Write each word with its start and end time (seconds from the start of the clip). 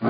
Muy 0.00 0.08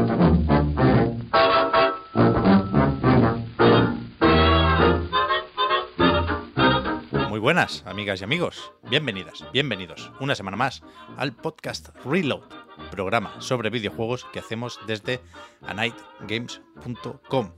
buenas, 7.41 7.85
amigas 7.87 8.21
y 8.21 8.25
amigos. 8.25 8.73
Bienvenidas, 8.89 9.45
bienvenidos 9.53 10.13
una 10.21 10.37
semana 10.37 10.57
más 10.57 10.85
al 11.17 11.33
podcast 11.35 11.89
Reload, 12.05 12.45
programa 12.93 13.41
sobre 13.41 13.71
videojuegos 13.71 14.27
que 14.33 14.39
hacemos 14.39 14.79
desde 14.87 15.21
anightgames.com. 15.63 17.53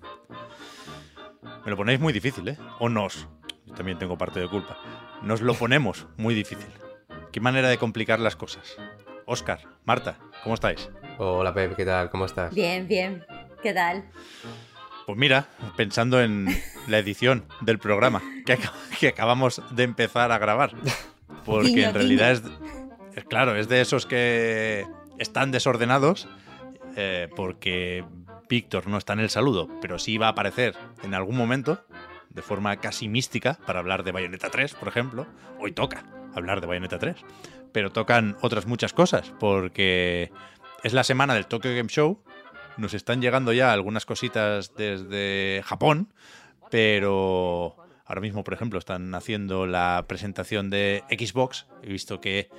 Me 1.66 1.70
lo 1.70 1.76
ponéis 1.76 2.01
muy 2.01 2.14
difícil, 2.14 2.48
¿eh? 2.48 2.56
O 2.78 2.88
nos. 2.88 3.28
También 3.76 3.98
tengo 3.98 4.16
parte 4.16 4.40
de 4.40 4.48
culpa. 4.48 4.78
Nos 5.23 5.42
lo 5.42 5.52
ponemos 5.52 6.06
muy 6.16 6.34
difícil. 6.34 6.70
Qué 7.30 7.40
manera 7.40 7.68
de 7.68 7.76
complicar 7.76 8.20
las 8.20 8.37
cosas. 8.37 8.78
Oscar, 9.26 9.60
Marta, 9.84 10.18
¿cómo 10.42 10.54
estáis? 10.54 10.90
Hola 11.24 11.54
Pep, 11.54 11.76
¿qué 11.76 11.84
tal? 11.84 12.10
¿Cómo 12.10 12.24
estás? 12.24 12.52
Bien, 12.52 12.88
bien. 12.88 13.24
¿Qué 13.62 13.73
tal? 13.73 14.02
Pues 15.06 15.16
mira, 15.16 15.46
pensando 15.76 16.20
en 16.20 16.48
la 16.88 16.98
edición 16.98 17.45
del 17.60 17.79
programa 17.79 18.20
que, 18.45 18.59
ac- 18.59 18.73
que 18.98 19.06
acabamos 19.09 19.62
de 19.70 19.84
empezar 19.84 20.32
a 20.32 20.38
grabar. 20.38 20.73
Porque 21.45 21.68
Guiño, 21.70 21.88
en 21.88 21.95
realidad 21.95 22.32
es, 22.32 22.42
es- 23.14 23.24
claro, 23.24 23.54
es 23.54 23.68
de 23.68 23.80
esos 23.80 24.04
que 24.04 24.88
están 25.18 25.52
desordenados 25.52 26.26
eh, 26.96 27.29
porque 27.36 28.04
Víctor 28.48 28.88
no 28.88 28.98
está 28.98 29.12
en 29.12 29.20
el 29.20 29.30
saludo, 29.30 29.68
pero 29.80 30.01
sí 30.01 30.18
va 30.18 30.26
a 30.26 30.30
aparecer 30.30 30.74
en 31.04 31.14
algún 31.14 31.36
momento 31.36 31.84
de 32.30 32.42
forma 32.42 32.74
casi 32.79 33.07
mística 33.09 33.59
para 33.64 33.79
hablar 33.79 34.02
de 34.02 34.10
Bayonetta 34.10 34.51
3, 34.51 34.74
por 34.74 34.88
ejemplo. 34.88 35.29
Hoy 35.60 35.70
toca 35.70 36.02
hablar 36.34 36.60
de 36.60 36.66
Bayonetta 36.66 36.98
3, 36.98 37.16
pero 37.73 37.92
tocan 37.92 38.36
otras 38.40 38.66
muchas 38.66 38.92
cosas 38.92 39.32
porque 39.38 40.32
es 40.83 40.93
la 40.93 41.05
semana 41.05 41.35
del 41.35 41.47
Tokyo 41.47 41.75
Game 41.75 41.88
Show. 41.88 42.23
Nos 42.77 42.95
están 42.95 43.21
llegando 43.21 43.52
ya 43.52 43.73
algunas 43.73 44.07
cositas 44.07 44.75
desde 44.75 45.63
Japón, 45.65 46.13
pero 46.71 47.77
ahora 48.05 48.21
mismo, 48.21 48.45
por 48.45 48.55
ejemplo, 48.55 48.79
están 48.79 49.15
haciendo 49.15 49.66
la 49.66 50.05
presentación 50.09 50.71
de 50.71 51.05
Xbox. 51.10 51.66
He 51.83 51.88
visto 51.88 52.21
que 52.21 52.51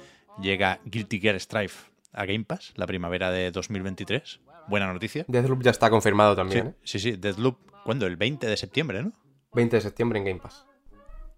llega 0.41 0.79
Guilty 0.85 1.19
Gear 1.19 1.39
Strive 1.39 1.73
a 2.13 2.25
Game 2.25 2.45
Pass 2.45 2.73
la 2.75 2.85
primavera 2.85 3.31
de 3.31 3.51
2023. 3.51 4.39
Buena 4.67 4.91
noticia. 4.91 5.25
Deathloop 5.27 5.63
ya 5.63 5.71
está 5.71 5.89
confirmado 5.89 6.33
Sí, 6.33 6.37
también, 6.37 6.67
¿eh? 6.67 6.73
sí, 6.83 6.99
sí, 6.99 7.11
Deadloop, 7.13 7.57
¿cuándo? 7.83 8.05
El 8.05 8.15
20 8.15 8.47
de 8.47 8.55
septiembre, 8.55 9.03
¿no? 9.03 9.11
20 9.53 9.75
de 9.75 9.81
septiembre 9.81 10.19
en 10.19 10.25
Game 10.25 10.39
Pass. 10.39 10.65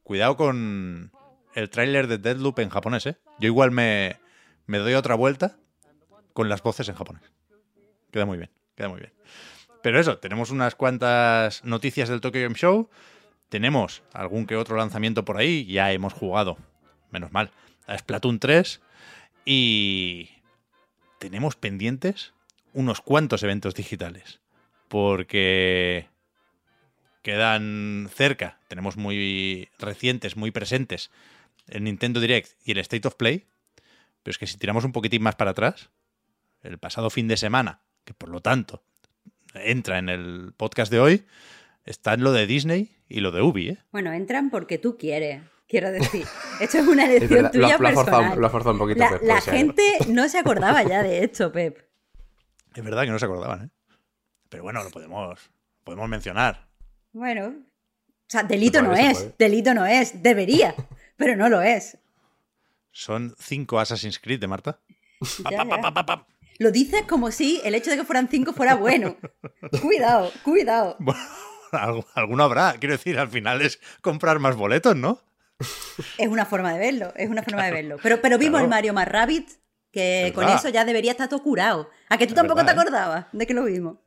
Cuidado 0.03 0.37
con 0.37 1.11
el 1.55 1.69
tráiler 1.69 2.07
de 2.07 2.19
Deadloop 2.19 2.59
en 2.59 2.69
japonés, 2.69 3.07
¿eh? 3.07 3.17
Yo 3.39 3.47
igual 3.47 3.71
me, 3.71 4.19
me 4.67 4.77
doy 4.77 4.93
otra 4.93 5.15
vuelta 5.15 5.57
con 6.35 6.49
las 6.49 6.61
voces 6.61 6.89
en 6.89 6.95
japonés. 6.95 7.23
Queda 8.11 8.25
muy 8.25 8.37
bien, 8.37 8.51
queda 8.75 8.89
muy 8.89 8.99
bien. 8.99 9.13
Pero 9.81 10.01
eso, 10.01 10.17
tenemos 10.17 10.51
unas 10.51 10.75
cuantas 10.75 11.63
noticias 11.63 12.09
del 12.09 12.19
Tokyo 12.19 12.41
Game 12.41 12.55
Show. 12.55 12.89
Tenemos 13.47 14.03
algún 14.11 14.45
que 14.45 14.57
otro 14.57 14.75
lanzamiento 14.75 15.23
por 15.23 15.37
ahí. 15.37 15.65
Ya 15.65 15.93
hemos 15.93 16.11
jugado, 16.11 16.57
menos 17.09 17.31
mal, 17.31 17.51
a 17.87 17.97
Splatoon 17.97 18.39
3. 18.39 18.81
Y 19.45 20.29
tenemos 21.19 21.55
pendientes 21.55 22.33
unos 22.73 22.99
cuantos 22.99 23.41
eventos 23.41 23.73
digitales. 23.73 24.41
Porque 24.89 26.09
quedan 27.21 28.09
cerca, 28.13 28.59
tenemos 28.67 28.97
muy 28.97 29.69
recientes, 29.79 30.35
muy 30.35 30.51
presentes, 30.51 31.11
el 31.67 31.85
Nintendo 31.85 32.19
Direct 32.19 32.51
y 32.65 32.73
el 32.73 32.79
State 32.79 33.07
of 33.07 33.15
Play, 33.15 33.45
pero 34.21 34.31
es 34.31 34.37
que 34.37 34.47
si 34.47 34.57
tiramos 34.57 34.83
un 34.83 34.91
poquitín 34.91 35.23
más 35.23 35.35
para 35.35 35.51
atrás, 35.51 35.89
el 36.65 36.77
pasado 36.77 37.09
fin 37.09 37.27
de 37.27 37.37
semana, 37.37 37.81
que 38.03 38.13
por 38.13 38.29
lo 38.29 38.41
tanto 38.41 38.83
entra 39.53 39.97
en 39.99 40.09
el 40.09 40.53
podcast 40.57 40.91
de 40.91 40.99
hoy, 40.99 41.25
están 41.85 42.21
lo 42.23 42.31
de 42.31 42.45
Disney 42.47 42.95
y 43.07 43.19
lo 43.21 43.31
de 43.31 43.41
Ubi, 43.41 43.69
¿eh? 43.69 43.77
Bueno, 43.91 44.11
entran 44.11 44.49
porque 44.49 44.77
tú 44.77 44.97
quieres. 44.97 45.41
Quiero 45.67 45.91
decir, 45.91 46.25
esto 46.59 46.77
es 46.79 46.87
una 46.87 47.03
Es 47.05 47.09
elección 47.09 47.43
verdad, 47.43 47.53
lo, 47.53 47.61
tuya 47.61 47.75
ha- 47.75 47.77
lo 47.79 47.87
ha 47.87 47.91
forzado, 47.93 48.17
personal. 48.17 48.39
lo 48.39 48.47
ha 48.47 48.49
forzado 48.49 48.71
un 48.73 48.79
poquito 48.79 48.99
la 48.99 49.09
Pep, 49.11 49.23
la 49.23 49.41
gente 49.41 49.83
no 50.09 50.29
se 50.29 50.37
acordaba 50.39 50.83
ya 50.83 51.01
de 51.03 51.23
esto, 51.23 51.51
Pep. 51.51 51.79
Es 52.75 52.83
verdad 52.83 53.03
que 53.03 53.09
no 53.11 53.19
se 53.19 53.25
acordaban, 53.25 53.65
¿eh? 53.65 53.69
Pero 54.49 54.63
bueno, 54.63 54.83
lo 54.83 54.89
podemos, 54.91 55.39
podemos 55.83 56.07
mencionar. 56.09 56.67
Bueno, 57.13 57.47
o 57.47 58.27
sea, 58.27 58.43
delito 58.43 58.81
no 58.81 58.93
es, 58.93 59.17
puede. 59.19 59.35
delito 59.39 59.73
no 59.73 59.85
es, 59.85 60.21
debería, 60.21 60.75
pero 61.17 61.35
no 61.35 61.49
lo 61.49 61.61
es. 61.61 61.97
Son 62.91 63.33
cinco 63.39 63.79
Assassin's 63.79 64.19
Creed 64.19 64.39
de 64.39 64.47
Marta. 64.47 64.79
Pa, 65.43 65.51
Ya, 65.51 65.57
pa, 65.57 65.65
pa, 65.65 65.75
ya. 65.77 65.81
pa, 65.81 65.93
pa, 65.93 66.05
pa. 66.05 66.27
Lo 66.57 66.71
dices 66.71 67.03
como 67.03 67.31
si 67.31 67.59
el 67.63 67.75
hecho 67.75 67.89
de 67.91 67.97
que 67.97 68.03
fueran 68.05 68.27
cinco 68.29 68.53
fuera 68.53 68.75
bueno. 68.75 69.17
Cuidado, 69.81 70.31
cuidado. 70.43 70.95
Bueno, 70.99 72.05
alguno 72.13 72.43
habrá. 72.43 72.73
Quiero 72.79 72.93
decir, 72.93 73.17
al 73.19 73.27
final 73.29 73.61
es 73.61 73.79
comprar 74.01 74.39
más 74.39 74.55
boletos, 74.55 74.95
¿no? 74.95 75.19
Es 76.17 76.27
una 76.27 76.45
forma 76.45 76.73
de 76.73 76.79
verlo, 76.79 77.13
es 77.15 77.29
una 77.29 77.43
forma 77.43 77.65
de 77.65 77.71
verlo. 77.71 77.97
Pero, 78.01 78.21
pero 78.21 78.37
vimos 78.37 78.53
Claro. 78.59 78.65
el 78.65 78.69
Mario 78.69 78.93
más 78.93 79.07
Rabbit, 79.07 79.49
que 79.91 80.27
Es 80.27 80.33
con 80.33 80.43
verdad. 80.45 80.59
eso 80.59 80.69
ya 80.69 80.85
debería 80.85 81.11
estar 81.11 81.27
todo 81.29 81.41
curado. 81.43 81.89
¿A 82.09 82.17
que 82.17 82.25
tú 82.27 82.31
Es 82.31 82.35
tampoco 82.35 82.57
verdad, 82.57 82.73
te 82.73 82.77
¿eh? 82.77 82.81
acordabas 82.81 83.25
de 83.31 83.47
que 83.47 83.53
lo 83.53 83.63
vimos? 83.65 83.97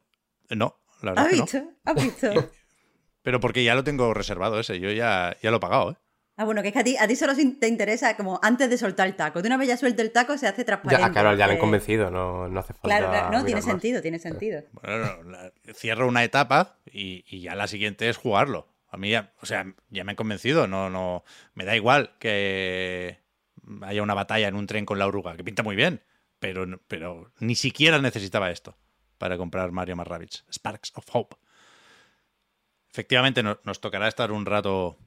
No, 0.50 0.78
la 1.02 1.12
verdad 1.12 1.24
¿Has 1.26 1.30
que 1.30 1.36
no. 1.36 1.42
visto? 1.44 1.62
¿Has 1.84 1.94
visto? 2.02 2.50
Pero 3.22 3.40
porque 3.40 3.64
ya 3.64 3.74
lo 3.74 3.84
tengo 3.84 4.14
reservado 4.14 4.58
ese, 4.60 4.78
yo 4.80 4.90
ya, 4.90 5.36
ya 5.42 5.50
lo 5.50 5.56
he 5.58 5.60
pagado, 5.60 5.90
¿eh? 5.92 5.96
Ah, 6.40 6.44
bueno, 6.44 6.62
que 6.62 6.68
es 6.68 6.72
que 6.74 6.78
a 6.78 6.84
ti, 6.84 6.96
a 6.96 7.08
ti 7.08 7.16
solo 7.16 7.34
te 7.34 7.66
interesa 7.66 8.16
como 8.16 8.38
antes 8.44 8.70
de 8.70 8.78
soltar 8.78 9.08
el 9.08 9.16
taco. 9.16 9.42
De 9.42 9.48
una 9.48 9.56
vez 9.56 9.66
ya 9.66 9.76
suelta 9.76 10.02
el 10.02 10.12
taco, 10.12 10.38
se 10.38 10.46
hace 10.46 10.64
transparente. 10.64 11.04
Ya, 11.04 11.10
claro, 11.12 11.36
ya 11.36 11.46
le 11.48 11.52
han 11.54 11.56
Eh, 11.58 11.60
convencido, 11.60 12.12
no, 12.12 12.48
no 12.48 12.60
hace 12.60 12.74
falta. 12.74 12.96
Claro, 12.96 13.10
claro, 13.10 13.30
no, 13.32 13.44
tiene 13.44 13.60
más. 13.60 13.64
sentido, 13.64 14.00
tiene 14.00 14.20
sentido. 14.20 14.62
Bueno, 14.70 15.22
la- 15.24 15.52
cierro 15.74 16.06
una 16.06 16.22
etapa 16.22 16.76
y, 16.86 17.24
y 17.28 17.40
ya 17.40 17.56
la 17.56 17.66
siguiente 17.66 18.08
es 18.08 18.16
jugarlo. 18.16 18.68
A 18.88 18.96
mí 18.96 19.10
ya, 19.10 19.32
o 19.42 19.46
sea, 19.46 19.66
ya 19.90 20.04
me 20.04 20.12
han 20.12 20.16
convencido, 20.16 20.68
no, 20.68 20.88
no, 20.88 21.24
me 21.54 21.64
da 21.64 21.74
igual 21.74 22.12
que 22.20 23.18
haya 23.82 24.02
una 24.04 24.14
batalla 24.14 24.46
en 24.46 24.54
un 24.54 24.66
tren 24.68 24.86
con 24.86 25.00
la 25.00 25.08
oruga, 25.08 25.36
que 25.36 25.42
pinta 25.42 25.64
muy 25.64 25.74
bien, 25.74 26.04
pero, 26.38 26.64
pero 26.86 27.32
ni 27.40 27.56
siquiera 27.56 27.98
necesitaba 27.98 28.52
esto 28.52 28.78
para 29.18 29.36
comprar 29.38 29.72
Mario 29.72 29.96
más 29.96 30.06
Rabbids, 30.06 30.44
Sparks 30.52 30.92
of 30.94 31.04
Hope. 31.12 31.36
Efectivamente, 32.92 33.42
no- 33.42 33.58
nos 33.64 33.80
tocará 33.80 34.08
estar 34.08 34.32
un 34.32 34.46
rato 34.46 34.98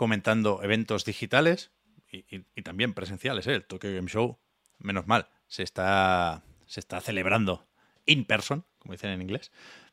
comentando 0.00 0.62
eventos 0.62 1.04
digitales 1.04 1.72
y, 2.10 2.40
también 2.62 2.94
presenciales, 2.94 3.46
¿eh? 3.46 3.56
El 3.56 3.66
Tokyo 3.66 3.92
Game 3.94 4.08
Show, 4.08 4.38
menos 4.78 5.06
mal, 5.06 5.28
se 5.46 5.62
está, 5.62 6.42
se 6.64 6.80
está 6.80 7.02
celebrando 7.02 7.68
in 8.06 8.24
person, 8.24 8.64
como 8.78 8.92
dicen 8.92 9.10
en 9.10 9.20
inglés. 9.20 9.52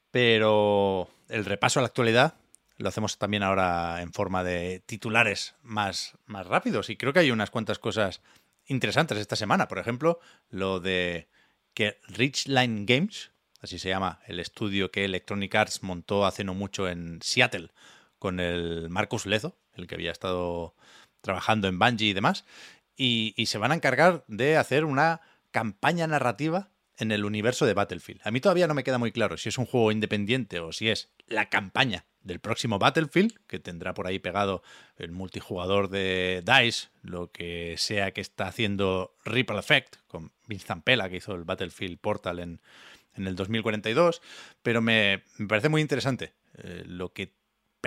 Pero 0.09 1.09
el 1.27 1.43
repaso 1.43 1.79
a 1.79 1.83
la 1.83 1.87
actualidad 1.87 2.35
lo 2.77 2.87
hacemos 2.87 3.17
también 3.17 3.43
ahora 3.43 4.01
en 4.01 4.13
forma 4.13 4.45
de 4.45 4.81
titulares 4.85 5.55
más, 5.61 6.17
más 6.25 6.47
rápidos. 6.47 6.89
Y 6.89 6.95
creo 6.95 7.11
que 7.11 7.19
hay 7.19 7.31
unas 7.31 7.51
cuantas 7.51 7.77
cosas 7.77 8.21
interesantes 8.65 9.17
esta 9.17 9.35
semana. 9.35 9.67
Por 9.67 9.77
ejemplo, 9.77 10.21
lo 10.49 10.79
de 10.79 11.27
que 11.73 11.99
Richline 12.07 12.85
Games, 12.85 13.31
así 13.59 13.77
se 13.77 13.89
llama 13.89 14.21
el 14.25 14.39
estudio 14.39 14.89
que 14.89 15.03
Electronic 15.03 15.53
Arts 15.53 15.83
montó 15.83 16.25
hace 16.25 16.45
no 16.45 16.53
mucho 16.53 16.87
en 16.87 17.19
Seattle 17.21 17.71
con 18.19 18.39
el 18.39 18.89
Marcus 18.89 19.25
Lezo, 19.25 19.57
el 19.77 19.87
que 19.87 19.95
había 19.95 20.11
estado 20.11 20.75
trabajando 21.21 21.67
en 21.67 21.79
Bungie 21.79 22.09
y 22.09 22.13
demás, 22.13 22.45
y, 22.95 23.45
se 23.45 23.57
van 23.57 23.71
a 23.71 23.75
encargar 23.75 24.23
de 24.27 24.57
hacer 24.57 24.83
una 24.83 25.21
campaña 25.51 26.07
narrativa 26.07 26.69
en 26.97 27.11
el 27.11 27.25
universo 27.25 27.65
de 27.65 27.75
Battlefield. 27.75 28.21
A 28.23 28.31
mí 28.31 28.41
todavía 28.41 28.67
no 28.67 28.73
me 28.73 28.83
queda 28.83 28.97
muy 28.97 29.11
claro 29.11 29.37
si 29.37 29.49
es 29.49 29.57
un 29.59 29.67
juego 29.67 29.91
independiente 29.91 30.59
o 30.59 30.71
si 30.71 30.89
es 30.89 31.09
la 31.27 31.47
campaña 31.49 32.05
del 32.21 32.39
próximo 32.39 32.79
Battlefield, 32.79 33.37
que 33.47 33.59
tendrá 33.59 33.93
por 33.93 34.07
ahí 34.07 34.19
pegado 34.19 34.63
el 34.97 35.11
multijugador 35.11 35.89
de 35.89 36.43
DICE, 36.43 36.89
lo 37.03 37.31
que 37.31 37.75
sea 37.77 38.11
que 38.11 38.21
está 38.21 38.47
haciendo 38.47 39.15
Ripple 39.25 39.59
Effect, 39.59 39.97
con 40.07 40.31
Vince 40.47 40.65
Zampella, 40.65 41.07
que 41.07 41.17
hizo 41.17 41.35
el 41.35 41.43
Battlefield 41.43 41.99
Portal 41.99 42.39
en, 42.39 42.59
el 43.15 43.35
2042, 43.35 44.21
pero 44.61 44.79
me, 44.81 45.23
me 45.37 45.47
parece 45.47 45.69
muy 45.69 45.81
interesante 45.81 46.33
eh, 46.57 46.83
lo 46.85 47.13
que 47.13 47.33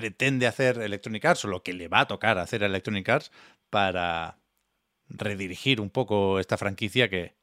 pretende 0.00 0.46
hacer 0.46 0.78
Electronic 0.80 1.22
Arts 1.26 1.44
o 1.44 1.48
lo 1.48 1.62
que 1.62 1.74
le 1.74 1.88
va 1.88 2.00
a 2.00 2.06
tocar 2.06 2.38
hacer 2.38 2.62
a 2.62 2.66
Electronic 2.66 3.06
Arts 3.06 3.30
para 3.68 4.38
redirigir 5.08 5.78
un 5.80 5.90
poco 5.90 6.40
esta 6.40 6.56
franquicia 6.56 7.10
que 7.10 7.36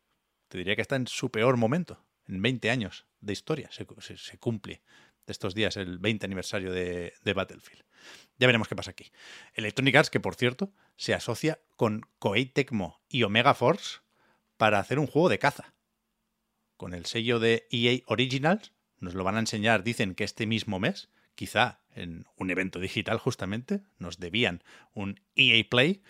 te 0.48 0.58
diría 0.58 0.76
que 0.76 0.82
está 0.82 0.96
en 0.96 1.06
su 1.06 1.30
peor 1.30 1.56
momento, 1.58 2.04
en 2.28 2.42
20 2.42 2.72
años 2.72 3.06
de 3.22 3.34
historia. 3.34 3.70
Se, 3.72 3.86
se- 4.18 4.38
cumple 4.40 4.82
estos 5.28 5.54
días 5.54 5.78
el 5.78 6.00
20 6.00 6.26
aniversario 6.26 6.72
de, 6.72 7.14
de 7.24 7.34
Battlefield. 7.34 7.84
Ya 8.40 8.48
veremos 8.48 8.68
qué 8.68 8.76
pasa 8.76 8.92
aquí. 8.92 9.12
Electronic 9.54 9.96
Arts, 9.96 10.10
que 10.10 10.20
por 10.20 10.34
cierto, 10.34 10.74
se 10.96 11.14
asocia 11.14 11.60
con 11.76 12.08
Koei 12.18 12.46
Tecmo 12.48 13.02
y 13.08 13.22
Omega 13.24 13.54
Force 13.54 14.00
para 14.58 14.80
hacer 14.80 14.98
un 14.98 15.06
juego 15.08 15.30
de 15.30 15.38
caza. 15.38 15.76
Con 16.76 16.96
el 16.96 17.06
sello 17.06 17.38
de 17.40 17.68
EA 17.70 18.00
Originals, 18.08 18.72
nos 19.00 19.14
lo 19.14 19.24
van 19.24 19.36
a 19.36 19.40
enseñar, 19.42 19.84
dicen 19.84 20.16
que 20.16 20.24
este 20.24 20.48
mismo 20.48 20.80
mes, 20.80 21.10
quizá 21.36 21.82
en 21.98 22.26
un 22.38 22.50
evento 22.52 22.80
digital 22.80 23.18
justamente, 23.18 23.82
nos 24.00 24.20
debían 24.20 24.64
un 24.94 25.20
EA 25.36 25.64
Play 25.70 26.02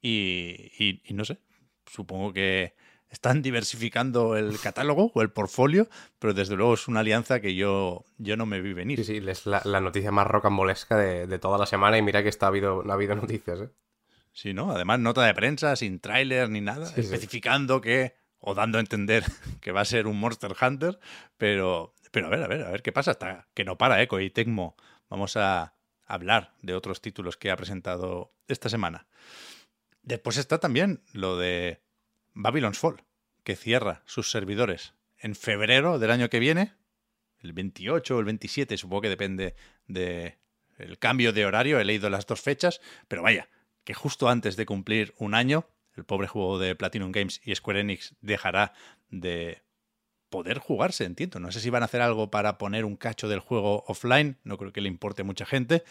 y, 0.00 0.72
y- 0.78 1.02
y 1.04 1.14
no 1.14 1.24
sé, 1.24 1.38
supongo 1.86 2.32
que 2.32 2.74
están 3.10 3.40
diversificando 3.42 4.36
el 4.36 4.58
catálogo 4.62 5.10
o 5.14 5.22
el 5.22 5.30
portfolio, 5.30 5.88
pero 6.18 6.34
desde 6.34 6.56
luego 6.56 6.74
es 6.74 6.88
una 6.88 7.00
alianza 7.00 7.40
que 7.40 7.54
yo, 7.54 8.04
yo 8.18 8.36
no 8.36 8.46
me 8.46 8.60
vi 8.60 8.72
venir. 8.74 8.98
Sí, 8.98 9.04
sí, 9.20 9.28
es 9.28 9.46
la, 9.46 9.62
la 9.64 9.80
noticia 9.80 10.10
más 10.12 10.26
rocambolesca 10.26 10.96
de, 10.96 11.26
de 11.26 11.38
toda 11.38 11.56
la 11.58 11.66
semana 11.66 11.96
y 11.98 12.02
mira 12.02 12.22
que 12.22 12.28
está 12.28 12.46
ha 12.46 12.48
habido, 12.50 12.82
no 12.84 12.90
ha 12.92 12.94
habido 12.94 13.14
noticias, 13.14 13.60
¿eh? 13.60 13.68
Sí, 14.32 14.52
¿no? 14.54 14.70
Además, 14.70 15.00
nota 15.00 15.24
de 15.24 15.34
prensa, 15.34 15.74
sin 15.74 15.98
tráiler 15.98 16.48
ni 16.50 16.60
nada, 16.60 16.86
Sí, 16.86 16.94
sí. 16.96 17.00
especificando 17.00 17.80
que, 17.80 18.14
o 18.38 18.54
dando 18.54 18.78
a 18.78 18.80
entender 18.80 19.24
que 19.60 19.72
va 19.72 19.80
a 19.80 19.84
ser 19.84 20.06
un 20.06 20.20
Monster 20.20 20.54
Hunter, 20.60 20.98
pero, 21.38 21.94
pero 22.12 22.26
a 22.26 22.30
ver, 22.30 22.42
a 22.44 22.46
ver, 22.46 22.62
a 22.62 22.70
ver 22.70 22.82
qué 22.82 22.92
pasa 22.92 23.12
hasta 23.12 23.48
que 23.54 23.64
no 23.64 23.76
para, 23.78 24.00
¿eh? 24.02 24.06
Koei 24.06 24.30
Tecmo. 24.30 24.76
Vamos 25.08 25.36
a 25.36 25.74
hablar 26.06 26.54
de 26.62 26.74
otros 26.74 27.00
títulos 27.00 27.36
que 27.36 27.50
ha 27.50 27.56
presentado 27.56 28.32
esta 28.46 28.68
semana. 28.68 29.06
Después 30.02 30.36
está 30.36 30.58
también 30.58 31.02
lo 31.12 31.36
de 31.36 31.82
Babylon's 32.34 32.78
Fall, 32.78 33.04
que 33.44 33.56
cierra 33.56 34.02
sus 34.06 34.30
servidores 34.30 34.94
en 35.18 35.34
febrero 35.34 35.98
del 35.98 36.10
año 36.10 36.30
que 36.30 36.38
viene, 36.38 36.74
el 37.40 37.52
28 37.52 38.16
o 38.16 38.20
el 38.20 38.24
27, 38.24 38.76
supongo 38.76 39.02
que 39.02 39.08
depende 39.08 39.54
de 39.86 40.38
el 40.78 40.98
cambio 40.98 41.32
de 41.32 41.44
horario, 41.44 41.80
he 41.80 41.84
leído 41.84 42.08
las 42.08 42.26
dos 42.26 42.40
fechas, 42.40 42.80
pero 43.08 43.22
vaya, 43.22 43.48
que 43.84 43.94
justo 43.94 44.28
antes 44.28 44.56
de 44.56 44.66
cumplir 44.66 45.14
un 45.18 45.34
año, 45.34 45.66
el 45.96 46.04
pobre 46.04 46.28
juego 46.28 46.58
de 46.58 46.76
Platinum 46.76 47.10
Games 47.10 47.40
y 47.44 47.54
Square 47.54 47.80
Enix 47.80 48.14
dejará 48.20 48.72
de 49.10 49.62
poder 50.30 50.58
jugarse, 50.58 51.04
entiendo. 51.04 51.40
No 51.40 51.50
sé 51.52 51.60
si 51.60 51.70
van 51.70 51.82
a 51.82 51.86
hacer 51.86 52.00
algo 52.02 52.30
para 52.30 52.58
poner 52.58 52.84
un 52.84 52.96
cacho 52.96 53.28
del 53.28 53.40
juego 53.40 53.84
offline, 53.86 54.36
no 54.44 54.58
creo 54.58 54.72
que 54.72 54.80
le 54.80 54.88
importe 54.88 55.22
a 55.22 55.24
mucha 55.24 55.46
gente, 55.46 55.82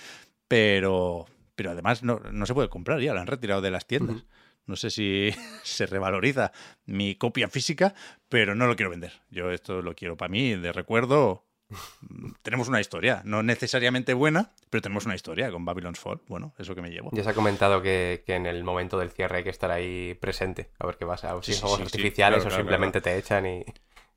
pero, 0.47 1.25
pero 1.55 1.71
además 1.71 2.03
no, 2.03 2.19
no 2.31 2.45
se 2.45 2.53
puede 2.53 2.69
comprar 2.69 2.99
ya, 2.99 3.13
lo 3.13 3.19
han 3.19 3.27
retirado 3.27 3.61
de 3.61 3.71
las 3.71 3.85
tiendas. 3.87 4.17
Ujú. 4.17 4.25
No 4.65 4.75
sé 4.75 4.89
si 4.89 5.29
se 5.63 5.85
revaloriza 5.85 6.51
mi 6.85 7.15
copia 7.15 7.47
física, 7.49 7.93
pero 8.29 8.53
no 8.55 8.67
lo 8.67 8.75
quiero 8.75 8.89
vender. 8.89 9.13
Yo 9.29 9.51
esto 9.51 9.81
lo 9.81 9.95
quiero 9.95 10.17
para 10.17 10.29
mí, 10.29 10.55
de 10.55 10.71
recuerdo. 10.71 11.43
Tenemos 12.43 12.67
una 12.69 12.79
historia, 12.79 13.21
no 13.25 13.43
necesariamente 13.43 14.13
buena, 14.13 14.51
pero 14.69 14.81
tenemos 14.81 15.05
una 15.05 15.15
historia 15.15 15.51
con 15.51 15.65
Babylon's 15.65 15.99
Fall. 15.99 16.21
Bueno, 16.27 16.53
eso 16.57 16.75
que 16.75 16.81
me 16.81 16.89
llevo. 16.89 17.09
Ya 17.11 17.23
se 17.23 17.29
ha 17.29 17.33
comentado 17.33 17.81
que, 17.81 18.23
que 18.25 18.35
en 18.35 18.45
el 18.45 18.63
momento 18.63 18.97
del 18.97 19.11
cierre 19.11 19.37
hay 19.39 19.43
que 19.43 19.49
estar 19.49 19.69
ahí 19.71 20.13
presente. 20.13 20.69
A 20.79 20.85
ver 20.85 20.97
qué 20.97 21.05
pasa. 21.05 21.35
O 21.35 21.41
si 21.43 21.51
Sí, 21.51 21.55
sí, 21.57 21.61
juegos 21.61 21.79
sí, 21.79 21.85
sí. 21.89 21.97
artificiales 21.97 22.37
Claro, 22.37 22.47
o 22.47 22.49
claro, 22.49 22.63
simplemente 22.63 23.01
te 23.01 23.17
echan 23.17 23.45
y, 23.45 23.65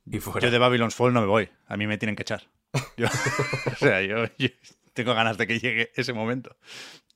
y 0.07 0.19
fuera. 0.21 0.41
Yo 0.47 0.51
de 0.51 0.59
Babylon's 0.59 0.95
Fall 0.95 1.13
no 1.13 1.21
me 1.21 1.27
voy. 1.27 1.49
A 1.67 1.77
mí 1.77 1.87
me 1.87 1.99
tienen 1.99 2.17
que 2.17 2.23
echar. 2.23 2.49
Yo- 2.97 3.07
o 3.07 3.77
sea, 3.77 4.03
yo, 4.03 4.27
yo 4.39 4.49
tengo 4.95 5.15
ganas 5.15 5.39
de 5.39 5.47
que 5.47 5.59
llegue 5.59 5.91
ese 5.97 6.13
momento. 6.13 6.57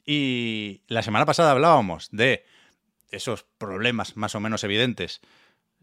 Y 0.07 0.83
la 0.89 1.03
semana 1.03 1.27
pasada 1.27 1.53
hablábamos 1.53 2.09
de 2.11 2.45
esos 3.11 3.45
problemas 3.59 4.17
más 4.17 4.35
o 4.35 4.41
menos 4.41 4.65
evidentes, 4.65 5.21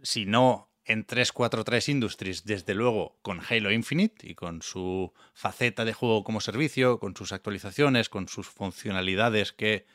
si 0.04 0.26
no 0.26 0.70
en 0.84 1.06
343 1.06 1.90
Industries, 1.90 2.44
desde 2.44 2.74
luego 2.74 3.18
con 3.22 3.40
Halo 3.48 3.72
Infinite 3.72 4.28
y 4.28 4.36
con 4.36 4.62
su 4.62 5.14
faceta 5.34 5.86
de 5.86 5.94
juego 5.94 6.24
como 6.24 6.42
servicio, 6.42 7.00
con 7.00 7.16
sus 7.16 7.32
actualizaciones, 7.32 8.10
con 8.10 8.28
sus 8.28 8.48
funcionalidades 8.48 9.54
que 9.54 9.86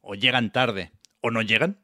o 0.00 0.14
llegan 0.14 0.52
tarde 0.52 0.92
o 1.20 1.30
no 1.30 1.42
llegan, 1.42 1.78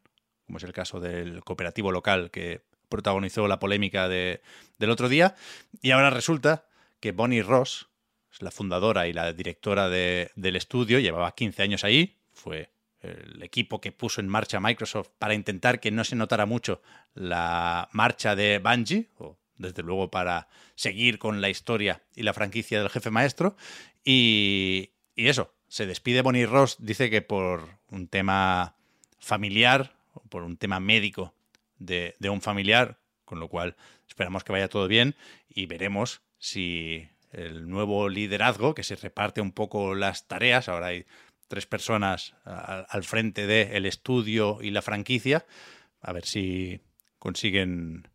como 0.45 0.59
es 0.59 0.65
el 0.65 0.73
caso 0.73 1.01
del 1.01 1.43
cooperativo 1.45 1.93
local 1.93 2.31
que 2.31 2.63
protagonizó 2.89 3.47
la 3.49 3.59
polémica 3.59 4.09
de- 4.09 4.41
del 4.79 4.91
otro 4.91 5.09
día. 5.09 5.35
Y 5.83 5.91
ahora 5.91 6.11
resulta 6.11 6.67
que 7.01 7.13
Bonnie 7.13 7.43
Ross, 7.43 7.89
la 8.41 8.51
fundadora 8.51 9.09
y 9.09 9.13
la 9.13 9.33
directora 9.33 9.89
de- 9.89 10.31
del 10.37 10.57
estudio, 10.57 10.99
llevaba 10.99 11.35
15 11.35 11.63
años 11.63 11.85
ahí, 11.85 12.17
fue 12.33 12.71
el 13.01 13.43
equipo 13.43 13.81
que 13.81 13.93
puso 13.93 14.21
en 14.21 14.29
marcha 14.29 14.59
Microsoft 14.61 15.11
para 15.19 15.35
intentar 15.35 15.79
que 15.81 15.91
no 15.93 16.03
se 16.05 16.17
notara 16.17 16.47
mucho 16.47 16.83
la 17.15 17.89
marcha 17.93 18.35
de 18.35 18.59
Bungie, 18.59 19.09
o 19.19 19.39
desde 19.57 19.83
luego 19.83 20.11
para 20.11 20.49
seguir 20.75 21.19
con 21.19 21.41
la 21.41 21.49
historia 21.49 22.03
y 22.17 22.23
la 22.23 22.33
franquicia 22.35 22.81
del 22.81 22.91
jefe 22.91 23.11
maestro. 23.11 23.57
Y, 24.05 24.91
y 25.15 25.29
eso, 25.29 25.53
se 25.69 25.87
despide 25.87 26.23
Bonnie 26.23 26.47
Ross, 26.47 26.77
dice 26.81 27.11
que 27.11 27.23
por 27.23 27.69
un 27.91 28.09
tema 28.09 28.75
familiar, 29.21 29.95
por 30.29 30.43
un 30.43 30.57
tema 30.57 30.81
médico 30.81 31.35
de, 31.79 32.17
de 32.19 32.31
un 32.31 32.41
familiar, 32.41 32.99
con 33.25 33.41
lo 33.41 33.49
cual 33.49 33.77
esperamos 34.07 34.45
que 34.45 34.53
vaya 34.53 34.69
todo 34.69 34.89
bien 34.89 35.15
y 35.49 35.67
veremos 35.67 36.23
si 36.39 37.09
el 37.33 37.69
nuevo 37.69 38.09
liderazgo, 38.09 38.75
que 38.75 38.83
se 38.83 38.97
reparte 38.97 39.41
un 39.41 39.53
poco 39.53 39.95
las 39.95 40.27
tareas, 40.27 40.69
ahora 40.69 40.87
hay 40.87 41.07
tres 41.49 41.67
personas 41.67 42.35
al 42.45 43.05
frente 43.05 43.47
del 43.47 43.87
estudio 43.87 44.59
y 44.61 44.71
la 44.71 44.83
franquicia, 44.83 45.47
a 46.01 46.13
ver 46.13 46.27
si 46.27 46.81
consiguen 47.19 48.09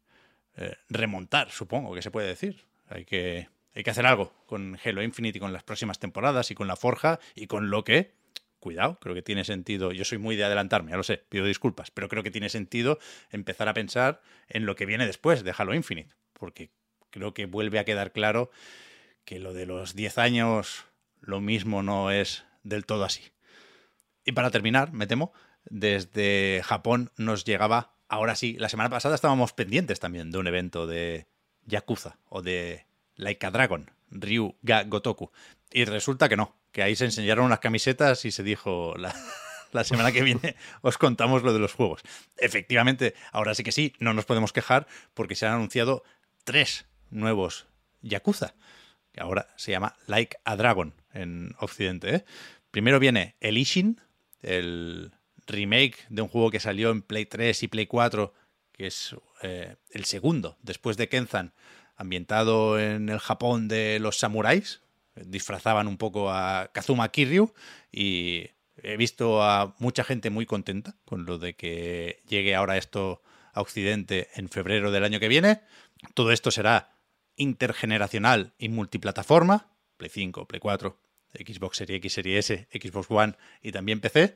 eh, 0.56 0.76
remontar, 0.90 1.52
supongo 1.52 1.94
que 1.94 2.02
se 2.02 2.12
puede 2.12 2.28
decir. 2.28 2.66
Hay 2.88 3.06
que, 3.06 3.50
hay 3.74 3.84
que 3.84 3.90
hacer 3.90 4.06
algo 4.06 4.34
con 4.46 4.78
Halo 4.84 5.02
Infinite 5.02 5.38
y 5.38 5.42
con 5.42 5.52
las 5.52 5.64
próximas 5.64 6.00
temporadas 6.00 6.52
y 6.52 6.56
con 6.56 6.68
la 6.68 6.76
Forja 6.76 7.20
y 7.36 7.48
con 7.48 7.70
lo 7.70 7.84
que, 7.84 8.14
cuidado, 8.64 8.98
creo 9.02 9.14
que 9.14 9.22
tiene 9.22 9.44
sentido. 9.44 9.92
Yo 9.92 10.06
soy 10.06 10.20
muy 10.20 10.38
de 10.38 10.46
adelantarme, 10.46 10.92
ya 10.92 10.98
lo 10.98 11.04
sé, 11.04 11.18
pido 11.28 11.46
disculpas, 11.46 11.92
pero 11.92 12.08
creo 12.08 12.24
que 12.24 12.32
tiene 12.32 12.48
sentido 12.48 12.98
empezar 13.30 13.68
a 13.68 13.74
pensar 13.74 14.22
en 14.48 14.66
lo 14.66 14.78
que 14.78 14.86
viene 14.86 15.06
después 15.06 15.44
de 15.44 15.54
Halo 15.56 15.74
Infinite, 15.74 16.16
porque 16.32 16.72
creo 17.10 17.34
que 17.34 17.46
vuelve 17.46 17.78
a 17.78 17.84
quedar 17.84 18.14
claro 18.14 18.52
que 19.26 19.40
lo 19.40 19.54
de 19.54 19.66
los 19.66 19.96
10 19.96 20.18
años 20.18 20.86
lo 21.20 21.42
mismo 21.42 21.84
no 21.84 22.10
es 22.10 22.46
del 22.64 22.86
todo 22.86 23.04
así. 23.04 23.34
Y 24.24 24.32
para 24.32 24.50
terminar, 24.50 24.94
me 24.94 25.08
temo, 25.08 25.34
desde 25.66 26.62
Japón 26.64 27.12
nos 27.18 27.44
llegaba, 27.44 27.98
ahora 28.08 28.38
sí, 28.38 28.56
la 28.58 28.70
semana 28.70 28.90
pasada 28.90 29.16
estábamos 29.16 29.52
pendientes 29.52 30.00
también 30.00 30.32
de 30.32 30.38
un 30.38 30.48
evento 30.48 30.88
de 30.88 31.28
Yakuza 31.66 32.18
o 32.30 32.42
de 32.42 32.86
Laika 33.16 33.52
Dragon, 33.52 33.92
Ryu 34.10 34.56
Ga 34.62 34.84
Gotoku. 34.84 35.32
Y 35.70 35.84
resulta 35.84 36.30
que 36.30 36.38
no, 36.38 36.56
que 36.74 36.84
ahí 36.84 36.98
se 36.98 37.06
enseñaron 37.06 37.46
unas 37.46 37.60
camisetas 37.60 38.26
y 38.26 38.32
se 38.32 38.44
dijo 38.44 38.96
la, 38.98 39.16
la 39.72 39.86
semana 39.86 40.12
que 40.12 40.24
viene 40.24 40.58
os 40.82 40.98
contamos 40.98 41.44
lo 41.44 41.54
de 41.54 41.60
los 41.60 41.74
juegos. 41.74 42.02
Efectivamente, 42.38 43.14
ahora 43.32 43.56
sí 43.56 43.64
que 43.64 43.72
sí, 43.72 43.94
no 44.00 44.14
nos 44.14 44.26
podemos 44.26 44.52
quejar 44.52 44.88
porque 45.14 45.36
se 45.36 45.46
han 45.46 45.54
anunciado 45.54 46.04
tres 46.44 46.86
nuevos 47.10 47.68
Yakuza, 48.02 48.56
que 49.14 49.22
ahora 49.22 49.48
se 49.56 49.72
llama 49.72 49.96
Like 50.08 50.38
a 50.44 50.56
Dragon 50.56 50.94
en 51.14 51.56
Occidente. 51.60 52.16
¿eh? 52.16 52.26
Primero 52.72 53.00
viene 53.00 53.36
el 53.40 53.58
Ishin, 53.58 54.02
el 54.42 55.14
remake 55.48 56.06
de 56.10 56.22
un 56.22 56.28
juego 56.28 56.52
que 56.52 56.60
salió 56.60 56.92
en 56.92 57.02
Play 57.02 57.26
3 57.26 57.64
y 57.64 57.68
Play 57.68 57.88
4, 57.88 58.34
que 58.72 58.88
es 58.88 59.16
eh, 59.42 59.76
el 59.92 60.06
segundo, 60.06 60.58
después 60.62 60.98
de 60.98 61.08
Kenzan, 61.08 61.54
ambientado 61.96 62.80
en 62.80 63.10
el 63.10 63.20
Japón 63.20 63.68
de 63.68 64.00
los 64.00 64.18
samuráis. 64.18 64.83
Disfrazaban 65.16 65.88
un 65.88 65.98
poco 65.98 66.32
a 66.32 66.70
Kazuma 66.74 67.10
Kiryu 67.10 67.54
y 67.92 68.50
he 68.82 68.98
visto 68.98 69.44
a 69.44 69.76
mucha 69.80 70.04
gente 70.04 70.30
muy 70.30 70.46
contenta 70.46 70.96
con 71.06 71.26
lo 71.26 71.38
de 71.38 71.56
que 71.56 72.22
llegue 72.28 72.56
ahora 72.56 72.78
esto 72.78 73.22
a 73.54 73.62
Occidente 73.62 74.30
en 74.36 74.50
febrero 74.50 74.92
del 74.92 75.04
año 75.04 75.20
que 75.20 75.28
viene. 75.28 75.62
Todo 76.14 76.32
esto 76.32 76.52
será 76.52 76.98
intergeneracional 77.36 78.54
y 78.58 78.70
multiplataforma, 78.70 79.70
Play 79.98 80.10
5, 80.10 80.48
Play 80.48 80.60
4, 80.60 81.00
Xbox 81.34 81.78
Series 81.78 81.98
X, 81.98 82.14
Series 82.14 82.50
S, 82.50 82.68
Xbox 82.72 83.10
One 83.10 83.36
y 83.62 83.72
también 83.72 84.00
PC. 84.00 84.36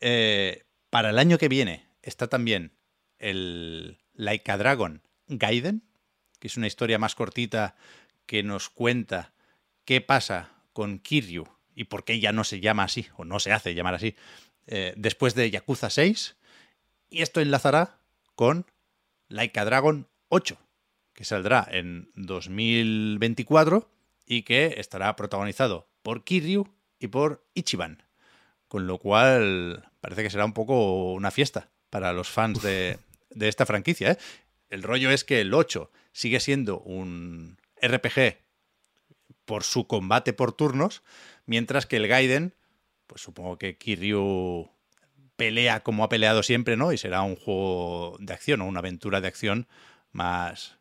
Eh, 0.00 0.64
para 0.90 1.10
el 1.10 1.18
año 1.18 1.38
que 1.38 1.48
viene 1.48 1.86
está 2.02 2.28
también 2.28 2.72
el 3.18 3.98
Like 4.14 4.50
a 4.50 4.56
Dragon 4.56 5.02
Gaiden, 5.28 5.82
que 6.38 6.48
es 6.48 6.56
una 6.56 6.66
historia 6.66 6.98
más 6.98 7.14
cortita 7.14 7.76
que 8.26 8.42
nos 8.42 8.68
cuenta 8.68 9.32
qué 9.88 10.02
pasa 10.02 10.50
con 10.74 10.98
Kiryu 10.98 11.48
y 11.74 11.84
por 11.84 12.04
qué 12.04 12.20
ya 12.20 12.30
no 12.30 12.44
se 12.44 12.60
llama 12.60 12.84
así, 12.84 13.06
o 13.16 13.24
no 13.24 13.40
se 13.40 13.52
hace 13.52 13.74
llamar 13.74 13.94
así, 13.94 14.16
eh, 14.66 14.92
después 14.98 15.34
de 15.34 15.50
Yakuza 15.50 15.88
6. 15.88 16.36
Y 17.08 17.22
esto 17.22 17.40
enlazará 17.40 17.98
con 18.34 18.66
Like 19.28 19.58
a 19.58 19.64
Dragon 19.64 20.06
8, 20.28 20.58
que 21.14 21.24
saldrá 21.24 21.66
en 21.70 22.10
2024 22.16 23.90
y 24.26 24.42
que 24.42 24.74
estará 24.76 25.16
protagonizado 25.16 25.88
por 26.02 26.22
Kiryu 26.22 26.68
y 26.98 27.06
por 27.06 27.46
Ichiban. 27.54 28.02
Con 28.68 28.86
lo 28.86 28.98
cual 28.98 29.90
parece 30.02 30.22
que 30.22 30.28
será 30.28 30.44
un 30.44 30.52
poco 30.52 31.14
una 31.14 31.30
fiesta 31.30 31.70
para 31.88 32.12
los 32.12 32.28
fans 32.28 32.60
de, 32.60 32.98
de 33.30 33.48
esta 33.48 33.64
franquicia. 33.64 34.10
¿eh? 34.10 34.18
el 34.68 34.82
rollo 34.82 35.10
es 35.10 35.24
que 35.24 35.40
el 35.40 35.54
8 35.54 35.90
sigue 36.12 36.40
siendo 36.40 36.78
un 36.80 37.56
RPG 37.80 38.47
por 39.48 39.64
su 39.64 39.86
combate 39.86 40.34
por 40.34 40.52
turnos, 40.52 41.02
mientras 41.46 41.86
que 41.86 41.96
el 41.96 42.06
Gaiden, 42.06 42.52
pues 43.06 43.22
supongo 43.22 43.56
que 43.56 43.78
Kiryu 43.78 44.68
pelea 45.36 45.80
como 45.82 46.04
ha 46.04 46.10
peleado 46.10 46.42
siempre, 46.42 46.76
¿no? 46.76 46.92
Y 46.92 46.98
será 46.98 47.22
un 47.22 47.34
juego 47.34 48.18
de 48.20 48.34
acción 48.34 48.60
o 48.60 48.66
una 48.66 48.80
aventura 48.80 49.22
de 49.22 49.28
acción 49.28 49.66
más 50.12 50.76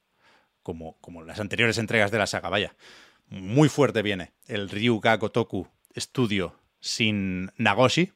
como, 0.64 0.98
como 1.00 1.24
las 1.24 1.40
anteriores 1.40 1.78
entregas 1.78 2.12
de 2.12 2.18
la 2.18 2.28
saga, 2.28 2.50
vaya. 2.50 2.76
Muy 3.30 3.70
fuerte 3.70 4.02
viene 4.02 4.34
el 4.48 4.70
Ryuga 4.70 5.16
Gotoku 5.16 5.70
Studio 5.96 6.60
sin 6.82 7.50
Nagoshi, 7.56 8.12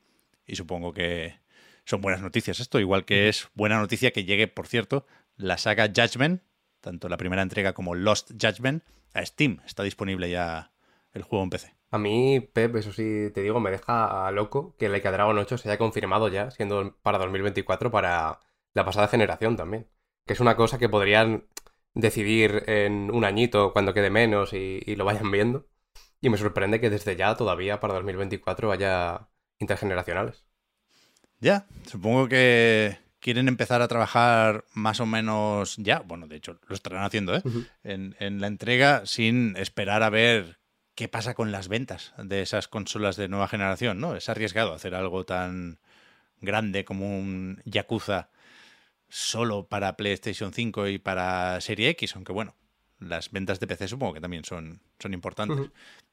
y 0.46 0.58
supongo 0.58 0.94
que 0.94 1.40
son 1.86 2.02
buenas 2.02 2.22
noticias 2.22 2.60
esto, 2.60 2.78
igual 2.82 3.06
que 3.06 3.30
es 3.30 3.48
buena 3.54 3.80
noticia 3.80 4.12
que 4.12 4.26
llegue, 4.26 4.50
por 4.50 4.68
cierto, 4.68 5.08
la 5.38 5.58
saga 5.58 5.88
Judgment, 5.96 6.42
tanto 6.82 7.08
la 7.08 7.16
primera 7.16 7.42
entrega 7.42 7.72
como 7.72 7.96
Lost 7.96 8.32
Judgment, 8.32 8.84
a 9.14 9.26
Steam. 9.26 9.60
Está 9.66 9.84
disponible 9.84 10.30
ya 10.30 10.72
el 11.14 11.24
juego 11.24 11.44
en 11.44 11.50
PC. 11.50 11.76
A 11.92 11.98
mí, 11.98 12.40
Pep, 12.40 12.76
eso 12.78 12.94
sí 12.94 13.30
te 13.34 13.42
digo, 13.42 13.60
me 13.60 13.72
deja 13.72 14.32
loco 14.32 14.76
que 14.78 14.86
el 14.86 14.94
Like 14.94 15.08
a 15.08 15.12
Dragon 15.12 15.38
8 15.38 15.58
se 15.58 15.70
haya 15.70 15.78
confirmado 15.78 16.30
ya, 16.30 16.50
siendo 16.52 16.96
para 17.02 17.18
2024, 17.18 17.92
para 17.92 18.40
la 18.74 18.86
pasada 18.86 19.10
generación 19.10 19.58
también. 19.58 19.88
Que 20.26 20.34
es 20.34 20.40
una 20.40 20.56
cosa 20.56 20.78
que 20.80 20.88
podrían 20.88 21.46
decidir 21.94 22.64
en 22.68 23.12
un 23.12 23.26
añito 23.26 23.74
cuando 23.74 23.94
quede 23.94 24.10
menos 24.10 24.54
y, 24.54 24.82
y 24.86 24.96
lo 24.96 25.04
vayan 25.04 25.30
viendo. 25.32 25.68
Y 26.22 26.30
me 26.30 26.38
sorprende 26.38 26.80
que 26.80 26.90
desde 26.90 27.16
ya, 27.16 27.36
todavía 27.36 27.80
para 27.80 27.96
2024, 27.96 28.70
vaya 28.70 29.28
intergeneracionales. 29.60 30.46
Ya, 31.40 31.68
supongo 31.88 32.30
que 32.30 33.00
quieren 33.22 33.48
empezar 33.48 33.82
a 33.82 33.88
trabajar 33.88 34.66
más 34.74 35.00
o 35.00 35.06
menos 35.06 35.78
ya, 35.78 36.00
bueno, 36.00 36.28
de 36.28 36.36
hecho 36.36 36.60
lo 36.68 36.76
estarán 36.76 37.04
haciendo, 37.06 37.34
¿eh? 37.36 37.42
en, 37.84 38.16
en 38.20 38.42
la 38.42 38.48
entrega 38.48 39.06
sin 39.06 39.56
esperar 39.56 40.04
a 40.04 40.10
ver 40.10 40.58
qué 40.96 41.08
pasa 41.08 41.34
con 41.34 41.52
las 41.54 41.68
ventas 41.70 42.14
de 42.18 42.42
esas 42.42 42.68
consolas 42.68 43.16
de 43.16 43.30
nueva 43.30 43.48
generación, 43.48 44.00
¿no? 44.00 44.16
Es 44.16 44.28
arriesgado 44.28 44.74
hacer 44.74 44.94
algo 44.96 45.24
tan 45.24 45.80
grande 46.42 46.84
como 46.84 47.18
un 47.18 47.62
Yakuza 47.66 48.30
solo 49.10 49.68
para 49.68 49.96
PlayStation 49.98 50.54
5 50.54 50.88
y 50.88 50.98
para 50.98 51.60
Serie 51.62 51.90
X, 51.90 52.16
aunque 52.16 52.32
bueno, 52.32 52.56
las 53.00 53.32
ventas 53.32 53.60
de 53.60 53.68
PC 53.68 53.88
supongo 53.88 54.14
que 54.14 54.22
también 54.22 54.44
son, 54.46 54.82
son 55.00 55.14
importantes. 55.14 55.58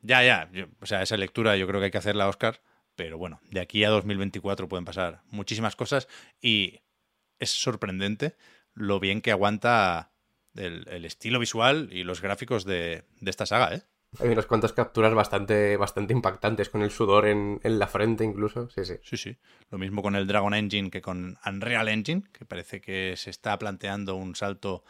Ya, 0.03 0.23
ya, 0.25 0.50
yo- 0.53 0.67
o 0.81 0.87
sea, 0.87 1.03
esa 1.03 1.17
lectura 1.17 1.57
yo 1.57 1.67
creo 1.67 1.81
que 1.81 1.87
hay 1.87 1.91
que 1.91 1.99
hacerla, 1.99 2.29
Oscar, 2.29 2.61
pero 2.97 3.19
bueno, 3.19 3.41
de 3.50 3.61
aquí 3.61 3.85
a 3.85 3.91
2024 3.91 4.69
pueden 4.69 4.85
pasar 4.85 5.23
muchísimas 5.31 5.77
cosas 5.77 6.09
y 6.41 6.81
es 7.38 7.50
sorprendente 7.50 8.37
lo 8.75 9.00
bien 9.00 9.21
que 9.21 9.33
aguanta 9.33 10.11
el, 10.54 10.87
el 10.88 11.04
estilo 11.04 11.38
visual 11.38 11.88
y 11.92 12.04
los 12.04 12.23
gráficos 12.23 12.64
de, 12.64 13.04
de 13.21 13.30
esta 13.30 13.47
saga, 13.47 13.75
¿eh? 13.75 13.83
Hay 14.21 14.28
unas 14.28 14.47
cuantas 14.47 14.73
capturas 14.73 15.12
bastante, 15.12 15.76
bastante 15.76 16.14
impactantes, 16.14 16.71
con 16.71 16.80
el 16.80 16.90
sudor 16.90 17.26
en, 17.26 17.61
en 17.62 17.78
la 17.78 17.87
frente 17.87 18.25
incluso. 18.25 18.71
Sí, 18.71 18.83
sí. 18.87 18.95
Sí, 19.02 19.16
sí. 19.18 19.37
Lo 19.71 19.76
mismo 19.76 20.02
con 20.02 20.16
el 20.16 20.26
Dragon 20.26 20.54
Engine 20.54 20.90
que 20.90 21.02
con 21.02 21.38
Unreal 21.45 21.88
Engine, 21.88 22.23
que 22.33 22.47
parece 22.47 22.80
que 22.80 23.14
se 23.18 23.28
está 23.28 23.59
planteando 23.59 24.16
un 24.16 24.35
salto 24.35 24.83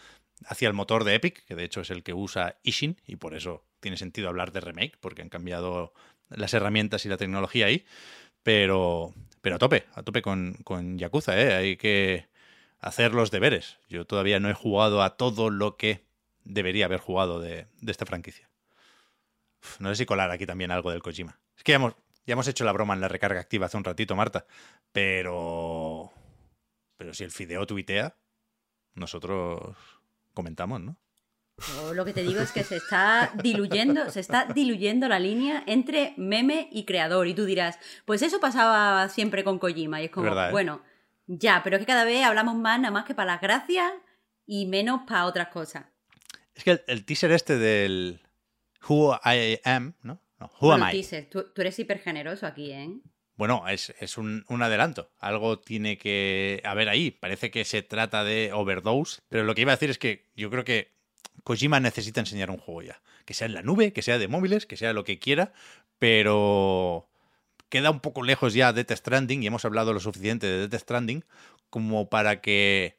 hacia 0.47 0.69
el 0.69 0.75
motor 0.75 1.03
de 1.03 1.17
Epic, 1.17 1.45
que 1.47 1.57
de 1.57 1.65
hecho 1.65 1.81
es 1.81 1.91
el 1.91 2.05
que 2.05 2.15
usa 2.15 2.59
Ishin, 2.63 3.01
y 3.09 3.17
por 3.17 3.35
eso 3.35 3.65
tiene 3.81 3.97
sentido 3.97 4.29
hablar 4.29 4.53
de 4.53 4.61
remake, 4.61 4.97
porque 5.01 5.23
han 5.23 5.31
cambiado 5.31 5.93
las 6.29 6.55
herramientas 6.55 7.05
y 7.05 7.09
la 7.09 7.17
tecnología 7.17 7.67
ahí. 7.67 7.85
Pero, 8.45 9.15
pero 9.41 9.57
a 9.57 9.59
tope, 9.59 9.87
a 9.95 10.05
tope 10.05 10.23
con, 10.23 10.55
con 10.63 10.97
Yakuza, 10.97 11.37
¿eh? 11.41 11.55
Hay 11.55 11.77
que 11.77 12.29
hacer 12.81 13.15
los 13.15 13.31
deberes. 13.31 13.79
Yo 13.89 14.07
todavía 14.07 14.41
no 14.41 14.49
he 14.49 14.55
jugado 14.55 15.03
a 15.03 15.17
todo 15.17 15.51
lo 15.51 15.77
que 15.77 16.07
debería 16.45 16.87
haber 16.87 17.01
jugado 17.01 17.41
de, 17.41 17.67
de 17.81 17.93
esta 17.93 18.07
franquicia. 18.07 18.49
Uf, 19.63 19.81
no 19.81 19.89
sé 19.91 19.97
si 19.97 20.07
colar 20.07 20.31
aquí 20.31 20.47
también 20.47 20.71
algo 20.71 20.91
del 20.91 21.03
Kojima. 21.03 21.39
Es 21.57 21.65
que 21.65 21.73
ya 21.73 21.77
hemos, 21.77 21.95
ya 22.27 22.35
hemos 22.35 22.49
hecho 22.49 22.65
la 22.65 22.73
broma 22.73 22.95
en 22.95 23.01
la 23.01 23.09
recarga 23.09 23.41
activa 23.41 23.67
hace 23.67 23.77
un 23.77 23.85
ratito, 23.85 24.15
Marta. 24.15 24.47
Pero. 24.93 26.13
Pero 26.97 27.15
si 27.15 27.25
el 27.25 27.31
Fideo 27.31 27.67
tuitea, 27.67 28.17
nosotros 28.95 29.77
comentamos, 30.35 30.81
¿no? 30.81 30.97
Yo 31.67 31.95
lo 31.95 32.05
que 32.05 32.13
te 32.13 32.23
digo 32.23 32.41
es 32.41 32.53
que 32.53 32.63
se 32.63 32.77
está 32.77 33.33
diluyendo, 33.43 34.11
se 34.11 34.21
está 34.21 34.45
diluyendo 34.45 35.09
la 35.09 35.19
línea 35.19 35.65
entre 35.67 36.15
meme 36.17 36.69
y 36.71 36.85
creador. 36.85 37.27
Y 37.27 37.35
tú 37.35 37.45
dirás, 37.45 37.79
pues 38.05 38.23
eso 38.23 38.39
pasaba 38.39 39.09
siempre 39.09 39.43
con 39.43 39.59
Kojima. 39.59 40.01
Y 40.01 40.07
es 40.07 40.11
como, 40.11 40.27
Verdad, 40.27 40.49
¿eh? 40.49 40.53
bueno, 40.53 40.83
ya, 41.29 41.61
pero 41.63 41.77
es 41.77 41.81
que 41.81 41.87
cada 41.87 42.05
vez 42.05 42.25
hablamos 42.25 42.57
más 42.57 42.81
nada 42.81 42.91
más 42.91 43.05
que 43.05 43.15
para 43.15 43.33
las 43.33 43.41
gracias 43.41 43.93
y 44.47 44.67
menos 44.67 45.03
para 45.07 45.27
otras 45.27 45.49
cosas. 45.49 45.85
Es 46.55 46.65
que 46.65 46.73
el, 46.73 46.83
el 46.89 47.05
teaser 47.05 47.31
este 47.31 47.57
del 47.57 48.21
Who 48.89 49.15
I 49.25 49.61
Am, 49.65 49.95
¿no? 50.03 50.21
No, 50.41 50.47
Who 50.61 50.69
Bueno, 50.69 50.85
Am 50.87 50.91
I? 50.91 50.93
teaser, 50.93 51.29
tú, 51.31 51.45
tú 51.55 51.61
eres 51.61 51.79
hiper 51.79 52.01
generoso 52.01 52.47
aquí, 52.47 52.73
¿eh? 52.73 52.91
Bueno, 53.37 53.69
es, 53.69 53.95
es 54.01 54.19
un, 54.19 54.45
un 54.49 54.63
adelanto. 54.63 55.13
Algo 55.21 55.61
tiene 55.61 55.97
que 55.97 56.61
haber 56.65 56.89
ahí. 56.89 57.13
Parece 57.13 57.53
que 57.53 57.65
se 57.65 57.83
trata 57.83 58.25
de 58.25 58.51
overdose. 58.53 59.21
Pero 59.29 59.45
lo 59.45 59.55
que 59.55 59.61
iba 59.61 59.71
a 59.71 59.77
decir 59.77 59.91
es 59.91 59.99
que 59.99 60.27
yo 60.35 60.51
creo 60.51 60.65
que 60.65 60.91
Kojima 61.45 61.79
necesita 61.79 62.19
enseñar 62.19 62.51
un 62.51 62.59
juego 62.59 62.83
ya. 62.83 63.01
Que 63.25 63.35
sea 63.35 63.47
en 63.47 63.55
la 63.55 63.63
nube, 63.63 63.93
que 63.93 64.03
sea 64.03 64.19
de 64.19 64.27
móviles, 64.27 64.67
que 64.67 64.77
sea 64.77 64.93
lo 64.93 65.05
que 65.05 65.21
quiera. 65.21 65.53
Pero 66.01 67.08
queda 67.69 67.91
un 67.91 68.01
poco 68.01 68.23
lejos 68.23 68.55
ya 68.55 68.73
de 68.73 68.85
Death 68.85 68.99
Stranding. 68.99 69.43
Y 69.43 69.47
hemos 69.47 69.65
hablado 69.65 69.93
lo 69.93 70.01
suficiente 70.01 70.47
de 70.47 70.69
Death 70.69 70.83
Stranding 70.83 71.25
como 71.71 72.09
para 72.09 72.41
que 72.41 72.99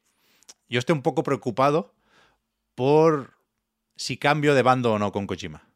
yo 0.68 0.80
esté 0.80 0.94
un 0.94 1.02
poco 1.02 1.24
preocupado 1.24 1.94
por 2.76 3.34
si 3.96 4.18
cambio 4.18 4.56
de 4.56 4.62
bando 4.62 4.94
o 4.94 5.00
no 5.00 5.12
con 5.12 5.28
Kojima. 5.28 5.68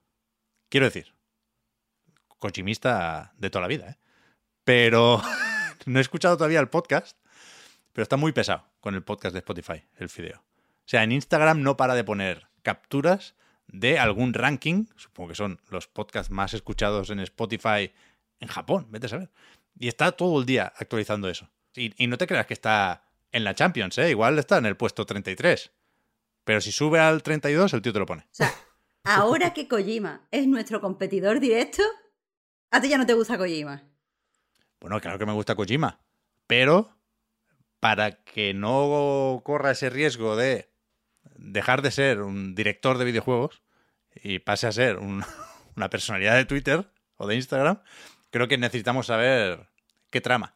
Quiero 0.69 0.85
decir, 0.85 1.13
Kojimista 2.39 3.33
de 3.37 3.49
toda 3.49 3.63
la 3.63 3.67
vida, 3.67 3.89
¿eh? 3.89 3.97
Pero 4.63 5.21
no 5.85 5.99
he 5.99 6.01
escuchado 6.01 6.37
todavía 6.37 6.59
el 6.59 6.69
podcast, 6.69 7.17
pero 7.91 8.03
está 8.03 8.17
muy 8.17 8.31
pesado 8.31 8.65
con 8.79 8.95
el 8.95 9.03
podcast 9.03 9.33
de 9.33 9.39
Spotify, 9.39 9.83
el 9.97 10.09
Fideo. 10.09 10.39
O 10.39 10.87
sea, 10.87 11.03
en 11.03 11.11
Instagram 11.11 11.61
no 11.61 11.77
para 11.77 11.95
de 11.95 12.03
poner 12.03 12.47
capturas 12.61 13.35
de 13.67 13.99
algún 13.99 14.33
ranking, 14.33 14.85
supongo 14.95 15.29
que 15.29 15.35
son 15.35 15.61
los 15.69 15.87
podcasts 15.87 16.31
más 16.31 16.53
escuchados 16.53 17.09
en 17.09 17.19
Spotify 17.19 17.91
en 18.43 18.49
Japón, 18.49 18.87
vete 18.89 19.07
a 19.07 19.09
saber. 19.09 19.31
Y 19.79 19.87
está 19.87 20.11
todo 20.11 20.39
el 20.39 20.45
día 20.45 20.71
actualizando 20.77 21.29
eso. 21.29 21.49
Y, 21.75 21.91
y 22.03 22.07
no 22.07 22.17
te 22.17 22.27
creas 22.27 22.45
que 22.45 22.53
está 22.53 23.03
en 23.31 23.43
la 23.43 23.55
Champions, 23.55 23.97
¿eh? 23.97 24.11
Igual 24.11 24.37
está 24.37 24.57
en 24.57 24.65
el 24.67 24.77
puesto 24.77 25.05
33. 25.05 25.71
Pero 26.43 26.61
si 26.61 26.71
sube 26.71 26.99
al 26.99 27.23
32, 27.23 27.73
el 27.73 27.81
tío 27.81 27.93
te 27.93 27.99
lo 27.99 28.05
pone. 28.05 28.21
O 28.23 28.27
sea, 28.31 28.53
ahora 29.05 29.53
que 29.53 29.67
Kojima 29.67 30.27
es 30.29 30.45
nuestro 30.47 30.81
competidor 30.81 31.39
directo, 31.39 31.81
a 32.69 32.79
ti 32.81 32.89
ya 32.89 32.97
no 32.97 33.05
te 33.05 33.13
gusta 33.13 33.37
Kojima. 33.37 33.83
Bueno, 34.79 34.99
claro 34.99 35.17
que 35.17 35.25
me 35.25 35.33
gusta 35.33 35.55
Kojima, 35.55 36.01
pero 36.45 36.95
para 37.79 38.23
que 38.23 38.53
no 38.53 39.41
corra 39.43 39.71
ese 39.71 39.89
riesgo 39.89 40.35
de 40.35 40.69
dejar 41.37 41.81
de 41.81 41.91
ser 41.91 42.21
un 42.21 42.53
director 42.55 42.97
de 42.97 43.05
videojuegos 43.05 43.61
y 44.15 44.39
pase 44.39 44.67
a 44.67 44.71
ser 44.71 44.97
un- 44.97 45.23
una 45.75 45.89
personalidad 45.89 46.35
de 46.35 46.45
Twitter 46.45 46.89
o 47.17 47.27
de 47.27 47.35
Instagram, 47.35 47.81
creo 48.33 48.47
que 48.47 48.57
necesitamos 48.57 49.05
saber 49.07 49.69
qué 50.09 50.19
trama. 50.19 50.55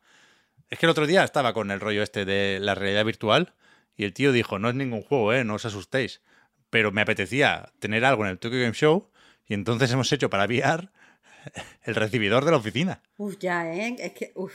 Es 0.70 0.80
que 0.80 0.88
el 0.88 0.90
otro 0.90 1.06
día 1.06 1.24
estaba 1.24 1.54
con 1.54 1.70
el 1.70 1.80
rollo 1.80 2.02
este 2.02 2.26
de 2.26 2.58
la 2.60 2.74
realidad 2.74 3.06
virtual 3.06 3.54
y 3.96 4.04
el 4.04 4.14
tío 4.14 4.32
dijo, 4.32 4.58
no 4.58 4.68
es 4.68 4.76
ningún 4.76 5.04
juego, 5.04 5.32
¿eh? 5.32 5.44
no 5.44 5.54
os 5.54 5.66
asustéis, 5.66 6.22
pero 6.72 6.92
me 6.92 7.02
apetecía 7.02 7.72
tener 7.78 8.04
algo 8.04 8.26
en 8.26 8.32
el 8.32 8.40
Tokyo 8.40 8.60
Game 8.60 8.74
Show 8.74 9.12
y 9.46 9.54
entonces 9.54 9.92
hemos 9.94 10.12
hecho 10.12 10.30
para 10.30 10.46
VR 10.46 10.90
el 11.84 11.96
recibidor 11.96 12.46
de 12.46 12.52
la 12.52 12.58
oficina. 12.58 13.04
Uf, 13.18 13.38
ya, 13.40 13.72
¿eh? 13.72 13.96
Es 14.00 14.14
que, 14.14 14.32
uf. 14.34 14.54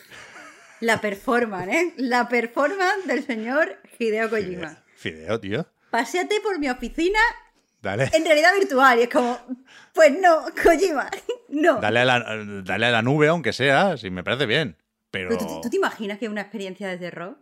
La 0.80 1.00
performance, 1.00 1.72
¿eh? 1.72 1.94
La 1.98 2.28
performance 2.28 3.06
del 3.06 3.24
señor 3.24 3.78
Hideo 4.00 4.30
Kojima. 4.30 4.82
Fideo, 4.96 5.38
tío. 5.38 5.66
Paseate 5.90 6.40
por 6.40 6.58
mi 6.58 6.68
oficina 6.68 7.20
Dale. 7.82 8.08
en 8.12 8.24
realidad 8.24 8.50
virtual 8.58 8.98
y 9.00 9.02
es 9.02 9.08
como, 9.08 9.38
pues 9.92 10.12
no, 10.18 10.44
Kojima, 10.62 11.10
no. 11.48 11.80
Dale 11.80 12.00
a, 12.00 12.04
la, 12.04 12.44
dale 12.62 12.86
a 12.86 12.90
la 12.90 13.02
nube, 13.02 13.28
aunque 13.28 13.52
sea, 13.52 13.96
si 13.96 14.08
me 14.10 14.22
parece 14.24 14.46
bien. 14.46 14.76
Pero, 15.10 15.28
Pero 15.30 15.40
¿tú, 15.46 15.60
tú 15.62 15.68
te 15.70 15.76
imaginas 15.76 16.18
que 16.18 16.24
es 16.26 16.30
una 16.30 16.40
experiencia 16.42 16.88
de 16.88 16.96
terror 16.96 17.38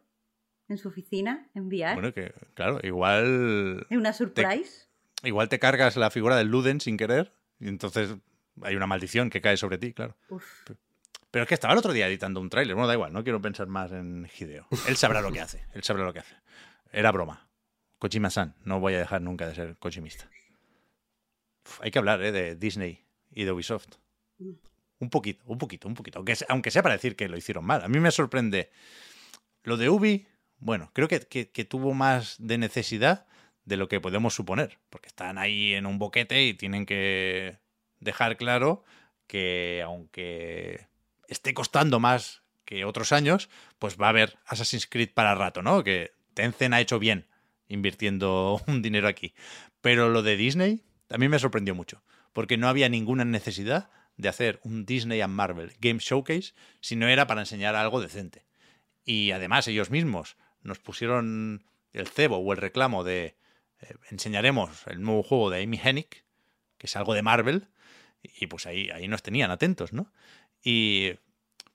en 0.69 0.79
su 0.79 0.89
oficina, 0.89 1.49
en 1.55 1.67
VR? 1.69 1.95
bueno, 1.95 2.13
que 2.13 2.33
claro, 2.55 2.81
igual, 2.83 3.87
¿Es 3.91 3.97
una 3.97 4.13
surprise? 4.13 4.89
igual 5.23 5.49
te 5.49 5.59
cargas 5.59 5.97
la 5.97 6.11
figura 6.11 6.37
del 6.37 6.49
Luden 6.49 6.81
sin 6.81 6.97
querer 6.97 7.33
y 7.61 7.69
entonces 7.69 8.15
hay 8.63 8.75
una 8.75 8.87
maldición 8.87 9.31
que 9.31 9.41
cae 9.41 9.57
sobre 9.57 9.79
ti, 9.79 9.93
claro. 9.93 10.17
Uf. 10.31 10.45
Pero 11.31 11.45
es 11.45 11.49
que 11.49 11.55
estaba 11.55 11.73
el 11.75 11.79
otro 11.79 11.93
día 11.93 12.09
editando 12.09 12.41
un 12.41 12.51
tráiler. 12.51 12.75
Bueno, 12.75 12.89
da 12.89 12.95
igual, 12.95 13.13
no 13.13 13.23
quiero 13.23 13.41
pensar 13.41 13.69
más 13.69 13.93
en 13.93 14.29
Hideo. 14.37 14.67
Él 14.89 14.97
sabrá 14.97 15.21
lo 15.21 15.31
que 15.31 15.41
hace, 15.41 15.65
él 15.75 15.85
sabrá 15.85 16.05
lo 16.05 16.13
que 16.13 16.19
hace. 16.21 16.35
Era 16.93 17.13
broma. 17.13 17.47
Kojima-san, 18.01 18.55
no 18.65 18.81
voy 18.81 18.95
a 18.95 18.99
dejar 18.99 19.21
nunca 19.21 19.47
de 19.47 19.55
ser 19.55 19.77
kojimista. 19.77 20.29
Uf, 21.67 21.83
hay 21.83 21.91
que 21.91 21.99
hablar 21.99 22.23
¿eh? 22.23 22.33
de 22.33 22.57
Disney 22.57 23.05
y 23.31 23.45
de 23.45 23.53
Ubisoft. 23.53 23.97
Un 24.99 25.11
poquito, 25.11 25.45
un 25.47 25.59
poquito, 25.59 25.87
un 25.87 25.95
poquito. 25.95 26.19
Aunque 26.19 26.35
sea, 26.35 26.47
aunque 26.49 26.71
sea 26.71 26.83
para 26.83 26.95
decir 26.95 27.15
que 27.15 27.29
lo 27.29 27.37
hicieron 27.37 27.65
mal. 27.65 27.85
A 27.85 27.89
mí 27.89 28.01
me 28.01 28.11
sorprende 28.11 28.71
lo 29.65 29.77
de 29.77 29.91
Ubi, 29.91 30.27
bueno, 30.59 30.91
creo 30.95 31.09
que, 31.09 31.21
que, 31.21 31.51
que 31.51 31.65
tuvo 31.67 31.93
más 31.93 32.37
de 32.39 32.57
necesidad 32.57 33.27
de 33.67 33.77
lo 33.77 33.87
que 33.87 34.01
podemos 34.01 34.35
suponer, 34.35 34.79
porque 34.89 35.09
están 35.09 35.37
ahí 35.37 35.75
en 35.75 35.85
un 35.85 35.99
boquete 35.99 36.43
y 36.47 36.55
tienen 36.55 36.87
que 36.87 37.59
dejar 37.99 38.39
claro 38.39 38.83
que 39.27 39.83
aunque 39.85 40.87
esté 41.29 41.53
costando 41.53 42.01
más 42.01 42.43
que 42.65 42.87
otros 42.87 43.13
años, 43.13 43.51
pues 43.79 44.01
va 44.01 44.07
a 44.07 44.11
haber 44.11 44.39
Assassin's 44.47 44.87
Creed 44.87 45.11
para 45.13 45.35
rato, 45.35 45.61
¿no? 45.61 45.85
Que 45.85 46.15
Tencent 46.33 46.73
ha 46.73 46.81
hecho 46.81 46.99
bien 46.99 47.30
invirtiendo 47.71 48.61
un 48.67 48.83
dinero 48.83 49.09
aquí. 49.09 49.33
Pero 49.81 50.11
lo 50.11 50.23
de 50.23 50.37
Disney 50.37 50.83
también 51.07 51.31
me 51.31 51.39
sorprendió 51.39 51.75
mucho, 51.75 52.03
porque 52.33 52.59
no 52.59 52.69
había 52.69 52.89
ninguna 52.89 53.25
necesidad 53.25 53.91
de 54.17 54.29
hacer 54.29 54.61
un 54.63 54.85
Disney 54.85 55.23
and 55.23 55.35
Marvel 55.35 55.73
Game 55.81 56.01
Showcase 56.01 56.53
si 56.81 56.97
no 56.97 57.09
era 57.09 57.27
para 57.27 57.41
enseñar 57.41 57.75
algo 57.75 58.01
decente. 58.01 58.45
Y 59.05 59.31
además 59.31 59.67
ellos 59.67 59.91
mismos 59.91 60.37
nos 60.63 60.79
pusieron 60.79 61.65
el 61.93 62.07
cebo 62.07 62.37
o 62.37 62.53
el 62.53 62.59
reclamo 62.59 63.03
de 63.03 63.37
eh, 63.81 63.95
enseñaremos 64.11 64.87
el 64.87 65.01
nuevo 65.01 65.23
juego 65.23 65.51
de 65.51 65.63
Amy 65.63 65.81
Hennig, 65.83 66.25
que 66.77 66.87
es 66.87 66.97
algo 66.97 67.15
de 67.15 67.23
Marvel, 67.23 67.69
y 68.23 68.47
pues 68.47 68.67
ahí, 68.67 68.91
ahí 68.91 69.09
nos 69.09 69.23
tenían 69.23 69.51
atentos, 69.51 69.93
¿no? 69.93 70.13
Y 70.63 71.13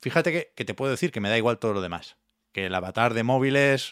fíjate 0.02 0.32
que, 0.32 0.52
que, 0.56 0.66
te 0.66 0.76
puedo 0.76 0.92
decir 0.92 1.12
que 1.12 1.20
me 1.20 1.30
da 1.30 1.38
igual 1.38 1.58
todo 1.58 1.74
lo 1.74 1.82
demás. 1.82 2.18
Que 2.52 2.68
el 2.68 2.76
avatar 2.76 3.14
de 3.16 3.24
móviles, 3.24 3.92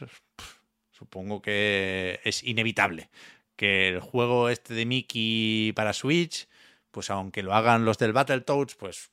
supongo 1.03 1.41
que 1.41 2.21
es 2.23 2.43
inevitable. 2.43 3.09
Que 3.57 3.89
el 3.89 3.99
juego 3.99 4.49
este 4.49 4.73
de 4.73 4.85
Mickey 4.85 5.73
para 5.73 5.93
Switch, 5.93 6.47
pues 6.91 7.09
aunque 7.09 7.43
lo 7.43 7.53
hagan 7.53 7.85
los 7.85 7.97
del 7.97 8.13
Battletoads, 8.13 8.75
pues 8.75 9.11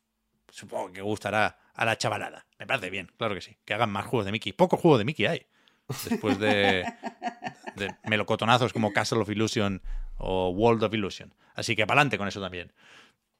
supongo 0.48 0.92
que 0.92 1.02
gustará 1.02 1.58
a 1.74 1.84
la 1.84 1.98
chavalada. 1.98 2.46
Me 2.58 2.66
parece 2.66 2.90
bien, 2.90 3.10
claro 3.16 3.34
que 3.34 3.40
sí. 3.40 3.56
Que 3.64 3.74
hagan 3.74 3.90
más 3.90 4.06
juegos 4.06 4.26
de 4.26 4.32
Mickey. 4.32 4.52
Poco 4.52 4.76
juego 4.76 4.98
de 4.98 5.04
Mickey 5.04 5.26
hay. 5.26 5.46
Después 6.08 6.38
de, 6.38 6.84
melocotonazos 8.04 8.72
como 8.72 8.92
Castle 8.92 9.18
of 9.18 9.28
Illusion 9.28 9.82
o 10.16 10.50
World 10.50 10.84
of 10.84 10.94
Illusion. 10.94 11.34
Así 11.54 11.74
que 11.74 11.86
para 11.86 12.00
adelante 12.00 12.18
con 12.18 12.28
eso 12.28 12.40
también. 12.40 12.72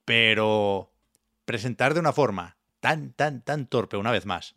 Pero 0.05 0.93
presentar 1.45 1.95
de 1.95 2.01
una 2.01 2.13
forma 2.13 2.57
tan, 2.81 3.13
tan, 3.13 3.43
tan 3.43 3.67
torpe 3.67 3.97
una 3.97 4.11
vez 4.11 4.27
más 4.27 4.55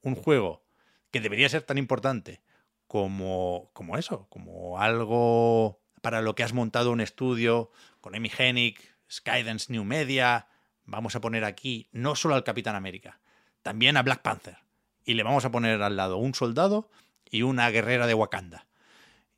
un 0.00 0.14
juego 0.14 0.64
que 1.10 1.20
debería 1.20 1.48
ser 1.48 1.62
tan 1.62 1.76
importante 1.76 2.40
como, 2.88 3.70
como 3.74 3.96
eso, 3.96 4.26
como 4.30 4.80
algo 4.80 5.80
para 6.00 6.22
lo 6.22 6.34
que 6.34 6.42
has 6.42 6.54
montado 6.54 6.90
un 6.90 7.00
estudio 7.00 7.70
con 8.00 8.14
Hennig, 8.14 8.78
Skydance 9.10 9.70
New 9.72 9.84
Media, 9.84 10.48
vamos 10.84 11.14
a 11.14 11.20
poner 11.20 11.44
aquí 11.44 11.88
no 11.92 12.16
solo 12.16 12.34
al 12.34 12.44
Capitán 12.44 12.74
América, 12.74 13.20
también 13.62 13.96
a 13.96 14.02
Black 14.02 14.22
Panther. 14.22 14.58
Y 15.04 15.14
le 15.14 15.22
vamos 15.22 15.44
a 15.44 15.50
poner 15.50 15.80
al 15.82 15.96
lado 15.96 16.16
un 16.16 16.34
soldado 16.34 16.90
y 17.30 17.42
una 17.42 17.70
guerrera 17.70 18.06
de 18.06 18.14
Wakanda. 18.14 18.66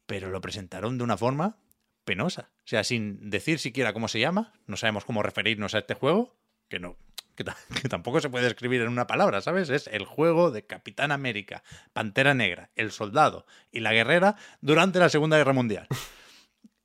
Pero 0.06 0.30
lo 0.30 0.40
presentaron 0.40 0.98
de 0.98 1.04
una 1.04 1.16
forma 1.16 1.58
penosa. 2.04 2.50
O 2.58 2.66
sea, 2.66 2.82
sin 2.84 3.30
decir 3.30 3.58
siquiera 3.58 3.92
cómo 3.92 4.08
se 4.08 4.20
llama, 4.20 4.52
no 4.66 4.76
sabemos 4.76 5.04
cómo 5.04 5.22
referirnos 5.22 5.74
a 5.74 5.78
este 5.78 5.94
juego, 5.94 6.36
que 6.68 6.80
no, 6.80 6.96
que, 7.82 7.88
tampoco 7.88 8.20
se 8.20 8.30
puede 8.30 8.46
escribir 8.46 8.82
en 8.82 8.88
una 8.88 9.06
palabra, 9.06 9.40
¿sabes? 9.40 9.70
Es 9.70 9.86
el 9.88 10.04
juego 10.04 10.50
de 10.50 10.64
Capitán 10.64 11.12
América, 11.12 11.62
Pantera 11.92 12.34
Negra, 12.34 12.70
el 12.74 12.92
soldado 12.92 13.46
y 13.70 13.80
la 13.80 13.92
guerrera 13.92 14.36
durante 14.60 14.98
la 14.98 15.08
Segunda 15.08 15.36
Guerra 15.36 15.52
Mundial. 15.52 15.86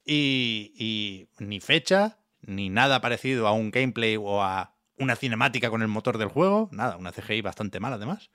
Y, 0.07 0.71
y 0.77 1.29
ni 1.43 1.59
fecha, 1.59 2.19
ni 2.41 2.69
nada 2.69 3.01
parecido 3.01 3.47
a 3.47 3.53
un 3.53 3.71
gameplay 3.71 4.17
o 4.17 4.43
a 4.43 4.75
una 4.99 5.15
cinemática 5.15 5.71
con 5.71 5.81
el 5.81 5.87
motor 5.87 6.19
del 6.19 6.27
juego, 6.27 6.69
nada, 6.71 6.97
una 6.97 7.11
CGI 7.11 7.41
bastante 7.41 7.79
mala 7.79 7.95
además. 7.95 8.29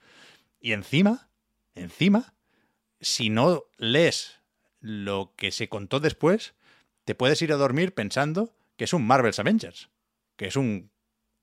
Y 0.61 0.73
encima, 0.73 1.31
encima, 1.77 2.35
si 3.01 3.31
no 3.31 3.67
lees 3.77 4.41
lo 4.81 5.35
que 5.37 5.53
se 5.53 5.69
contó 5.69 6.01
después, 6.01 6.55
te 7.05 7.15
puedes 7.15 7.41
ir 7.43 7.53
a 7.53 7.57
dormir 7.57 7.95
pensando 7.95 8.55
que 8.77 8.85
es 8.85 8.93
un 8.93 9.07
Marvel's 9.07 9.39
Avengers, 9.39 9.91
que 10.37 10.47
es 10.47 10.57
un 10.57 10.91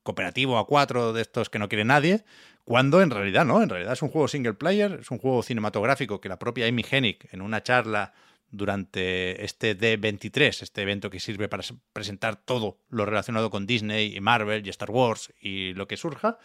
cooperativo 0.02 0.58
a 0.58 0.66
cuatro 0.66 1.12
de 1.12 1.22
estos 1.22 1.50
que 1.50 1.58
no 1.58 1.68
quiere 1.68 1.84
nadie, 1.84 2.24
cuando 2.64 3.00
en 3.02 3.10
realidad 3.10 3.44
no, 3.44 3.62
en 3.62 3.68
realidad 3.68 3.92
es 3.92 4.02
un 4.02 4.10
juego 4.10 4.28
single 4.28 4.54
player, 4.54 4.98
es 5.00 5.10
un 5.10 5.18
juego 5.18 5.42
cinematográfico 5.42 6.20
que 6.20 6.28
la 6.28 6.38
propia 6.38 6.66
Amy 6.66 6.84
Hennig 6.88 7.28
en 7.32 7.40
una 7.40 7.62
charla 7.62 8.12
durante 8.50 9.44
este 9.44 9.76
D23, 9.78 10.62
este 10.62 10.82
evento 10.82 11.10
que 11.10 11.20
sirve 11.20 11.48
para 11.48 11.62
presentar 11.92 12.36
todo 12.36 12.80
lo 12.88 13.04
relacionado 13.04 13.50
con 13.50 13.66
Disney 13.66 14.16
y 14.16 14.20
Marvel 14.20 14.66
y 14.66 14.70
Star 14.70 14.90
Wars 14.90 15.32
y 15.40 15.74
lo 15.74 15.86
que 15.86 15.96
surja, 15.96 16.38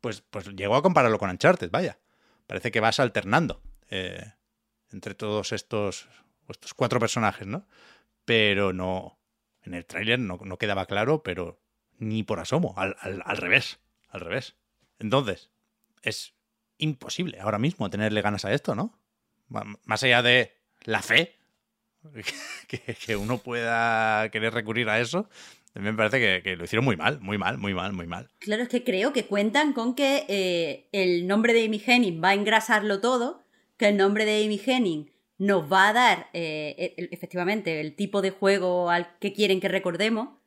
pues, 0.00 0.22
pues 0.22 0.48
llegó 0.48 0.76
a 0.76 0.82
compararlo 0.82 1.18
con 1.18 1.30
Uncharted, 1.30 1.70
vaya. 1.70 1.98
Parece 2.46 2.70
que 2.70 2.80
vas 2.80 3.00
alternando 3.00 3.62
eh, 3.88 4.32
entre 4.90 5.14
todos 5.14 5.52
estos, 5.52 6.08
estos 6.48 6.74
cuatro 6.74 6.98
personajes, 6.98 7.46
¿no? 7.46 7.66
Pero 8.24 8.72
no, 8.72 9.18
en 9.62 9.74
el 9.74 9.86
tráiler 9.86 10.18
no, 10.18 10.38
no, 10.42 10.58
quedaba 10.58 10.86
claro, 10.86 11.22
pero 11.22 11.61
ni 12.02 12.24
por 12.24 12.40
asomo, 12.40 12.74
al, 12.76 12.96
al, 13.00 13.22
al 13.24 13.36
revés, 13.36 13.78
al 14.08 14.20
revés. 14.20 14.56
Entonces, 14.98 15.50
es 16.02 16.34
imposible 16.78 17.38
ahora 17.40 17.58
mismo 17.58 17.88
tenerle 17.90 18.22
ganas 18.22 18.44
a 18.44 18.52
esto, 18.52 18.74
¿no? 18.74 18.98
Más 19.48 20.02
allá 20.02 20.22
de 20.22 20.52
la 20.84 21.02
fe 21.02 21.36
que, 22.68 22.80
que, 22.80 23.16
uno 23.16 23.38
pueda 23.38 24.28
querer 24.30 24.52
recurrir 24.52 24.88
a 24.88 24.98
eso, 24.98 25.28
me 25.74 25.92
parece 25.94 26.18
que, 26.18 26.42
que, 26.42 26.56
lo 26.56 26.64
hicieron 26.64 26.84
muy 26.84 26.96
mal, 26.96 27.20
muy 27.20 27.38
mal, 27.38 27.58
muy 27.58 27.72
mal, 27.72 27.92
muy 27.92 28.06
mal. 28.06 28.28
Claro, 28.40 28.64
es 28.64 28.68
que 28.68 28.82
creo 28.82 29.12
que 29.12 29.26
cuentan 29.26 29.72
con 29.72 29.94
que 29.94 30.24
eh, 30.28 30.88
el 30.92 31.26
nombre 31.28 31.52
de 31.52 31.66
Amy 31.66 31.82
Henning 31.84 32.22
va 32.22 32.30
a 32.30 32.34
engrasarlo 32.34 33.00
todo, 33.00 33.44
que 33.76 33.88
el 33.88 33.96
nombre 33.96 34.24
de 34.24 34.44
Amy 34.44 34.60
Henning 34.64 35.12
nos 35.38 35.70
va 35.72 35.88
a 35.88 35.92
dar 35.92 36.30
eh, 36.32 36.94
efectivamente 37.12 37.80
el 37.80 37.94
tipo 37.94 38.22
de 38.22 38.30
juego 38.30 38.90
al 38.90 39.18
que 39.18 39.32
quieren 39.32 39.60
que 39.60 39.68
recordemos. 39.68 40.41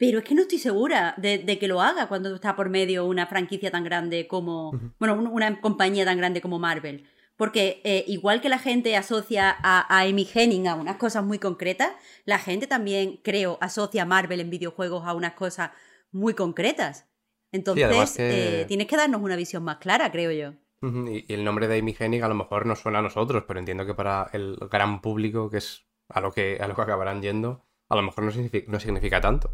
Pero 0.00 0.20
es 0.20 0.24
que 0.24 0.34
no 0.34 0.40
estoy 0.40 0.58
segura 0.58 1.12
de, 1.18 1.36
de, 1.36 1.58
que 1.58 1.68
lo 1.68 1.82
haga 1.82 2.08
cuando 2.08 2.34
está 2.34 2.56
por 2.56 2.70
medio 2.70 3.04
una 3.04 3.26
franquicia 3.26 3.70
tan 3.70 3.84
grande 3.84 4.26
como. 4.26 4.70
Uh 4.70 4.72
-huh. 4.72 4.92
Bueno, 4.98 5.14
una 5.30 5.60
compañía 5.60 6.06
tan 6.06 6.16
grande 6.16 6.40
como 6.40 6.58
Marvel. 6.58 7.04
Porque 7.36 7.82
eh, 7.84 8.04
igual 8.06 8.40
que 8.40 8.48
la 8.48 8.58
gente 8.58 8.96
asocia 8.96 9.54
a, 9.62 9.80
a, 9.94 10.00
Amy 10.08 10.26
Henning 10.32 10.68
a 10.68 10.74
unas 10.74 10.96
cosas 10.96 11.22
muy 11.22 11.38
concretas, 11.38 11.90
la 12.24 12.38
gente 12.38 12.66
también, 12.66 13.20
creo, 13.22 13.58
asocia 13.60 14.04
a 14.04 14.06
Marvel 14.06 14.40
en 14.40 14.48
videojuegos 14.48 15.06
a 15.06 15.12
unas 15.12 15.34
cosas 15.34 15.70
muy 16.12 16.32
concretas. 16.32 17.06
Entonces, 17.52 18.08
sí, 18.08 18.16
que... 18.16 18.62
eh, 18.62 18.64
tienes 18.64 18.86
que 18.86 18.96
darnos 18.96 19.20
una 19.20 19.36
visión 19.36 19.62
más 19.64 19.76
clara, 19.76 20.10
creo 20.10 20.32
yo. 20.32 20.54
Y 20.82 21.30
el 21.30 21.44
nombre 21.44 21.68
de 21.68 21.78
Amy 21.78 21.94
Hennig 21.98 22.22
a 22.22 22.28
lo 22.28 22.34
mejor 22.34 22.64
no 22.64 22.74
suena 22.74 23.00
a 23.00 23.02
nosotros, 23.02 23.44
pero 23.46 23.58
entiendo 23.58 23.84
que 23.84 23.92
para 23.92 24.30
el 24.32 24.56
gran 24.70 25.02
público, 25.02 25.50
que 25.50 25.58
es 25.58 25.84
a 26.08 26.22
lo 26.22 26.32
que, 26.32 26.56
a 26.58 26.66
lo 26.68 26.74
que 26.74 26.82
acabarán 26.82 27.20
yendo, 27.20 27.66
a 27.90 27.96
lo 27.96 28.02
mejor 28.02 28.24
no 28.24 28.30
significa, 28.30 28.70
no 28.72 28.80
significa 28.80 29.20
tanto. 29.20 29.50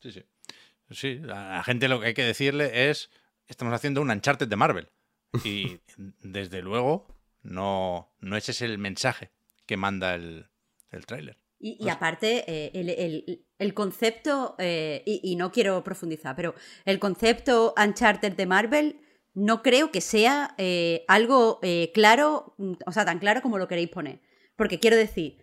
Sí, 0.00 0.12
sí. 0.12 0.24
Sí, 0.90 1.20
a 1.24 1.56
la 1.56 1.62
gente 1.64 1.88
lo 1.88 2.00
que 2.00 2.08
hay 2.08 2.14
que 2.14 2.24
decirle 2.24 2.90
es, 2.90 3.10
estamos 3.46 3.74
haciendo 3.74 4.00
un 4.00 4.10
Uncharted 4.10 4.48
de 4.48 4.56
Marvel. 4.56 4.88
Y 5.44 5.80
desde 6.20 6.62
luego, 6.62 7.06
no, 7.42 8.14
no 8.20 8.36
ese 8.36 8.52
es 8.52 8.62
el 8.62 8.78
mensaje 8.78 9.30
que 9.66 9.76
manda 9.76 10.14
el, 10.14 10.46
el 10.90 11.04
tráiler. 11.04 11.36
Y, 11.60 11.76
y, 11.84 11.88
aparte, 11.90 12.44
eh, 12.46 12.70
el, 12.72 12.88
el, 12.88 13.46
el, 13.58 13.74
concepto, 13.74 14.54
eh, 14.58 15.02
y, 15.04 15.20
y, 15.22 15.36
no 15.36 15.50
quiero 15.50 15.82
profundizar, 15.82 16.36
pero 16.36 16.54
el 16.84 17.00
concepto 17.00 17.74
Uncharted 17.76 18.32
de 18.34 18.46
Marvel 18.46 19.00
no 19.38 19.62
creo 19.62 19.90
que 19.92 20.00
sea 20.00 20.54
eh, 20.58 21.04
algo 21.06 21.60
eh, 21.62 21.92
claro, 21.94 22.56
o 22.86 22.92
sea, 22.92 23.04
tan 23.04 23.18
claro 23.18 23.40
como 23.40 23.58
lo 23.58 23.68
queréis 23.68 23.88
poner. 23.88 24.20
Porque 24.56 24.80
quiero 24.80 24.96
decir, 24.96 25.38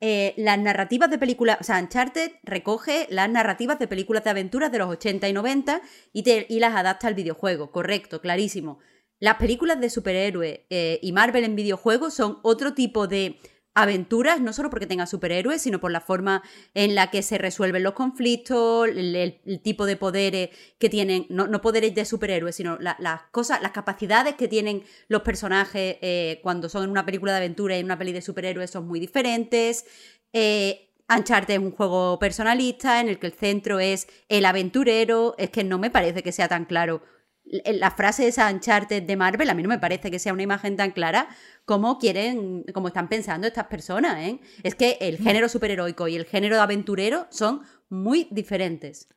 eh, 0.00 0.34
las 0.36 0.58
narrativas 0.58 1.08
de 1.10 1.18
películas, 1.18 1.58
o 1.60 1.64
sea, 1.64 1.78
Uncharted 1.80 2.32
recoge 2.42 3.06
las 3.08 3.30
narrativas 3.30 3.78
de 3.78 3.88
películas 3.88 4.24
de 4.24 4.30
aventuras 4.30 4.70
de 4.70 4.78
los 4.78 4.88
80 4.88 5.28
y 5.28 5.32
90 5.32 5.80
y, 6.12 6.22
te, 6.22 6.46
y 6.48 6.60
las 6.60 6.74
adapta 6.74 7.08
al 7.08 7.14
videojuego, 7.14 7.70
correcto, 7.72 8.20
clarísimo. 8.20 8.78
Las 9.18 9.36
películas 9.36 9.80
de 9.80 9.88
superhéroes 9.88 10.60
eh, 10.68 10.98
y 11.00 11.12
Marvel 11.12 11.44
en 11.44 11.56
videojuegos 11.56 12.12
son 12.12 12.38
otro 12.42 12.74
tipo 12.74 13.06
de 13.06 13.40
aventuras, 13.76 14.40
no 14.40 14.54
solo 14.54 14.70
porque 14.70 14.86
tenga 14.86 15.06
superhéroes, 15.06 15.60
sino 15.60 15.80
por 15.80 15.92
la 15.92 16.00
forma 16.00 16.42
en 16.72 16.94
la 16.94 17.10
que 17.10 17.22
se 17.22 17.36
resuelven 17.36 17.82
los 17.82 17.92
conflictos, 17.92 18.88
el, 18.88 19.60
tipo 19.62 19.84
de 19.84 19.96
poderes 19.96 20.48
que 20.78 20.88
tienen, 20.88 21.26
no, 21.28 21.46
no 21.46 21.60
poderes 21.60 21.94
de 21.94 22.06
superhéroes, 22.06 22.56
sino 22.56 22.78
la, 22.78 22.96
las 22.98 23.22
cosas, 23.30 23.60
las 23.60 23.72
capacidades 23.72 24.34
que 24.34 24.48
tienen 24.48 24.82
los 25.08 25.20
personajes 25.20 25.98
eh, 26.00 26.40
cuando 26.42 26.70
son 26.70 26.84
en 26.84 26.90
una 26.90 27.04
película 27.04 27.32
de 27.32 27.38
aventura 27.38 27.76
y 27.76 27.80
en 27.80 27.84
una 27.84 27.98
peli 27.98 28.12
de 28.12 28.22
superhéroes 28.22 28.70
son 28.70 28.88
muy 28.88 28.98
diferentes. 28.98 29.84
Eh, 30.32 30.90
es 31.08 31.58
un 31.58 31.70
juego 31.70 32.18
personalista 32.18 33.00
en 33.00 33.10
el 33.10 33.18
que 33.18 33.26
el 33.26 33.34
centro 33.34 33.78
es 33.78 34.08
el 34.28 34.46
aventurero, 34.46 35.34
es 35.36 35.50
que 35.50 35.64
no 35.64 35.78
me 35.78 35.90
parece 35.90 36.22
que 36.22 36.32
sea 36.32 36.48
tan 36.48 36.64
claro 36.64 37.02
la 37.48 37.90
frase 37.92 38.24
de 38.24 38.28
esa 38.28 38.50
Uncharted 38.50 39.04
de 39.04 39.16
Marvel 39.16 39.48
a 39.50 39.54
mí 39.54 39.62
no 39.62 39.68
me 39.68 39.78
parece 39.78 40.10
que 40.10 40.18
sea 40.18 40.32
una 40.32 40.42
imagen 40.42 40.76
tan 40.76 40.90
clara 40.90 41.28
como 41.64 41.98
quieren, 41.98 42.64
como 42.74 42.88
están 42.88 43.08
pensando 43.08 43.46
estas 43.46 43.66
personas, 43.66 44.18
¿eh? 44.18 44.40
Es 44.62 44.74
que 44.74 44.98
el 45.00 45.18
género 45.18 45.48
superheroico 45.48 46.08
y 46.08 46.16
el 46.16 46.26
género 46.26 46.56
de 46.56 46.62
aventurero 46.62 47.26
son 47.30 47.62
muy 47.88 48.28
diferentes. 48.30 49.08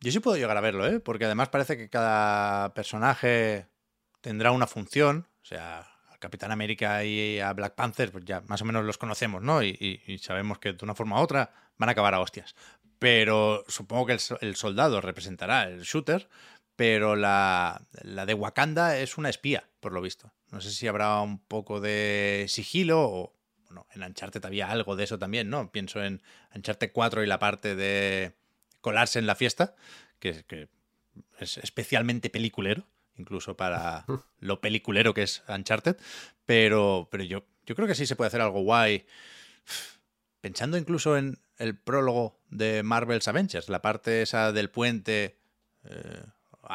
Yo 0.00 0.12
sí 0.12 0.20
puedo 0.20 0.36
llegar 0.36 0.56
a 0.56 0.60
verlo, 0.60 0.86
¿eh? 0.86 1.00
Porque 1.00 1.24
además 1.24 1.48
parece 1.48 1.76
que 1.76 1.88
cada 1.88 2.74
personaje 2.74 3.66
tendrá 4.20 4.52
una 4.52 4.66
función 4.66 5.26
O 5.42 5.44
sea, 5.44 5.80
a 6.10 6.18
Capitán 6.18 6.52
América 6.52 7.04
y 7.04 7.40
a 7.40 7.52
Black 7.52 7.74
Panther, 7.74 8.12
pues 8.12 8.24
ya 8.24 8.42
más 8.42 8.62
o 8.62 8.64
menos 8.64 8.84
los 8.84 8.98
conocemos, 8.98 9.42
¿no? 9.42 9.62
Y, 9.62 10.02
y 10.06 10.18
sabemos 10.18 10.58
que 10.58 10.72
de 10.72 10.84
una 10.84 10.94
forma 10.94 11.18
u 11.18 11.22
otra 11.22 11.50
van 11.78 11.88
a 11.88 11.92
acabar 11.92 12.14
a 12.14 12.20
hostias. 12.20 12.54
Pero 12.98 13.64
supongo 13.68 14.06
que 14.06 14.12
el, 14.12 14.20
el 14.40 14.54
soldado 14.56 15.00
representará 15.00 15.64
el 15.64 15.82
shooter, 15.82 16.28
pero 16.76 17.16
la, 17.16 17.82
la, 18.02 18.26
de 18.26 18.34
Wakanda 18.34 18.98
es 18.98 19.18
una 19.18 19.28
espía, 19.28 19.68
por 19.80 19.92
lo 19.92 20.00
visto. 20.00 20.32
No 20.50 20.60
sé 20.60 20.70
si 20.70 20.86
habrá 20.86 21.20
un 21.20 21.38
poco 21.38 21.80
de 21.80 22.46
sigilo 22.48 23.02
o, 23.02 23.34
bueno, 23.66 23.86
en 23.94 24.02
Uncharted 24.02 24.44
había 24.44 24.70
algo 24.70 24.96
de 24.96 25.04
eso 25.04 25.18
también, 25.18 25.50
¿no? 25.50 25.70
Pienso 25.70 26.02
en 26.02 26.22
Uncharted 26.54 26.90
4 26.92 27.22
y 27.22 27.26
la 27.26 27.38
parte 27.38 27.74
de 27.74 28.32
colarse 28.80 29.18
en 29.18 29.26
la 29.26 29.34
fiesta, 29.34 29.74
que, 30.18 30.44
que 30.44 30.68
es 31.38 31.58
especialmente 31.58 32.30
peliculero, 32.30 32.86
incluso 33.16 33.56
para 33.56 34.04
lo 34.40 34.60
peliculero 34.60 35.14
que 35.14 35.22
es 35.22 35.42
Uncharted, 35.48 35.96
pero, 36.46 37.08
pero 37.10 37.24
yo, 37.24 37.44
yo 37.66 37.74
creo 37.74 37.88
que 37.88 37.94
sí 37.94 38.06
se 38.06 38.16
puede 38.16 38.28
hacer 38.28 38.40
algo 38.40 38.62
guay. 38.62 39.06
Pensando 40.40 40.76
incluso 40.76 41.16
en 41.16 41.38
el 41.58 41.76
prólogo 41.76 42.40
de 42.50 42.82
Marvel's 42.82 43.28
Avengers, 43.28 43.68
la 43.68 43.80
parte 43.80 44.22
esa 44.22 44.52
del 44.52 44.70
puente, 44.70 45.36
eh, 45.84 46.22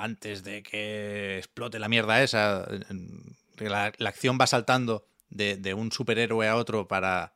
antes 0.04 0.44
de 0.44 0.64
que 0.64 1.38
explote 1.38 1.80
la 1.80 1.90
mierda 1.90 2.22
esa, 2.24 2.68
la, 3.58 3.92
la 3.98 4.10
acción 4.10 4.38
va 4.40 4.48
saltando 4.48 5.06
de, 5.30 5.58
de, 5.58 5.74
un 5.74 5.92
superhéroe 5.92 6.48
a 6.48 6.56
otro 6.56 6.88
para 6.88 7.34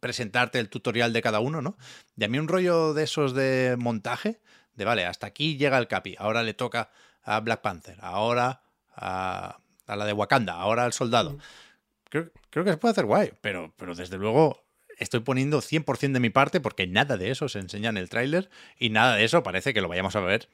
presentarte 0.00 0.58
el 0.58 0.68
tutorial 0.68 1.12
de 1.12 1.22
cada 1.22 1.40
uno, 1.40 1.60
¿no? 1.62 1.76
Y 2.16 2.24
a 2.24 2.28
mí 2.28 2.38
un 2.38 2.48
rollo 2.48 2.94
de 2.94 3.04
esos 3.04 3.34
de 3.34 3.76
montaje, 3.78 4.40
de 4.74 4.84
vale, 4.84 5.04
hasta 5.04 5.26
aquí 5.26 5.56
llega 5.56 5.78
el 5.78 5.88
Capi, 5.88 6.16
ahora 6.18 6.42
le 6.42 6.54
toca 6.54 6.90
a 7.22 7.40
Black 7.40 7.60
Panther, 7.60 7.98
ahora 8.00 8.62
a, 8.94 9.58
a 9.86 9.96
la 9.96 10.04
de 10.04 10.12
Wakanda, 10.12 10.54
ahora 10.54 10.84
al 10.84 10.92
soldado. 10.92 11.38
Creo, 12.08 12.30
creo, 12.50 12.64
que 12.64 12.72
se 12.72 12.76
puede 12.76 12.92
hacer 12.92 13.06
guay, 13.06 13.32
pero, 13.40 13.72
pero 13.76 13.94
desde 13.94 14.16
luego 14.16 14.64
estoy 14.98 15.20
poniendo 15.20 15.60
100% 15.60 16.12
de 16.12 16.20
mi 16.20 16.30
parte 16.30 16.60
porque 16.60 16.86
nada 16.86 17.16
de 17.16 17.30
eso 17.30 17.48
se 17.48 17.58
enseña 17.58 17.90
en 17.90 17.96
el 17.96 18.08
tráiler 18.08 18.50
y 18.78 18.90
nada 18.90 19.16
de 19.16 19.24
eso 19.24 19.42
parece 19.42 19.72
que 19.72 19.80
lo 19.80 19.88
vayamos 19.88 20.14
a 20.16 20.20
ver 20.20 20.48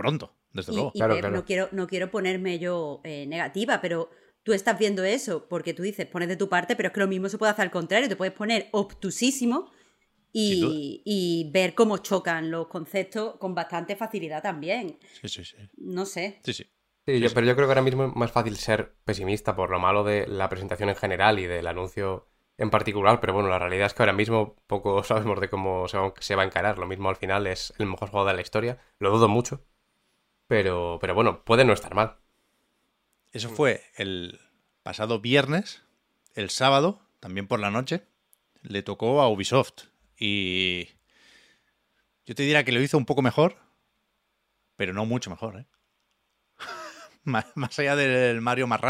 pronto, 0.00 0.34
desde 0.52 0.72
y, 0.72 0.74
luego. 0.74 0.92
Y 0.94 0.98
claro, 0.98 1.14
ver, 1.14 1.20
claro. 1.22 1.36
No, 1.36 1.44
quiero, 1.44 1.68
no 1.72 1.86
quiero 1.86 2.10
ponerme 2.10 2.58
yo 2.58 3.00
eh, 3.04 3.26
negativa, 3.26 3.80
pero 3.80 4.10
tú 4.42 4.52
estás 4.52 4.78
viendo 4.78 5.04
eso 5.04 5.46
porque 5.48 5.74
tú 5.74 5.82
dices, 5.82 6.06
pones 6.06 6.28
de 6.28 6.36
tu 6.36 6.48
parte, 6.48 6.76
pero 6.76 6.88
es 6.88 6.92
que 6.92 7.00
lo 7.00 7.08
mismo 7.08 7.28
se 7.28 7.38
puede 7.38 7.52
hacer 7.52 7.64
al 7.64 7.70
contrario, 7.70 8.08
te 8.08 8.16
puedes 8.16 8.34
poner 8.34 8.68
obtusísimo 8.72 9.70
y, 10.32 11.02
y 11.04 11.50
ver 11.50 11.74
cómo 11.74 11.98
chocan 11.98 12.50
los 12.50 12.68
conceptos 12.68 13.36
con 13.36 13.54
bastante 13.54 13.96
facilidad 13.96 14.42
también. 14.42 14.98
Sí, 15.20 15.28
sí, 15.28 15.44
sí. 15.44 15.56
No 15.76 16.06
sé. 16.06 16.40
Sí, 16.44 16.52
sí. 16.52 16.66
Sí, 17.06 17.18
yo, 17.18 17.28
pero 17.34 17.46
yo 17.46 17.56
creo 17.56 17.66
que 17.66 17.72
ahora 17.72 17.82
mismo 17.82 18.04
es 18.04 18.14
más 18.14 18.30
fácil 18.30 18.56
ser 18.56 18.94
pesimista 19.04 19.56
por 19.56 19.70
lo 19.70 19.80
malo 19.80 20.04
de 20.04 20.26
la 20.26 20.48
presentación 20.48 20.90
en 20.90 20.96
general 20.96 21.38
y 21.38 21.46
del 21.46 21.66
anuncio 21.66 22.28
en 22.58 22.68
particular, 22.68 23.20
pero 23.20 23.32
bueno, 23.32 23.48
la 23.48 23.58
realidad 23.58 23.86
es 23.86 23.94
que 23.94 24.02
ahora 24.02 24.12
mismo 24.12 24.56
poco 24.66 25.02
sabemos 25.04 25.40
de 25.40 25.48
cómo 25.48 25.88
se 25.88 25.96
va, 25.96 26.12
se 26.20 26.36
va 26.36 26.42
a 26.42 26.46
encarar. 26.46 26.78
Lo 26.78 26.86
mismo 26.86 27.08
al 27.08 27.16
final 27.16 27.46
es 27.46 27.72
el 27.78 27.86
mejor 27.86 28.10
juego 28.10 28.26
de 28.26 28.34
la 28.34 28.42
historia. 28.42 28.78
Lo 28.98 29.10
dudo 29.10 29.28
mucho. 29.28 29.64
Pero, 30.50 30.98
pero 31.00 31.14
bueno, 31.14 31.44
puede 31.44 31.64
no 31.64 31.72
estar 31.72 31.94
mal. 31.94 32.16
Eso 33.30 33.50
fue 33.50 33.84
el 33.94 34.40
pasado 34.82 35.20
viernes. 35.20 35.84
El 36.34 36.50
sábado, 36.50 37.00
también 37.20 37.46
por 37.46 37.60
la 37.60 37.70
noche, 37.70 38.02
le 38.62 38.82
tocó 38.82 39.22
a 39.22 39.28
Ubisoft. 39.28 39.84
Y 40.18 40.88
yo 42.26 42.34
te 42.34 42.42
diría 42.42 42.64
que 42.64 42.72
lo 42.72 42.80
hizo 42.80 42.98
un 42.98 43.06
poco 43.06 43.22
mejor, 43.22 43.58
pero 44.74 44.92
no 44.92 45.06
mucho 45.06 45.30
mejor. 45.30 45.56
¿eh? 45.56 45.66
más 47.22 47.78
allá 47.78 47.94
del 47.94 48.40
Mario 48.40 48.66
más 48.66 48.80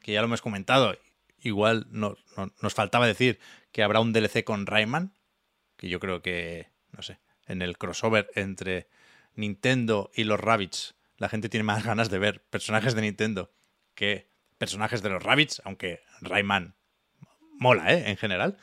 que 0.00 0.12
ya 0.12 0.22
lo 0.22 0.26
hemos 0.26 0.40
comentado, 0.40 0.96
igual 1.38 1.86
no, 1.90 2.16
no, 2.34 2.50
nos 2.62 2.72
faltaba 2.72 3.06
decir 3.06 3.38
que 3.72 3.82
habrá 3.82 4.00
un 4.00 4.14
DLC 4.14 4.42
con 4.42 4.64
Rayman, 4.64 5.12
que 5.76 5.90
yo 5.90 6.00
creo 6.00 6.22
que, 6.22 6.70
no 6.92 7.02
sé, 7.02 7.18
en 7.46 7.60
el 7.60 7.76
crossover 7.76 8.30
entre 8.34 8.88
Nintendo 9.38 10.10
y 10.14 10.24
los 10.24 10.40
Rabbits, 10.40 10.96
la 11.16 11.28
gente 11.28 11.48
tiene 11.48 11.64
más 11.64 11.84
ganas 11.84 12.10
de 12.10 12.18
ver 12.18 12.42
personajes 12.50 12.94
de 12.94 13.02
Nintendo 13.02 13.52
que 13.94 14.30
personajes 14.58 15.02
de 15.02 15.08
los 15.08 15.22
Rabbits, 15.22 15.62
aunque 15.64 16.00
Rayman 16.20 16.76
mola, 17.58 17.94
¿eh? 17.94 18.10
En 18.10 18.16
general. 18.16 18.58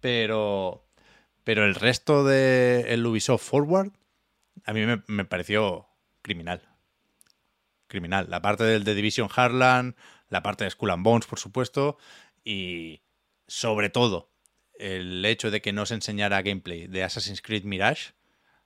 Pero, 0.00 0.86
pero 1.44 1.64
el 1.64 1.74
resto 1.74 2.24
del 2.24 2.86
el 2.86 3.06
Ubisoft 3.06 3.48
Forward 3.48 3.92
a 4.64 4.72
mí 4.72 4.84
me, 4.84 5.02
me, 5.06 5.24
pareció 5.24 5.88
criminal. 6.22 6.62
Criminal. 7.86 8.26
La 8.28 8.42
parte 8.42 8.64
del 8.64 8.84
The 8.84 8.94
Division 8.94 9.28
Heartland, 9.28 9.94
la 10.28 10.42
parte 10.42 10.64
de 10.64 10.70
Skull 10.70 10.90
and 10.90 11.04
Bones, 11.04 11.26
por 11.26 11.38
supuesto, 11.38 11.98
y 12.44 13.02
sobre 13.46 13.90
todo 13.90 14.32
el 14.78 15.24
hecho 15.24 15.50
de 15.50 15.60
que 15.62 15.72
no 15.72 15.86
se 15.86 15.94
enseñara 15.94 16.42
gameplay 16.42 16.86
de 16.86 17.04
Assassin's 17.04 17.42
Creed 17.42 17.64
Mirage. 17.64 18.14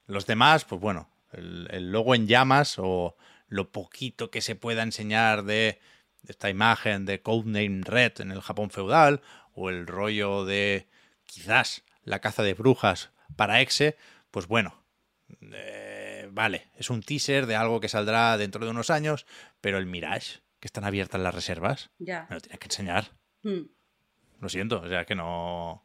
Los 0.06 0.26
demás, 0.26 0.64
pues 0.64 0.80
bueno, 0.80 1.10
el, 1.32 1.68
el 1.70 1.92
logo 1.92 2.14
en 2.14 2.26
llamas 2.26 2.76
o 2.78 3.16
lo 3.48 3.70
poquito 3.70 4.30
que 4.30 4.40
se 4.40 4.54
pueda 4.54 4.82
enseñar 4.82 5.44
de 5.44 5.80
esta 6.26 6.50
imagen 6.50 7.06
de 7.06 7.22
Codename 7.22 7.82
Red 7.82 8.20
en 8.20 8.30
el 8.30 8.40
Japón 8.40 8.70
feudal 8.70 9.22
o 9.54 9.70
el 9.70 9.86
rollo 9.86 10.44
de 10.44 10.86
quizás 11.24 11.84
la 12.04 12.20
caza 12.20 12.42
de 12.42 12.54
brujas 12.54 13.10
para 13.36 13.60
Exe, 13.60 13.96
pues 14.30 14.46
bueno, 14.46 14.82
eh, 15.52 16.28
vale, 16.32 16.68
es 16.76 16.90
un 16.90 17.02
teaser 17.02 17.46
de 17.46 17.56
algo 17.56 17.80
que 17.80 17.88
saldrá 17.88 18.36
dentro 18.36 18.64
de 18.64 18.70
unos 18.70 18.90
años, 18.90 19.26
pero 19.60 19.78
el 19.78 19.86
Mirage, 19.86 20.40
que 20.58 20.66
están 20.66 20.84
abiertas 20.84 21.20
las 21.20 21.34
reservas, 21.34 21.90
ya. 21.98 22.26
me 22.28 22.36
lo 22.36 22.40
tienes 22.40 22.58
que 22.58 22.66
enseñar. 22.66 23.12
Hmm. 23.42 23.62
Lo 24.40 24.48
siento, 24.48 24.80
o 24.80 24.88
sea 24.88 25.04
que 25.04 25.14
no. 25.14 25.84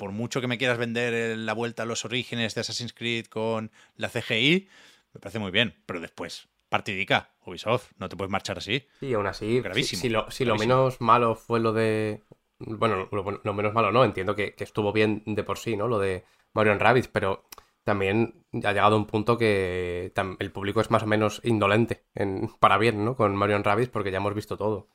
Por 0.00 0.12
mucho 0.12 0.40
que 0.40 0.46
me 0.46 0.56
quieras 0.56 0.78
vender 0.78 1.36
la 1.36 1.52
vuelta 1.52 1.82
a 1.82 1.86
los 1.86 2.06
orígenes 2.06 2.54
de 2.54 2.62
Assassin's 2.62 2.94
Creed 2.94 3.26
con 3.26 3.70
la 3.96 4.08
CGI, 4.08 4.66
me 5.12 5.20
parece 5.20 5.38
muy 5.38 5.50
bien, 5.50 5.74
pero 5.84 6.00
después, 6.00 6.48
partidica, 6.70 7.34
Ubisoft, 7.44 7.92
no 7.98 8.08
te 8.08 8.16
puedes 8.16 8.30
marchar 8.30 8.56
así. 8.56 8.86
Sí, 8.98 9.12
aún 9.12 9.26
así, 9.26 9.60
Gravísimo, 9.60 10.00
si, 10.00 10.08
si, 10.08 10.08
lo, 10.08 10.30
si 10.30 10.46
lo, 10.46 10.54
gravísimo. 10.54 10.74
menos 10.74 11.00
malo 11.02 11.34
fue 11.34 11.60
lo 11.60 11.74
de... 11.74 12.22
Bueno, 12.60 13.10
lo, 13.12 13.42
lo 13.44 13.52
menos 13.52 13.74
malo 13.74 13.92
no, 13.92 14.02
entiendo 14.02 14.34
que, 14.34 14.54
que, 14.54 14.64
estuvo 14.64 14.90
bien 14.90 15.22
de 15.26 15.44
por 15.44 15.58
sí, 15.58 15.76
¿no? 15.76 15.86
Lo 15.86 15.98
de 15.98 16.24
Mario 16.54 16.78
Rabbids, 16.78 17.08
pero 17.08 17.44
también 17.84 18.46
ha 18.64 18.72
llegado 18.72 18.96
un 18.96 19.04
punto 19.04 19.36
que 19.36 20.14
el 20.38 20.50
público 20.50 20.80
es 20.80 20.90
más 20.90 21.02
o 21.02 21.06
menos 21.06 21.42
indolente, 21.44 22.06
en, 22.14 22.48
para 22.58 22.78
bien, 22.78 23.04
¿no? 23.04 23.16
Con 23.16 23.36
Mario 23.36 23.62
Rabbids, 23.62 23.90
porque 23.90 24.10
ya 24.10 24.16
hemos 24.16 24.32
visto 24.32 24.56
todo. 24.56 24.88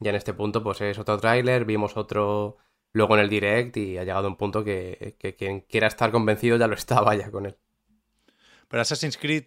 Ya 0.00 0.10
en 0.10 0.16
este 0.16 0.34
punto, 0.34 0.62
pues 0.62 0.82
es 0.82 0.98
otro 0.98 1.16
tráiler, 1.16 1.64
vimos 1.64 1.96
otro 1.96 2.58
luego 2.92 3.14
en 3.16 3.22
el 3.22 3.28
direct 3.28 3.76
y 3.76 3.98
ha 3.98 4.04
llegado 4.04 4.28
un 4.28 4.36
punto 4.36 4.64
que, 4.64 5.16
quien 5.38 5.60
quiera 5.60 5.86
estar 5.86 6.10
convencido 6.10 6.56
ya 6.56 6.66
lo 6.66 6.74
está, 6.74 7.00
vaya 7.00 7.30
con 7.30 7.46
él. 7.46 7.56
Pero 8.68 8.82
Assassin's 8.82 9.16
Creed, 9.16 9.46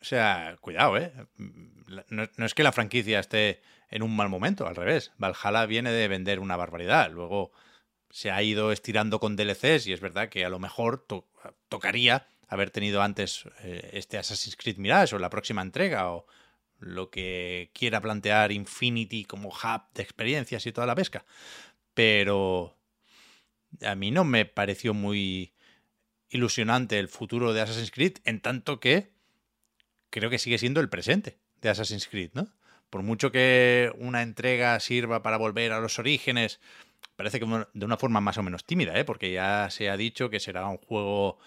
o 0.00 0.04
sea, 0.04 0.56
cuidado, 0.60 0.96
¿eh? 0.96 1.12
No, 2.08 2.28
no, 2.36 2.46
es 2.46 2.54
que 2.54 2.62
la 2.62 2.72
franquicia 2.72 3.18
esté 3.18 3.60
en 3.90 4.02
un 4.02 4.14
mal 4.14 4.28
momento, 4.28 4.66
al 4.66 4.76
revés. 4.76 5.12
Valhalla 5.18 5.66
viene 5.66 5.90
de 5.90 6.08
vender 6.08 6.40
una 6.40 6.56
barbaridad. 6.56 7.10
Luego 7.10 7.52
se 8.10 8.30
ha 8.30 8.42
ido 8.42 8.72
estirando 8.72 9.20
con 9.20 9.36
DLCs 9.36 9.86
y 9.86 9.92
es 9.92 10.00
verdad 10.00 10.28
que 10.28 10.44
a 10.44 10.50
lo 10.50 10.58
mejor 10.58 11.04
to 11.06 11.26
tocaría 11.68 12.26
haber 12.48 12.70
tenido 12.70 13.02
antes 13.02 13.44
eh, 13.62 13.90
este 13.92 14.18
Assassin's 14.18 14.56
Creed 14.56 14.78
Mirage 14.78 15.14
o 15.14 15.18
la 15.18 15.30
próxima 15.30 15.62
entrega 15.62 16.10
o 16.10 16.26
lo 16.78 17.10
que 17.10 17.70
quiera 17.74 18.00
plantear 18.00 18.52
Infinity 18.52 19.24
como 19.24 19.48
hub 19.48 19.82
de 19.94 20.02
experiencias 20.02 20.64
y 20.66 20.72
toda 20.72 20.86
la 20.86 20.94
pesca. 20.94 21.24
Pero 21.98 22.78
a 23.84 23.96
mí 23.96 24.12
no 24.12 24.22
me 24.22 24.44
pareció 24.44 24.94
muy 24.94 25.52
ilusionante 26.28 27.00
el 27.00 27.08
futuro 27.08 27.52
de 27.52 27.60
Assassin's 27.60 27.90
Creed, 27.90 28.18
en 28.24 28.40
tanto 28.40 28.78
que 28.78 29.10
creo 30.10 30.30
que 30.30 30.38
sigue 30.38 30.58
siendo 30.58 30.80
el 30.80 30.88
presente 30.88 31.40
de 31.60 31.70
Assassin's 31.70 32.06
Creed, 32.06 32.30
¿no? 32.34 32.54
Por 32.88 33.02
mucho 33.02 33.32
que 33.32 33.90
una 33.98 34.22
entrega 34.22 34.78
sirva 34.78 35.24
para 35.24 35.38
volver 35.38 35.72
a 35.72 35.80
los 35.80 35.98
orígenes, 35.98 36.60
parece 37.16 37.40
que 37.40 37.46
de 37.72 37.84
una 37.84 37.96
forma 37.96 38.20
más 38.20 38.38
o 38.38 38.44
menos 38.44 38.64
tímida, 38.64 38.96
¿eh? 38.96 39.04
Porque 39.04 39.32
ya 39.32 39.68
se 39.68 39.90
ha 39.90 39.96
dicho 39.96 40.30
que 40.30 40.38
será 40.38 40.68
un 40.68 40.78
juego 40.78 41.40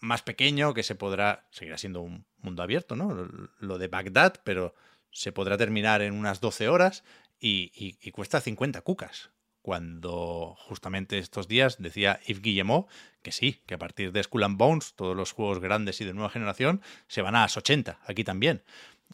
más 0.00 0.20
pequeño, 0.20 0.74
que 0.74 0.82
se 0.82 0.96
podrá, 0.96 1.48
seguirá 1.50 1.78
siendo 1.78 2.02
un 2.02 2.26
mundo 2.42 2.62
abierto, 2.62 2.94
¿no? 2.94 3.26
Lo 3.58 3.78
de 3.78 3.88
Bagdad, 3.88 4.34
pero 4.44 4.74
se 5.10 5.32
podrá 5.32 5.56
terminar 5.56 6.02
en 6.02 6.12
unas 6.12 6.42
12 6.42 6.68
horas 6.68 7.04
y, 7.40 8.10
cuesta 8.12 8.42
50 8.42 8.82
cucas. 8.82 9.31
Cuando 9.62 10.56
justamente 10.58 11.18
estos 11.18 11.48
días 11.48 11.76
decía 11.78 12.20
Yves 12.26 12.42
Guillemot 12.42 12.88
que 13.22 13.32
sí, 13.32 13.62
que 13.66 13.74
a 13.74 13.78
partir 13.78 14.12
de 14.12 14.22
Skull 14.22 14.42
and 14.42 14.58
Bones, 14.58 14.94
todos 14.94 15.16
los 15.16 15.32
juegos 15.32 15.60
grandes 15.60 16.00
y 16.00 16.04
de 16.04 16.12
nueva 16.12 16.30
generación 16.30 16.82
se 17.06 17.22
van 17.22 17.36
a 17.36 17.42
las 17.42 17.56
80, 17.56 18.00
aquí 18.04 18.24
también. 18.24 18.62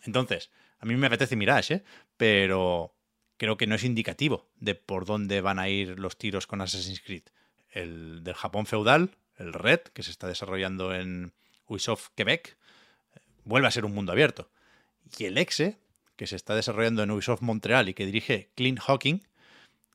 Entonces, 0.04 0.50
a 0.80 0.86
mí 0.86 0.96
me 0.96 1.06
apetece 1.06 1.36
Mirage, 1.36 1.74
¿eh? 1.74 1.84
pero 2.16 2.94
creo 3.36 3.56
que 3.56 3.66
no 3.66 3.74
es 3.74 3.84
indicativo 3.84 4.48
de 4.56 4.74
por 4.74 5.04
dónde 5.04 5.40
van 5.40 5.58
a 5.58 5.68
ir 5.68 5.98
los 5.98 6.16
tiros 6.16 6.46
con 6.46 6.60
Assassin's 6.60 7.00
Creed. 7.00 7.24
El 7.70 8.24
del 8.24 8.34
Japón 8.34 8.66
feudal, 8.66 9.10
el 9.36 9.52
Red, 9.52 9.80
que 9.92 10.02
se 10.02 10.10
está 10.10 10.26
desarrollando 10.26 10.94
en 10.94 11.32
Ubisoft 11.66 12.08
Quebec, 12.14 12.56
vuelve 13.44 13.68
a 13.68 13.70
ser 13.70 13.84
un 13.84 13.94
mundo 13.94 14.12
abierto. 14.12 14.50
Y 15.18 15.24
el 15.24 15.38
Exe, 15.38 15.78
que 16.16 16.26
se 16.26 16.36
está 16.36 16.54
desarrollando 16.54 17.02
en 17.02 17.10
Ubisoft 17.10 17.42
Montreal 17.42 17.88
y 17.88 17.94
que 17.94 18.06
dirige 18.06 18.50
Clint 18.54 18.80
Hawking, 18.80 19.20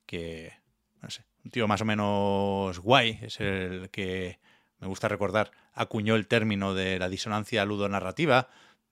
que, 0.05 0.53
no 1.01 1.09
sé, 1.09 1.23
un 1.43 1.51
tío 1.51 1.67
más 1.67 1.81
o 1.81 1.85
menos 1.85 2.79
guay, 2.79 3.19
es 3.21 3.39
el 3.39 3.89
que 3.89 4.39
me 4.79 4.87
gusta 4.87 5.07
recordar, 5.07 5.51
acuñó 5.73 6.15
el 6.15 6.27
término 6.27 6.73
de 6.73 6.99
la 6.99 7.09
disonancia 7.09 7.65
ludonarrativa, 7.65 8.49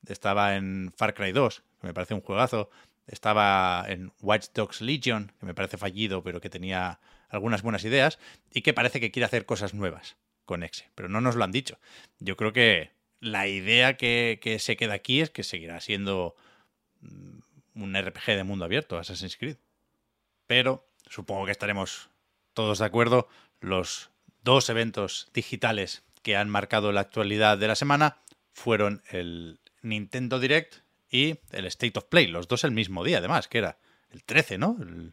estaba 0.07 0.55
en 0.55 0.93
Far 0.95 1.13
Cry 1.13 1.31
2, 1.31 1.63
que 1.81 1.87
me 1.87 1.93
parece 1.93 2.13
un 2.13 2.21
juegazo, 2.21 2.69
estaba 3.07 3.85
en 3.87 4.11
Watch 4.21 4.47
Dogs 4.53 4.81
Legion, 4.81 5.31
que 5.39 5.45
me 5.45 5.53
parece 5.53 5.77
fallido, 5.77 6.23
pero 6.23 6.41
que 6.41 6.49
tenía 6.49 6.99
algunas 7.29 7.61
buenas 7.61 7.83
ideas, 7.83 8.19
y 8.51 8.61
que 8.61 8.73
parece 8.73 8.99
que 8.99 9.11
quiere 9.11 9.25
hacer 9.25 9.45
cosas 9.45 9.73
nuevas 9.73 10.17
con 10.45 10.63
Exe, 10.63 10.89
pero 10.95 11.09
no 11.09 11.21
nos 11.21 11.35
lo 11.35 11.43
han 11.43 11.51
dicho. 11.51 11.77
Yo 12.19 12.35
creo 12.35 12.53
que 12.53 12.91
la 13.19 13.47
idea 13.47 13.95
que, 13.97 14.39
que 14.41 14.59
se 14.59 14.75
queda 14.77 14.93
aquí 14.93 15.21
es 15.21 15.29
que 15.29 15.43
seguirá 15.43 15.79
siendo 15.79 16.35
mm, 17.01 17.39
un 17.75 17.95
RPG 17.95 18.25
de 18.27 18.43
mundo 18.43 18.65
abierto, 18.65 18.97
Assassin's 18.97 19.37
Creed. 19.37 19.57
Pero 20.47 20.90
supongo 21.11 21.45
que 21.45 21.51
estaremos 21.51 22.09
todos 22.53 22.79
de 22.79 22.85
acuerdo, 22.85 23.27
los 23.59 24.11
dos 24.43 24.69
eventos 24.69 25.29
digitales 25.33 26.03
que 26.23 26.37
han 26.37 26.49
marcado 26.49 26.91
la 26.91 27.01
actualidad 27.01 27.57
de 27.57 27.67
la 27.67 27.75
semana 27.75 28.17
fueron 28.53 29.03
el 29.09 29.59
Nintendo 29.81 30.39
Direct 30.39 30.77
y 31.09 31.39
el 31.51 31.65
State 31.65 31.99
of 31.99 32.05
Play, 32.05 32.27
los 32.27 32.47
dos 32.47 32.63
el 32.63 32.71
mismo 32.71 33.03
día, 33.03 33.17
además, 33.17 33.47
que 33.47 33.57
era 33.57 33.77
el 34.09 34.23
13, 34.23 34.57
¿no? 34.57 34.77
El, 34.79 35.11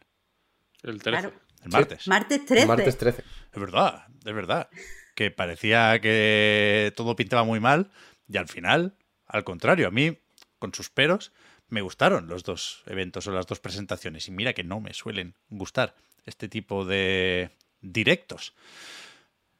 El 0.83 1.01
13. 1.01 1.09
Claro. 1.09 1.33
el 1.63 1.69
martes. 1.69 2.07
Martes 2.07 2.45
13. 2.45 2.65
Martes 2.65 2.97
13. 2.97 3.23
Es 3.53 3.59
verdad, 3.59 4.07
es 4.23 4.33
verdad. 4.33 4.69
Que 5.15 5.31
parecía 5.31 5.99
que 5.99 6.93
todo 6.95 7.17
pintaba 7.17 7.43
muy 7.43 7.59
mal 7.59 7.91
y 8.27 8.37
al 8.37 8.47
final, 8.47 8.95
al 9.25 9.43
contrario, 9.43 9.87
a 9.87 9.91
mí, 9.91 10.17
con 10.59 10.73
sus 10.73 10.89
peros, 10.89 11.33
me 11.69 11.81
gustaron 11.81 12.27
los 12.27 12.43
dos 12.43 12.83
eventos 12.85 13.27
o 13.27 13.31
las 13.31 13.47
dos 13.47 13.59
presentaciones. 13.59 14.27
Y 14.27 14.31
mira 14.31 14.53
que 14.53 14.63
no 14.63 14.79
me 14.79 14.93
suelen 14.93 15.35
gustar 15.49 15.95
este 16.25 16.49
tipo 16.49 16.85
de 16.85 17.51
directos. 17.81 18.53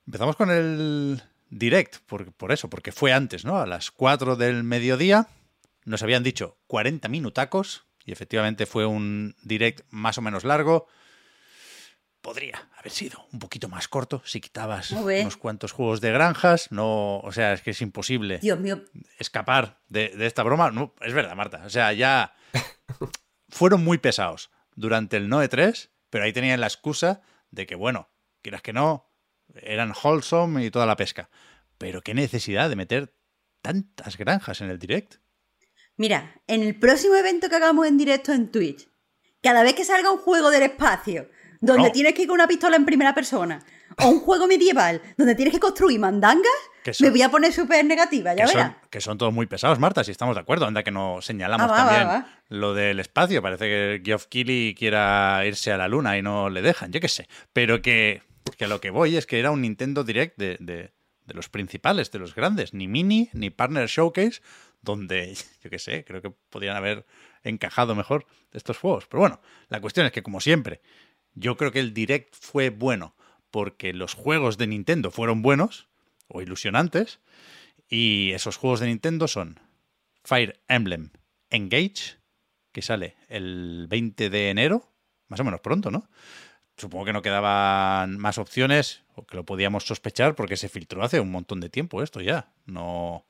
Empezamos 0.06 0.36
con 0.36 0.50
el 0.52 1.22
direct, 1.50 1.98
por, 2.06 2.32
por 2.34 2.52
eso, 2.52 2.70
porque 2.70 2.92
fue 2.92 3.14
antes, 3.14 3.46
¿no? 3.46 3.58
A 3.58 3.68
las 3.68 3.92
4 3.92 4.36
del 4.36 4.64
mediodía. 4.64 5.28
Nos 5.86 6.04
habían 6.04 6.24
dicho 6.24 6.58
40 6.68 7.08
minutacos 7.08 7.86
y 8.06 8.12
efectivamente 8.12 8.66
fue 8.66 8.86
un 8.86 9.36
direct 9.44 9.86
más 9.90 10.18
o 10.18 10.22
menos 10.22 10.44
largo. 10.44 10.88
Podría 12.30 12.70
haber 12.78 12.92
sido 12.92 13.26
un 13.34 13.40
poquito 13.40 13.70
más 13.70 13.88
corto 13.88 14.22
si 14.24 14.40
quitabas 14.40 14.92
unos 14.92 15.36
cuantos 15.36 15.72
juegos 15.72 16.00
de 16.00 16.12
granjas. 16.12 16.72
No, 16.72 17.22
o 17.22 17.32
sea, 17.32 17.54
es 17.54 17.64
que 17.64 17.72
es 17.72 17.82
imposible 17.82 18.38
Dios 18.38 18.60
mío, 18.60 18.84
escapar 19.18 19.82
de, 19.88 20.10
de 20.10 20.28
esta 20.28 20.44
broma. 20.44 20.70
No, 20.70 20.94
es 21.02 21.12
verdad, 21.12 21.36
Marta. 21.36 21.64
O 21.66 21.72
sea, 21.72 21.92
ya 21.92 22.36
fueron 23.50 23.84
muy 23.84 23.98
pesados 23.98 24.52
durante 24.76 25.18
el 25.18 25.28
Noe 25.28 25.48
3, 25.48 25.90
pero 26.12 26.24
ahí 26.24 26.32
tenían 26.32 26.62
la 26.62 26.68
excusa 26.68 27.24
de 27.50 27.66
que, 27.66 27.74
bueno, 27.74 28.12
quieras 28.44 28.62
que 28.62 28.74
no, 28.74 29.12
eran 29.64 29.92
wholesome 30.04 30.64
y 30.64 30.70
toda 30.70 30.86
la 30.86 30.98
pesca. 30.98 31.32
Pero 31.80 32.04
qué 32.04 32.14
necesidad 32.14 32.70
de 32.70 32.76
meter 32.76 33.16
tantas 33.64 34.18
granjas 34.18 34.62
en 34.62 34.70
el 34.70 34.78
direct. 34.78 35.16
Mira, 35.98 36.44
en 36.46 36.62
el 36.62 36.78
próximo 36.78 37.16
evento 37.16 37.50
que 37.50 37.56
hagamos 37.56 37.88
en 37.88 37.98
directo 37.98 38.34
en 38.34 38.52
Twitch, 38.52 38.88
cada 39.42 39.64
vez 39.64 39.74
que 39.74 39.84
salga 39.84 40.12
un 40.12 40.20
juego 40.20 40.52
del 40.52 40.62
espacio, 40.62 41.28
donde 41.62 41.88
No. 41.88 41.92
tienes 41.92 42.14
que 42.14 42.22
ir 42.24 42.28
con 42.28 42.36
una 42.36 42.48
pistola 42.48 42.76
en 42.76 42.86
primera 42.86 43.14
persona, 43.14 43.60
o 43.98 44.08
un 44.08 44.20
juego 44.22 44.48
medieval, 44.48 45.02
donde 45.18 45.36
tienes 45.36 45.54
que 45.54 45.60
construir 45.60 46.00
mandangas, 46.00 46.52
Que 46.84 46.94
son- 46.94 47.06
me 47.08 47.12
voy 47.12 47.22
a 47.22 47.30
poner 47.30 47.52
súper 47.52 47.84
negativa, 47.86 48.34
ya 48.34 48.46
Que 48.46 48.52
son, 48.52 48.58
verás. 48.62 48.76
que 48.90 49.02
son 49.02 49.18
todos 49.18 49.34
muy 49.34 49.46
pesados, 49.46 49.78
Marta, 49.80 50.04
si 50.04 50.12
estamos 50.12 50.36
de 50.36 50.42
acuerdo. 50.42 50.66
Anda 50.66 50.84
que 50.84 50.92
no 50.92 51.22
señalamos 51.22 51.68
Ah, 51.70 51.72
va, 51.72 51.78
también 51.78 52.08
va, 52.08 52.12
va. 52.14 52.28
lo 52.50 52.74
del 52.74 53.00
espacio. 53.00 53.42
Parece 53.42 53.66
que 53.66 54.02
Geoff 54.06 54.28
Keighley 54.28 54.74
quiera 54.76 55.44
irse 55.46 55.72
a 55.72 55.78
la 55.78 55.88
luna 55.90 56.18
y 56.18 56.22
no 56.22 56.50
le 56.50 56.62
dejan, 56.62 56.92
yo 56.92 57.02
qué 57.02 57.10
sé. 57.10 57.28
Pero 57.52 57.82
que, 57.82 58.22
que 58.58 58.66
a 58.66 58.68
lo 58.70 58.80
que 58.80 58.90
voy 58.90 59.18
es 59.18 59.26
que 59.26 59.40
era 59.40 59.52
un 59.52 59.62
Nintendo 59.62 60.04
Direct 60.04 60.38
de, 60.38 60.58
de- 60.60 60.92
de 61.26 61.34
los 61.36 61.48
principales, 61.50 62.10
de 62.12 62.18
los 62.20 62.34
grandes. 62.34 62.74
Ni 62.74 62.88
Mini, 62.88 63.30
ni 63.34 63.50
Partner 63.52 63.88
Showcase, 63.88 64.42
donde, 64.82 65.36
yo 65.64 65.70
qué 65.70 65.78
sé, 65.78 66.06
creo 66.06 66.22
que 66.22 66.32
podrían 66.50 66.76
haber 66.78 67.06
encajado 67.44 67.94
mejor 67.96 68.26
estos 68.54 68.78
juegos. 68.78 69.06
Pero 69.08 69.20
bueno, 69.22 69.42
la 69.68 69.80
cuestión 69.82 70.06
es 70.06 70.12
que, 70.12 70.24
como 70.24 70.40
siempre, 70.42 70.82
yo 71.40 71.56
creo 71.58 71.72
que 71.72 71.80
el 71.80 71.94
Direct 71.94 72.36
fue 72.36 72.70
bueno 72.70 73.16
porque 73.50 73.94
los 73.94 74.14
juegos 74.14 74.58
de 74.58 74.68
Nintendo 74.68 75.10
fueron 75.10 75.42
buenos 75.42 75.88
o 76.28 76.42
ilusionantes. 76.42 77.20
Y 77.88 78.32
esos 78.32 78.58
juegos 78.58 78.82
de 78.82 78.88
Nintendo 78.88 79.28
son 79.28 79.60
Fire 80.24 80.60
Emblem 80.68 81.10
Engage, 81.50 82.20
que 82.72 82.82
sale 82.82 83.16
el 83.28 83.88
20 83.90 84.30
de 84.30 84.50
enero, 84.50 84.92
más 85.28 85.40
o 85.40 85.44
menos 85.44 85.62
pronto, 85.62 85.90
¿no? 85.90 86.08
Supongo 86.78 87.06
que 87.06 87.14
no 87.14 87.22
quedaban 87.24 88.18
más 88.18 88.38
opciones, 88.38 89.04
o 89.16 89.26
que 89.26 89.36
lo 89.36 89.46
podíamos 89.46 89.86
sospechar, 89.86 90.36
porque 90.36 90.56
se 90.56 90.70
filtró 90.70 91.04
hace 91.04 91.20
un 91.20 91.32
montón 91.32 91.60
de 91.60 91.70
tiempo 91.70 92.04
esto 92.04 92.22
ya. 92.22 92.52
No, 92.66 93.26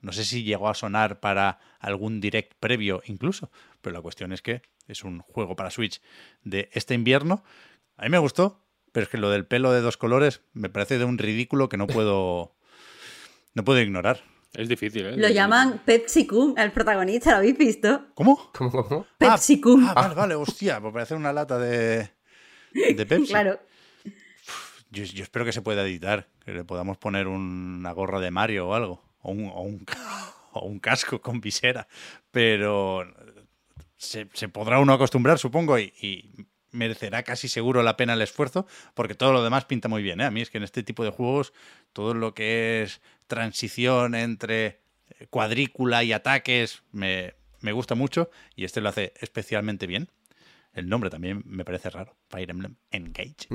no 0.00 0.12
sé 0.12 0.24
si 0.24 0.42
llegó 0.42 0.68
a 0.68 0.74
sonar 0.74 1.20
para 1.20 1.58
algún 1.80 2.20
direct 2.20 2.54
previo 2.58 3.02
incluso, 3.04 3.50
pero 3.82 3.94
la 3.94 4.00
cuestión 4.00 4.32
es 4.32 4.42
que 4.42 4.62
es 4.88 5.04
un 5.04 5.20
juego 5.20 5.54
para 5.54 5.70
Switch 5.70 6.00
de 6.42 6.68
este 6.72 6.94
invierno. 6.94 7.44
A 7.96 8.04
mí 8.04 8.08
me 8.08 8.18
gustó, 8.18 8.64
pero 8.92 9.04
es 9.04 9.10
que 9.10 9.18
lo 9.18 9.30
del 9.30 9.46
pelo 9.46 9.72
de 9.72 9.80
dos 9.80 9.96
colores 9.96 10.42
me 10.54 10.68
parece 10.68 10.98
de 10.98 11.04
un 11.04 11.18
ridículo 11.18 11.68
que 11.68 11.76
no 11.76 11.86
puedo, 11.86 12.56
no 13.54 13.64
puedo 13.64 13.80
ignorar. 13.80 14.22
Es 14.54 14.68
difícil, 14.68 15.04
¿eh? 15.04 15.16
Lo 15.16 15.28
llaman 15.28 15.82
Pepsi 15.84 16.26
Kun, 16.26 16.58
al 16.58 16.72
protagonista, 16.72 17.32
¿lo 17.32 17.36
habéis 17.36 17.58
visto? 17.58 18.06
¿Cómo? 18.14 18.50
¿Cómo, 18.56 18.70
cómo? 18.70 19.06
Pepsi 19.18 19.60
Kun. 19.60 19.84
Ah, 19.86 19.92
vale, 19.92 20.14
vale, 20.14 20.34
hostia, 20.34 20.80
pues 20.80 20.92
parece 20.92 21.14
una 21.14 21.32
lata 21.32 21.58
de, 21.58 22.10
de 22.72 23.06
Pepsi. 23.06 23.28
Claro. 23.32 23.60
Yo, 24.90 25.04
yo 25.04 25.22
espero 25.22 25.44
que 25.44 25.52
se 25.52 25.60
pueda 25.60 25.82
editar, 25.82 26.28
que 26.42 26.52
le 26.52 26.64
podamos 26.64 26.96
poner 26.96 27.26
una 27.26 27.92
gorra 27.92 28.20
de 28.20 28.30
Mario 28.30 28.68
o 28.68 28.74
algo, 28.74 29.02
o 29.20 29.32
un, 29.32 29.44
o 29.44 29.60
un, 29.60 29.84
o 30.52 30.66
un 30.66 30.78
casco 30.78 31.20
con 31.20 31.42
visera, 31.42 31.86
pero 32.30 33.04
se, 33.98 34.28
se 34.32 34.48
podrá 34.48 34.78
uno 34.78 34.94
acostumbrar, 34.94 35.38
supongo, 35.38 35.78
y, 35.78 35.92
y 36.00 36.46
merecerá 36.70 37.22
casi 37.22 37.48
seguro 37.48 37.82
la 37.82 37.96
pena 37.96 38.14
el 38.14 38.22
esfuerzo, 38.22 38.66
porque 38.94 39.14
todo 39.14 39.32
lo 39.32 39.44
demás 39.44 39.64
pinta 39.64 39.88
muy 39.88 40.02
bien. 40.02 40.20
¿eh? 40.20 40.24
A 40.24 40.30
mí 40.30 40.40
es 40.40 40.50
que 40.50 40.58
en 40.58 40.64
este 40.64 40.82
tipo 40.82 41.04
de 41.04 41.10
juegos, 41.10 41.52
todo 41.92 42.14
lo 42.14 42.34
que 42.34 42.82
es 42.82 43.00
transición 43.26 44.14
entre 44.14 44.66
eh, 45.18 45.26
cuadrícula 45.30 46.04
y 46.04 46.12
ataques 46.12 46.82
me, 46.92 47.34
me 47.60 47.72
gusta 47.72 47.94
mucho, 47.94 48.30
y 48.54 48.64
este 48.64 48.80
lo 48.80 48.88
hace 48.88 49.12
especialmente 49.20 49.86
bien. 49.86 50.08
El 50.72 50.88
nombre 50.88 51.10
también 51.10 51.42
me 51.44 51.64
parece 51.64 51.90
raro, 51.90 52.16
Fire 52.28 52.50
Emblem 52.50 52.76
Engage, 52.90 53.48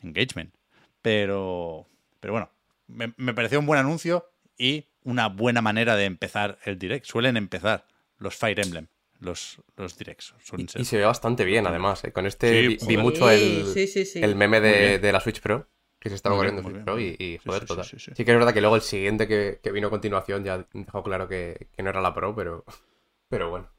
Engagement. 0.00 0.54
Pero, 1.02 1.88
pero 2.20 2.34
bueno, 2.34 2.50
me, 2.86 3.14
me 3.16 3.34
pareció 3.34 3.58
un 3.58 3.66
buen 3.66 3.80
anuncio 3.80 4.30
y 4.56 4.86
una 5.02 5.28
buena 5.28 5.62
manera 5.62 5.96
de 5.96 6.04
empezar 6.04 6.58
el 6.64 6.78
direct. 6.78 7.06
Suelen 7.06 7.36
empezar 7.36 7.86
los 8.18 8.36
Fire 8.36 8.60
Emblem, 8.60 8.88
los, 9.20 9.60
los 9.76 9.96
directs. 9.98 10.34
Suelen 10.42 10.68
Y, 10.76 10.84
se 10.84 10.96
ve 10.98 11.04
bastante 11.04 11.44
bien, 11.44 11.66
además. 11.66 12.04
¿eh? 12.04 12.12
Con 12.12 12.26
este 12.26 12.76
Sí, 12.78 12.86
vi, 12.86 12.96
mucho 12.96 13.30
el, 13.30 13.66
Sí, 13.66 13.86
sí, 13.86 14.04
sí. 14.04 14.20
el 14.22 14.36
meme 14.36 14.60
de, 14.60 14.98
de 14.98 15.12
la 15.12 15.20
Switch 15.20 15.40
Pro, 15.40 15.68
que 15.98 16.08
se 16.08 16.14
estaba 16.14 16.36
Muy 16.36 16.44
bien, 16.46 16.56
corriendo 16.56 16.62
muy 16.62 16.72
Switch 16.72 16.84
bien. 17.08 17.16
Pro 17.18 17.24
y, 17.26 17.38
joder, 17.44 17.62
sí, 17.62 17.66
total. 17.66 17.84
sí, 17.84 17.90
Sí, 17.98 17.98
sí, 17.98 18.12
sí. 18.16 18.24
que 18.24 18.30
es 18.30 18.36
verdad 18.38 18.54
que 18.54 18.60
luego 18.60 18.76
el 18.76 18.82
siguiente 18.82 19.26
que, 19.26 19.60
que 19.62 19.72
vino 19.72 19.88
a 19.88 19.90
continuación 19.90 20.44
ya 20.44 20.66
dejó 20.72 21.02
claro 21.02 21.26
que, 21.28 21.68
que 21.76 21.82
no 21.82 21.90
era 21.90 22.00
la 22.00 22.14
Pro, 22.14 22.34
pero, 22.34 22.64
pero 23.28 23.50
bueno. 23.50 23.70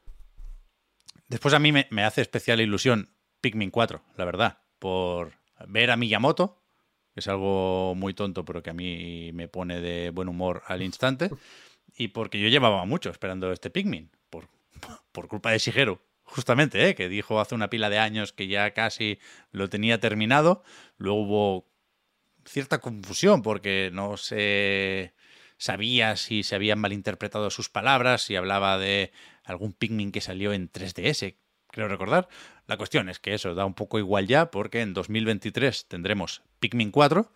Después 1.27 1.53
a 1.53 1.59
mí 1.59 1.71
me, 1.71 1.87
me 1.91 2.03
hace 2.03 2.21
especial 2.21 2.59
ilusión 2.59 3.09
Pikmin 3.41 3.69
4, 3.71 4.01
la 4.17 4.25
verdad, 4.25 4.59
por 4.79 5.31
ver 5.67 5.91
a 5.91 5.95
Miyamoto, 5.97 6.61
que 7.13 7.19
es 7.21 7.27
algo 7.27 7.93
muy 7.95 8.13
tonto, 8.13 8.43
pero 8.45 8.61
que 8.63 8.71
a 8.71 8.73
mí 8.73 9.31
me 9.33 9.47
pone 9.47 9.79
de 9.79 10.09
buen 10.09 10.27
humor 10.27 10.63
al 10.65 10.81
instante, 10.81 11.29
y 11.95 12.09
porque 12.09 12.39
yo 12.39 12.47
llevaba 12.49 12.83
mucho 12.85 13.09
esperando 13.11 13.51
este 13.51 13.69
Pikmin, 13.69 14.09
por, 15.11 15.27
culpa 15.27 15.51
de 15.51 15.59
Shigeru, 15.59 15.99
justamente, 16.23 16.89
¿eh? 16.89 16.95
que 16.95 17.09
dijo 17.09 17.39
hace 17.39 17.55
una 17.55 17.69
pila 17.69 17.89
de 17.89 17.99
años 17.99 18.33
que 18.33 18.47
ya 18.47 18.71
casi 18.71 19.19
lo 19.51 19.69
tenía 19.69 19.99
terminado, 19.99 20.63
luego 20.97 21.21
hubo 21.21 21.69
cierta 22.45 22.79
confusión 22.79 23.41
porque 23.41 23.89
no 23.93 24.17
se 24.17 25.13
sabía 25.57 26.15
si 26.15 26.43
se 26.43 26.55
habían 26.55 26.79
malinterpretado 26.79 27.49
sus 27.49 27.69
palabras, 27.69 28.21
si 28.23 28.35
hablaba 28.35 28.77
de 28.77 29.11
algún 29.43 29.73
Pikmin 29.73 30.11
que 30.11 30.21
salió 30.21 30.53
en 30.53 30.71
3DS, 30.71 31.35
creo 31.67 31.87
recordar. 31.87 32.29
La 32.65 32.77
cuestión 32.77 33.09
es 33.09 33.19
que 33.19 33.33
eso 33.33 33.55
da 33.55 33.65
un 33.65 33.73
poco 33.73 33.99
igual 33.99 34.27
ya 34.27 34.51
porque 34.51 34.81
en 34.81 34.93
2023 34.93 35.87
tendremos 35.87 36.43
Pikmin 36.59 36.91
4 36.91 37.31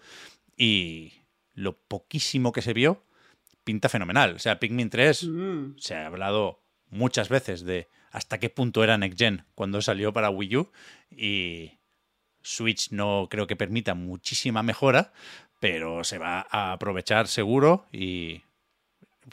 y 0.56 1.14
lo 1.54 1.78
poquísimo 1.78 2.52
que 2.52 2.62
se 2.62 2.74
vio 2.74 3.04
pinta 3.64 3.90
fenomenal. 3.90 4.36
O 4.36 4.40
sea, 4.40 4.60
Pikmin 4.60 4.90
3 4.90 5.24
Mm. 5.26 5.78
se 5.78 5.96
ha 5.96 6.08
hablado 6.08 6.63
muchas 6.94 7.30
veces 7.30 7.66
de 7.66 7.88
hasta 8.12 8.40
qué 8.40 8.50
punto 8.50 8.84
era 8.84 8.98
Next 8.98 9.18
Gen 9.18 9.46
cuando 9.56 9.82
salió 9.82 10.14
para 10.14 10.30
Wii 10.30 10.58
U 10.58 10.72
y 11.12 11.74
Switch 12.42 12.92
no 12.92 13.28
creo 13.30 13.48
que 13.48 13.56
permita 13.56 13.96
muchísima 13.96 14.64
mejora, 14.64 15.12
pero 15.60 16.04
se 16.04 16.18
va 16.18 16.46
a 16.50 16.74
aprovechar 16.74 17.28
seguro 17.28 17.88
y 17.92 18.44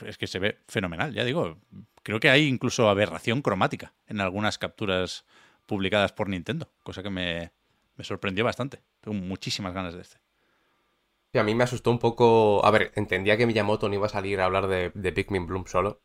es 0.07 0.17
que 0.17 0.27
se 0.27 0.39
ve 0.39 0.59
fenomenal, 0.69 1.13
ya 1.13 1.25
digo. 1.25 1.59
Creo 2.03 2.19
que 2.19 2.31
hay 2.31 2.47
incluso 2.47 2.89
aberración 2.89 3.43
cromática 3.43 3.93
en 4.07 4.21
algunas 4.21 4.57
capturas 4.57 5.27
publicadas 5.67 6.13
por 6.13 6.29
Nintendo, 6.29 6.71
cosa 6.83 7.03
que 7.03 7.11
me, 7.11 7.53
me 7.97 8.05
sorprendió 8.05 8.45
bastante. 8.45 8.81
Tengo 9.03 9.19
muchísimas 9.19 9.75
ganas 9.75 9.95
de 9.95 10.01
este. 10.01 10.17
A 11.35 11.43
mí 11.43 11.55
me 11.55 11.65
asustó 11.65 11.91
un 11.91 11.99
poco. 11.99 12.65
A 12.65 12.71
ver, 12.71 12.93
entendía 12.97 13.37
que 13.37 13.47
Miyamoto 13.47 13.89
no 13.89 13.95
iba 13.95 14.07
a 14.07 14.09
salir 14.09 14.41
a 14.41 14.47
hablar 14.47 14.67
de 14.67 15.13
Pikmin 15.13 15.47
Bloom 15.47 15.67
solo. 15.67 16.01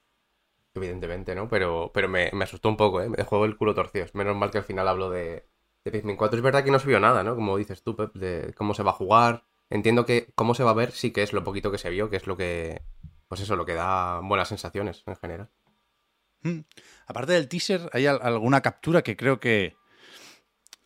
Evidentemente, 0.75 1.33
¿no? 1.35 1.47
Pero, 1.47 1.91
pero 1.93 2.09
me, 2.09 2.29
me 2.33 2.43
asustó 2.43 2.69
un 2.69 2.77
poco, 2.77 3.01
¿eh? 3.01 3.09
Me 3.09 3.17
dejó 3.17 3.45
el 3.45 3.55
culo 3.57 3.73
torcido. 3.73 4.05
Menos 4.13 4.35
mal 4.35 4.51
que 4.51 4.57
al 4.57 4.63
final 4.65 4.88
hablo 4.88 5.09
de, 5.09 5.47
de 5.85 5.91
Pikmin 5.91 6.17
4. 6.17 6.38
Es 6.38 6.43
verdad 6.43 6.63
que 6.63 6.71
no 6.71 6.79
se 6.79 6.88
vio 6.88 6.99
nada, 6.99 7.23
¿no? 7.23 7.35
Como 7.35 7.57
dices 7.57 7.81
tú, 7.81 7.95
Pep, 7.95 8.13
de 8.13 8.53
cómo 8.55 8.73
se 8.73 8.83
va 8.83 8.91
a 8.91 8.95
jugar. 8.95 9.45
Entiendo 9.69 10.05
que 10.05 10.31
cómo 10.35 10.53
se 10.53 10.63
va 10.63 10.71
a 10.71 10.75
ver 10.75 10.91
sí 10.91 11.11
que 11.11 11.23
es 11.23 11.31
lo 11.33 11.43
poquito 11.43 11.71
que 11.71 11.77
se 11.77 11.89
vio, 11.89 12.09
que 12.09 12.17
es 12.17 12.27
lo 12.27 12.35
que. 12.38 12.81
Pues 13.27 13.41
eso, 13.41 13.55
lo 13.55 13.65
que 13.65 13.73
da 13.73 14.19
buenas 14.19 14.49
sensaciones 14.49 15.03
en 15.07 15.15
general. 15.15 15.49
Hmm. 16.43 16.59
Aparte 17.07 17.31
del 17.33 17.47
teaser, 17.47 17.89
hay 17.93 18.05
al- 18.05 18.19
alguna 18.21 18.61
captura 18.61 19.01
que 19.01 19.15
creo 19.15 19.39
que, 19.39 19.75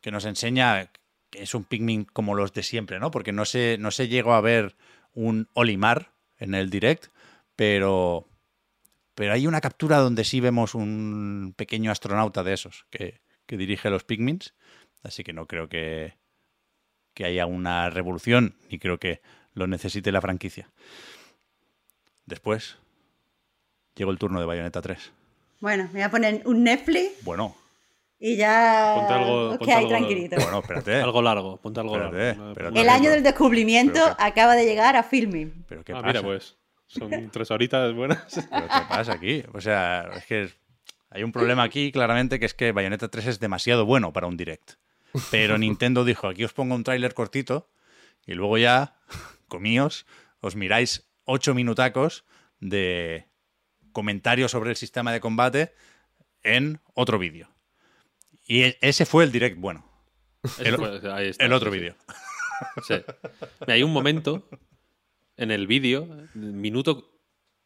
que 0.01 0.11
nos 0.11 0.25
enseña 0.25 0.91
que 1.29 1.43
es 1.43 1.53
un 1.53 1.63
Pikmin 1.63 2.05
como 2.05 2.35
los 2.35 2.53
de 2.53 2.63
siempre, 2.63 2.99
¿no? 2.99 3.11
Porque 3.11 3.31
no 3.31 3.45
se, 3.45 3.77
no 3.79 3.91
se 3.91 4.07
llegó 4.07 4.33
a 4.33 4.41
ver 4.41 4.75
un 5.13 5.49
Olimar 5.53 6.11
en 6.37 6.55
el 6.55 6.69
direct, 6.69 7.07
pero, 7.55 8.27
pero 9.19 9.33
hay 9.33 9.47
una 9.47 9.59
captura 9.59 9.97
donde 9.97 10.23
sí 10.23 10.39
vemos 10.39 10.75
un 10.75 11.53
pequeño 11.57 11.91
astronauta 11.91 12.41
de 12.41 12.53
esos 12.53 12.85
que, 12.89 13.19
que 13.45 13.57
dirige 13.57 13.89
los 13.89 14.05
Pikmins, 14.05 14.53
así 15.03 15.25
que 15.25 15.33
no 15.33 15.45
creo 15.45 15.67
que, 15.67 16.13
que 17.13 17.25
haya 17.25 17.45
una 17.45 17.89
revolución, 17.89 18.55
ni 18.71 18.79
creo 18.79 18.97
que 18.97 19.19
lo 19.55 19.67
necesite 19.67 20.13
la 20.13 20.21
franquicia. 20.21 20.69
Después 22.25 22.77
llegó 23.95 24.11
el 24.11 24.17
turno 24.19 24.39
de 24.39 24.45
Bayonetta 24.45 24.81
3. 24.81 25.11
Bueno, 25.59 25.83
me 25.87 25.91
voy 25.91 26.01
a 26.03 26.09
poner 26.11 26.41
un 26.45 26.63
Netflix 26.63 27.21
Bueno, 27.25 27.57
y 28.19 28.37
ya 28.37 28.93
Ponte 28.99 29.13
algo- 29.15 29.57
ponte 29.57 29.73
algo- 29.73 29.89
tranquilitos. 29.89 30.41
bueno, 30.43 30.59
espérate. 30.59 30.95
Algo 31.01 31.21
largo, 31.21 31.57
ponte 31.57 31.79
algo 31.81 31.95
Espérate, 31.97 32.25
largo. 32.37 32.49
espérate. 32.51 32.79
El 32.79 32.87
año 32.87 33.09
del 33.11 33.23
descubrimiento 33.23 33.99
acaba 34.17 34.55
de 34.55 34.63
llegar 34.65 34.95
a 34.95 35.03
filming. 35.03 35.65
Pero 35.67 35.83
¿qué 35.83 35.91
Ah, 35.91 35.95
pasa? 35.95 36.07
mira, 36.07 36.21
pues. 36.21 36.55
Son 36.89 37.29
tres 37.31 37.51
horitas 37.51 37.93
buenas. 37.93 38.23
¿Pero 38.51 38.67
qué 38.67 38.81
pasa 38.89 39.13
aquí? 39.13 39.43
O 39.53 39.61
sea, 39.61 40.09
es 40.17 40.25
que 40.25 40.49
hay 41.11 41.23
un 41.23 41.31
problema 41.31 41.63
aquí 41.63 41.91
claramente 41.91 42.39
que 42.39 42.45
es 42.45 42.53
que 42.53 42.71
Bayonetta 42.71 43.07
3 43.09 43.27
es 43.27 43.39
demasiado 43.39 43.85
bueno 43.85 44.11
para 44.11 44.27
un 44.27 44.35
direct. 44.37 44.73
Pero 45.31 45.57
Nintendo 45.57 46.03
dijo, 46.03 46.27
aquí 46.27 46.43
os 46.43 46.53
pongo 46.53 46.75
un 46.75 46.83
tráiler 46.83 47.13
cortito 47.13 47.69
y 48.25 48.33
luego 48.33 48.57
ya, 48.57 48.95
comíos, 49.47 50.05
os 50.41 50.55
miráis 50.55 51.07
ocho 51.25 51.53
minutacos 51.55 52.25
de 52.59 53.27
comentarios 53.91 54.51
sobre 54.51 54.69
el 54.71 54.75
sistema 54.75 55.11
de 55.11 55.19
combate 55.19 55.73
en 56.43 56.79
otro 56.93 57.17
vídeo. 57.17 57.49
Y 58.45 58.63
e- 58.63 58.77
ese 58.81 59.05
fue 59.05 59.23
el 59.23 59.31
direct 59.31 59.57
bueno, 59.59 59.83
Eso 60.43 60.77
fue- 60.77 60.95
está, 60.97 61.21
el 61.45 61.53
otro 61.53 61.71
sí. 61.71 61.77
vídeo. 61.79 61.95
Sí. 62.87 62.95
Mira, 63.61 63.73
Hay 63.73 63.83
un 63.83 63.93
momento 63.93 64.47
en 65.41 65.51
el 65.51 65.67
vídeo, 65.67 66.07
minuto, 66.33 67.11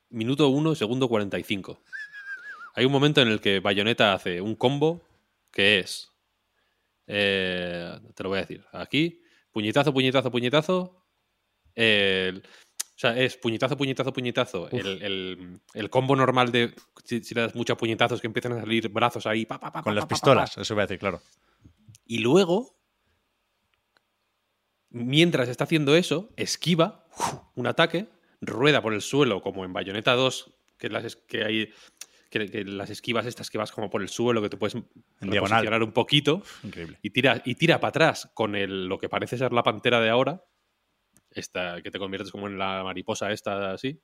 minuto 0.09 0.47
1, 0.49 0.75
segundo 0.75 1.07
45. 1.09 1.81
Hay 2.75 2.85
un 2.85 2.91
momento 2.91 3.21
en 3.21 3.27
el 3.27 3.39
que 3.41 3.59
Bayonetta 3.59 4.13
hace 4.13 4.41
un 4.41 4.55
combo 4.55 5.01
que 5.51 5.79
es. 5.79 6.09
eh, 7.07 7.99
te 8.15 8.23
lo 8.23 8.29
voy 8.29 8.37
a 8.37 8.41
decir. 8.41 8.63
Aquí, 8.71 9.21
puñetazo, 9.51 9.93
puñetazo, 9.93 10.31
puñetazo. 10.31 11.03
o 11.75 12.41
sea, 12.95 13.17
es 13.19 13.37
puñetazo, 13.37 13.75
puñetazo, 13.77 14.13
puñetazo. 14.13 14.69
El, 14.71 15.01
el- 15.03 15.59
el 15.73 15.89
combo 15.89 16.15
normal 16.15 16.51
de. 16.51 16.73
Si, 17.03 17.23
si 17.23 17.35
le 17.35 17.41
das 17.41 17.55
muchos 17.55 17.77
puñetazos 17.77 18.21
que 18.21 18.27
empiezan 18.27 18.53
a 18.53 18.59
salir 18.61 18.87
brazos 18.89 19.25
ahí. 19.27 19.45
pa, 19.45 19.59
pa, 19.59 19.71
pa, 19.71 19.81
Con 19.83 19.91
pa, 19.91 19.95
las 19.95 20.05
pistolas, 20.05 20.57
eso 20.57 20.73
voy 20.75 20.83
a 20.83 20.85
decir, 20.87 20.99
claro. 20.99 21.21
Y 22.05 22.19
luego, 22.19 22.75
mientras 24.93 25.49
está 25.49 25.65
haciendo 25.65 25.95
eso, 25.97 26.29
esquiva 26.37 27.05
un 27.55 27.67
ataque, 27.67 28.07
rueda 28.39 28.81
por 28.81 28.93
el 28.93 29.01
suelo 29.01 29.41
como 29.41 29.65
en 29.65 29.73
Bayonetta 29.73 30.13
2, 30.13 30.53
que, 30.77 30.87
las, 30.89 31.03
es- 31.03 31.15
que 31.17 31.43
hay 31.43 31.73
que, 32.29 32.49
que 32.49 32.63
las 32.65 32.89
esquivas 32.89 33.25
estas 33.25 33.49
que 33.51 33.57
vas 33.59 33.71
como 33.71 33.89
por 33.89 34.01
el 34.01 34.09
suelo, 34.09 34.41
que 34.41 34.49
te 34.49 34.57
puedes 34.57 34.75
diagonal. 35.19 35.83
un 35.83 35.91
poquito, 35.91 36.41
Increíble. 36.63 36.97
y 37.01 37.09
tira, 37.11 37.41
y 37.45 37.55
tira 37.55 37.79
para 37.79 37.89
atrás 37.89 38.31
con 38.33 38.55
el, 38.55 38.85
lo 38.87 38.97
que 38.97 39.07
parece 39.09 39.37
ser 39.37 39.51
la 39.53 39.61
pantera 39.63 39.99
de 40.01 40.09
ahora, 40.09 40.43
esta, 41.29 41.81
que 41.81 41.91
te 41.91 41.99
conviertes 41.99 42.31
como 42.31 42.47
en 42.47 42.57
la 42.57 42.83
mariposa 42.83 43.31
esta 43.31 43.71
así. 43.73 43.99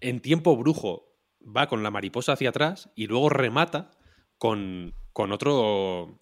En 0.00 0.20
tiempo 0.20 0.56
brujo 0.56 1.16
va 1.40 1.66
con 1.68 1.82
la 1.82 1.90
mariposa 1.90 2.32
hacia 2.32 2.50
atrás 2.50 2.90
y 2.94 3.06
luego 3.06 3.28
remata 3.30 3.90
con, 4.38 4.94
con 5.12 5.32
otro 5.32 6.20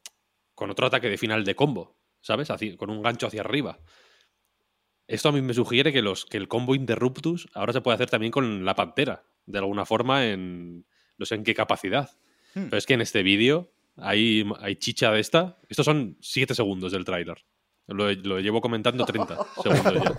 con 0.54 0.70
otro 0.70 0.86
ataque 0.86 1.10
de 1.10 1.18
final 1.18 1.44
de 1.44 1.54
combo, 1.54 1.95
¿sabes? 2.26 2.48
Con 2.76 2.90
un 2.90 3.02
gancho 3.02 3.26
hacia 3.28 3.40
arriba. 3.42 3.78
Esto 5.06 5.28
a 5.28 5.32
mí 5.32 5.40
me 5.40 5.54
sugiere 5.54 5.92
que, 5.92 6.02
los, 6.02 6.26
que 6.26 6.36
el 6.36 6.48
combo 6.48 6.74
Interruptus 6.74 7.48
ahora 7.54 7.72
se 7.72 7.80
puede 7.80 7.94
hacer 7.94 8.10
también 8.10 8.32
con 8.32 8.64
la 8.64 8.74
pantera, 8.74 9.24
de 9.46 9.58
alguna 9.58 9.86
forma, 9.86 10.26
en 10.26 10.84
no 11.16 11.26
sé 11.26 11.36
en 11.36 11.44
qué 11.44 11.54
capacidad. 11.54 12.10
Hmm. 12.54 12.64
Pero 12.64 12.76
es 12.76 12.86
que 12.86 12.94
en 12.94 13.00
este 13.02 13.22
vídeo 13.22 13.70
hay, 13.96 14.44
hay 14.60 14.76
chicha 14.76 15.12
de 15.12 15.20
esta. 15.20 15.58
Estos 15.68 15.84
son 15.86 16.16
7 16.20 16.54
segundos 16.54 16.90
del 16.92 17.04
tráiler. 17.04 17.44
Lo, 17.86 18.12
lo 18.12 18.40
llevo 18.40 18.60
comentando 18.60 19.04
30 19.04 19.38
segundos 19.62 19.94
ya. 19.94 20.12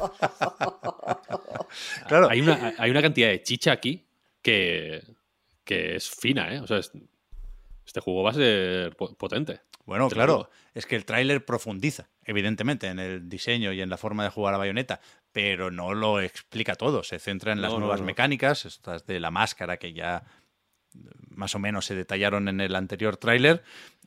Claro. 2.08 2.30
Hay 2.30 2.40
una, 2.42 2.74
hay 2.78 2.90
una 2.90 3.02
cantidad 3.02 3.28
de 3.28 3.44
chicha 3.44 3.74
aquí 3.74 4.06
que, 4.42 5.04
que 5.66 5.96
es 5.98 6.10
fina, 6.10 6.54
¿eh? 6.56 6.60
O 6.62 6.68
sea, 6.68 6.78
es- 6.78 6.92
este 7.86 8.00
juego 8.02 8.24
va 8.24 8.32
a 8.32 8.34
ser 8.34 8.96
po- 8.96 9.14
potente. 9.16 9.62
Bueno, 9.88 10.10
claro, 10.10 10.50
es 10.74 10.86
que 10.86 10.98
el 10.98 11.06
tráiler 11.06 11.46
profundiza, 11.46 12.10
evidentemente, 12.26 12.88
en 12.88 13.00
el 13.00 13.30
diseño 13.30 13.72
y 13.72 13.82
en 13.82 13.90
la 13.90 13.98
forma 13.98 14.26
de 14.26 14.30
jugar 14.30 14.54
a 14.54 14.58
Bayonetta, 14.58 15.00
pero 15.32 15.72
no 15.72 15.94
lo 15.94 16.20
explica 16.20 16.76
todo. 16.76 17.04
Se 17.04 17.20
centra 17.20 17.54
en 17.54 17.62
las 17.62 17.72
No, 17.72 17.80
nuevas 17.80 18.02
no. 18.02 18.06
mecánicas, 18.06 18.66
estas 18.66 19.06
de 19.08 19.22
la 19.22 19.32
máscara 19.32 19.78
que 19.78 19.94
ya 19.94 20.24
eh, 20.94 21.00
más 21.30 21.56
o 21.56 21.60
menos 21.60 21.86
se 21.86 21.96
detallaron 21.96 22.50
en 22.50 22.60
el 22.60 22.76
anterior 22.76 23.16
tráiler, 23.16 23.64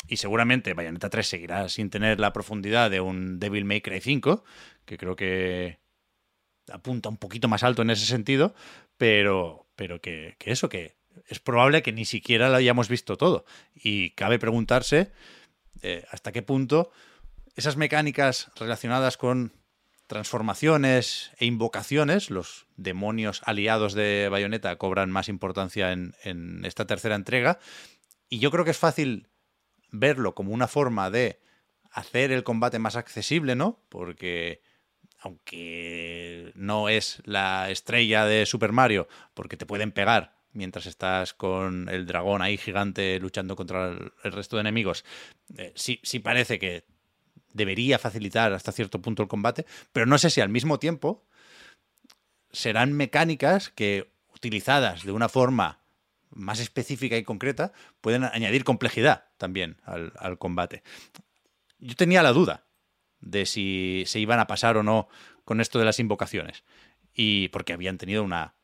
y 0.06 0.18
seguramente 0.18 0.74
Bayonetta 0.74 1.08
3 1.08 1.26
seguirá 1.26 1.68
sin 1.70 1.88
tener 1.88 2.20
la 2.20 2.34
profundidad 2.34 2.90
de 2.90 3.00
un 3.00 3.38
Devil 3.40 3.64
May 3.64 3.80
Cry 3.80 4.02
5, 4.02 4.44
que 4.84 4.98
creo 4.98 5.16
que 5.16 5.78
apunta 6.70 7.08
un 7.08 7.16
poquito 7.16 7.48
más 7.48 7.62
alto 7.62 7.80
en 7.80 7.88
ese 7.88 8.04
sentido, 8.04 8.54
pero, 8.98 9.66
pero 9.76 10.02
que, 10.02 10.36
que 10.38 10.50
eso, 10.52 10.68
que 10.68 10.96
es 11.26 11.40
probable 11.40 11.82
que 11.82 11.92
ni 11.92 12.04
siquiera 12.04 12.50
lo 12.50 12.56
hayamos 12.56 12.88
visto 12.90 13.16
todo. 13.16 13.46
Y 13.74 14.10
cabe 14.10 14.38
preguntarse 14.38 15.10
eh, 15.82 16.04
hasta 16.10 16.32
qué 16.32 16.42
punto 16.42 16.90
esas 17.56 17.76
mecánicas 17.76 18.50
relacionadas 18.56 19.16
con 19.16 19.52
transformaciones 20.06 21.30
e 21.38 21.46
invocaciones, 21.46 22.30
los 22.30 22.66
demonios 22.76 23.42
aliados 23.44 23.94
de 23.94 24.28
Bayonetta 24.30 24.76
cobran 24.76 25.10
más 25.10 25.28
importancia 25.28 25.92
en, 25.92 26.14
en 26.24 26.64
esta 26.64 26.86
tercera 26.86 27.14
entrega. 27.14 27.58
Y 28.28 28.38
yo 28.38 28.50
creo 28.50 28.64
que 28.64 28.72
es 28.72 28.78
fácil 28.78 29.28
verlo 29.90 30.34
como 30.34 30.52
una 30.52 30.68
forma 30.68 31.10
de 31.10 31.40
hacer 31.92 32.32
el 32.32 32.44
combate 32.44 32.78
más 32.78 32.96
accesible, 32.96 33.54
¿no? 33.56 33.84
Porque 33.88 34.62
aunque 35.20 36.52
no 36.54 36.88
es 36.88 37.20
la 37.24 37.70
estrella 37.70 38.24
de 38.24 38.46
Super 38.46 38.72
Mario, 38.72 39.06
porque 39.34 39.56
te 39.56 39.66
pueden 39.66 39.92
pegar 39.92 40.39
mientras 40.52 40.86
estás 40.86 41.34
con 41.34 41.88
el 41.88 42.06
dragón 42.06 42.42
ahí 42.42 42.56
gigante 42.56 43.18
luchando 43.20 43.56
contra 43.56 43.88
el, 43.88 44.32
resto 44.32 44.56
de 44.56 44.60
enemigos, 44.60 45.04
eh, 45.56 45.72
sí, 45.74 46.00
sí 46.02 46.18
parece 46.18 46.58
que 46.58 46.84
debería 47.52 47.98
facilitar 47.98 48.52
hasta 48.52 48.72
cierto 48.72 49.00
punto 49.00 49.22
el 49.22 49.28
combate, 49.28 49.66
pero 49.92 50.06
no 50.06 50.18
sé 50.18 50.30
si 50.30 50.40
al 50.40 50.48
mismo 50.48 50.78
tiempo 50.78 51.24
serán 52.52 52.92
mecánicas 52.92 53.70
que 53.70 54.10
utilizadas 54.34 55.04
de 55.04 55.12
una 55.12 55.28
forma 55.28 55.80
más 56.30 56.60
específica 56.60 57.16
y 57.16 57.24
concreta 57.24 57.72
pueden 58.00 58.24
añadir 58.24 58.64
complejidad 58.64 59.24
también 59.36 59.78
al, 59.84 60.12
al 60.16 60.38
combate. 60.38 60.82
Yo 61.78 61.96
tenía 61.96 62.22
la 62.22 62.32
duda 62.32 62.66
de 63.20 63.46
si 63.46 64.04
se 64.06 64.20
iban 64.20 64.38
a 64.38 64.46
pasar 64.46 64.76
o 64.76 64.82
no 64.82 65.08
con 65.44 65.60
esto 65.60 65.78
de 65.78 65.84
las 65.84 65.98
invocaciones. 65.98 66.64
Y 67.12 67.48
porque 67.48 67.72
habían 67.72 67.98
tenido 67.98 68.22
una 68.22 68.54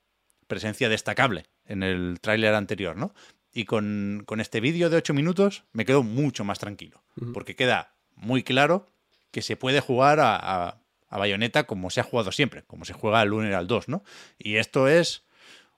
presencia 0.47 0.89
destacable 0.89 1.47
en 1.67 1.83
el 1.83 2.19
tráiler 2.21 2.55
anterior, 2.55 2.97
¿no? 2.97 3.15
Y 3.53 3.65
con, 3.65 4.23
con 4.27 4.41
este 4.41 4.61
vídeo 4.61 4.91
de 4.91 4.99
8 4.99 5.15
minutos 5.15 5.65
me 5.73 5.85
quedo 5.85 6.03
mucho 6.03 6.45
más 6.45 6.59
tranquilo. 6.59 7.03
Porque 7.33 7.57
queda 7.57 7.95
muy 8.15 8.43
claro 8.43 8.87
que 9.31 9.43
se 9.43 9.57
puede 9.57 9.81
jugar 9.81 10.21
a, 10.21 10.37
a, 10.37 10.81
a 11.09 11.19
Bayonetta 11.19 11.65
como 11.65 11.91
se 11.91 12.01
ha 12.01 12.05
jugado 12.05 12.33
siempre, 12.33 12.65
como 12.65 12.85
se 12.85 12.93
juega 12.93 13.21
al 13.21 13.33
1 13.33 13.51
y 13.51 13.53
al 13.53 13.67
2, 13.67 13.89
¿no? 13.89 14.03
Y 14.39 14.57
esto 14.57 14.89
es. 14.89 15.25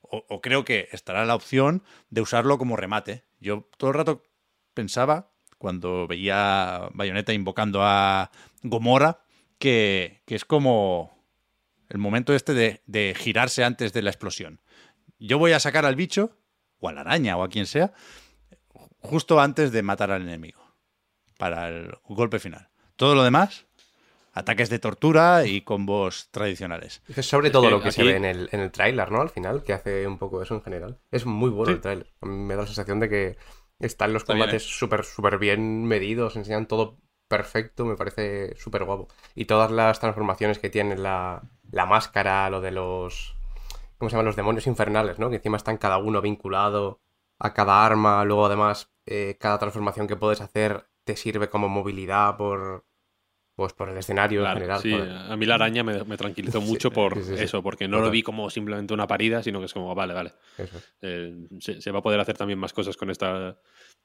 O, 0.01 0.25
o 0.29 0.41
creo 0.41 0.65
que 0.65 0.89
estará 0.93 1.25
la 1.27 1.35
opción 1.35 1.83
de 2.11 2.23
usarlo 2.23 2.59
como 2.59 2.77
remate. 2.77 3.25
Yo 3.41 3.69
todo 3.77 3.91
el 3.91 3.97
rato 3.97 4.25
pensaba 4.75 5.31
cuando 5.59 6.07
veía 6.07 6.89
Bayonetta 6.95 7.33
invocando 7.33 7.81
a 7.83 8.31
Gomorra, 8.63 9.21
que, 9.59 10.23
que 10.25 10.37
es 10.37 10.45
como 10.45 11.13
El 11.89 11.99
momento 11.99 12.33
este 12.33 12.55
de, 12.55 12.83
de 12.87 13.15
girarse 13.19 13.65
antes 13.65 13.93
de 13.93 14.03
la 14.03 14.11
explosión. 14.11 14.61
Yo 15.19 15.39
voy 15.39 15.53
a 15.53 15.61
sacar 15.61 15.85
al 15.85 15.97
bicho, 15.97 16.31
o 16.81 16.89
a 16.89 16.93
la 16.93 17.01
araña, 17.03 17.37
o 17.37 17.43
a 17.43 17.49
quien 17.49 17.67
sea, 17.67 17.93
justo 19.01 19.41
antes 19.41 19.73
de 19.73 19.83
matar 19.83 20.11
al 20.11 20.23
enemigo. 20.23 20.61
Para 21.39 21.69
el 21.69 21.95
golpe 22.05 22.39
final. 22.39 22.69
Todo 22.97 23.15
lo 23.15 23.23
demás, 23.23 23.67
ataques 24.33 24.71
de 24.71 24.79
tortura 24.79 25.47
y 25.47 25.61
combos 25.63 26.29
tradicionales. 26.31 27.03
Es 27.15 27.27
sobre 27.27 27.51
todo 27.51 27.63
que 27.65 27.71
lo 27.71 27.81
que 27.81 27.93
se 27.93 28.03
ve 28.03 28.17
en 28.17 28.25
el, 28.25 28.49
en 28.53 28.61
el 28.61 28.73
tráiler, 28.73 29.11
¿no? 29.13 29.21
Al 29.21 29.31
final, 29.31 29.63
que 29.63 29.73
hace 29.73 30.07
un 30.07 30.19
poco 30.19 30.43
eso 30.43 30.55
en 30.55 30.63
general. 30.63 30.99
Es 31.11 31.27
muy 31.27 31.51
bueno 31.51 31.71
Sí. 31.73 31.77
el 31.77 31.81
tráiler. 31.81 32.13
Me 32.23 32.55
da 32.55 32.63
la 32.63 32.67
sensación 32.67 32.99
de 33.01 33.09
que 33.09 33.37
están 33.79 34.13
los 34.13 34.23
Está 34.23 34.33
combates 34.33 34.65
súper 34.65 35.05
súper 35.05 35.39
bien 35.39 35.85
medidos, 35.85 36.35
enseñan 36.35 36.67
todo 36.67 36.99
perfecto, 37.29 37.85
me 37.85 37.95
parece 37.97 38.57
súper 38.57 38.85
guapo. 38.85 39.07
Y 39.37 39.45
todas 39.45 39.71
las 39.71 40.01
transformaciones 40.01 40.59
que 40.59 40.71
tiene 40.71 40.97
la, 40.97 41.43
la 41.71 41.87
máscara, 41.87 42.51
lo 42.51 42.61
de 42.61 42.73
los... 42.73 43.37
¿Cómo 43.99 44.09
se 44.09 44.15
llaman? 44.15 44.27
Los 44.27 44.37
demonios 44.37 44.67
infernales, 44.67 45.19
¿no? 45.19 45.29
Que 45.31 45.37
encima 45.37 45.57
están 45.57 45.77
cada 45.79 45.99
uno 45.99 46.21
vinculado 46.21 47.01
a 47.39 47.53
cada 47.53 47.85
arma. 47.85 48.25
Luego, 48.25 48.47
además, 48.47 48.91
eh, 49.07 49.37
cada 49.41 49.59
transformación 49.59 50.07
que 50.07 50.17
puedes 50.17 50.41
hacer 50.41 50.87
te 51.05 51.17
sirve 51.17 51.49
como 51.49 51.69
movilidad 51.69 52.37
por... 52.37 52.87
Pues 53.57 53.73
por 53.73 53.89
el 53.89 53.97
escenario 53.99 54.43
Claro, 54.43 54.61
en 54.61 54.67
general. 54.71 54.81
sí, 54.81 54.95
a 55.33 55.37
mí 55.37 55.45
la 55.45 55.57
araña 55.57 55.83
me, 55.83 56.05
me 56.05 56.17
tranquilizó 56.17 56.61
mucho 56.61 56.93
por 56.93 57.15
sí, 57.17 57.25
sí, 57.25 57.37
sí. 57.39 57.43
eso, 57.43 57.61
porque 57.61 57.89
no 57.89 58.01
lo 58.01 58.09
vi 58.09 58.23
como 58.23 58.51
simplemente 58.51 58.95
una 58.95 59.09
parida, 59.09 59.43
sino 59.43 59.59
que 59.59 59.67
es 59.67 59.75
como, 59.75 59.93
vale, 59.97 60.15
vale. 60.15 60.33
Eso 60.59 60.81
eh, 61.03 61.49
se, 61.59 61.81
se 61.81 61.91
va 61.91 61.99
a 61.99 62.03
poder 62.03 62.21
hacer 62.21 62.37
también 62.39 62.61
más 62.61 62.73
cosas 62.73 62.97
con 62.97 63.11
esta 63.11 63.59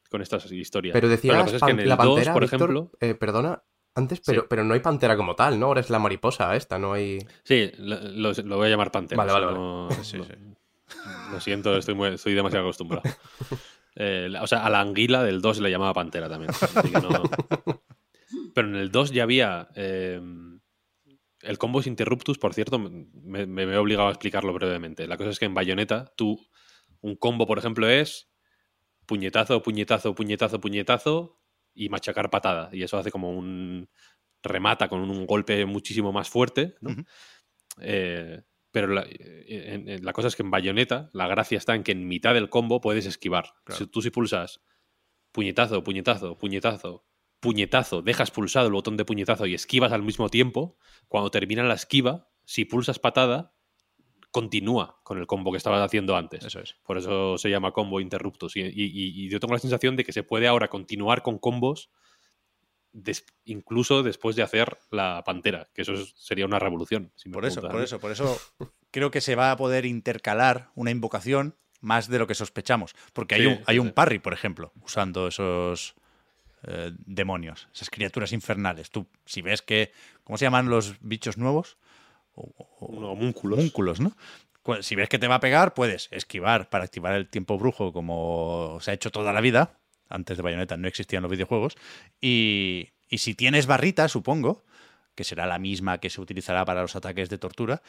con 0.09 0.23
estas 0.23 0.51
historias. 0.51 0.93
Pero 0.95 1.07
decías 1.07 1.37
la 1.37 1.43
cosa 1.43 1.57
es 1.57 1.61
que 1.63 1.69
en 1.69 1.77
pan- 1.77 1.83
el 1.83 1.89
la 1.89 1.95
2, 1.97 2.07
pantera, 2.15 2.33
por 2.33 2.41
Víctor, 2.41 2.59
ejemplo. 2.69 2.91
eh, 2.99 3.13
perdona, 3.13 3.63
antes, 3.95 4.21
pero, 4.25 4.41
Sí. 4.41 4.47
pero 4.49 4.63
no 4.63 4.73
hay 4.73 4.79
pantera 4.79 5.15
como 5.17 5.35
tal, 5.35 5.59
¿no? 5.59 5.67
Ahora 5.67 5.81
es 5.81 5.89
la 5.89 5.99
mariposa 5.99 6.55
esta, 6.55 6.79
no 6.79 6.93
hay... 6.93 7.19
Sí, 7.43 7.71
lo, 7.77 8.33
voy 8.57 8.67
a 8.67 8.69
llamar 8.69 8.91
Pantera. 8.91 9.23
Vale, 9.23 9.31
vale, 9.33 9.45
no- 9.57 9.87
no- 10.13 11.31
Lo 11.31 11.39
siento, 11.41 11.77
estoy, 11.77 11.93
muy- 11.95 12.09
estoy 12.15 12.33
demasiado 12.33 12.65
acostumbrado. 12.65 13.03
Eh, 13.95 14.27
o 14.41 14.47
sea, 14.47 14.65
a 14.65 14.71
la 14.71 14.79
anguila 14.79 15.21
del 15.23 15.39
2 15.39 15.59
le 15.59 15.69
llamaba 15.69 15.93
Pantera 15.93 16.27
también. 16.27 16.49
así 16.49 16.89
que 16.91 16.99
no- 16.99 17.21
Pero 18.55 18.67
en 18.67 18.75
el 18.75 18.89
2 18.91 19.11
ya 19.11 19.21
había. 19.21 19.67
eh, 19.75 20.19
el 21.41 21.57
combos 21.59 21.85
interruptus, 21.85 22.39
por 22.39 22.55
cierto, 22.55 22.79
me, 22.79 23.45
me 23.45 23.65
veo 23.67 23.79
obligado 23.83 24.07
a 24.07 24.11
explicarlo 24.11 24.51
brevemente. 24.51 25.05
La 25.07 25.15
cosa 25.17 25.29
es 25.29 25.37
que 25.37 25.45
en 25.45 25.53
Bayonetta, 25.53 26.11
tú. 26.17 26.39
Un 27.01 27.15
combo, 27.17 27.45
por 27.45 27.59
ejemplo, 27.59 27.87
es 27.87 28.31
puñetazo, 29.05 29.61
puñetazo, 29.61 30.15
puñetazo, 30.15 30.59
puñetazo 30.59 31.37
y 31.73 31.89
machacar 31.89 32.29
patada. 32.29 32.69
Y 32.71 32.83
eso 32.83 32.97
hace 32.97 33.11
como 33.11 33.29
un. 33.31 33.89
remata 34.45 34.89
con 34.89 34.99
un 34.99 35.25
golpe 35.25 35.65
muchísimo 35.65 36.11
más 36.11 36.29
fuerte. 36.29 36.75
¿no? 36.81 36.95
Eh, 37.79 38.41
pero 38.71 38.87
la, 38.87 39.03
eh, 39.03 39.45
en- 39.47 39.87
en- 39.89 40.05
la 40.05 40.11
cosa 40.13 40.27
es 40.27 40.35
que 40.35 40.43
en 40.43 40.51
Bayonetta 40.51 41.09
la 41.13 41.27
gracia 41.27 41.57
está 41.57 41.75
en 41.75 41.83
que 41.83 41.91
en 41.93 42.07
mitad 42.07 42.33
del 42.33 42.49
combo 42.49 42.81
puedes 42.81 43.05
esquivar. 43.05 43.53
Claro. 43.63 43.77
Si 43.79 43.87
tú 43.89 44.01
si 44.01 44.09
pulsas 44.09 44.61
puñetazo, 45.31 45.83
puñetazo, 45.83 46.37
puñetazo, 46.37 47.05
puñetazo, 47.39 48.01
dejas 48.01 48.31
pulsado 48.31 48.67
el 48.67 48.73
botón 48.73 48.97
de 48.97 49.05
puñetazo 49.05 49.45
y 49.45 49.53
esquivas 49.53 49.91
al 49.91 50.03
mismo 50.03 50.29
tiempo, 50.29 50.77
cuando 51.07 51.31
termina 51.31 51.63
la 51.63 51.73
esquiva, 51.75 52.29
si 52.45 52.65
pulsas 52.65 52.99
patada, 52.99 53.53
continúa 54.33 54.99
con 55.03 55.17
el 55.19 55.27
combo 55.27 55.51
que 55.51 55.57
estabas 55.57 55.79
haciendo 55.81 56.17
antes. 56.17 56.43
Eso 56.43 56.59
es. 56.59 56.75
Por 56.83 56.97
eso 56.97 57.37
se 57.37 57.49
llama 57.49 57.71
combo 57.71 58.01
interruptus. 58.01 58.57
Y, 58.57 58.61
y- 58.61 58.65
y- 58.65 59.25
y 59.25 59.29
yo 59.29 59.39
tengo 59.39 59.53
la 59.53 59.59
sensación 59.59 59.95
de 59.95 60.03
que 60.03 60.11
se 60.11 60.23
puede 60.23 60.47
ahora 60.47 60.67
continuar 60.69 61.21
con 61.21 61.37
combos 61.37 61.89
des- 62.91 63.25
incluso 63.45 64.03
después 64.03 64.35
de 64.35 64.43
hacer 64.43 64.77
la 64.91 65.23
pantera, 65.25 65.69
que 65.73 65.81
eso 65.83 65.93
es- 65.93 66.13
sería 66.17 66.45
una 66.45 66.59
revolución. 66.59 67.11
si 67.15 67.29
Por 67.29 67.45
eso, 67.45 67.61
por 67.61 67.81
eso, 67.81 67.99
por 67.99 68.11
eso 68.11 68.39
creo 68.91 69.11
que 69.11 69.21
se 69.21 69.35
va 69.35 69.51
a 69.51 69.57
poder 69.57 69.85
intercalar 69.85 70.69
una 70.75 70.91
invocación 70.91 71.55
más 71.81 72.07
de 72.07 72.19
lo 72.19 72.27
que 72.27 72.35
sospechamos. 72.35 72.95
Porque 73.13 73.35
hay, 73.35 73.41
Sí, 73.41 73.47
un, 73.47 73.63
hay 73.65 73.75
sí, 73.75 73.79
un 73.79 73.91
parry, 73.91 74.19
por 74.19 74.33
ejemplo, 74.33 74.71
usando 74.81 75.27
esos 75.27 75.95
eh, 76.65 76.91
demonios, 77.05 77.67
esas 77.73 77.89
criaturas 77.89 78.31
infernales. 78.31 78.89
Tú, 78.89 79.05
si 79.25 79.41
ves 79.41 79.61
que. 79.61 79.91
¿Cómo 80.23 80.37
se 80.37 80.45
llaman 80.45 80.69
los 80.69 80.95
bichos 81.01 81.37
nuevos? 81.37 81.77
O- 82.35 82.51
o- 82.57 83.11
homúnculos, 83.59 83.99
¿no? 83.99 84.15
Si 84.81 84.95
ves 84.95 85.09
que 85.09 85.19
te 85.19 85.27
va 85.27 85.35
a 85.35 85.39
pegar, 85.39 85.73
puedes 85.73 86.07
esquivar 86.11 86.69
para 86.69 86.85
activar 86.85 87.13
el 87.15 87.27
tiempo 87.27 87.57
brujo 87.57 87.91
como 87.91 88.77
se 88.81 88.91
ha 88.91 88.93
hecho 88.93 89.11
toda 89.11 89.33
la 89.33 89.41
vida. 89.41 89.77
Antes 90.09 90.37
de 90.37 90.43
Bayonetta 90.43 90.77
no 90.77 90.87
existían 90.87 91.21
los 91.23 91.31
videojuegos. 91.31 91.75
Y, 92.21 92.89
y 93.09 93.17
si 93.17 93.35
tienes 93.35 93.65
barrita, 93.67 94.07
supongo, 94.07 94.63
que 95.15 95.23
será 95.23 95.45
la 95.47 95.59
misma 95.59 95.99
que 95.99 96.09
se 96.09 96.21
utilizará 96.21 96.63
para 96.65 96.81
los 96.81 96.95
ataques 96.95 97.29
de 97.29 97.37
tortura, 97.37 97.81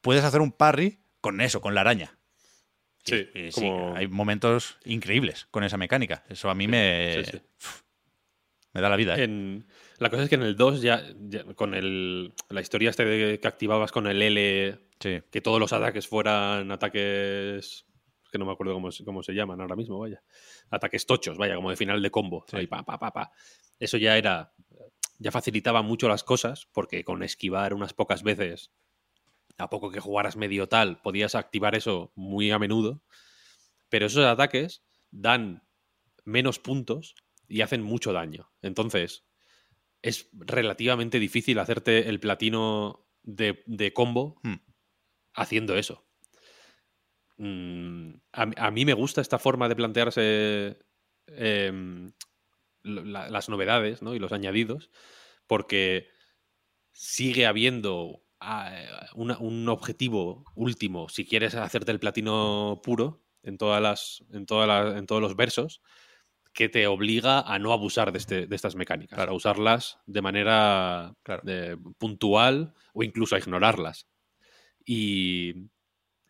puedes 0.00 0.24
hacer 0.24 0.40
un 0.40 0.52
parry 0.52 0.98
con 1.20 1.40
eso, 1.40 1.60
con 1.60 1.74
la 1.74 1.82
araña. 1.82 2.18
Sí, 3.04 3.28
Y- 3.34 3.38
y 3.46 3.52
sí, 3.52 3.66
hay 3.94 4.08
momentos 4.08 4.78
increíbles 4.84 5.46
con 5.50 5.64
esa 5.64 5.76
mecánica. 5.76 6.24
Eso 6.28 6.50
a 6.50 6.54
mí 6.54 6.66
me, 6.68 7.22
sí. 7.24 7.40
Me 8.72 8.80
da 8.80 8.88
la 8.88 8.96
vida. 8.96 9.16
¿eh? 9.18 9.24
En- 9.24 9.66
la 9.98 10.10
cosa 10.10 10.22
es 10.22 10.28
que 10.28 10.34
en 10.36 10.42
el 10.42 10.56
2 10.56 10.80
ya, 10.82 11.02
ya 11.28 11.44
con 11.54 11.74
el, 11.74 12.32
la 12.48 12.60
historia 12.60 12.90
este 12.90 13.04
de 13.04 13.38
que 13.40 13.48
activabas 13.48 13.92
con 13.92 14.06
el 14.06 14.22
L, 14.22 14.78
Sí. 15.00 15.20
que 15.30 15.40
todos 15.40 15.58
los 15.58 15.72
ataques 15.72 16.06
fueran 16.08 16.70
ataques 16.70 17.86
que 18.30 18.38
no 18.38 18.44
me 18.46 18.52
acuerdo 18.52 18.74
cómo, 18.74 18.92
se- 18.92 19.04
cómo 19.04 19.22
se 19.22 19.32
llaman 19.32 19.60
ahora 19.60 19.74
mismo, 19.76 19.98
vaya. 19.98 20.22
Ataques 20.70 21.04
tochos, 21.06 21.36
vaya, 21.36 21.56
como 21.56 21.70
de 21.70 21.76
final 21.76 22.00
de 22.00 22.10
combo. 22.10 22.44
Sí. 22.48 22.56
Ahí, 22.58 22.66
pa, 22.66 22.84
pa, 22.84 22.98
pa, 22.98 23.12
pa. 23.12 23.32
Eso 23.78 23.96
ya 23.96 24.16
era. 24.16 24.52
Ya 25.18 25.30
facilitaba 25.32 25.82
mucho 25.82 26.08
las 26.08 26.22
cosas, 26.24 26.66
porque 26.72 27.02
con 27.04 27.22
esquivar 27.22 27.74
unas 27.74 27.92
pocas 27.92 28.22
veces, 28.22 28.70
a 29.58 29.68
poco 29.68 29.90
que 29.90 30.00
jugaras 30.00 30.36
medio 30.36 30.68
tal, 30.68 31.00
podías 31.02 31.34
activar 31.34 31.74
eso 31.74 32.12
muy 32.14 32.50
a 32.52 32.58
menudo. 32.58 33.02
Pero 33.88 34.06
esos 34.06 34.24
ataques 34.24 34.82
dan 35.10 35.62
menos 36.24 36.58
puntos 36.60 37.14
y 37.50 37.60
hacen 37.60 37.82
mucho 37.82 38.12
daño. 38.12 38.50
Entonces, 38.62 39.26
es 40.02 40.30
relativamente 40.32 41.18
difícil 41.18 41.58
hacerte 41.58 42.08
el 42.08 42.20
platino 42.20 43.06
de, 43.22 43.62
de 43.66 43.92
combo 43.92 44.40
Hmm. 44.42 44.60
haciendo 45.34 45.76
eso. 45.76 46.06
Mm, 47.36 48.14
a, 48.32 48.50
a 48.56 48.70
mí 48.70 48.84
me 48.84 48.92
gusta 48.94 49.20
esta 49.20 49.38
forma 49.38 49.68
de 49.68 49.76
plantearse 49.76 50.78
em, 51.26 52.12
la- 52.82 53.30
las 53.30 53.48
novedades 53.48 54.02
¿no? 54.02 54.14
y 54.14 54.18
los 54.18 54.32
añadidos, 54.32 54.90
porque 55.46 56.08
sigue 56.92 57.46
habiendo 57.46 58.22
ah, 58.40 59.06
una- 59.14 59.38
un 59.38 59.68
objetivo 59.68 60.44
último, 60.54 61.08
si 61.08 61.26
quieres 61.26 61.54
hacerte 61.54 61.92
el 61.92 62.00
platino 62.00 62.80
puro 62.82 63.22
en, 63.42 63.58
todas 63.58 63.82
las, 63.82 64.24
en, 64.32 64.46
todas 64.46 64.66
las- 64.66 64.96
en 64.98 65.06
todos 65.06 65.20
los 65.22 65.36
versos, 65.36 65.82
que 66.52 66.68
te 66.68 66.86
obliga 66.86 67.40
a 67.40 67.58
no 67.58 67.72
abusar 67.72 68.12
de, 68.12 68.18
este- 68.18 68.46
de 68.46 68.56
estas 68.56 68.74
mecánicas, 68.74 69.18
a 69.18 69.32
usarlas 69.32 69.98
de 70.06 70.22
manera 70.22 71.14
Claro. 71.22 71.42
eh, 71.46 71.76
puntual 71.98 72.74
o 72.92 73.02
incluso 73.02 73.34
a 73.36 73.38
ignorarlas. 73.38 74.08
Y, 74.84 75.54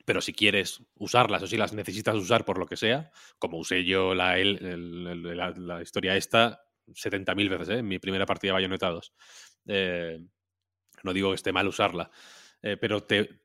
pero 0.04 0.20
si 0.20 0.32
quieres 0.32 0.82
usarlas 0.96 1.42
o 1.42 1.46
si 1.46 1.56
las 1.56 1.72
necesitas 1.72 2.16
usar 2.16 2.44
por 2.44 2.58
lo 2.58 2.66
que 2.66 2.76
sea, 2.76 3.10
como 3.38 3.58
usé 3.58 3.84
yo 3.84 4.14
la, 4.14 4.38
el- 4.38 4.58
el- 4.64 5.06
el- 5.06 5.36
la, 5.36 5.50
la 5.50 5.82
historia 5.82 6.16
esta 6.16 6.60
70.000 6.94 7.48
veces 7.48 7.68
¿eh? 7.70 7.78
en 7.78 7.88
mi 7.88 7.98
primera 7.98 8.26
partida 8.26 8.50
de 8.50 8.54
Bayonetta 8.54 8.88
2. 8.90 9.12
Eh, 9.66 10.18
no 11.02 11.12
digo 11.12 11.30
que 11.30 11.36
esté 11.36 11.52
mal 11.52 11.68
usarla, 11.68 12.10
eh, 12.62 12.76
pero 12.76 13.02
te, 13.04 13.40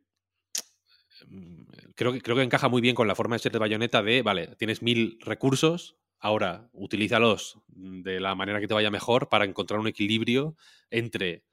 creo, 1.96 2.12
que, 2.14 2.22
creo 2.22 2.36
que 2.36 2.44
encaja 2.44 2.68
muy 2.70 2.82
bien 2.82 2.96
con 2.96 3.08
la 3.08 3.16
forma 3.16 3.36
de 3.36 3.40
ser 3.40 3.52
de 3.52 3.60
Bayonetta 3.60 4.02
de, 4.02 4.22
vale, 4.22 4.56
tienes 4.58 4.82
mil 4.82 5.18
recursos, 5.22 5.98
ahora 6.20 6.70
utilízalos 6.74 7.60
de 7.68 8.20
la 8.20 8.36
manera 8.36 8.60
que 8.60 8.68
te 8.68 8.74
vaya 8.74 8.92
mejor 8.92 9.30
para 9.30 9.46
encontrar 9.46 9.80
un 9.80 9.88
equilibrio 9.88 10.56
entre 10.90 11.44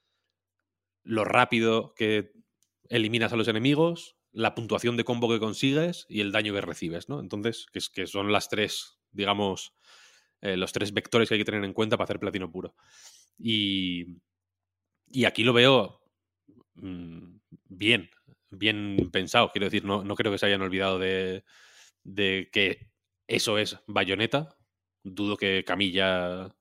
lo 1.05 1.25
rápido 1.25 1.95
que 1.95 2.33
eliminas 2.89 3.33
a 3.33 3.37
los 3.37 3.49
enemigos, 3.49 4.17
la 4.33 4.55
puntuación 4.55 4.97
de 4.97 5.05
combo 5.05 5.29
que 5.29 5.39
consigues 5.41 6.07
y 6.09 6.21
el 6.21 6.33
daño 6.33 6.55
que 6.55 6.61
recibes, 6.61 7.09
¿no? 7.09 7.21
Entonces, 7.21 7.67
que, 7.73 7.79
es- 7.79 7.89
que 7.91 8.07
son 8.07 8.33
las 8.33 8.49
tres, 8.49 8.99
digamos, 9.11 9.75
eh, 10.41 10.57
los 10.57 10.73
tres 10.73 10.93
vectores 10.93 11.29
que 11.29 11.35
hay 11.35 11.41
que 11.41 11.45
tener 11.45 11.65
en 11.65 11.73
cuenta 11.73 11.97
para 11.97 12.05
hacer 12.05 12.21
platino 12.21 12.51
puro. 12.51 12.75
Y, 13.39 14.19
y 15.11 15.25
aquí 15.25 15.45
lo 15.45 15.53
veo 15.53 16.01
mm, 16.77 17.37
bien, 17.69 18.11
bien 18.51 19.11
pensado. 19.13 19.51
Quiero 19.53 19.67
decir, 19.67 19.85
no, 19.85 20.05
no 20.05 20.17
creo 20.17 20.33
que 20.33 20.39
se 20.39 20.47
hayan 20.47 20.63
olvidado 20.63 20.99
de, 21.01 21.45
de 22.05 22.51
que 22.53 22.92
eso 23.35 23.59
es 23.59 23.79
bayoneta. 23.87 24.57
Dudo 25.03 25.37
que 25.37 25.65
Camilla 25.65 26.55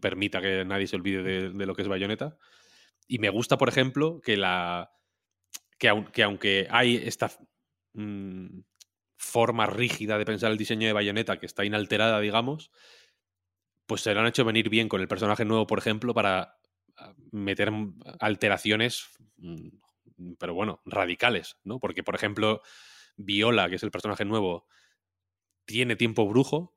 permita 0.00 0.40
que 0.40 0.64
nadie 0.64 0.86
se 0.86 0.96
olvide 0.96 1.22
de, 1.22 1.66
lo 1.66 1.74
que 1.74 1.82
es 1.82 1.88
bayoneta. 1.88 2.36
Y 3.08 3.18
me 3.18 3.30
gusta, 3.30 3.58
por 3.58 3.68
ejemplo, 3.68 4.20
que 4.20 4.36
la. 4.36 4.92
que, 5.78 5.90
aun- 5.90 6.10
que 6.12 6.22
aunque 6.22 6.68
hay 6.70 6.96
esta 6.96 7.30
mm, 7.94 8.60
forma 9.16 9.66
rígida 9.66 10.18
de 10.18 10.26
pensar 10.26 10.50
el 10.52 10.58
diseño 10.58 10.86
de 10.86 10.92
bayoneta 10.92 11.38
que 11.38 11.46
está 11.46 11.64
inalterada, 11.64 12.20
digamos, 12.20 12.70
pues 13.86 14.02
se 14.02 14.14
lo 14.14 14.20
han 14.20 14.26
hecho 14.26 14.44
venir 14.44 14.68
bien 14.68 14.88
con 14.88 15.00
el 15.00 15.08
personaje 15.08 15.44
nuevo, 15.44 15.66
por 15.66 15.78
ejemplo, 15.78 16.14
para 16.14 16.56
ah, 16.96 17.14
meter 17.32 17.72
alteraciones 18.20 19.08
mm, 19.38 19.68
pero 20.38 20.54
bueno, 20.54 20.80
radicales, 20.84 21.56
¿no? 21.64 21.80
Porque, 21.80 22.02
por 22.02 22.14
ejemplo, 22.14 22.62
Viola, 23.16 23.68
que 23.68 23.76
es 23.76 23.82
el 23.82 23.90
personaje 23.90 24.24
nuevo, 24.24 24.66
tiene 25.72 25.96
tiempo 25.96 26.26
brujo, 26.28 26.76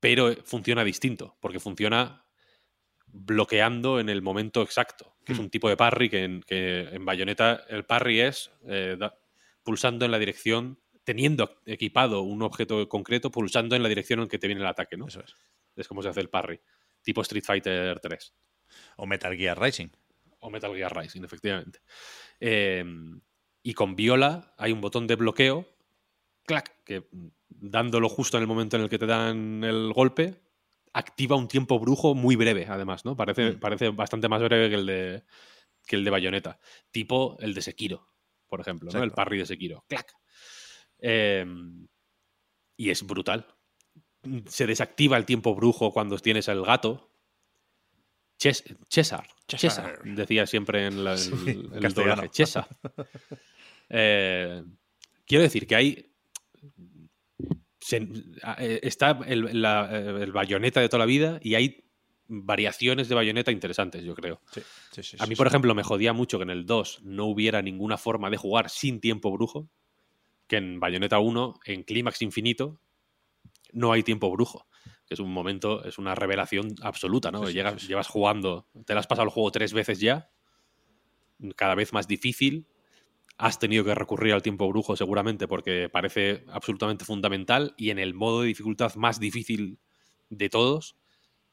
pero 0.00 0.34
funciona 0.44 0.82
distinto, 0.84 1.36
porque 1.40 1.60
funciona 1.60 2.24
bloqueando 3.06 4.00
en 4.00 4.08
el 4.08 4.20
momento 4.20 4.62
exacto, 4.62 5.16
que 5.24 5.32
es 5.32 5.38
Hmm. 5.38 5.42
un 5.42 5.50
tipo 5.50 5.68
de 5.68 5.76
parry 5.76 6.08
que 6.10 6.24
en, 6.24 6.42
que 6.42 6.80
en 6.80 7.04
Bayonetta 7.04 7.64
el 7.68 7.84
parry 7.84 8.20
es 8.20 8.50
eh, 8.66 8.96
da- 8.98 9.16
pulsando 9.62 10.04
en 10.04 10.10
la 10.10 10.18
dirección, 10.18 10.78
teniendo 11.04 11.60
equipado 11.66 12.22
un 12.22 12.42
objeto 12.42 12.88
concreto, 12.88 13.30
pulsando 13.30 13.76
en 13.76 13.82
la 13.82 13.88
dirección 13.88 14.20
en 14.20 14.28
que 14.28 14.38
te 14.38 14.46
viene 14.48 14.60
el 14.60 14.66
ataque, 14.66 14.96
¿no? 14.96 15.06
Eso 15.06 15.20
es. 15.20 15.34
Es 15.76 15.88
como 15.88 16.02
se 16.02 16.08
hace 16.08 16.20
el 16.20 16.28
parry, 16.28 16.60
tipo 17.02 17.20
Street 17.22 17.44
Fighter 17.44 18.00
3 18.00 18.34
O 18.96 19.06
Metal 19.06 19.34
Gear 19.36 19.60
Rising. 19.60 19.88
o 20.40 20.50
Metal 20.50 20.74
Gear 20.74 20.94
Rising, 20.96 21.22
efectivamente. 21.24 21.80
Eh, 22.40 22.84
y 23.62 23.74
con 23.74 23.96
Viola 23.96 24.54
hay 24.58 24.72
un 24.72 24.80
botón 24.80 25.06
de 25.06 25.16
bloqueo, 25.16 25.66
clac, 26.44 26.84
que 26.84 27.08
dándolo 27.48 28.08
justo 28.08 28.36
en 28.36 28.42
el 28.42 28.46
momento 28.48 28.76
en 28.76 28.82
el 28.82 28.88
que 28.88 28.98
te 28.98 29.06
dan 29.06 29.62
el 29.64 29.92
golpe, 29.92 30.40
activa 30.92 31.36
un 31.36 31.48
tiempo 31.48 31.78
brujo 31.78 32.14
muy 32.14 32.36
breve, 32.36 32.66
además, 32.68 33.04
¿no? 33.04 33.16
Parece, 33.16 33.52
Mm. 33.52 33.60
parece 33.60 33.88
bastante 33.90 34.28
más 34.28 34.42
breve 34.42 34.68
que 34.70 34.74
el 34.76 34.86
de 34.86 35.24
que 35.86 35.96
el 35.96 36.04
de 36.04 36.10
Bayonetta. 36.10 36.58
Tipo 36.90 37.36
el 37.38 37.54
de 37.54 37.62
Sekiro, 37.62 38.08
por 38.48 38.60
ejemplo, 38.60 38.90
¿no? 38.92 39.02
El 39.04 39.12
parry 39.12 39.38
de 39.38 39.46
Sekiro. 39.46 39.84
¡Clac! 39.88 40.12
Eh, 40.98 41.46
y 42.76 42.90
es 42.90 43.06
brutal. 43.06 43.46
Se 44.46 44.66
desactiva 44.66 45.16
el 45.16 45.24
tiempo 45.24 45.54
brujo 45.54 45.92
cuando 45.92 46.18
tienes 46.18 46.48
el 46.48 46.62
gato. 46.64 47.12
Ches- 48.38 48.64
César, 48.88 49.28
decía 50.04 50.46
siempre 50.46 50.86
en, 50.86 51.04
la- 51.04 51.12
en 51.12 51.18
Sí, 51.18 51.32
el- 51.46 51.84
el 51.84 51.94
doblaje. 51.94 52.28
César. 52.32 52.66
Eh, 53.88 54.64
quiero 55.24 55.42
decir 55.44 55.64
que 55.66 55.76
hay. 55.76 56.12
Se- 57.80 58.08
eh, 58.58 58.80
está 58.82 59.18
el, 59.26 59.60
la- 59.60 59.88
eh, 59.92 60.22
el 60.22 60.32
bayoneta 60.32 60.80
de 60.80 60.88
toda 60.88 61.00
la 61.00 61.06
vida 61.06 61.38
y 61.42 61.54
hay 61.54 61.84
variaciones 62.28 63.08
de 63.08 63.14
bayoneta 63.14 63.52
interesantes, 63.52 64.02
yo 64.02 64.14
creo. 64.14 64.40
Sí, 64.52 64.60
sí, 64.92 65.02
sí, 65.02 65.16
A 65.20 65.26
mí, 65.26 65.36
por 65.36 65.46
ejemplo, 65.46 65.74
me 65.74 65.82
jodía 65.84 66.12
mucho 66.12 66.38
que 66.38 66.42
en 66.44 66.50
el 66.50 66.66
2 66.66 67.00
no 67.04 67.26
hubiera 67.26 67.62
ninguna 67.62 67.96
forma 67.98 68.30
de 68.30 68.36
jugar 68.36 68.68
sin 68.70 69.00
tiempo 69.00 69.30
brujo. 69.32 69.68
Que 70.48 70.56
en 70.56 70.78
Bayonetta 70.80 71.18
1, 71.18 71.54
en 71.66 71.82
Clímax 71.84 72.22
Infinito, 72.22 72.80
no 73.72 73.92
hay 73.92 74.02
tiempo 74.02 74.30
brujo. 74.30 74.66
Que 75.06 75.14
es 75.14 75.20
un 75.20 75.32
momento, 75.32 75.84
es 75.84 75.98
una 75.98 76.14
revelación 76.16 76.74
absoluta, 76.82 77.30
¿no? 77.30 77.42
Llegas-. 77.54 77.86
Llevas 77.86 78.08
jugando, 78.08 78.66
te 78.86 78.94
lo 78.94 79.00
has 79.00 79.06
pasado 79.06 79.24
el 79.24 79.30
juego 79.30 79.50
tres 79.52 79.72
veces 79.72 80.00
ya, 80.00 80.30
cada 81.56 81.74
vez 81.74 81.92
más 81.92 82.08
difícil. 82.08 82.66
Has 83.38 83.58
tenido 83.58 83.84
que 83.84 83.94
recurrir 83.94 84.32
al 84.32 84.42
tiempo 84.42 84.66
brujo 84.68 84.96
seguramente 84.96 85.46
porque 85.46 85.88
parece 85.90 86.44
absolutamente 86.48 87.04
fundamental 87.04 87.74
y 87.76 87.90
en 87.90 87.98
el 87.98 88.14
modo 88.14 88.40
de 88.42 88.48
dificultad 88.48 88.94
más 88.94 89.20
difícil 89.20 89.78
de 90.30 90.48
todos, 90.48 90.96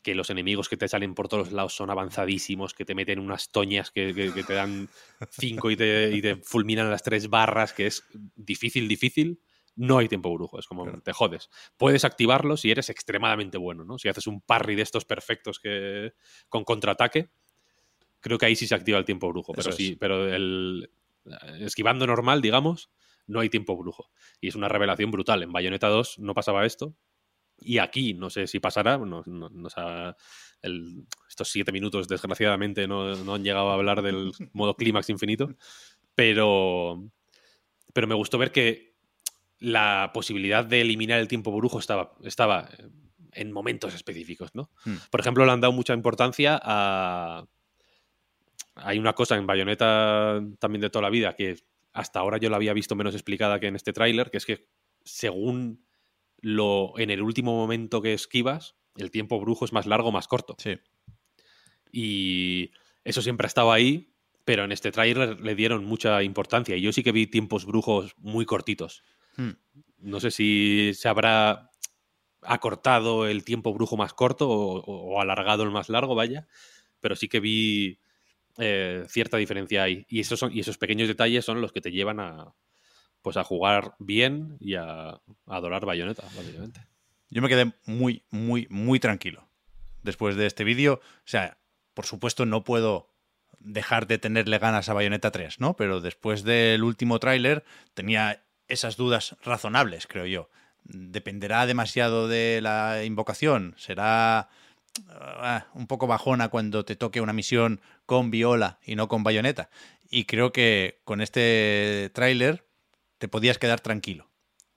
que 0.02 0.16
los 0.16 0.30
enemigos 0.30 0.70
que 0.70 0.78
te 0.78 0.88
salen 0.88 1.14
por 1.16 1.28
todos 1.28 1.52
lados 1.52 1.76
son 1.76 1.90
avanzadísimos, 1.90 2.74
que 2.74 2.86
te 2.86 2.96
meten 2.96 3.20
unas 3.20 3.52
toñas 3.52 3.92
que, 3.92 4.14
que- 4.14 4.34
que 4.34 4.44
te 4.44 4.54
dan 4.54 4.90
cinco 5.30 5.72
y 5.72 5.76
te, 5.78 6.12
y 6.14 6.22
te 6.22 6.36
fulminan 6.38 6.90
las 6.90 7.04
tres 7.04 7.30
barras, 7.30 7.74
que 7.74 7.88
es 7.88 8.04
difícil, 8.36 8.88
difícil, 8.88 9.42
no 9.76 9.98
hay 9.98 10.08
tiempo 10.08 10.34
brujo, 10.34 10.60
es 10.60 10.68
como 10.68 10.84
Claro. 10.84 11.02
te 11.02 11.14
jodes. 11.14 11.50
Puedes 11.78 12.06
activarlo 12.06 12.58
si 12.58 12.70
eres 12.72 12.90
extremadamente 12.90 13.58
bueno, 13.58 13.84
¿no? 13.86 13.98
Si 13.98 14.08
haces 14.08 14.28
un 14.28 14.42
parry 14.42 14.76
de 14.76 14.84
estos 14.84 15.04
perfectos 15.06 15.60
que 15.60 16.14
con 16.50 16.64
contraataque, 16.64 17.30
creo 18.20 18.38
que 18.38 18.46
ahí 18.46 18.56
sí 18.56 18.68
se 18.68 18.76
activa 18.76 18.98
el 19.00 19.06
tiempo 19.06 19.30
brujo, 19.30 19.54
pero 19.54 19.70
Eso 19.70 19.78
sí, 19.78 19.92
es. 19.94 19.98
pero 20.00 20.34
el 20.34 20.90
esquivando 21.60 22.06
normal, 22.08 22.42
digamos, 22.42 22.90
no 23.28 23.40
hay 23.40 23.50
tiempo 23.50 23.78
brujo. 23.78 24.10
Y 24.42 24.48
es 24.50 24.56
una 24.56 24.68
revelación 24.68 25.12
brutal. 25.12 25.44
En 25.44 25.52
Bayonetta 25.52 25.88
2 25.88 26.20
no 26.20 26.34
pasaba 26.34 26.66
esto. 26.66 26.96
Y 27.60 27.78
aquí, 27.78 28.14
no 28.14 28.30
sé 28.30 28.48
si 28.48 28.60
pasará, 28.60 28.98
no, 28.98 29.24
no- 29.26 29.50
nos 29.50 29.74
ha- 29.78 30.16
el- 30.62 31.06
estos 31.30 31.50
siete 31.50 31.72
minutos, 31.72 32.08
desgraciadamente, 32.08 32.88
no, 32.88 33.16
no 33.16 33.36
han 33.36 33.44
llegado 33.44 33.70
a 33.72 33.76
hablar 33.76 34.02
del 34.02 34.32
modo 34.54 34.76
clímax 34.76 35.10
infinito, 35.10 35.56
pero, 36.16 37.04
pero 37.94 38.08
me 38.08 38.16
gustó 38.16 38.38
ver 38.38 38.52
que 38.52 38.94
la 39.60 40.12
posibilidad 40.14 40.66
de 40.66 40.82
eliminar 40.82 41.20
el 41.20 41.28
tiempo 41.28 41.56
brujo 41.56 41.80
estaba, 41.80 42.14
estaba 42.24 42.70
eh, 42.78 42.90
en 43.34 43.52
momentos 43.52 43.94
específicos, 43.94 44.54
¿no? 44.54 44.70
Hmm. 44.86 44.96
Por 45.10 45.22
ejemplo, 45.22 45.46
le 45.46 45.52
han 45.52 45.62
dado 45.62 45.72
mucha 45.74 45.94
importancia 45.94 46.60
a... 46.62 47.46
Hay 48.76 49.00
una 49.00 49.14
cosa 49.14 49.36
en 49.36 49.46
Bayonetta 49.46 50.42
también 50.60 50.82
de 50.82 50.90
toda 50.90 51.04
la 51.04 51.10
vida 51.10 51.36
que 51.36 51.58
hasta 51.94 52.20
ahora 52.20 52.38
yo 52.38 52.50
la 52.50 52.56
había 52.56 52.74
visto 52.74 52.96
menos 52.96 53.14
explicada 53.14 53.60
que 53.60 53.68
en 53.68 53.76
este 53.76 53.94
tráiler, 53.94 54.32
que 54.32 54.38
es 54.38 54.46
que 54.46 54.68
según 55.04 55.86
lo 56.40 56.98
en 56.98 57.10
el 57.10 57.22
último 57.22 57.56
momento 57.56 58.02
que 58.02 58.14
esquivas, 58.14 58.76
el 58.98 59.12
tiempo 59.12 59.40
brujo 59.40 59.66
es 59.66 59.74
más 59.74 59.86
largo 59.86 60.10
o 60.10 60.12
más 60.12 60.28
corto. 60.28 60.56
Sí. 60.58 60.78
Y 61.92 62.72
eso 63.04 63.22
siempre 63.22 63.46
ha 63.46 63.48
estado 63.48 63.72
ahí, 63.72 64.14
pero 64.46 64.64
en 64.64 64.72
este 64.72 64.92
tráiler 64.92 65.40
le 65.40 65.56
dieron 65.56 65.86
mucha 65.86 66.24
importancia. 66.24 66.76
Y 66.76 66.82
yo 66.82 66.92
sí 66.92 67.04
que 67.04 67.12
vi 67.12 67.28
tiempos 67.28 67.66
brujos 67.66 68.16
muy 68.18 68.46
cortitos. 68.46 69.04
Hmm. 69.38 69.52
No 70.00 70.20
sé 70.20 70.32
si 70.32 70.92
se 70.96 71.08
habrá 71.08 71.72
acortado 72.42 73.26
el 73.28 73.46
tiempo 73.46 73.74
brujo 73.74 73.96
más 73.96 74.14
corto 74.14 74.50
o, 74.50 75.22
alargado 75.22 75.64
el 75.64 75.72
más 75.72 75.90
largo, 75.90 76.16
vaya. 76.16 76.48
Pero 77.00 77.16
sí 77.16 77.28
que 77.28 77.40
vi 77.40 78.00
eh, 78.58 79.06
cierta 79.08 79.38
diferencia 79.38 79.84
ahí. 79.84 80.06
Y 80.10 80.20
esos, 80.20 80.40
son, 80.40 80.56
y 80.56 80.60
esos 80.60 80.78
pequeños 80.78 81.08
detalles 81.08 81.46
son 81.46 81.62
los 81.62 81.72
que 81.72 81.82
te 81.82 81.92
llevan 81.92 82.20
a, 82.20 82.54
pues 83.22 83.38
a 83.38 83.44
jugar 83.44 83.96
bien 84.00 84.58
y 84.60 84.76
a, 84.76 85.10
a 85.10 85.22
adorar 85.48 85.86
Bayonetta, 85.86 86.24
básicamente. 86.36 86.82
Yo 87.30 87.42
me 87.42 87.50
quedé 87.50 87.74
muy, 87.86 88.24
muy, 88.30 88.68
muy 88.70 89.00
tranquilo 89.00 89.50
después 90.04 90.36
de 90.36 90.46
este 90.46 90.64
vídeo. 90.64 91.02
O 91.04 91.28
sea, 91.28 91.58
por 91.94 92.06
supuesto 92.06 92.46
no 92.46 92.64
puedo 92.64 93.10
dejar 93.60 94.08
de 94.08 94.18
tenerle 94.18 94.60
ganas 94.60 94.90
a 94.90 94.94
Bayonetta 94.94 95.32
3, 95.32 95.60
¿no? 95.60 95.76
Pero 95.76 96.02
después 96.02 96.44
del 96.44 96.84
último 96.84 97.20
tráiler 97.20 97.64
tenía 97.94 98.44
esas 98.68 98.98
dudas 98.98 99.36
razonables, 99.44 100.08
creo 100.08 100.26
yo. 100.26 100.50
Dependerá 100.84 101.66
demasiado 101.66 102.28
de 102.28 102.60
la 102.62 103.04
invocación. 103.06 103.74
Será 103.78 104.50
ah, 105.10 105.68
un 105.74 105.88
poco 105.88 106.08
bajona 106.08 106.50
cuando 106.50 106.84
te 106.84 106.96
toque 106.96 107.22
una 107.22 107.34
misión 107.34 107.82
con 108.06 108.32
Viola 108.32 108.80
y 108.86 108.96
no 108.96 109.08
con 109.08 109.24
Bayonetta. 109.24 109.70
Y 110.10 110.26
creo 110.26 110.52
que 110.54 111.02
con 111.06 111.22
este 111.22 112.12
tráiler 112.14 112.68
te 113.18 113.28
podías 113.28 113.58
quedar 113.58 113.80
tranquilo 113.80 114.30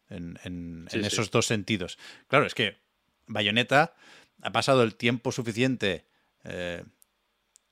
en, 0.09 0.39
en- 0.45 0.87
Sí, 0.91 0.97
en 0.99 1.03
sí. 1.03 1.09
esos 1.09 1.31
dos 1.31 1.47
sentidos. 1.47 1.99
Claro, 2.29 2.47
es 2.47 2.55
que 2.55 2.79
Bayonetta 3.27 3.95
ha 4.43 4.53
pasado 4.53 4.83
el 4.83 4.95
tiempo 4.95 5.33
suficiente 5.33 6.07
eh, 6.45 6.85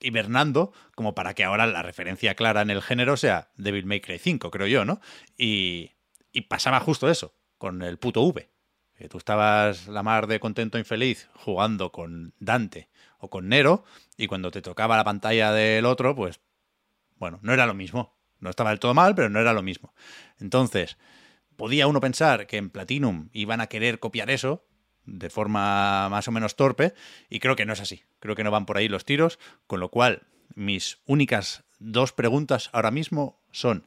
hibernando 0.01 0.73
como 0.95 1.15
para 1.15 1.35
que 1.35 1.45
ahora 1.45 1.67
la 1.67 1.83
referencia 1.83 2.35
clara 2.35 2.63
en 2.63 2.71
el 2.71 2.83
género 2.83 3.17
sea 3.17 3.51
Devil 3.57 3.87
May 3.87 4.01
Cry 4.01 4.19
5, 4.19 4.51
creo 4.51 4.67
yo, 4.67 4.85
¿no? 4.85 5.01
Y, 5.39 5.93
y 6.33 6.43
pasaba 6.43 6.81
justo 6.81 7.09
eso, 7.11 7.35
con 7.59 7.83
el 7.83 7.99
puto 7.99 8.23
V. 8.23 8.51
Que 8.97 9.09
tú 9.09 9.19
estabas 9.19 9.89
la 9.89 10.03
mar 10.05 10.27
de 10.29 10.39
contento 10.39 10.79
e 10.79 10.81
infeliz 10.81 11.29
jugando 11.35 11.91
con 11.91 12.33
Dante 12.39 12.89
o 13.25 13.31
con 13.31 13.49
Nero, 13.49 13.85
y 14.16 14.27
cuando 14.27 14.51
te 14.51 14.62
tocaba 14.62 14.97
la 14.97 15.05
pantalla 15.05 15.53
del 15.53 15.87
otro, 15.87 16.14
pues, 16.14 16.41
bueno, 17.16 17.39
no 17.43 17.53
era 17.53 17.66
lo 17.66 17.75
mismo. 17.75 18.16
No 18.41 18.51
estaba 18.51 18.70
del 18.70 18.81
todo 18.81 18.95
mal, 18.95 19.14
pero 19.14 19.31
no 19.31 19.41
era 19.41 19.53
lo 19.53 19.62
mismo. 19.62 19.95
Entonces, 20.39 20.99
podía 21.57 21.87
uno 21.87 22.01
pensar 22.01 22.47
que 22.47 22.59
en 22.59 22.70
Platinum 22.70 23.31
iban 23.33 23.61
a 23.61 23.68
querer 23.68 23.99
copiar 23.99 24.31
eso 24.31 24.66
de 25.07 25.31
forma 25.31 26.09
más 26.09 26.29
o 26.29 26.33
menos 26.33 26.57
torpe, 26.57 26.95
y 27.29 27.41
creo 27.41 27.57
que 27.57 27.66
no 27.66 27.72
es 27.72 27.81
así. 27.81 28.03
Creo 28.20 28.35
que 28.35 28.45
no 28.45 28.51
van 28.51 28.66
por 28.66 28.79
ahí 28.79 28.89
los 28.89 29.05
tiros, 29.05 29.39
con 29.66 29.81
lo 29.81 29.91
cual 29.91 30.27
mis 30.55 30.99
únicas 31.07 31.64
dos 31.79 32.12
preguntas 32.12 32.70
ahora 32.72 32.91
mismo 32.91 33.43
son, 33.53 33.87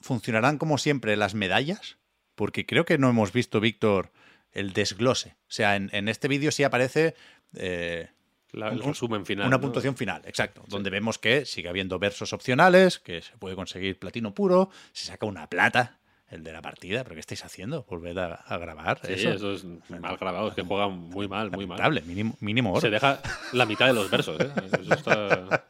¿funcionarán 0.00 0.58
como 0.58 0.78
siempre 0.78 1.16
las 1.16 1.34
medallas? 1.34 1.98
Porque 2.34 2.66
creo 2.66 2.84
que 2.84 2.98
no 2.98 3.08
hemos 3.08 3.32
visto, 3.32 3.60
Víctor, 3.60 4.12
el 4.52 4.72
desglose. 4.72 5.36
O 5.42 5.52
sea, 5.52 5.76
en, 5.76 6.08
este 6.08 6.28
vídeo 6.28 6.52
sí 6.52 6.62
aparece 6.62 7.14
eh, 7.54 8.10
La- 8.54 8.68
el 8.68 8.80
Un- 8.80 8.88
resumen 8.88 9.26
final. 9.26 9.46
una 9.46 9.56
¿no? 9.56 9.60
puntuación 9.60 9.96
final, 9.96 10.22
exacto, 10.26 10.62
donde 10.68 10.90
vemos 10.90 11.18
que 11.18 11.44
sigue 11.44 11.68
habiendo 11.68 11.98
versos 11.98 12.32
opcionales, 12.32 12.98
que 12.98 13.20
se 13.22 13.36
puede 13.36 13.56
conseguir 13.56 13.98
platino 13.98 14.32
puro, 14.34 14.70
se 14.92 15.06
saca 15.06 15.26
una 15.26 15.48
plata, 15.48 15.98
el 16.30 16.42
de 16.42 16.52
la 16.52 16.62
partida, 16.62 17.02
pero 17.04 17.14
¿qué 17.14 17.20
estáis 17.20 17.44
haciendo? 17.44 17.84
¿Volved 17.88 18.16
a, 18.18 18.34
a 18.34 18.58
grabar 18.58 18.98
Sí, 19.04 19.12
eso? 19.12 19.30
eso, 19.30 19.52
es 19.52 19.64
mal 19.88 20.16
grabado, 20.16 20.48
es 20.48 20.54
que 20.54 20.62
juegan 20.62 20.92
muy 20.92 21.28
mal, 21.28 21.50
muy 21.50 21.66
mal. 21.66 22.02
Mínimo, 22.06 22.36
mínimo 22.40 22.72
oro. 22.72 22.80
Se 22.80 22.90
deja 22.90 23.20
la 23.52 23.66
mitad 23.66 23.86
de 23.86 23.92
los 23.92 24.10
versos, 24.10 24.40
¿eh? 24.40 24.50
Eso 24.80 24.94
está, 24.94 25.64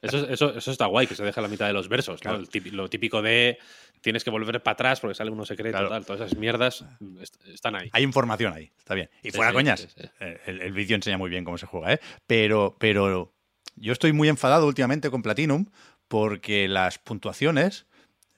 eso, 0.00 0.26
eso- 0.28 0.56
eso 0.56 0.70
está 0.70 0.86
guay, 0.86 1.06
que 1.06 1.14
se 1.14 1.22
deja 1.24 1.40
la 1.40 1.48
mitad 1.48 1.66
de 1.66 1.72
los 1.74 1.88
versos, 1.88 2.16
¿no? 2.24 2.30
Claro. 2.30 2.38
El 2.38 2.48
típi- 2.48 2.70
lo 2.70 2.88
típico 2.88 3.20
de 3.22 3.58
tienes 4.00 4.24
que 4.24 4.30
volver 4.30 4.62
para 4.62 4.72
atrás 4.72 4.98
porque 4.98 5.14
sale 5.14 5.30
uno 5.30 5.44
secreto, 5.44 5.72
Claro. 5.76 5.88
tal, 5.90 6.04
todas 6.04 6.22
esas 6.22 6.36
mierdas 6.38 6.84
est- 7.20 7.36
están 7.46 7.76
ahí. 7.76 7.88
Hay 7.92 8.02
información 8.02 8.52
ahí, 8.52 8.72
está 8.78 8.94
bien. 8.94 9.10
Y 9.22 9.30
fuera 9.30 9.50
sí, 9.50 9.54
coñas, 9.54 9.80
sí, 9.80 9.88
sí. 9.94 10.08
eh, 10.20 10.40
el, 10.46 10.60
el 10.62 10.72
vídeo 10.72 10.96
enseña 10.96 11.18
muy 11.18 11.30
bien 11.30 11.44
cómo 11.44 11.58
se 11.58 11.66
juega, 11.66 11.92
¿eh? 11.92 12.00
Pero, 12.26 12.76
pero 12.80 13.32
yo 13.76 13.92
estoy 13.92 14.12
muy 14.12 14.28
enfadado 14.28 14.66
últimamente 14.66 15.10
con 15.10 15.22
Platinum 15.22 15.66
porque 16.08 16.66
las 16.66 16.98
puntuaciones 16.98 17.86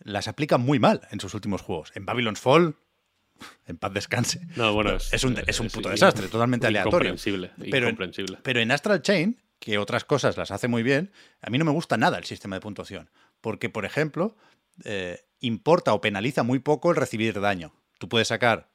las 0.05 0.29
aplica 0.29 0.57
muy 0.59 0.79
mal 0.79 1.01
en 1.11 1.19
sus 1.19 1.35
últimos 1.35 1.63
juegos. 1.63 1.91
En 1.95 2.07
Babylon's 2.07 2.41
Fall, 2.41 2.77
en 3.67 3.77
paz 3.77 3.93
descanse. 3.93 4.47
No, 4.55 4.73
bueno, 4.73 4.95
es, 4.95 5.25
un, 5.25 5.37
es 5.47 5.59
un 5.59 5.69
puto 5.69 5.89
desastre, 5.89 6.29
totalmente 6.29 6.67
aleatorio. 6.69 7.11
Incomprensible, 7.11 7.51
Pero, 7.71 7.89
incomprensible. 7.89 8.39
pero 8.43 8.61
en 8.61 8.71
Astral 8.71 9.03
Chain, 9.03 9.43
que 9.59 9.79
otras 9.79 10.05
cosas 10.05 10.37
las 10.37 10.51
hace 10.51 10.69
muy 10.69 10.83
bien, 10.83 11.11
a 11.41 11.51
mí 11.51 11.59
no 11.59 11.65
me 11.65 11.73
gusta 11.73 11.97
nada 11.97 12.19
el 12.19 12.25
sistema 12.25 12.57
de 12.57 12.61
puntuación. 12.61 13.11
Porque, 13.41 13.69
por 13.71 13.85
ejemplo, 13.85 14.37
eh, 14.85 15.25
importa 15.41 15.95
o 15.95 16.01
penaliza 16.01 16.43
muy 16.43 16.59
poco 16.59 16.91
el 16.91 16.97
recibir 16.97 17.41
daño. 17.41 17.75
Tú 17.99 18.09
puedes 18.09 18.29
sacar 18.29 18.71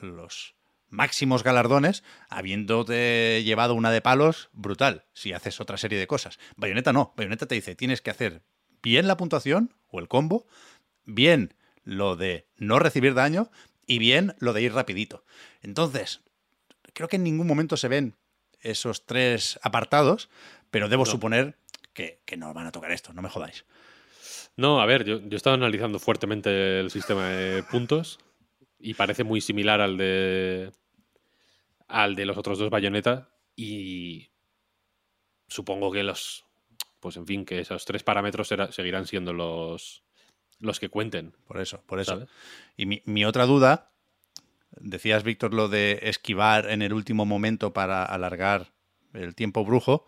los 0.00 0.54
máximos 0.88 1.42
galardones 1.42 2.04
habiéndote 2.28 3.42
llevado 3.44 3.74
una 3.74 3.90
de 3.90 4.00
palos 4.02 4.50
brutal 4.52 5.06
si 5.14 5.32
haces 5.32 5.60
otra 5.60 5.78
serie 5.78 5.98
de 5.98 6.06
cosas. 6.06 6.38
Bayonetta 6.56 6.92
no. 6.92 7.14
Bayonetta 7.16 7.46
te 7.46 7.54
dice, 7.54 7.74
tienes 7.74 8.02
que 8.02 8.10
hacer 8.10 8.42
bien 8.82 9.06
la 9.06 9.16
puntuación 9.16 9.74
o 9.90 10.00
el 10.00 10.08
combo, 10.08 10.46
bien 11.04 11.54
lo 11.84 12.16
de 12.16 12.46
no 12.56 12.78
recibir 12.78 13.14
daño 13.14 13.50
y 13.86 13.98
bien 13.98 14.34
lo 14.38 14.52
de 14.52 14.62
ir 14.62 14.72
rapidito. 14.72 15.24
Entonces, 15.62 16.20
creo 16.92 17.08
que 17.08 17.16
en 17.16 17.24
ningún 17.24 17.46
momento 17.46 17.76
se 17.76 17.88
ven 17.88 18.14
esos 18.60 19.06
tres 19.06 19.58
apartados, 19.62 20.28
pero 20.70 20.88
debo 20.88 21.04
No. 21.04 21.10
suponer 21.10 21.56
que, 21.92 22.20
que 22.24 22.36
no 22.36 22.54
van 22.54 22.66
a 22.66 22.72
tocar 22.72 22.92
esto, 22.92 23.12
no 23.12 23.22
me 23.22 23.28
jodáis. 23.28 23.64
No, 24.56 24.80
a 24.80 24.86
ver, 24.86 25.04
yo, 25.04 25.18
yo 25.20 25.30
he 25.32 25.36
estado 25.36 25.54
analizando 25.54 25.98
fuertemente 25.98 26.80
el 26.80 26.90
sistema 26.90 27.28
de 27.30 27.62
puntos 27.64 28.18
y 28.78 28.94
parece 28.94 29.24
muy 29.24 29.40
similar 29.40 29.80
al 29.80 29.96
de 29.96 30.72
al 31.88 32.14
de 32.14 32.24
los 32.26 32.36
otros 32.38 32.58
dos 32.58 32.70
bayonetas 32.70 33.26
y 33.56 34.30
supongo 35.48 35.90
que 35.92 36.02
los 36.02 36.44
pues 37.02 37.16
en 37.18 37.26
fin 37.26 37.44
que 37.44 37.58
esos 37.60 37.84
tres 37.84 38.02
parámetros 38.02 38.48
será- 38.48 38.72
seguirán 38.72 39.06
siendo 39.06 39.32
los 39.34 40.02
los 40.60 40.78
que 40.78 40.88
cuenten 40.88 41.34
Por 41.48 41.60
eso, 41.60 41.82
por 41.86 41.98
eso. 41.98 42.12
¿sabes? 42.12 42.28
Y 42.76 42.86
mi, 42.86 43.02
mi 43.04 43.24
otra 43.24 43.46
duda, 43.46 43.90
decías, 44.78 45.24
Víctor, 45.24 45.52
lo 45.52 45.68
de 45.68 45.98
esquivar 46.04 46.70
en 46.70 46.82
el 46.82 46.92
último 46.92 47.26
momento 47.26 47.72
para 47.72 48.04
alargar 48.04 48.72
el 49.12 49.34
tiempo 49.34 49.64
brujo, 49.64 50.06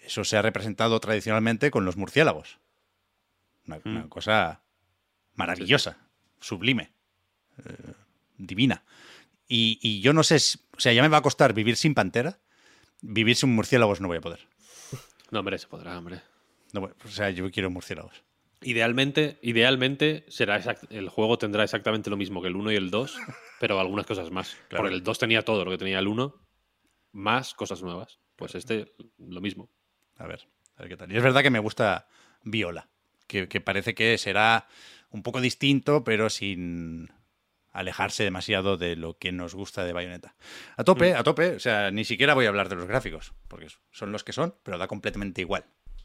eso 0.00 0.24
se 0.24 0.36
ha 0.36 0.42
representado 0.42 0.98
tradicionalmente 0.98 1.70
con 1.70 1.84
los 1.84 1.96
murciélagos. 1.96 2.58
Una, 3.68 3.80
una 3.84 4.04
Mm. 4.06 4.08
cosa 4.08 4.62
maravillosa, 5.34 5.98
sublime, 6.40 6.90
eh, 7.64 7.92
divina. 8.36 8.82
Y, 9.46 9.78
y 9.82 10.00
yo 10.00 10.12
no 10.12 10.24
sé, 10.24 10.40
si- 10.40 10.58
o 10.76 10.80
sea, 10.80 10.92
ya 10.92 11.02
me 11.02 11.08
va 11.08 11.18
a 11.18 11.22
costar 11.22 11.52
vivir 11.54 11.76
sin 11.76 11.94
pantera, 11.94 12.40
vivir 13.02 13.36
sin 13.36 13.54
murciélagos 13.54 14.00
no 14.00 14.08
voy 14.08 14.16
a 14.18 14.20
poder. 14.20 14.40
no 15.30 15.38
hombre 15.38 15.58
se 15.58 15.68
podrá 15.68 15.96
hombre 15.96 16.20
No 16.72 16.90
o 17.04 17.08
sea, 17.08 17.30
yo 17.30 17.50
quiero 17.50 17.70
murciélagos. 17.70 18.22
Idealmente, 18.62 19.38
idealmente 19.42 20.24
será 20.28 20.56
exact- 20.58 20.86
el 20.90 21.08
juego 21.08 21.36
tendrá 21.36 21.64
exactamente 21.64 22.10
lo 22.10 22.16
mismo 22.16 22.40
que 22.42 22.48
el 22.48 22.56
1 22.56 22.72
y 22.72 22.76
el 22.76 22.90
2, 22.90 23.18
pero 23.60 23.80
algunas 23.80 24.06
cosas 24.06 24.30
más. 24.30 24.56
Claro. 24.68 24.84
Porque 24.84 24.94
el 24.94 25.02
2 25.02 25.18
tenía 25.18 25.42
todo 25.42 25.64
lo 25.64 25.70
que 25.70 25.78
tenía 25.78 25.98
el 25.98 26.06
1, 26.08 26.34
más 27.12 27.54
cosas 27.54 27.82
nuevas. 27.82 28.18
Pues 28.36 28.54
este 28.54 28.92
lo 29.18 29.40
mismo. 29.40 29.68
A 30.16 30.26
ver, 30.26 30.46
a 30.76 30.82
ver 30.82 30.88
qué 30.88 30.96
tal. 30.96 31.12
Y 31.12 31.16
es 31.16 31.22
verdad 31.22 31.42
que 31.42 31.50
me 31.50 31.58
gusta 31.58 32.08
Viola, 32.42 32.88
que, 33.26 33.48
que 33.48 33.60
parece 33.60 33.94
que 33.94 34.16
será 34.18 34.66
un 35.10 35.22
poco 35.22 35.40
distinto, 35.40 36.04
pero 36.04 36.30
sin 36.30 37.10
alejarse 37.72 38.22
demasiado 38.24 38.76
de 38.76 38.96
lo 38.96 39.18
que 39.18 39.32
nos 39.32 39.54
gusta 39.54 39.84
de 39.84 39.92
Bayonetta. 39.92 40.34
A 40.76 40.84
tope, 40.84 41.14
a 41.14 41.22
tope, 41.22 41.56
o 41.56 41.60
sea, 41.60 41.90
ni 41.90 42.04
siquiera 42.04 42.34
voy 42.34 42.46
a 42.46 42.48
hablar 42.48 42.68
de 42.68 42.76
los 42.76 42.86
gráficos, 42.86 43.32
porque 43.48 43.68
son 43.90 44.12
los 44.12 44.24
que 44.24 44.32
son, 44.32 44.54
pero 44.62 44.78
da 44.78 44.86
completamente 44.88 45.40
igual. 45.40 45.64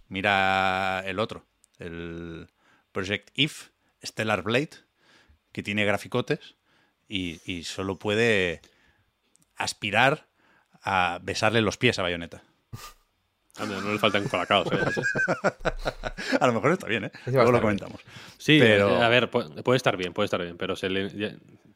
Mira 0.09 1.03
el 1.05 1.19
otro, 1.19 1.45
el 1.79 2.47
Project 2.91 3.29
If, 3.35 3.69
Stellar 4.05 4.41
Blade, 4.43 4.69
que 5.51 5.63
tiene 5.63 5.85
graficotes 5.85 6.55
y, 7.07 7.39
y 7.45 7.63
solo 7.63 7.97
puede 7.99 8.61
aspirar 9.55 10.27
a 10.81 11.19
besarle 11.21 11.61
los 11.61 11.77
pies 11.77 11.99
a 11.99 12.03
Bayonetta. 12.03 12.43
Anda, 13.57 13.81
no 13.81 13.91
le 13.91 13.97
faltan 13.97 14.27
colacaos. 14.27 14.67
¿eh? 14.71 14.77
A 16.39 16.45
lo 16.47 16.53
mejor 16.53 16.71
está 16.73 16.85
bien, 16.87 17.05
¿eh? 17.05 17.11
Luego 17.25 17.45
lo 17.45 17.51
bien. 17.53 17.61
comentamos. 17.61 18.01
Sí, 18.37 18.59
Pero- 18.59 18.99
eh, 18.99 19.03
a 19.03 19.09
ver, 19.09 19.31
pu- 19.31 19.63
puede 19.63 19.77
estar 19.77 19.97
bien, 19.97 20.13
puede 20.13 20.25
estar 20.25 20.41
bien, 20.41 20.57
pero 20.57 20.75
se 20.75 20.89
le, 20.89 21.09
ya, 21.09 21.35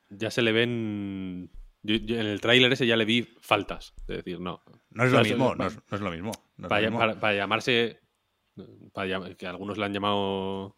ya 0.09 0.29
se 0.29 0.43
le 0.43 0.51
ven... 0.51 1.49
yo- 1.81 1.95
yo 1.95 2.19
en 2.19 2.27
el 2.27 2.39
tráiler 2.39 2.71
ese 2.71 2.85
ya 2.85 2.95
le 2.95 3.05
vi 3.05 3.35
faltas. 3.41 3.93
Es 4.01 4.17
decir, 4.17 4.39
no. 4.39 4.61
No 4.91 5.03
es 5.05 5.11
lo 5.11 5.23
mismo, 5.23 5.55
no 5.55 5.65
es, 5.67 5.75
no 5.75 5.95
es 5.97 6.01
lo 6.01 6.11
mismo. 6.11 6.31
no 6.57 6.67
es 6.67 6.69
para, 6.69 6.81
lo 6.81 6.87
mismo. 6.87 6.99
para- 6.99 7.19
para 7.19 7.33
llamarse... 7.33 7.99
para 8.93 9.35
que 9.35 9.47
algunos 9.47 9.77
le 9.77 9.85
han 9.85 9.93
llamado... 9.93 10.75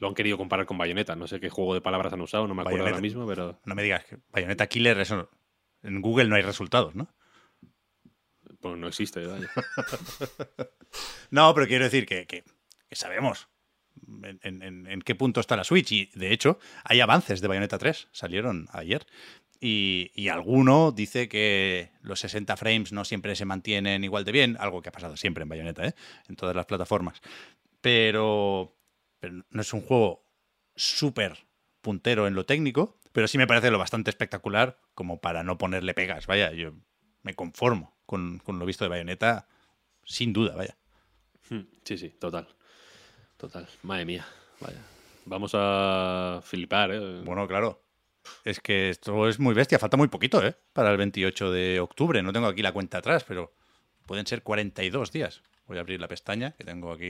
Lo 0.00 0.06
han 0.08 0.14
querido 0.14 0.36
comparar 0.38 0.64
con 0.66 0.78
Bayonetta. 0.78 1.16
No 1.16 1.26
sé 1.26 1.40
qué 1.40 1.50
juego 1.50 1.74
de 1.74 1.80
palabras 1.80 2.12
han 2.12 2.20
usado, 2.20 2.46
no 2.46 2.54
me 2.54 2.62
acuerdo 2.62 2.84
ahora 2.86 3.00
mismo, 3.00 3.26
pero 3.26 3.60
No 3.64 3.74
me 3.74 3.82
digas 3.82 4.04
que 4.04 4.18
Bayonetta 4.28 4.68
Killer, 4.68 4.98
eso 5.00 5.28
en 5.82 6.00
Google 6.00 6.28
no 6.28 6.36
hay 6.36 6.42
resultados, 6.42 6.94
¿no? 6.94 7.08
pues, 8.60 8.76
no 8.78 8.86
existe. 8.88 9.26
vaya. 9.26 9.48
No, 11.30 11.52
pero 11.54 11.66
quiero 11.66 11.84
decir 11.84 12.06
que, 12.06 12.26
que- 12.26 12.44
que 12.88 12.96
sabemos 12.96 13.48
en- 14.32 14.86
en 14.86 15.00
qué 15.02 15.14
punto 15.14 15.40
está 15.40 15.56
la 15.56 15.64
Switch. 15.64 15.92
Y 15.92 16.06
de 16.14 16.32
hecho, 16.32 16.58
hay 16.84 17.00
avances 17.00 17.40
de 17.40 17.48
Bayonetta 17.48 17.76
3, 17.78 18.08
salieron 18.12 18.66
ayer. 18.72 19.06
Y, 19.60 20.12
y 20.14 20.28
alguno 20.28 20.92
dice 20.92 21.28
que 21.28 21.90
los 22.02 22.20
60 22.20 22.56
frames 22.56 22.92
no 22.92 23.04
siempre 23.04 23.34
se 23.34 23.44
mantienen 23.44 24.04
igual 24.04 24.24
de 24.24 24.32
bien, 24.32 24.56
algo 24.60 24.82
que 24.82 24.90
ha 24.90 24.92
pasado 24.92 25.16
siempre 25.16 25.42
en 25.42 25.48
Bayonetta, 25.48 25.84
¿eh? 25.86 25.94
en 26.28 26.36
todas 26.36 26.54
las 26.54 26.66
plataformas. 26.66 27.20
Pero, 27.80 28.76
pero 29.18 29.44
no 29.50 29.60
es 29.60 29.72
un 29.72 29.80
juego 29.82 30.24
súper 30.76 31.46
puntero 31.80 32.26
en 32.26 32.34
lo 32.34 32.44
técnico, 32.46 33.00
pero 33.12 33.26
sí 33.26 33.38
me 33.38 33.46
parece 33.46 33.70
lo 33.70 33.78
bastante 33.78 34.10
espectacular 34.10 34.80
como 34.94 35.20
para 35.20 35.42
no 35.42 35.58
ponerle 35.58 35.94
pegas. 35.94 36.26
Vaya, 36.26 36.52
yo 36.52 36.74
me 37.22 37.34
conformo 37.34 37.96
con, 38.06 38.38
con 38.38 38.58
lo 38.58 38.66
visto 38.66 38.84
de 38.84 38.90
Bayonetta, 38.90 39.48
sin 40.04 40.32
duda, 40.32 40.54
vaya. 40.54 40.76
Hmm, 41.50 41.62
Sí, 41.84 41.98
sí, 41.98 42.10
total. 42.10 42.48
Total. 43.36 43.68
Madre 43.82 44.04
mía. 44.04 44.26
Vaya. 44.60 44.78
Vamos 45.24 45.52
a 45.54 46.40
flipar, 46.42 46.90
¿eh? 46.92 47.20
Bueno, 47.24 47.46
claro. 47.46 47.82
Es 48.44 48.60
que 48.60 48.90
esto 48.90 49.28
es 49.28 49.38
muy 49.38 49.54
bestia. 49.54 49.78
Falta 49.78 49.96
muy 49.96 50.08
poquito, 50.08 50.44
¿eh? 50.44 50.56
Para 50.72 50.90
el 50.90 50.96
28 50.96 51.52
de 51.52 51.80
octubre. 51.80 52.22
No 52.22 52.32
tengo 52.32 52.46
aquí 52.46 52.62
la 52.62 52.72
cuenta 52.72 52.98
atrás, 52.98 53.24
pero 53.24 53.52
pueden 54.06 54.26
ser 54.26 54.42
42 54.42 55.12
días. 55.12 55.42
Voy 55.66 55.76
a 55.76 55.80
abrir 55.80 56.00
la 56.00 56.08
pestaña, 56.08 56.52
que 56.52 56.64
tengo 56.64 56.92
aquí 56.92 57.06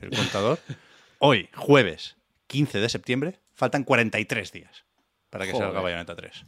el 0.00 0.10
contador. 0.14 0.58
Hoy, 1.18 1.48
jueves 1.54 2.16
15 2.46 2.80
de 2.80 2.88
septiembre, 2.88 3.40
faltan 3.54 3.84
43 3.84 4.52
días 4.52 4.84
para 5.30 5.46
que 5.46 5.52
salga 5.52 5.68
Joder. 5.68 5.82
Bayonetta 5.82 6.16
3. 6.16 6.44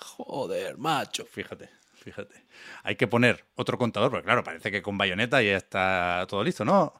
Joder, 0.00 0.76
macho. 0.76 1.24
Fíjate, 1.24 1.70
fíjate. 1.94 2.44
Hay 2.82 2.96
que 2.96 3.06
poner 3.06 3.44
otro 3.54 3.78
contador, 3.78 4.10
porque 4.10 4.24
claro, 4.24 4.42
parece 4.42 4.70
que 4.70 4.82
con 4.82 4.98
Bayonetta 4.98 5.40
ya 5.42 5.56
está 5.56 6.26
todo 6.28 6.42
listo, 6.42 6.64
¿no? 6.64 6.94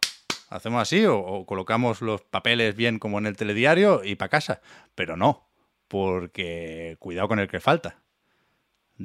Hacemos 0.48 0.80
así 0.80 1.04
o, 1.04 1.18
o 1.18 1.46
colocamos 1.46 2.00
los 2.00 2.22
papeles 2.22 2.76
bien 2.76 2.98
como 2.98 3.18
en 3.18 3.26
el 3.26 3.36
telediario 3.36 4.04
y 4.04 4.14
para 4.14 4.28
casa. 4.28 4.60
Pero 4.94 5.16
no, 5.16 5.48
porque 5.88 6.96
cuidado 6.98 7.28
con 7.28 7.38
el 7.38 7.48
que 7.48 7.60
falta. 7.60 8.02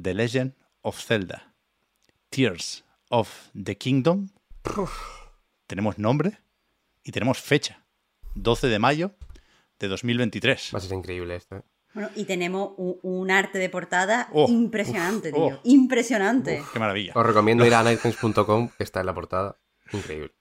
The 0.00 0.14
Legend 0.14 0.54
of 0.82 0.98
Zelda. 1.02 1.54
Tears 2.30 2.84
of 3.08 3.48
the 3.60 3.76
Kingdom. 3.76 4.28
Tenemos 5.66 5.98
nombre 5.98 6.38
y 7.02 7.12
tenemos 7.12 7.40
fecha. 7.40 7.84
12 8.34 8.68
de 8.68 8.78
mayo 8.78 9.12
de 9.78 9.88
2023. 9.88 10.70
Va 10.74 10.78
a 10.78 10.80
ser 10.82 10.96
increíble 10.96 11.34
esto. 11.36 11.56
¿eh? 11.56 11.62
Bueno, 11.94 12.08
y 12.14 12.24
tenemos 12.24 12.72
un, 12.76 12.98
un 13.02 13.30
arte 13.32 13.58
de 13.58 13.68
portada 13.68 14.28
Oh, 14.32 14.46
impresionante, 14.48 15.30
uf, 15.30 15.34
tío. 15.34 15.44
oh. 15.56 15.60
Impresionante. 15.64 16.62
Qué 16.72 16.78
maravilla. 16.78 17.12
Os 17.16 17.26
recomiendo 17.26 17.66
ir 17.66 17.74
a 17.74 17.82
nightgames.com, 17.82 18.68
que 18.78 18.84
está 18.84 19.00
en 19.00 19.06
la 19.06 19.14
portada. 19.14 19.56
Increíble. 19.92 20.32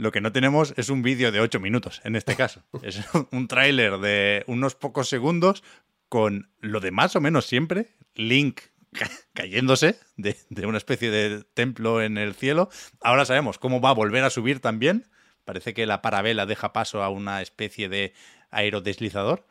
Lo 0.00 0.12
que 0.12 0.20
no 0.22 0.32
tenemos 0.32 0.72
es 0.78 0.88
un 0.88 1.02
vídeo 1.02 1.30
de 1.30 1.40
8 1.40 1.60
minutos, 1.60 2.00
en 2.04 2.16
este 2.16 2.34
caso. 2.34 2.62
Es 2.82 3.00
un 3.32 3.48
tráiler 3.48 3.98
de 3.98 4.44
unos 4.46 4.74
pocos 4.74 5.08
segundos 5.10 5.62
con 6.08 6.48
lo 6.60 6.80
de 6.80 6.90
más 6.90 7.16
o 7.16 7.20
menos 7.20 7.44
siempre, 7.46 7.94
Link 8.14 8.60
ca- 8.92 9.10
cayéndose 9.34 9.96
de, 10.16 10.36
de 10.48 10.66
una 10.66 10.78
especie 10.78 11.10
de 11.10 11.44
templo 11.54 12.00
en 12.02 12.16
el 12.16 12.34
cielo. 12.34 12.70
Ahora 13.02 13.24
sabemos 13.26 13.58
cómo 13.58 13.80
va 13.82 13.90
a 13.90 13.94
volver 13.94 14.24
a 14.24 14.30
subir 14.30 14.60
también. 14.60 15.06
Parece 15.44 15.74
que 15.74 15.84
la 15.84 16.00
parabela 16.00 16.46
deja 16.46 16.72
paso 16.72 17.02
a 17.02 17.10
una 17.10 17.42
especie 17.42 17.88
de 17.90 18.14
aerodeslizador. 18.50 19.46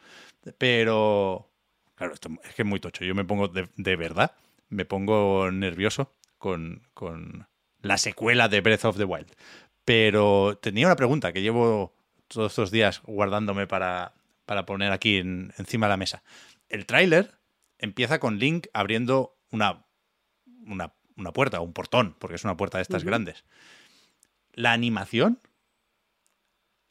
Pero, 0.58 1.50
claro, 1.96 2.14
esto 2.14 2.30
es 2.44 2.56
que 2.56 2.64
es 2.64 2.68
muy 2.68 2.80
tocho. 2.80 3.06
Yo 3.06 3.14
me 3.16 3.26
pongo 3.26 3.48
de, 3.48 3.70
de 3.76 3.96
verdad, 3.96 4.32
me 4.70 4.86
pongo 4.86 5.52
nervioso 5.52 6.14
con, 6.38 6.88
con 6.94 7.48
la 7.82 7.98
secuela 7.98 8.48
de 8.50 8.62
Breath 8.62 8.86
of 8.86 8.98
the 8.98 9.06
Wild. 9.06 9.32
Pero 9.86 10.58
tenía 10.62 10.86
una 10.88 10.96
pregunta 10.96 11.34
que 11.34 11.42
llevo 11.42 11.96
todos 12.28 12.52
estos 12.52 12.72
días 12.72 13.02
guardándome 13.04 13.66
para, 13.68 14.14
para 14.46 14.66
poner 14.66 14.92
aquí 14.92 15.18
en- 15.18 15.54
encima 15.58 15.88
de 15.88 15.92
la 15.92 15.98
mesa. 15.98 16.24
El 16.68 16.86
tráiler 16.86 17.40
empieza 17.80 18.20
con 18.20 18.38
Link 18.40 18.68
abriendo 18.74 19.38
una, 19.52 19.86
una, 20.66 20.94
una 21.18 21.34
puerta, 21.34 21.60
un 21.62 21.74
portón, 21.74 22.16
porque 22.20 22.36
es 22.36 22.44
una 22.44 22.58
puerta 22.58 22.78
de 22.78 22.84
estas 22.84 23.04
grandes. 23.04 23.44
La 24.54 24.74
animación 24.74 25.40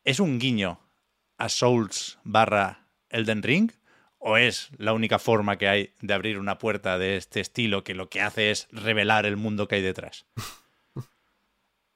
¿Es 0.05 0.21
un 0.21 0.39
guiño 0.39 0.81
a 1.37 1.49
Souls 1.51 2.19
barra 2.25 2.87
Elden 3.11 3.43
Ring? 3.43 3.73
¿O 4.19 4.37
es 4.39 4.71
la 4.79 4.95
única 4.95 5.19
forma 5.19 5.59
que 5.59 5.69
hay 5.69 5.93
de 6.01 6.15
abrir 6.15 6.39
una 6.39 6.57
puerta 6.59 6.99
de 6.99 7.17
este 7.17 7.41
estilo 7.41 7.85
que 7.85 7.95
lo 7.95 8.09
que 8.09 8.23
hace 8.23 8.51
es 8.51 8.69
revelar 8.73 9.27
el 9.27 9.37
mundo 9.37 9.69
que 9.69 9.77
hay 9.77 9.83
detrás? 9.83 10.25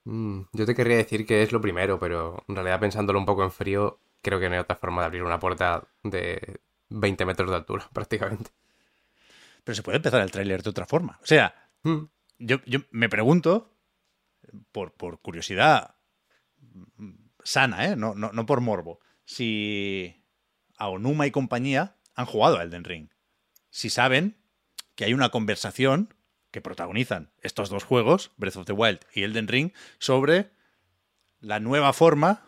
Mm, 0.04 0.42
yo 0.52 0.66
te 0.66 0.74
querría 0.74 0.96
decir 0.96 1.26
que 1.26 1.42
es 1.42 1.52
lo 1.52 1.60
primero, 1.60 1.98
pero 1.98 2.44
en 2.48 2.54
realidad 2.54 2.80
pensándolo 2.80 3.18
un 3.18 3.26
poco 3.26 3.44
en 3.44 3.52
frío, 3.52 4.00
creo 4.20 4.40
que 4.40 4.48
no 4.48 4.54
hay 4.54 4.60
otra 4.60 4.76
forma 4.76 5.02
de 5.02 5.06
abrir 5.06 5.22
una 5.22 5.38
puerta 5.38 5.88
de 6.02 6.60
20 6.88 7.24
metros 7.24 7.50
de 7.50 7.56
altura, 7.56 7.88
prácticamente. 7.94 8.50
Pero 9.64 9.76
se 9.76 9.82
puede 9.82 9.96
empezar 9.96 10.20
el 10.20 10.30
tráiler 10.30 10.62
de 10.62 10.70
otra 10.70 10.86
forma. 10.86 11.18
O 11.22 11.26
sea, 11.26 11.54
Mm, 11.82 12.04
yo, 12.38 12.60
yo 12.66 12.80
me 12.90 13.08
pregunto, 13.08 13.76
por, 14.72 14.92
por 14.92 15.20
curiosidad 15.20 15.96
sana, 17.44 17.86
¿eh? 17.86 17.96
no, 17.96 18.14
no, 18.14 18.32
no 18.32 18.46
por 18.46 18.60
morbo, 18.60 19.00
si 19.24 20.24
Aonuma 20.76 21.26
y 21.26 21.30
compañía 21.30 21.96
han 22.14 22.26
jugado 22.26 22.58
a 22.58 22.62
Elden 22.62 22.84
Ring. 22.84 23.08
Si 23.70 23.90
saben 23.90 24.36
que 24.94 25.04
hay 25.04 25.14
una 25.14 25.30
conversación 25.30 26.14
que 26.52 26.60
protagonizan 26.60 27.32
estos 27.40 27.68
dos 27.70 27.82
juegos, 27.82 28.30
Breath 28.36 28.56
of 28.56 28.66
the 28.66 28.72
Wild 28.72 29.00
y 29.12 29.24
Elden 29.24 29.48
Ring, 29.48 29.72
sobre 29.98 30.50
la 31.40 31.58
nueva 31.58 31.92
forma, 31.92 32.44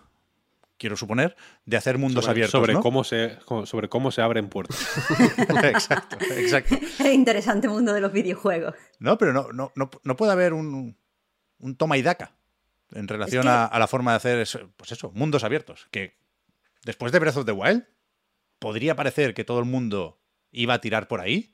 quiero 0.77 0.97
suponer, 0.97 1.37
de 1.65 1.77
hacer 1.77 1.99
mundos 1.99 2.25
sobre, 2.25 2.33
abiertos. 2.33 2.53
sobre 2.53 2.75
¿no? 2.75 2.81
cómo 2.81 3.03
se, 3.03 3.39
sobre 3.65 3.89
cómo 3.89 4.13
se 4.13 4.23
abren 4.23 4.49
puertas. 4.49 4.79
exacto, 5.65 6.17
exacto. 6.37 6.77
El 7.01 7.13
interesante 7.15 7.67
mundo 7.67 7.93
de 7.93 8.01
los 8.01 8.13
videojuegos. 8.13 8.75
No, 9.01 9.19
pero 9.19 9.33
no, 9.33 9.51
no, 9.53 9.73
no, 9.75 9.91
no 10.05 10.17
puede 10.17 10.33
haber 10.33 10.53
un, 10.53 10.97
un 11.59 11.77
toma 11.77 11.97
y 11.97 12.03
daca 12.03 12.37
en 12.93 13.09
relación 13.09 13.43
que- 13.45 13.49
a, 13.49 13.65
a 13.65 13.79
la 13.79 13.87
forma 13.89 14.13
de 14.13 14.19
hacer 14.19 14.39
eso, 14.39 14.71
pues 14.77 14.93
eso, 14.93 15.11
mundos 15.15 15.43
abiertos. 15.45 15.89
Que 15.91 16.19
después 16.85 17.11
de 17.11 17.19
Breath 17.19 17.39
of 17.39 17.47
the 17.47 17.53
Wild 17.53 17.85
podría 18.59 18.95
parecer 18.95 19.33
que 19.33 19.45
todo 19.45 19.59
el 19.61 19.65
mundo 19.65 20.21
iba 20.53 20.75
a 20.75 20.81
tirar 20.81 21.09
por 21.09 21.21
ahí 21.21 21.54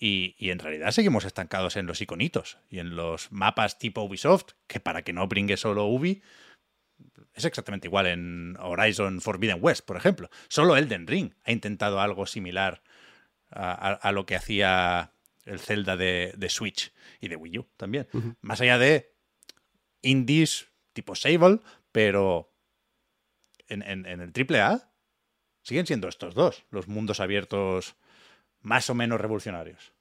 y, 0.00 0.34
y 0.38 0.50
en 0.50 0.58
realidad 0.58 0.90
seguimos 0.92 1.24
estancados 1.24 1.76
en 1.76 1.86
los 1.86 2.00
iconitos 2.00 2.58
y 2.70 2.78
en 2.80 2.96
los 2.96 3.30
mapas 3.30 3.78
tipo 3.78 4.02
Ubisoft, 4.02 4.52
que 4.66 4.80
para 4.80 5.02
que 5.02 5.12
no 5.12 5.28
brinque 5.28 5.56
solo 5.58 5.84
Ubi, 5.86 6.22
es 7.34 7.44
exactamente 7.44 7.86
igual 7.86 8.06
en 8.06 8.56
Horizon 8.58 9.20
Forbidden 9.20 9.58
West, 9.60 9.84
por 9.86 9.96
ejemplo. 9.96 10.30
Solo 10.48 10.76
Elden 10.76 11.06
Ring 11.06 11.32
ha 11.44 11.52
intentado 11.52 12.00
algo 12.00 12.26
similar 12.26 12.82
a, 13.50 13.72
a- 13.72 13.92
a 13.94 14.12
lo 14.12 14.24
que 14.26 14.36
hacía 14.36 15.12
el 15.44 15.58
Zelda 15.60 15.96
de, 15.96 16.32
de 16.36 16.48
Switch 16.48 16.92
y 17.20 17.28
de 17.28 17.36
Wii 17.36 17.58
U 17.58 17.68
también. 17.76 18.08
Más 18.40 18.60
allá 18.60 18.78
de 18.78 19.14
indies 20.02 20.68
tipo 20.92 21.14
Sable, 21.14 21.60
pero 21.92 22.52
en, 23.68 23.82
en- 23.82 24.06
en 24.06 24.20
el 24.20 24.32
AAA 24.32 24.90
siguen 25.62 25.86
siendo 25.86 26.08
estos 26.08 26.34
dos 26.34 26.64
los 26.70 26.88
mundos 26.88 27.20
abiertos 27.20 27.96
más 28.62 28.90
o 28.90 28.94
menos 28.94 29.20
revolucionarios. 29.20 29.92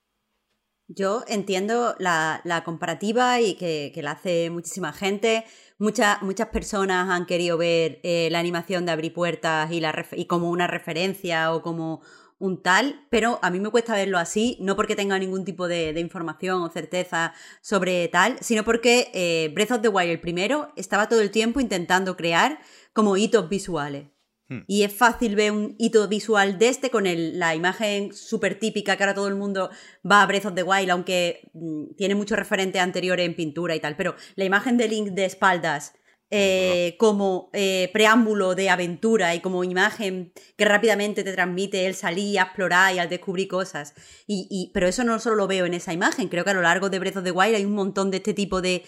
Yo 0.88 1.24
entiendo 1.28 1.95
la, 1.99 2.41
comparativa 2.66 3.39
y 3.39 3.53
que, 3.55 3.93
la 4.01 4.12
hace 4.12 4.49
muchísima 4.49 4.91
gente. 4.91 5.45
Mucha- 5.78 6.18
muchas 6.22 6.47
personas 6.47 7.10
han 7.10 7.28
querido 7.28 7.57
ver 7.57 7.99
eh, 8.03 8.30
la 8.32 8.39
animación 8.39 8.86
de 8.88 8.91
abrir 8.91 9.14
puertas 9.14 9.70
y 9.72 10.26
como 10.26 10.49
una 10.49 10.66
referencia 10.66 11.53
o 11.53 11.62
como 11.62 12.01
un 12.39 12.64
tal, 12.64 13.05
pero 13.10 13.38
a 13.41 13.51
mí 13.51 13.60
me 13.60 13.70
cuesta 13.70 13.93
verlo 13.93 14.18
así, 14.18 14.57
no 14.62 14.76
porque 14.76 14.95
tenga 14.95 15.20
ningún 15.20 15.43
tipo 15.45 15.68
de, 15.68 15.93
de 15.93 15.99
información 15.99 16.62
o 16.62 16.70
certeza 16.70 17.34
sobre 17.62 18.07
tal, 18.07 18.38
sino 18.41 18.64
porque 18.64 19.12
eh, 19.14 19.51
Breath 19.53 19.72
of 19.72 19.82
the 19.82 19.89
Wild, 19.89 20.10
el 20.10 20.20
primero, 20.22 20.72
estaba 20.78 21.10
todo 21.10 21.22
el 21.22 21.32
tiempo 21.32 21.60
intentando 21.60 22.16
crear 22.16 22.60
como 22.93 23.18
hitos 23.18 23.49
visuales. 23.49 24.07
Hmm. 24.49 24.59
Y 24.67 24.83
es 24.83 24.91
fácil 24.93 25.35
ver 25.35 25.51
un 25.51 25.75
hito 25.77 26.07
visual 26.07 26.57
de 26.57 26.69
este 26.69 26.89
con 26.89 27.05
el- 27.05 27.37
la 27.39 27.53
imagen 27.55 28.11
súper 28.13 28.57
típica 28.59 28.97
que 28.97 29.03
ahora 29.03 29.13
todo 29.13 29.27
el 29.27 29.35
mundo 29.35 29.69
va 30.09 30.23
a 30.23 30.25
Breath 30.25 30.45
of 30.47 30.55
the 30.55 30.63
Wild, 30.63 30.89
aunque 30.89 31.49
mm, 31.53 31.95
tiene 31.95 32.15
muchos 32.15 32.37
referentes 32.37 32.81
anteriores 32.81 33.25
en 33.25 33.35
pintura 33.35 33.75
y 33.75 33.79
tal. 33.79 33.95
Pero 33.95 34.15
la 34.35 34.45
imagen 34.45 34.75
de 34.77 34.87
Link 34.87 35.09
de 35.11 35.25
espaldas 35.25 35.93
eh, 36.31 36.95
como 36.99 37.49
eh, 37.53 37.89
preámbulo 37.91 38.53
de 38.53 38.69
aventura 38.69 39.33
y 39.33 39.39
como 39.39 39.63
imagen 39.63 40.31
que 40.57 40.65
rápidamente 40.65 41.23
te 41.23 41.33
transmite 41.33 41.87
el 41.87 41.95
salir 41.95 42.37
a 42.39 42.43
explorar 42.43 42.93
y 42.93 42.99
al 42.99 43.09
descubrir 43.09 43.47
cosas. 43.47 43.95
Y, 44.27 44.47
y- 44.51 44.69
pero 44.73 44.87
eso 44.87 45.03
no 45.03 45.17
solo 45.19 45.35
lo 45.37 45.47
veo 45.47 45.65
en 45.65 45.73
esa 45.73 45.91
imagen, 45.91 46.27
creo 46.29 46.43
que 46.43 46.51
a 46.51 46.53
lo 46.53 46.61
largo 46.61 46.89
de 46.91 46.99
Breath 46.99 47.17
of 47.17 47.23
the 47.23 47.31
Wild 47.31 47.55
hay 47.55 47.65
un 47.65 47.73
montón 47.73 48.11
de 48.11 48.17
este 48.17 48.35
tipo 48.35 48.61
de 48.61 48.83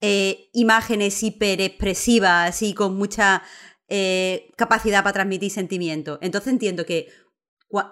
eh, 0.00 0.48
imágenes 0.52 1.20
hiperexpresivas 1.22 2.62
y 2.62 2.72
con 2.74 2.96
mucha 2.96 3.42
eh, 3.90 4.50
capacidad 4.56 5.02
para 5.02 5.12
transmitir 5.12 5.50
sentimientos. 5.50 6.18
Entonces 6.22 6.52
entiendo 6.52 6.86
que 6.86 7.08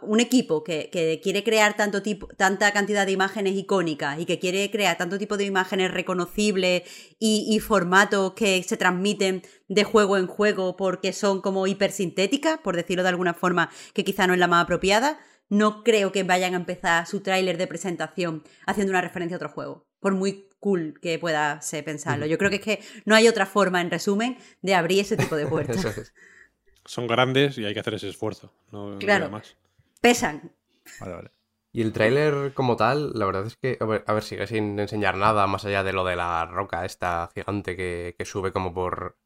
un 0.02 0.18
equipo 0.18 0.64
que, 0.64 0.90
que 0.90 1.20
quiere 1.22 1.44
crear 1.44 1.76
tanto 1.76 2.02
tipo, 2.02 2.26
tanta 2.28 2.72
cantidad 2.72 3.06
de 3.06 3.12
imágenes 3.12 3.54
icónicas 3.54 4.18
y 4.18 4.26
que 4.26 4.40
quiere 4.40 4.70
crear 4.72 4.98
tanto 4.98 5.18
tipo 5.18 5.36
de 5.36 5.44
imágenes 5.44 5.92
reconocibles 5.92 6.82
y, 7.20 7.46
y 7.48 7.60
formatos 7.60 8.32
que 8.32 8.62
se 8.64 8.76
transmiten 8.76 9.42
de 9.68 9.84
juego 9.84 10.16
en 10.16 10.26
juego 10.26 10.76
porque 10.76 11.12
son 11.12 11.40
como 11.40 11.66
hipersintéticas, 11.68 12.58
por 12.58 12.74
decirlo 12.74 13.04
de 13.04 13.10
alguna 13.10 13.34
forma 13.34 13.70
que 13.94 14.04
quizá 14.04 14.26
no 14.26 14.32
es 14.32 14.40
la 14.40 14.48
más 14.48 14.64
apropiada, 14.64 15.20
no 15.48 15.84
creo 15.84 16.10
que 16.10 16.24
vayan 16.24 16.54
a 16.54 16.58
empezar 16.58 17.06
su 17.06 17.20
tráiler 17.20 17.56
de 17.56 17.68
presentación 17.68 18.42
haciendo 18.66 18.90
una 18.90 19.00
referencia 19.00 19.36
a 19.36 19.38
otro 19.38 19.48
juego, 19.48 19.86
por 20.00 20.12
muy 20.12 20.47
cool 20.60 20.98
que 21.00 21.18
pueda 21.18 21.60
ser 21.62 21.84
pensarlo. 21.84 22.26
Yo 22.26 22.38
creo 22.38 22.50
que 22.50 22.56
es 22.56 22.62
que 22.62 22.80
no 23.04 23.14
hay 23.14 23.28
otra 23.28 23.46
forma, 23.46 23.80
en 23.80 23.90
resumen, 23.90 24.38
de 24.62 24.74
abrir 24.74 25.00
ese 25.00 25.16
tipo 25.16 25.36
de 25.36 25.46
puertas. 25.48 25.84
Es. 25.84 26.14
Son 26.84 27.06
grandes 27.06 27.58
y 27.58 27.64
hay 27.64 27.74
que 27.74 27.80
hacer 27.80 27.94
ese 27.94 28.08
esfuerzo. 28.08 28.52
No, 28.72 28.98
Claro. 28.98 29.30
más. 29.30 29.56
Pesan. 30.00 30.52
Vale, 31.00 31.14
vale. 31.14 31.30
Y 31.70 31.82
el 31.82 31.92
tráiler 31.92 32.54
como 32.54 32.76
tal, 32.76 33.12
la 33.14 33.26
verdad 33.26 33.46
es 33.46 33.56
que, 33.56 33.76
a 33.78 33.84
ver, 33.84 34.02
a 34.06 34.14
ver, 34.14 34.22
sigue 34.22 34.46
sin 34.46 34.78
enseñar 34.80 35.16
nada 35.16 35.46
más 35.46 35.64
allá 35.66 35.84
de 35.84 35.92
lo 35.92 36.04
de 36.04 36.16
la 36.16 36.46
roca 36.46 36.84
esta 36.86 37.28
gigante 37.34 37.76
que, 37.76 38.14
que 38.18 38.24
sube 38.24 38.52
como 38.52 38.72
por 38.72 39.18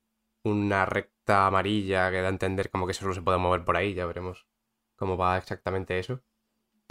una 0.45 0.85
recta 0.85 1.47
amarilla 1.47 2.11
que 2.11 2.21
da 2.21 2.27
a 2.27 2.31
entender 2.31 2.69
como 2.69 2.87
que 2.87 2.95
solo 2.95 3.15
se 3.15 3.23
puede 3.23 3.39
mover 3.39 3.65
por 3.65 3.77
ahí, 3.77 3.95
ya 3.95 4.07
veremos 4.07 4.49
cómo 4.97 5.17
va 5.17 5.39
exactamente 5.39 5.99
eso. 6.01 6.21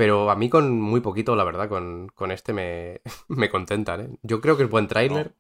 Pero 0.02 0.32
a 0.32 0.36
mí 0.36 0.50
con 0.50 0.82
muy 0.82 1.00
poquito, 1.00 1.36
la 1.36 1.44
verdad, 1.44 1.70
con, 1.70 2.08
con 2.16 2.32
este 2.32 2.54
me, 2.54 3.02
me 3.28 3.52
contentan, 3.52 4.02
¿eh? 4.02 4.10
Yo 4.24 4.42
creo 4.42 4.58
que 4.58 4.64
es 4.64 4.70
buen 4.70 4.88
tráiler, 4.88 5.36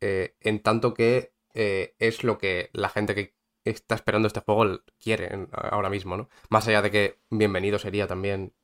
eh, 0.00 0.34
en 0.40 0.60
tanto 0.60 0.92
que 0.92 1.34
eh, 1.54 1.94
es 2.00 2.24
lo 2.24 2.36
que 2.36 2.68
la 2.72 2.88
gente 2.88 3.14
que 3.14 3.36
está 3.64 3.94
esperando 3.94 4.26
este 4.26 4.40
juego 4.40 4.80
quiere 4.98 5.30
ahora 5.52 5.88
mismo, 5.88 6.16
¿no? 6.16 6.28
Más 6.48 6.66
allá 6.66 6.82
de 6.82 6.90
que 6.90 7.20
bienvenido 7.30 7.78
sería 7.78 8.08
también 8.08 8.54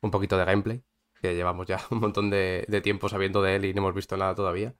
un 0.00 0.10
poquito 0.10 0.38
de 0.38 0.46
gameplay, 0.46 0.82
que 1.20 1.34
llevamos 1.34 1.66
ya 1.66 1.78
un 1.90 2.00
montón 2.00 2.30
de, 2.30 2.64
de 2.66 2.80
tiempo 2.80 3.10
sabiendo 3.10 3.42
de 3.42 3.56
él 3.56 3.66
y 3.66 3.74
no 3.74 3.82
hemos 3.82 3.94
visto 3.94 4.16
nada 4.16 4.34
todavía. 4.34 4.74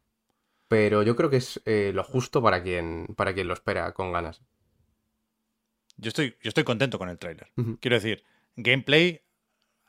Pero 0.68 1.03
yo 1.03 1.16
creo 1.16 1.28
que 1.28 1.36
es 1.36 1.61
lo 1.66 2.03
justo 2.03 2.40
para 2.43 2.62
quien, 2.62 3.09
para 3.14 3.34
quien 3.34 3.47
lo 3.47 3.53
espera 3.53 3.93
con 3.93 4.11
ganas. 4.11 4.40
Yo 5.99 6.09
estoy, 6.09 6.30
yo 6.40 6.49
estoy 6.49 6.64
contento 6.64 6.99
con 6.99 7.11
el 7.11 7.18
tráiler. 7.18 7.53
Quiero 7.78 7.97
decir, 7.97 8.24
gameplay 8.57 9.20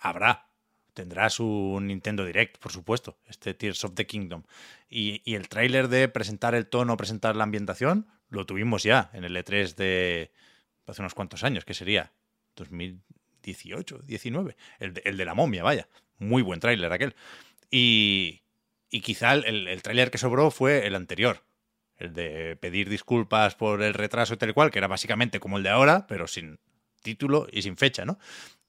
habrá. 0.04 0.50
Tendrá 0.94 1.32
su 1.32 1.80
Nintendo 1.82 2.24
Direct, 2.24 2.60
por 2.60 2.72
supuesto, 2.72 3.18
este 3.26 3.56
Tears 3.56 3.84
of 3.84 3.96
the 3.96 4.06
Kingdom. 4.06 4.44
Y, 4.88 5.24
y 5.26 5.34
el 5.34 5.50
tráiler 5.50 5.88
de 5.88 6.08
presentar 6.08 6.54
el 6.54 6.68
tono, 6.68 6.98
presentar 6.98 7.36
la 7.36 7.46
ambientación, 7.46 8.08
lo 8.30 8.46
tuvimos 8.46 8.84
ya 8.84 9.10
en 9.14 9.24
el 9.24 9.36
E3 9.36 9.74
de 9.76 10.32
hace 10.86 11.02
unos 11.02 11.16
cuantos 11.16 11.44
años, 11.44 11.66
que 11.66 11.74
sería 11.74 12.12
2018, 12.56 14.00
19. 14.04 14.56
El 14.80 14.94
de, 14.94 15.02
el 15.06 15.18
de 15.18 15.26
la 15.26 15.34
momia, 15.34 15.64
vaya. 15.64 15.88
Muy 16.20 16.44
buen 16.44 16.60
tráiler 16.60 16.94
aquel. 16.94 17.16
Y, 17.72 18.44
y 18.92 19.02
quizá 19.02 19.34
el, 19.34 19.68
el 19.68 19.82
tráiler 19.82 20.12
que 20.12 20.20
sobró 20.20 20.52
fue 20.52 20.86
el 20.86 20.94
anterior, 20.96 21.44
el 21.98 22.14
de 22.14 22.56
pedir 22.58 22.88
disculpas 22.90 23.56
por 23.56 23.82
el 23.82 23.96
retraso 23.96 24.36
y 24.36 24.38
tal 24.38 24.52
y 24.52 24.54
cual, 24.54 24.70
que 24.70 24.78
era 24.78 24.88
básicamente 24.88 25.40
como 25.40 25.58
el 25.58 25.64
de 25.64 25.70
ahora, 25.70 26.06
pero 26.06 26.28
sin 26.28 26.60
título 27.02 27.48
y 27.52 27.64
sin 27.64 27.78
fecha, 27.78 28.06
¿no? 28.06 28.20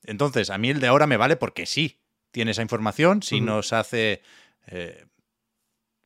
Entonces, 0.05 0.51
a 0.51 0.59
mí 0.59 0.71
el 0.71 0.81
de 0.81 0.87
ahora 0.87 1.07
me 1.07 1.17
vale 1.17 1.37
porque 1.37 1.67
sí 1.67 2.01
tiene 2.31 2.51
esa 2.51 2.63
información, 2.63 3.23
sí 3.23 3.37
Ujú. 3.37 3.45
nos 3.45 3.73
hace 3.73 4.23
eh, 4.67 5.07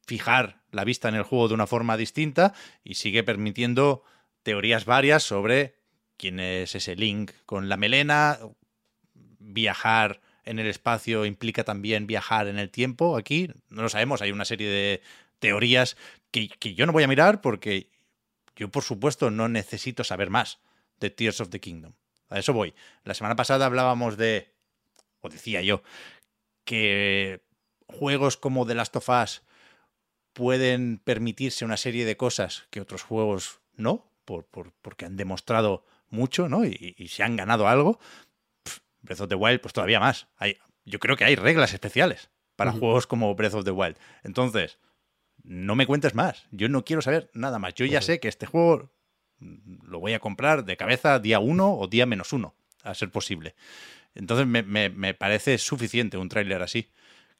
fijar 0.07 0.63
la 0.71 0.85
vista 0.85 1.09
en 1.09 1.15
el 1.15 1.23
juego 1.23 1.49
de 1.49 1.55
una 1.55 1.67
forma 1.67 1.97
distinta 1.97 2.55
y 2.85 2.95
sigue 2.95 3.25
permitiendo 3.25 4.03
teorías 4.43 4.85
varias 4.85 5.23
sobre 5.23 5.75
quién 6.17 6.41
es 6.41 6.75
ese 6.75 6.97
link 6.97 7.33
con 7.47 7.69
la 7.69 7.77
melena, 7.77 8.39
viajar 9.39 10.21
en 10.45 10.59
el 10.59 10.67
espacio 10.67 11.27
implica 11.27 11.65
también 11.65 12.07
viajar 12.07 12.49
en 12.49 12.59
el 12.59 12.71
tiempo. 12.71 13.17
Aquí 13.17 13.51
no 13.69 13.83
lo 13.83 13.89
sabemos, 13.89 14.23
hay 14.23 14.33
una 14.33 14.45
serie 14.45 14.69
de 14.69 15.03
teorías 15.39 15.97
que, 16.31 16.49
que 16.49 16.75
yo 16.75 16.87
no 16.87 16.93
voy 16.93 17.05
a 17.05 17.09
mirar 17.09 17.41
porque 17.41 17.91
yo, 18.57 18.71
por 18.71 18.83
supuesto, 18.83 19.31
no 19.31 19.49
necesito 19.49 20.05
saber 20.05 20.31
más 20.31 20.59
de 21.01 21.11
Tears 21.11 21.41
of 21.41 21.51
the 21.51 21.61
Kingdom. 21.61 21.93
A 22.31 22.39
eso 22.39 22.53
voy. 22.53 22.75
La 23.05 23.15
semana 23.15 23.37
pasada 23.37 23.67
hablábamos 23.67 24.17
de, 24.17 24.55
o 25.21 25.29
decía 25.29 25.63
yo, 25.63 25.83
que 26.65 27.43
juegos 27.87 28.37
como 28.37 28.67
The 28.67 28.75
Last 28.75 28.97
of 28.97 29.09
Us 29.09 29.43
pueden 30.33 30.99
permitirse 30.99 31.65
una 31.65 31.77
serie 31.77 32.05
de 32.05 32.17
cosas 32.17 32.67
que 32.71 32.81
otros 32.81 33.03
juegos 33.03 33.61
no, 33.75 34.13
por, 34.25 34.45
por- 34.47 34.73
porque 34.83 35.05
han 35.07 35.17
demostrado 35.17 35.85
mucho, 36.11 36.49
¿no? 36.49 36.65
Y, 36.65 36.95
y 36.99 37.09
se 37.09 37.23
han 37.23 37.37
ganado 37.37 37.67
algo. 37.69 37.99
Pff, 38.63 38.79
Breath 39.03 39.21
of 39.23 39.29
the 39.29 39.35
Wild, 39.35 39.61
pues 39.61 39.73
todavía 39.73 40.01
más. 40.01 40.29
Hay, 40.37 40.59
yo 40.85 40.99
creo 40.99 41.17
que 41.17 41.25
hay 41.25 41.35
reglas 41.37 41.73
especiales 41.73 42.31
para 42.57 42.73
juegos 42.73 43.07
como 43.07 43.35
Breath 43.35 43.55
of 43.55 43.65
the 43.65 43.71
Wild. 43.71 43.97
Entonces, 44.25 44.79
no 45.45 45.77
me 45.77 45.87
cuentes 45.87 46.15
más. 46.15 46.47
Yo 46.51 46.69
no 46.69 46.85
quiero 46.85 47.03
saber 47.03 47.31
nada 47.33 47.59
más. 47.59 47.75
Yo 47.75 47.87
ya 47.87 47.99
Ujú. 47.99 48.07
sé 48.07 48.21
que 48.21 48.29
este 48.29 48.47
juego 48.47 48.91
lo 49.41 50.01
voy 50.01 50.15
a 50.15 50.21
comprar 50.21 50.65
de 50.65 50.77
cabeza 50.77 51.19
día 51.19 51.39
uno 51.39 51.73
o 51.75 51.87
día 51.87 52.07
menos 52.07 52.33
uno, 52.33 52.55
a 52.83 52.95
ser 52.95 53.11
posible. 53.11 53.55
Entonces 54.15 54.47
me, 54.47 54.63
me- 54.63 54.89
me 54.91 55.15
parece 55.15 55.59
suficiente 55.59 56.17
un 56.17 56.29
tráiler 56.29 56.63
así, 56.63 56.89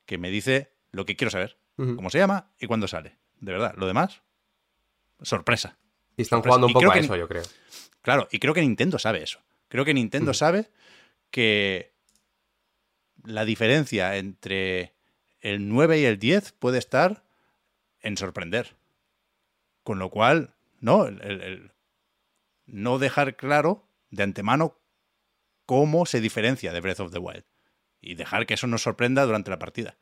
que 0.07 0.19
me 0.19 0.31
dice 0.31 0.71
lo 0.93 1.05
que 1.07 1.17
quiero 1.17 1.31
saber, 1.31 1.57
cómo 1.97 2.11
se 2.11 2.19
llama 2.19 2.51
y 2.61 2.67
cuándo 2.67 2.89
sale. 2.89 3.17
De 3.41 3.53
verdad, 3.53 3.75
lo 3.77 3.87
demás, 3.87 4.21
sorpresa. 5.23 5.77
Y 6.17 6.23
están 6.23 6.39
sorpresa. 6.39 6.51
jugando 6.51 6.67
un 6.67 6.71
Y 6.71 6.75
poco 6.75 6.91
a 6.91 6.95
que 6.95 7.01
eso, 7.01 7.17
yo 7.17 7.29
creo. 7.29 7.43
Claro, 8.03 8.29
y 8.31 8.39
creo 8.39 8.55
que 8.55 8.61
Nintendo 8.63 8.99
sabe 8.99 9.23
eso. 9.23 9.41
Creo 9.69 9.85
que 9.85 9.95
Nintendo 9.95 10.35
sabe 10.35 10.71
que 11.31 11.93
la 13.25 13.45
diferencia 13.45 14.17
entre 14.17 14.95
el 15.41 15.69
9 15.69 16.01
y 16.01 16.05
el 16.05 16.19
10 16.19 16.53
puede 16.53 16.79
estar 16.79 17.23
en 18.01 18.17
sorprender. 18.17 18.75
Con 19.83 19.99
lo 19.99 20.11
cual, 20.11 20.55
¿no? 20.81 21.07
El- 21.07 21.21
el- 21.23 21.41
el 21.43 21.71
no 22.69 22.99
dejar 22.99 23.37
claro 23.37 23.89
de 24.11 24.23
antemano 24.23 24.79
cómo 25.67 26.07
se 26.07 26.21
diferencia 26.21 26.73
de 26.73 26.81
Breath 26.81 27.01
of 27.01 27.13
the 27.13 27.19
Wild. 27.19 27.45
Y 28.01 28.15
dejar 28.15 28.47
que 28.47 28.55
eso 28.55 28.67
nos 28.67 28.83
sorprenda 28.83 29.27
durante 29.27 29.51
la 29.51 29.59
partida. 29.59 29.99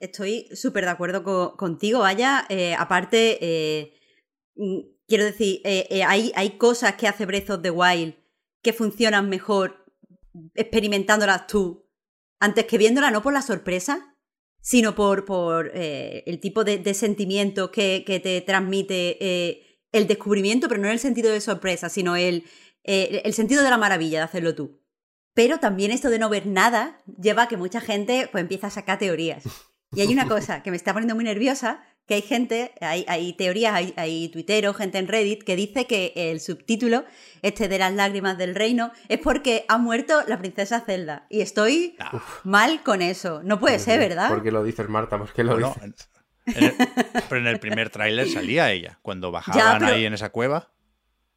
Estoy 0.00 0.48
súper 0.54 0.84
de 0.84 0.90
acuerdo 0.90 1.22
co- 1.22 1.56
contigo, 1.56 2.00
vaya. 2.00 2.46
Eh, 2.48 2.74
aparte, 2.78 3.38
eh, 3.40 3.92
mm, 4.56 4.78
quiero 5.06 5.24
decir, 5.24 5.60
eh, 5.64 6.02
hay, 6.06 6.32
hay 6.34 6.56
cosas 6.56 6.94
que 6.94 7.08
hace 7.08 7.26
Breath 7.26 7.50
of 7.50 7.62
the 7.62 7.70
Wild 7.70 8.14
que 8.62 8.72
funcionan 8.72 9.28
mejor 9.28 9.84
experimentándolas 10.54 11.46
tú 11.46 11.86
antes 12.40 12.64
que 12.66 12.78
viéndola, 12.78 13.10
no 13.10 13.22
por 13.22 13.32
la 13.32 13.42
sorpresa, 13.42 14.16
sino 14.60 14.94
por, 14.94 15.24
por 15.24 15.72
el 15.74 16.40
tipo 16.40 16.62
de, 16.62 16.78
de 16.78 16.94
sentimiento 16.94 17.70
que, 17.72 18.04
que 18.06 18.20
te 18.20 18.40
transmite 18.42 19.67
el 19.92 20.06
descubrimiento, 20.06 20.68
pero 20.68 20.80
no 20.80 20.86
en 20.88 20.94
el 20.94 20.98
sentido 20.98 21.32
de 21.32 21.40
sorpresa, 21.40 21.88
sino 21.88 22.16
el, 22.16 22.44
eh, 22.84 23.22
el 23.24 23.34
sentido 23.34 23.62
de 23.62 23.70
la 23.70 23.78
maravilla 23.78 24.18
de 24.18 24.24
hacerlo 24.24 24.54
tú. 24.54 24.80
Pero 25.34 25.58
también 25.58 25.90
esto 25.92 26.10
de 26.10 26.18
no 26.18 26.28
ver 26.28 26.46
nada 26.46 27.00
lleva 27.20 27.44
a 27.44 27.48
que 27.48 27.56
mucha 27.56 27.80
gente 27.80 28.28
pues 28.32 28.42
empieza 28.42 28.66
a 28.66 28.70
sacar 28.70 28.98
teorías. 28.98 29.44
Y 29.94 30.00
hay 30.02 30.12
una 30.12 30.28
cosa 30.28 30.62
que 30.62 30.70
me 30.70 30.76
está 30.76 30.92
poniendo 30.92 31.14
muy 31.14 31.24
nerviosa, 31.24 31.82
que 32.06 32.14
hay 32.14 32.22
gente, 32.22 32.72
hay, 32.80 33.04
hay 33.08 33.32
teorías, 33.34 33.74
hay, 33.74 33.94
hay 33.96 34.28
tuiteros, 34.30 34.76
gente 34.76 34.98
en 34.98 35.08
Reddit, 35.08 35.44
que 35.44 35.56
dice 35.56 35.86
que 35.86 36.12
el 36.14 36.40
subtítulo, 36.40 37.04
este 37.42 37.68
de 37.68 37.78
las 37.78 37.92
lágrimas 37.94 38.36
del 38.36 38.54
reino, 38.54 38.92
es 39.08 39.18
porque 39.18 39.64
ha 39.68 39.78
muerto 39.78 40.20
la 40.26 40.38
princesa 40.38 40.80
Zelda. 40.80 41.26
Y 41.30 41.40
estoy 41.42 41.96
Ah, 42.00 42.20
mal 42.44 42.82
con 42.82 43.00
eso. 43.00 43.42
No 43.44 43.60
puede 43.60 43.78
ser, 43.78 43.98
¿verdad? 44.00 44.28
¿Por 44.28 44.42
qué 44.42 44.50
lo 44.50 44.64
dices, 44.64 44.88
Marta? 44.88 45.18
¿Por 45.18 45.32
qué 45.32 45.44
lo 45.44 45.52
bueno, 45.52 45.74
dices? 45.74 46.08
En- 46.56 46.64
el- 46.64 46.74
pero 47.28 47.40
en 47.40 47.46
el 47.46 47.58
primer 47.60 47.90
tráiler 47.90 48.28
salía 48.28 48.70
ella, 48.72 48.98
cuando 49.02 49.30
bajaban 49.30 49.78
pero- 49.80 49.94
ahí 49.94 50.04
en 50.04 50.14
esa 50.14 50.30
cueva. 50.30 50.72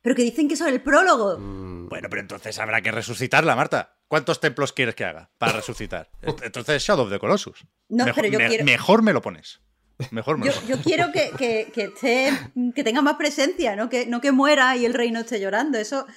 Pero 0.01 0.16
que 0.16 0.24
dicen 0.24 0.47
que 0.47 0.55
eso 0.55 0.66
es 0.66 0.74
el 0.74 0.82
prólogo. 0.82 1.38
Mm, 1.38 1.88
Bueno, 1.89 2.07
pero 2.09 2.22
entonces 2.22 2.57
habrá 2.57 2.82
que 2.82 2.91
resucitarla, 2.91 3.55
Marta. 3.55 3.97
¿Cuántos 4.07 4.39
templos 4.39 4.74
quieres 4.74 4.95
que 4.95 5.05
haga 5.05 5.30
para 5.38 5.53
resucitar? 5.53 6.09
Entonces 6.43 6.82
Shadow 6.84 7.05
of 7.05 7.12
the 7.12 7.20
Colossus. 7.20 7.66
No, 7.89 8.05
mejor, 8.05 8.24
pero 8.24 8.34
yo 8.34 8.39
me- 8.39 8.47
quiero- 8.47 8.66
mejor 8.66 9.03
me 9.03 9.14
lo 9.14 9.22
pones. 9.22 9.62
Mejor 10.09 10.38
me 10.39 10.47
Yo, 10.47 10.51
lo 10.53 10.59
pones. 10.62 10.70
yo 10.78 10.84
quiero 10.84 11.12
que, 11.12 11.30
que, 11.38 11.72
que 11.72 11.84
esté, 11.84 12.32
que 12.74 12.84
tenga 12.84 13.01
más 13.03 13.16
presencia, 13.18 13.76
¿no? 13.76 13.88
Que, 13.89 14.07
no 14.07 14.20
que 14.20 14.32
muera 14.32 14.76
y 14.76 14.86
el 14.86 14.93
reino 14.95 15.20
esté 15.20 15.39
llorando. 15.39 15.78
Eso 15.78 16.07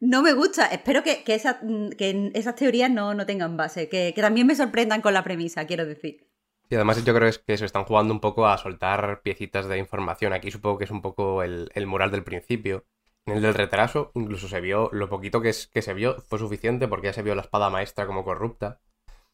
no 0.00 0.22
me 0.22 0.32
gusta. 0.32 0.66
Espero 0.66 1.02
que, 1.02 1.22
que, 1.24 1.34
esa- 1.34 1.60
que 1.98 2.30
esas 2.34 2.54
teorías 2.54 2.90
no, 2.90 3.12
no 3.14 3.26
tengan 3.26 3.56
base. 3.58 3.88
Que, 3.90 4.12
que 4.16 4.22
también 4.22 4.46
me 4.46 4.54
sorprendan 4.56 5.02
con 5.02 5.12
la 5.12 5.22
premisa, 5.22 5.66
quiero 5.66 5.84
decir. 5.84 6.26
Y 6.74 6.76
además 6.76 7.04
yo 7.04 7.14
creo 7.14 7.28
es 7.28 7.38
que 7.38 7.56
se 7.56 7.66
están 7.66 7.84
jugando 7.84 8.12
un 8.12 8.18
poco 8.18 8.48
a 8.48 8.58
soltar 8.58 9.22
piecitas 9.22 9.68
de 9.68 9.78
información. 9.78 10.32
Aquí 10.32 10.50
supongo 10.50 10.76
que 10.76 10.86
es 10.86 10.90
un 10.90 11.02
poco 11.02 11.44
el, 11.44 11.70
el 11.72 11.86
mural 11.86 12.10
del 12.10 12.24
principio. 12.24 12.84
En 13.26 13.34
el 13.34 13.42
del 13.42 13.54
retraso 13.54 14.10
incluso 14.14 14.48
se 14.48 14.60
vio, 14.60 14.90
lo 14.90 15.08
poquito 15.08 15.40
que, 15.40 15.50
es, 15.50 15.68
que 15.68 15.82
se 15.82 15.94
vio 15.94 16.16
fue 16.22 16.40
suficiente 16.40 16.88
porque 16.88 17.06
ya 17.06 17.12
se 17.12 17.22
vio 17.22 17.36
la 17.36 17.42
espada 17.42 17.70
maestra 17.70 18.08
como 18.08 18.24
corrupta. 18.24 18.80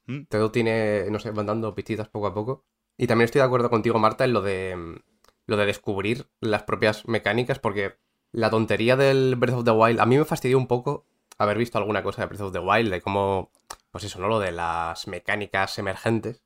Mm. 0.04 0.24
Todo 0.28 0.50
tiene, 0.50 1.06
no 1.10 1.18
sé, 1.18 1.30
van 1.30 1.46
dando 1.46 1.74
pistitas 1.74 2.10
poco 2.10 2.26
a 2.26 2.34
poco. 2.34 2.66
Y 2.98 3.06
también 3.06 3.24
estoy 3.24 3.38
de 3.38 3.46
acuerdo 3.46 3.70
contigo, 3.70 3.98
Marta, 3.98 4.26
en 4.26 4.34
lo 4.34 4.42
de, 4.42 5.00
lo 5.46 5.56
de 5.56 5.64
descubrir 5.64 6.28
las 6.40 6.64
propias 6.64 7.08
mecánicas 7.08 7.58
porque 7.58 7.96
la 8.32 8.50
tontería 8.50 8.96
del 8.96 9.36
Breath 9.36 9.56
of 9.56 9.64
the 9.64 9.70
Wild, 9.70 9.98
a 9.98 10.04
mí 10.04 10.18
me 10.18 10.26
fastidió 10.26 10.58
un 10.58 10.66
poco 10.66 11.06
haber 11.38 11.56
visto 11.56 11.78
alguna 11.78 12.02
cosa 12.02 12.20
de 12.20 12.26
Breath 12.26 12.42
of 12.42 12.52
the 12.52 12.58
Wild, 12.58 12.90
de 12.90 13.00
cómo, 13.00 13.50
pues 13.90 14.04
eso, 14.04 14.20
¿no? 14.20 14.28
Lo 14.28 14.40
de 14.40 14.52
las 14.52 15.08
mecánicas 15.08 15.78
emergentes 15.78 16.42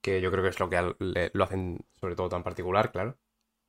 que 0.00 0.20
yo 0.20 0.30
creo 0.30 0.42
que 0.42 0.50
es 0.50 0.60
lo 0.60 0.68
que 0.68 0.76
al- 0.76 0.96
le- 0.98 1.30
lo 1.34 1.44
hacen 1.44 1.78
sobre 2.00 2.16
todo 2.16 2.28
tan 2.28 2.42
particular, 2.42 2.90
claro. 2.92 3.16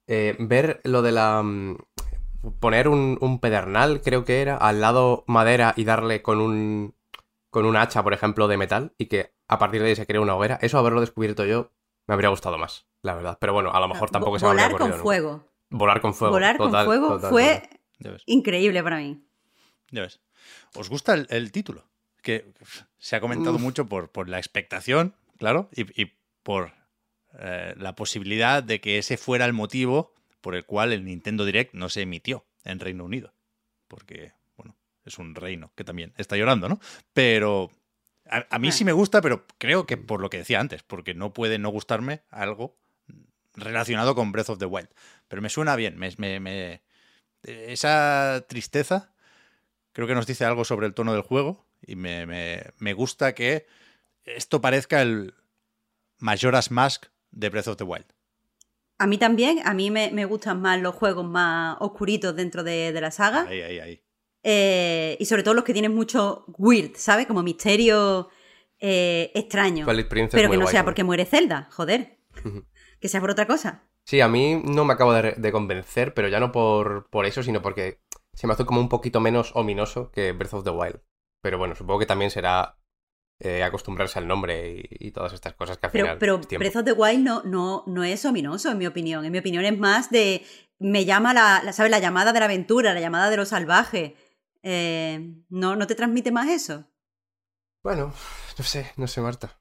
Eh, 0.08 0.36
ver 0.40 0.82
lo 0.84 1.02
de 1.02 1.12
la... 1.12 1.42
mm, 1.44 1.78
poner 2.60 2.88
un, 2.88 3.18
un 3.22 3.40
pedernal, 3.40 4.02
creo 4.02 4.26
que 4.26 4.42
era, 4.42 4.58
al 4.58 4.82
lado 4.82 5.24
madera 5.28 5.74
y 5.78 5.84
darle 5.84 6.22
con 6.22 6.40
un... 6.42 6.96
con 7.50 7.66
un 7.66 7.76
hacha, 7.78 8.04
por 8.04 8.14
ejemplo, 8.14 8.48
de 8.48 8.58
metal, 8.58 8.94
y 8.98 9.06
que 9.08 9.34
a 9.48 9.60
partir 9.60 9.82
de 9.82 9.90
ahí 9.90 9.96
se 9.96 10.08
crea 10.08 10.22
una 10.22 10.36
hoguera, 10.36 10.58
eso 10.62 10.78
haberlo 10.78 11.02
descubierto 11.02 11.46
yo 11.46 11.72
me 12.08 12.14
habría 12.16 12.30
gustado 12.30 12.58
más, 12.58 12.88
la 13.04 13.16
verdad. 13.16 13.38
Pero 13.40 13.54
bueno, 13.54 13.72
a 13.72 13.80
lo 13.80 13.88
mejor 13.88 14.10
tampoco 14.10 14.40
se 14.40 14.46
me 14.46 14.52
habría 14.52 14.66
Volar 14.68 14.72
con 14.80 14.82
ocurrido 14.82 14.98
nunca. 14.98 15.04
fuego. 15.04 15.52
Volar 15.70 16.02
con 16.02 16.14
fuego. 16.14 16.34
Volar 16.34 16.58
total, 16.58 16.72
con 16.72 16.86
fuego 16.86 17.08
total, 17.16 17.30
fue 17.30 17.70
total. 18.02 18.22
Increíble 18.26 18.82
para 18.84 18.98
mí. 18.98 19.24
ya 19.92 20.02
ves. 20.02 20.20
¿Os 20.76 20.90
gusta 20.90 21.14
el, 21.14 21.28
el 21.30 21.52
título? 21.52 21.84
Que 22.24 22.52
se 22.98 23.16
ha 23.16 23.22
comentado 23.22 23.56
Uf. 23.56 23.62
mucho 23.62 23.86
por, 23.88 24.10
por 24.10 24.28
la 24.30 24.38
expectación, 24.40 25.14
claro, 25.38 25.70
y, 25.74 26.02
y 26.02 26.12
por 26.44 26.74
eh, 27.40 27.74
la 27.78 27.96
posibilidad 27.96 28.62
de 28.64 28.82
que 28.82 28.98
ese 28.98 29.18
fuera 29.18 29.46
el 29.46 29.54
motivo 29.54 30.14
por 30.42 30.56
el 30.56 30.66
cual 30.66 30.92
el 30.94 31.06
Nintendo 31.06 31.46
Direct 31.46 31.74
no 31.74 31.90
se 31.90 32.02
emitió 32.02 32.46
en 32.64 32.80
Reino 32.80 33.06
Unido. 33.06 33.34
Porque, 33.88 34.34
bueno, 34.58 34.76
es 35.06 35.18
un 35.20 35.36
reino 35.36 35.72
que 35.76 35.84
también 35.84 36.14
está 36.18 36.36
llorando, 36.38 36.68
¿no? 36.70 36.80
Pero 37.14 37.70
a, 38.30 38.46
a 38.50 38.60
mí 38.60 38.70
Ah. 38.70 38.72
sí 38.72 38.84
me 38.86 38.92
gusta, 38.94 39.22
pero 39.22 39.46
creo 39.58 39.86
que 39.86 39.98
por 39.98 40.22
lo 40.22 40.30
que 40.30 40.38
decía 40.38 40.60
antes, 40.60 40.84
porque 40.84 41.14
no 41.14 41.34
puede 41.34 41.60
no 41.60 41.70
gustarme 41.70 42.22
algo 42.30 42.78
relacionado 43.56 44.16
con 44.16 44.32
Breath 44.32 44.50
of 44.50 44.60
the 44.60 44.66
Wild. 44.66 44.90
Pero 45.28 45.42
me 45.42 45.50
suena 45.50 45.76
bien, 45.76 45.98
me, 45.98 46.12
me- 46.18 46.40
me- 46.40 46.82
esa 47.44 48.46
tristeza 48.48 49.14
creo 49.94 50.08
que 50.08 50.16
nos 50.16 50.28
dice 50.28 50.46
algo 50.46 50.64
sobre 50.64 50.88
el 50.88 50.94
tono 50.94 51.14
del 51.14 51.22
juego 51.22 51.66
y 51.86 51.96
me, 51.96 52.26
me- 52.26 52.64
me 52.80 52.94
gusta 52.94 53.34
que 53.36 53.66
esto 54.24 54.62
parezca 54.62 55.02
el 55.02 55.34
Majora's 56.22 56.72
Mask 56.72 57.08
de 57.32 57.50
Breath 57.50 57.68
of 57.68 57.78
the 57.78 57.84
Wild. 57.84 58.06
A 58.98 59.08
mí 59.08 59.18
también, 59.18 59.62
a 59.66 59.74
mí 59.74 59.90
me, 59.90 60.12
me 60.12 60.26
gustan 60.26 60.62
más 60.62 60.80
los 60.80 60.96
juegos 60.96 61.26
más 61.26 61.76
oscuritos 61.80 62.36
dentro 62.36 62.64
de, 62.64 62.92
de 62.92 63.02
la 63.02 63.12
saga. 63.12 63.48
Ahí, 63.48 63.62
ahí, 63.62 63.80
ahí. 63.80 64.04
Eh, 64.44 65.18
y 65.20 65.26
sobre 65.26 65.44
todo 65.44 65.54
los 65.54 65.64
que 65.64 65.74
tienen 65.74 65.94
mucho 65.94 66.46
weird, 66.58 66.96
¿sabes? 66.96 67.28
Como 67.28 67.44
misterio 67.44 68.30
eh, 68.80 69.32
extraño. 69.34 69.86
Twilight 69.86 70.08
Princess 70.08 70.38
Pero 70.40 70.50
que 70.50 70.58
no 70.58 70.64
guay 70.64 70.72
sea 70.72 70.84
porque 70.84 71.04
muere 71.04 71.26
Zelda, 71.26 71.68
joder. 71.72 72.20
Que 73.00 73.10
sea 73.10 73.22
por 73.22 73.32
otra 73.32 73.48
cosa. 73.48 73.88
Sí, 74.06 74.22
a 74.22 74.28
mí 74.28 74.62
no 74.64 74.86
me 74.86 74.94
acabo 74.94 75.14
de, 75.14 75.34
de 75.34 75.52
convencer, 75.52 76.14
pero 76.14 76.28
ya 76.28 76.40
no 76.40 76.52
por, 76.52 77.10
por 77.10 77.26
eso, 77.26 77.44
sino 77.44 77.62
porque 77.62 78.02
se 78.34 78.48
me 78.48 78.54
hace 78.54 78.66
como 78.66 78.80
un 78.80 78.90
poquito 78.90 79.20
menos 79.20 79.52
ominoso 79.56 80.12
que 80.12 80.32
Breath 80.32 80.54
of 80.54 80.64
the 80.64 80.72
Wild. 80.72 81.02
Pero 81.42 81.58
bueno, 81.58 81.76
supongo 81.76 82.00
que 82.00 82.06
también 82.06 82.32
será 82.32 82.78
eh, 83.44 83.64
acostumbrarse 83.64 84.20
al 84.20 84.28
nombre 84.28 84.86
y, 85.00 85.08
y 85.08 85.12
todas 85.12 85.34
estas 85.34 85.54
cosas 85.56 85.78
que 85.78 85.88
al 85.88 85.92
Pero, 85.92 86.06
final 86.06 86.18
pero. 86.20 86.38
Breath 86.60 86.76
of 86.78 86.86
the 86.86 86.94
Wild 86.94 87.24
no, 87.24 87.42
no, 87.44 87.84
no 87.88 88.04
es 88.04 88.24
ominoso, 88.26 88.70
en 88.72 88.78
mi 88.78 88.86
opinión. 88.88 89.26
En 89.26 89.32
mi 89.32 89.40
opinión 89.40 89.66
es 89.66 89.78
más 89.78 90.10
de. 90.12 90.46
Me 90.80 91.06
llama 91.06 91.34
la, 91.34 91.62
la- 91.64 91.74
¿sabes? 91.74 91.92
La 91.92 92.00
llamada 92.00 92.34
de 92.34 92.40
la 92.40 92.46
aventura, 92.46 92.94
la 92.94 93.00
llamada 93.02 93.30
de 93.30 93.38
lo 93.38 93.46
salvaje. 93.46 94.16
Eh, 94.64 95.34
¿no, 95.50 95.76
¿No 95.76 95.88
te 95.88 95.96
transmite 95.96 96.32
más 96.32 96.48
eso? 96.50 96.86
Bueno, 97.84 98.14
no 98.58 98.64
sé, 98.64 98.92
no 98.96 99.08
sé, 99.08 99.22
Marta. 99.22 99.58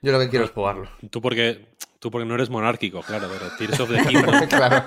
Yo 0.00 0.10
lo 0.10 0.18
que 0.18 0.28
quiero 0.28 0.44
es 0.44 0.50
jugarlo. 0.50 0.88
Tú 1.12 1.20
porque, 1.22 1.76
tú 2.00 2.10
porque 2.10 2.26
no 2.26 2.34
eres 2.34 2.50
monárquico, 2.50 3.02
claro, 3.02 3.28
pero 3.32 3.50
Tears 3.56 3.78
of 3.78 3.88
the 3.90 4.02
Kingdom 4.08 4.48
claro. 4.48 4.84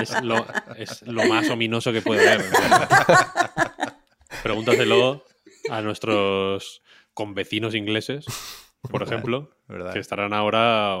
es 0.00 0.22
lo, 0.22 0.44
es 0.76 1.02
lo 1.02 1.24
más 1.26 1.48
ominoso 1.50 1.92
que 1.92 2.02
puede 2.02 2.28
haber. 2.32 2.46
Pregúntaselo 4.42 5.24
a 5.70 5.80
nuestros 5.82 6.82
convecinos 7.14 7.74
ingleses, 7.74 8.26
por 8.90 9.02
ejemplo, 9.02 9.50
¿Verdad? 9.68 9.92
que 9.92 9.98
estarán 10.00 10.32
ahora 10.34 10.96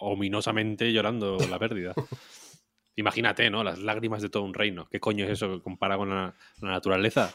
ominosamente 0.00 0.92
llorando 0.92 1.38
la 1.50 1.58
pérdida. 1.58 1.94
Imagínate, 2.96 3.48
¿no? 3.50 3.62
Las 3.62 3.78
lágrimas 3.78 4.22
de 4.22 4.28
todo 4.28 4.42
un 4.42 4.54
reino. 4.54 4.88
¿Qué 4.90 4.98
coño 4.98 5.24
es 5.24 5.30
eso 5.32 5.62
comparado 5.62 6.00
con 6.00 6.10
la, 6.10 6.34
la 6.60 6.70
naturaleza? 6.70 7.32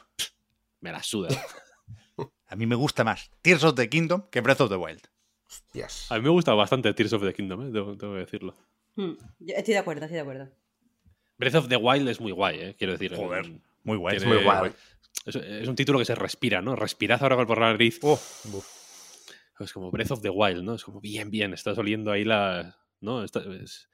Me 0.81 0.91
la 0.91 1.01
suda. 1.01 1.29
A 2.47 2.55
mí 2.55 2.67
me 2.67 2.75
gusta 2.75 3.03
más 3.03 3.31
Tears 3.41 3.63
of 3.63 3.75
the 3.75 3.89
Kingdom 3.89 4.23
que 4.29 4.41
Breath 4.41 4.61
of 4.61 4.69
the 4.69 4.75
Wild. 4.75 5.01
Hostias. 5.47 6.11
A 6.11 6.15
mí 6.15 6.21
me 6.21 6.29
gusta 6.29 6.53
bastante 6.53 6.93
Tears 6.93 7.13
of 7.13 7.23
the 7.23 7.33
Kingdom, 7.33 7.67
¿eh? 7.67 7.71
Tengo 7.71 7.97
que 7.97 8.05
decirlo. 8.19 8.55
Hmm, 8.95 9.13
yo 9.39 9.55
estoy 9.55 9.73
de 9.73 9.79
acuerdo, 9.79 10.03
estoy 10.03 10.15
de 10.15 10.21
acuerdo. 10.21 10.49
Breath 11.37 11.55
of 11.55 11.67
the 11.69 11.77
Wild 11.77 12.07
es 12.09 12.19
muy 12.21 12.31
guay, 12.31 12.59
¿eh? 12.59 12.75
quiero 12.77 12.93
decir. 12.93 13.15
Joder, 13.15 13.49
muy 13.83 13.97
guay. 13.97 14.17
tiene- 14.17 14.33
muy 14.35 14.43
guay. 14.43 14.71
Es, 15.25 15.35
es 15.35 15.67
un 15.67 15.75
título 15.75 15.99
que 15.99 16.05
se 16.05 16.15
respira, 16.15 16.61
¿no? 16.61 16.75
Respirad 16.75 17.21
ahora 17.23 17.45
por 17.45 17.59
la 17.59 17.71
nariz. 17.71 17.99
Oh, 18.03 18.19
Es 19.59 19.71
como 19.71 19.91
Breath 19.91 20.11
of 20.11 20.21
the 20.21 20.29
Wild, 20.29 20.63
¿no? 20.63 20.75
Es 20.75 20.83
como 20.83 20.99
bien, 20.99 21.29
bien, 21.29 21.53
estás 21.53 21.77
oliendo 21.77 22.11
ahí 22.11 22.23
la. 22.25 22.77
¿No? 22.99 23.23
Está- 23.23 23.43
es- 23.61 23.89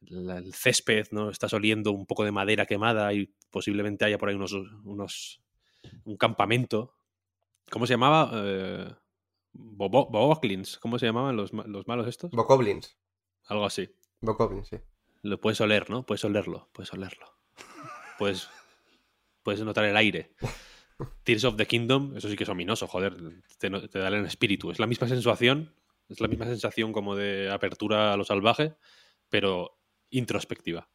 la- 0.00 0.38
el 0.38 0.54
césped, 0.54 1.06
¿no? 1.10 1.30
Estás 1.30 1.52
oliendo 1.52 1.90
un 1.92 2.06
poco 2.06 2.24
de 2.24 2.30
madera 2.32 2.66
quemada 2.66 3.12
y 3.12 3.34
posiblemente 3.50 4.04
haya 4.04 4.18
por 4.18 4.28
ahí 4.28 4.34
unos. 4.36 4.52
unos 4.84 5.42
un 6.04 6.16
campamento. 6.16 6.94
¿Cómo 7.70 7.86
se 7.86 7.94
llamaba? 7.94 8.30
Eh. 8.34 8.94
¿Cómo 10.80 10.98
se 10.98 11.06
llamaban 11.06 11.36
los, 11.36 11.52
los 11.52 11.86
malos 11.88 12.06
estos? 12.06 12.30
Bokoblins. 12.30 12.96
Algo 13.46 13.64
así. 13.64 13.88
Bokoblins, 14.20 14.68
sí. 14.68 14.76
Lo 15.22 15.40
puedes 15.40 15.60
oler, 15.60 15.90
¿no? 15.90 16.04
Puedes 16.06 16.24
olerlo, 16.24 16.68
puedes 16.72 16.92
olerlo. 16.92 17.26
Puedes, 18.18 18.48
puedes 19.48 19.62
notar 19.64 19.86
el 19.86 19.96
aire. 19.96 20.34
Tears 21.24 21.44
of 21.44 21.56
the 21.56 21.66
Kingdom, 21.66 22.14
eso 22.14 22.28
sí 22.28 22.36
que 22.36 22.44
es 22.44 22.50
ominoso, 22.50 22.86
joder, 22.86 23.16
te, 23.56 23.70
da 23.70 24.08
el 24.08 24.26
espíritu. 24.26 24.70
Es 24.70 24.78
la 24.78 24.86
misma 24.86 25.08
sensación, 25.08 25.74
es 26.10 26.20
la 26.20 26.28
misma 26.28 26.44
sensación 26.44 26.92
como 26.92 27.16
de 27.16 27.50
apertura 27.50 28.12
a 28.12 28.16
lo 28.18 28.24
salvaje, 28.24 28.74
pero 29.30 29.78
introspectiva. 30.10 30.86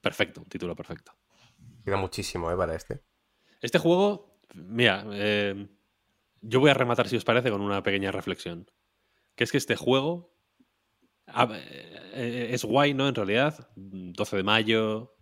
Perfecto, 0.00 0.40
un 0.40 0.48
título 0.48 0.74
perfecto. 0.74 1.12
Queda 1.84 1.98
muchísimo, 1.98 2.50
¿eh? 2.50 2.56
Para 2.56 2.74
este. 2.74 3.02
Este 3.60 3.78
juego, 3.78 4.38
mira, 4.54 5.04
eh, 5.12 5.68
yo 6.40 6.60
voy 6.60 6.70
a 6.70 6.74
rematar, 6.74 7.06
si 7.06 7.16
os 7.16 7.24
parece, 7.24 7.50
con 7.50 7.60
una 7.60 7.82
pequeña 7.82 8.10
reflexión. 8.12 8.70
Que 9.34 9.44
es 9.44 9.52
que 9.52 9.58
este 9.58 9.76
juego 9.76 10.32
a- 11.26 11.48
eh, 11.52 12.48
es 12.52 12.64
guay, 12.64 12.94
¿no? 12.94 13.06
En 13.06 13.14
realidad, 13.14 13.68
12 13.76 14.36
de 14.38 14.42
mayo. 14.44 15.14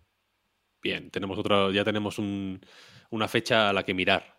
Bien, 0.81 1.09
tenemos 1.11 1.37
otro, 1.37 1.71
ya 1.71 1.83
tenemos 1.83 2.17
un- 2.19 2.59
una 3.09 3.27
fecha 3.27 3.69
a 3.69 3.73
la 3.73 3.83
que 3.83 3.93
mirar 3.93 4.37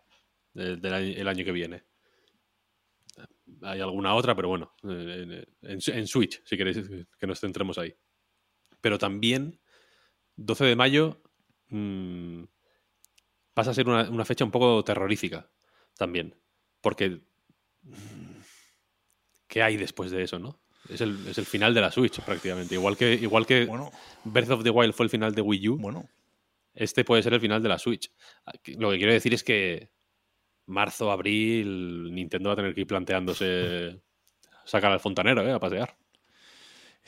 eh, 0.55 0.75
del 0.79 0.93
año, 0.93 1.13
el 1.15 1.27
año 1.27 1.45
que 1.45 1.51
viene. 1.51 1.83
Hay 3.63 3.79
alguna 3.79 4.15
otra, 4.15 4.35
pero 4.35 4.47
bueno, 4.49 4.73
eh, 4.83 5.45
en, 5.61 5.79
en 5.85 6.07
Switch, 6.07 6.41
si 6.45 6.57
queréis 6.57 6.79
que 7.19 7.27
nos 7.27 7.39
centremos 7.39 7.77
ahí. 7.77 7.93
Pero 8.81 8.97
también, 8.97 9.59
12 10.35 10.65
de 10.65 10.75
mayo, 10.75 11.21
mm, 11.69 12.43
pasa 13.53 13.71
a 13.71 13.73
ser 13.73 13.87
una, 13.87 14.09
una 14.09 14.25
fecha 14.25 14.45
un 14.45 14.51
poco 14.51 14.83
terrorífica 14.83 15.49
también. 15.97 16.35
Porque. 16.81 17.21
mm, 17.83 18.41
¿Qué 19.47 19.61
hay 19.61 19.75
después 19.77 20.11
de 20.11 20.23
eso, 20.23 20.39
no? 20.39 20.61
Es 20.89 21.01
el, 21.01 21.27
es 21.27 21.37
el 21.37 21.45
final 21.45 21.73
de 21.73 21.81
la 21.81 21.91
Switch, 21.91 22.21
prácticamente. 22.21 22.75
Igual 22.75 22.97
que, 22.97 23.13
igual 23.15 23.45
que 23.45 23.65
bueno, 23.65 23.91
Breath 24.23 24.49
of 24.49 24.63
the 24.63 24.69
Wild 24.69 24.93
fue 24.93 25.03
el 25.05 25.09
final 25.09 25.35
de 25.35 25.41
Wii 25.41 25.69
U, 25.69 25.77
bueno. 25.77 26.09
Este 26.73 27.03
puede 27.03 27.23
ser 27.23 27.33
el 27.33 27.41
final 27.41 27.61
de 27.61 27.69
la 27.69 27.77
Switch. 27.79 28.11
Aquí- 28.45 28.75
Lo 28.75 28.91
que 28.91 28.97
quiero 28.97 29.13
decir 29.13 29.33
es 29.33 29.43
que 29.43 29.91
marzo, 30.67 31.11
abril, 31.11 32.13
Nintendo 32.13 32.49
va 32.49 32.53
a 32.53 32.55
tener 32.57 32.73
que 32.73 32.81
ir 32.81 32.87
planteándose 32.87 34.01
sacar 34.65 34.91
al 34.91 34.99
fontanero, 34.99 35.45
¿eh? 35.47 35.51
A 35.51 35.59
pasear. 35.59 35.95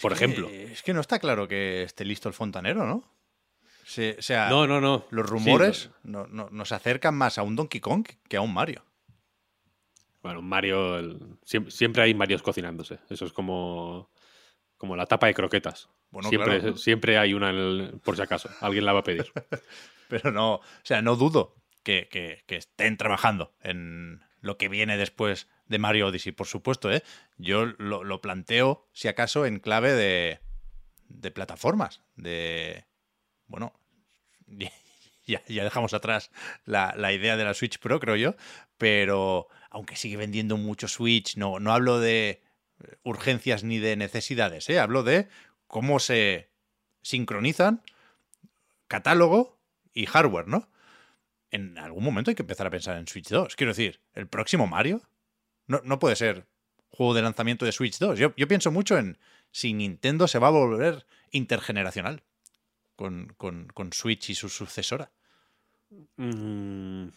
Por 0.01 0.11
Es 0.13 0.19
que- 0.19 0.25
ejemplo. 0.25 0.49
Es 0.49 0.81
que 0.83 0.93
no 0.93 1.01
está 1.01 1.19
claro 1.19 1.47
que 1.47 1.83
esté 1.83 2.03
listo 2.05 2.27
el 2.27 2.33
fontanero, 2.33 2.85
¿no? 2.85 3.03
Se- 3.85 4.15
o 4.17 4.21
sea, 4.21 4.49
No, 4.49 4.65
no, 4.65 4.79
no. 4.81 5.05
los 5.11 5.27
Sí, 5.27 5.31
rumores 5.31 5.89
no- 6.03 6.25
no- 6.27 6.49
nos 6.49 6.71
acercan 6.71 7.15
más 7.15 7.37
a 7.37 7.43
un 7.43 7.55
Donkey 7.55 7.79
Kong 7.81 8.05
que 8.27 8.37
a 8.37 8.41
un 8.41 8.53
Mario. 8.53 8.83
Bueno, 10.21 10.41
Mario. 10.41 10.97
el- 10.99 11.19
siem- 11.45 11.69
siempre, 11.69 12.01
hay 12.03 12.13
Marios 12.13 12.41
cocinándose. 12.41 12.99
Eso 13.09 13.25
es 13.25 13.33
como. 13.33 14.09
Como 14.83 14.97
la 14.97 15.05
tapa 15.05 15.27
de 15.27 15.33
croquetas. 15.33 15.87
Bueno, 16.11 16.27
siempre, 16.27 16.59
claro. 16.59 16.75
siempre 16.75 17.17
hay 17.17 17.33
una, 17.33 17.51
en 17.51 17.55
el- 17.55 18.01
por 18.03 18.17
si 18.17 18.21
acaso. 18.21 18.49
Alguien 18.59 18.83
la 18.83 18.91
va 18.91 18.99
a 18.99 19.03
pedir. 19.05 19.31
Pero 20.09 20.29
no, 20.33 20.55
o 20.55 20.61
sea, 20.83 21.01
no 21.01 21.15
dudo 21.15 21.55
que, 21.83 22.09
que- 22.11 22.43
que 22.47 22.57
estén 22.57 22.97
trabajando 22.97 23.53
en 23.61 24.19
lo 24.41 24.57
que 24.57 24.67
viene 24.67 24.97
después 24.97 25.47
de 25.67 25.79
Mario 25.79 26.07
Odyssey, 26.07 26.33
por 26.33 26.47
supuesto, 26.47 26.91
¿eh? 26.91 27.01
Yo 27.37 27.65
lo, 27.77 28.03
lo 28.03 28.19
planteo, 28.19 28.85
si 28.91 29.07
acaso, 29.07 29.45
en 29.45 29.59
clave 29.61 29.93
de, 29.93 30.41
de 31.07 31.31
plataformas, 31.31 32.01
de... 32.17 32.83
Bueno, 33.47 33.71
ya, 35.25 35.41
ya 35.47 35.63
dejamos 35.63 35.93
atrás 35.93 36.29
la, 36.65 36.93
la 36.97 37.13
idea 37.13 37.37
de 37.37 37.45
la 37.45 37.53
Switch 37.53 37.79
Pro, 37.79 38.01
creo 38.01 38.17
yo, 38.17 38.35
pero 38.77 39.47
aunque 39.69 39.95
sigue 39.95 40.17
vendiendo 40.17 40.57
mucho 40.57 40.89
Switch, 40.89 41.37
no, 41.37 41.61
no 41.61 41.71
hablo 41.71 42.01
de 42.01 42.43
urgencias 43.03 43.63
ni 43.63 43.79
de 43.79 43.95
necesidades, 43.95 44.69
¿eh? 44.69 44.79
Hablo 44.79 45.03
de 45.03 45.27
cómo 45.67 45.99
se 45.99 46.49
sincronizan 47.01 47.81
catálogo 48.87 49.59
y 49.93 50.05
hardware, 50.05 50.47
¿no? 50.47 50.69
En 51.51 51.77
algún 51.77 52.03
momento 52.03 52.31
hay 52.31 52.35
que 52.35 52.43
empezar 52.43 52.67
a 52.67 52.71
pensar 52.71 52.97
en 52.97 53.07
Switch 53.07 53.29
2. 53.29 53.55
Quiero 53.55 53.71
decir, 53.71 54.01
el 54.13 54.27
próximo 54.27 54.65
Mario 54.67 55.01
no, 55.67 55.81
no 55.83 55.99
puede 55.99 56.15
ser 56.15 56.47
juego 56.89 57.13
de 57.13 57.21
lanzamiento 57.21 57.65
de 57.65 57.71
Switch 57.71 57.97
2. 57.99 58.17
Yo, 58.19 58.33
yo 58.35 58.47
pienso 58.47 58.71
mucho 58.71 58.97
en 58.97 59.17
si 59.51 59.73
Nintendo 59.73 60.27
se 60.27 60.39
va 60.39 60.47
a 60.47 60.51
volver 60.51 61.05
intergeneracional 61.31 62.23
con, 62.95 63.33
con- 63.37 63.67
con 63.73 63.93
Switch 63.93 64.29
y 64.29 64.35
su 64.35 64.49
sucesora. 64.49 65.11
Mm, 66.17 67.07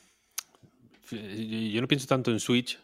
yo 1.11 1.81
no 1.81 1.89
pienso 1.89 2.07
tanto 2.07 2.31
en 2.31 2.41
Switch 2.41 2.79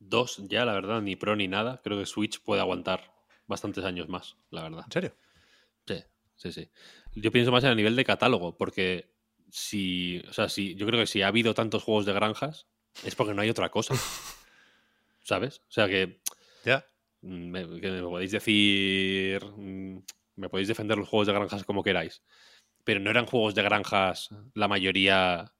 2 0.00 0.42
ya, 0.48 0.64
la 0.64 0.72
verdad, 0.74 1.00
ni 1.02 1.16
Pro 1.16 1.36
ni 1.36 1.48
nada. 1.48 1.80
Creo 1.82 1.98
que 1.98 2.06
Switch 2.06 2.40
puede 2.42 2.60
aguantar 2.60 3.12
bastantes 3.46 3.84
años 3.84 4.08
más, 4.08 4.36
la 4.50 4.62
verdad. 4.62 4.84
¿En 4.86 4.92
serio? 4.92 5.16
Sí, 5.86 6.02
sí, 6.36 6.52
sí. 6.52 6.70
Yo 7.14 7.30
pienso 7.32 7.50
más 7.50 7.64
en 7.64 7.70
el 7.70 7.76
nivel 7.76 7.96
de 7.96 8.04
catálogo, 8.04 8.56
porque 8.56 9.14
si, 9.50 10.22
o 10.28 10.32
sea, 10.32 10.48
si, 10.48 10.74
yo 10.74 10.86
creo 10.86 11.00
que 11.00 11.06
si 11.06 11.22
ha 11.22 11.28
habido 11.28 11.54
tantos 11.54 11.82
juegos 11.82 12.06
de 12.06 12.12
granjas, 12.12 12.66
es 13.04 13.14
porque 13.14 13.34
no 13.34 13.42
hay 13.42 13.50
otra 13.50 13.70
cosa. 13.70 13.94
¿Sabes? 15.22 15.60
O 15.68 15.70
sea 15.70 15.88
que, 15.88 16.20
Ya. 16.64 16.86
mm, 17.22 17.48
me, 17.50 17.80
que 17.80 17.90
me 17.90 18.02
podéis 18.02 18.32
decir, 18.32 19.44
mm, 19.44 19.98
me 20.36 20.48
podéis 20.48 20.68
defender 20.68 20.96
los 20.98 21.08
juegos 21.08 21.26
de 21.26 21.32
granjas 21.34 21.64
como 21.64 21.82
queráis, 21.82 22.22
pero 22.84 23.00
no 23.00 23.10
eran 23.10 23.26
juegos 23.26 23.54
de 23.54 23.62
granjas 23.62 24.30
la 24.54 24.68
mayoría 24.68 25.52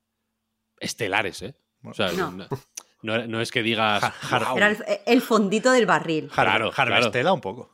estelares, 0.81 1.43
¿eh? 1.43 1.55
O 1.83 1.93
sea, 1.95 2.13
No. 2.13 2.47
No, 3.03 3.27
no- 3.27 3.41
es 3.41 3.51
que 3.51 3.63
digas... 3.63 4.03
Har- 4.03 4.43
"Guau, 4.45 4.57
Era 4.57 4.71
el, 4.71 4.79
el 5.07 5.21
fondito 5.23 5.71
del 5.73 5.87
barril. 5.87 6.29
Har- 6.35 6.45
Claro, 6.47 6.71
Harvestella 6.77 7.33
un 7.33 7.41
poco. 7.41 7.73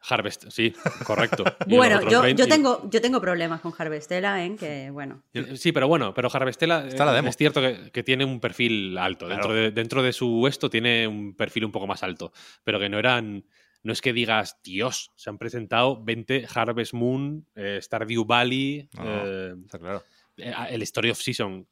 Harvest, 0.00 0.44
sí, 0.50 0.72
correcto. 1.04 1.42
Y 1.66 1.76
Bueno, 1.76 2.00
yo, 2.08 2.26
yo 2.28 2.44
y- 2.44 2.48
tengo, 2.48 2.88
yo 2.88 3.00
tengo 3.00 3.20
problemas 3.20 3.60
con 3.60 3.74
Harvestella, 3.76 4.44
¿eh? 4.44 4.54
Que 4.58 4.90
bueno. 4.90 5.24
Eh, 5.34 5.56
Sí, 5.56 5.72
pero 5.72 5.88
bueno, 5.88 6.14
pero 6.14 6.30
Harvestella 6.32 6.86
Está 6.86 7.04
la 7.04 7.12
eh, 7.12 7.16
demo. 7.16 7.28
es 7.30 7.36
cierto 7.36 7.60
que, 7.60 7.90
que 7.92 8.02
tiene 8.04 8.24
un 8.24 8.38
perfil 8.38 8.96
alto. 8.96 9.26
Claro. 9.26 9.40
Dentro, 9.42 9.54
de, 9.54 9.70
dentro 9.72 10.02
de 10.04 10.12
su 10.12 10.46
esto 10.46 10.70
tiene 10.70 11.08
un 11.08 11.34
perfil 11.34 11.64
un 11.64 11.72
poco 11.72 11.88
más 11.88 12.02
alto. 12.04 12.32
Pero 12.62 12.78
que 12.78 12.88
no 12.88 12.98
eran. 12.98 13.44
No 13.82 13.92
es 13.92 14.00
que 14.00 14.12
digas, 14.12 14.58
Dios, 14.62 15.10
se 15.16 15.30
han 15.30 15.38
presentado 15.38 16.02
20 16.02 16.46
Harvest 16.54 16.94
Moon, 16.94 17.46
eh, 17.54 17.78
Stardew 17.82 18.24
Valley, 18.24 18.88
No, 18.92 19.02
eh, 19.04 19.54
Está 19.64 19.78
claro. 19.78 20.04
eh, 20.36 20.52
el 20.70 20.82
Story 20.82 21.10
of 21.10 21.18
Season, 21.20 21.66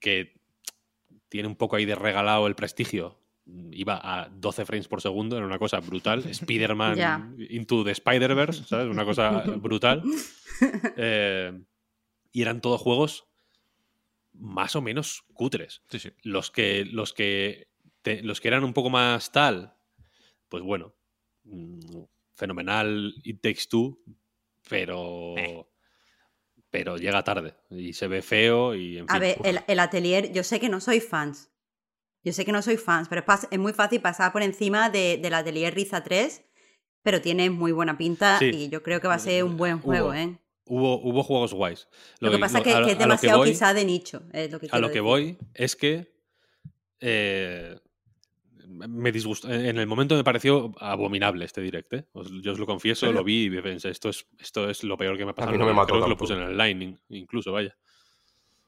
que 0.00 0.34
tiene 1.34 1.48
un 1.48 1.56
poco 1.56 1.74
ahí 1.74 1.84
de 1.84 1.96
regalado 1.96 2.46
el 2.46 2.54
prestigio. 2.54 3.18
Iba 3.72 3.98
a 4.00 4.28
12 4.28 4.64
frames 4.66 4.86
por 4.86 5.00
segundo, 5.02 5.36
era 5.36 5.44
una 5.44 5.58
cosa 5.58 5.80
brutal. 5.80 6.22
Spider-Man. 6.30 7.34
Into 7.50 7.82
the 7.82 7.90
Spider-Verse, 7.90 8.62
¿sabes? 8.68 8.86
Una 8.88 9.04
cosa 9.04 9.40
brutal. 9.56 10.00
Eh, 10.96 11.60
y 12.30 12.42
eran 12.42 12.60
todos 12.60 12.80
juegos 12.80 13.26
más 14.34 14.76
o 14.76 14.80
menos 14.80 15.24
cutres. 15.32 15.82
Sí, 15.90 15.98
sí. 15.98 16.10
Los 16.22 16.52
que, 16.52 16.84
los 16.84 17.12
que, 17.12 17.66
te- 18.02 18.22
los 18.22 18.40
que 18.40 18.46
eran 18.46 18.62
un 18.62 18.72
poco 18.72 18.88
más 18.88 19.32
tal, 19.32 19.74
pues 20.48 20.62
bueno, 20.62 20.94
mm, 21.42 21.80
fenomenal 22.34 23.12
It 23.24 23.40
Takes 23.40 23.62
Two, 23.68 23.98
pero, 24.68 25.34
Eh. 25.36 25.66
Pero 26.74 26.96
llega 26.96 27.22
tarde 27.22 27.54
y 27.70 27.92
se 27.92 28.08
ve 28.08 28.20
feo 28.20 28.74
y 28.74 28.98
en 28.98 29.04
A 29.08 29.12
fin. 29.12 29.20
ver, 29.20 29.36
el, 29.44 29.60
el 29.68 29.78
atelier, 29.78 30.32
yo 30.32 30.42
sé 30.42 30.58
que 30.58 30.68
no 30.68 30.80
soy 30.80 30.98
fans. 30.98 31.52
Yo 32.24 32.32
sé 32.32 32.44
que 32.44 32.50
no 32.50 32.62
soy 32.62 32.76
fans, 32.78 33.06
pero 33.08 33.22
es, 33.50 33.58
muy 33.60 33.72
fácil 33.72 34.00
pasar 34.00 34.32
por 34.32 34.42
encima 34.42 34.90
de, 34.90 35.18
del 35.22 35.34
atelier 35.34 35.72
Riza 35.72 36.02
3, 36.02 36.42
pero 37.04 37.20
tiene 37.20 37.48
muy 37.50 37.70
buena 37.70 37.96
pinta 37.96 38.40
Sí. 38.40 38.50
y 38.52 38.68
yo 38.70 38.82
creo 38.82 39.00
que 39.00 39.06
va 39.06 39.14
a 39.14 39.18
ser 39.20 39.44
un 39.44 39.56
buen 39.56 39.78
juego, 39.78 40.06
Hubo. 40.08 40.14
¿eh? 40.14 40.36
Hubo, 40.66 41.00
hubo 41.00 41.22
juegos 41.22 41.54
guays. 41.54 41.86
Lo, 42.18 42.32
que 42.32 42.38
pasa 42.38 42.58
es 42.58 42.64
que, 42.64 42.70
a- 42.70 42.78
que 42.78 42.78
a 42.78 42.86
es 42.88 42.92
que 42.94 42.98
demasiado 42.98 43.38
voy- 43.38 43.50
quizá 43.50 43.72
de 43.72 43.84
nicho. 43.84 44.22
Es 44.32 44.50
lo 44.50 44.58
que 44.58 44.66
A 44.72 44.78
lo 44.80 44.88
que 44.88 44.94
decir. 44.94 45.02
voy 45.02 45.38
es 45.54 45.76
que 45.76 46.12
eh, 47.00 47.78
me 48.88 49.12
disgustó. 49.12 49.50
En 49.52 49.78
el 49.78 49.86
momento 49.86 50.14
me 50.16 50.24
pareció 50.24 50.72
abominable 50.78 51.44
este 51.44 51.60
direct. 51.60 51.92
¿eh? 51.92 52.06
Os- 52.12 52.30
Yo 52.42 52.52
os 52.52 52.58
lo 52.58 52.66
confieso, 52.66 53.10
lo 53.12 53.24
vi 53.24 53.44
y 53.46 53.60
pensé, 53.62 53.90
esto 53.90 54.08
es, 54.08 54.26
esto 54.38 54.68
es 54.70 54.84
lo 54.84 54.96
peor 54.96 55.16
que 55.16 55.24
me 55.24 55.30
ha 55.30 55.34
pasado. 55.34 55.50
mí 55.52 55.56
en 55.56 55.60
no 55.60 55.66
me 55.66 55.72
mató 55.72 55.92
Creo 55.94 56.04
que 56.04 56.10
lo 56.10 56.16
puse 56.16 56.34
en 56.34 56.40
el 56.60 56.82
in- 56.82 57.00
incluso, 57.08 57.52
vaya. 57.52 57.76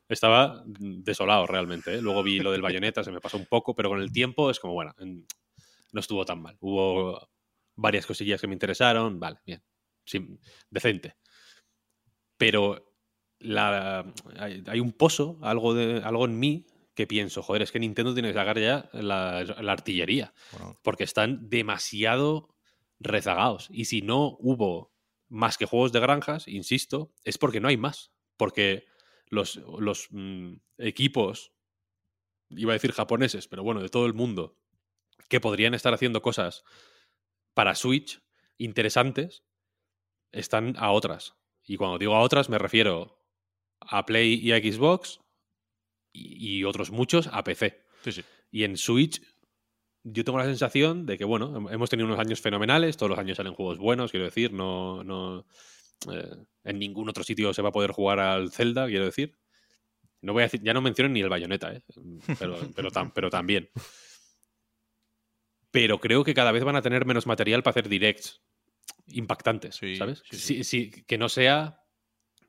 Estaba 0.09 0.63
desolado 0.67 1.47
realmente. 1.47 1.95
¿eh? 1.97 2.01
Luego 2.03 2.23
vi 2.23 2.39
lo 2.39 2.53
del 2.53 2.63
bayoneta, 2.63 3.03
se 3.03 3.11
me 3.11 3.21
pasó 3.21 3.37
un 3.37 3.47
poco, 3.47 3.75
pero 3.75 3.89
con 3.89 4.01
el 4.01 4.13
tiempo 4.13 4.51
es 4.51 4.61
como, 4.61 4.75
bueno, 4.75 4.95
en- 4.99 5.27
no 5.93 6.01
estuvo 6.01 6.25
tan 6.25 6.41
mal. 6.43 6.57
Hubo 6.61 7.29
varias 7.75 8.07
cosillas 8.07 8.41
que 8.41 8.47
me 8.47 8.53
interesaron, 8.55 9.19
vale, 9.19 9.39
bien. 9.45 9.63
Sí, 10.05 10.25
decente. 10.71 11.17
pero 12.37 12.93
la, 13.39 14.13
hay, 14.39 14.63
hay 14.67 14.81
un 14.81 14.93
pozo, 14.93 15.39
algo, 15.43 15.75
de, 15.75 16.01
algo 16.03 16.25
en 16.25 16.39
mí 16.39 16.67
que 16.97 17.07
pienso, 17.07 17.43
joder, 17.43 17.63
es 17.63 17.71
que 17.71 17.79
Nintendo 17.79 18.15
tiene 18.15 18.29
que 18.29 18.35
sacar 18.35 18.59
ya 18.59 18.89
la, 18.93 19.45
la 19.45 19.73
artillería, 19.73 20.33
Bueno, 20.53 20.81
porque 20.83 21.05
están 21.05 21.49
demasiado 21.51 22.49
rezagados. 22.99 23.69
Y 23.71 23.85
si 23.85 24.01
no 24.01 24.37
hubo 24.41 24.95
más 25.29 25.59
que 25.59 25.67
juegos 25.67 25.93
de 25.93 26.01
granjas, 26.01 26.49
insisto, 26.49 27.13
es 27.23 27.37
porque 27.37 27.61
no 27.61 27.69
hay 27.69 27.77
más. 27.77 28.13
Porque 28.39 28.87
los, 29.27 29.57
los 29.57 30.09
mm, 30.11 30.55
equipos, 30.79 31.53
iba 32.49 32.73
a 32.73 32.81
decir 32.81 32.93
japoneses, 32.93 33.47
pero 33.47 33.63
bueno, 33.63 33.83
de 33.83 33.91
todo 33.91 34.07
el 34.07 34.15
mundo, 34.15 34.57
que 35.29 35.41
podrían 35.41 35.75
estar 35.75 35.93
haciendo 35.93 36.23
cosas 36.23 36.65
para 37.53 37.75
Switch 37.75 38.23
interesantes, 38.57 39.45
están 40.33 40.77
a 40.79 40.93
otras. 40.93 41.37
Y 41.63 41.77
cuando 41.77 41.99
digo 41.99 42.15
a 42.15 42.21
otras, 42.21 42.49
me 42.49 42.59
refiero 42.59 43.23
a 43.81 44.07
Play 44.07 44.41
y 44.43 44.53
a 44.53 44.59
Xbox 44.59 45.21
y, 46.17 46.59
y 46.59 46.65
otros 46.65 46.91
muchos 46.91 47.29
a 47.33 47.43
PC. 47.45 47.83
sí, 48.05 48.13
sí. 48.13 48.23
Y 48.51 48.65
en 48.65 48.77
Switch, 48.77 49.21
yo 50.05 50.25
tengo 50.25 50.39
la 50.39 50.45
sensación 50.45 51.05
de 51.05 51.19
que, 51.19 51.25
bueno, 51.25 51.53
hem- 51.53 51.73
hemos 51.73 51.91
tenido 51.91 52.07
unos 52.07 52.19
años 52.21 52.41
fenomenales, 52.41 52.97
todos 52.97 53.11
los 53.11 53.19
años 53.19 53.37
salen 53.37 53.55
juegos 53.55 53.79
buenos, 53.79 54.11
quiero 54.11 54.27
decir, 54.27 54.53
no. 54.53 55.03
no 55.05 55.47
eh, 56.13 56.37
en 56.65 56.79
ningún 56.79 57.09
otro 57.09 57.25
sitio 57.25 57.53
se 57.55 57.63
va 57.63 57.71
a 57.71 57.73
poder 57.73 57.91
jugar 57.91 58.21
al 58.21 58.51
Zelda, 58.53 58.87
quiero 58.87 59.05
decir. 59.07 59.37
No 60.23 60.33
voy 60.33 60.43
a 60.43 60.47
decir, 60.47 60.61
ya 60.63 60.73
no 60.75 60.81
mencionen 60.81 61.13
ni 61.13 61.21
el 61.21 61.29
bayoneta, 61.29 61.73
¿eh? 61.73 61.83
pero, 62.39 62.57
pero, 62.77 62.91
tam- 62.91 63.13
pero 63.15 63.31
también. 63.31 63.69
Pero 65.71 66.01
creo 66.01 66.25
que 66.25 66.35
cada 66.35 66.53
vez 66.53 66.65
van 66.65 66.77
a 66.77 66.83
tener 66.83 67.05
menos 67.05 67.27
material 67.27 67.63
para 67.63 67.73
hacer 67.73 67.89
directs 67.89 68.41
impactantes, 69.09 69.77
Sí, 69.77 69.97
¿sabes? 69.97 70.23
sí, 70.31 70.37
sí. 70.39 70.39
Sí, 70.39 70.65
sí, 70.65 70.91
que 71.07 71.19
no 71.19 71.29
sea 71.29 71.81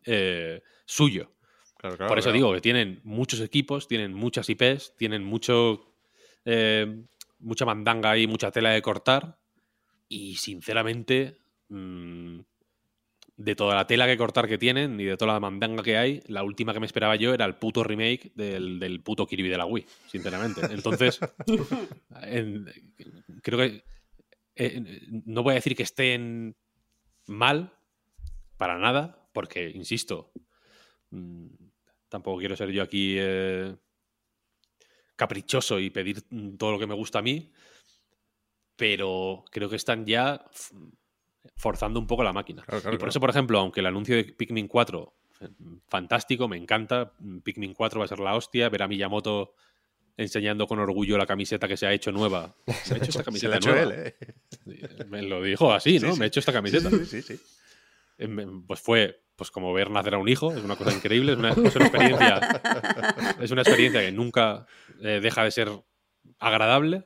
eh, 0.05 0.61
suyo. 0.85 1.33
Claro, 1.77 1.95
claro, 1.97 2.09
Por 2.09 2.19
eso 2.19 2.25
claro. 2.29 2.33
digo 2.35 2.53
que 2.53 2.61
tienen 2.61 2.99
muchos 3.03 3.39
equipos, 3.41 3.87
tienen 3.87 4.13
muchas 4.13 4.49
IPs, 4.49 4.95
tienen 4.97 5.23
mucho 5.23 5.93
eh, 6.45 7.03
mucha 7.39 7.65
mandanga 7.65 8.17
y 8.17 8.25
mucha 8.27 8.51
tela 8.51 8.71
de 8.71 8.81
cortar. 8.81 9.37
Y 10.09 10.35
sinceramente, 10.37 11.37
mm, 11.69 12.39
de 13.35 13.55
toda 13.55 13.75
la 13.75 13.85
tela 13.85 14.07
que 14.07 14.17
cortar 14.17 14.47
que 14.47 14.57
tienen 14.57 14.99
y 14.99 15.03
de 15.03 15.15
toda 15.17 15.33
la 15.33 15.39
mandanga 15.39 15.83
que 15.83 15.97
hay, 15.97 16.23
la 16.27 16.43
última 16.43 16.73
que 16.73 16.79
me 16.79 16.87
esperaba 16.87 17.15
yo 17.17 17.33
era 17.33 17.45
el 17.45 17.55
puto 17.55 17.83
remake 17.83 18.31
del, 18.33 18.79
del 18.79 19.01
puto 19.01 19.27
Kirby 19.27 19.49
de 19.49 19.57
la 19.57 19.65
Wii, 19.65 19.85
sinceramente. 20.07 20.61
Entonces, 20.71 21.19
en- 22.23 22.65
creo 23.43 23.59
que 23.59 23.83
eh, 24.55 25.01
no 25.25 25.43
voy 25.43 25.51
a 25.51 25.55
decir 25.55 25.75
que 25.75 25.83
estén 25.83 26.55
mal, 27.27 27.73
para 28.57 28.79
nada, 28.79 29.29
porque, 29.33 29.69
insisto, 29.69 30.31
mm, 31.11 31.45
tampoco 32.17 32.39
quiero 32.39 32.55
ser 32.55 32.71
yo 32.71 32.81
aquí 32.81 33.15
eh, 33.19 33.75
caprichoso 35.15 35.79
y 35.79 35.91
pedir 35.91 36.23
todo 36.57 36.71
lo 36.71 36.79
que 36.79 36.87
me 36.87 36.95
gusta 36.95 37.19
a 37.19 37.21
mí, 37.21 37.51
pero 38.75 39.45
creo 39.51 39.69
que 39.69 39.75
están 39.75 40.03
ya 40.05 40.43
forzando 41.55 41.99
un 41.99 42.07
poco 42.07 42.23
la 42.23 42.33
máquina. 42.33 42.63
Claro, 42.63 42.81
claro, 42.81 42.95
y 42.95 42.97
por 42.97 43.01
claro. 43.01 43.09
eso, 43.09 43.19
por 43.19 43.29
ejemplo, 43.29 43.59
aunque 43.59 43.81
el 43.81 43.85
anuncio 43.85 44.15
de 44.15 44.23
Pikmin 44.23 44.67
4, 44.67 45.13
eh, 45.41 45.49
fantástico, 45.87 46.47
me 46.47 46.57
encanta, 46.57 47.13
Pikmin 47.43 47.75
4 47.75 47.99
va 47.99 48.05
a 48.05 48.07
ser 48.07 48.19
la 48.19 48.35
hostia, 48.35 48.69
ver 48.69 48.81
a 48.81 48.87
Miyamoto 48.87 49.53
enseñando 50.17 50.65
con 50.65 50.79
orgullo 50.79 51.19
la 51.19 51.27
camiseta 51.27 51.67
que 51.67 51.77
se 51.77 51.85
ha 51.85 51.93
hecho 51.93 52.11
nueva. 52.11 52.55
Se 52.83 52.95
ha 52.95 52.97
hecho 52.97 53.11
esta 53.11 53.11
Se 53.11 53.17
la 53.19 53.23
camiseta 53.25 53.53
ha 53.53 53.57
hecho 53.57 53.71
nueva. 53.71 53.93
él, 53.93 54.15
¿eh? 54.65 55.05
Me 55.07 55.21
lo 55.21 55.43
dijo 55.43 55.71
así, 55.71 55.99
¿no? 55.99 56.07
Sí, 56.07 56.13
sí. 56.13 56.19
Me 56.19 56.25
he 56.25 56.27
hecho 56.29 56.39
esta 56.39 56.53
camiseta. 56.53 56.89
Sí, 56.89 57.05
sí, 57.05 57.21
sí. 57.21 57.39
Pues 58.67 58.79
fue 58.79 59.27
pues 59.37 59.51
como 59.51 59.71
ver 59.71 59.91
nacer 59.91 60.15
a 60.15 60.17
un 60.17 60.27
hijo, 60.27 60.51
es 60.51 60.63
una 60.63 60.75
cosa 60.75 60.91
increíble, 60.91 61.33
es 61.33 61.37
una, 61.37 61.51
es 61.51 61.75
una 61.75 61.85
experiencia, 61.85 62.39
es 63.39 63.51
una 63.51 63.61
experiencia 63.61 64.01
que 64.01 64.11
nunca 64.11 64.65
eh, 64.99 65.19
deja 65.21 65.43
de 65.43 65.51
ser 65.51 65.69
agradable, 66.39 67.05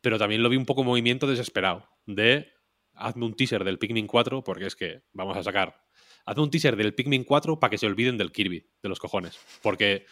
pero 0.00 0.18
también 0.18 0.42
lo 0.42 0.48
vi 0.48 0.56
un 0.56 0.66
poco 0.66 0.82
movimiento 0.82 1.28
desesperado 1.28 1.88
de 2.06 2.52
hazme 2.94 3.24
un 3.24 3.34
teaser 3.34 3.62
del 3.62 3.78
Pikmin 3.78 4.08
4 4.08 4.42
porque 4.42 4.66
es 4.66 4.74
que 4.74 5.04
vamos 5.12 5.36
a 5.36 5.44
sacar 5.44 5.86
hazme 6.26 6.42
un 6.42 6.50
teaser 6.50 6.74
del 6.74 6.92
Pikmin 6.92 7.22
4 7.22 7.60
para 7.60 7.70
que 7.70 7.78
se 7.78 7.86
olviden 7.86 8.18
del 8.18 8.32
Kirby, 8.32 8.66
de 8.82 8.88
los 8.88 8.98
cojones, 8.98 9.38
porque 9.62 10.06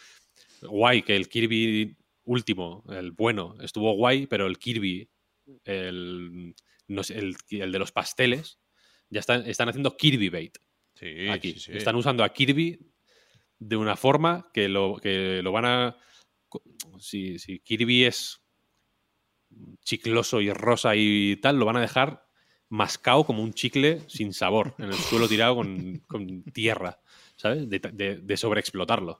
guay 0.61 1.01
que 1.01 1.17
el 1.17 1.27
Kirby 1.27 1.97
último, 2.23 2.85
el 2.87 3.11
bueno, 3.11 3.55
estuvo 3.61 3.93
guay, 3.95 4.27
pero 4.27 4.47
el 4.47 4.57
Kirby 4.57 5.09
el, 5.65 6.55
no 6.87 7.03
sé, 7.03 7.17
el, 7.17 7.35
el 7.49 7.71
de 7.73 7.79
los 7.79 7.91
pasteles 7.91 8.60
ya 9.11 9.19
están, 9.19 9.47
están 9.47 9.69
haciendo 9.69 9.95
Kirby 9.95 10.29
bait 10.29 10.57
Sí, 10.95 11.29
aquí. 11.29 11.53
sí, 11.53 11.59
sí. 11.59 11.71
Están 11.77 11.95
usando 11.95 12.23
a 12.23 12.29
Kirby 12.33 12.79
de 13.59 13.75
una 13.77 13.95
forma 13.95 14.49
que 14.53 14.67
lo, 14.67 14.97
que 14.97 15.41
lo 15.43 15.51
van 15.51 15.65
a. 15.65 15.97
Si, 16.99 17.37
si 17.39 17.59
Kirby 17.59 18.05
es 18.05 18.41
chicloso 19.83 20.41
y 20.41 20.51
rosa 20.51 20.95
y 20.95 21.35
tal, 21.37 21.57
lo 21.57 21.65
van 21.65 21.77
a 21.77 21.81
dejar 21.81 22.25
mascado 22.69 23.23
como 23.25 23.43
un 23.43 23.53
chicle 23.53 24.01
sin 24.07 24.33
sabor, 24.33 24.75
en 24.77 24.85
el 24.85 24.93
suelo 24.93 25.27
tirado 25.27 25.55
con, 25.55 25.97
con 26.07 26.43
tierra, 26.43 26.99
¿sabes? 27.35 27.69
De, 27.69 27.79
de- 27.79 28.17
de 28.17 28.37
sobreexplotarlo. 28.37 29.19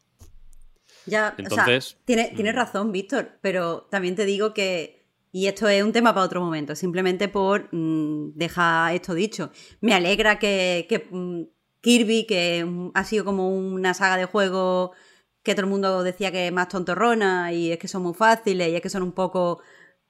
Ya, 1.06 1.34
Entonces, 1.38 1.96
o 1.96 1.96
sea, 1.98 2.06
tiene- 2.06 2.32
tienes 2.36 2.54
mm. 2.54 2.58
razón, 2.58 2.92
Víctor, 2.92 3.40
pero 3.42 3.88
también 3.90 4.16
te 4.16 4.26
digo 4.26 4.54
que, 4.54 5.01
y 5.32 5.48
esto 5.48 5.68
es 5.70 5.84
un 5.84 5.94
tema 5.94 6.14
para 6.14 6.26
otro 6.26 6.42
momento, 6.42 6.76
simplemente 6.76 7.28
por 7.30 7.70
mm, 7.74 8.34
dejar 8.36 8.94
esto 8.96 9.14
dicho. 9.14 9.52
Me 9.80 9.94
alegra 9.94 10.40
que, 10.40 10.86
que, 10.90 11.08
mm, 11.10 11.44
Kirby, 11.82 12.26
que 12.26 12.66
mm, 12.66 12.92
ha 12.94 13.04
sido 13.06 13.26
como 13.26 13.50
una 13.50 13.94
saga 13.94 14.18
de 14.18 14.26
juegos 14.26 14.92
que 15.44 15.56
todo 15.56 15.66
el 15.66 15.72
mundo 15.72 16.04
decía 16.04 16.32
que 16.32 16.48
es 16.48 16.54
más 16.54 16.68
tontorrona 16.68 17.52
y 17.54 17.72
es 17.72 17.80
que 17.80 17.88
son 17.88 18.04
muy 18.04 18.14
fáciles 18.14 18.70
y 18.70 18.76
es 18.76 18.82
que 18.82 18.90
son 18.90 19.04
un 19.04 19.14
poco 19.14 19.62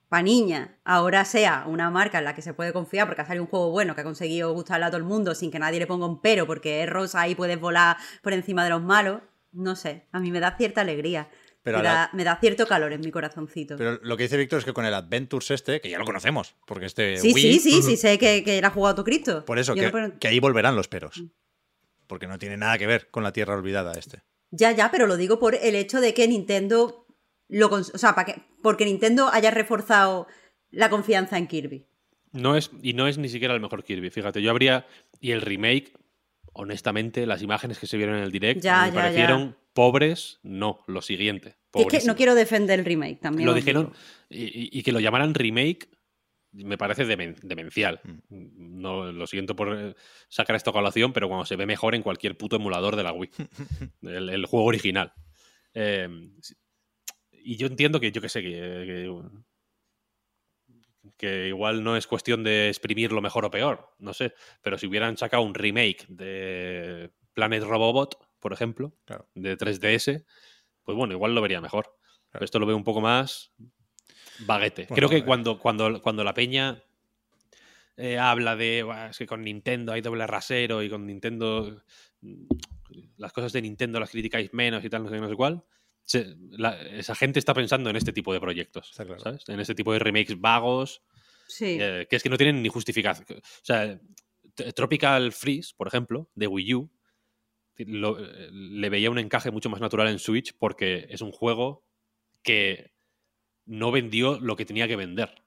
pa' 0.10 0.22
niña, 0.22 0.78
ahora 0.84 1.24
sea 1.24 1.66
una 1.68 1.90
marca 1.90 2.18
en 2.20 2.26
la 2.26 2.36
que 2.36 2.42
se 2.42 2.54
puede 2.54 2.74
confiar 2.74 3.08
porque 3.08 3.22
ha 3.22 3.26
salido 3.26 3.46
un 3.46 3.50
juego 3.50 3.72
bueno 3.72 3.96
que 3.96 4.02
ha 4.02 4.04
conseguido 4.04 4.54
gustarle 4.54 4.86
a 4.86 4.90
todo 4.90 4.98
el 4.98 5.06
mundo 5.06 5.34
sin 5.36 5.52
que 5.52 5.60
nadie 5.60 5.80
le 5.80 5.88
ponga 5.88 6.06
un 6.06 6.20
pero 6.20 6.46
porque 6.46 6.84
es 6.84 6.90
rosa 6.90 7.28
y 7.30 7.36
puedes 7.36 7.60
volar 7.62 7.96
por 8.22 8.34
encima 8.34 8.66
de 8.66 8.72
los 8.72 8.82
malos, 8.82 9.22
no 9.54 9.78
sé, 9.78 10.08
a 10.12 10.20
mí 10.20 10.32
me 10.32 10.42
da 10.42 10.58
cierta 10.58 10.82
alegría. 10.82 11.30
Pero 11.64 11.78
me, 11.78 11.84
la- 11.84 11.94
da, 11.94 12.10
me 12.14 12.24
da 12.24 12.38
cierto 12.40 12.66
calor 12.66 12.92
en 12.94 13.02
mi 13.02 13.12
corazoncito. 13.12 13.76
Pero 13.78 14.00
lo 14.02 14.18
que 14.18 14.24
dice 14.24 14.38
Víctor 14.38 14.60
es 14.60 14.66
que 14.66 14.74
con 14.74 14.86
el 14.86 14.94
Adventures 14.94 15.52
este, 15.52 15.80
que 15.80 15.90
ya 15.90 16.00
lo 16.00 16.06
conocemos, 16.06 16.56
porque 16.66 16.86
este 16.88 17.18
sí, 17.18 17.34
Wii, 17.34 17.54
sí, 17.54 17.60
sí, 17.60 17.82
sí, 17.84 17.98
sé 17.98 18.18
que, 18.18 18.44
que 18.44 18.58
era 18.58 18.70
jugado 18.72 18.96
tu 18.96 19.04
Cristo. 19.04 19.46
por 19.46 19.60
eso, 19.60 19.76
que, 19.76 19.84
no 19.84 19.92
puedo- 19.92 20.18
que 20.20 20.28
ahí 20.28 20.40
volverán 20.40 20.76
los 20.76 20.88
peros. 20.88 21.24
Porque 22.08 22.28
no 22.28 22.38
tiene 22.40 22.58
nada 22.58 22.78
que 22.78 22.88
ver 22.88 23.10
con 23.10 23.24
la 23.24 23.32
Tierra 23.32 23.56
Olvidada 23.56 23.94
este. 23.94 24.22
Ya, 24.50 24.72
ya, 24.72 24.92
pero 24.92 25.08
lo 25.08 25.16
digo 25.18 25.40
por 25.40 25.56
el 25.56 25.76
hecho 25.76 26.02
de 26.02 26.14
que 26.14 26.28
Nintendo 26.28 27.06
lo 27.48 27.70
cons- 27.70 27.92
o 27.94 27.98
sea, 27.98 28.16
para 28.16 28.26
que, 28.34 28.42
porque 28.62 28.84
Nintendo 28.86 29.30
haya 29.32 29.52
reforzado 29.52 30.28
la 30.72 30.90
confianza 30.90 31.38
en 31.38 31.48
Kirby. 31.48 31.86
No 32.34 32.56
es, 32.58 32.72
y 32.82 32.94
no 32.94 33.08
es 33.08 33.18
ni 33.18 33.30
siquiera 33.30 33.54
el 33.54 33.60
mejor 33.62 33.84
Kirby. 33.84 34.10
Fíjate, 34.10 34.42
yo 34.42 34.52
habría. 34.52 34.86
Y 35.20 35.32
el 35.32 35.42
remake, 35.42 35.94
honestamente, 36.54 37.26
las 37.26 37.42
imágenes 37.42 37.80
que 37.80 37.88
se 37.88 37.98
vieron 37.98 38.18
en 38.18 38.24
el 38.24 38.32
direct 38.32 38.62
Ya, 38.62 38.82
me 38.86 38.88
ya, 38.90 38.94
parecieron 38.94 39.58
pobres. 39.74 40.40
No, 40.44 40.84
lo 40.88 41.02
siguiente. 41.02 41.56
Es 41.74 41.88
que 41.88 42.06
no 42.06 42.16
quiero 42.16 42.36
defender 42.36 42.80
el 42.80 42.86
remake 42.86 43.20
también. 43.20 43.48
Lo 43.48 43.54
dijeron. 43.54 43.94
Y, 44.30 44.82
que 44.84 44.92
lo 44.92 45.00
llamaran 45.00 45.34
remake 45.34 45.90
me 46.52 46.78
parece 46.78 47.06
demen- 47.06 47.40
demencial. 47.42 48.02
Mm. 48.04 48.82
No, 48.82 49.12
lo 49.12 49.26
siento 49.28 49.56
por 49.56 49.78
eh, 49.78 49.96
sacar 50.28 50.56
esta 50.56 50.74
colación, 50.74 51.14
pero 51.14 51.30
cuando 51.30 51.46
se 51.46 51.56
ve 51.56 51.66
mejor 51.66 51.96
en 51.96 52.04
cualquier 52.04 52.38
puto 52.38 52.58
emulador 52.58 52.98
de 52.98 53.04
la 53.04 53.14
Wii. 53.14 53.30
el, 54.02 54.30
el 54.30 54.46
juego 54.46 54.66
original. 54.66 55.14
Eh, 55.74 56.10
y 57.44 57.56
yo 57.56 57.68
entiendo 57.68 58.00
que, 58.00 58.12
yo 58.12 58.22
qué 58.22 58.30
sé, 58.30 58.42
que, 58.42 58.50
que, 58.50 59.22
que 61.18 61.48
igual 61.48 61.84
no 61.84 61.98
es 61.98 62.08
cuestión 62.08 62.44
de 62.44 62.70
exprimirlo 62.70 63.22
mejor 63.22 63.46
o 63.46 63.52
peor, 63.52 63.90
no 64.00 64.14
sé. 64.14 64.34
Pero 64.62 64.78
si 64.78 64.88
hubieran 64.88 65.18
sacado 65.18 65.44
un 65.44 65.54
remake 65.54 66.06
de 66.10 67.12
Planet 67.34 67.64
Robobot, 67.64 68.18
por 68.40 68.54
ejemplo, 68.54 68.94
Claro. 69.06 69.28
de 69.36 69.58
3DS, 69.58 70.26
pues 70.84 70.98
bueno, 70.98 71.14
igual 71.14 71.34
lo 71.36 71.42
vería 71.42 71.62
mejor. 71.62 71.98
Esto 72.40 72.60
lo 72.60 72.66
veo 72.66 72.78
un 72.78 72.84
poco 72.84 73.02
más 73.02 73.52
baguete. 74.40 74.84
Bueno, 74.84 74.96
Creo 74.96 75.10
que 75.10 75.18
eh. 75.18 75.26
cuando, 75.26 75.60
cuando, 75.60 76.02
cuando 76.02 76.24
la 76.24 76.34
peña 76.34 76.82
eh, 77.98 78.18
habla 78.18 78.56
de 78.56 78.84
"Buah, 78.84 79.10
es 79.10 79.18
que 79.18 79.28
con 79.28 79.44
Nintendo 79.44 79.92
hay 79.92 80.02
doble 80.02 80.26
rasero 80.26 80.82
y 80.82 80.90
con 80.90 81.06
Nintendo 81.06 81.84
mm, 82.22 82.46
las 83.18 83.34
cosas 83.34 83.52
de 83.54 83.62
Nintendo 83.62 84.00
las 84.00 84.12
criticáis 84.12 84.54
menos 84.54 84.84
y 84.84 84.90
tal, 84.90 85.04
no 85.04 85.10
sé 85.10 85.20
no 85.20 85.30
sé 85.30 85.36
cuál. 85.36 85.64
Se- 86.12 86.36
la- 86.52 86.80
esa 86.82 87.16
gente 87.16 87.40
está 87.40 87.54
pensando 87.54 87.90
en 87.90 87.96
este 87.96 88.12
tipo 88.14 88.34
de 88.34 88.40
proyectos, 88.40 88.90
Está 88.92 89.06
claro. 89.06 89.20
¿sabes? 89.22 89.48
En 89.48 89.60
este 89.60 89.76
tipo 89.76 89.94
de 89.94 90.00
remakes 90.00 90.40
vagos, 90.40 91.02
Sí. 91.48 91.78
eh, 91.80 92.08
que 92.10 92.16
es 92.16 92.24
que 92.24 92.30
no 92.30 92.38
tienen 92.38 92.62
ni 92.62 92.70
justificación. 92.70 93.26
O 93.40 93.42
sea, 93.64 94.00
Tropical 94.76 95.32
Freeze, 95.32 95.74
por 95.76 95.88
ejemplo, 95.88 96.30
de 96.36 96.48
Wii 96.48 96.74
U, 96.76 96.92
lo- 97.78 98.20
eh, 98.20 98.50
le 98.52 98.90
veía 98.90 99.10
un 99.10 99.18
encaje 99.20 99.50
mucho 99.52 99.70
más 99.70 99.80
natural 99.82 100.08
en 100.10 100.20
Switch 100.20 100.54
porque 100.58 101.08
es 101.10 101.22
un 101.22 101.32
juego 101.32 101.86
que 102.44 102.94
no 103.66 103.92
vendió 103.92 104.40
lo 104.40 104.56
que 104.56 104.66
tenía 104.66 104.88
que 104.88 104.96
vender. 104.96 105.44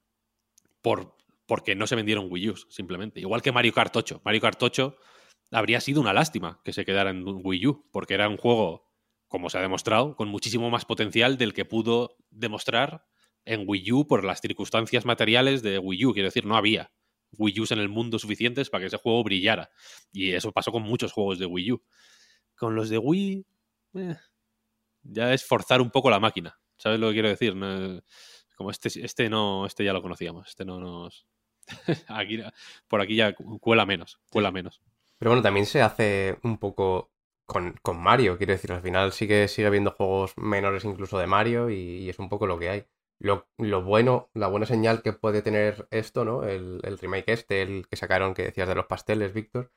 Por, 0.82 1.16
porque 1.46 1.74
no 1.74 1.86
se 1.86 1.96
vendieron 1.96 2.28
Wii 2.30 2.50
U, 2.50 2.56
simplemente. 2.70 3.20
Igual 3.20 3.42
que 3.42 3.52
Mario 3.52 3.72
Kart 3.72 3.94
8. 3.96 4.20
Mario 4.24 4.40
Kart 4.40 4.62
8 4.62 4.96
habría 5.50 5.80
sido 5.80 6.00
una 6.00 6.12
lástima 6.12 6.60
que 6.64 6.72
se 6.72 6.84
quedara 6.84 7.10
en 7.10 7.22
Wii 7.26 7.66
U, 7.66 7.88
porque 7.92 8.14
era 8.14 8.28
un 8.28 8.36
juego, 8.36 8.90
como 9.34 9.50
se 9.50 9.58
ha 9.58 9.62
demostrado, 9.62 10.14
con 10.14 10.28
muchísimo 10.28 10.70
más 10.70 10.84
potencial 10.84 11.36
del 11.36 11.54
que 11.54 11.64
pudo 11.64 12.16
demostrar 12.30 13.04
en 13.44 13.64
Wii 13.66 13.90
U 13.90 14.06
por 14.06 14.22
las 14.22 14.40
circunstancias 14.40 15.04
materiales 15.04 15.60
de 15.60 15.80
Wii 15.80 16.06
U. 16.06 16.12
Quiero 16.12 16.28
decir, 16.28 16.46
no 16.46 16.56
había 16.56 16.92
Wii 17.32 17.62
U's 17.62 17.72
en 17.72 17.80
el 17.80 17.88
mundo 17.88 18.20
suficientes 18.20 18.70
para 18.70 18.82
que 18.82 18.86
ese 18.86 18.96
juego 18.96 19.24
brillara. 19.24 19.70
Y 20.12 20.34
eso 20.34 20.52
pasó 20.52 20.70
con 20.70 20.84
muchos 20.84 21.10
juegos 21.10 21.40
de 21.40 21.46
Wii 21.46 21.72
U. 21.72 21.82
Con 22.54 22.76
los 22.76 22.90
de 22.90 22.98
Wii, 22.98 23.44
eh, 23.94 24.16
ya 25.02 25.34
es 25.34 25.44
forzar 25.44 25.80
un 25.80 25.90
poco 25.90 26.10
la 26.10 26.20
máquina. 26.20 26.56
¿Sabes 26.76 27.00
lo 27.00 27.08
que 27.08 27.14
quiero 27.14 27.28
decir? 27.28 27.56
No, 27.56 28.00
como 28.54 28.70
este, 28.70 28.88
este 29.04 29.28
no, 29.28 29.66
este 29.66 29.84
ya 29.84 29.92
lo 29.92 30.00
conocíamos. 30.00 30.46
Este 30.46 30.64
no 30.64 30.78
nos. 30.78 31.26
aquí, 32.06 32.38
por 32.86 33.00
aquí 33.00 33.16
ya 33.16 33.34
cuela 33.34 33.84
menos, 33.84 34.20
cuela 34.30 34.52
menos. 34.52 34.80
Pero 35.18 35.32
bueno, 35.32 35.42
también 35.42 35.66
se 35.66 35.82
hace 35.82 36.38
un 36.44 36.56
poco 36.58 37.13
con, 37.46 37.74
con 37.82 37.98
Mario, 38.00 38.38
quiero 38.38 38.52
decir, 38.52 38.72
al 38.72 38.82
final 38.82 39.12
sí 39.12 39.28
que 39.28 39.48
sigue 39.48 39.66
habiendo 39.66 39.90
juegos 39.92 40.36
menores 40.36 40.84
incluso 40.84 41.18
de 41.18 41.26
Mario 41.26 41.70
y, 41.70 42.08
es 42.08 42.18
un 42.18 42.28
poco 42.28 42.46
lo 42.46 42.58
que 42.58 42.70
hay. 42.70 42.86
Lo, 43.20 43.48
lo, 43.58 43.82
bueno, 43.82 44.30
la 44.34 44.48
buena 44.48 44.66
señal 44.66 45.02
que 45.02 45.12
puede 45.12 45.42
tener 45.42 45.86
esto, 45.90 46.24
¿no? 46.24 46.44
El, 46.44 46.80
el, 46.84 46.98
remake 46.98 47.32
este, 47.32 47.62
el 47.62 47.86
que 47.88 47.96
sacaron 47.96 48.34
que 48.34 48.42
decías 48.44 48.68
de 48.68 48.74
los 48.74 48.86
pasteles, 48.86 49.32
Víctor, 49.32 49.72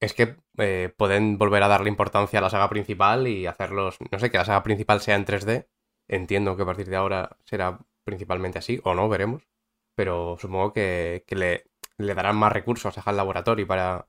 es 0.00 0.14
que 0.14 0.36
eh, 0.58 0.92
pueden 0.96 1.38
volver 1.38 1.62
a 1.62 1.68
darle 1.68 1.88
importancia 1.88 2.38
a 2.38 2.42
la 2.42 2.50
saga 2.50 2.68
principal 2.68 3.28
y 3.28 3.46
hacerlos, 3.46 3.98
no 4.10 4.18
sé, 4.18 4.30
que 4.30 4.38
la 4.38 4.44
saga 4.44 4.62
principal 4.62 5.00
sea 5.00 5.16
en 5.16 5.24
3D. 5.26 5.68
Entiendo 6.08 6.56
que 6.56 6.62
a 6.62 6.66
partir 6.66 6.88
de 6.88 6.96
ahora 6.96 7.36
será 7.44 7.80
principalmente 8.04 8.58
así, 8.58 8.80
o 8.84 8.94
no, 8.94 9.08
veremos. 9.08 9.48
Pero 9.94 10.36
supongo 10.40 10.72
que, 10.72 11.24
que 11.26 11.36
le, 11.36 11.64
le, 11.98 12.14
darán 12.14 12.36
más 12.36 12.52
recursos 12.52 12.98
a 12.98 13.02
HAL 13.02 13.16
Laboratory 13.16 13.64
para, 13.64 14.08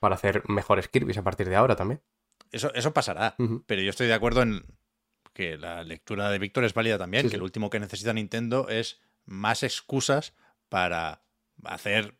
para 0.00 0.14
hacer 0.16 0.48
mejores 0.48 0.88
Kirby's 0.88 1.18
a 1.18 1.24
partir 1.24 1.48
de 1.48 1.56
ahora 1.56 1.76
también. 1.76 2.02
Eso, 2.54 2.72
eso 2.74 2.94
pasará, 2.94 3.34
uh 3.38 3.42
-huh. 3.42 3.64
pero 3.66 3.82
yo 3.82 3.90
estoy 3.90 4.06
de 4.06 4.14
acuerdo 4.14 4.42
en 4.42 4.64
que 5.32 5.58
la 5.58 5.82
lectura 5.82 6.30
de 6.30 6.38
Víctor 6.38 6.64
es 6.64 6.72
válida 6.72 6.98
también, 6.98 7.24
sí, 7.24 7.28
que 7.28 7.34
sí. 7.34 7.38
lo 7.38 7.44
último 7.44 7.68
que 7.68 7.80
necesita 7.80 8.12
Nintendo 8.12 8.68
es 8.68 9.00
más 9.24 9.64
excusas 9.64 10.34
para 10.68 11.24
hacer 11.64 12.16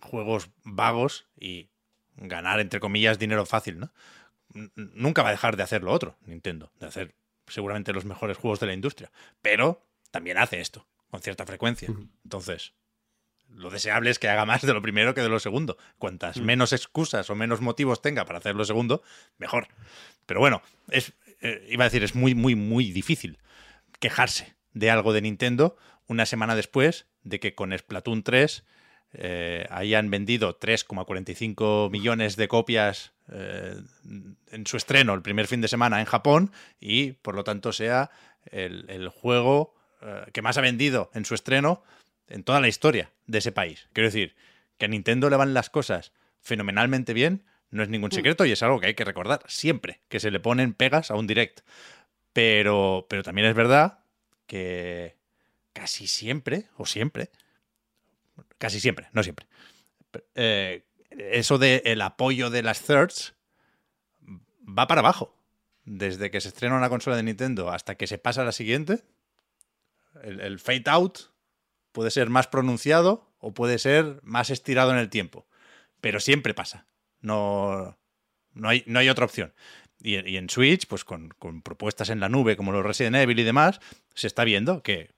juegos 0.00 0.50
vagos 0.62 1.26
y 1.36 1.70
ganar, 2.16 2.60
entre 2.60 2.78
comillas, 2.78 3.18
dinero 3.18 3.44
fácil, 3.44 3.80
¿no? 3.80 3.92
Nunca 4.76 5.22
va 5.22 5.30
a 5.30 5.32
dejar 5.32 5.56
de 5.56 5.64
hacer 5.64 5.82
lo 5.82 5.92
otro, 5.92 6.16
Nintendo, 6.24 6.70
de 6.78 6.86
hacer 6.86 7.16
seguramente 7.48 7.92
los 7.92 8.04
mejores 8.04 8.36
juegos 8.36 8.60
de 8.60 8.66
la 8.66 8.72
industria, 8.72 9.10
pero 9.42 9.84
también 10.12 10.38
hace 10.38 10.60
esto 10.60 10.86
con 11.10 11.20
cierta 11.20 11.44
frecuencia. 11.44 11.90
Uh 11.90 11.94
-huh. 11.94 12.08
Entonces, 12.22 12.74
lo 13.54 13.70
deseable 13.70 14.10
es 14.10 14.18
que 14.18 14.28
haga 14.28 14.44
más 14.44 14.62
de 14.62 14.72
lo 14.72 14.82
primero 14.82 15.14
que 15.14 15.22
de 15.22 15.28
lo 15.28 15.40
segundo. 15.40 15.76
Cuantas 15.98 16.36
-huh. 16.36 16.42
menos 16.42 16.72
excusas 16.72 17.28
o 17.30 17.34
menos 17.34 17.60
motivos 17.60 18.02
tenga 18.02 18.24
para 18.24 18.38
hacer 18.38 18.54
lo 18.54 18.64
segundo, 18.64 19.02
mejor. 19.38 19.68
Pero 20.26 20.40
bueno, 20.40 20.62
es, 20.88 21.12
eh, 21.40 21.66
iba 21.70 21.84
a 21.84 21.88
decir, 21.88 22.04
es 22.04 22.14
muy, 22.14 22.34
muy, 22.34 22.54
muy 22.54 22.92
difícil 22.92 23.38
quejarse 24.00 24.54
de 24.72 24.90
algo 24.90 25.12
de 25.12 25.22
Nintendo 25.22 25.76
una 26.06 26.26
semana 26.26 26.54
después 26.54 27.06
de 27.22 27.40
que 27.40 27.54
con 27.54 27.76
Splatoon 27.76 28.22
3 28.22 28.64
eh, 29.14 29.66
hayan 29.70 30.10
vendido 30.10 30.58
3,45 30.58 31.90
millones 31.90 32.36
de 32.36 32.48
copias 32.48 33.12
eh, 33.32 33.76
en 34.50 34.66
su 34.66 34.76
estreno 34.76 35.14
el 35.14 35.22
primer 35.22 35.46
fin 35.46 35.60
de 35.60 35.68
semana 35.68 36.00
en 36.00 36.06
Japón 36.06 36.52
y 36.78 37.12
por 37.12 37.34
lo 37.34 37.44
tanto 37.44 37.72
sea 37.72 38.10
el, 38.44 38.84
el 38.88 39.08
juego 39.08 39.74
que 40.32 40.42
más 40.42 40.56
ha 40.56 40.60
vendido 40.60 41.10
en 41.14 41.24
su 41.24 41.34
estreno 41.34 41.82
en 42.28 42.44
toda 42.44 42.60
la 42.60 42.68
historia 42.68 43.12
de 43.26 43.38
ese 43.38 43.52
país. 43.52 43.88
Quiero 43.92 44.08
decir, 44.08 44.34
que 44.78 44.86
a 44.86 44.88
Nintendo 44.88 45.30
le 45.30 45.36
van 45.36 45.54
las 45.54 45.70
cosas 45.70 46.12
fenomenalmente 46.40 47.12
bien 47.12 47.44
no 47.70 47.82
es 47.82 47.88
ningún 47.88 48.12
secreto 48.12 48.44
y 48.44 48.52
es 48.52 48.62
algo 48.62 48.80
que 48.80 48.86
hay 48.86 48.94
que 48.94 49.04
recordar 49.04 49.42
siempre, 49.48 50.00
que 50.08 50.20
se 50.20 50.30
le 50.30 50.40
ponen 50.40 50.72
pegas 50.72 51.10
a 51.10 51.14
un 51.14 51.26
direct. 51.26 51.60
Pero, 52.32 53.06
pero 53.08 53.22
también 53.22 53.48
es 53.48 53.54
verdad 53.54 54.00
que 54.46 55.16
casi 55.72 56.06
siempre, 56.06 56.66
o 56.76 56.86
siempre, 56.86 57.30
casi 58.58 58.80
siempre, 58.80 59.08
no 59.12 59.22
siempre, 59.22 59.46
eh, 60.34 60.84
eso 61.10 61.58
del 61.58 61.82
el 61.84 62.02
apoyo 62.02 62.50
de 62.50 62.62
las 62.62 62.82
thirds 62.82 63.34
va 64.66 64.86
para 64.86 65.00
abajo. 65.00 65.34
Desde 65.84 66.30
que 66.30 66.40
se 66.40 66.48
estrena 66.48 66.76
una 66.76 66.88
consola 66.88 67.16
de 67.16 67.22
Nintendo 67.22 67.70
hasta 67.70 67.94
que 67.94 68.06
se 68.06 68.18
pasa 68.18 68.42
a 68.42 68.44
la 68.44 68.52
siguiente, 68.52 69.04
el, 70.22 70.40
el 70.40 70.58
fade 70.58 70.84
out 70.86 71.18
puede 71.96 72.10
ser 72.10 72.28
más 72.28 72.46
pronunciado 72.46 73.26
o 73.38 73.54
puede 73.54 73.78
ser 73.78 74.20
más 74.22 74.50
estirado 74.50 74.90
en 74.90 74.98
el 74.98 75.08
tiempo. 75.08 75.46
Pero 76.02 76.20
siempre 76.20 76.52
pasa. 76.52 76.86
No, 77.22 77.96
no, 78.52 78.68
hay, 78.68 78.84
no 78.84 78.98
hay 78.98 79.08
otra 79.08 79.24
opción. 79.24 79.54
Y, 80.02 80.36
en 80.36 80.50
Switch, 80.50 80.86
pues 80.86 81.06
con, 81.06 81.30
con, 81.38 81.62
propuestas 81.62 82.10
en 82.10 82.20
la 82.20 82.28
nube 82.28 82.58
como 82.58 82.70
los 82.70 82.84
Resident 82.84 83.16
Evil 83.16 83.38
y 83.38 83.44
demás, 83.44 83.80
se 84.12 84.26
está 84.26 84.44
viendo 84.44 84.82
que, 84.82 85.12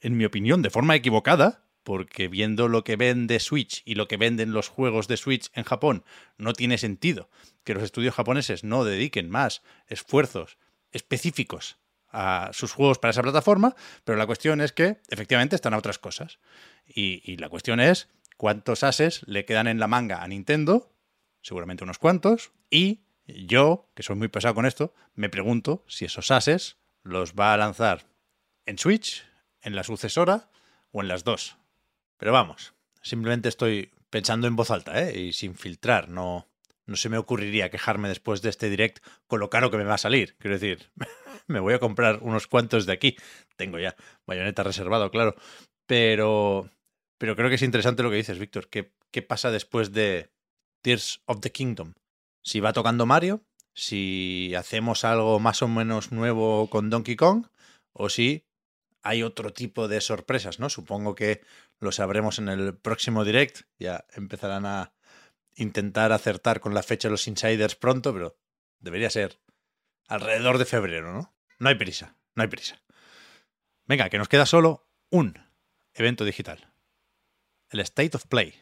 en 0.00 0.16
mi 0.16 0.24
opinión, 0.24 0.62
de 0.62 0.70
forma 0.70 0.96
equivocada, 0.96 1.66
porque 1.82 2.28
viendo 2.28 2.68
lo 2.68 2.84
que 2.84 2.96
vende 2.96 3.38
Switch 3.38 3.82
y 3.84 3.94
lo 3.94 4.08
que 4.08 4.16
venden 4.16 4.54
los 4.54 4.68
juegos 4.68 5.08
de 5.08 5.18
Switch 5.18 5.50
en 5.52 5.64
Japón, 5.64 6.04
no 6.38 6.54
tiene 6.54 6.78
sentido 6.78 7.28
que 7.64 7.74
los 7.74 7.82
estudios 7.82 8.14
japoneses 8.14 8.64
no 8.64 8.84
dediquen 8.84 9.28
más 9.28 9.62
esfuerzos 9.88 10.56
específicos 10.90 11.76
a 12.14 12.50
sus 12.52 12.72
juegos 12.72 12.98
para 12.98 13.10
esa 13.10 13.22
plataforma, 13.22 13.74
pero 14.04 14.16
la 14.16 14.26
cuestión 14.26 14.60
es 14.60 14.72
que 14.72 14.98
efectivamente 15.08 15.56
están 15.56 15.74
a 15.74 15.78
otras 15.78 15.98
cosas. 15.98 16.38
Y, 16.86 17.36
la 17.36 17.48
cuestión 17.48 17.80
es 17.80 18.08
cuántos 18.36 18.84
ases 18.84 19.22
le 19.26 19.44
quedan 19.44 19.66
en 19.66 19.80
la 19.80 19.88
manga 19.88 20.22
a 20.22 20.28
Nintendo, 20.28 20.92
seguramente 21.42 21.82
unos 21.82 21.98
cuantos, 21.98 22.52
y 22.70 23.00
yo, 23.26 23.90
que 23.94 24.02
soy 24.02 24.16
muy 24.16 24.28
pesado 24.28 24.54
con 24.54 24.64
esto, 24.64 24.94
me 25.14 25.28
pregunto 25.28 25.84
si 25.88 26.04
esos 26.04 26.30
ases 26.30 26.78
los 27.02 27.34
va 27.34 27.52
a 27.52 27.56
lanzar 27.56 28.06
en 28.64 28.78
Switch, 28.78 29.26
en 29.60 29.74
la 29.74 29.82
sucesora 29.82 30.50
o 30.92 31.02
en 31.02 31.08
las 31.08 31.24
dos. 31.24 31.56
Pero 32.16 32.32
vamos, 32.32 32.74
simplemente 33.02 33.48
estoy 33.48 33.90
pensando 34.10 34.46
en 34.46 34.54
voz 34.54 34.70
alta 34.70 35.02
¿eh? 35.02 35.18
y 35.18 35.32
sin 35.32 35.56
filtrar. 35.56 36.08
No, 36.08 36.46
no 36.86 36.96
se 36.96 37.08
me 37.08 37.18
ocurriría 37.18 37.70
quejarme 37.70 38.08
después 38.08 38.42
de 38.42 38.50
este 38.50 38.70
direct 38.70 39.04
con 39.26 39.40
lo 39.40 39.50
caro 39.50 39.70
que 39.70 39.76
me 39.76 39.84
va 39.84 39.94
a 39.94 39.98
salir. 39.98 40.36
Quiero 40.38 40.58
decir, 40.58 40.90
me 41.48 41.60
voy 41.60 41.74
a 41.74 41.78
comprar 41.78 42.18
unos 42.22 42.46
cuantos 42.46 42.86
de 42.86 42.92
aquí. 42.92 43.16
Tengo 43.56 43.78
ya 43.78 43.96
bayoneta 44.26 44.62
reservado, 44.62 45.10
claro. 45.10 45.34
Pero, 45.86 46.70
pero 47.18 47.36
creo 47.36 47.48
que 47.48 47.56
es 47.56 47.62
interesante 47.62 48.02
lo 48.02 48.10
que 48.10 48.16
dices, 48.16 48.38
Víctor. 48.38 48.68
¿Qué, 48.68 48.92
¿Qué 49.10 49.22
pasa 49.22 49.50
después 49.50 49.92
de 49.92 50.30
Tears 50.82 51.22
of 51.26 51.40
the 51.40 51.52
Kingdom? 51.52 51.94
Si 52.42 52.60
va 52.60 52.72
tocando 52.72 53.06
Mario, 53.06 53.44
si 53.74 54.54
hacemos 54.56 55.04
algo 55.04 55.40
más 55.40 55.62
o 55.62 55.68
menos 55.68 56.12
nuevo 56.12 56.68
con 56.70 56.90
Donkey 56.90 57.16
Kong, 57.16 57.46
o 57.92 58.08
si 58.08 58.44
hay 59.02 59.22
otro 59.22 59.52
tipo 59.52 59.88
de 59.88 60.00
sorpresas, 60.00 60.58
¿no? 60.58 60.70
Supongo 60.70 61.14
que 61.14 61.42
lo 61.78 61.92
sabremos 61.92 62.38
en 62.38 62.48
el 62.48 62.76
próximo 62.76 63.24
direct. 63.24 63.62
Ya 63.78 64.06
empezarán 64.14 64.64
a 64.64 64.94
intentar 65.56 66.12
acertar 66.12 66.60
con 66.60 66.74
la 66.74 66.82
fecha 66.82 67.08
de 67.08 67.12
los 67.12 67.28
insiders 67.28 67.76
pronto, 67.76 68.12
pero 68.12 68.38
debería 68.80 69.10
ser 69.10 69.38
alrededor 70.08 70.58
de 70.58 70.64
febrero, 70.64 71.12
¿no? 71.12 71.33
No 71.58 71.68
hay 71.68 71.74
prisa, 71.76 72.16
no 72.34 72.42
hay 72.42 72.48
prisa. 72.48 72.80
Venga, 73.86 74.08
que 74.08 74.18
nos 74.18 74.28
queda 74.28 74.46
solo 74.46 74.88
un 75.10 75.38
evento 75.94 76.24
digital. 76.24 76.72
El 77.70 77.80
State 77.80 78.16
of 78.16 78.26
Play. 78.26 78.54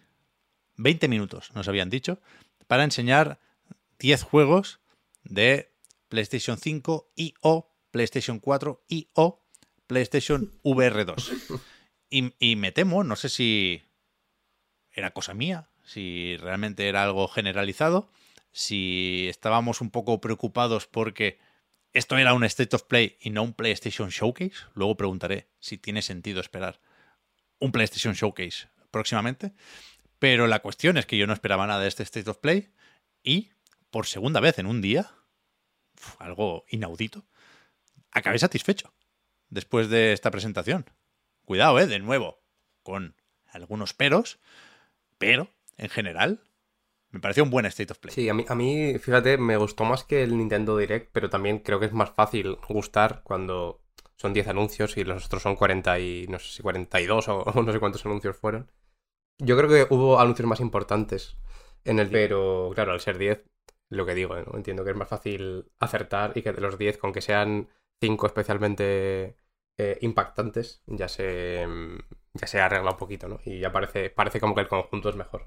20 0.77 1.09
minutos, 1.09 1.53
nos 1.55 1.69
habían 1.69 1.91
dicho, 1.91 2.21
para 2.67 2.85
enseñar 2.85 3.39
10 3.99 4.23
juegos 4.23 4.81
de 5.23 5.73
PlayStation 6.09 6.59
5 6.59 7.13
y 7.15 7.35
o 7.41 7.73
PlayStation 7.91 8.41
4 8.41 8.85
y 8.89 9.11
o 9.15 9.45
PlayStation 9.87 10.53
VR2. 10.63 11.61
Y, 12.11 12.35
y, 12.39 12.57
me 12.57 12.73
temo, 12.73 13.05
no 13.05 13.17
sé 13.17 13.31
si 13.31 13.85
era 14.91 15.13
cosa 15.13 15.33
mía, 15.33 15.71
si 15.85 16.37
realmente 16.37 16.89
era 16.89 17.05
algo 17.05 17.27
generalizado, 17.29 18.11
si 18.51 19.29
estábamos 19.29 19.81
un 19.81 19.91
poco 19.91 20.21
preocupados 20.21 20.87
porque 20.87 21.39
esto 21.93 22.17
era 22.17 22.35
un 22.35 22.45
State 22.45 22.75
of 22.75 22.85
Play 22.85 23.19
y 23.21 23.31
no 23.31 23.43
un 23.43 23.53
PlayStation 23.53 24.09
Showcase. 24.09 24.55
Luego 24.75 24.97
preguntaré 24.97 25.49
si 25.59 25.79
tiene 25.79 26.03
sentido 26.03 26.41
esperar 26.41 26.81
un 27.59 27.71
PlayStation 27.71 28.15
Showcase 28.15 28.69
próximamente. 28.91 29.53
Pero 30.19 30.47
la 30.47 30.61
cuestión 30.61 30.97
es 30.97 31.07
que 31.07 31.17
yo 31.17 31.27
no 31.27 31.33
esperaba 31.33 31.67
nada 31.67 31.81
de 31.81 31.89
este 31.89 32.03
State 32.05 32.31
of 32.31 32.39
Play 32.39 32.73
y 33.23 33.51
por 33.91 34.07
segunda 34.07 34.41
vez 34.41 34.59
en 34.59 34.67
un 34.67 34.81
día, 34.81 35.11
algo 36.19 36.65
inaudito, 36.69 37.27
acabé 38.11 38.39
satisfecho 38.39 38.95
después 39.51 39.89
de 39.89 40.13
esta 40.13 40.31
presentación. 40.31 40.89
Cuidado, 41.45 41.79
eh, 41.79 41.87
de 41.87 41.99
nuevo, 41.99 42.43
con 42.83 43.17
algunos 43.49 43.93
peros, 43.93 44.39
pero 45.19 45.53
en 45.77 45.91
general 45.91 46.43
me 47.13 47.21
pareció 47.21 47.45
un 47.45 47.51
buen 47.51 47.67
State 47.67 47.93
of 47.93 47.99
Play. 47.99 48.15
Sí, 48.15 48.29
a 48.29 48.35
mí, 48.35 48.45
a 48.49 48.55
mí, 48.55 48.99
fíjate, 48.99 49.37
me 49.39 49.57
gustó 49.57 49.85
más 49.85 50.05
que 50.05 50.23
el 50.23 50.37
Nintendo 50.37 50.77
Direct, 50.77 51.11
pero 51.13 51.31
también 51.31 51.59
creo 51.59 51.79
que 51.79 51.87
es 51.87 51.93
más 51.93 52.11
fácil 52.11 52.57
gustar 52.69 53.21
cuando 53.23 53.81
son 54.17 54.33
10 54.33 54.49
anuncios 54.49 54.97
y 54.97 55.05
los 55.05 55.27
otros 55.27 55.43
son 55.43 55.57
40 55.57 55.99
y 55.99 56.27
no 56.29 56.39
sé 56.39 56.49
si 56.57 56.63
42 56.63 57.29
o, 57.29 57.43
o 57.43 57.63
no 57.63 57.73
sé 57.73 57.79
cuántos 57.81 58.05
anuncios 58.07 58.37
fueron. 58.37 58.71
Yo 59.39 59.57
creo 59.57 59.69
que 59.69 59.95
hubo 59.95 60.19
anuncios 60.21 60.49
más 60.49 60.61
importantes. 60.61 61.37
En 61.85 61.99
el, 61.99 62.11
pero 62.11 62.71
claro, 62.75 62.93
al 62.93 63.01
ser 63.01 63.19
10, 63.19 63.45
lo 63.91 64.07
que 64.07 64.15
digo, 64.15 64.37
¿no? 64.37 64.57
entiendo 64.57 64.85
que 64.85 64.91
es 64.91 64.97
más 64.97 65.09
fácil 65.09 65.67
acertar 65.81 66.33
y 66.37 66.43
que 66.43 66.53
de 66.53 66.61
los 66.61 66.79
10, 66.79 66.97
con 66.99 67.13
que 67.13 67.21
sean 67.21 67.69
5 68.01 68.27
especialmente 68.27 69.37
eh, 69.79 69.99
impactantes, 70.01 70.83
ya 70.87 71.09
se, 71.09 71.67
ya 72.35 72.47
se 72.47 72.61
arregla 72.61 72.93
un 72.93 72.97
poquito, 72.97 73.29
¿no? 73.29 73.41
Y 73.45 73.59
ya 73.61 73.73
parece, 73.73 74.11
parece 74.11 74.41
como 74.41 74.55
que 74.55 74.63
el 74.63 74.69
conjunto 74.69 75.09
es 75.09 75.17
mejor. 75.17 75.47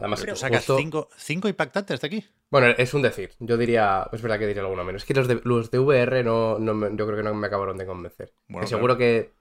Además, 0.00 0.20
Pero 0.20 0.32
tú 0.34 0.38
sacas 0.40 0.58
justo- 0.60 0.78
cinco, 0.78 1.08
cinco 1.16 1.48
impactantes 1.48 2.00
de 2.00 2.06
aquí. 2.06 2.24
Bueno, 2.50 2.68
es 2.76 2.92
un 2.94 3.02
decir. 3.02 3.30
Yo 3.38 3.56
diría, 3.56 4.08
es 4.12 4.20
verdad 4.22 4.38
que 4.38 4.46
diría 4.46 4.62
alguno 4.62 4.82
menos. 4.84 5.02
Es 5.02 5.06
que 5.06 5.14
los 5.14 5.28
de, 5.28 5.40
los 5.44 5.70
de 5.70 5.78
VR 5.78 6.24
no, 6.24 6.58
no 6.58 6.74
me- 6.74 6.88
yo 6.96 7.06
creo 7.06 7.16
que 7.16 7.22
no 7.22 7.34
me 7.34 7.46
acabaron 7.46 7.76
de 7.76 7.86
convencer. 7.86 8.32
Bueno, 8.48 8.62
Que 8.62 8.66
seguro 8.68 8.96
que 8.98 9.32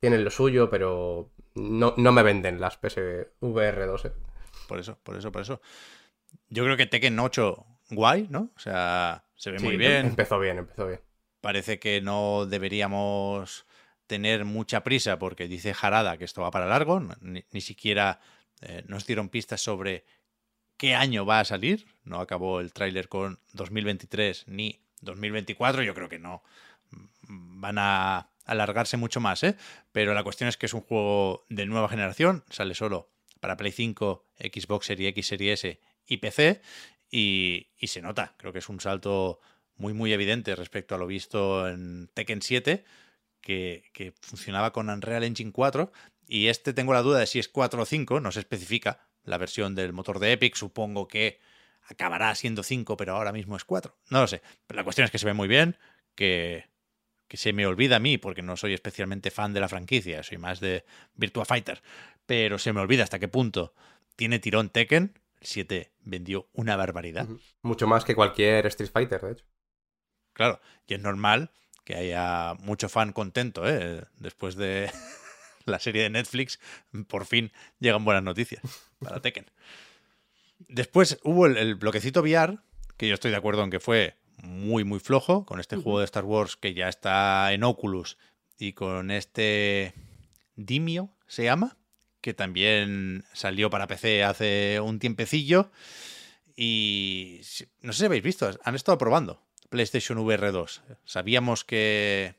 tienen 0.00 0.24
lo 0.24 0.30
suyo, 0.30 0.68
pero 0.70 1.30
no, 1.54 1.94
no 1.96 2.12
me 2.12 2.22
venden 2.22 2.60
las 2.60 2.76
PSVR 2.76 3.86
2. 3.86 4.04
eh. 4.06 4.12
Por 4.66 4.78
eso, 4.80 4.98
por 5.02 5.16
eso, 5.16 5.30
por 5.32 5.42
eso. 5.42 5.60
Yo 6.48 6.64
creo 6.64 6.76
que 6.76 6.86
Tekken 6.86 7.18
8, 7.18 7.64
guay, 7.90 8.26
¿no? 8.30 8.50
O 8.56 8.58
sea, 8.58 9.24
se 9.34 9.50
ve 9.50 9.58
Sí, 9.58 9.64
muy 9.64 9.76
bien. 9.76 10.06
Empezó 10.06 10.38
bien, 10.38 10.58
empezó 10.58 10.86
bien. 10.86 11.00
Parece 11.40 11.78
que 11.78 12.00
no 12.00 12.46
deberíamos 12.46 13.66
tener 14.06 14.44
mucha 14.44 14.82
prisa 14.82 15.18
porque 15.18 15.48
dice 15.48 15.74
Jarada 15.74 16.16
que 16.16 16.24
esto 16.24 16.42
va 16.42 16.50
para 16.50 16.66
largo. 16.66 17.00
Ni, 17.20 17.44
ni 17.52 17.60
siquiera 17.60 18.20
eh, 18.62 18.84
nos 18.86 19.06
dieron 19.06 19.28
pistas 19.28 19.60
sobre 19.60 20.04
qué 20.76 20.94
año 20.94 21.26
va 21.26 21.40
a 21.40 21.44
salir. 21.44 21.86
No 22.04 22.20
acabó 22.20 22.60
el 22.60 22.72
tráiler 22.72 23.08
con 23.08 23.38
2023 23.52 24.44
ni 24.48 24.80
2024. 25.02 25.82
Yo 25.82 25.94
creo 25.94 26.08
que 26.08 26.18
no 26.18 26.42
mm, 26.90 27.60
van 27.60 27.78
a 27.78 28.30
alargarse 28.44 28.96
mucho 28.96 29.20
más, 29.20 29.42
¿eh? 29.42 29.56
Pero 29.92 30.14
la 30.14 30.24
cuestión 30.24 30.48
es 30.48 30.56
que 30.56 30.66
es 30.66 30.74
un 30.74 30.80
juego 30.80 31.44
de 31.50 31.66
nueva 31.66 31.88
generación. 31.88 32.44
Sale 32.48 32.74
solo 32.74 33.10
para 33.40 33.56
Play 33.56 33.72
5, 33.72 34.24
Xbox 34.38 34.86
Series 34.86 35.10
X, 35.10 35.26
Series 35.26 35.64
S 35.64 35.80
y 36.06 36.16
PC. 36.16 36.62
Y, 37.10 37.68
se 37.82 38.02
nota. 38.02 38.34
Creo 38.38 38.52
que 38.52 38.58
es 38.58 38.68
un 38.68 38.80
salto 38.80 39.40
muy, 39.76 39.92
muy 39.92 40.12
evidente 40.12 40.54
respecto 40.56 40.94
a 40.94 40.98
lo 40.98 41.06
visto 41.06 41.68
en 41.68 42.08
Tekken 42.12 42.42
7, 42.42 42.84
que, 43.40 43.84
que 43.92 44.12
funcionaba 44.20 44.72
con 44.72 44.90
Unreal 44.90 45.24
Engine 45.24 45.52
4. 45.52 45.92
Y 46.28 46.48
este 46.48 46.74
tengo 46.74 46.92
la 46.92 47.02
duda 47.02 47.18
de 47.18 47.26
si 47.26 47.38
es 47.38 47.48
4 47.48 47.82
o 47.82 47.86
5, 47.86 48.20
no 48.20 48.30
se 48.30 48.40
especifica 48.40 49.08
la 49.24 49.38
versión 49.38 49.74
del 49.74 49.94
motor 49.94 50.18
de 50.18 50.32
Epic. 50.32 50.54
Supongo 50.54 51.08
que 51.08 51.40
acabará 51.88 52.34
siendo 52.34 52.62
5, 52.62 52.98
pero 52.98 53.16
ahora 53.16 53.32
mismo 53.32 53.56
es 53.56 53.64
4. 53.64 53.96
No 54.10 54.20
lo 54.20 54.26
sé. 54.26 54.42
Pero 54.66 54.76
la 54.76 54.84
cuestión 54.84 55.06
es 55.06 55.10
que 55.10 55.18
se 55.18 55.24
ve 55.24 55.32
muy 55.32 55.48
bien, 55.48 55.78
que, 56.14 56.66
que 57.28 57.38
se 57.38 57.54
me 57.54 57.66
olvida 57.66 57.96
a 57.96 57.98
mí, 58.00 58.18
porque 58.18 58.42
no 58.42 58.58
soy 58.58 58.74
especialmente 58.74 59.30
fan 59.30 59.54
de 59.54 59.60
la 59.60 59.68
franquicia, 59.68 60.22
soy 60.22 60.36
más 60.36 60.60
de 60.60 60.84
Virtua 61.14 61.46
Fighter. 61.46 61.82
Pero 62.26 62.58
se 62.58 62.74
me 62.74 62.80
olvida 62.80 63.04
hasta 63.04 63.18
qué 63.18 63.28
punto 63.28 63.72
tiene 64.14 64.38
tirón 64.38 64.68
Tekken. 64.68 65.18
El 65.40 65.46
7 65.46 65.92
vendió 66.00 66.48
una 66.52 66.76
barbaridad. 66.76 67.26
Mucho 67.62 67.86
más 67.86 68.04
que 68.04 68.14
cualquier 68.14 68.66
Street 68.66 68.90
Fighter, 68.92 69.22
de 69.22 69.32
hecho. 69.32 69.44
Claro, 70.34 70.60
y 70.86 70.94
es 70.94 71.00
normal 71.00 71.52
que 71.84 71.94
haya 71.94 72.54
mucho 72.60 72.90
fan 72.90 73.12
contento, 73.12 73.66
¿eh? 73.66 74.04
Después 74.18 74.56
de 74.56 74.90
la 75.68 75.78
serie 75.78 76.02
de 76.02 76.10
Netflix, 76.10 76.58
por 77.06 77.26
fin 77.26 77.52
llegan 77.78 78.04
buenas 78.04 78.22
noticias 78.22 78.62
para 78.98 79.20
Tekken. 79.20 79.46
Después 80.68 81.18
hubo 81.22 81.46
el, 81.46 81.56
el 81.56 81.74
bloquecito 81.76 82.20
VR, 82.20 82.58
que 82.96 83.08
yo 83.08 83.14
estoy 83.14 83.30
de 83.30 83.36
acuerdo 83.36 83.62
en 83.62 83.70
que 83.70 83.80
fue 83.80 84.16
muy, 84.42 84.84
muy 84.84 85.00
flojo, 85.00 85.44
con 85.44 85.60
este 85.60 85.76
juego 85.76 85.98
de 85.98 86.04
Star 86.04 86.24
Wars 86.24 86.56
que 86.56 86.74
ya 86.74 86.88
está 86.88 87.52
en 87.52 87.64
Oculus 87.64 88.18
y 88.58 88.72
con 88.72 89.10
este 89.10 89.94
Dimio, 90.56 91.10
se 91.26 91.44
llama, 91.44 91.76
que 92.20 92.34
también 92.34 93.24
salió 93.32 93.70
para 93.70 93.86
PC 93.86 94.24
hace 94.24 94.80
un 94.80 94.98
tiempecillo. 94.98 95.70
Y 96.56 97.40
no 97.82 97.92
sé 97.92 98.00
si 98.00 98.04
habéis 98.06 98.24
visto, 98.24 98.50
han 98.64 98.74
estado 98.74 98.98
probando 98.98 99.40
PlayStation 99.70 100.18
VR 100.18 100.50
2. 100.50 100.82
Sabíamos 101.04 101.64
que 101.64 102.34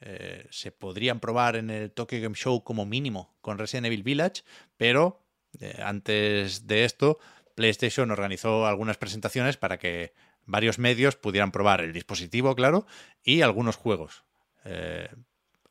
eh, 0.00 0.46
se 0.50 0.70
podrían 0.70 1.18
probar 1.18 1.56
en 1.56 1.70
el 1.70 1.90
Tokyo 1.90 2.20
Game 2.20 2.36
Show 2.36 2.62
como 2.62 2.86
mínimo 2.86 3.36
con 3.40 3.58
Resident 3.58 3.86
Evil 3.86 4.04
Village, 4.04 4.42
pero 4.76 5.24
eh, 5.60 5.80
antes 5.82 6.68
de 6.68 6.84
esto, 6.84 7.18
PlayStation 7.56 8.10
organizó 8.12 8.66
algunas 8.66 8.96
presentaciones 8.96 9.56
para 9.56 9.78
que 9.78 10.14
varios 10.44 10.78
medios 10.78 11.16
pudieran 11.16 11.50
probar 11.50 11.80
el 11.80 11.92
dispositivo, 11.92 12.54
claro, 12.54 12.86
y 13.24 13.42
algunos 13.42 13.76
juegos. 13.76 14.22
Eh, 14.64 15.10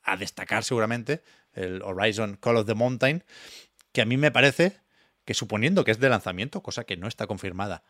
a 0.03 0.17
destacar 0.17 0.63
seguramente 0.63 1.23
el 1.53 1.81
Horizon 1.81 2.37
Call 2.37 2.57
of 2.57 2.65
the 2.65 2.73
Mountain, 2.73 3.23
que 3.93 4.01
a 4.01 4.05
mí 4.05 4.17
me 4.17 4.31
parece 4.31 4.81
que 5.25 5.33
suponiendo 5.33 5.83
que 5.83 5.91
es 5.91 5.99
de 5.99 6.09
lanzamiento, 6.09 6.61
cosa 6.61 6.83
que 6.83 6.97
no 6.97 7.07
está 7.07 7.27
confirmada 7.27 7.83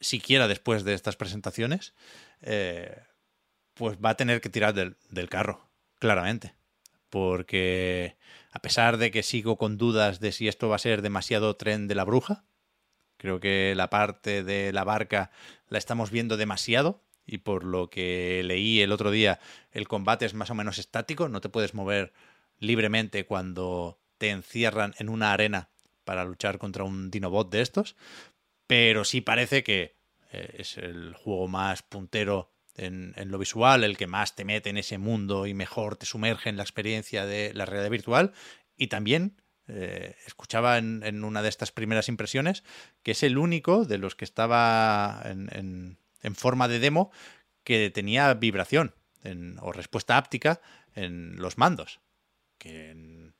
siquiera 0.00 0.48
después 0.48 0.84
de 0.84 0.92
estas 0.92 1.16
presentaciones, 1.16 1.94
pues 3.72 3.96
va 4.04 4.10
a 4.10 4.16
tener 4.16 4.42
que 4.42 4.50
tirar 4.50 4.74
del 4.74 5.28
carro, 5.30 5.70
claramente. 5.98 6.54
Porque 7.10 8.16
a 8.50 8.60
pesar 8.60 8.96
de 8.96 9.10
que 9.10 9.22
sigo 9.22 9.56
con 9.56 9.78
dudas 9.78 10.20
de 10.20 10.32
si 10.32 10.48
esto 10.48 10.68
va 10.68 10.76
a 10.76 10.80
ser 10.80 11.02
demasiado 11.02 11.56
tren 11.56 11.88
de 11.88 11.94
la 11.94 12.04
bruja, 12.04 12.44
creo 13.16 13.40
que 13.40 13.74
la 13.76 13.90
parte 13.90 14.42
de 14.42 14.72
la 14.72 14.84
barca 14.84 15.30
la 15.68 15.78
estamos 15.78 16.10
viendo 16.10 16.36
demasiado. 16.36 17.00
Y 17.26 17.38
por 17.38 17.64
lo 17.64 17.88
que 17.88 18.42
leí 18.44 18.80
el 18.82 18.92
otro 18.92 19.10
día, 19.10 19.40
el 19.72 19.88
combate 19.88 20.26
es 20.26 20.34
más 20.34 20.50
o 20.50 20.54
menos 20.54 20.78
estático, 20.78 21.28
no 21.28 21.40
te 21.40 21.48
puedes 21.48 21.72
mover 21.72 22.12
libremente 22.58 23.24
cuando 23.24 23.98
te 24.18 24.30
encierran 24.30 24.94
en 24.98 25.08
una 25.08 25.32
arena 25.32 25.70
para 26.04 26.24
luchar 26.24 26.58
contra 26.58 26.84
un 26.84 27.10
dinobot 27.10 27.50
de 27.50 27.62
estos, 27.62 27.96
pero 28.66 29.04
sí 29.04 29.20
parece 29.20 29.64
que 29.64 29.94
eh, 30.32 30.56
es 30.58 30.76
el 30.76 31.14
juego 31.14 31.48
más 31.48 31.82
puntero 31.82 32.50
en, 32.76 33.14
lo 33.30 33.38
visual, 33.38 33.84
el 33.84 33.96
que 33.96 34.06
más 34.06 34.34
te 34.34 34.44
mete 34.44 34.70
en 34.70 34.76
ese 34.76 34.98
mundo 34.98 35.46
y 35.46 35.54
mejor 35.54 35.96
te 35.96 36.06
sumerge 36.06 36.48
en 36.48 36.56
la 36.56 36.62
experiencia 36.62 37.26
de 37.26 37.52
la 37.54 37.66
realidad 37.66 37.90
virtual. 37.90 38.32
Y 38.76 38.88
también 38.88 39.40
eh, 39.68 40.16
escuchaba 40.26 40.78
en, 40.78 41.24
una 41.24 41.42
de 41.42 41.48
estas 41.48 41.72
primeras 41.72 42.08
impresiones 42.08 42.64
que 43.02 43.12
es 43.12 43.22
el 43.22 43.38
único 43.38 43.84
de 43.84 43.98
los 43.98 44.14
que 44.14 44.24
estaba 44.24 45.22
en, 45.24 45.98
forma 46.34 46.68
de 46.68 46.78
demo 46.78 47.10
que 47.62 47.90
tenía 47.90 48.32
vibración 48.34 48.94
o 49.60 49.72
respuesta 49.72 50.16
áptica 50.16 50.60
en 50.94 51.36
los 51.36 51.58
mandos. 51.58 52.00
Que 52.58 52.90
en 52.90 53.34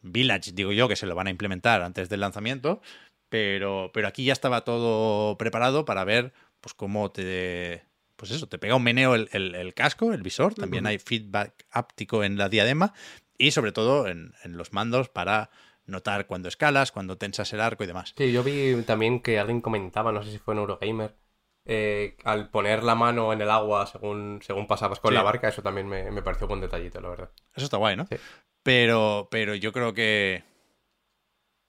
Village, 0.00 0.52
digo 0.52 0.72
yo, 0.72 0.88
que 0.88 0.96
se 0.96 1.06
lo 1.06 1.14
van 1.14 1.28
a 1.28 1.30
implementar 1.30 1.82
antes 1.82 2.08
del 2.08 2.20
lanzamiento, 2.20 2.82
pero, 3.28 3.90
pero 3.94 4.08
aquí 4.08 4.24
ya 4.24 4.32
estaba 4.32 4.64
todo 4.64 5.38
preparado 5.38 5.84
para 5.84 6.04
ver 6.04 6.32
pues 6.60 6.74
cómo 6.74 7.10
te... 7.10 7.84
Pues 8.16 8.30
eso, 8.30 8.48
te 8.48 8.58
pega 8.58 8.74
un 8.76 8.82
meneo 8.84 9.14
el, 9.14 9.28
el- 9.32 9.54
el 9.54 9.74
casco, 9.74 10.12
el 10.12 10.22
visor, 10.22 10.54
también 10.54 10.86
hay 10.86 10.98
feedback 10.98 11.66
áptico 11.70 12.22
en 12.24 12.36
la 12.38 12.48
diadema 12.48 12.92
y 13.38 13.50
sobre 13.50 13.72
todo 13.72 14.06
en, 14.08 14.32
en 14.44 14.56
los 14.56 14.72
mandos 14.72 15.08
para 15.08 15.50
notar 15.86 16.26
cuando 16.26 16.48
escalas, 16.48 16.92
cuando 16.92 17.18
tensas 17.18 17.52
el 17.52 17.60
arco 17.60 17.82
y 17.84 17.88
demás. 17.88 18.14
Sí, 18.16 18.30
yo 18.32 18.44
vi 18.44 18.80
también 18.84 19.20
que 19.20 19.38
alguien 19.40 19.60
comentaba, 19.60 20.12
no 20.12 20.22
sé 20.22 20.30
si 20.30 20.38
fue 20.38 20.54
en 20.54 20.60
Eurogamer, 20.60 21.16
eh, 21.64 22.16
al 22.24 22.50
poner 22.50 22.82
la 22.84 22.94
mano 22.94 23.32
en 23.32 23.40
el 23.40 23.50
agua 23.50 23.86
según, 23.86 24.40
según 24.42 24.66
pasabas 24.66 25.00
con 25.00 25.10
Sí. 25.10 25.16
la 25.16 25.22
barca, 25.22 25.48
eso 25.48 25.62
también 25.62 25.88
me, 25.88 26.10
me 26.10 26.22
pareció 26.22 26.46
buen 26.46 26.60
detallito, 26.60 27.00
la 27.00 27.08
verdad. 27.08 27.30
Eso 27.54 27.64
está 27.64 27.76
guay, 27.78 27.96
¿no? 27.96 28.06
Sí. 28.06 28.16
Pero, 28.62 29.26
pero 29.30 29.54
yo 29.56 29.72
creo 29.72 29.92
que 29.94 30.44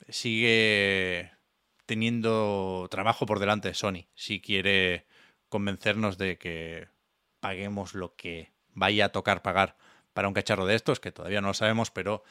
sigue 0.10 1.32
teniendo 1.86 2.88
trabajo 2.90 3.26
por 3.26 3.40
delante 3.40 3.74
Sony 3.74 4.07
si 4.14 4.41
quiere 4.41 5.06
convencernos 5.54 6.18
de 6.18 6.40
que 6.40 6.88
paguemos 7.40 7.94
lo 7.94 8.16
que 8.16 8.52
vaya 8.74 9.06
a 9.06 9.10
tocar 9.10 9.44
pagar 9.44 9.78
para 10.16 10.28
un 10.28 10.34
cacharro 10.34 10.66
de 10.66 10.74
estos, 10.74 11.00
que 11.00 11.12
todavía 11.12 11.42
no 11.42 11.50
lo 11.50 11.54
sabemos, 11.54 11.92
pero 11.92 12.24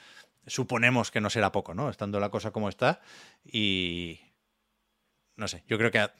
suponemos 0.49 1.13
que 1.13 1.21
no 1.21 1.31
será 1.31 1.53
poco, 1.53 1.73
¿no? 1.73 1.89
Estando 1.89 2.19
la 2.19 2.31
cosa 2.31 2.51
como 2.51 2.69
está. 2.69 3.01
Y 3.45 4.19
no 5.37 5.47
sé, 5.47 5.63
yo 5.69 5.79
creo 5.79 5.93
que, 5.93 6.01
ha- 6.01 6.13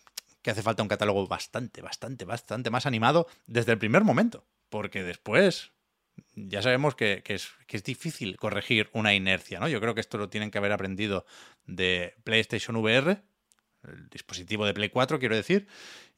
que 0.43 0.53
hace 0.53 0.63
falta 0.63 0.85
un 0.85 0.89
catálogo 0.89 1.27
bastante, 1.27 1.83
bastante, 1.83 2.25
bastante 2.25 2.71
más 2.71 2.87
animado 2.87 3.27
desde 3.47 3.73
el 3.73 3.79
primer 3.79 4.05
momento. 4.05 4.45
Porque 4.69 5.03
después 5.03 5.73
ya 6.37 6.63
sabemos 6.63 6.95
que, 6.95 7.25
que 7.25 7.35
es, 7.35 7.51
que 7.67 7.77
es 7.79 7.83
difícil 7.83 8.37
corregir 8.37 8.91
una 8.93 9.13
inercia, 9.13 9.59
¿no? 9.59 9.67
Yo 9.67 9.81
creo 9.81 9.97
que 9.97 10.01
esto 10.01 10.19
lo 10.19 10.29
tienen 10.29 10.53
que 10.53 10.59
haber 10.59 10.71
aprendido 10.71 11.27
de 11.67 12.15
PlayStation 12.23 12.77
VR, 12.77 13.23
el 13.89 14.09
dispositivo 14.09 14.65
de 14.65 14.75
Play 14.75 14.91
4, 14.91 15.19
quiero 15.19 15.35
decir, 15.35 15.67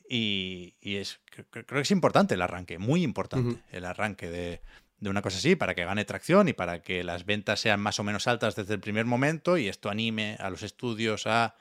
y, 0.09 0.75
y 0.81 0.97
es, 0.97 1.21
cre- 1.31 1.45
cre- 1.51 1.65
creo 1.67 1.79
que 1.79 1.81
es 1.81 1.91
importante 1.91 2.35
el 2.35 2.43
arranque, 2.43 2.79
muy 2.79 3.03
importante 3.03 3.57
el 3.73 3.85
arranque 3.85 4.29
de, 4.31 4.61
de 5.01 5.11
una 5.11 5.23
cosa 5.23 5.39
así, 5.39 5.57
para 5.57 5.75
que 5.75 5.85
gane 5.85 6.05
tracción 6.05 6.49
y 6.49 6.53
para 6.53 6.83
que 6.83 7.05
las 7.05 7.25
ventas 7.25 7.61
sean 7.61 7.81
más 7.81 7.99
o 8.01 8.05
menos 8.05 8.27
altas 8.27 8.57
desde 8.57 8.75
el 8.75 8.81
primer 8.81 9.07
momento 9.07 9.57
y 9.59 9.69
esto 9.69 9.91
anime 9.91 10.37
a 10.41 10.51
los 10.51 10.63
estudios 10.63 11.27
a 11.27 11.55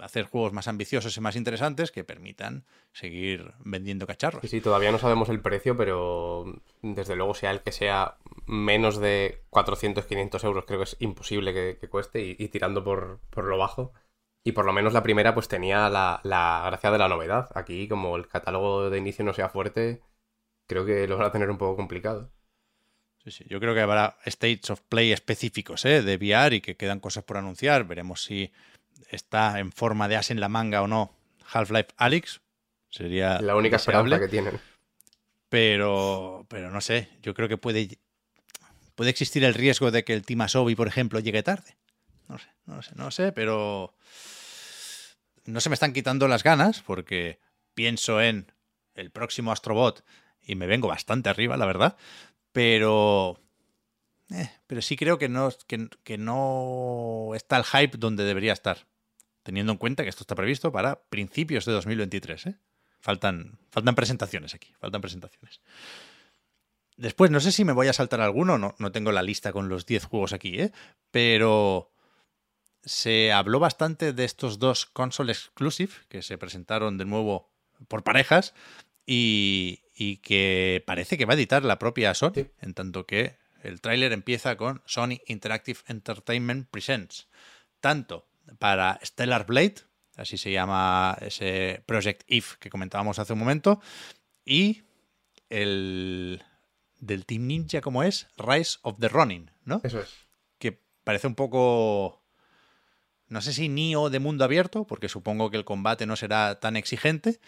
hacer 0.00 0.24
juegos 0.24 0.54
más 0.54 0.68
ambiciosos 0.68 1.14
y 1.16 1.20
más 1.20 1.36
interesantes 1.36 1.90
que 1.92 2.02
permitan 2.02 2.64
seguir 2.92 3.52
vendiendo 3.62 4.06
cacharros. 4.06 4.40
Sí, 4.42 4.48
sí, 4.48 4.60
todavía 4.62 4.90
no 4.90 4.98
sabemos 4.98 5.28
el 5.28 5.40
precio, 5.40 5.76
pero 5.76 6.46
desde 6.80 7.14
luego 7.14 7.34
sea 7.34 7.50
el 7.50 7.60
que 7.60 7.72
sea 7.72 8.16
menos 8.46 8.98
de 8.98 9.42
400, 9.50 10.06
500 10.06 10.44
euros, 10.44 10.64
creo 10.66 10.78
que 10.78 10.84
es 10.84 10.96
imposible 11.00 11.52
que, 11.52 11.76
que 11.78 11.88
cueste 11.88 12.24
y, 12.24 12.36
y 12.38 12.48
tirando 12.48 12.82
por, 12.82 13.20
por 13.28 13.44
lo 13.44 13.58
bajo, 13.58 13.92
Y 14.44 14.52
por 14.52 14.64
lo 14.64 14.72
menos 14.72 14.92
la 14.92 15.02
primera 15.02 15.34
pues 15.34 15.48
tenía 15.48 15.88
la, 15.88 16.20
la 16.24 16.62
gracia 16.66 16.90
de 16.90 16.98
la 16.98 17.08
novedad. 17.08 17.48
Aquí, 17.54 17.86
como 17.88 18.16
el 18.16 18.26
catálogo 18.26 18.90
de 18.90 18.98
inicio 18.98 19.24
no 19.24 19.34
sea 19.34 19.48
fuerte, 19.48 20.02
creo 20.66 20.84
que 20.84 21.06
lo 21.06 21.16
van 21.16 21.26
a 21.26 21.32
tener 21.32 21.50
un 21.50 21.58
poco 21.58 21.76
complicado. 21.76 22.32
Sí, 23.24 23.30
sí. 23.30 23.44
Yo 23.48 23.60
creo 23.60 23.74
que 23.74 23.80
habrá 23.80 24.16
states 24.24 24.70
of 24.70 24.80
play 24.80 25.12
específicos 25.12 25.84
¿eh? 25.84 26.02
de 26.02 26.16
VR 26.16 26.56
y 26.56 26.60
que 26.60 26.76
quedan 26.76 26.98
cosas 26.98 27.22
por 27.24 27.36
anunciar. 27.36 27.84
Veremos 27.84 28.24
si 28.24 28.52
está 29.10 29.60
en 29.60 29.70
forma 29.70 30.08
de 30.08 30.16
as 30.16 30.30
en 30.30 30.40
la 30.40 30.48
manga 30.48 30.82
o 30.82 30.88
no 30.88 31.14
Half-Life 31.52 31.90
Alyx. 31.96 32.40
Sería 32.90 33.40
La 33.40 33.56
única 33.56 33.76
esperanza 33.76 34.18
que 34.18 34.28
tienen. 34.28 34.60
Pero, 35.48 36.46
pero 36.48 36.70
no 36.70 36.80
sé, 36.80 37.10
yo 37.22 37.34
creo 37.34 37.48
que 37.48 37.58
puede, 37.58 37.98
puede 38.94 39.10
existir 39.10 39.44
el 39.44 39.54
riesgo 39.54 39.90
de 39.90 40.02
que 40.02 40.14
el 40.14 40.24
Team 40.24 40.40
Asobi, 40.40 40.74
por 40.74 40.88
ejemplo, 40.88 41.20
llegue 41.20 41.42
tarde. 41.42 41.76
No 42.28 42.38
sé, 42.38 42.48
no 42.66 42.82
sé, 42.82 42.92
no 42.96 43.10
sé, 43.10 43.32
pero 43.32 43.94
no 45.44 45.60
se 45.60 45.68
me 45.68 45.74
están 45.74 45.92
quitando 45.92 46.28
las 46.28 46.42
ganas 46.42 46.82
porque 46.82 47.40
pienso 47.74 48.20
en 48.20 48.52
el 48.94 49.10
próximo 49.10 49.52
Astrobot 49.52 50.04
y 50.42 50.54
me 50.54 50.66
vengo 50.66 50.88
bastante 50.88 51.28
arriba, 51.28 51.56
la 51.56 51.66
verdad. 51.66 51.96
Pero, 52.52 53.40
eh, 54.30 54.50
pero 54.66 54.82
sí 54.82 54.96
creo 54.96 55.18
que 55.18 55.28
no, 55.28 55.50
que, 55.66 55.88
que 56.04 56.18
no 56.18 57.30
está 57.34 57.56
el 57.56 57.64
hype 57.64 57.98
donde 57.98 58.24
debería 58.24 58.52
estar, 58.52 58.86
teniendo 59.42 59.72
en 59.72 59.78
cuenta 59.78 60.02
que 60.02 60.10
esto 60.10 60.22
está 60.22 60.34
previsto 60.34 60.70
para 60.72 61.02
principios 61.04 61.64
de 61.64 61.72
2023. 61.72 62.46
¿eh? 62.46 62.56
Faltan, 63.00 63.58
faltan 63.70 63.94
presentaciones 63.94 64.54
aquí, 64.54 64.72
faltan 64.78 65.00
presentaciones. 65.00 65.60
Después, 66.96 67.30
no 67.30 67.40
sé 67.40 67.52
si 67.52 67.64
me 67.64 67.72
voy 67.72 67.88
a 67.88 67.92
saltar 67.92 68.20
alguno, 68.20 68.58
no, 68.58 68.74
no 68.78 68.92
tengo 68.92 69.12
la 69.12 69.22
lista 69.22 69.50
con 69.50 69.68
los 69.68 69.86
10 69.86 70.04
juegos 70.04 70.32
aquí, 70.32 70.60
¿eh? 70.60 70.72
pero 71.10 71.91
se 72.84 73.32
habló 73.32 73.58
bastante 73.60 74.12
de 74.12 74.24
estos 74.24 74.58
dos 74.58 74.86
console 74.86 75.32
exclusive 75.32 75.92
que 76.08 76.22
se 76.22 76.38
presentaron 76.38 76.98
de 76.98 77.04
nuevo 77.04 77.50
por 77.88 78.02
parejas 78.02 78.54
y, 79.06 79.82
y 79.94 80.16
que 80.18 80.82
parece 80.86 81.16
que 81.18 81.24
va 81.24 81.32
a 81.34 81.36
editar 81.36 81.64
la 81.64 81.78
propia 81.78 82.14
Sony, 82.14 82.32
Sí. 82.34 82.46
en 82.60 82.74
tanto 82.74 83.06
que 83.06 83.36
el 83.62 83.80
tráiler 83.80 84.12
empieza 84.12 84.56
con 84.56 84.82
Sony 84.86 85.20
Interactive 85.26 85.80
Entertainment 85.86 86.68
Presents, 86.70 87.28
tanto 87.80 88.26
para 88.58 88.98
Stellar 89.04 89.46
Blade, 89.46 89.76
así 90.16 90.36
se 90.36 90.50
llama 90.50 91.16
ese 91.20 91.82
Project 91.86 92.22
If 92.26 92.56
que 92.56 92.70
comentábamos 92.70 93.18
hace 93.20 93.32
un 93.32 93.38
momento, 93.38 93.80
y 94.44 94.82
el 95.48 96.42
del 96.98 97.26
Team 97.26 97.46
Ninja 97.46 97.80
como 97.80 98.02
es 98.02 98.26
Rise 98.36 98.78
of 98.82 98.96
the 98.98 99.08
Ronin, 99.08 99.50
¿no? 99.64 99.80
Eso 99.84 100.00
es. 100.00 100.10
que 100.58 100.80
parece 101.04 101.26
un 101.26 101.34
poco. 101.34 102.21
No 103.32 103.40
sé 103.40 103.52
si 103.54 103.68
Nio 103.68 104.10
de 104.10 104.18
mundo 104.18 104.44
abierto, 104.44 104.86
porque 104.86 105.08
supongo 105.08 105.50
que 105.50 105.56
el 105.56 105.64
combate 105.64 106.04
no 106.06 106.16
será 106.16 106.60
tan 106.60 106.76
exigente, 106.76 107.40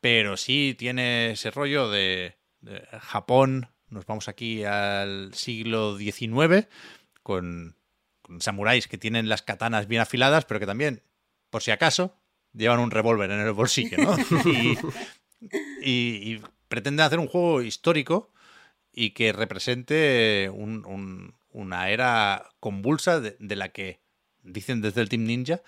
pero 0.00 0.36
sí 0.36 0.74
tiene 0.78 1.30
ese 1.30 1.50
rollo 1.50 1.88
de, 1.90 2.36
de 2.60 2.82
Japón. 3.00 3.68
Nos 3.88 4.04
vamos 4.04 4.28
aquí 4.28 4.64
al 4.64 5.32
siglo 5.32 5.96
XIX 5.96 6.68
con, 7.22 7.74
con 8.22 8.40
samuráis 8.42 8.86
que 8.86 8.98
tienen 8.98 9.28
las 9.30 9.40
katanas 9.42 9.88
bien 9.88 10.02
afiladas, 10.02 10.44
pero 10.44 10.60
que 10.60 10.66
también, 10.66 11.02
por 11.48 11.62
si 11.62 11.70
acaso, 11.70 12.14
llevan 12.52 12.78
un 12.80 12.90
revólver 12.90 13.30
en 13.30 13.40
el 13.40 13.52
bolsillo, 13.52 13.96
¿no? 13.98 14.16
y, 14.52 14.76
y- 15.82 16.34
y 16.34 16.42
pretenden 16.68 17.06
hacer 17.06 17.18
un 17.18 17.28
juego 17.28 17.62
histórico 17.62 18.30
y 18.92 19.10
que 19.10 19.32
represente 19.32 20.50
un- 20.52 20.84
un- 20.84 21.34
una 21.52 21.88
era 21.90 22.44
convulsa 22.60 23.20
de, 23.20 23.36
de 23.40 23.56
la 23.56 23.70
que 23.70 24.00
dicen 24.42 24.80
desde 24.80 25.00
el 25.00 25.08
Team 25.08 25.24
Ninja 25.24 25.60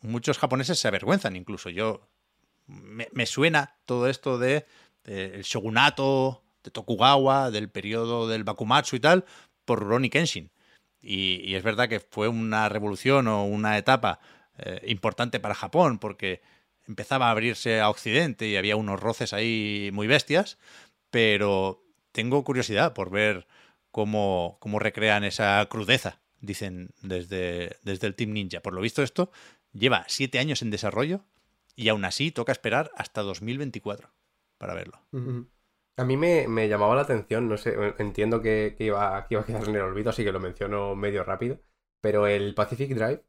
muchos 0.00 0.38
japoneses 0.38 0.78
se 0.78 0.88
avergüenzan 0.88 1.36
incluso. 1.36 1.70
Yo 1.70 2.08
me, 2.66 3.08
me 3.12 3.26
suena 3.26 3.76
todo 3.84 4.08
esto 4.08 4.38
de, 4.38 4.66
el 5.04 5.42
shogunato 5.42 6.42
de 6.62 6.70
Tokugawa 6.70 7.50
del 7.50 7.70
periodo 7.70 8.28
del 8.28 8.44
Bakumatsu 8.44 8.96
y 8.96 9.00
tal 9.00 9.24
por 9.64 9.80
Rurouni 9.80 10.10
Kenshin. 10.10 10.50
Y, 11.00 11.40
y 11.44 11.54
es 11.54 11.62
verdad 11.62 11.88
que 11.88 12.00
fue 12.00 12.28
una 12.28 12.68
revolución 12.68 13.26
o 13.26 13.44
una 13.44 13.78
etapa 13.78 14.20
eh, 14.58 14.82
importante 14.88 15.40
para 15.40 15.54
Japón 15.54 15.98
porque 15.98 16.42
empezaba 16.86 17.28
a 17.28 17.30
abrirse 17.30 17.80
a 17.80 17.88
Occidente 17.88 18.46
y 18.46 18.56
había 18.56 18.76
unos 18.76 19.00
roces 19.00 19.32
ahí 19.32 19.90
muy 19.92 20.06
bestias, 20.06 20.58
pero 21.10 21.82
tengo 22.12 22.44
curiosidad 22.44 22.92
por 22.92 23.10
ver 23.10 23.46
cómo, 23.90 24.58
cómo 24.60 24.78
recrean 24.78 25.24
esa 25.24 25.66
crudeza, 25.70 26.20
dicen 26.40 26.90
desde, 27.02 27.76
desde 27.82 28.06
el 28.06 28.14
Team 28.14 28.32
Ninja. 28.32 28.60
Por 28.60 28.74
lo 28.74 28.80
visto 28.80 29.02
esto 29.02 29.30
lleva 29.72 30.04
siete 30.08 30.38
años 30.38 30.62
en 30.62 30.70
desarrollo 30.70 31.24
y 31.76 31.88
aún 31.88 32.04
así 32.04 32.30
toca 32.30 32.52
esperar 32.52 32.90
hasta 32.96 33.22
2024 33.22 34.10
para 34.58 34.74
verlo. 34.74 35.00
A 35.96 36.04
mí 36.04 36.16
me, 36.16 36.48
me 36.48 36.68
llamaba 36.68 36.94
la 36.94 37.02
atención, 37.02 37.48
no 37.48 37.56
sé, 37.56 37.74
entiendo 37.98 38.40
que, 38.40 38.74
que 38.76 38.84
iba, 38.84 39.26
que 39.26 39.34
iba 39.34 39.42
a 39.42 39.46
quedar 39.46 39.68
en 39.68 39.76
el 39.76 39.82
olvido, 39.82 40.10
así 40.10 40.24
que 40.24 40.32
lo 40.32 40.40
menciono 40.40 40.94
medio 40.96 41.24
rápido, 41.24 41.60
pero 42.00 42.26
el 42.26 42.54
Pacific 42.54 42.90
Drive, 42.94 43.22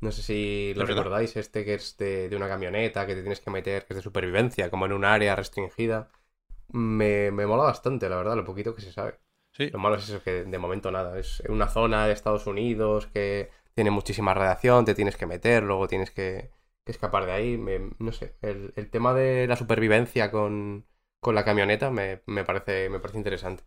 no 0.00 0.10
sé 0.12 0.22
si 0.22 0.74
lo 0.74 0.86
recordáis, 0.86 1.36
este 1.36 1.64
que 1.64 1.74
es 1.74 1.96
de, 1.98 2.28
de 2.28 2.36
una 2.36 2.48
camioneta 2.48 3.06
que 3.06 3.14
te 3.14 3.20
tienes 3.22 3.40
que 3.40 3.50
meter, 3.50 3.86
que 3.86 3.94
es 3.94 3.96
de 3.98 4.02
supervivencia, 4.02 4.70
como 4.70 4.86
en 4.86 4.92
un 4.92 5.04
área 5.04 5.36
restringida, 5.36 6.10
me, 6.68 7.30
me 7.30 7.46
mola 7.46 7.64
bastante, 7.64 8.08
la 8.08 8.16
verdad, 8.16 8.36
lo 8.36 8.44
poquito 8.44 8.74
que 8.74 8.82
se 8.82 8.92
sabe. 8.92 9.20
Sí, 9.60 9.70
Lo 9.70 9.78
malo 9.78 9.96
es 9.96 10.08
eso, 10.08 10.22
que 10.22 10.44
de 10.44 10.58
momento 10.58 10.90
nada, 10.90 11.18
es 11.18 11.42
una 11.48 11.68
zona 11.68 12.06
de 12.06 12.12
Estados 12.12 12.46
Unidos 12.46 13.06
que 13.06 13.50
tiene 13.74 13.90
muchísima 13.90 14.34
radiación, 14.34 14.84
te 14.84 14.94
tienes 14.94 15.16
que 15.16 15.26
meter, 15.26 15.62
luego 15.62 15.86
tienes 15.88 16.10
que, 16.10 16.50
que 16.84 16.92
escapar 16.92 17.26
de 17.26 17.32
ahí, 17.32 17.58
me- 17.58 17.90
no 17.98 18.12
sé, 18.12 18.36
el, 18.42 18.72
el 18.76 18.90
tema 18.90 19.14
de 19.14 19.46
la 19.46 19.56
supervivencia 19.56 20.30
con, 20.30 20.86
con 21.20 21.34
la 21.34 21.44
camioneta 21.44 21.90
me, 21.90 22.22
me 22.26 22.44
parece, 22.44 22.88
me 22.90 23.00
parece 23.00 23.18
interesante. 23.18 23.64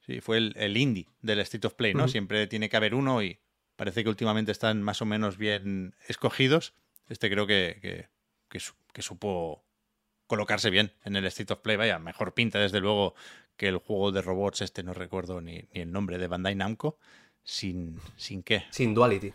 sí, 0.00 0.20
fue 0.20 0.38
el, 0.38 0.54
el 0.56 0.76
indie 0.76 1.06
del 1.22 1.40
State 1.40 1.66
of 1.66 1.74
Play, 1.74 1.94
¿no? 1.94 2.08
Siempre 2.08 2.46
tiene 2.46 2.68
que 2.68 2.76
haber 2.76 2.94
uno 2.94 3.22
y 3.22 3.40
parece 3.76 4.02
que 4.02 4.08
últimamente 4.10 4.52
están 4.52 4.82
más 4.82 5.02
o 5.02 5.06
menos 5.06 5.36
bien 5.38 5.94
escogidos. 6.08 6.74
Este 7.08 7.30
creo 7.30 7.46
que, 7.46 7.78
que, 7.80 8.08
que 8.48 8.58
que 8.92 9.02
supo 9.02 9.64
colocarse 10.26 10.70
bien 10.70 10.92
en 11.04 11.16
el 11.16 11.26
State 11.26 11.52
of 11.52 11.60
Play. 11.60 11.76
Vaya, 11.76 11.98
mejor 11.98 12.34
pinta 12.34 12.58
desde 12.58 12.80
luego 12.80 13.14
que 13.58 13.68
el 13.68 13.76
juego 13.76 14.10
de 14.12 14.22
robots 14.22 14.62
este, 14.62 14.82
no 14.82 14.94
recuerdo 14.94 15.42
ni, 15.42 15.68
ni 15.74 15.80
el 15.82 15.92
nombre, 15.92 16.16
de 16.16 16.26
Bandai 16.28 16.54
Namco. 16.54 16.98
Sin, 17.42 17.98
sin 18.16 18.42
qué, 18.42 18.64
Sin 18.70 18.92
duality. 18.94 19.32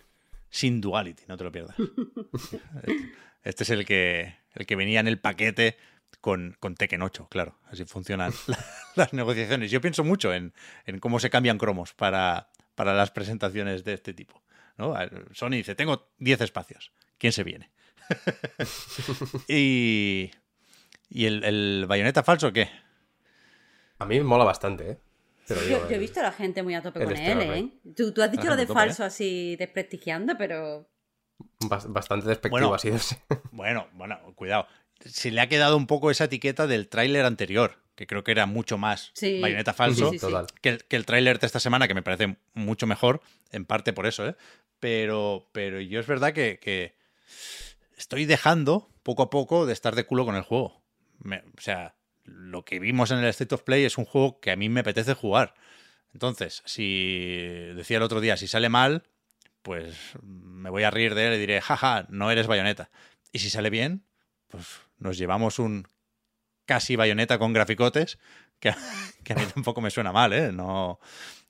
sin 0.50 0.82
duality, 0.82 1.24
no 1.28 1.36
te 1.38 1.44
lo 1.44 1.52
pierdas. 1.52 1.76
Este 3.44 3.64
es 3.64 3.70
el 3.72 3.86
que, 3.86 4.36
el 4.54 4.66
que 4.66 4.76
venía 4.78 5.00
en 5.02 5.08
el 5.08 5.20
paquete 5.20 5.76
con, 6.22 6.56
con 6.60 6.76
Tekken 6.76 7.02
8, 7.02 7.28
claro. 7.30 7.60
Así 7.66 7.84
funcionan 7.86 8.32
la- 8.48 8.66
las 8.96 9.14
negociaciones. 9.14 9.70
Yo 9.72 9.82
pienso 9.82 10.04
mucho 10.06 10.34
en, 10.34 10.54
en 10.86 11.00
cómo 11.00 11.20
se 11.20 11.30
cambian 11.30 11.58
cromos 11.58 11.94
para, 11.94 12.50
para 12.76 12.94
las 12.94 13.12
presentaciones 13.12 13.84
de 13.84 13.94
este 13.94 14.14
tipo. 14.14 14.42
¿no? 14.78 14.94
Sony 15.34 15.50
dice, 15.52 15.76
tengo 15.76 16.10
10 16.20 16.40
espacios. 16.42 16.94
¿Quién 17.18 17.34
se 17.34 17.44
viene? 17.44 17.72
y 19.48 20.32
¿y 21.10 21.26
el, 21.26 21.44
el 21.44 21.86
bayoneta 21.88 22.24
falso 22.24 22.54
qué? 22.54 22.70
A 24.04 24.06
mí 24.06 24.18
me 24.18 24.24
mola 24.24 24.44
bastante, 24.44 24.92
¿eh? 24.92 24.98
Yo, 25.70 25.90
he 25.90 25.98
visto 25.98 26.20
a 26.22 26.24
la 26.24 26.32
gente 26.32 26.64
muy 26.64 26.74
a 26.76 26.82
tope 26.82 27.00
el 27.04 27.08
con 27.10 27.18
él. 27.18 27.42
¿eh? 27.86 27.92
Tú, 27.98 28.14
tú 28.14 28.22
has 28.22 28.32
dicho 28.32 28.46
lo 28.48 28.56
de 28.56 28.66
tope, 28.66 28.80
falso 28.80 29.04
así 29.04 29.56
desprestigiando, 29.58 30.38
pero... 30.38 30.88
bas- 31.60 31.92
bastante 31.92 32.28
despectivo 32.30 32.60
Bueno. 32.70 32.74
ha 32.76 32.80
sido 32.80 32.96
ese. 32.96 33.22
Bueno, 33.52 33.88
bueno, 33.94 34.20
cuidado. 34.36 34.68
Se 35.06 35.32
le 35.32 35.42
ha 35.42 35.50
quedado 35.50 35.76
un 35.76 35.86
poco 35.88 36.12
esa 36.12 36.26
etiqueta 36.26 36.66
del 36.66 36.88
tráiler 36.88 37.26
anterior, 37.26 37.78
que 37.96 38.08
creo 38.08 38.24
que 38.24 38.32
era 38.32 38.46
mucho 38.46 38.78
más 38.78 39.12
Sí. 39.16 39.42
bayoneta 39.42 39.74
falso. 39.74 40.06
Sí, 40.12 40.12
sí, 40.12 40.20
sí. 40.20 40.26
Total. 40.32 40.48
que 40.62 40.70
el, 40.70 40.84
que 40.86 40.96
el 40.96 41.06
tráiler 41.06 41.40
de 41.40 41.48
esta 41.48 41.60
semana, 41.60 41.88
que 41.90 41.94
me 41.94 42.04
parece 42.04 42.38
mucho 42.54 42.88
mejor, 42.88 43.22
en 43.52 43.66
parte 43.66 43.92
por 43.92 44.06
eso, 44.06 44.26
¿eh? 44.28 44.36
Pero, 44.80 45.50
pero 45.52 45.82
yo 45.82 46.00
es 46.00 46.08
verdad 46.08 46.32
que, 46.34 46.58
que 46.60 46.96
estoy 47.98 48.26
dejando 48.26 48.90
poco 49.04 49.24
a 49.24 49.30
poco 49.30 49.66
de 49.66 49.74
estar 49.74 49.94
de 49.96 50.06
culo 50.06 50.26
con 50.26 50.36
el 50.36 50.44
juego. 50.44 50.82
Me- 51.20 51.44
o 51.58 51.62
sea, 51.62 51.96
lo 52.24 52.64
que 52.66 52.80
vimos 52.80 53.12
en 53.12 53.20
el 53.20 53.26
State 53.26 53.54
of 53.56 53.64
Play 53.64 53.84
es 53.86 53.98
un 53.98 54.06
juego 54.06 54.40
que 54.40 54.52
a 54.52 54.56
mí 54.56 54.70
me 54.70 54.82
apetece 54.82 55.14
jugar. 55.14 55.54
Entonces, 56.14 56.62
si 56.66 57.38
decía 57.76 57.98
el 57.98 58.04
otro 58.04 58.22
día, 58.22 58.38
si 58.38 58.48
sale 58.48 58.70
mal, 58.70 59.04
pues 59.62 59.96
me 60.22 60.70
voy 60.70 60.84
a 60.84 60.92
reír 60.92 61.16
de 61.16 61.28
él 61.28 61.34
y 61.36 61.40
diré, 61.40 61.62
jaja, 61.62 62.06
no 62.10 62.30
eres 62.32 62.48
bayoneta. 62.48 62.90
Y 63.32 63.40
si 63.40 63.50
sale 63.50 63.70
bien, 63.70 64.04
pues 64.48 64.82
nos 64.98 65.18
llevamos 65.18 65.58
un 65.60 65.88
casi 66.66 66.96
bayoneta 66.96 67.40
con 67.40 67.52
graficotes, 67.54 68.20
que, 68.60 68.70
a- 68.70 68.78
mí 69.38 69.46
tampoco 69.54 69.82
me 69.82 69.90
suena 69.90 70.12
mal, 70.12 70.34
¿eh? 70.34 70.52
No, 70.52 71.00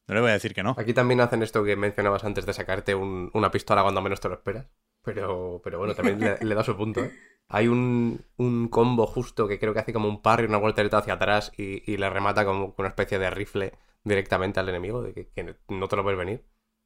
no 0.07 0.13
le 0.15 0.21
voy 0.21 0.29
a 0.29 0.33
decir 0.33 0.53
que 0.53 0.63
no. 0.63 0.75
Aquí 0.77 0.93
también 0.93 1.19
hacen 1.21 1.43
esto 1.43 1.63
que 1.63 1.75
mencionabas 1.75 2.23
antes 2.23 2.45
de 2.45 2.53
sacarte 2.53 2.95
un- 2.95 3.29
una 3.33 3.51
pistola 3.51 3.83
cuando 3.83 4.01
menos 4.01 4.21
te 4.21 4.29
lo 4.29 4.35
esperas. 4.35 4.67
Pero, 5.03 5.59
pero 5.63 5.79
bueno, 5.79 5.93
también 5.93 6.19
le, 6.21 6.37
le 6.39 6.55
da 6.55 6.63
su 6.63 6.77
punto, 6.77 7.03
¿eh? 7.03 7.11
Hay 7.49 7.67
un, 7.67 8.25
un 8.37 8.67
combo 8.67 9.05
justo 9.05 9.47
que 9.47 9.59
creo 9.59 9.73
que 9.73 9.79
hace 9.79 9.93
como 9.93 10.07
un 10.09 10.21
parry, 10.21 10.45
una 10.45 10.57
voltereta 10.57 10.97
hacia 10.97 11.13
atrás 11.13 11.51
y, 11.57 11.89
y 11.91 11.97
le 11.97 12.09
remata 12.09 12.45
como 12.45 12.73
una 12.77 12.87
especie 12.87 13.19
de 13.19 13.29
rifle 13.29 13.73
directamente 14.03 14.59
al 14.59 14.69
enemigo, 14.69 15.01
de 15.01 15.13
que, 15.13 15.27
que 15.29 15.55
no 15.69 15.87
te 15.87 15.95
lo 15.95 16.03
ves 16.03 16.17
venir. 16.17 16.43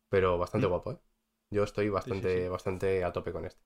Pero 0.09 0.37
bastante 0.37 0.67
Mm. 0.67 0.69
guapo, 0.69 0.91
¿eh? 0.93 0.97
Yo 1.51 1.63
estoy 1.63 1.85
sí, 1.85 1.89
bastante, 1.89 2.43
sí. 2.43 2.49
bastante 2.49 3.03
a 3.03 3.13
tope 3.13 3.31
con 3.31 3.45
esto. 3.45 3.61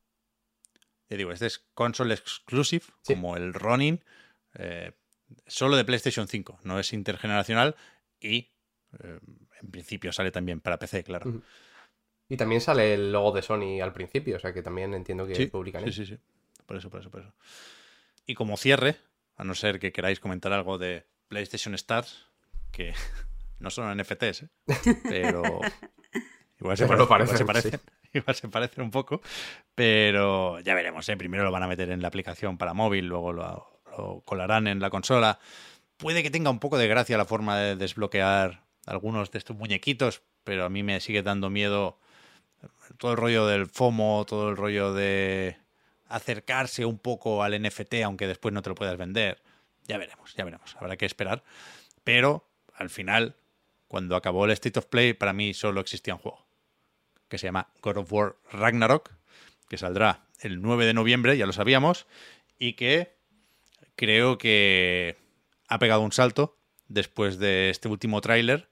Ya 1.10 1.18
digo, 1.18 1.32
este 1.32 1.48
es 1.48 1.60
console 1.74 2.14
exclusive, 2.14 2.86
como 3.06 3.36
el 3.36 3.54
Ronin, 3.54 4.04
eh, 4.54 4.94
solo 5.48 5.76
de 5.76 5.84
PlayStation 5.84 6.28
5, 6.28 6.60
no 6.64 6.80
es 6.80 6.94
intergeneracional 6.94 7.76
y 8.20 8.52
eh, 9.04 9.20
en 9.62 9.72
principio 9.72 10.14
sale 10.14 10.32
también 10.32 10.62
para 10.62 10.80
PC, 10.80 11.04
claro. 11.04 11.42
Y 12.30 12.38
también 12.38 12.62
sale 12.62 12.94
el 12.94 13.12
logo 13.12 13.34
de 13.34 13.42
Sony 13.42 13.82
al 13.82 13.92
principio, 13.92 14.38
o 14.38 14.40
sea 14.40 14.54
que 14.54 14.62
también 14.62 14.94
entiendo 14.94 15.28
que 15.28 15.48
publican 15.48 15.84
sí, 15.84 15.92
sí, 15.92 16.06
sí. 16.06 16.18
Por 16.66 16.78
eso, 16.78 16.90
por 16.90 17.02
eso, 17.02 17.10
por 17.10 17.22
eso. 17.22 17.34
Y 18.26 18.36
como 18.36 18.58
cierre, 18.58 18.98
a 19.36 19.44
no 19.44 19.56
ser 19.56 19.80
que 19.80 19.92
queráis 19.92 20.20
comentar 20.20 20.54
algo 20.54 20.78
de 20.78 21.06
PlayStation 21.28 21.74
Stars, 21.76 22.28
que 22.72 22.94
no 23.60 23.70
son 23.70 23.98
NFTs, 23.98 24.44
¿eh? 24.44 24.50
pero 25.04 25.44
igual 26.60 26.78
se, 26.78 26.86
Pero 26.86 26.98
lo 26.98 27.08
parecen, 27.08 27.36
igual 27.36 27.38
se 27.38 27.46
parecen, 27.46 27.72
parecen, 27.72 28.12
igual 28.14 28.36
se 28.36 28.48
parecen 28.48 28.84
un 28.84 28.92
poco, 28.92 29.22
pero 29.76 30.60
ya 30.60 30.76
veremos, 30.76 31.08
¿eh? 31.10 31.18
Primero 31.18 31.44
lo 31.44 31.52
van 31.52 31.64
a 31.64 31.68
meter 31.68 31.90
en 31.90 32.02
la 32.02 32.08
aplicación 32.08 32.58
para 32.58 32.74
móvil, 32.74 33.08
luego 33.08 33.34
lo, 33.34 33.82
lo 33.98 34.22
colarán 34.26 34.68
en 34.68 34.80
la 34.80 34.90
consola. 34.90 35.40
Puede 35.98 36.24
que 36.24 36.32
tenga 36.32 36.50
un 36.50 36.60
poco 36.60 36.78
de 36.78 36.88
gracia 36.88 37.18
la 37.18 37.26
forma 37.26 37.58
de 37.58 37.76
desbloquear 37.76 38.66
algunos 38.86 39.32
de 39.32 39.38
estos 39.38 39.56
muñequitos, 39.56 40.24
pero 40.44 40.66
a 40.66 40.70
mí 40.70 40.84
me 40.84 41.00
sigue 41.00 41.22
dando 41.22 41.50
miedo 41.50 42.00
todo 42.98 43.12
el 43.12 43.18
rollo 43.18 43.48
del 43.48 43.68
FOMO, 43.68 44.26
todo 44.28 44.50
el 44.50 44.58
rollo 44.58 44.94
de 44.94 45.58
acercarse 46.12 46.86
un 46.86 47.00
poco 47.00 47.44
al 47.44 47.60
NFT, 47.62 47.96
aunque 48.04 48.28
después 48.28 48.54
no 48.54 48.62
te 48.62 48.70
lo 48.70 48.76
puedas 48.76 48.98
vender. 48.98 49.42
Ya 49.88 49.98
veremos, 49.98 50.34
ya 50.36 50.44
veremos. 50.44 50.76
Habrá 50.80 50.98
que 50.98 51.06
esperar. 51.06 51.44
Pero 52.04 52.48
al 52.74 52.90
final, 52.90 53.36
cuando 53.88 54.16
acabó 54.16 54.46
el 54.46 54.52
State 54.52 54.80
of 54.80 54.86
Play, 54.86 55.14
para 55.14 55.34
mí 55.34 55.54
solo 55.54 55.82
existía 55.82 56.14
un 56.14 56.20
juego 56.20 56.46
que 57.32 57.38
se 57.38 57.48
llama 57.48 57.70
God 57.82 57.98
of 57.98 58.12
War 58.12 58.36
Ragnarok, 58.52 59.10
que 59.70 59.78
saldrá 59.78 60.26
el 60.42 60.62
9 60.62 60.86
de 60.86 60.94
noviembre, 60.94 61.38
ya 61.38 61.46
lo 61.46 61.54
sabíamos, 61.54 62.06
y 62.60 62.74
que 62.74 63.16
creo 63.96 64.38
que 64.38 65.16
ha 65.70 65.80
pegado 65.80 66.02
un 66.02 66.12
salto 66.12 66.58
después 66.90 67.40
de 67.40 67.70
este 67.70 67.88
último 67.88 68.20
tráiler, 68.20 68.68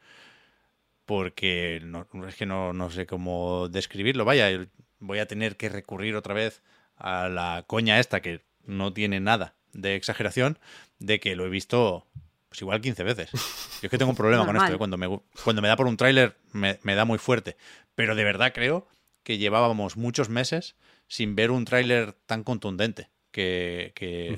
porque 1.06 1.80
no, 1.84 2.06
es 2.28 2.36
que 2.36 2.46
no, 2.46 2.74
no 2.74 2.92
sé 2.92 3.08
cómo 3.08 3.70
describirlo. 3.70 4.26
Vaya, 4.26 4.68
voy 5.00 5.20
a 5.20 5.26
tener 5.26 5.56
que 5.56 5.70
recurrir 5.70 6.18
otra 6.18 6.34
vez 6.34 6.62
a 7.00 7.30
la 7.30 7.64
coña 7.66 8.00
esta, 8.00 8.22
que 8.22 8.42
no 8.66 8.94
tiene 8.94 9.20
nada 9.20 9.56
de 9.74 9.96
exageración, 9.96 10.60
de 11.00 11.20
que 11.20 11.36
lo 11.36 11.46
he 11.46 11.50
visto 11.50 12.06
pues 12.50 12.62
igual 12.62 12.82
15 12.82 13.04
veces. 13.04 13.32
Yo 13.32 13.40
es 13.84 13.90
que 13.90 13.98
tengo 13.98 14.12
un 14.12 14.18
problema 14.18 14.46
con 14.46 14.58
esto, 14.58 14.74
¿eh? 14.74 14.78
cuando, 14.78 14.98
me, 14.98 15.08
cuando 15.44 15.62
me 15.62 15.68
da 15.68 15.78
por 15.78 15.88
un 15.88 15.98
tráiler 15.98 16.36
me, 16.52 16.80
me 16.84 16.96
da 16.96 17.06
muy 17.06 17.20
fuerte. 17.20 17.56
Pero 17.96 18.16
de 18.16 18.24
verdad 18.24 18.54
creo 18.54 18.88
que 19.24 19.38
llevábamos 19.38 19.98
muchos 19.98 20.30
meses 20.30 20.76
sin 21.08 21.36
ver 21.36 21.52
un 21.52 21.66
tráiler 21.66 22.14
tan 22.26 22.44
contundente 22.44 23.10
que, 23.32 23.92
que. 23.96 24.38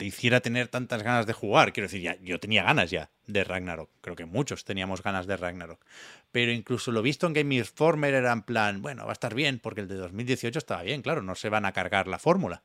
Te 0.00 0.06
hiciera 0.06 0.40
tener 0.40 0.68
tantas 0.68 1.02
ganas 1.02 1.26
de 1.26 1.34
jugar. 1.34 1.74
Quiero 1.74 1.84
decir, 1.84 2.00
ya, 2.00 2.16
yo 2.22 2.40
tenía 2.40 2.62
ganas 2.62 2.90
ya 2.90 3.10
de 3.26 3.44
Ragnarok. 3.44 3.90
Creo 4.00 4.16
que 4.16 4.24
muchos 4.24 4.64
teníamos 4.64 5.02
ganas 5.02 5.26
de 5.26 5.36
Ragnarok. 5.36 5.78
Pero 6.32 6.52
incluso 6.52 6.90
lo 6.90 7.02
visto 7.02 7.26
en 7.26 7.34
Game 7.34 7.54
Informer 7.56 8.14
era 8.14 8.32
en 8.32 8.40
plan, 8.40 8.80
bueno, 8.80 9.04
va 9.04 9.10
a 9.10 9.12
estar 9.12 9.34
bien, 9.34 9.58
porque 9.58 9.82
el 9.82 9.88
de 9.88 9.96
2018 9.96 10.58
estaba 10.58 10.82
bien, 10.84 11.02
claro, 11.02 11.20
no 11.20 11.34
se 11.34 11.50
van 11.50 11.66
a 11.66 11.72
cargar 11.72 12.08
la 12.08 12.18
fórmula. 12.18 12.62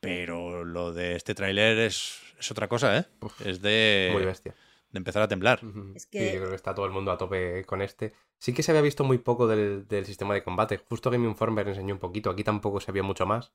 Pero 0.00 0.64
lo 0.64 0.92
de 0.92 1.14
este 1.14 1.34
tráiler 1.36 1.78
es, 1.78 2.18
es 2.38 2.50
otra 2.50 2.66
cosa, 2.68 2.98
¿eh? 2.98 3.04
es 3.44 3.62
de, 3.62 4.10
Muy 4.12 4.24
bestia. 4.24 4.54
de 4.90 4.98
empezar 4.98 5.22
a 5.22 5.28
temblar. 5.28 5.60
Es 5.94 6.02
Sí, 6.02 6.08
que- 6.10 6.32
yo 6.32 6.38
creo 6.40 6.50
que 6.50 6.56
está 6.56 6.74
todo 6.74 6.86
el 6.86 6.92
mundo 6.92 7.12
a 7.12 7.18
tope 7.18 7.64
con 7.64 7.80
este. 7.80 8.12
Sí 8.38 8.52
que 8.54 8.62
se 8.62 8.72
había 8.72 8.82
visto 8.82 9.04
muy 9.04 9.18
poco 9.18 9.46
del, 9.46 9.86
del 9.86 10.06
sistema 10.06 10.34
de 10.34 10.42
combate. 10.42 10.78
Justo 10.78 11.10
Game 11.10 11.28
Informer 11.28 11.68
enseñó 11.68 11.94
un 11.94 12.00
poquito. 12.00 12.30
Aquí 12.30 12.42
tampoco 12.42 12.80
se 12.80 12.90
vio 12.90 13.04
mucho 13.04 13.24
más. 13.26 13.52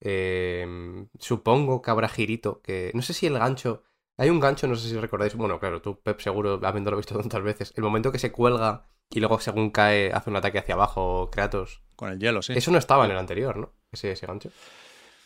Eh, 0.00 1.06
supongo 1.18 1.82
que 1.82 1.90
habrá 1.90 2.08
girito. 2.08 2.60
Que 2.62 2.90
no 2.94 3.02
sé 3.02 3.12
si 3.12 3.26
el 3.26 3.38
gancho. 3.38 3.82
Hay 4.18 4.30
un 4.30 4.40
gancho, 4.40 4.66
no 4.66 4.76
sé 4.76 4.88
si 4.88 4.96
recordáis. 4.96 5.34
Bueno, 5.34 5.60
claro, 5.60 5.82
tú, 5.82 6.00
Pep, 6.00 6.20
seguro, 6.20 6.58
habiéndolo 6.62 6.96
visto 6.96 7.18
tantas 7.18 7.42
veces. 7.42 7.72
El 7.76 7.82
momento 7.82 8.10
que 8.12 8.18
se 8.18 8.32
cuelga 8.32 8.88
y 9.10 9.20
luego, 9.20 9.38
según 9.40 9.70
cae, 9.70 10.12
hace 10.12 10.30
un 10.30 10.36
ataque 10.36 10.58
hacia 10.58 10.74
abajo, 10.74 11.30
Kratos. 11.30 11.82
Con 11.96 12.10
el 12.12 12.18
hielo, 12.18 12.42
sí. 12.42 12.54
Eso 12.54 12.70
no 12.70 12.78
estaba 12.78 13.04
en 13.04 13.10
el 13.12 13.18
anterior, 13.18 13.56
¿no? 13.56 13.72
Ese, 13.92 14.12
ese 14.12 14.26
gancho. 14.26 14.50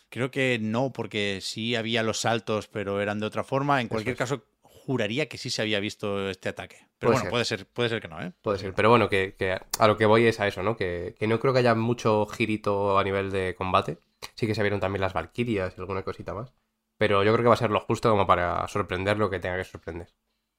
Creo 0.08 0.30
que 0.30 0.58
no, 0.60 0.92
porque 0.92 1.38
sí 1.40 1.76
había 1.76 2.02
los 2.02 2.20
saltos, 2.20 2.66
pero 2.66 3.00
eran 3.00 3.20
de 3.20 3.26
otra 3.26 3.44
forma. 3.44 3.80
En 3.80 3.88
cualquier 3.88 4.14
es. 4.14 4.18
caso, 4.18 4.44
juraría 4.62 5.28
que 5.28 5.38
sí 5.38 5.50
se 5.50 5.62
había 5.62 5.78
visto 5.78 6.28
este 6.28 6.48
ataque. 6.48 6.76
Puede 6.76 6.88
Pero 6.98 7.12
bueno, 7.12 7.22
ser. 7.22 7.30
puede 7.30 7.44
ser, 7.44 7.66
puede 7.66 7.88
ser 7.88 8.02
que 8.02 8.08
no, 8.08 8.20
¿eh? 8.20 8.32
Puede 8.42 8.58
ser, 8.58 8.74
pero 8.74 8.90
bueno, 8.90 9.08
que, 9.08 9.34
que 9.38 9.52
a 9.52 9.86
lo 9.86 9.96
que 9.96 10.06
voy 10.06 10.26
es 10.26 10.40
a 10.40 10.48
eso, 10.48 10.62
¿no? 10.64 10.76
Que, 10.76 11.14
que 11.18 11.28
no 11.28 11.38
creo 11.38 11.52
que 11.52 11.60
haya 11.60 11.74
mucho 11.76 12.26
girito 12.26 12.98
a 12.98 13.04
nivel 13.04 13.30
de 13.30 13.54
combate. 13.54 13.98
Sí 14.34 14.46
que 14.46 14.54
se 14.54 14.62
vieron 14.62 14.80
también 14.80 15.00
las 15.00 15.12
Valkyrias 15.12 15.74
y 15.76 15.80
alguna 15.80 16.02
cosita 16.02 16.34
más. 16.34 16.52
Pero 16.98 17.24
yo 17.24 17.32
creo 17.32 17.44
que 17.44 17.48
va 17.48 17.54
a 17.54 17.58
ser 17.58 17.70
lo 17.70 17.80
justo 17.80 18.10
como 18.10 18.26
para 18.26 18.66
sorprender 18.68 19.16
lo 19.18 19.30
que 19.30 19.38
tenga 19.38 19.56
que 19.56 19.64
sorprender. 19.64 20.08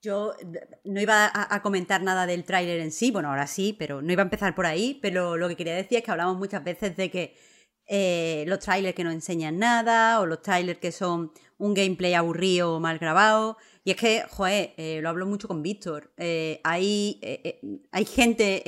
Yo 0.02 0.34
no 0.82 1.00
iba 1.00 1.30
a, 1.32 1.62
comentar 1.62 2.02
nada 2.02 2.26
del 2.26 2.42
tráiler 2.42 2.80
en 2.80 2.90
sí, 2.90 3.12
bueno, 3.12 3.28
ahora 3.28 3.46
sí, 3.46 3.76
pero 3.78 4.02
no 4.02 4.12
iba 4.12 4.22
a 4.22 4.24
empezar 4.24 4.52
por 4.52 4.66
ahí, 4.66 4.98
pero 5.00 5.36
lo 5.36 5.46
que 5.46 5.54
quería 5.54 5.76
decir 5.76 5.98
es 5.98 6.04
que 6.04 6.10
hablamos 6.10 6.36
muchas 6.36 6.64
veces 6.64 6.96
de 6.96 7.08
que 7.08 7.36
eh, 7.86 8.44
los 8.48 8.58
trailers 8.58 8.96
que 8.96 9.04
no 9.04 9.12
enseñan 9.12 9.60
nada 9.60 10.18
o 10.18 10.26
los 10.26 10.42
trailers 10.42 10.80
que 10.80 10.90
son 10.90 11.32
un 11.58 11.74
gameplay 11.74 12.14
aburrido 12.14 12.74
o 12.74 12.80
mal 12.80 12.98
grabado. 12.98 13.56
Y 13.84 13.92
es 13.92 13.96
que, 13.96 14.24
joder, 14.28 14.74
eh, 14.76 14.98
lo 15.00 15.08
hablo 15.08 15.26
mucho 15.26 15.46
con 15.46 15.62
Víctor, 15.62 16.12
eh, 16.16 16.60
hay, 16.64 17.20
hay 17.92 18.04
gente 18.04 18.62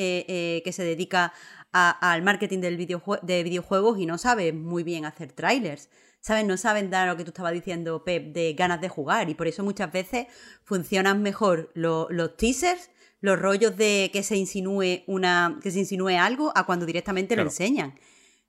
que 0.64 0.72
se 0.72 0.84
dedica 0.84 1.32
al 1.74 2.22
marketing 2.22 2.60
del 2.60 2.78
videojue- 2.78 3.20
de 3.22 3.42
videojuegos 3.42 3.98
y 3.98 4.06
no 4.06 4.16
sabe 4.18 4.52
muy 4.52 4.82
bien 4.84 5.04
hacer 5.04 5.32
trailers. 5.32 5.90
¿Sabes? 6.20 6.46
No 6.46 6.56
saben 6.56 6.88
dar 6.88 7.06
lo 7.08 7.16
que 7.18 7.24
tú 7.24 7.30
estabas 7.30 7.52
diciendo, 7.52 8.02
Pep, 8.02 8.32
de 8.32 8.54
ganas 8.54 8.80
de 8.80 8.88
jugar. 8.88 9.28
Y 9.28 9.34
por 9.34 9.46
eso 9.46 9.62
muchas 9.62 9.92
veces 9.92 10.26
funcionan 10.62 11.20
mejor 11.22 11.70
lo- 11.74 12.06
los 12.10 12.36
teasers, 12.38 12.90
los 13.20 13.38
rollos 13.38 13.76
de 13.76 14.08
que 14.12 14.22
se 14.22 14.36
insinúe 14.36 15.02
una. 15.06 15.58
que 15.62 15.70
se 15.70 15.80
insinúe 15.80 16.16
algo 16.18 16.50
a 16.54 16.64
cuando 16.64 16.86
directamente 16.86 17.34
Claro. 17.34 17.44
lo 17.44 17.50
enseñan. 17.50 17.98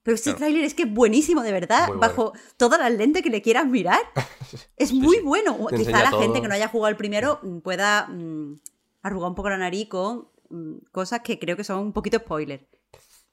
Pero 0.04 0.16
este 0.16 0.26
Claro. 0.30 0.38
tráiler 0.38 0.64
es 0.64 0.74
que 0.76 0.84
es 0.84 0.94
buenísimo, 0.94 1.42
de 1.42 1.52
verdad, 1.52 1.88
Muy 1.88 1.98
bueno. 1.98 2.02
bajo 2.02 2.34
todas 2.58 2.80
las 2.80 2.92
lentes 2.94 3.24
que 3.24 3.30
le 3.30 3.42
quieras 3.42 3.66
mirar. 3.66 4.00
Es 4.78 4.94
muy 4.94 5.20
bueno. 5.20 5.58
Te 5.70 5.78
Quizá 5.78 6.04
la 6.04 6.12
todo. 6.12 6.22
gente 6.22 6.42
que 6.42 6.48
no 6.48 6.54
haya 6.54 6.68
jugado 6.68 6.90
el 6.92 6.96
primero 6.98 7.40
mm, 7.42 7.58
pueda 7.60 8.08
mm, 8.08 8.60
arrugar 9.02 9.30
un 9.30 9.36
poco 9.36 9.50
la 9.50 9.58
nariz 9.58 9.90
con 9.90 10.28
mm, 10.50 10.76
cosas 10.92 11.22
que 11.22 11.40
creo 11.40 11.58
que 11.58 11.64
son 11.64 11.80
un 11.80 11.92
poquito 11.94 12.20
spoiler. 12.20 12.68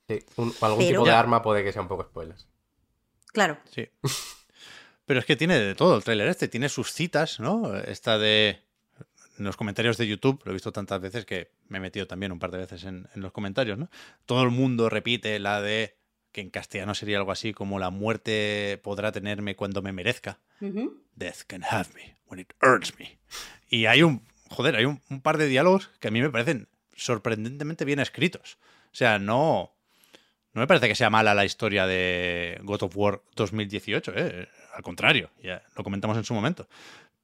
Sí, 0.08 0.18
un- 0.36 0.54
algún 0.60 0.78
Pero- 0.78 1.00
tipo 1.00 1.04
de 1.04 1.12
arma 1.12 1.42
puede 1.42 1.62
que 1.64 1.72
sea 1.72 1.82
un 1.82 1.88
poco 1.88 2.04
spoilers. 2.04 2.46
Claro. 3.32 3.58
Sí. 3.70 3.88
Pero 5.06 5.20
es 5.20 5.26
que 5.26 5.36
tiene 5.36 5.58
de 5.58 5.74
todo 5.74 5.96
el 5.96 6.04
tráiler 6.04 6.28
este, 6.28 6.48
tiene 6.48 6.68
sus 6.68 6.92
citas, 6.92 7.40
¿no? 7.40 7.76
Esta 7.76 8.18
de 8.18 8.60
en 9.38 9.44
los 9.46 9.56
comentarios 9.56 9.96
de 9.96 10.06
YouTube, 10.06 10.40
lo 10.44 10.50
he 10.50 10.54
visto 10.54 10.72
tantas 10.72 11.00
veces 11.00 11.24
que 11.24 11.50
me 11.68 11.78
he 11.78 11.80
metido 11.80 12.06
también 12.06 12.32
un 12.32 12.38
par 12.38 12.50
de 12.50 12.58
veces 12.58 12.84
en, 12.84 13.08
en 13.14 13.22
los 13.22 13.32
comentarios, 13.32 13.78
¿no? 13.78 13.88
Todo 14.26 14.42
el 14.42 14.50
mundo 14.50 14.88
repite 14.90 15.38
la 15.38 15.60
de 15.62 15.96
que 16.32 16.42
en 16.42 16.50
castellano 16.50 16.94
sería 16.94 17.16
algo 17.18 17.32
así 17.32 17.52
como 17.52 17.78
la 17.78 17.90
muerte 17.90 18.78
podrá 18.84 19.10
tenerme 19.10 19.56
cuando 19.56 19.82
me 19.82 19.92
merezca. 19.92 20.38
Death 20.60 21.42
can 21.46 21.64
have 21.64 21.88
me 21.94 22.16
when 22.26 22.40
it 22.40 22.52
hurts 22.62 22.96
me. 22.98 23.18
Y 23.68 23.86
hay 23.86 24.02
un, 24.02 24.22
joder, 24.50 24.76
hay 24.76 24.84
un, 24.84 25.00
un 25.10 25.20
par 25.22 25.38
de 25.38 25.46
diálogos 25.48 25.88
que 25.98 26.08
a 26.08 26.10
mí 26.10 26.20
me 26.22 26.30
parecen 26.30 26.68
sorprendentemente 26.94 27.84
bien 27.84 27.98
escritos. 28.00 28.58
O 28.92 28.94
sea, 28.94 29.18
no, 29.18 29.74
no 30.54 30.60
me 30.60 30.66
parece 30.66 30.88
que 30.88 30.94
sea 30.94 31.10
mala 31.10 31.34
la 31.34 31.44
historia 31.44 31.86
de 31.86 32.58
God 32.62 32.82
of 32.84 32.96
War 32.96 33.22
2018, 33.36 34.12
¿eh? 34.16 34.48
al 34.74 34.82
contrario, 34.82 35.30
ya 35.42 35.62
lo 35.76 35.82
comentamos 35.84 36.16
en 36.16 36.24
su 36.24 36.34
momento. 36.34 36.68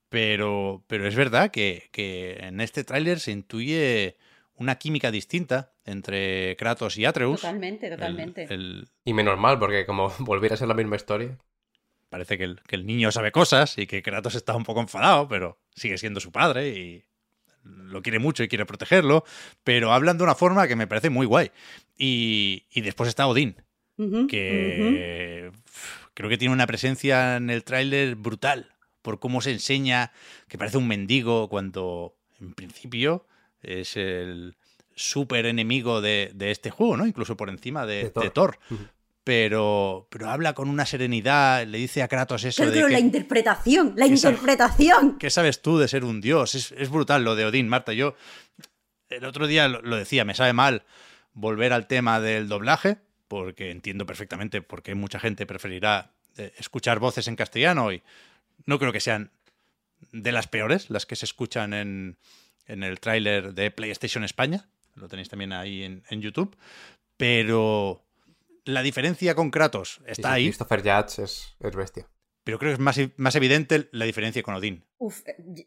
Pero, 0.09 0.83
pero 0.87 1.07
es 1.07 1.15
verdad 1.15 1.51
que, 1.51 1.89
que 1.93 2.39
en 2.41 2.61
este 2.61 2.85
tráiler 2.85 3.21
se 3.21 3.31
intuye 3.33 4.17
una 4.55 4.77
química 4.77 5.11
distinta 5.11 5.73
entre 5.85 6.57
Kratos 6.57 6.97
y 6.97 7.05
Atreus. 7.05 7.43
Totalmente, 7.43 7.87
El- 7.89 7.95
totalmente. 7.97 8.47
el- 8.53 8.89
Y 9.05 9.13
menos 9.13 9.39
mal, 9.39 9.59
porque 9.59 9.85
como 9.87 10.09
volviera 10.21 10.55
a 10.55 10.59
ser 10.59 10.69
la 10.69 10.75
misma 10.75 10.97
historia. 10.97 11.37
parece 12.09 12.39
que 12.39 12.45
el, 12.45 12.61
que 12.67 12.77
el 12.77 12.87
niño 12.87 13.13
sabe 13.13 13.33
cosas 13.33 13.77
y 13.77 13.87
que 13.87 14.03
Kratos 14.03 14.35
está 14.35 14.57
un 14.57 14.65
poco 14.65 14.81
enfadado, 14.81 15.29
pero 15.29 15.59
sigue 15.75 15.99
siendo 15.99 16.21
su 16.21 16.33
padre 16.33 16.69
y 16.71 17.05
lo 17.69 18.03
quiere 18.03 18.19
mucho 18.19 18.43
y 18.43 18.49
quiere 18.49 18.67
protegerlo, 18.67 19.25
pero 19.65 19.93
hablan 19.93 20.19
de 20.19 20.25
una 20.25 20.35
forma 20.35 20.67
que 20.69 20.77
me 20.77 20.87
parece 20.87 21.11
muy 21.11 21.27
guay. 21.27 21.51
Y, 21.97 22.65
y 22.71 22.81
después 22.81 23.09
está 23.09 23.27
Odín, 23.27 23.57
que 24.29 25.51
creo 26.15 26.29
que 26.29 26.39
tiene 26.39 26.55
una 26.55 26.67
presencia 26.67 27.37
en 27.37 27.51
el 27.51 27.65
tráiler 27.65 28.17
brutal 28.17 28.73
por 29.03 29.19
cómo 29.21 29.41
se 29.41 29.53
enseña 29.53 30.13
que 30.49 30.59
parece 30.59 30.79
un 30.79 30.87
mendigo 30.89 31.49
cuando 31.49 32.15
en 32.41 32.55
principio 32.55 33.27
es 33.63 33.97
el 33.97 34.57
súper 34.95 35.47
enemigo 35.47 36.01
de, 36.01 36.31
de 36.35 36.51
este 36.51 36.71
juego, 36.71 36.97
¿no? 36.97 37.07
Incluso 37.07 37.37
por 37.37 37.49
encima 37.49 37.87
de, 37.87 38.05
De 38.05 38.11
Thor. 38.11 38.23
de 38.25 38.31
Thor. 38.31 38.59
Ujú. 38.71 38.83
Pero, 39.29 40.07
pero 40.09 40.31
habla 40.31 40.55
con 40.55 40.71
una 40.71 40.87
serenidad, 40.87 41.67
le 41.67 41.77
dice 41.77 42.03
a 42.03 42.09
Kratos 42.09 42.45
eso 42.45 42.63
Claro, 42.63 42.71
de 42.75 42.83
que, 42.87 42.93
la 42.95 42.99
interpretación, 42.99 43.93
la 43.95 44.07
interpretación. 44.07 45.19
¿qué 45.19 45.29
sabes 45.29 45.61
tú 45.61 45.77
de 45.77 45.87
ser 45.87 46.03
un 46.03 46.23
dios? 46.23 46.55
Es, 46.55 46.73
es 46.73 46.89
brutal 46.89 47.25
lo 47.25 47.37
de 47.37 47.45
Odín, 47.45 47.69
Marta. 47.69 47.93
Yo 47.93 48.15
el 49.11 49.27
otro 49.27 49.47
día 49.47 49.69
lo, 49.69 49.83
lo 49.83 49.97
decía, 49.97 50.25
me 50.25 50.35
sabe 50.35 50.55
mal 50.55 50.85
volver 51.35 51.75
al 51.75 51.87
tema 51.87 52.21
del 52.21 52.49
doblaje, 52.49 52.97
porque 53.29 53.71
entiendo 53.71 54.07
perfectamente 54.07 54.63
por 54.63 54.83
qué 54.83 54.95
mucha 54.95 55.21
gente 55.21 55.45
preferirá 55.45 56.11
eh, 56.39 56.55
escuchar 56.57 56.99
voces 56.99 57.29
en 57.29 57.37
castellano 57.37 57.93
y 57.93 58.03
no 58.65 58.79
creo 58.79 58.93
que 58.95 59.01
sean 59.01 59.31
de 60.11 60.33
las 60.33 60.49
peores 60.49 60.89
las 60.89 61.05
que 61.05 61.17
se 61.17 61.27
escuchan 61.27 61.75
en, 61.75 62.17
en 62.67 62.83
el 62.83 62.99
tráiler 62.99 63.53
de 63.53 63.71
PlayStation 63.71 64.25
España. 64.25 64.65
Lo 64.95 65.07
tenéis 65.07 65.29
también 65.29 65.53
ahí 65.53 65.83
en, 65.83 66.03
en 66.09 66.23
YouTube. 66.23 66.57
Pero 67.19 68.08
la 68.69 68.83
diferencia 68.83 69.35
con 69.35 69.51
Kratos 69.51 70.01
está 70.07 70.29
sí, 70.29 70.35
ahí, 70.35 70.45
Christopher 70.47 70.81
Judge 70.83 71.23
es, 71.23 71.57
es 71.61 71.75
bestia. 71.77 72.07
pero 72.45 72.59
creo 72.59 72.71
que 72.71 72.75
es 72.75 72.79
más, 72.81 72.99
más 73.17 73.35
evidente 73.35 73.89
la 73.93 74.05
diferencia 74.05 74.43
con 74.43 74.55
Odín. 74.55 74.85
Uf, 74.99 75.21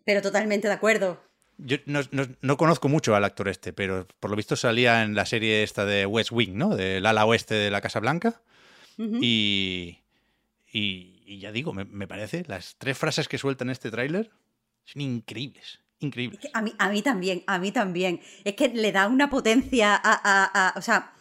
pero 0.06 0.22
totalmente 0.22 0.68
de 0.68 0.74
acuerdo. 0.74 1.22
Yo 1.58 1.78
no, 1.86 2.02
no- 2.12 2.28
no 2.42 2.58
conozco 2.58 2.88
mucho 2.90 3.16
al 3.16 3.24
actor 3.24 3.48
este, 3.50 3.72
pero 3.74 4.08
por 4.20 4.30
lo 4.32 4.36
visto 4.38 4.56
salía 4.56 5.04
en 5.04 5.14
la 5.16 5.26
serie 5.26 5.62
esta 5.64 5.86
de 5.86 6.06
West 6.06 6.32
Wing, 6.32 6.54
¿no? 6.56 6.76
Del 6.76 7.06
ala 7.06 7.26
oeste 7.26 7.54
de 7.56 7.70
la 7.72 7.82
Casa 7.82 8.00
Blanca. 8.00 8.42
Y, 8.98 10.00
y, 10.72 11.24
y 11.26 11.40
ya 11.40 11.52
digo, 11.52 11.74
me, 11.74 11.86
me 11.86 12.08
parece, 12.08 12.44
las 12.48 12.76
tres 12.78 12.98
frases 12.98 13.28
que 13.28 13.38
suelta 13.38 13.64
en 13.64 13.70
este 13.72 13.90
tráiler 13.92 14.30
son 14.86 15.02
increíbles, 15.02 15.80
increíbles. 16.00 16.40
Es 16.40 16.46
que 16.50 16.52
a 16.58 16.62
mí, 16.62 16.74
a 16.78 16.90
mí 16.90 17.02
también, 17.02 17.44
a 17.48 17.58
mí 17.60 17.72
también. 17.72 18.22
Es 18.44 18.56
que 18.56 18.70
le 18.70 18.92
da 18.92 19.08
una 19.08 19.30
potencia 19.30 19.96
a. 19.96 20.00
a- 20.04 20.68
a- 20.70 20.74
o 20.78 20.82
sea, 20.82 21.14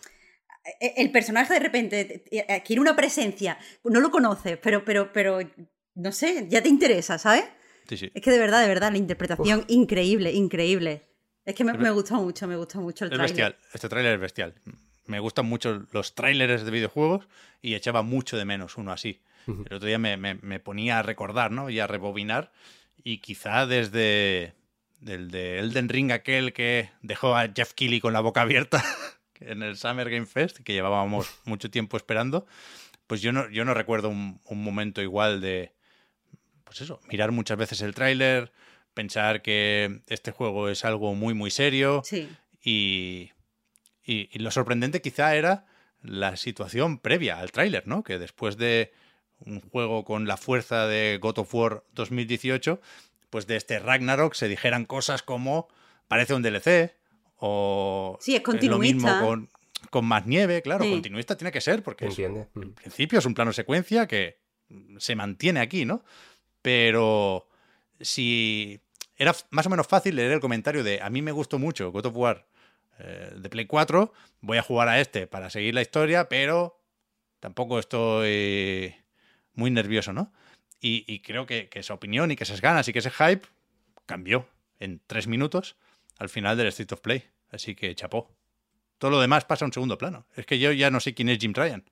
el 0.80 1.10
personaje 1.10 1.54
de 1.54 1.60
repente 1.60 2.04
te- 2.04 2.18
te- 2.18 2.52
adquiere 2.52 2.80
una 2.80 2.94
presencia. 2.96 3.58
No 3.84 4.00
lo 4.00 4.10
conoces, 4.10 4.58
pero, 4.58 4.84
pero, 4.84 5.12
pero. 5.12 5.38
No 5.94 6.12
sé, 6.12 6.46
ya 6.48 6.62
te 6.62 6.68
interesa, 6.68 7.18
¿sabes? 7.18 7.44
Sí, 7.88 7.96
sí. 7.96 8.10
Es 8.14 8.22
que 8.22 8.30
de 8.30 8.38
verdad, 8.38 8.62
de 8.62 8.68
verdad, 8.68 8.92
la 8.92 8.98
interpretación 8.98 9.64
increíble, 9.68 10.32
increíble. 10.32 11.02
Es 11.44 11.54
que 11.54 11.64
me, 11.64 11.72
me 11.74 11.90
gustó 11.90 12.14
mucho, 12.14 12.46
me 12.46 12.56
gustó 12.56 12.80
mucho 12.80 13.04
el 13.04 13.10
Es 13.10 13.16
trailer. 13.16 13.28
bestial, 13.36 13.56
este 13.74 13.88
tráiler 13.88 14.14
es 14.14 14.20
bestial. 14.20 14.54
Me 15.06 15.18
gustan 15.18 15.46
mucho 15.46 15.86
los 15.90 16.14
tráilers 16.14 16.64
de 16.64 16.70
videojuegos 16.70 17.26
y 17.60 17.74
echaba 17.74 18.02
mucho 18.02 18.36
de 18.36 18.44
menos 18.44 18.76
uno 18.76 18.92
así. 18.92 19.20
El 19.46 19.74
otro 19.74 19.88
día 19.88 19.98
me, 19.98 20.16
me- 20.16 20.34
me 20.36 20.60
ponía 20.60 21.00
a 21.00 21.02
recordar, 21.02 21.50
¿no? 21.50 21.70
Y 21.70 21.80
a 21.80 21.86
rebobinar. 21.88 22.52
Y 23.02 23.18
quizá 23.18 23.66
desde 23.66 24.54
del 25.00 25.30
de 25.30 25.58
Elden 25.58 25.88
Ring 25.88 26.12
aquel 26.12 26.52
que 26.52 26.90
dejó 27.02 27.34
a 27.34 27.48
Jeff 27.52 27.72
Keighley 27.72 28.00
con 28.00 28.12
la 28.12 28.20
boca 28.20 28.42
abierta 28.42 28.84
en 29.40 29.62
el 29.62 29.76
Summer 29.76 30.08
Game 30.10 30.26
Fest, 30.26 30.58
que 30.58 30.72
llevábamos 30.72 31.28
mucho 31.44 31.70
tiempo 31.70 31.96
esperando, 31.96 32.46
pues 33.06 33.20
yo 33.22 33.32
no, 33.32 33.48
yo 33.50 33.64
no 33.64 33.74
recuerdo 33.74 34.08
un, 34.08 34.40
un 34.44 34.62
momento 34.62 35.02
igual 35.02 35.40
de, 35.40 35.72
pues 36.64 36.80
eso, 36.80 37.00
mirar 37.08 37.32
muchas 37.32 37.58
veces 37.58 37.80
el 37.82 37.94
tráiler, 37.94 38.52
pensar 38.94 39.42
que 39.42 40.02
este 40.08 40.30
juego 40.32 40.68
es 40.68 40.84
algo 40.84 41.14
muy, 41.14 41.34
muy 41.34 41.50
serio, 41.50 42.02
Sí. 42.04 42.28
y, 42.62 43.30
y- 44.04 44.28
y 44.32 44.38
lo 44.38 44.50
sorprendente 44.50 45.00
quizá 45.02 45.34
era 45.36 45.66
la 46.02 46.36
situación 46.36 46.98
previa 46.98 47.38
al 47.40 47.50
tráiler, 47.52 47.86
¿no? 47.86 48.02
Que 48.02 48.18
después 48.18 48.56
de 48.56 48.92
un 49.38 49.60
juego 49.60 50.04
con 50.04 50.26
la 50.26 50.36
fuerza 50.36 50.86
de 50.86 51.18
God 51.20 51.38
of 51.38 51.54
War 51.54 51.82
2018, 51.92 52.80
pues 53.30 53.46
de 53.46 53.56
este 53.56 53.78
Ragnarok 53.78 54.34
se 54.34 54.48
dijeran 54.48 54.84
cosas 54.84 55.22
como 55.22 55.68
parece 56.08 56.34
un 56.34 56.42
DLC 56.42 56.94
o 57.40 58.18
Sí, 58.20 58.36
es 58.36 58.42
lo 58.64 58.78
mismo 58.78 59.08
continuista. 59.08 59.18
con, 59.18 59.48
con 59.90 60.04
más 60.04 60.26
nieve, 60.26 60.62
claro, 60.62 60.84
Sí. 60.84 60.90
continuista 60.90 61.36
tiene 61.36 61.50
que 61.52 61.60
ser 61.60 61.82
porque 61.82 62.06
es- 62.06 62.18
en 62.18 62.72
principio 62.74 63.18
es 63.18 63.24
un 63.26 63.34
plano 63.34 63.52
secuencia 63.52 64.06
que 64.06 64.38
se 64.98 65.16
mantiene 65.16 65.60
aquí, 65.60 65.84
¿no? 65.84 66.04
Pero 66.62 67.48
si 68.00 68.80
era 69.16 69.34
más 69.50 69.66
o 69.66 69.70
menos 69.70 69.86
fácil 69.86 70.16
leer 70.16 70.32
el 70.32 70.40
comentario 70.40 70.84
de 70.84 71.00
a 71.02 71.10
mí 71.10 71.22
me 71.22 71.32
gustó 71.32 71.58
mucho 71.58 71.90
God 71.92 72.06
of 72.06 72.16
War 72.16 72.46
eh, 72.98 73.32
de 73.36 73.48
Play 73.48 73.66
4, 73.66 74.12
voy 74.40 74.58
a 74.58 74.62
jugar 74.62 74.88
a 74.88 75.00
este 75.00 75.26
para 75.26 75.48
seguir 75.50 75.74
la 75.74 75.82
historia, 75.82 76.28
pero 76.28 76.78
tampoco 77.40 77.78
estoy 77.78 78.94
muy 79.54 79.70
nervioso, 79.70 80.12
¿no? 80.12 80.32
Y, 80.80 81.04
y 81.12 81.20
creo 81.20 81.46
que, 81.46 81.68
que 81.68 81.80
esa 81.80 81.94
opinión 81.94 82.30
y 82.30 82.36
que 82.36 82.44
esas 82.44 82.60
ganas 82.60 82.86
y 82.88 82.92
que 82.92 82.98
ese 83.00 83.10
hype 83.10 83.46
cambió 84.06 84.46
en 84.78 85.00
tres 85.06 85.26
minutos 85.26 85.76
al 86.20 86.28
final 86.28 86.56
del 86.56 86.68
Street 86.68 86.92
of 86.92 87.00
Play. 87.00 87.24
Así 87.50 87.74
que 87.74 87.92
chapó. 87.96 88.30
Todo 88.98 89.10
lo 89.10 89.20
demás 89.20 89.44
pasa 89.44 89.64
a 89.64 89.66
un 89.66 89.72
segundo 89.72 89.98
plano. 89.98 90.26
Es 90.36 90.46
que 90.46 90.58
yo 90.58 90.70
ya 90.70 90.90
no 90.90 91.00
sé 91.00 91.14
quién 91.14 91.28
es 91.28 91.38
Jim 91.38 91.52
Ryan. 91.54 91.84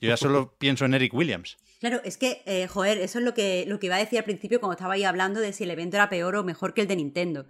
Yo 0.00 0.08
ya 0.08 0.16
solo 0.16 0.54
pienso 0.58 0.84
en 0.86 0.94
Eric 0.94 1.14
Williams. 1.14 1.56
Claro, 1.78 2.00
es 2.04 2.16
que, 2.16 2.42
eh, 2.46 2.66
joder, 2.66 2.98
eso 2.98 3.18
es 3.18 3.24
lo 3.24 3.34
que, 3.34 3.64
lo 3.68 3.78
que 3.78 3.86
iba 3.86 3.96
a 3.96 3.98
decir 3.98 4.18
al 4.18 4.24
principio 4.24 4.58
cuando 4.58 4.72
estaba 4.72 4.94
ahí 4.94 5.04
hablando 5.04 5.40
de 5.40 5.52
si 5.52 5.64
el 5.64 5.70
evento 5.70 5.96
era 5.96 6.08
peor 6.08 6.34
o 6.36 6.42
mejor 6.42 6.72
que 6.72 6.80
el 6.80 6.88
de 6.88 6.96
Nintendo. 6.96 7.46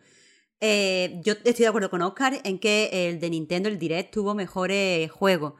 Eh, 0.60 1.20
yo 1.24 1.34
estoy 1.44 1.62
de 1.62 1.68
acuerdo 1.68 1.90
con 1.90 2.02
Oscar 2.02 2.40
en 2.42 2.58
que 2.58 3.08
el 3.08 3.20
de 3.20 3.30
Nintendo, 3.30 3.68
el 3.68 3.78
Direct, 3.78 4.12
tuvo 4.12 4.34
mejores 4.34 5.10
juegos. 5.12 5.54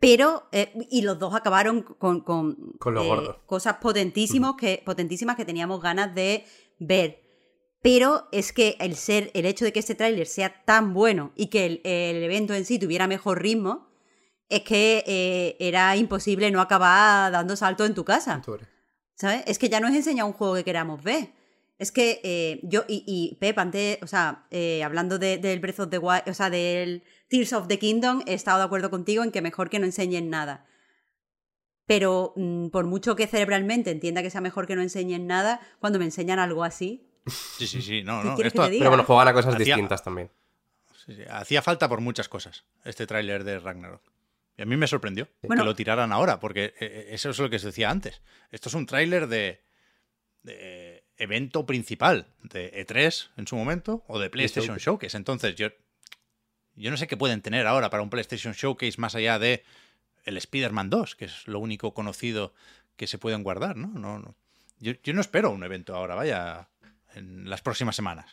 Pero, 0.00 0.48
eh, 0.52 0.72
y 0.90 1.02
los 1.02 1.18
dos 1.18 1.34
acabaron 1.34 1.82
con, 1.82 2.20
con, 2.20 2.72
Con 2.78 2.94
lo 2.94 3.02
eh, 3.02 3.06
gordo. 3.06 3.42
cosas 3.46 3.76
potentísimos 3.76 4.56
que, 4.56 4.82
potentísimas 4.84 5.36
que 5.36 5.44
teníamos 5.44 5.80
ganas 5.80 6.14
de 6.14 6.44
ver. 6.78 7.22
Pero 7.80 8.28
es 8.32 8.52
que 8.52 8.76
el 8.80 8.96
ser, 8.96 9.30
el 9.34 9.46
hecho 9.46 9.64
de 9.64 9.72
que 9.72 9.78
este 9.78 9.94
tráiler 9.94 10.26
sea 10.26 10.64
tan 10.64 10.94
bueno 10.94 11.32
y 11.36 11.46
que 11.46 11.66
el, 11.66 11.80
el 11.84 12.22
evento 12.22 12.54
en 12.54 12.64
sí 12.64 12.78
tuviera 12.78 13.06
mejor 13.06 13.40
ritmo, 13.40 13.88
es 14.48 14.62
que 14.62 15.04
eh, 15.06 15.56
era 15.60 15.94
imposible 15.96 16.50
no 16.50 16.60
acabar 16.60 17.30
dando 17.30 17.54
salto 17.54 17.84
en 17.84 17.94
tu 17.94 18.04
casa. 18.04 18.40
¿Sabes? 19.14 19.42
Es 19.46 19.58
que 19.58 19.68
ya 19.68 19.78
no 19.80 19.88
es 19.88 19.94
enseñar 19.94 20.26
un 20.26 20.32
juego 20.32 20.54
que 20.54 20.64
queramos 20.64 21.02
ver. 21.02 21.30
Es 21.78 21.92
que 21.92 22.20
eh, 22.24 22.60
yo, 22.64 22.84
y, 22.88 23.04
y 23.06 23.36
Pep, 23.36 23.56
antes, 23.58 23.98
o 24.02 24.06
sea, 24.08 24.46
eh, 24.50 24.82
hablando 24.82 25.18
de- 25.18 25.38
del 25.38 25.60
Breath 25.60 25.80
of 25.80 25.90
the 25.90 25.98
Wild, 25.98 26.22
o 26.28 26.34
sea, 26.34 26.50
del 26.50 27.04
Tears 27.28 27.52
of 27.52 27.68
the 27.68 27.78
Kingdom, 27.78 28.22
he 28.26 28.34
estado 28.34 28.58
de 28.58 28.64
acuerdo 28.64 28.90
contigo 28.90 29.22
en 29.22 29.30
que 29.30 29.42
mejor 29.42 29.70
que 29.70 29.78
no 29.78 29.86
enseñen 29.86 30.28
nada. 30.30 30.66
Pero 31.86 32.32
mm, 32.36 32.68
por 32.68 32.86
mucho 32.86 33.16
que 33.16 33.26
cerebralmente 33.26 33.90
entienda 33.90 34.22
que 34.22 34.30
sea 34.30 34.40
mejor 34.40 34.66
que 34.66 34.76
no 34.76 34.82
enseñen 34.82 35.26
nada, 35.26 35.60
cuando 35.78 35.98
me 35.98 36.04
enseñan 36.06 36.38
algo 36.38 36.64
así, 36.64 37.07
Sí, 37.30 37.66
sí, 37.66 37.82
sí. 37.82 38.02
No, 38.02 38.22
¿Qué 38.36 38.42
no. 38.42 38.46
Esto? 38.48 38.66
Pero 38.70 38.90
bueno, 38.90 39.04
juegan 39.04 39.28
a 39.28 39.32
cosas 39.32 39.54
Hacía- 39.54 39.74
distintas 39.76 40.02
también. 40.02 40.30
sí, 41.06 41.14
sí, 41.14 41.22
hacía 41.30 41.62
falta 41.62 41.88
por 41.88 42.00
muchas 42.00 42.28
cosas 42.28 42.64
este 42.84 43.06
tráiler 43.06 43.44
de 43.44 43.58
Ragnarok. 43.58 44.02
Y 44.56 44.62
a 44.62 44.66
mí 44.66 44.76
me 44.76 44.86
sorprendió 44.88 45.28
Bueno. 45.42 45.62
que 45.62 45.66
lo 45.66 45.74
tiraran 45.76 46.12
ahora, 46.12 46.40
porque 46.40 46.74
eh, 46.80 47.08
eso 47.10 47.30
es 47.30 47.38
lo 47.38 47.48
que 47.48 47.56
os 47.56 47.62
decía 47.62 47.90
antes. 47.90 48.20
Esto 48.50 48.68
es 48.68 48.74
un 48.74 48.86
tráiler 48.86 49.28
de, 49.28 49.60
de 50.42 51.04
evento 51.16 51.64
principal 51.66 52.26
de 52.42 52.84
E3 52.86 53.30
en 53.36 53.46
su 53.46 53.56
momento 53.56 54.04
o 54.08 54.18
de 54.18 54.30
PlayStation 54.30 54.76
Showcase. 54.78 54.84
Showcase. 54.84 55.16
Entonces, 55.16 55.54
yo, 55.54 55.68
yo 56.74 56.90
no 56.90 56.96
sé 56.96 57.06
qué 57.06 57.16
pueden 57.16 57.40
tener 57.40 57.66
ahora 57.66 57.88
para 57.90 58.02
un 58.02 58.10
PlayStation 58.10 58.52
Showcase 58.54 58.98
más 59.00 59.14
allá 59.14 59.38
de 59.38 59.62
el 60.24 60.36
Spider-Man 60.36 60.90
2, 60.90 61.14
que 61.16 61.24
es 61.26 61.46
lo 61.46 61.58
único 61.60 61.94
conocido 61.94 62.52
que 62.96 63.06
se 63.06 63.18
pueden 63.18 63.42
guardar, 63.44 63.76
¿no? 63.76 63.88
no, 63.98 64.18
no. 64.18 64.34
Yo, 64.80 64.92
yo 65.02 65.12
no 65.14 65.20
espero 65.20 65.50
un 65.50 65.62
evento 65.64 65.94
ahora, 65.96 66.14
vaya, 66.14 66.68
en 67.18 67.48
las 67.50 67.60
próximas 67.62 67.94
semanas. 67.96 68.26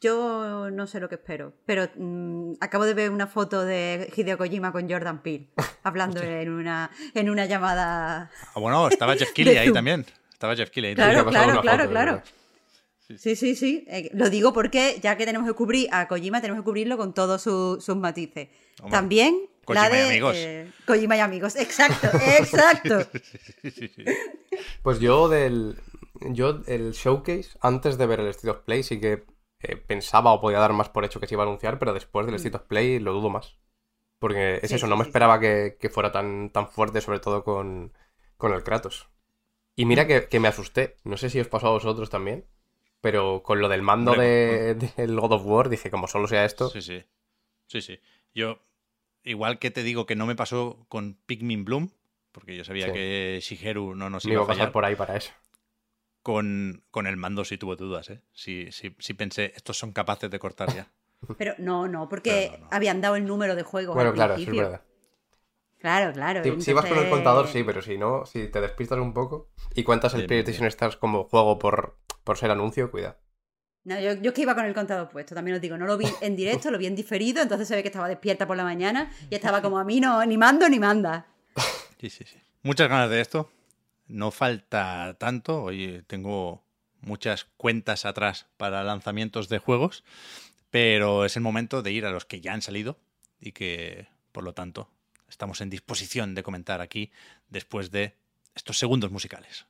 yo 0.00 0.70
no 0.70 0.86
sé 0.86 0.98
lo 1.00 1.08
que 1.08 1.16
espero. 1.16 1.52
Pero 1.66 1.88
mm, 1.96 2.54
acabo 2.60 2.84
de 2.84 2.94
ver 2.94 3.10
una 3.10 3.26
foto 3.26 3.64
de 3.64 4.10
Hideo 4.16 4.38
Kojima 4.38 4.72
con 4.72 4.88
Jordan 4.90 5.22
Peele, 5.22 5.50
hablando 5.82 6.20
en 6.22 6.50
una, 6.50 6.90
en 7.14 7.30
una 7.30 7.46
llamada 7.46 8.30
Ah, 8.54 8.60
bueno, 8.60 8.88
estaba 8.90 9.14
Jeff 9.16 9.32
Keighley 9.32 9.56
ahí 9.58 9.72
también. 9.72 10.06
Estaba 10.32 10.56
Jeff 10.56 10.70
Keighley. 10.70 10.90
ahí 10.90 10.94
Claro, 10.96 11.26
claro, 11.26 11.60
claro, 11.60 11.78
foto, 11.84 11.90
claro. 11.90 12.22
Sí, 13.18 13.36
sí, 13.36 13.54
sí. 13.54 13.84
Eh, 13.88 14.10
lo 14.14 14.30
digo 14.30 14.54
porque 14.54 14.98
ya 15.02 15.16
que 15.18 15.26
tenemos 15.26 15.46
que 15.46 15.54
cubrir 15.54 15.86
a 15.92 16.08
Kojima, 16.08 16.40
tenemos 16.40 16.62
que 16.62 16.64
cubrirlo 16.64 16.96
con 16.96 17.12
todos 17.12 17.42
su- 17.42 17.78
sus 17.80 17.96
matices. 17.96 18.48
Hombre, 18.80 18.90
También 18.90 19.38
Kojima 19.66 19.88
la 19.90 19.94
y 19.94 19.98
de 19.98 20.06
amigos. 20.08 20.34
eh, 20.38 20.72
Kojima 20.86 21.16
y 21.16 21.20
amigos. 21.20 21.54
Exacto, 21.56 22.08
exacto. 22.38 23.06
Pues 24.82 24.98
yo 25.00 25.28
del. 25.28 25.76
Yo 26.30 26.60
el 26.66 26.92
showcase, 26.92 27.58
antes 27.60 27.98
de 27.98 28.06
ver 28.06 28.20
el 28.20 28.28
State 28.28 28.50
of 28.50 28.60
Play, 28.60 28.82
sí 28.82 29.00
que 29.00 29.24
eh, 29.60 29.76
pensaba 29.76 30.32
o 30.32 30.40
podía 30.40 30.58
dar 30.58 30.72
más 30.72 30.88
por 30.90 31.04
hecho 31.04 31.20
que 31.20 31.26
se 31.26 31.34
iba 31.34 31.42
a 31.44 31.46
anunciar, 31.46 31.78
pero 31.78 31.94
después 31.94 32.26
del 32.26 32.34
State 32.36 32.56
of 32.56 32.62
Play 32.64 32.98
lo 32.98 33.12
dudo 33.12 33.30
más. 33.30 33.58
Porque 34.18 34.60
es 34.62 34.70
Sí, 34.70 34.74
eso, 34.74 34.86
sí, 34.86 34.88
no 34.88 34.96
me 34.96 35.04
sí, 35.04 35.10
esperaba 35.10 35.40
que, 35.40 35.76
que 35.80 35.90
fuera 35.90 36.12
tan, 36.12 36.50
tan 36.50 36.68
fuerte, 36.68 37.00
sobre 37.00 37.20
todo 37.20 37.44
con, 37.44 37.92
con 38.36 38.52
el 38.54 38.62
Kratos. 38.64 39.10
Y 39.76 39.86
mira 39.86 40.06
que, 40.06 40.28
que 40.28 40.40
me 40.40 40.48
asusté. 40.48 40.96
No 41.04 41.16
sé 41.16 41.30
si 41.30 41.40
os 41.40 41.48
pasó 41.48 41.68
a 41.68 41.72
vosotros 41.72 42.10
también. 42.10 42.46
Pero 43.00 43.42
con 43.42 43.60
lo 43.60 43.68
del 43.68 43.82
mando 43.82 44.12
Hombre, 44.12 44.74
de, 44.74 44.74
del 44.96 45.20
God 45.20 45.32
of 45.32 45.46
War, 45.46 45.68
dije, 45.68 45.90
como 45.90 46.06
solo 46.08 46.28
sea 46.28 46.44
esto. 46.44 46.68
Sí, 46.68 46.82
sí. 46.82 47.04
Sí, 47.66 47.82
sí. 47.82 48.00
Yo, 48.34 48.60
igual 49.24 49.58
que 49.58 49.70
te 49.70 49.82
digo 49.82 50.06
que 50.06 50.16
no 50.16 50.26
me 50.26 50.36
pasó 50.36 50.86
con 50.88 51.14
Pikmin 51.26 51.64
Bloom, 51.64 51.90
porque 52.32 52.56
yo 52.56 52.64
sabía 52.64 52.86
Sí. 52.86 52.92
que 52.92 53.40
Shigeru 53.42 53.94
no 53.94 54.10
nos 54.10 54.26
me 54.26 54.32
iba 54.32 54.36
iba 54.36 54.42
a 54.42 54.44
a 54.44 54.46
pasar 54.46 54.68
fallar. 54.68 54.72
por 54.72 54.84
ahí 54.84 54.96
para 54.96 55.16
eso. 55.16 55.32
Con, 56.22 56.84
con 56.90 57.06
el 57.08 57.16
mando 57.16 57.44
sí 57.44 57.58
tuve 57.58 57.74
dudas, 57.76 58.08
¿eh? 58.10 58.22
Sí, 58.32 58.68
sí, 58.70 58.94
sí 59.00 59.14
pensé, 59.14 59.52
estos 59.56 59.76
son 59.76 59.92
capaces 59.92 60.30
de 60.30 60.38
cortar 60.38 60.72
ya. 60.74 60.86
Pero 61.38 61.54
no, 61.58 61.88
no, 61.88 62.08
porque 62.08 62.48
No, 62.52 62.58
no, 62.58 62.64
no. 62.64 62.68
habían 62.70 63.00
dado 63.00 63.16
el 63.16 63.24
número 63.26 63.56
de 63.56 63.62
juegos. 63.64 63.94
Bueno, 63.94 64.10
al 64.10 64.14
claro, 64.14 64.36
sí 64.36 64.42
es 64.44 64.56
verdad. 64.56 64.82
Claro, 65.78 66.12
claro. 66.12 66.44
Si, 66.44 66.60
si 66.60 66.72
vas 66.72 66.84
con 66.84 66.92
el 66.92 67.04
entonces- 67.04 67.10
contador, 67.10 67.48
sí, 67.48 67.64
pero 67.64 67.82
si 67.82 67.98
no, 67.98 68.24
si 68.24 68.46
te 68.48 68.60
despistas 68.60 68.98
un 69.00 69.12
poco 69.12 69.50
y 69.74 69.82
cuentas 69.82 70.14
el 70.14 70.20
Bien, 70.20 70.28
bien, 70.28 70.44
PlayStation 70.44 70.68
Stars 70.68 70.96
como 70.96 71.24
juego 71.24 71.58
por, 71.58 71.96
por 72.22 72.38
ser 72.38 72.52
anuncio, 72.52 72.88
cuidado. 72.90 73.16
No, 73.84 73.98
yo, 73.98 74.12
yo 74.14 74.28
es 74.30 74.32
que 74.32 74.42
iba 74.42 74.54
con 74.54 74.64
el 74.64 74.74
contador 74.74 75.08
puesto, 75.08 75.34
también 75.34 75.56
os 75.56 75.60
digo, 75.60 75.76
no 75.76 75.86
lo 75.86 75.98
vi 75.98 76.06
en 76.20 76.36
directo, 76.36 76.70
lo 76.70 76.78
vi 76.78 76.86
en 76.86 76.94
diferido, 76.94 77.42
entonces 77.42 77.66
se 77.66 77.74
ve 77.74 77.82
que 77.82 77.88
estaba 77.88 78.06
despierta 78.06 78.46
por 78.46 78.56
la 78.56 78.62
mañana 78.62 79.10
y 79.28 79.34
estaba 79.34 79.60
como 79.60 79.76
a 79.76 79.82
mí 79.82 79.98
no, 79.98 80.24
ni 80.24 80.38
mando 80.38 80.68
ni 80.68 80.78
manda. 80.78 81.26
Sí, 82.00 82.08
sí, 82.10 82.22
sí. 82.24 82.40
Muchas 82.62 82.88
ganas 82.88 83.10
de 83.10 83.20
esto. 83.20 83.50
No 84.12 84.30
falta 84.30 85.16
tanto. 85.18 85.62
Hoy 85.62 86.04
tengo 86.06 86.62
muchas 87.00 87.46
cuentas 87.56 88.04
atrás 88.04 88.46
para 88.58 88.84
lanzamientos 88.84 89.48
de 89.48 89.58
juegos, 89.58 90.04
pero 90.70 91.24
es 91.24 91.36
el 91.36 91.42
momento 91.42 91.82
de 91.82 91.92
ir 91.92 92.04
a 92.04 92.10
los 92.10 92.26
que 92.26 92.42
ya 92.42 92.52
han 92.52 92.60
salido 92.60 92.98
y 93.40 93.52
que, 93.52 94.08
por 94.30 94.44
lo 94.44 94.52
tanto, 94.52 94.90
estamos 95.30 95.62
en 95.62 95.70
disposición 95.70 96.34
de 96.34 96.42
comentar 96.42 96.82
aquí 96.82 97.10
después 97.48 97.90
de 97.90 98.14
estos 98.54 98.78
segundos 98.78 99.10
musicales. 99.10 99.64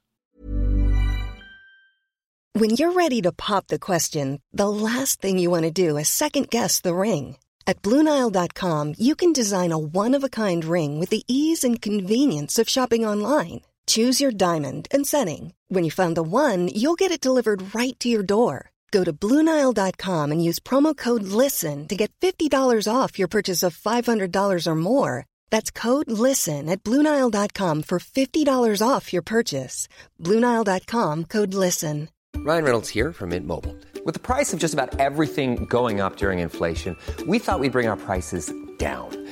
When 2.54 2.70
you're 2.70 2.92
ready 2.92 3.22
to 3.22 3.30
pop 3.30 3.68
the 3.68 3.78
question, 3.78 4.40
the 4.52 4.68
last 4.68 5.20
thing 5.20 5.38
you 5.38 5.50
want 5.50 5.64
to 5.64 5.70
do 5.70 5.96
is 5.96 6.08
second 6.08 6.48
guess 6.50 6.80
the 6.82 6.94
ring. 6.94 7.36
At 7.64 7.80
Bluenile.com, 7.80 8.94
you 8.98 9.14
can 9.14 9.32
design 9.32 9.70
a 9.70 9.78
one 9.78 10.16
of 10.16 10.24
a 10.24 10.28
kind 10.28 10.64
ring 10.64 10.98
with 10.98 11.10
the 11.10 11.22
ease 11.28 11.62
and 11.62 11.80
convenience 11.80 12.58
of 12.58 12.68
shopping 12.68 13.06
online. 13.06 13.60
Choose 13.86 14.20
your 14.20 14.30
diamond 14.30 14.86
and 14.90 15.06
setting. 15.06 15.54
When 15.68 15.84
you 15.84 15.90
find 15.90 16.14
the 16.16 16.22
one, 16.22 16.68
you'll 16.68 17.00
get 17.00 17.10
it 17.10 17.24
delivered 17.24 17.74
right 17.74 17.98
to 18.00 18.10
your 18.10 18.22
door. 18.22 18.70
Go 18.90 19.04
to 19.04 19.12
Bluenile.com 19.14 20.32
and 20.32 20.44
use 20.44 20.60
promo 20.60 20.94
code 20.94 21.22
LISTEN 21.22 21.88
to 21.88 21.96
get 21.96 22.12
$50 22.20 22.86
off 22.86 23.18
your 23.18 23.28
purchase 23.28 23.62
of 23.62 23.74
$500 23.74 24.66
or 24.66 24.74
more. 24.74 25.24
That's 25.50 25.70
code 25.70 26.10
LISTEN 26.10 26.68
at 26.68 26.82
Bluenile.com 26.82 27.84
for 27.84 27.98
$50 27.98 28.86
off 28.86 29.12
your 29.14 29.22
purchase. 29.22 29.88
Bluenile.com 30.20 31.24
code 31.24 31.54
LISTEN. 31.54 32.10
Ryan 32.36 32.64
Reynolds 32.64 32.88
here 32.88 33.12
from 33.12 33.30
Mint 33.30 33.46
Mobile. 33.46 33.76
With 34.04 34.14
the 34.14 34.20
price 34.20 34.52
of 34.52 34.58
just 34.58 34.74
about 34.74 34.98
everything 34.98 35.64
going 35.66 36.00
up 36.00 36.16
during 36.16 36.40
inflation, 36.40 36.96
we 37.26 37.38
thought 37.38 37.60
we'd 37.60 37.72
bring 37.72 37.88
our 37.88 37.96
prices 37.96 38.52
down. 38.78 39.10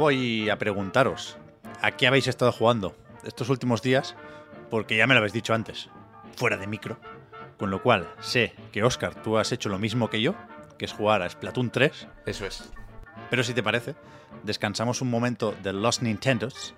voy 0.00 0.50
a 0.50 0.58
preguntaros 0.58 1.36
a 1.82 1.92
qué 1.92 2.06
habéis 2.06 2.26
estado 2.26 2.50
jugando 2.52 2.96
estos 3.22 3.48
últimos 3.50 3.82
días, 3.82 4.16
porque 4.70 4.96
ya 4.96 5.06
me 5.06 5.14
lo 5.14 5.18
habéis 5.18 5.32
dicho 5.34 5.54
antes, 5.54 5.88
fuera 6.36 6.56
de 6.56 6.66
micro. 6.66 6.98
Con 7.58 7.70
lo 7.70 7.82
cual, 7.82 8.08
sé 8.20 8.54
que 8.72 8.82
Oscar, 8.82 9.14
tú 9.22 9.36
has 9.36 9.52
hecho 9.52 9.68
lo 9.68 9.78
mismo 9.78 10.08
que 10.08 10.22
yo, 10.22 10.34
que 10.78 10.86
es 10.86 10.92
jugar 10.94 11.20
a 11.22 11.28
Splatoon 11.28 11.70
3, 11.70 12.08
Eso 12.26 12.46
es. 12.46 12.70
pero 13.28 13.44
si 13.44 13.52
te 13.52 13.62
parece, 13.62 13.94
descansamos 14.42 15.02
un 15.02 15.10
momento 15.10 15.54
de 15.62 15.74
Los 15.74 16.00
Nintendos, 16.00 16.74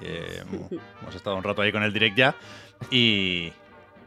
que 0.00 0.38
hemos- 1.02 1.14
estado 1.14 1.36
un 1.36 1.44
rato 1.44 1.60
ahí 1.60 1.70
con 1.72 1.82
el 1.82 1.92
direct 1.92 2.16
ya, 2.16 2.34
y 2.90 3.52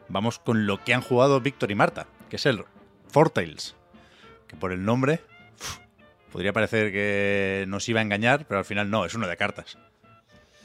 vamos 0.09 0.39
con 0.39 0.65
lo 0.65 0.83
que 0.83 0.95
han 0.95 1.01
jugado 1.01 1.39
Víctor 1.39 1.69
y 1.69 1.75
Marta, 1.75 2.07
que 2.29 2.37
es 2.37 2.45
el 2.47 2.65
Four 3.09 3.29
Tales, 3.29 3.75
que 4.47 4.55
por 4.55 4.71
el 4.71 4.83
nombre 4.83 5.21
podría 6.31 6.53
parecer 6.53 6.91
que 6.91 7.65
nos 7.67 7.87
iba 7.89 7.99
a 7.99 8.03
engañar, 8.03 8.45
pero 8.47 8.59
al 8.59 8.65
final 8.65 8.89
no, 8.89 9.05
es 9.05 9.13
uno 9.13 9.27
de 9.27 9.37
cartas. 9.37 9.77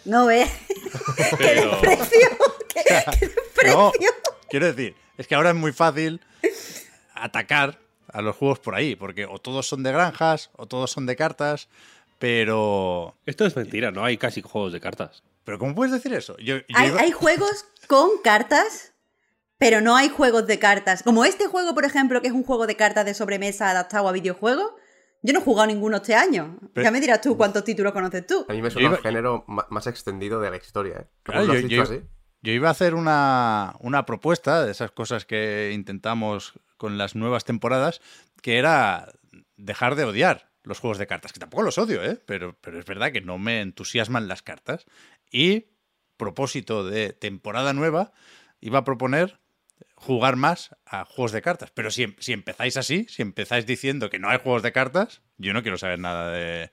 No 0.04 0.26
ve. 0.26 0.46
¡Qué 1.16 1.36
Pero- 1.38 1.70
desprecio! 1.80 2.28
¡Qué, 2.74 2.82
qué 2.84 3.26
No, 3.68 3.92
desprecio! 3.92 4.10
quiero 4.50 4.66
decir, 4.66 4.96
es 5.16 5.26
que 5.26 5.34
ahora 5.34 5.50
es 5.50 5.56
muy 5.56 5.72
fácil 5.72 6.20
atacar 7.14 7.78
a 8.12 8.20
los 8.22 8.36
juegos 8.36 8.58
por 8.58 8.74
ahí, 8.74 8.96
porque 8.96 9.26
o 9.26 9.38
todos 9.38 9.66
son 9.66 9.82
de 9.82 9.92
granjas, 9.92 10.50
o 10.56 10.66
todos 10.66 10.90
son 10.90 11.06
de 11.06 11.16
cartas, 11.16 11.68
pero... 12.18 13.16
Esto 13.26 13.46
es 13.46 13.56
mentira, 13.56 13.90
no 13.90 14.04
hay 14.04 14.18
casi 14.18 14.42
juegos 14.42 14.72
de 14.72 14.80
cartas. 14.80 15.22
¿Pero 15.44 15.58
cómo 15.58 15.74
puedes 15.74 15.92
decir 15.92 16.12
eso? 16.14 16.36
Yo, 16.38 16.56
yo 16.58 16.62
Hay, 16.74 16.88
iba- 16.88 17.00
hay 17.00 17.10
juegos 17.12 17.64
con 17.86 18.10
cartas, 18.22 18.92
pero 19.58 19.80
no 19.80 19.96
hay 19.96 20.08
juegos 20.08 20.46
de 20.46 20.58
cartas. 20.58 21.02
Como 21.02 21.24
este 21.24 21.46
juego, 21.46 21.74
por 21.74 21.84
ejemplo, 21.84 22.20
que 22.20 22.28
es 22.28 22.32
un 22.34 22.44
juego 22.44 22.66
de 22.66 22.76
cartas 22.76 23.04
de 23.06 23.14
sobremesa 23.14 23.70
adaptado 23.70 24.08
a 24.08 24.12
videojuegos. 24.12 24.72
Yo 25.22 25.32
no 25.32 25.38
he 25.38 25.42
jugado 25.42 25.66
ninguno 25.68 25.96
este 25.98 26.14
año. 26.14 26.58
Pero- 26.74 26.84
ya 26.84 26.90
me 26.90 27.00
dirás 27.00 27.20
tú 27.20 27.36
cuántos 27.36 27.64
títulos 27.64 27.92
conoces 27.92 28.26
tú. 28.26 28.44
A 28.48 28.52
mí 28.52 28.60
me 28.62 28.70
suena 28.70 28.88
iba- 28.88 28.96
un 28.96 29.02
género 29.02 29.44
más 29.46 29.86
extendido 29.86 30.40
de 30.40 30.50
la 30.50 30.56
historia, 30.56 30.96
¿eh? 30.96 31.06
¿Cómo 31.24 31.38
Claro, 31.38 31.46
lo 31.46 31.52
has 31.54 31.64
yo-? 31.64 32.00
Yo 32.44 32.52
iba 32.52 32.68
a 32.68 32.72
hacer 32.72 32.94
una, 32.94 33.76
una 33.80 34.04
propuesta 34.04 34.64
de 34.64 34.72
esas 34.72 34.90
cosas 34.90 35.24
que 35.24 35.70
intentamos 35.72 36.54
con 36.76 36.98
las 36.98 37.14
nuevas 37.14 37.44
temporadas, 37.44 38.00
que 38.42 38.58
era 38.58 39.12
dejar 39.56 39.94
de 39.94 40.04
odiar 40.04 40.50
los 40.64 40.80
juegos 40.80 40.98
de 40.98 41.06
cartas, 41.06 41.32
que 41.32 41.38
tampoco 41.38 41.62
los 41.62 41.78
odio, 41.78 42.02
¿eh? 42.04 42.20
pero, 42.26 42.56
pero 42.60 42.80
es 42.80 42.84
verdad 42.84 43.12
que 43.12 43.20
no 43.20 43.38
me 43.38 43.60
entusiasman 43.60 44.26
las 44.26 44.42
cartas. 44.42 44.86
Y 45.30 45.66
propósito 46.16 46.84
de 46.84 47.12
temporada 47.12 47.72
nueva, 47.72 48.12
iba 48.60 48.80
a 48.80 48.84
proponer 48.84 49.38
jugar 50.02 50.36
más 50.36 50.76
a 50.84 51.04
juegos 51.04 51.32
de 51.32 51.40
cartas. 51.42 51.70
Pero 51.70 51.90
si, 51.90 52.02
em- 52.04 52.16
si 52.18 52.32
empezáis 52.32 52.76
así, 52.76 53.06
si 53.08 53.22
empezáis 53.22 53.64
diciendo 53.66 54.10
que 54.10 54.18
no 54.18 54.28
hay 54.28 54.38
juegos 54.38 54.62
de 54.62 54.72
cartas, 54.72 55.22
yo 55.38 55.52
no 55.52 55.62
quiero 55.62 55.78
saber 55.78 55.98
nada 55.98 56.30
de, 56.32 56.72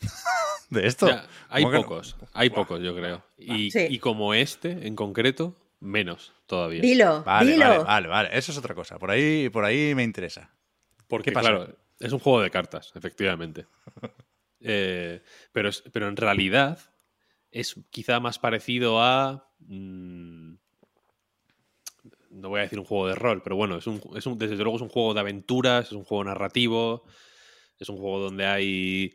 de 0.70 0.86
esto. 0.86 1.08
Ya, 1.08 1.26
hay 1.48 1.64
pocos, 1.64 2.16
hay 2.32 2.50
pocos, 2.50 2.80
yo 2.80 2.94
creo. 2.96 3.24
Y, 3.36 3.70
Sí. 3.70 3.86
y 3.90 3.98
como 3.98 4.34
este, 4.34 4.86
en 4.86 4.96
concreto, 4.96 5.56
menos 5.80 6.32
todavía. 6.46 6.80
Dilo, 6.80 7.22
Vale, 7.24 7.52
dilo. 7.52 7.66
vale, 7.68 7.84
vale, 7.84 8.08
vale. 8.08 8.28
Eso 8.38 8.52
es 8.52 8.58
otra 8.58 8.74
cosa. 8.74 8.98
Por 8.98 9.10
ahí, 9.10 9.48
por 9.48 9.64
ahí 9.64 9.94
me 9.94 10.02
interesa. 10.04 10.50
Porque, 11.08 11.30
¿Qué 11.30 11.34
pasa? 11.34 11.48
claro, 11.50 11.76
es 11.98 12.12
un 12.12 12.18
juego 12.20 12.40
de 12.42 12.50
cartas, 12.50 12.92
efectivamente. 12.94 13.66
Eh, 14.64 15.24
pero, 15.50 15.70
es- 15.70 15.82
pero 15.92 16.06
en 16.06 16.16
realidad 16.16 16.78
es 17.50 17.74
quizá 17.90 18.20
más 18.20 18.38
parecido 18.38 19.02
a. 19.02 19.50
mm, 19.58 20.54
no 22.32 22.48
voy 22.48 22.60
a 22.60 22.62
decir 22.64 22.78
un 22.78 22.84
juego 22.84 23.08
de 23.08 23.14
rol, 23.14 23.42
pero 23.42 23.56
bueno, 23.56 23.76
es 23.78 23.86
un, 23.86 24.00
es 24.16 24.26
un- 24.26 24.38
desde 24.38 24.56
luego 24.56 24.76
es 24.76 24.82
un 24.82 24.88
juego 24.88 25.14
de 25.14 25.20
aventuras, 25.20 25.86
es 25.86 25.92
un 25.92 26.04
juego 26.04 26.24
narrativo, 26.24 27.04
es 27.78 27.88
un 27.88 27.98
juego 27.98 28.18
donde 28.20 28.46
hay 28.46 29.14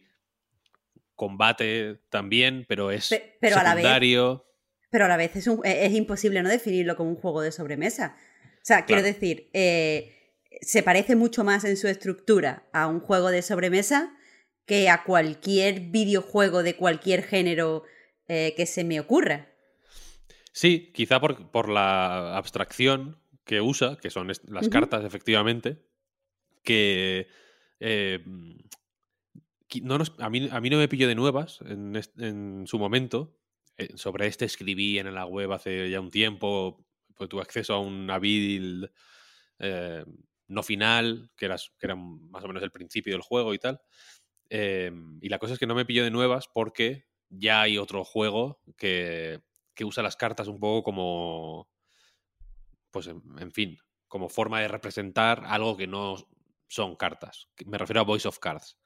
combate 1.15 1.99
también, 2.09 2.65
pero 2.67 2.91
es 2.91 3.09
Pe- 3.09 3.37
pero 3.41 3.57
a 3.57 3.63
la 3.63 3.75
vez- 3.75 3.83
secundario. 3.83 4.45
Pero 4.89 5.05
a 5.05 5.07
la 5.07 5.17
vez 5.17 5.35
es, 5.35 5.47
un- 5.47 5.65
e, 5.65 5.85
es 5.85 5.93
imposible 5.93 6.41
no 6.43 6.49
definirlo 6.49 6.95
como 6.95 7.09
un 7.09 7.15
juego 7.17 7.41
de 7.41 7.51
sobremesa. 7.51 8.15
O 8.61 8.65
sea, 8.67 8.85
quiero 8.85 9.01
Claro. 9.01 9.13
decir, 9.13 9.49
eh, 9.53 10.13
se 10.61 10.83
parece 10.83 11.15
mucho 11.15 11.43
más 11.43 11.63
en 11.65 11.77
su 11.77 11.87
estructura 11.87 12.67
a 12.73 12.87
un 12.87 12.99
juego 12.99 13.29
de 13.31 13.41
sobremesa 13.41 14.13
que 14.65 14.89
a 14.89 15.03
cualquier 15.03 15.79
videojuego 15.81 16.63
de 16.63 16.75
cualquier 16.75 17.23
género 17.23 17.83
eh, 18.29 18.53
que 18.57 18.65
se 18.65 18.83
me 18.83 18.99
ocurra. 18.99 19.47
Sí, 20.57 20.91
quizá 20.91 21.19
por, 21.19 21.51
por 21.51 21.69
la 21.69 22.35
abstracción 22.35 23.21
que 23.45 23.61
usa, 23.61 23.95
que 23.97 24.09
son 24.09 24.27
las 24.47 24.69
cartas, 24.69 25.05
efectivamente, 25.05 25.85
que 26.63 27.27
eh, 27.79 28.23
no 29.83 29.99
nos- 29.99 30.15
a, 30.17 30.31
mí, 30.31 30.49
a 30.51 30.59
mí 30.59 30.71
no 30.71 30.79
me 30.79 30.87
pilló 30.87 31.07
de 31.07 31.13
nuevas 31.13 31.59
en, 31.61 32.63
su 32.65 32.79
momento. 32.79 33.37
Eh, 33.77 33.89
sobre 33.97 34.25
este 34.25 34.45
escribí 34.45 34.97
en 34.97 35.13
la 35.13 35.27
web 35.27 35.51
hace 35.51 35.91
ya 35.91 36.01
un 36.01 36.09
tiempo, 36.09 36.83
pues 37.13 37.29
tuve 37.29 37.43
acceso 37.43 37.75
a 37.75 37.79
una 37.79 38.17
build 38.17 38.89
eh, 39.59 40.03
no 40.47 40.63
final, 40.63 41.29
que 41.37 41.47
que 41.49 41.85
era 41.85 41.95
más 41.95 42.43
o 42.43 42.47
menos 42.47 42.63
el 42.63 42.71
principio 42.71 43.13
del 43.13 43.21
juego 43.21 43.53
y 43.53 43.59
tal. 43.59 43.79
Eh, 44.49 44.91
y 45.21 45.29
la 45.29 45.37
cosa 45.37 45.53
es 45.53 45.59
que 45.59 45.67
no 45.67 45.75
me 45.75 45.85
pilló 45.85 46.03
de 46.03 46.09
nuevas 46.09 46.47
porque 46.51 47.05
ya 47.29 47.61
hay 47.61 47.77
otro 47.77 48.03
juego 48.03 48.63
que, 48.75 49.43
que 49.77 49.85
usa 49.85 50.03
las 50.03 50.17
cartas 50.17 50.47
un 50.47 50.59
poco 50.59 50.83
como, 50.83 51.69
pues 52.91 53.07
en, 53.07 53.21
en 53.39 53.51
fin, 53.51 53.77
como 54.07 54.27
forma 54.27 54.59
de 54.59 54.67
representar 54.67 55.43
algo 55.45 55.77
que 55.77 55.87
no 55.87 56.15
son 56.67 56.95
cartas. 56.95 57.47
Me 57.65 57.77
refiero 57.77 58.01
a 58.01 58.03
Voice 58.03 58.27
of 58.27 58.39
Cards, 58.39 58.77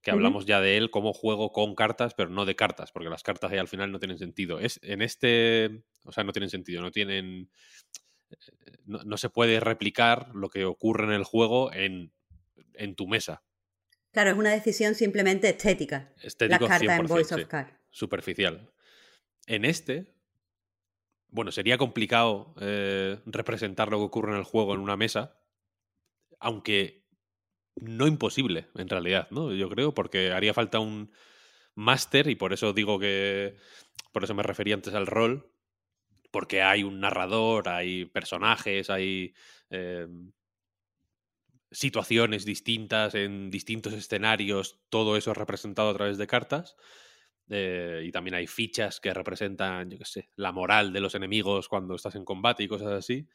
que 0.00 0.12
hablamos 0.12 0.46
ya 0.46 0.60
de 0.60 0.76
él 0.76 0.90
como 0.90 1.12
juego 1.12 1.52
con 1.52 1.74
cartas, 1.74 2.14
pero 2.14 2.30
no 2.30 2.44
de 2.44 2.54
cartas, 2.54 2.92
porque 2.92 3.10
las 3.10 3.24
cartas 3.24 3.50
ahí 3.50 3.58
al 3.58 3.68
final 3.68 3.90
no 3.90 3.98
tienen 3.98 4.18
sentido. 4.18 4.60
Es, 4.60 4.78
en 4.82 5.02
este, 5.02 5.82
o 6.04 6.12
sea, 6.12 6.22
no 6.22 6.32
tienen 6.32 6.50
sentido, 6.50 6.80
no 6.80 6.92
tienen... 6.92 7.50
No, 8.84 9.02
no 9.04 9.16
se 9.16 9.30
puede 9.30 9.58
replicar 9.58 10.30
lo 10.34 10.50
que 10.50 10.66
ocurre 10.66 11.04
en 11.04 11.12
el 11.12 11.24
juego 11.24 11.72
en, 11.72 12.12
en 12.74 12.94
tu 12.94 13.08
mesa. 13.08 13.42
Claro, 14.12 14.30
es 14.30 14.36
una 14.36 14.50
decisión 14.50 14.94
simplemente 14.94 15.48
estética. 15.48 16.14
Estético 16.22 16.68
las 16.68 16.78
cartas 16.78 16.98
en 16.98 17.06
100%, 17.06 17.08
Voice 17.08 17.34
sí 17.34 17.40
of 17.42 17.48
Cards. 17.48 17.72
superficial. 17.90 18.70
En 19.46 19.64
este, 19.64 20.14
bueno, 21.30 21.52
sería 21.52 21.78
complicado 21.78 22.54
eh, 22.60 23.20
representar 23.26 23.90
lo 23.90 23.98
que 23.98 24.04
ocurre 24.04 24.32
en 24.32 24.38
el 24.38 24.44
juego 24.44 24.74
en 24.74 24.80
una 24.80 24.96
mesa, 24.96 25.38
aunque 26.40 27.06
no 27.76 28.06
imposible, 28.06 28.68
en 28.74 28.88
realidad, 28.88 29.28
¿no? 29.30 29.52
Yo 29.52 29.68
creo, 29.68 29.94
porque 29.94 30.32
haría 30.32 30.54
falta 30.54 30.80
un 30.80 31.12
máster, 31.74 32.28
y 32.28 32.34
por 32.34 32.52
eso 32.52 32.72
digo 32.72 32.98
que. 32.98 33.56
Por 34.12 34.24
eso 34.24 34.34
me 34.34 34.42
refería 34.42 34.74
antes 34.74 34.94
al 34.94 35.06
rol, 35.06 35.52
porque 36.30 36.62
hay 36.62 36.82
un 36.82 37.00
narrador, 37.00 37.68
hay 37.68 38.06
personajes, 38.06 38.90
hay 38.90 39.34
eh, 39.70 40.08
situaciones 41.70 42.44
distintas 42.44 43.14
en 43.14 43.50
distintos 43.50 43.92
escenarios, 43.92 44.80
todo 44.88 45.16
eso 45.16 45.32
es 45.32 45.36
representado 45.36 45.90
a 45.90 45.94
través 45.94 46.18
de 46.18 46.26
cartas. 46.26 46.76
Eh, 47.50 48.02
y 48.06 48.12
también 48.12 48.34
hay 48.34 48.46
fichas 48.46 49.00
que 49.00 49.14
representan, 49.14 49.90
yo 49.90 49.98
qué 49.98 50.04
sé, 50.04 50.30
la 50.36 50.52
moral 50.52 50.92
de 50.92 51.00
los 51.00 51.14
enemigos 51.14 51.68
cuando 51.68 51.94
estás 51.94 52.14
en 52.16 52.24
combate 52.24 52.62
y 52.64 52.68
cosas 52.68 52.92
así. 52.92 53.28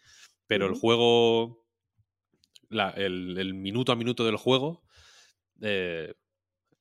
Pero 0.47 0.67
el 0.67 0.73
juego, 0.75 1.65
la- 2.69 2.91
el, 2.91 3.37
el 3.37 3.53
minuto 3.53 3.91
a 3.91 3.95
minuto 3.95 4.25
del 4.25 4.37
juego, 4.37 4.83
eh, 5.61 6.13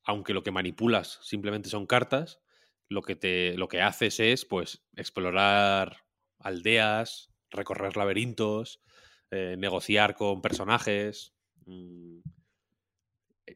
aunque 0.05 0.33
lo 0.33 0.43
que 0.43 0.51
manipulas 0.51 1.19
simplemente 1.23 1.69
son 1.69 1.87
cartas, 1.87 2.41
lo 2.89 3.01
que 3.03 3.15
te 3.17 3.57
lo 3.57 3.67
que 3.69 3.81
haces 3.81 4.19
es 4.19 4.45
pues 4.45 4.85
explorar 4.95 5.97
aldeas, 6.39 7.31
recorrer 7.51 7.97
laberintos, 7.97 8.81
eh, 9.31 9.55
negociar 9.57 10.15
con 10.15 10.41
personajes. 10.41 11.35
mm, 11.65 12.19
eh, 13.47 13.55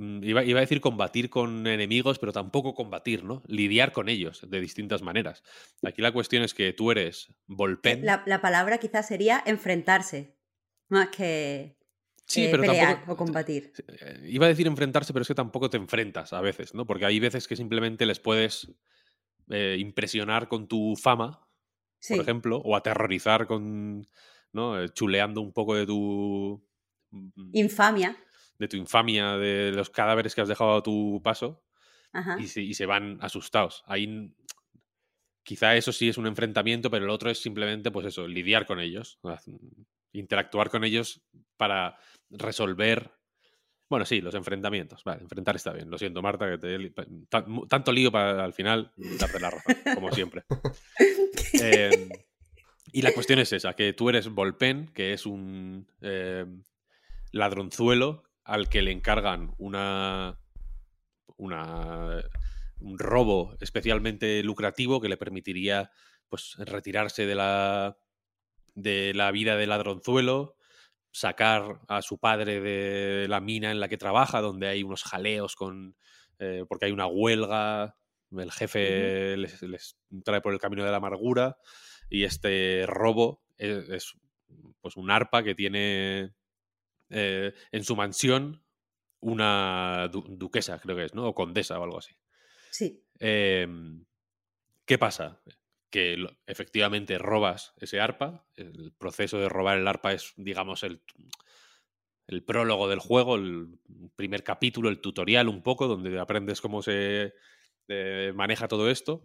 Iba, 0.00 0.42
iba 0.44 0.58
a 0.58 0.62
decir 0.62 0.80
combatir 0.80 1.28
con 1.28 1.66
enemigos, 1.66 2.18
pero 2.18 2.32
tampoco 2.32 2.74
combatir, 2.74 3.22
¿no? 3.22 3.42
Lidiar 3.46 3.92
con 3.92 4.08
ellos 4.08 4.48
de 4.48 4.60
distintas 4.60 5.02
maneras. 5.02 5.42
Aquí 5.82 6.00
la 6.00 6.10
cuestión 6.12 6.42
es 6.42 6.54
que 6.54 6.72
tú 6.72 6.90
eres 6.90 7.34
Volpen. 7.46 8.06
La, 8.06 8.22
la 8.26 8.40
palabra 8.40 8.78
quizás 8.78 9.06
sería 9.06 9.42
enfrentarse, 9.44 10.36
más 10.88 11.08
que 11.10 11.76
Sí, 12.24 12.44
eh, 12.44 12.48
pero 12.50 12.62
pelear 12.62 12.96
tampoco- 13.00 13.12
o 13.12 13.16
combatir. 13.16 13.72
Eh, 13.88 14.28
Iba 14.28 14.46
a 14.46 14.48
decir 14.48 14.66
enfrentarse, 14.66 15.12
pero 15.12 15.22
es 15.22 15.28
que 15.28 15.34
tampoco 15.34 15.68
te 15.68 15.76
enfrentas 15.76 16.32
a 16.32 16.40
veces, 16.40 16.72
¿no? 16.74 16.86
Porque 16.86 17.04
hay 17.04 17.18
veces 17.20 17.46
que 17.46 17.56
simplemente 17.56 18.06
les 18.06 18.20
puedes 18.20 18.72
eh, 19.50 19.76
impresionar 19.80 20.48
con 20.48 20.66
tu 20.68 20.94
fama, 20.96 21.46
Sí. 21.98 22.14
por 22.14 22.22
ejemplo, 22.22 22.56
o 22.58 22.74
aterrorizar 22.76 23.46
con, 23.46 24.06
¿no? 24.52 24.80
Eh, 24.80 24.88
Chuleando 24.90 25.40
un 25.42 25.52
poco 25.52 25.74
de 25.74 25.84
tu 25.86 26.64
mm, 27.10 27.50
Infamia. 27.54 28.16
De 28.60 28.68
tu 28.68 28.76
infamia, 28.76 29.38
de 29.38 29.72
los 29.72 29.88
cadáveres 29.88 30.34
que 30.34 30.42
has 30.42 30.48
dejado 30.48 30.76
a 30.76 30.82
tu 30.82 31.20
paso, 31.24 31.64
Ajá. 32.12 32.36
y 32.38 32.46
se, 32.46 32.60
y 32.60 32.74
se 32.74 32.84
van 32.84 33.16
asustados. 33.22 33.82
Ahí 33.86 34.34
quizá 35.42 35.74
eso 35.76 35.92
sí 35.92 36.10
es 36.10 36.18
un 36.18 36.26
enfrentamiento, 36.26 36.90
pero 36.90 37.06
el 37.06 37.10
otro 37.10 37.30
es 37.30 37.40
simplemente, 37.40 37.90
pues 37.90 38.06
eso, 38.06 38.28
lidiar 38.28 38.66
con 38.66 38.78
ellos, 38.78 39.18
interactuar 40.12 40.68
con 40.68 40.84
ellos 40.84 41.22
para 41.56 41.96
resolver. 42.28 43.10
Bueno, 43.88 44.04
sí, 44.04 44.20
los 44.20 44.34
enfrentamientos. 44.34 45.02
Vale, 45.04 45.22
enfrentar 45.22 45.56
está 45.56 45.72
bien. 45.72 45.90
Lo 45.90 45.96
siento, 45.96 46.20
Marta, 46.20 46.50
que 46.50 46.58
te 46.58 46.92
tanto 47.66 47.92
lío 47.92 48.12
para 48.12 48.44
al 48.44 48.52
final 48.52 48.92
darte 49.18 49.40
la 49.40 49.50
razón, 49.50 49.74
como 49.94 50.12
siempre. 50.12 50.44
Eh, 51.62 52.08
y 52.92 53.02
la 53.02 53.12
cuestión 53.12 53.40
es 53.40 53.52
esa, 53.52 53.74
que 53.74 53.92
tú 53.92 54.08
eres 54.08 54.28
Volpen, 54.28 54.86
que 54.94 55.12
es 55.12 55.26
un 55.26 55.86
eh, 56.00 56.46
ladronzuelo 57.32 58.29
al 58.50 58.68
que 58.68 58.82
le 58.82 58.90
encargan 58.90 59.54
una, 59.58 60.40
una 61.36 62.20
un 62.80 62.98
robo 62.98 63.56
especialmente 63.60 64.42
lucrativo 64.42 65.00
que 65.00 65.08
le 65.08 65.16
permitiría 65.16 65.92
pues 66.28 66.56
retirarse 66.58 67.26
de 67.26 67.36
la 67.36 67.96
de 68.74 69.14
la 69.14 69.30
vida 69.30 69.56
de 69.56 69.68
ladronzuelo, 69.68 70.56
sacar 71.12 71.80
a 71.86 72.02
su 72.02 72.18
padre 72.18 72.60
de 72.60 73.28
la 73.28 73.40
mina 73.40 73.70
en 73.70 73.78
la 73.78 73.88
que 73.88 73.98
trabaja, 73.98 74.40
donde 74.40 74.66
hay 74.66 74.82
unos 74.82 75.04
jaleos 75.04 75.54
con 75.54 75.96
eh, 76.40 76.64
porque 76.68 76.86
hay 76.86 76.92
una 76.92 77.06
huelga, 77.06 77.96
el 78.36 78.50
jefe 78.50 79.36
les, 79.36 79.62
les 79.62 79.96
trae 80.24 80.40
por 80.40 80.52
el 80.52 80.58
camino 80.58 80.84
de 80.84 80.90
la 80.90 80.96
amargura 80.96 81.56
y 82.08 82.24
este 82.24 82.84
robo 82.86 83.44
es, 83.58 83.88
es, 83.90 84.14
pues 84.80 84.96
un 84.96 85.12
arpa 85.12 85.44
que 85.44 85.54
tiene 85.54 86.34
eh, 87.10 87.52
en 87.72 87.84
su 87.84 87.96
mansión 87.96 88.64
una 89.20 90.08
du- 90.08 90.24
duquesa, 90.28 90.78
creo 90.80 90.96
que 90.96 91.04
es, 91.04 91.14
¿no? 91.14 91.26
O 91.28 91.34
condesa 91.34 91.78
o 91.78 91.84
algo 91.84 91.98
así. 91.98 92.14
Sí. 92.70 93.04
Eh, 93.18 93.66
¿Qué 94.86 94.98
pasa? 94.98 95.42
Que 95.90 96.16
lo- 96.16 96.36
efectivamente 96.46 97.18
robas 97.18 97.74
ese 97.78 98.00
arpa. 98.00 98.46
El 98.56 98.92
proceso 98.96 99.38
de 99.38 99.48
robar 99.48 99.78
el 99.78 99.86
arpa 99.88 100.12
es, 100.12 100.32
digamos, 100.36 100.82
el, 100.84 101.02
el 102.26 102.42
prólogo 102.44 102.88
del 102.88 103.00
juego, 103.00 103.36
el 103.36 103.78
primer 104.16 104.44
capítulo, 104.44 104.88
el 104.88 105.00
tutorial 105.00 105.48
un 105.48 105.62
poco, 105.62 105.88
donde 105.88 106.18
aprendes 106.18 106.60
cómo 106.60 106.82
se 106.82 107.34
eh, 107.88 108.32
maneja 108.34 108.68
todo 108.68 108.88
esto. 108.90 109.22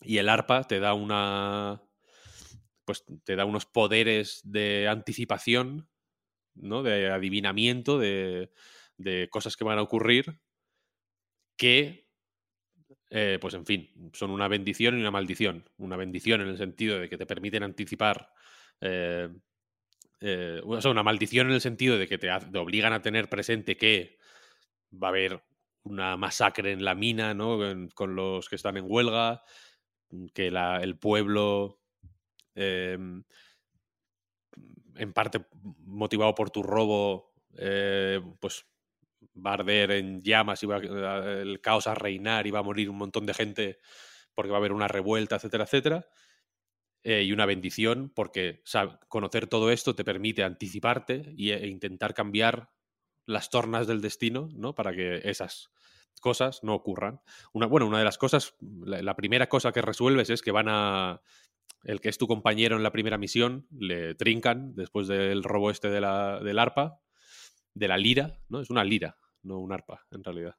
Y 0.00 0.18
el 0.18 0.28
arpa 0.28 0.64
te 0.64 0.80
da 0.80 0.94
una. 0.94 1.82
Pues 2.84 3.04
te 3.24 3.36
da 3.36 3.44
unos 3.44 3.64
poderes 3.64 4.40
de 4.42 4.88
anticipación, 4.88 5.88
¿no? 6.54 6.82
De 6.82 7.10
adivinamiento, 7.10 7.98
de, 7.98 8.50
de 8.96 9.28
cosas 9.30 9.56
que 9.56 9.64
van 9.64 9.78
a 9.78 9.82
ocurrir. 9.82 10.40
Que 11.56 12.02
eh, 13.10 13.38
pues 13.40 13.54
en 13.54 13.66
fin, 13.66 13.90
son 14.14 14.30
una 14.30 14.48
bendición 14.48 14.96
y 14.96 15.00
una 15.00 15.10
maldición. 15.10 15.68
Una 15.76 15.96
bendición 15.96 16.40
en 16.40 16.48
el 16.48 16.58
sentido 16.58 16.98
de 16.98 17.08
que 17.08 17.18
te 17.18 17.26
permiten 17.26 17.62
anticipar. 17.62 18.30
eh, 18.80 19.28
eh, 20.20 20.60
o 20.64 20.80
sea, 20.80 20.90
una 20.90 21.02
maldición 21.02 21.48
en 21.48 21.54
el 21.54 21.60
sentido 21.60 21.98
de 21.98 22.06
que 22.08 22.16
te, 22.18 22.30
obligan 22.58 22.92
a 22.92 23.02
tener 23.02 23.28
presente 23.28 23.76
que 23.76 24.18
va 24.92 25.08
a 25.08 25.10
haber 25.10 25.42
una 25.82 26.16
masacre 26.16 26.72
en 26.72 26.84
la 26.84 26.94
mina, 26.94 27.34
¿no? 27.34 27.58
Con 27.94 28.14
los 28.16 28.48
que 28.48 28.56
están 28.56 28.76
en 28.76 28.84
huelga, 28.88 29.42
que 30.34 30.50
la- 30.50 30.78
el 30.82 30.96
pueblo, 30.98 31.80
eh, 32.54 32.98
en 34.96 35.12
parte 35.12 35.44
motivado 35.84 36.34
por 36.34 36.50
tu 36.50 36.62
robo, 36.62 37.32
eh, 37.56 38.20
pues 38.40 38.66
va 39.36 39.50
a 39.52 39.54
arder 39.54 39.92
en 39.92 40.22
llamas 40.22 40.62
y 40.62 40.66
va 40.66 40.76
a- 40.76 41.40
el 41.42 41.60
caos 41.60 41.86
a 41.86 41.94
reinar 41.94 42.46
y 42.46 42.50
va 42.50 42.60
a 42.60 42.62
morir 42.64 42.90
un 42.90 42.98
montón 42.98 43.26
de 43.26 43.34
gente 43.34 43.78
porque 44.34 44.50
va 44.50 44.56
a 44.58 44.60
haber 44.60 44.72
una 44.72 44.88
revuelta, 44.88 45.36
etcétera, 45.36 45.64
etcétera. 45.64 46.06
Eh, 47.04 47.24
y 47.24 47.32
una 47.32 47.46
bendición 47.46 48.12
porque 48.14 48.62
conocer 49.08 49.48
todo 49.48 49.72
esto 49.72 49.96
te 49.96 50.04
permite 50.04 50.44
anticiparte 50.44 51.34
y, 51.36 51.50
e 51.50 51.66
intentar 51.66 52.14
cambiar 52.14 52.70
las 53.26 53.50
tornas 53.50 53.88
del 53.88 54.00
destino, 54.00 54.48
¿no? 54.54 54.74
Para 54.76 54.92
que 54.94 55.20
esas 55.24 55.72
cosas 56.20 56.62
no 56.62 56.74
ocurran. 56.74 57.20
Una, 57.52 57.66
bueno, 57.66 57.88
una 57.88 57.98
de 57.98 58.04
las 58.04 58.18
cosas, 58.18 58.54
la 58.60 59.16
primera 59.16 59.48
cosa 59.48 59.72
que 59.72 59.82
resuelves 59.82 60.30
es 60.30 60.42
que 60.42 60.52
van 60.52 60.68
a... 60.68 61.22
El 61.84 62.00
que 62.00 62.08
es 62.08 62.18
tu 62.18 62.26
compañero 62.28 62.76
en 62.76 62.82
la 62.84 62.92
primera 62.92 63.18
misión, 63.18 63.66
le 63.76 64.14
trincan 64.14 64.74
después 64.76 65.08
del 65.08 65.42
robo 65.42 65.70
este 65.70 65.90
de 65.90 66.00
la, 66.00 66.38
del 66.40 66.58
arpa, 66.58 67.00
de 67.74 67.88
la 67.88 67.96
lira, 67.98 68.38
¿no? 68.48 68.60
Es 68.60 68.70
una 68.70 68.84
lira, 68.84 69.16
no 69.42 69.58
un 69.58 69.72
arpa, 69.72 70.06
en 70.12 70.22
realidad. 70.22 70.54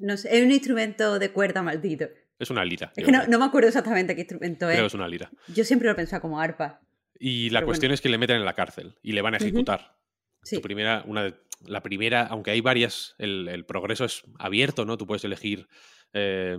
No 0.00 0.16
sé, 0.16 0.36
es 0.38 0.44
un 0.44 0.52
instrumento 0.52 1.18
de 1.18 1.32
cuerda 1.32 1.62
maldito. 1.62 2.06
Es 2.38 2.50
una 2.50 2.64
lira. 2.64 2.92
Es 2.96 3.04
que 3.04 3.10
no, 3.10 3.18
creo. 3.18 3.30
no 3.30 3.38
me 3.40 3.44
acuerdo 3.46 3.68
exactamente 3.68 4.14
qué 4.14 4.20
instrumento 4.22 4.66
Creo 4.66 4.70
que 4.78 4.86
es. 4.86 4.86
es 4.86 4.94
una 4.94 5.08
lira. 5.08 5.30
Yo 5.48 5.64
siempre 5.64 5.88
lo 5.88 5.96
pensaba 5.96 6.20
como 6.20 6.40
arpa. 6.40 6.80
Y 7.18 7.50
la 7.50 7.64
cuestión 7.64 7.88
bueno. 7.88 7.94
es 7.94 8.00
que 8.00 8.08
le 8.08 8.18
meten 8.18 8.36
en 8.36 8.44
la 8.44 8.54
cárcel 8.54 8.96
y 9.02 9.10
le 9.12 9.22
van 9.22 9.34
a 9.34 9.38
ejecutar. 9.38 9.96
Sí. 10.44 10.56
Tu 10.56 10.62
primera, 10.62 11.02
una 11.06 11.24
de- 11.24 11.34
la 11.66 11.82
primera, 11.82 12.22
aunque 12.28 12.52
hay 12.52 12.60
varias, 12.60 13.16
el, 13.18 13.48
el 13.48 13.66
progreso 13.66 14.04
es 14.04 14.22
abierto, 14.38 14.84
¿no? 14.84 14.96
Tú 14.96 15.04
puedes 15.08 15.24
elegir 15.24 15.66
eh, 16.12 16.56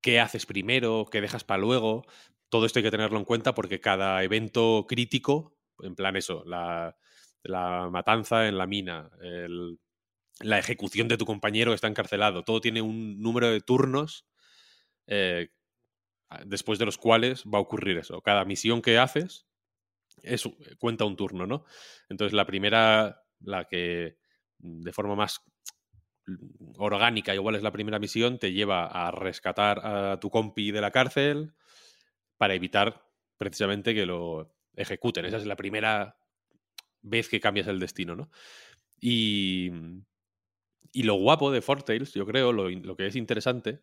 qué 0.00 0.20
haces 0.20 0.46
primero, 0.46 1.06
qué 1.10 1.20
dejas 1.20 1.44
para 1.44 1.60
luego. 1.60 2.04
Todo 2.48 2.66
esto 2.66 2.78
hay 2.78 2.84
que 2.84 2.90
tenerlo 2.90 3.18
en 3.18 3.24
cuenta 3.24 3.54
porque 3.54 3.80
cada 3.80 4.22
evento 4.22 4.86
crítico, 4.88 5.56
en 5.80 5.94
plan 5.96 6.16
eso, 6.16 6.44
la, 6.46 6.96
la 7.42 7.88
matanza 7.90 8.48
en 8.48 8.58
la 8.58 8.66
mina, 8.66 9.10
el- 9.22 9.78
la 10.40 10.58
ejecución 10.58 11.08
de 11.08 11.18
tu 11.18 11.26
compañero 11.26 11.70
que 11.72 11.76
está 11.76 11.88
encarcelado, 11.88 12.44
todo 12.44 12.60
tiene 12.60 12.82
un 12.82 13.20
número 13.22 13.50
de 13.50 13.60
turnos 13.62 14.26
eh, 15.08 15.50
después 16.44 16.78
de 16.78 16.84
los 16.86 16.98
cuales 16.98 17.44
va 17.44 17.58
a 17.58 17.62
ocurrir 17.62 17.98
eso. 17.98 18.20
Cada 18.22 18.44
misión 18.44 18.82
que 18.82 18.98
haces 18.98 19.46
es, 20.22 20.44
cuenta 20.78 21.04
un 21.04 21.16
turno, 21.16 21.46
¿no? 21.46 21.64
Entonces 22.08 22.34
la 22.34 22.46
primera, 22.46 23.22
la 23.40 23.66
que 23.66 24.18
de 24.58 24.92
forma 24.92 25.16
más 25.16 25.40
orgánica, 26.78 27.34
igual 27.34 27.54
es 27.54 27.62
la 27.62 27.72
primera 27.72 27.98
misión, 27.98 28.38
te 28.38 28.52
lleva 28.52 28.86
a 28.86 29.10
rescatar 29.10 29.80
a 29.84 30.20
tu 30.20 30.30
compi 30.30 30.70
de 30.70 30.80
la 30.80 30.90
cárcel 30.90 31.54
para 32.36 32.54
evitar 32.54 33.06
precisamente 33.36 33.94
que 33.94 34.06
lo 34.06 34.54
ejecuten. 34.74 35.24
Esa 35.24 35.36
es 35.36 35.46
la 35.46 35.56
primera 35.56 36.18
vez 37.02 37.28
que 37.28 37.40
cambias 37.40 37.68
el 37.68 37.80
destino, 37.80 38.16
¿no? 38.16 38.30
Y, 39.00 39.70
y 40.92 41.02
lo 41.02 41.14
guapo 41.14 41.50
de 41.50 41.62
Fortales, 41.62 42.12
yo 42.14 42.26
creo, 42.26 42.52
lo, 42.52 42.68
lo 42.70 42.96
que 42.96 43.06
es 43.06 43.16
interesante, 43.16 43.80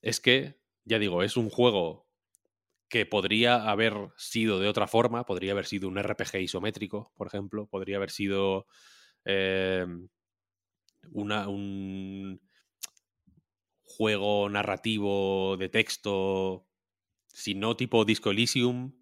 es 0.00 0.20
que, 0.20 0.60
ya 0.84 0.98
digo, 0.98 1.22
es 1.22 1.36
un 1.36 1.50
juego 1.50 2.08
que 2.88 3.06
podría 3.06 3.70
haber 3.70 3.94
sido 4.16 4.60
de 4.60 4.68
otra 4.68 4.86
forma, 4.86 5.24
podría 5.24 5.52
haber 5.52 5.66
sido 5.66 5.88
un 5.88 5.98
RPG 5.98 6.40
isométrico, 6.42 7.12
por 7.16 7.26
ejemplo, 7.26 7.66
podría 7.66 7.96
haber 7.96 8.10
sido 8.10 8.66
eh, 9.24 9.86
una, 11.10 11.48
un 11.48 12.40
juego 13.82 14.48
narrativo 14.48 15.56
de 15.58 15.68
texto, 15.68 16.66
si 17.26 17.54
no 17.54 17.76
tipo 17.76 18.04
Disco 18.04 18.30
Elysium, 18.30 18.92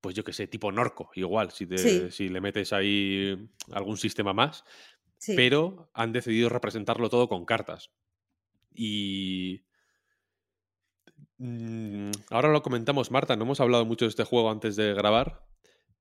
pues 0.00 0.14
yo 0.16 0.24
que 0.24 0.32
sé, 0.32 0.46
tipo 0.48 0.72
Norco, 0.72 1.10
igual, 1.14 1.50
si, 1.52 1.66
te- 1.66 1.78
Sí. 1.78 2.10
si 2.10 2.28
le 2.28 2.40
metes 2.40 2.72
ahí 2.72 3.36
algún 3.70 3.96
sistema 3.96 4.32
más, 4.32 4.64
Sí. 5.18 5.34
pero 5.36 5.90
han 5.94 6.12
decidido 6.12 6.48
representarlo 6.48 7.08
todo 7.08 7.28
con 7.28 7.44
cartas. 7.44 7.90
Y... 8.74 9.64
mm, 11.38 12.10
Ahora 12.30 12.48
lo 12.50 12.62
comentamos, 12.62 13.10
Marta, 13.10 13.36
no 13.36 13.44
hemos 13.44 13.60
hablado 13.60 13.84
mucho 13.84 14.04
de 14.04 14.10
este 14.10 14.24
juego 14.24 14.50
antes 14.50 14.76
de 14.76 14.92
grabar, 14.94 15.44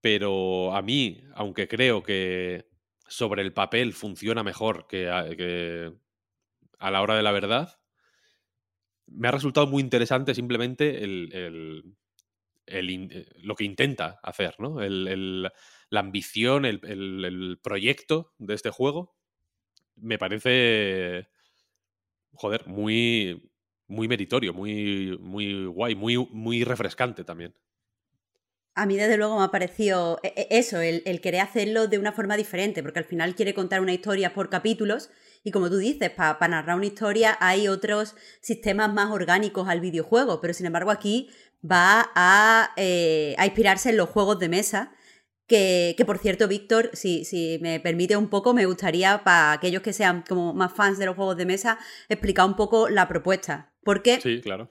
pero 0.02 0.76
a 0.76 0.82
mí, 0.82 1.24
aunque 1.36 1.68
creo 1.68 2.02
que 2.02 2.71
sobre 3.12 3.44
el 3.44 3.54
papel 3.54 3.94
funciona 3.94 4.44
mejor 4.44 4.88
que 4.88 5.10
a, 5.10 5.26
la 6.92 7.02
hora 7.02 7.16
de 7.16 7.24
la 7.24 7.32
verdad, 7.32 7.80
me 9.08 9.28
ha 9.28 9.32
resultado 9.32 9.68
muy 9.68 9.82
interesante 9.82 10.34
simplemente 10.36 11.04
el, 11.04 11.30
el- 11.34 11.96
el 12.68 12.90
eh, 13.12 13.28
lo 13.44 13.56
que 13.56 13.66
intenta 13.66 14.20
hacer, 14.24 14.56
¿no? 14.60 14.78
La 15.90 16.00
ambición, 16.00 16.66
el 16.66 17.60
proyecto 17.64 18.34
de 18.40 18.54
este 18.56 18.70
juego. 18.72 19.16
Me 19.96 20.18
parece, 20.20 21.30
joder, 22.34 22.68
muy, 22.68 23.52
muy 23.88 24.08
meritorio, 24.08 24.54
muy, 24.54 25.18
muy 25.20 25.66
guay, 25.66 25.96
muy, 25.96 26.18
muy 26.32 26.64
refrescante 26.64 27.24
también. 27.24 27.54
A 28.74 28.86
mí, 28.86 28.96
desde 28.96 29.18
luego, 29.18 29.38
me 29.38 29.46
ha 29.46 29.50
parecido 29.52 30.20
e- 30.24 30.34
e- 30.36 30.60
eso, 30.60 30.80
el, 30.80 31.04
el 31.06 31.20
querer 31.22 31.42
hacerlo 31.42 31.88
de 31.88 32.00
una 32.00 32.14
forma 32.14 32.38
diferente, 32.38 32.82
porque 32.82 33.00
al 33.00 33.06
final 33.06 33.36
quiere 33.36 33.54
contar 33.54 33.82
una 33.82 33.94
historia 33.94 34.34
por 34.34 34.50
capítulos 34.50 35.10
y 35.44 35.52
como 35.52 35.70
tú 35.70 35.78
dices, 35.78 36.10
para 36.12 36.48
narrar 36.48 36.76
una 36.78 36.86
historia 36.86 37.38
hay 37.40 37.68
otros 37.68 38.16
sistemas 38.42 38.94
más 38.94 39.12
orgánicos 39.12 39.68
al 39.68 39.82
videojuego, 39.82 40.40
pero 40.40 40.54
sin 40.54 40.68
embargo 40.68 40.92
aquí 40.92 41.30
va 41.70 42.12
a, 42.16 42.72
eh, 42.78 43.36
a 43.38 43.46
inspirarse 43.46 43.90
en 43.90 43.98
los 43.98 44.10
juegos 44.10 44.40
de 44.40 44.50
mesa, 44.50 44.94
que, 45.48 45.96
que 45.98 46.06
por 46.06 46.18
cierto, 46.18 46.48
Víctor, 46.48 46.92
si, 46.94 47.26
si 47.26 47.60
me 47.62 47.80
permite 47.80 48.16
un 48.16 48.30
poco, 48.30 48.54
me 48.54 48.66
gustaría 48.66 49.24
para 49.24 49.52
aquellos 49.52 49.82
que 49.82 49.94
sean 49.94 50.24
como 50.28 50.54
más 50.54 50.74
fans 50.74 50.98
de 50.98 51.08
los 51.08 51.16
juegos 51.16 51.36
de 51.38 51.46
mesa, 51.46 51.78
explicar 52.08 52.46
un 52.46 52.56
poco 52.56 52.88
la 52.88 53.08
propuesta, 53.08 53.74
porque... 53.84 54.22
Sí, 54.22 54.42
claro. 54.42 54.70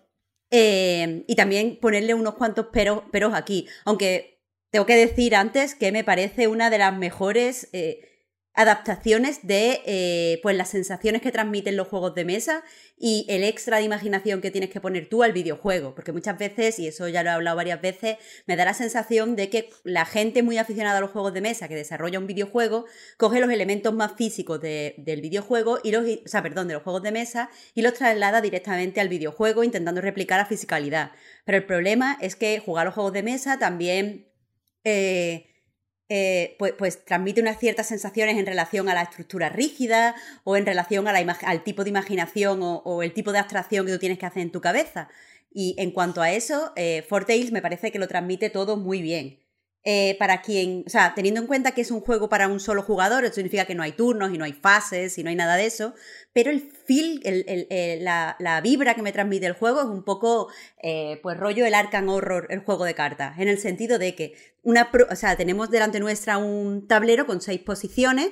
Eh, 0.51 1.25
y 1.27 1.37
también 1.37 1.79
ponerle 1.81 2.15
unos 2.15 2.35
cuantos 2.35 2.67
peros, 2.67 3.03
peros 3.13 3.35
aquí. 3.35 3.67
Aunque 3.85 4.41
tengo 4.71 4.87
que 4.87 4.97
decir 4.97 5.35
antes 5.35 5.75
que 5.75 5.93
me 5.93 6.05
parece 6.05 6.49
una 6.49 6.71
de 6.71 6.79
las 6.79 6.97
mejores 6.97 7.69
eh, 7.73 8.10
adaptaciones 8.53 9.47
de 9.47 9.81
eh, 9.87 10.41
pues 10.43 10.57
las 10.57 10.69
sensaciones 10.71 11.23
que 11.23 11.31
transmiten 11.33 11.77
los 11.77 11.89
juegos 11.89 12.15
de 12.15 12.25
mesa 12.25 12.63
y 12.99 13.25
el 13.29 13.45
extra 13.45 13.79
de 13.79 13.85
imaginación 13.85 14.41
que 14.41 14.51
tienes 14.51 14.71
que 14.71 14.81
poner 14.81 15.09
tú 15.09 15.23
al 15.23 15.33
videojuego. 15.33 15.95
Porque 15.95 16.13
muchas 16.13 16.37
veces, 16.37 16.79
y 16.79 16.87
eso 16.89 17.09
ya 17.09 17.23
lo 17.23 17.31
he 17.31 17.33
hablado 17.33 17.57
varias 17.57 17.81
veces, 17.81 18.17
me 18.47 18.57
da 18.57 18.65
la 18.65 18.75
sensación 18.75 19.37
de 19.37 19.49
que 19.51 19.71
la 19.85 20.05
gente 20.05 20.43
muy 20.43 20.59
aficionada 20.59 20.99
a 20.99 21.01
los 21.01 21.11
juegos 21.11 21.33
de 21.33 21.41
mesa 21.41 21.69
que 21.69 21.77
desarrolla 21.77 22.19
un 22.19 22.27
videojuego 22.27 22.87
coge 23.17 23.41
los 23.41 23.51
elementos 23.51 23.95
más 23.95 24.13
físicos 24.17 24.61
de- 24.61 24.95
del 24.99 25.21
videojuego 25.23 25.79
y 25.83 25.93
los, 25.93 26.05
o 26.05 26.29
sea, 26.29 26.43
perdón, 26.43 26.69
de 26.69 26.75
los 26.75 26.83
juegos 26.83 27.03
de 27.03 27.13
mesa 27.13 27.51
y 27.75 27.83
los 27.83 27.95
traslada 27.95 28.41
directamente 28.41 29.01
al 29.01 29.09
videojuego 29.09 29.65
intentando 29.65 30.01
replicar 30.01 30.39
la 30.39 30.47
fisicalidad. 30.47 31.13
Pero 31.45 31.59
el 31.59 31.67
problema 31.67 32.19
es 32.21 32.37
que 32.37 32.59
jugar 32.59 32.87
los 32.87 32.95
juegos 32.95 33.13
de 33.13 33.23
mesa 33.23 33.59
también 33.59 34.27
eh, 34.85 35.50
eh, 36.11 36.57
pues, 36.59 36.75
pues 36.77 37.05
transmite 37.05 37.41
unas 37.41 37.59
ciertas 37.59 37.87
sensaciones 37.87 38.37
en 38.37 38.45
relación 38.45 38.89
a 38.89 38.95
la 38.95 39.03
estructura 39.03 39.49
rígida 39.49 40.15
o 40.45 40.57
en 40.57 40.67
relación 40.67 41.09
a 41.09 41.13
la 41.13 41.39
al 41.45 41.65
tipo 41.65 41.85
de 41.85 41.91
imaginación 41.91 42.63
o, 42.63 42.83
o 42.85 43.03
el 43.03 43.15
tipo 43.15 43.33
de 43.33 43.39
abstracción 43.39 43.87
que 43.87 43.93
tú 43.93 43.99
tienes 43.99 44.19
que 44.19 44.27
hacer 44.27 44.43
en 44.43 44.53
tu 44.53 44.61
cabeza. 44.61 45.09
Y 45.53 45.75
en 45.79 45.91
cuanto 45.93 46.21
a 46.23 46.33
eso, 46.33 46.73
eh, 46.77 47.05
Four 47.09 47.25
Tales 47.25 47.53
me 47.53 47.63
parece 47.63 47.91
que 47.91 47.99
lo 47.99 48.09
transmite 48.09 48.51
todo 48.51 48.77
muy 48.77 49.03
bien. 49.03 49.41
Eh, 49.83 50.15
para 50.19 50.43
quien, 50.43 50.85
o 50.87 50.91
sea, 50.91 51.15
teniendo 51.15 51.41
en 51.41 51.47
cuenta 51.47 51.73
que 51.73 51.81
es 51.81 51.91
un 51.91 52.03
juego 52.03 52.29
para 52.29 52.49
un 52.49 52.61
solo 52.61 52.83
jugador, 52.83 53.25
eso 53.25 53.35
significa 53.37 53.65
que 53.65 53.75
no 53.75 53.83
hay 53.83 53.93
turnos 53.93 54.31
y 54.35 54.37
no 54.37 54.45
hay 54.45 54.53
fases 54.53 55.17
y 55.17 55.23
no 55.25 55.31
hay 55.31 55.37
nada 55.37 55.57
de 55.57 55.65
eso, 55.65 55.95
pero 56.35 56.51
el 56.51 56.61
feel, 56.61 57.21
el- 57.25 57.45
el- 57.71 58.05
la, 58.05 58.37
la 58.41 58.61
vibra 58.61 58.95
que 58.95 59.01
me 59.03 59.11
transmite 59.13 59.47
el 59.47 59.55
juego 59.55 59.81
es 59.81 59.87
un 59.87 60.05
poco, 60.05 60.49
eh, 60.83 61.19
pues 61.23 61.39
rollo 61.39 61.65
el 61.65 61.73
Arkham 61.75 62.09
Horror, 62.11 62.47
el 62.51 62.61
juego 62.61 62.85
de 62.85 62.95
cartas, 62.95 63.39
en 63.39 63.49
el 63.49 63.59
sentido 63.59 63.99
de 63.99 64.15
que 64.15 64.35
una, 64.63 64.91
o 65.11 65.17
sea, 65.17 65.37
tenemos 65.37 65.71
delante 65.71 65.99
nuestra 65.99 66.37
un 66.37 66.87
tablero 66.87 67.27
con 67.27 67.41
seis 67.41 67.61
posiciones, 67.61 68.29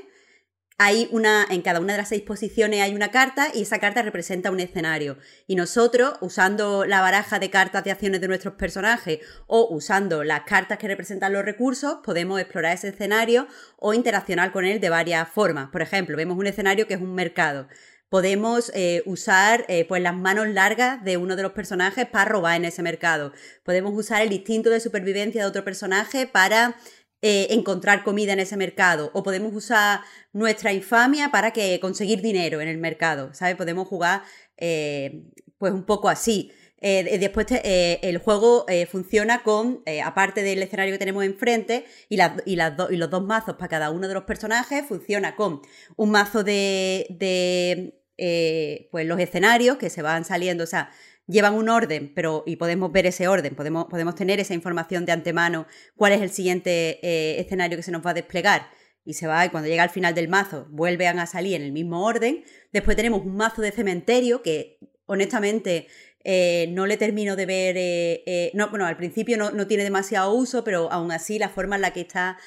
hay 0.80 1.08
una, 1.10 1.44
en 1.50 1.60
cada 1.62 1.80
una 1.80 1.94
de 1.94 1.98
las 1.98 2.08
seis 2.08 2.22
posiciones 2.22 2.80
hay 2.82 2.94
una 2.94 3.10
carta 3.10 3.48
y 3.52 3.62
esa 3.62 3.80
carta 3.80 4.00
representa 4.00 4.52
un 4.52 4.60
escenario. 4.60 5.18
Y 5.48 5.56
nosotros, 5.56 6.14
usando 6.20 6.84
la 6.84 7.00
baraja 7.00 7.40
de 7.40 7.50
cartas 7.50 7.82
de 7.82 7.90
acciones 7.90 8.20
de 8.20 8.28
nuestros 8.28 8.54
personajes 8.54 9.18
o 9.48 9.66
usando 9.74 10.22
las 10.22 10.42
cartas 10.42 10.78
que 10.78 10.86
representan 10.86 11.32
los 11.32 11.44
recursos, 11.44 11.98
podemos 12.04 12.40
explorar 12.40 12.74
ese 12.74 12.88
escenario 12.88 13.48
o 13.76 13.92
interaccionar 13.92 14.52
con 14.52 14.64
él 14.64 14.80
de 14.80 14.88
varias 14.88 15.28
formas. 15.28 15.68
Por 15.70 15.82
ejemplo, 15.82 16.16
vemos 16.16 16.38
un 16.38 16.46
escenario 16.46 16.86
que 16.86 16.94
es 16.94 17.00
un 17.00 17.14
mercado. 17.14 17.66
Podemos 18.08 18.72
eh, 18.74 19.02
usar 19.04 19.66
eh, 19.68 19.84
pues 19.86 20.00
las 20.00 20.14
manos 20.14 20.48
largas 20.48 21.04
de 21.04 21.18
uno 21.18 21.36
de 21.36 21.42
los 21.42 21.52
personajes 21.52 22.06
para 22.06 22.24
robar 22.24 22.56
en 22.56 22.64
ese 22.64 22.82
mercado. 22.82 23.32
Podemos 23.64 23.92
usar 23.94 24.22
el 24.22 24.32
instinto 24.32 24.70
de 24.70 24.80
supervivencia 24.80 25.42
de 25.42 25.48
otro 25.48 25.62
personaje 25.62 26.26
para 26.26 26.76
eh, 27.22 27.48
encontrar 27.50 28.04
comida 28.04 28.32
en 28.32 28.40
ese 28.40 28.56
mercado 28.56 29.10
o 29.14 29.22
podemos 29.22 29.52
usar 29.54 30.00
nuestra 30.32 30.72
infamia 30.72 31.30
para 31.30 31.50
que 31.52 31.78
conseguir 31.80 32.20
dinero 32.22 32.60
en 32.60 32.68
el 32.68 32.78
mercado, 32.78 33.34
¿sabes? 33.34 33.56
Podemos 33.56 33.88
jugar 33.88 34.22
eh, 34.56 35.22
pues 35.58 35.72
un 35.72 35.84
poco 35.84 36.08
así. 36.08 36.52
Eh, 36.80 37.02
de- 37.02 37.18
después 37.18 37.46
el 37.50 38.18
juego 38.18 38.64
funciona 38.88 39.42
con, 39.42 39.82
aparte 40.04 40.44
del 40.44 40.62
escenario 40.62 40.94
que 40.94 40.98
tenemos 40.98 41.24
enfrente 41.24 41.84
y, 42.08 42.16
las- 42.16 42.40
y, 42.46 42.54
los 42.54 43.10
dos 43.10 43.24
mazos 43.24 43.56
para 43.56 43.68
cada 43.68 43.90
uno 43.90 44.06
de 44.06 44.14
los 44.14 44.22
personajes, 44.22 44.86
funciona 44.86 45.34
con 45.34 45.60
un 45.96 46.10
mazo 46.12 46.44
de, 46.44 47.06
de, 47.10 47.98
pues 48.92 49.06
los 49.06 49.18
escenarios 49.18 49.76
que 49.76 49.90
se 49.90 50.02
van 50.02 50.24
saliendo, 50.24 50.62
o 50.64 50.66
sea, 50.68 50.90
llevan 51.28 51.54
un 51.54 51.68
orden, 51.68 52.12
pero 52.14 52.42
y 52.46 52.56
podemos 52.56 52.90
ver 52.90 53.06
ese 53.06 53.28
orden, 53.28 53.54
podemos, 53.54 53.84
podemos 53.86 54.14
tener 54.14 54.40
esa 54.40 54.54
información 54.54 55.04
de 55.04 55.12
antemano, 55.12 55.66
cuál 55.94 56.12
es 56.12 56.22
el 56.22 56.30
siguiente 56.30 56.98
eh, 57.02 57.38
escenario 57.38 57.76
que 57.76 57.82
se 57.82 57.92
nos 57.92 58.04
va 58.04 58.10
a 58.10 58.14
desplegar. 58.14 58.70
Y 59.04 59.14
se 59.14 59.26
va, 59.26 59.46
y 59.46 59.48
cuando 59.48 59.68
llega 59.68 59.82
al 59.82 59.90
final 59.90 60.14
del 60.14 60.28
mazo, 60.28 60.66
vuelven 60.70 61.18
a 61.18 61.26
salir 61.26 61.54
en 61.54 61.62
el 61.62 61.72
mismo 61.72 62.04
orden. 62.04 62.44
Después 62.72 62.94
tenemos 62.94 63.24
un 63.24 63.36
mazo 63.36 63.62
de 63.62 63.70
cementerio 63.70 64.42
que, 64.42 64.78
honestamente, 65.06 65.86
eh, 66.24 66.66
no 66.72 66.84
le 66.84 66.98
termino 66.98 67.34
de 67.34 67.46
ver. 67.46 67.76
eh, 67.78 68.50
no, 68.52 68.68
bueno, 68.68 68.84
al 68.84 68.98
principio 68.98 69.38
no, 69.38 69.50
no 69.50 69.66
tiene 69.66 69.84
demasiado 69.84 70.34
uso, 70.34 70.62
pero 70.62 70.92
aún 70.92 71.10
así 71.10 71.38
la 71.38 71.48
forma 71.48 71.76
en 71.76 71.82
la 71.82 71.92
que 71.92 72.02
está 72.02 72.38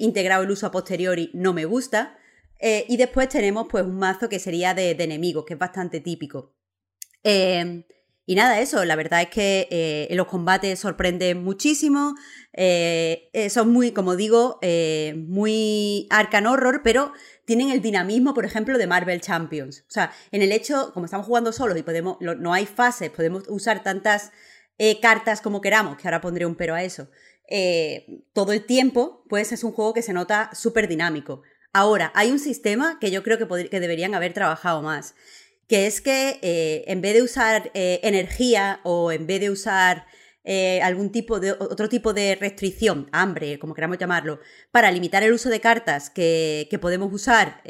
integrado 0.00 0.42
el 0.42 0.50
uso 0.50 0.66
a 0.66 0.72
posteriori 0.72 1.30
no 1.34 1.52
me 1.52 1.66
gusta. 1.66 2.16
Y 2.60 2.96
después 2.96 3.28
tenemos 3.28 3.66
pues 3.70 3.84
un 3.84 3.98
mazo 3.98 4.30
que 4.30 4.38
sería 4.38 4.72
de, 4.72 4.92
enemigos, 4.92 5.44
que 5.44 5.52
es 5.52 5.58
bastante 5.58 6.00
típico. 6.00 6.54
Y 8.30 8.36
nada, 8.36 8.60
eso, 8.60 8.84
la 8.84 8.94
verdad 8.94 9.22
es 9.22 9.28
que 9.28 9.66
eh, 9.72 10.14
los 10.14 10.28
combates 10.28 10.78
sorprenden 10.78 11.42
muchísimo. 11.42 12.14
eh, 12.52 13.28
eh, 13.32 13.50
son 13.50 13.72
muy, 13.72 13.90
como 13.90 14.14
digo, 14.14 14.60
eh, 14.62 15.14
muy 15.16 16.06
arcan 16.10 16.46
horror, 16.46 16.82
pero 16.84 17.12
tienen 17.44 17.70
el 17.70 17.80
dinamismo, 17.80 18.32
por 18.32 18.44
ejemplo, 18.44 18.78
de 18.78 18.86
Marvel 18.86 19.20
Champions. 19.20 19.80
O 19.88 19.90
sea, 19.90 20.12
en 20.30 20.42
el 20.42 20.52
hecho, 20.52 20.92
como 20.94 21.06
estamos 21.06 21.26
jugando 21.26 21.52
solos 21.52 21.76
y 21.76 21.82
podemos, 21.82 22.18
no 22.20 22.52
hay 22.52 22.66
fases, 22.66 23.10
podemos 23.10 23.48
usar 23.48 23.82
tantas 23.82 24.30
cartas 25.02 25.40
como 25.40 25.60
queramos, 25.60 25.96
que 25.96 26.06
ahora 26.06 26.20
pondré 26.20 26.46
un 26.46 26.54
pero 26.54 26.76
a 26.76 26.84
eso, 26.84 27.08
todo 28.32 28.52
el 28.52 28.64
tiempo, 28.64 29.24
pues 29.28 29.50
es 29.50 29.64
un 29.64 29.72
juego 29.72 29.92
que 29.92 30.02
se 30.02 30.12
nota 30.12 30.50
súper 30.54 30.86
dinámico. 30.86 31.42
Ahora, 31.72 32.12
hay 32.14 32.30
un 32.30 32.38
sistema 32.38 32.98
que 33.00 33.10
yo 33.10 33.22
creo 33.22 33.38
que, 33.38 33.68
que 33.68 33.80
deberían 33.80 34.14
haber 34.14 34.32
trabajado 34.32 34.82
más, 34.82 35.14
que 35.70 35.86
es 35.86 36.00
que 36.00 36.40
eh, 36.42 36.82
en 36.88 37.00
vez 37.00 37.14
de 37.14 37.22
usar 37.22 37.70
eh, 37.74 38.00
energía 38.02 38.80
o 38.82 39.12
en 39.12 39.28
vez 39.28 39.40
de 39.40 39.50
usar 39.50 40.04
eh, 40.42 40.82
algún 40.82 41.12
tipo 41.12 41.38
de 41.38 41.52
otro 41.52 41.88
tipo 41.88 42.12
de 42.12 42.34
restricción, 42.34 43.08
hambre, 43.12 43.60
como 43.60 43.72
queramos 43.72 43.96
llamarlo, 43.96 44.40
para 44.72 44.90
limitar 44.90 45.22
el 45.22 45.32
uso 45.32 45.48
de 45.48 45.60
cartas 45.60 46.10
que, 46.10 46.66
que 46.72 46.80
podemos 46.80 47.12
usar 47.12 47.62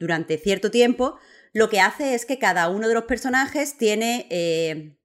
durante 0.00 0.38
cierto 0.38 0.70
tiempo, 0.70 1.18
lo 1.52 1.68
que 1.68 1.80
hace 1.80 2.14
es 2.14 2.24
que 2.24 2.38
cada 2.38 2.70
uno 2.70 2.88
de 2.88 2.94
los 2.94 3.04
personajes 3.04 3.76
tiene 3.76 4.96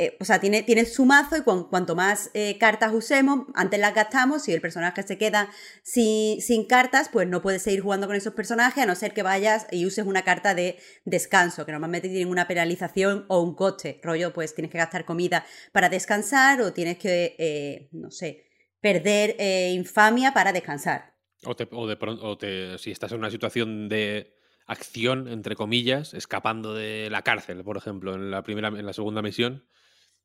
eh, 0.00 0.16
o 0.20 0.24
sea, 0.24 0.38
tiene, 0.40 0.62
tiene 0.62 0.84
su 0.84 1.04
mazo 1.04 1.36
y 1.36 1.40
cuan- 1.42 1.64
cuanto 1.68 1.94
más 1.96 2.30
eh, 2.32 2.56
cartas 2.58 2.92
usemos, 2.94 3.46
antes 3.54 3.80
las 3.80 3.94
gastamos. 3.94 4.44
Si 4.44 4.52
el 4.52 4.60
personaje 4.60 5.02
se 5.02 5.18
queda 5.18 5.50
sin, 5.82 6.40
sin 6.40 6.66
cartas, 6.66 7.08
pues 7.12 7.26
no 7.28 7.42
puedes 7.42 7.62
seguir 7.62 7.80
jugando 7.80 8.06
con 8.06 8.14
esos 8.16 8.32
personajes 8.34 8.82
a 8.82 8.86
no 8.86 8.94
ser 8.94 9.12
que 9.12 9.22
vayas 9.22 9.66
y 9.72 9.84
uses 9.84 10.06
una 10.06 10.22
carta 10.22 10.54
de 10.54 10.78
descanso, 11.04 11.66
que 11.66 11.72
normalmente 11.72 12.08
tienen 12.08 12.28
una 12.28 12.46
penalización 12.46 13.26
o 13.28 13.42
un 13.42 13.54
coste. 13.54 14.00
Rollo, 14.02 14.32
pues 14.32 14.54
tienes 14.54 14.70
que 14.70 14.78
gastar 14.78 15.04
comida 15.04 15.44
para 15.72 15.88
descansar 15.88 16.60
o 16.62 16.72
tienes 16.72 16.98
que, 16.98 17.34
eh, 17.38 17.88
no 17.92 18.10
sé, 18.10 18.44
perder 18.80 19.36
infamia 19.72 20.32
para 20.32 20.52
descansar. 20.52 21.14
O, 21.44 21.56
te- 21.56 21.68
o 21.72 21.86
de 21.86 21.96
pronto, 21.96 22.24
o 22.24 22.38
te- 22.38 22.78
si 22.78 22.90
estás 22.92 23.12
en 23.12 23.18
una 23.18 23.30
situación 23.30 23.88
de 23.88 24.34
acción, 24.66 25.28
entre 25.28 25.56
comillas, 25.56 26.14
escapando 26.14 26.74
de 26.74 27.08
la 27.10 27.22
cárcel, 27.22 27.64
por 27.64 27.76
ejemplo, 27.76 28.14
en 28.14 28.30
la 28.30 28.42
primera, 28.42 28.68
en 28.68 28.84
la 28.86 28.92
segunda 28.92 29.22
misión. 29.22 29.66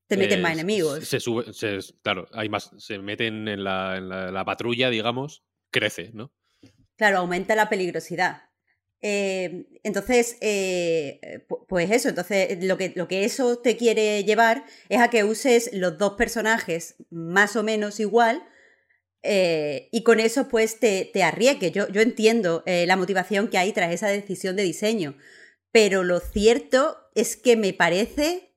Te 0.07 0.17
meten 0.17 0.39
eh, 0.39 0.41
más 0.41 0.51
se- 0.53 0.59
enemigos. 0.59 1.07
Se, 1.07 1.19
sube, 1.19 1.53
se- 1.53 1.79
claro, 2.01 2.27
hay 2.33 2.49
más, 2.49 2.71
se 2.77 2.99
meten 2.99 3.47
en 3.47 3.63
la, 3.63 3.97
en 3.97 4.09
la- 4.09 4.31
la 4.31 4.45
patrulla, 4.45 4.89
digamos, 4.89 5.43
crece, 5.71 6.11
¿no? 6.13 6.31
Claro, 6.95 7.17
aumenta 7.19 7.55
la 7.55 7.69
peligrosidad. 7.69 8.43
Eh, 9.01 9.65
entonces, 9.83 10.37
eh, 10.39 11.45
pu- 11.49 11.65
pues 11.67 11.91
eso, 11.91 12.07
entonces 12.09 12.63
lo 12.63 12.77
que, 12.77 12.93
lo 12.95 13.07
que 13.09 13.25
eso 13.25 13.57
te 13.59 13.75
quiere 13.75 14.23
llevar 14.23 14.63
es 14.87 15.01
a 15.01 15.09
que 15.09 15.23
uses 15.25 15.71
los 15.73 15.97
dos 15.97 16.13
personajes 16.13 16.95
más 17.09 17.55
o 17.57 17.63
menos 17.63 17.99
igual 17.99 18.43
eh, 19.23 19.89
y 19.91 20.03
con 20.03 20.19
eso 20.19 20.47
pues 20.47 20.79
te, 20.79 21.09
te 21.11 21.23
arriesgues. 21.23 21.71
Yo, 21.73 21.87
yo 21.89 22.01
entiendo 22.01 22.63
eh, 22.65 22.85
la 22.85 22.95
motivación 22.95 23.47
que 23.49 23.57
hay 23.57 23.71
tras 23.73 23.91
esa 23.93 24.07
decisión 24.07 24.55
de 24.55 24.63
diseño, 24.63 25.17
pero 25.71 26.03
lo 26.03 26.19
cierto 26.19 26.97
es 27.15 27.35
que 27.35 27.57
me 27.57 27.73
parece 27.73 28.52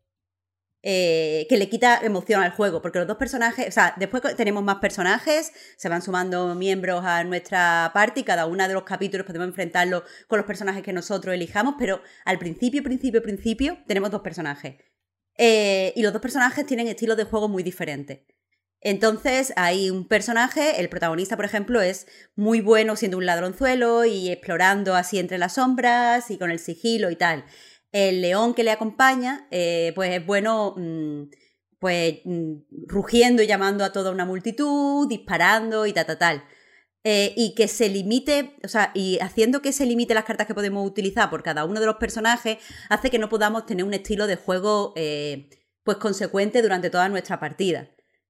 eh, 0.89 1.47
que 1.49 1.57
le 1.57 1.69
quita 1.69 1.99
emoción 2.01 2.45
al 2.45 2.53
juego, 2.53 2.81
porque 2.81 3.01
los 3.01 3.09
dos 3.09 3.17
personajes, 3.17 3.67
o 3.67 3.73
sea, 3.73 3.95
después 3.97 4.23
tenemos 4.37 4.63
más 4.63 4.77
personajes, 4.77 5.51
se 5.77 5.89
van 5.89 6.01
sumando 6.01 6.55
miembros 6.55 7.05
a 7.05 7.25
nuestra 7.25 7.91
party, 7.93 8.23
cada 8.23 8.47
uno 8.47 8.69
de 8.69 8.73
los 8.73 8.85
capítulos 8.85 9.27
podemos 9.27 9.49
enfrentarlo 9.49 10.05
con 10.29 10.37
los 10.39 10.47
personajes 10.47 10.85
que 10.85 10.93
nosotros 10.93 11.35
elijamos, 11.35 11.75
pero 11.77 12.03
al 12.25 12.39
principio, 12.39 12.85
principio, 12.85 13.21
principio, 13.21 13.79
tenemos 13.89 14.13
dos 14.13 14.21
personajes. 14.21 14.77
Eh, 15.37 15.93
y 15.97 16.03
los 16.05 16.13
dos 16.13 16.23
personajes 16.23 16.65
tienen 16.65 16.87
estilos 16.87 17.17
de 17.17 17.25
juego 17.25 17.49
muy 17.49 17.65
diferentes. 17.65 18.21
Entonces 18.81 19.53
hay 19.57 19.91
un 19.91 20.07
personaje, 20.07 20.81
el 20.81 20.89
protagonista, 20.89 21.35
por 21.35 21.47
ejemplo, 21.47 21.81
es 21.81 22.07
muy 22.37 22.61
bueno 22.61 22.95
siendo 22.95 23.17
un 23.17 23.27
ladronzuelo 23.27 24.05
y 24.05 24.31
explorando 24.31 24.95
así 24.95 25.19
entre 25.19 25.39
las 25.39 25.55
sombras 25.55 26.31
y 26.31 26.39
con 26.39 26.53
el 26.53 26.61
sigilo 26.61 27.11
y 27.11 27.17
tal. 27.17 27.45
El 28.05 28.21
león 28.21 28.53
que 28.53 28.63
le 28.63 28.71
acompaña, 28.73 29.49
eh, 29.51 29.93
pues 29.95 30.11
es 30.13 30.27
bueno, 30.27 30.75
mm, 30.77 31.23
pues 31.79 32.17
mm, 32.25 32.55
rugiendo 32.89 33.43
y 33.43 33.47
llamando 33.47 33.85
a 33.85 33.93
toda 33.93 34.11
una 34.11 34.27
multitud, 34.27 35.09
disparando 35.09 35.87
y 35.87 35.93
tal, 35.95 36.05
tal, 36.07 36.19
tal. 36.19 36.45
Eh, 37.05 37.33
y 37.37 37.55
que 37.55 37.69
se 37.69 37.89
limite, 37.89 38.57
o 38.65 38.69
sea, 38.69 38.91
y 38.95 39.19
haciendo 39.21 39.63
que 39.63 39.73
se 39.73 39.87
limite 39.87 40.13
las 40.13 40.25
cartas 40.25 40.47
que 40.47 40.55
podemos 40.55 40.87
utilizar 40.87 41.31
por 41.31 41.43
cada 41.43 41.65
uno 41.65 41.81
de 41.81 41.87
los 41.87 41.97
personajes, 41.97 42.59
hace 42.91 43.09
que 43.11 43.19
no 43.19 43.29
podamos 43.31 43.65
tener 43.65 43.85
un 43.85 43.95
estilo 43.95 44.27
de 44.27 44.37
juego, 44.37 44.93
eh, 44.97 45.49
pues 45.85 45.97
consecuente 45.99 46.61
durante 46.63 46.91
toda 46.91 47.09
nuestra 47.09 47.41
partida. 47.41 47.89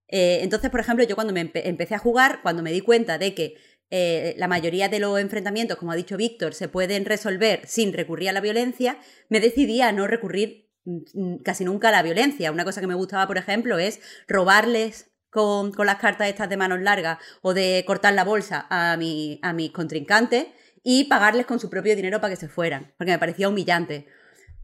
Entonces, 0.09 0.71
por 0.71 0.79
ejemplo, 0.79 1.05
yo 1.05 1.17
cuando 1.17 1.33
me 1.33 1.43
empe- 1.53 1.63
empecé 1.65 1.95
a 1.97 1.99
jugar, 1.99 2.39
cuando 2.43 2.63
me 2.63 2.71
di 2.71 2.81
cuenta 2.81 3.19
de 3.19 3.35
que 3.35 3.55
eh, 3.91 4.35
la 4.37 4.49
mayoría 4.49 4.89
de 4.89 4.99
los 4.99 5.19
enfrentamientos, 5.21 5.77
como 5.77 5.93
ha 5.93 5.97
dicho 5.97 6.17
Víctor, 6.17 6.55
se 6.55 6.69
pueden 6.69 7.05
resolver 7.05 7.67
sin 7.67 7.93
recurrir 7.93 8.31
a 8.31 8.33
la 8.33 8.41
violencia, 8.41 8.99
me 9.29 9.41
decidí 9.41 9.81
a 9.81 9.93
no 9.93 10.07
recurrir 10.07 10.71
mm, 10.85 10.99
mm, 11.15 11.37
casi 11.43 11.65
nunca 11.65 11.89
a 11.89 11.93
la 11.93 12.03
violencia. 12.03 12.51
Una 12.51 12.65
cosa 12.65 12.81
que 12.81 12.87
me 12.87 12.95
gustaba, 12.95 13.27
por 13.27 13.39
ejemplo, 13.39 13.79
es 13.79 14.01
robarles 14.27 15.11
con, 15.31 15.73
con 15.73 15.87
las 15.87 15.97
cartas 15.97 16.29
estas 16.29 16.49
de 16.49 16.57
manos 16.57 16.81
largas 16.81 17.19
o 17.43 17.55
de 17.55 17.85
cortar 17.87 18.15
la 18.15 18.25
bolsa 18.25 18.67
a, 18.71 18.97
mi, 18.97 19.39
a 19.43 19.53
mis 19.53 19.71
contrincantes 19.71 20.47
y 20.83 21.05
pagarles 21.05 21.47
con 21.47 21.61
su 21.61 21.69
propio 21.69 21.95
dinero 21.95 22.21
para 22.21 22.35
que 22.35 22.41
se 22.41 22.49
fueran, 22.49 22.93
porque 22.97 23.13
me 23.13 23.19
parecía 23.19 23.49
humillante. 23.49 24.07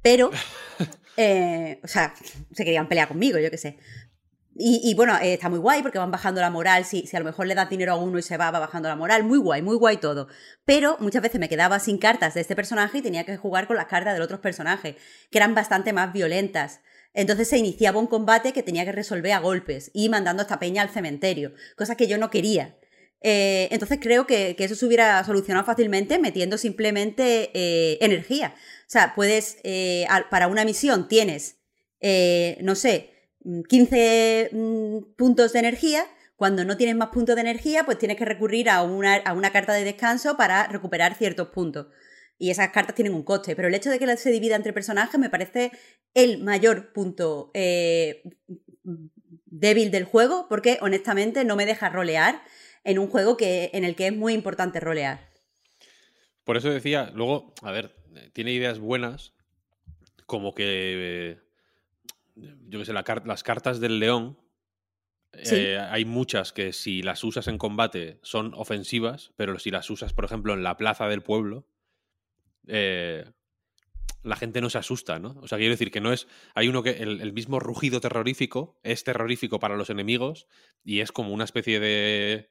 Pero, 0.02 0.30
eh, 1.16 1.80
o 1.82 1.88
sea, 1.88 2.14
se 2.52 2.64
querían 2.64 2.88
pelear 2.88 3.08
conmigo, 3.08 3.38
yo 3.38 3.50
qué 3.50 3.58
sé. 3.58 3.78
Y, 4.54 4.92
bueno, 4.94 5.16
eh, 5.18 5.34
está 5.34 5.48
muy 5.48 5.58
guay 5.58 5.82
porque 5.82 5.98
van 5.98 6.10
bajando 6.10 6.40
la 6.40 6.50
moral. 6.50 6.84
Si, 6.84 7.06
si 7.06 7.16
a 7.16 7.20
lo 7.20 7.24
mejor 7.24 7.46
le 7.46 7.54
das 7.54 7.70
dinero 7.70 7.92
a 7.92 7.96
uno 7.96 8.18
y 8.18 8.22
se 8.22 8.36
va, 8.36 8.50
va 8.50 8.58
bajando 8.58 8.88
la 8.88 8.96
moral. 8.96 9.24
Muy 9.24 9.38
guay, 9.38 9.62
muy 9.62 9.76
guay 9.76 9.96
todo. 9.96 10.28
Pero 10.64 10.96
muchas 11.00 11.22
veces 11.22 11.40
me 11.40 11.48
quedaba 11.48 11.78
sin 11.78 11.98
cartas 11.98 12.34
de 12.34 12.42
este 12.42 12.54
personaje 12.54 12.98
y 12.98 13.02
tenía 13.02 13.24
que 13.24 13.36
jugar 13.36 13.66
con 13.66 13.76
las 13.76 13.86
cartas 13.86 14.12
del 14.12 14.22
otro 14.22 14.40
personaje, 14.40 14.96
que 15.30 15.38
eran 15.38 15.54
bastante 15.54 15.92
más 15.92 16.12
violentas. 16.12 16.80
Entonces 17.14 17.48
se 17.48 17.58
iniciaba 17.58 17.98
un 17.98 18.06
combate 18.06 18.52
que 18.52 18.62
tenía 18.62 18.84
que 18.84 18.92
resolver 18.92 19.32
a 19.32 19.38
golpes 19.38 19.90
y 19.94 20.08
mandando 20.08 20.42
a 20.42 20.44
esta 20.44 20.58
peña 20.58 20.82
al 20.82 20.90
cementerio, 20.90 21.52
cosa 21.76 21.96
que 21.96 22.06
yo 22.06 22.18
no 22.18 22.30
quería. 22.30 22.76
Eh, 23.20 23.68
entonces 23.70 23.98
creo 24.00 24.26
que, 24.26 24.56
que 24.56 24.64
eso 24.64 24.74
se 24.74 24.84
hubiera 24.84 25.22
solucionado 25.24 25.64
fácilmente 25.64 26.18
metiendo 26.18 26.58
simplemente 26.58 27.50
eh, 27.54 27.98
energía. 28.00 28.54
O 28.56 28.90
sea, 28.90 29.14
puedes, 29.14 29.58
eh, 29.62 30.06
para 30.30 30.48
una 30.48 30.64
misión 30.64 31.08
tienes, 31.08 31.58
no 32.60 32.74
sé, 32.74 33.11
15 33.68 34.50
mm, 34.52 35.14
puntos 35.16 35.52
de 35.52 35.58
energía. 35.58 36.04
Cuando 36.36 36.64
no 36.64 36.76
tienes 36.76 36.96
más 36.96 37.08
puntos 37.08 37.36
de 37.36 37.42
energía, 37.42 37.84
pues 37.84 37.98
tienes 37.98 38.16
que 38.16 38.24
recurrir 38.24 38.68
a 38.68 38.82
una, 38.82 39.16
a 39.16 39.32
una 39.32 39.52
carta 39.52 39.72
de 39.72 39.84
descanso 39.84 40.36
para 40.36 40.66
recuperar 40.66 41.14
ciertos 41.14 41.48
puntos. 41.48 41.86
Y 42.38 42.50
esas 42.50 42.70
cartas 42.70 42.96
tienen 42.96 43.14
un 43.14 43.22
coste. 43.22 43.54
Pero 43.54 43.68
el 43.68 43.74
hecho 43.74 43.90
de 43.90 43.98
que 43.98 44.16
se 44.16 44.30
divida 44.30 44.56
entre 44.56 44.72
personajes 44.72 45.20
me 45.20 45.30
parece 45.30 45.70
el 46.14 46.42
mayor 46.42 46.92
punto 46.92 47.50
eh, 47.54 48.22
débil 49.46 49.90
del 49.90 50.04
juego, 50.04 50.46
porque 50.48 50.78
honestamente 50.80 51.44
no 51.44 51.56
me 51.56 51.66
deja 51.66 51.88
rolear 51.88 52.42
en 52.84 52.98
un 52.98 53.08
juego 53.08 53.36
que, 53.36 53.70
en 53.72 53.84
el 53.84 53.94
que 53.94 54.08
es 54.08 54.16
muy 54.16 54.32
importante 54.32 54.80
rolear. 54.80 55.28
Por 56.44 56.56
eso 56.56 56.70
decía, 56.70 57.10
luego, 57.14 57.54
a 57.62 57.70
ver, 57.70 57.94
eh, 58.16 58.30
tiene 58.32 58.52
ideas 58.52 58.78
buenas, 58.78 59.34
como 60.26 60.54
que, 60.54 60.64
eh, 60.66 61.38
yo 62.68 62.78
qué 62.78 62.84
sé, 62.84 62.92
la 62.92 63.04
las 63.24 63.42
cartas 63.42 63.80
del 63.80 63.98
león, 63.98 64.38
Sí. 65.42 65.54
eh, 65.56 65.78
hay 65.78 66.04
muchas 66.04 66.52
que 66.52 66.72
si 66.74 67.02
las 67.02 67.24
usas 67.24 67.48
en 67.48 67.56
combate 67.58 68.18
son 68.22 68.52
ofensivas, 68.54 69.32
pero 69.36 69.58
si 69.58 69.70
las 69.70 69.88
usas, 69.88 70.12
por 70.12 70.24
ejemplo, 70.26 70.52
en 70.52 70.62
la 70.62 70.76
plaza 70.76 71.08
del 71.08 71.22
pueblo, 71.22 71.66
eh, 72.66 73.24
la 74.22 74.36
gente 74.36 74.60
no 74.60 74.70
se 74.70 74.78
asusta, 74.78 75.18
¿no? 75.18 75.36
O 75.40 75.48
sea, 75.48 75.58
quiero 75.58 75.72
decir 75.72 75.90
que 75.90 76.00
no 76.00 76.12
es. 76.12 76.28
Hay 76.54 76.68
uno 76.68 76.82
que. 76.82 76.90
El, 76.90 77.20
el 77.20 77.32
mismo 77.32 77.58
rugido 77.58 78.00
terrorífico 78.00 78.78
es 78.84 79.02
terrorífico 79.04 79.58
para 79.58 79.76
los 79.76 79.90
enemigos 79.90 80.46
y 80.84 81.00
es 81.00 81.10
como 81.12 81.32
una 81.32 81.44
especie 81.44 81.80
de. 81.80 82.50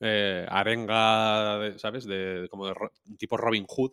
eh, 0.00 0.46
arenga, 0.48 1.58
de- 1.60 1.78
¿sabes? 1.78 2.06
De, 2.06 2.48
como 2.50 2.66
de 2.66 2.74
tipo 3.18 3.36
Robin 3.36 3.66
Hood 3.68 3.92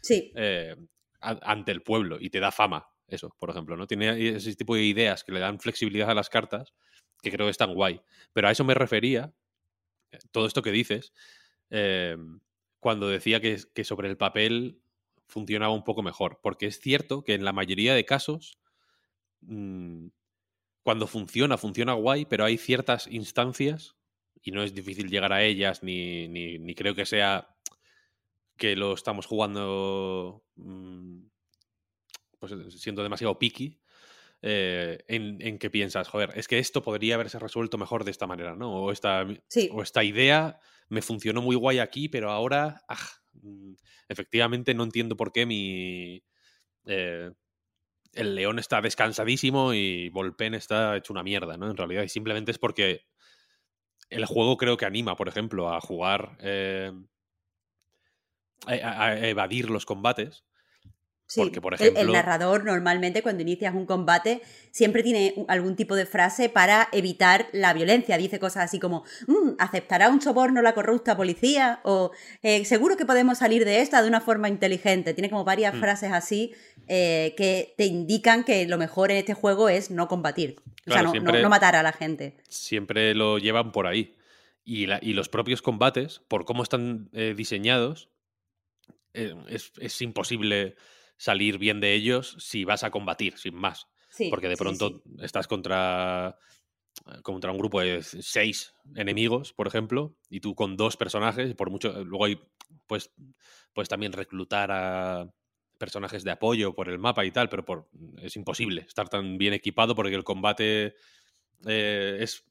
Sí, 0.00 0.32
eh, 0.34 0.74
a- 1.20 1.38
ante 1.52 1.70
el 1.72 1.82
pueblo 1.82 2.16
y 2.18 2.30
te 2.30 2.40
da 2.40 2.50
fama. 2.50 2.88
Eso, 3.06 3.34
por 3.38 3.50
ejemplo, 3.50 3.76
¿no? 3.76 3.86
Tiene 3.86 4.36
ese 4.36 4.54
tipo 4.54 4.74
de 4.74 4.82
ideas 4.82 5.24
que 5.24 5.32
le 5.32 5.40
dan 5.40 5.60
flexibilidad 5.60 6.10
a 6.10 6.14
las 6.14 6.30
cartas 6.30 6.72
que 7.22 7.30
creo 7.30 7.46
que 7.46 7.50
están 7.50 7.74
guay. 7.74 8.00
Pero 8.32 8.48
a 8.48 8.52
eso 8.52 8.64
me 8.64 8.74
refería, 8.74 9.32
eh, 10.12 10.18
todo 10.30 10.46
esto 10.46 10.62
que 10.62 10.70
dices, 10.70 11.12
eh, 11.70 12.16
cuando 12.80 13.08
decía 13.08 13.40
que, 13.40 13.58
sobre 13.84 14.08
el 14.08 14.16
papel 14.16 14.80
funcionaba 15.26 15.72
un 15.72 15.84
poco 15.84 16.02
mejor. 16.02 16.38
Porque 16.42 16.66
es 16.66 16.78
cierto 16.80 17.24
que 17.24 17.34
en 17.34 17.44
la 17.44 17.52
mayoría 17.52 17.94
de 17.94 18.04
casos, 18.04 18.58
mm, 19.40 20.08
cuando 20.82 21.06
funciona, 21.06 21.56
funciona 21.58 21.94
guay, 21.94 22.26
pero 22.26 22.44
hay 22.44 22.58
ciertas 22.58 23.06
instancias, 23.08 23.96
y 24.42 24.50
no 24.50 24.62
es 24.62 24.74
difícil 24.74 25.08
llegar 25.08 25.32
a 25.32 25.42
ellas, 25.42 25.82
ni, 25.82 26.28
ni, 26.28 26.58
ni 26.58 26.74
creo 26.74 26.94
que 26.94 27.06
sea 27.06 27.48
que 28.56 28.76
lo 28.76 28.92
estamos 28.94 29.26
jugando 29.26 30.44
mm, 30.56 31.22
pues 32.48 32.80
siendo 32.80 33.02
demasiado 33.02 33.38
picky, 33.38 33.80
eh, 34.42 34.98
en, 35.08 35.38
en 35.40 35.58
que 35.58 35.70
piensas, 35.70 36.08
joder, 36.08 36.32
es 36.36 36.48
que 36.48 36.58
esto 36.58 36.82
podría 36.82 37.14
haberse 37.16 37.38
resuelto 37.38 37.78
mejor 37.78 38.04
de 38.04 38.10
esta 38.10 38.26
manera, 38.26 38.54
¿no? 38.56 38.74
O 38.74 38.92
esta, 38.92 39.26
Sí. 39.48 39.70
o 39.72 39.82
esta 39.82 40.04
idea 40.04 40.58
me 40.88 41.02
funcionó 41.02 41.42
muy 41.42 41.56
guay 41.56 41.78
aquí, 41.78 42.08
pero 42.08 42.30
ahora, 42.30 42.82
ah, 42.88 42.98
mm, 43.34 43.74
efectivamente, 44.08 44.74
no 44.74 44.84
entiendo 44.84 45.16
por 45.16 45.32
qué 45.32 45.46
mi. 45.46 46.24
eh, 46.86 47.30
el 48.14 48.34
león 48.36 48.58
está 48.58 48.80
descansadísimo 48.80 49.74
y 49.74 50.08
Volpen 50.10 50.54
está 50.54 50.96
hecho 50.96 51.12
una 51.12 51.22
mierda, 51.24 51.56
¿no? 51.56 51.70
En 51.70 51.76
realidad, 51.76 52.02
y 52.04 52.08
simplemente 52.08 52.50
es 52.52 52.58
porque 52.58 53.06
el 54.10 54.24
juego 54.26 54.56
creo 54.56 54.76
que 54.78 54.86
anima, 54.86 55.16
por 55.16 55.28
ejemplo, 55.28 55.72
a 55.72 55.80
jugar. 55.80 56.36
eh, 56.40 56.92
a, 58.66 59.04
a 59.06 59.28
evadir 59.28 59.70
los 59.70 59.86
combates. 59.86 60.44
Sí, 61.34 61.40
Porque, 61.40 61.60
por 61.60 61.74
el- 61.74 61.80
el, 61.80 61.88
ejemplo- 61.88 62.12
narrador 62.12 62.64
normalmente 62.64 63.20
cuando 63.22 63.42
inicias 63.42 63.74
un 63.74 63.86
combate 63.86 64.40
siempre 64.70 65.02
tiene 65.02 65.34
algún 65.48 65.74
tipo 65.74 65.96
de 65.96 66.06
frase 66.06 66.48
para 66.48 66.88
evitar 66.92 67.48
la 67.52 67.72
violencia. 67.74 68.16
Dice 68.16 68.38
cosas 68.38 68.64
así 68.64 68.78
como, 68.78 69.02
"Mm, 69.26 69.54
¿aceptará 69.58 70.10
un 70.10 70.20
soborno 70.20 70.62
la 70.62 70.74
corrupta 70.74 71.16
policía? 71.16 71.80
O 71.82 72.12
"Eh, 72.42 72.64
seguro 72.64 72.96
que 72.96 73.04
podemos 73.04 73.38
salir 73.38 73.64
de 73.64 73.80
esta 73.80 74.00
de 74.00 74.06
una 74.08 74.20
forma 74.20 74.48
inteligente. 74.48 75.12
Tiene 75.12 75.28
como 75.28 75.44
varias 75.44 75.74
Mm. 75.74 75.80
frases 75.80 76.12
así 76.12 76.52
eh, 76.86 77.34
que 77.36 77.74
te 77.78 77.86
indican 77.86 78.44
que 78.44 78.66
lo 78.66 78.76
mejor 78.78 79.10
en 79.10 79.16
este 79.16 79.32
juego 79.34 79.68
es 79.70 79.90
no 79.90 80.06
combatir. 80.06 80.56
o 80.86 80.92
sea, 80.92 81.02
no, 81.02 81.12
siempre- 81.12 81.32
no- 81.38 81.42
no 81.44 81.48
matar 81.48 81.74
a 81.76 81.82
la 81.82 81.92
gente. 81.92 82.36
siempre 82.48 83.14
lo 83.14 83.38
llevan 83.38 83.72
por 83.72 83.86
ahí. 83.86 84.14
Y, 84.66 84.84
la- 84.86 84.98
y 85.02 85.14
los 85.14 85.28
propios 85.30 85.62
combates, 85.62 86.20
por 86.28 86.44
cómo 86.44 86.62
están 86.62 87.08
eh, 87.14 87.32
diseñados, 87.36 88.08
es, 89.14 89.72
es 89.78 90.02
imposible 90.02 90.74
salir 91.16 91.58
bien 91.58 91.80
de 91.80 91.94
ellos 91.94 92.36
si 92.38 92.64
vas 92.64 92.84
a 92.84 92.90
combatir, 92.90 93.38
sin 93.38 93.54
más. 93.54 93.86
Sí, 94.10 94.28
Porque 94.30 94.48
de 94.48 94.56
pronto 94.56 95.02
sí. 95.04 95.16
estás 95.22 95.48
contra, 95.48 96.38
contra 97.22 97.50
un 97.50 97.58
grupo 97.58 97.80
de 97.80 98.02
seis 98.02 98.74
enemigos, 98.94 99.52
por 99.52 99.66
ejemplo, 99.66 100.16
y 100.30 100.40
tú 100.40 100.54
con 100.54 100.76
dos 100.76 100.96
personajes, 100.96 101.54
por 101.54 101.70
mucho. 101.70 102.04
Luego 102.04 102.26
hay, 102.26 102.40
pues, 102.86 103.12
puedes 103.72 103.88
también 103.88 104.12
reclutar 104.12 104.70
a 104.70 105.32
personajes 105.78 106.22
de 106.22 106.30
apoyo 106.30 106.74
por 106.74 106.88
el 106.88 106.98
mapa 106.98 107.24
y 107.24 107.32
tal, 107.32 107.48
pero 107.48 107.64
por, 107.64 107.88
es 108.22 108.36
imposible 108.36 108.82
estar 108.82 109.08
tan 109.08 109.36
bien 109.36 109.52
equipado 109.52 109.94
porque 109.94 110.14
el 110.14 110.24
combate 110.24 110.94
eh, 111.66 112.18
es 112.20 112.44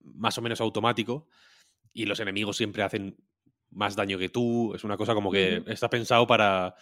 más 0.00 0.36
o 0.36 0.42
menos 0.42 0.60
automático 0.60 1.26
y 1.92 2.04
los 2.04 2.20
enemigos 2.20 2.58
siempre 2.58 2.82
hacen 2.82 3.16
más 3.70 3.96
daño 3.96 4.18
que 4.18 4.28
tú. 4.28 4.74
Es 4.74 4.84
una 4.84 4.96
cosa 4.96 5.14
como 5.14 5.30
que 5.32 5.62
está 5.66 5.88
pensado 5.88 6.26
para, 6.26 6.74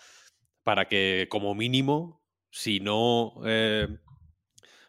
para 0.65 0.89
que, 0.89 1.27
como 1.31 1.55
mínimo, 1.55 2.23
si 2.51 2.81
no. 2.81 3.35
eh, 3.47 3.87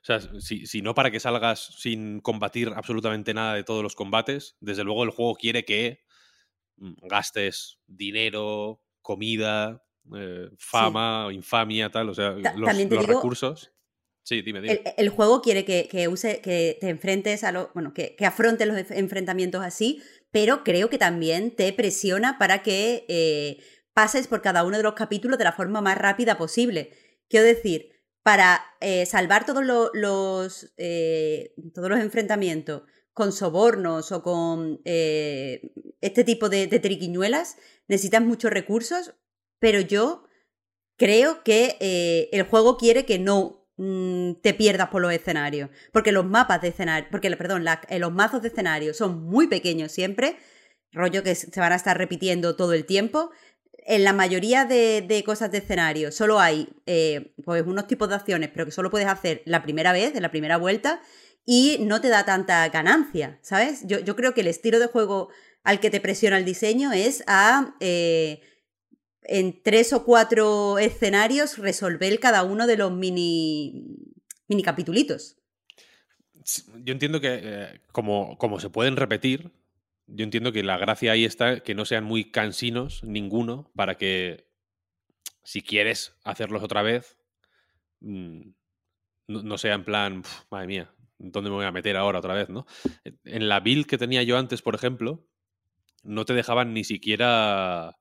o 0.01 0.05
sea, 0.05 0.19
si, 0.39 0.67
si 0.67 0.81
no 0.81 0.93
para 0.93 1.09
que 1.11 1.19
salgas 1.19 1.75
sin 1.79 2.19
combatir 2.21 2.69
absolutamente 2.75 3.33
nada 3.33 3.55
de 3.55 3.63
todos 3.63 3.81
los 3.83 3.95
combates, 3.95 4.55
desde 4.59 4.83
luego 4.83 5.03
el 5.03 5.09
juego 5.09 5.35
quiere 5.35 5.65
que 5.65 5.99
mm, 6.77 6.93
gastes 7.07 7.79
dinero, 7.87 8.81
comida, 9.01 9.83
eh, 10.15 10.49
fama, 10.57 11.29
infamia, 11.33 11.89
tal, 11.89 12.09
o 12.09 12.13
sea, 12.13 12.35
Ta- 12.41 12.53
los, 12.55 12.69
los 12.77 12.87
digo- 12.89 13.01
recursos. 13.01 13.71
Sí, 14.23 14.41
dime, 14.41 14.59
dime. 14.61 14.81
El, 14.85 14.93
el 14.97 15.09
juego 15.09 15.41
quiere 15.43 15.65
que, 15.65 15.87
que 15.87 16.07
use, 16.07 16.41
que 16.41 16.77
te 16.81 16.89
enfrentes 16.89 17.43
a 17.43 17.51
lo, 17.51 17.69
bueno, 17.75 17.93
que, 17.93 18.15
que 18.15 18.25
afrontes 18.25 18.67
los 18.67 18.75
enf- 18.75 18.95
enfrentamientos 18.97 19.63
así, 19.63 20.01
pero 20.31 20.63
creo 20.63 20.89
que 20.89 20.97
también 20.97 21.55
te 21.55 21.71
presiona 21.73 22.39
para 22.39 22.63
que 22.63 23.05
eh, 23.07 23.59
pases 23.95 24.27
por 24.27 24.43
cada 24.43 24.63
uno 24.63 24.77
de 24.77 24.83
los 24.83 24.93
capítulos 24.93 25.39
de 25.39 25.45
la 25.45 25.53
forma 25.53 25.81
más 25.81 25.97
rápida 25.97 26.37
posible. 26.37 26.91
Quiero 27.29 27.45
decir, 27.47 27.89
para 28.21 28.61
eh, 28.81 29.05
salvar 29.07 29.45
todos 29.47 29.65
lo- 29.65 29.89
los, 29.93 30.73
eh, 30.77 31.55
todos 31.73 31.89
los 31.89 31.99
enfrentamientos 31.99 32.83
con 33.13 33.31
sobornos 33.31 34.11
o 34.11 34.21
con 34.21 34.81
eh, 34.85 35.71
este 36.01 36.23
tipo 36.23 36.49
de, 36.49 36.67
triquiñuelas, 36.67 37.57
necesitas 37.87 38.21
muchos 38.21 38.51
recursos, 38.51 39.15
pero 39.59 39.79
yo 39.79 40.25
creo 40.97 41.43
que 41.43 41.77
eh, 41.79 42.29
el 42.31 42.43
juego 42.43 42.77
quiere 42.77 43.05
que 43.05 43.19
no 43.19 43.67
mm, 43.77 44.33
te 44.41 44.53
pierdas 44.53 44.89
por 44.89 45.01
los 45.01 45.13
escenarios. 45.13 45.69
Porque 45.93 46.11
los 46.11 46.25
mapas 46.25 46.61
de 46.61 46.69
escenario, 46.69 47.07
porque, 47.11 47.29
perdón, 47.37 47.65
los 47.99 48.11
mazos 48.13 48.41
de 48.41 48.49
escenario 48.49 48.93
son 48.93 49.23
muy 49.23 49.47
pequeños 49.47 49.91
siempre, 49.91 50.37
rollo 50.91 51.23
que 51.23 51.35
se 51.35 51.59
van 51.59 51.73
a 51.73 51.75
estar 51.75 51.97
repitiendo 51.97 52.55
todo 52.55 52.73
el 52.73 52.85
tiempo. 52.85 53.31
En 53.87 54.03
la 54.03 54.13
mayoría 54.13 54.65
de, 54.65 55.03
de 55.07 55.23
cosas 55.23 55.51
de 55.51 55.59
escenario 55.59 56.11
solo 56.11 56.39
hay 56.39 56.67
eh, 56.87 57.35
pues 57.43 57.63
unos 57.65 57.85
tipos 57.85 58.09
de 58.09 58.15
acciones, 58.15 58.49
pero 58.51 58.65
que 58.65 58.71
solo 58.71 58.89
puedes 58.89 59.07
hacer 59.07 59.43
la 59.45 59.61
primera 59.61 59.93
vez, 59.93 60.15
en 60.15 60.23
la 60.23 60.31
primera 60.31 60.57
vuelta, 60.57 61.01
y 61.45 61.77
no 61.81 62.01
te 62.01 62.09
da 62.09 62.25
tanta 62.25 62.67
ganancia, 62.69 63.37
¿sabes? 63.43 63.83
Yo, 63.85 63.99
yo 63.99 64.15
creo 64.15 64.33
que 64.33 64.41
el 64.41 64.47
estilo 64.47 64.79
de 64.79 64.87
juego 64.87 65.29
al 65.63 65.79
que 65.79 65.91
te 65.91 66.01
presiona 66.01 66.37
el 66.37 66.45
diseño 66.45 66.91
es 66.91 67.23
a 67.27 67.75
eh, 67.79 68.41
en 69.21 69.61
tres 69.61 69.93
o 69.93 70.03
cuatro 70.03 70.79
escenarios 70.79 71.59
resolver 71.59 72.19
cada 72.19 72.43
uno 72.43 72.65
de 72.65 72.77
los 72.77 72.91
mini, 72.91 73.85
mini 74.47 74.63
capitulitos. 74.63 75.37
Yo 76.83 76.91
entiendo 76.93 77.21
que 77.21 77.39
eh, 77.41 77.81
como, 77.91 78.37
como 78.39 78.59
se 78.59 78.69
pueden 78.69 78.95
repetir, 78.95 79.51
yo 80.07 80.23
entiendo 80.23 80.51
que 80.51 80.63
la 80.63 80.77
gracia 80.77 81.11
ahí 81.11 81.25
está 81.25 81.61
que 81.61 81.75
no 81.75 81.85
sean 81.85 82.03
muy 82.03 82.31
cansinos 82.31 83.03
ninguno 83.03 83.71
para 83.75 83.95
que 83.97 84.47
si 85.43 85.61
quieres 85.61 86.17
hacerlos 86.23 86.63
otra 86.63 86.81
vez, 86.81 87.17
mm, 88.01 88.41
no, 89.27 89.57
sea 89.57 89.75
en 89.75 89.85
plan, 89.85 90.21
"Pf, 90.23 90.45
madre 90.51 90.67
mía, 90.67 90.95
¿dónde 91.17 91.49
me 91.49 91.55
voy 91.57 91.65
a 91.65 91.71
meter 91.71 91.97
ahora 91.97 92.19
otra 92.19 92.33
vez? 92.33 92.49
¿no? 92.49 92.65
En 93.25 93.49
la 93.49 93.59
build 93.59 93.85
que 93.87 93.97
tenía 93.97 94.23
yo 94.23 94.37
antes, 94.37 94.61
por 94.61 94.75
ejemplo, 94.75 95.25
no 96.03 96.25
te 96.25 96.33
dejaban 96.33 96.73
ni 96.73 96.83
siquiera... 96.83 97.97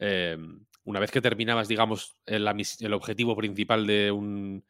eh, 0.00 0.38
una 0.84 1.00
vez 1.00 1.10
que 1.12 1.20
terminabas, 1.22 1.68
digamos, 1.68 2.16
el, 2.26 2.46
objetivo 2.94 3.36
principal 3.36 3.86
de 3.86 4.10
un... 4.12 4.64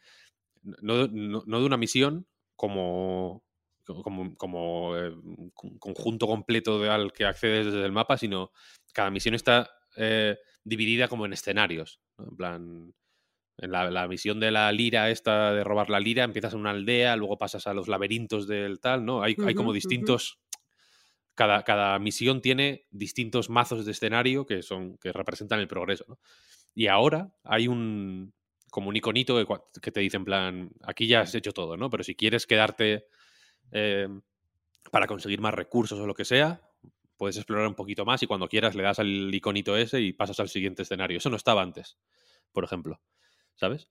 No- 0.63 1.09
no 1.09 1.61
de 1.61 1.67
una 1.67 1.77
misión, 1.79 2.27
como, 2.57 3.45
como, 3.85 4.37
como 4.37 4.97
eh, 4.97 5.11
un 5.11 5.51
con- 5.55 5.79
conjunto 5.79 6.27
completo 6.27 6.81
de- 6.81 6.91
al 6.91 7.13
que 7.13 7.25
accedes 7.25 7.67
desde 7.67 7.85
el 7.85 7.93
mapa, 7.93 8.17
sino 8.17 8.51
cada 8.93 9.11
misión 9.11 9.35
está 9.35 9.71
eh, 9.97 10.37
dividida 10.65 11.09
como 11.09 11.27
en 11.27 11.33
escenarios. 11.33 12.01
¿no? 12.19 12.25
En 12.29 12.37
plan, 12.37 12.95
en 13.59 13.73
la, 13.73 13.91
la 13.91 14.09
misión 14.09 14.41
de 14.41 14.51
la 14.51 14.73
lira, 14.73 15.11
esta 15.11 15.53
de 15.53 15.65
robar 15.65 15.91
la 15.91 16.01
lira, 16.01 16.25
empiezas 16.25 16.55
en 16.55 16.61
una 16.61 16.71
aldea, 16.71 17.17
luego 17.17 17.37
pasas 17.39 17.67
a 17.67 17.75
los 17.75 17.89
laberintos 17.89 18.47
del 18.47 18.81
tal, 18.81 19.05
¿no? 19.05 19.23
Hay, 19.23 19.35
como 19.55 19.73
distintos. 19.73 20.39
Cada, 21.35 21.63
cada 21.63 21.99
misión 21.99 22.43
tiene 22.43 22.87
distintos 22.91 23.49
mazos 23.49 23.87
de 23.87 23.93
escenario 23.93 24.45
que 24.45 24.63
son 24.63 24.99
que 24.99 25.13
representan 25.13 25.61
el 25.61 25.69
progreso. 25.69 26.05
¿no? 26.07 26.19
Y 26.75 26.89
ahora 26.89 27.33
hay 27.45 27.67
un 27.69 28.35
como 28.71 28.89
un 28.89 28.97
iconito 28.97 29.37
que, 29.37 29.81
que 29.81 29.91
te 29.91 30.01
dice 30.01 30.17
en 30.17 30.25
plan, 30.25 30.71
aquí 30.83 31.07
ya 31.07 31.23
has 31.23 31.35
hecho 31.35 31.53
todo, 31.53 31.77
¿no? 31.77 31.89
Pero 31.91 32.05
si 32.05 32.15
quieres 32.15 32.47
quedarte 32.47 33.07
eh, 33.73 34.09
para 34.91 35.07
conseguir 35.07 35.41
más 35.41 35.55
recursos 35.55 35.99
o 35.99 36.07
lo 36.07 36.15
que 36.15 36.25
sea, 36.25 36.63
puedes 37.17 37.37
explorar 37.37 37.67
un 37.67 37.75
poquito 37.75 38.05
más 38.05 38.23
y 38.23 38.27
cuando 38.27 38.49
quieras 38.49 38.75
le 38.75 38.83
das 38.83 38.99
al 38.99 39.35
iconito 39.35 39.77
ese 39.77 40.01
y 40.01 40.13
pasas 40.13 40.41
al 40.41 40.49
siguiente 40.49 40.83
escenario. 40.83 41.19
Eso 41.19 41.31
no 41.31 41.37
estaba 41.37 41.63
antes, 41.63 41.99
por 42.53 42.65
ejemplo. 42.65 43.01
¿Sabes? 43.57 43.91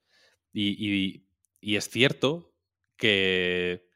Y, 0.52 0.70
y- 0.80 1.26
y 1.62 1.76
es 1.76 1.90
cierto 1.90 2.54
que 2.98 3.88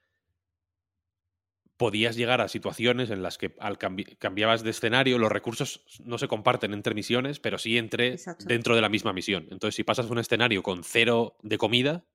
podías 1.77 2.15
llegar 2.15 2.39
a 2.41 2.47
situaciones 2.47 3.09
en 3.09 3.23
las 3.23 3.37
que 3.37 3.55
al 3.59 3.77
cambi- 3.79 4.17
cambiabas 4.17 4.63
de 4.63 4.69
escenario, 4.69 5.17
los 5.17 5.31
recursos 5.31 5.83
no 6.05 6.17
se 6.17 6.27
comparten 6.27 6.73
entre 6.73 6.93
misiones, 6.93 7.39
pero 7.39 7.57
sí 7.57 7.77
entre 7.77 8.09
Exacto. 8.09 8.45
dentro 8.45 8.75
de 8.75 8.81
la 8.81 8.89
misma 8.89 9.11
misión. 9.13 9.47
Entonces, 9.49 9.75
si 9.75 9.83
pasas 9.83 10.09
un 10.09 10.19
escenario 10.19 10.61
con 10.63 10.83
cero 10.83 11.35
de 11.41 11.57
comida, 11.57 12.05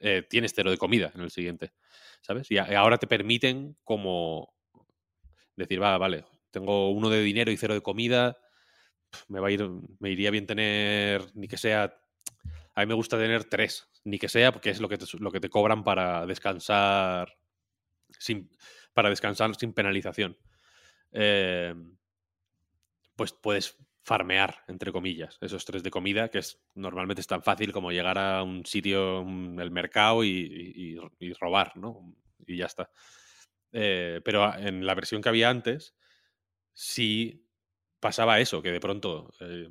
eh, 0.00 0.22
tienes 0.28 0.52
cero 0.54 0.70
de 0.70 0.78
comida 0.78 1.12
en 1.14 1.20
el 1.22 1.30
siguiente. 1.30 1.72
¿Sabes? 2.20 2.50
Y 2.50 2.58
ahora 2.58 2.98
te 2.98 3.06
permiten 3.06 3.76
como 3.84 4.52
decir, 5.56 5.80
va, 5.82 5.96
vale, 5.98 6.24
tengo 6.50 6.90
uno 6.90 7.10
de 7.10 7.22
dinero 7.22 7.50
y 7.50 7.56
cero 7.56 7.74
de 7.74 7.80
comida. 7.80 8.38
Me 9.28 9.40
va 9.40 9.48
a 9.48 9.50
ir, 9.50 9.68
me 10.00 10.10
iría 10.10 10.30
bien 10.30 10.46
tener, 10.46 11.24
ni 11.34 11.48
que 11.48 11.56
sea. 11.56 11.94
A 12.74 12.80
mí 12.80 12.86
me 12.86 12.94
gusta 12.94 13.18
tener 13.18 13.44
tres, 13.44 13.88
ni 14.04 14.18
que 14.18 14.28
sea, 14.28 14.52
porque 14.52 14.70
es 14.70 14.80
lo 14.80 14.88
que 14.88 14.98
te, 14.98 15.06
lo 15.18 15.30
que 15.30 15.40
te 15.40 15.48
cobran 15.48 15.82
para 15.84 16.26
descansar 16.26 17.36
sin, 18.18 18.50
para 18.92 19.10
descansar 19.10 19.54
sin 19.56 19.72
penalización. 19.72 20.36
Eh, 21.12 21.74
pues 23.16 23.32
puedes 23.32 23.76
farmear, 24.08 24.64
entre 24.68 24.92
comillas, 24.92 25.38
esos 25.40 25.64
tres 25.64 25.82
de 25.82 25.90
comida, 25.90 26.28
que 26.30 26.38
es 26.38 26.60
normalmente 26.74 27.20
es 27.20 27.26
tan 27.28 27.42
fácil 27.42 27.72
como 27.72 27.92
llegar 27.92 28.18
a 28.18 28.42
un 28.42 28.64
sitio, 28.66 29.20
un- 29.20 29.60
el 29.60 29.70
mercado, 29.70 30.24
y, 30.24 30.30
y- 30.74 30.98
y 31.20 31.32
robar, 31.34 31.76
¿no? 31.76 32.16
Y 32.46 32.56
ya 32.56 32.66
está. 32.66 32.90
Eh, 33.72 34.20
pero 34.24 34.54
en 34.58 34.86
la 34.86 34.94
versión 34.94 35.22
que 35.22 35.28
había 35.28 35.50
antes, 35.50 35.94
sí 36.74 37.46
pasaba 38.00 38.40
eso, 38.40 38.62
que 38.62 38.72
de 38.72 38.80
pronto, 38.80 39.32
eh, 39.40 39.68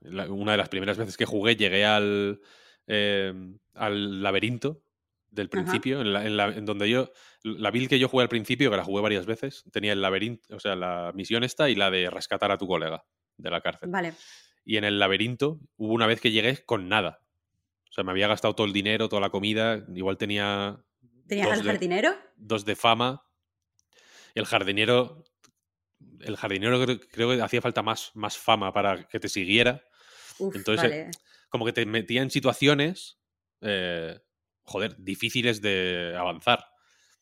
la- 0.00 0.30
una 0.30 0.52
de 0.52 0.58
las 0.58 0.68
primeras 0.68 0.98
veces 0.98 1.16
que 1.16 1.24
jugué, 1.24 1.56
llegué 1.56 1.84
al, 1.84 2.40
eh, 2.86 3.32
al 3.74 4.22
laberinto 4.22 4.82
del 5.30 5.48
principio, 5.48 6.00
en, 6.00 6.12
la- 6.12 6.24
en 6.26 6.36
la- 6.36 6.48
en 6.48 6.64
donde 6.64 6.88
yo, 6.90 7.10
la 7.42 7.70
build 7.70 7.88
que 7.88 7.98
yo 7.98 8.08
jugué 8.08 8.22
al 8.22 8.28
principio, 8.28 8.70
que 8.70 8.76
la 8.76 8.84
jugué 8.84 9.02
varias 9.02 9.26
veces, 9.26 9.64
tenía 9.72 9.92
el 9.92 10.02
laberinto, 10.02 10.56
o 10.56 10.60
sea, 10.60 10.76
la 10.76 11.12
misión 11.14 11.44
esta 11.44 11.68
y 11.70 11.74
la 11.74 11.90
de 11.90 12.10
rescatar 12.10 12.50
a 12.52 12.58
tu 12.58 12.66
colega 12.66 13.04
de 13.36 13.50
la 13.50 13.60
cárcel. 13.60 13.90
Vale. 13.90 14.14
Y 14.64 14.76
en 14.76 14.84
el 14.84 14.98
laberinto 14.98 15.60
hubo 15.76 15.92
una 15.92 16.06
vez 16.06 16.20
que 16.20 16.30
llegué 16.32 16.64
con 16.64 16.88
nada. 16.88 17.20
O 17.88 17.92
sea, 17.92 18.04
me 18.04 18.10
había 18.10 18.28
gastado 18.28 18.54
todo 18.54 18.66
el 18.66 18.72
dinero, 18.72 19.08
toda 19.08 19.20
la 19.22 19.30
comida, 19.30 19.84
igual 19.94 20.16
tenía 20.18 20.78
¿Tenías 21.28 21.48
dos 21.48 21.58
al 21.58 21.64
de- 21.64 21.70
jardinero? 21.70 22.14
dos 22.36 22.64
de 22.64 22.76
fama. 22.76 23.22
El 24.34 24.44
jardinero. 24.46 25.24
El 26.20 26.36
jardinero 26.36 26.82
creo, 26.84 27.00
creo 27.00 27.30
que 27.30 27.42
hacía 27.42 27.62
falta 27.62 27.82
más, 27.82 28.10
más 28.14 28.36
fama 28.36 28.72
para 28.72 29.06
que 29.08 29.18
te 29.20 29.28
siguiera. 29.28 29.82
Uf, 30.38 30.54
Entonces, 30.56 30.90
vale. 30.90 31.10
Como 31.48 31.64
que 31.64 31.72
te 31.72 31.86
metía 31.86 32.22
en 32.22 32.30
situaciones. 32.30 33.18
eh, 33.62 34.18
joder, 34.64 34.96
difíciles 34.98 35.62
de 35.62 36.14
avanzar. 36.18 36.66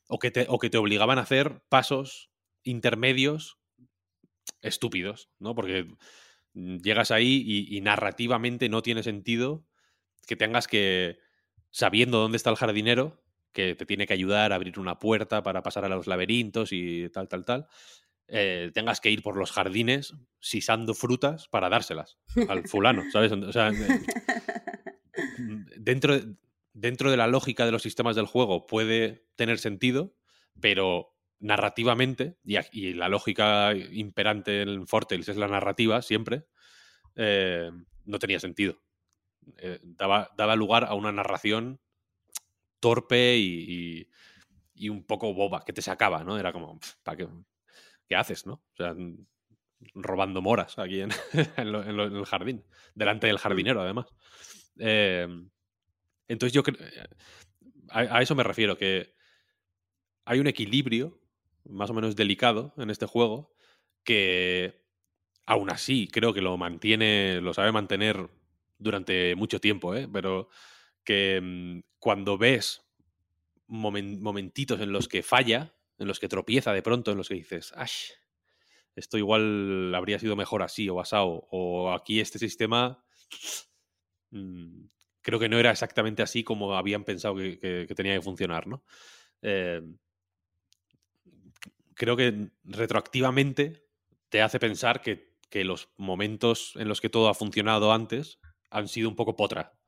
O 0.09 0.19
que, 0.19 0.31
te, 0.31 0.47
o 0.49 0.59
que 0.59 0.71
te 0.71 0.79
obligaban 0.79 1.19
a 1.19 1.23
hacer 1.23 1.63
pasos 1.69 2.31
intermedios 2.63 3.59
estúpidos, 4.65 5.31
¿no? 5.39 5.55
Porque 5.55 5.87
llegas 6.55 7.11
ahí 7.11 7.43
y, 7.47 7.77
y 7.77 7.81
narrativamente 7.81 8.69
no 8.69 8.83
tiene 8.83 9.03
sentido 9.03 9.67
que 10.27 10.37
tengas 10.37 10.67
que, 10.69 11.19
sabiendo 11.71 12.19
dónde 12.19 12.37
está 12.37 12.51
el 12.51 12.57
jardinero, 12.57 13.23
que 13.53 13.75
te 13.75 13.87
tiene 13.87 14.07
que 14.07 14.13
ayudar 14.15 14.53
a 14.53 14.57
abrir 14.57 14.79
una 14.81 14.99
puerta 14.99 15.43
para 15.43 15.63
pasar 15.63 15.85
a 15.85 15.89
los 15.89 16.07
laberintos 16.07 16.71
y 16.73 17.09
tal, 17.11 17.29
tal, 17.29 17.45
tal, 17.45 17.67
eh, 18.27 18.71
tengas 18.73 19.01
que 19.01 19.11
ir 19.11 19.23
por 19.23 19.37
los 19.37 19.53
jardines 19.53 20.15
sisando 20.41 20.95
frutas 20.95 21.47
para 21.49 21.69
dárselas 21.69 22.19
al 22.49 22.67
fulano, 22.69 23.05
¿sabes? 23.13 23.31
O 23.33 23.53
sea, 23.53 23.69
eh, 23.71 24.01
dentro, 25.77 26.19
de- 26.19 26.35
dentro 26.73 27.11
de 27.11 27.17
la 27.17 27.27
lógica 27.27 27.65
de 27.67 27.73
los 27.73 27.83
sistemas 27.83 28.17
del 28.17 28.27
juego 28.27 28.67
puede 28.67 29.27
tener 29.37 29.59
sentido, 29.59 30.15
pero 30.61 31.14
narrativamente, 31.41 32.39
y, 32.45 32.95
la 32.95 33.09
lógica 33.09 33.75
imperante 33.75 34.63
en 34.63 34.87
Fortales 34.87 35.29
es 35.29 35.37
la 35.37 35.49
narrativa 35.49 36.03
siempre, 36.03 36.45
eh, 37.17 37.71
no 38.07 38.19
tenía 38.19 38.41
sentido. 38.41 38.83
Eh, 39.59 39.81
daba, 39.83 40.31
daba 40.37 40.57
lugar 40.57 40.85
a 40.85 40.95
una 40.95 41.13
narración 41.13 41.81
torpe 42.81 43.37
y, 43.37 44.01
y- 44.01 44.09
y 44.75 44.89
un 44.89 45.05
poco 45.05 45.33
boba, 45.35 45.65
que 45.65 45.73
te 45.73 45.83
sacaba, 45.83 46.25
¿no? 46.25 46.39
Era 46.39 46.53
como, 46.53 46.81
¿para 47.05 47.17
qué, 47.19 47.29
qué 48.09 48.17
haces, 48.17 48.47
no? 48.47 48.55
O 48.55 48.77
sea, 48.77 48.95
robando 49.95 50.43
moras 50.43 50.79
aquí 50.79 51.01
en, 51.01 51.11
en 51.57 51.73
lo- 51.73 51.83
en 51.85 51.97
lo- 51.97 52.07
en 52.07 52.17
el 52.17 52.25
jardín, 52.27 52.65
delante 52.95 53.27
del 53.27 53.39
jardinero, 53.39 53.83
además. 53.83 54.07
Eh, 54.79 55.27
entonces 56.29 56.53
yo 56.53 56.63
creo... 56.63 56.77
A, 57.91 58.01
a 58.19 58.23
eso 58.23 58.35
me 58.35 58.43
refiero, 58.43 58.77
que 58.77 59.15
hay 60.25 60.41
un 60.41 60.47
equilibrio 60.47 61.21
más 61.65 61.91
o 61.91 61.95
menos 61.95 62.17
delicado 62.17 62.75
en 62.77 62.91
este 62.91 63.07
juego 63.07 63.55
que 64.05 64.83
aún 65.47 65.71
así 65.71 66.09
creo 66.09 66.35
que 66.35 66.43
lo 66.43 66.57
mantiene, 66.59 67.41
lo 67.43 67.55
sabe 67.55 67.73
mantener 67.73 68.31
durante 68.79 69.35
mucho 69.37 69.61
tiempo, 69.61 69.95
¿eh? 69.95 70.09
pero 70.13 70.49
que 71.05 71.41
mm, 71.43 71.81
cuando 72.01 72.39
ves 72.39 72.85
momen- 73.69 74.21
momentitos 74.21 74.81
en 74.81 74.93
los 74.93 75.09
que 75.09 75.23
falla, 75.23 75.75
en 75.99 76.09
los 76.09 76.21
que 76.21 76.29
tropieza 76.29 76.73
de 76.73 76.83
pronto, 76.83 77.13
en 77.13 77.19
los 77.19 77.29
que 77.29 77.35
dices, 77.37 77.73
¡ash! 77.77 78.11
Esto 78.97 79.19
igual 79.19 79.95
habría 79.95 80.19
sido 80.19 80.37
mejor 80.37 80.63
así 80.63 80.89
o 80.89 81.01
asado, 81.01 81.47
o 81.51 81.93
aquí 81.93 82.21
este 82.21 82.39
sistema 82.39 83.05
mm, 84.31 84.87
creo 85.23 85.39
que 85.41 85.49
no 85.49 85.59
era 85.59 85.71
exactamente 85.71 86.23
así 86.23 86.45
como 86.45 86.75
habían 86.77 87.05
pensado 87.05 87.37
que, 87.37 87.59
que- 87.59 87.85
que 87.89 87.95
tenía 87.95 88.15
que 88.15 88.23
funcionar, 88.23 88.67
¿no? 88.67 88.85
Eh, 89.43 89.83
creo 91.95 92.17
que 92.17 92.51
retroactivamente 92.65 93.87
te 94.29 94.43
hace 94.43 94.59
pensar 94.59 95.01
que, 95.01 95.35
que 95.51 95.65
los 95.65 95.89
momentos 95.97 96.73
en 96.77 96.89
los 96.89 97.01
que 97.01 97.09
todo 97.09 97.29
ha 97.29 97.35
funcionado 97.35 97.93
antes 97.93 98.41
han 98.71 98.89
sido 98.89 99.09
un 99.09 99.17
poco 99.17 99.37
potra. 99.37 99.79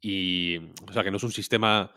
Y, 0.00 0.56
o 0.88 0.92
sea, 0.92 1.04
que 1.04 1.10
no 1.10 1.18
es 1.18 1.22
un 1.22 1.32
sistema 1.32 1.92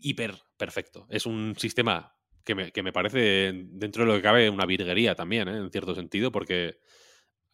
hiper 0.00 0.34
perfecto. 0.56 1.06
Es 1.10 1.26
un 1.26 1.54
sistema 1.58 2.16
que 2.44 2.54
me, 2.54 2.72
que 2.72 2.82
me 2.82 2.92
parece, 2.92 3.52
dentro 3.52 4.04
de 4.04 4.08
lo 4.08 4.16
que 4.16 4.22
cabe, 4.22 4.48
una 4.48 4.66
virguería 4.66 5.16
también, 5.16 5.48
¿eh? 5.48 5.56
en 5.58 5.70
cierto 5.70 5.94
sentido, 5.94 6.30
porque 6.30 6.78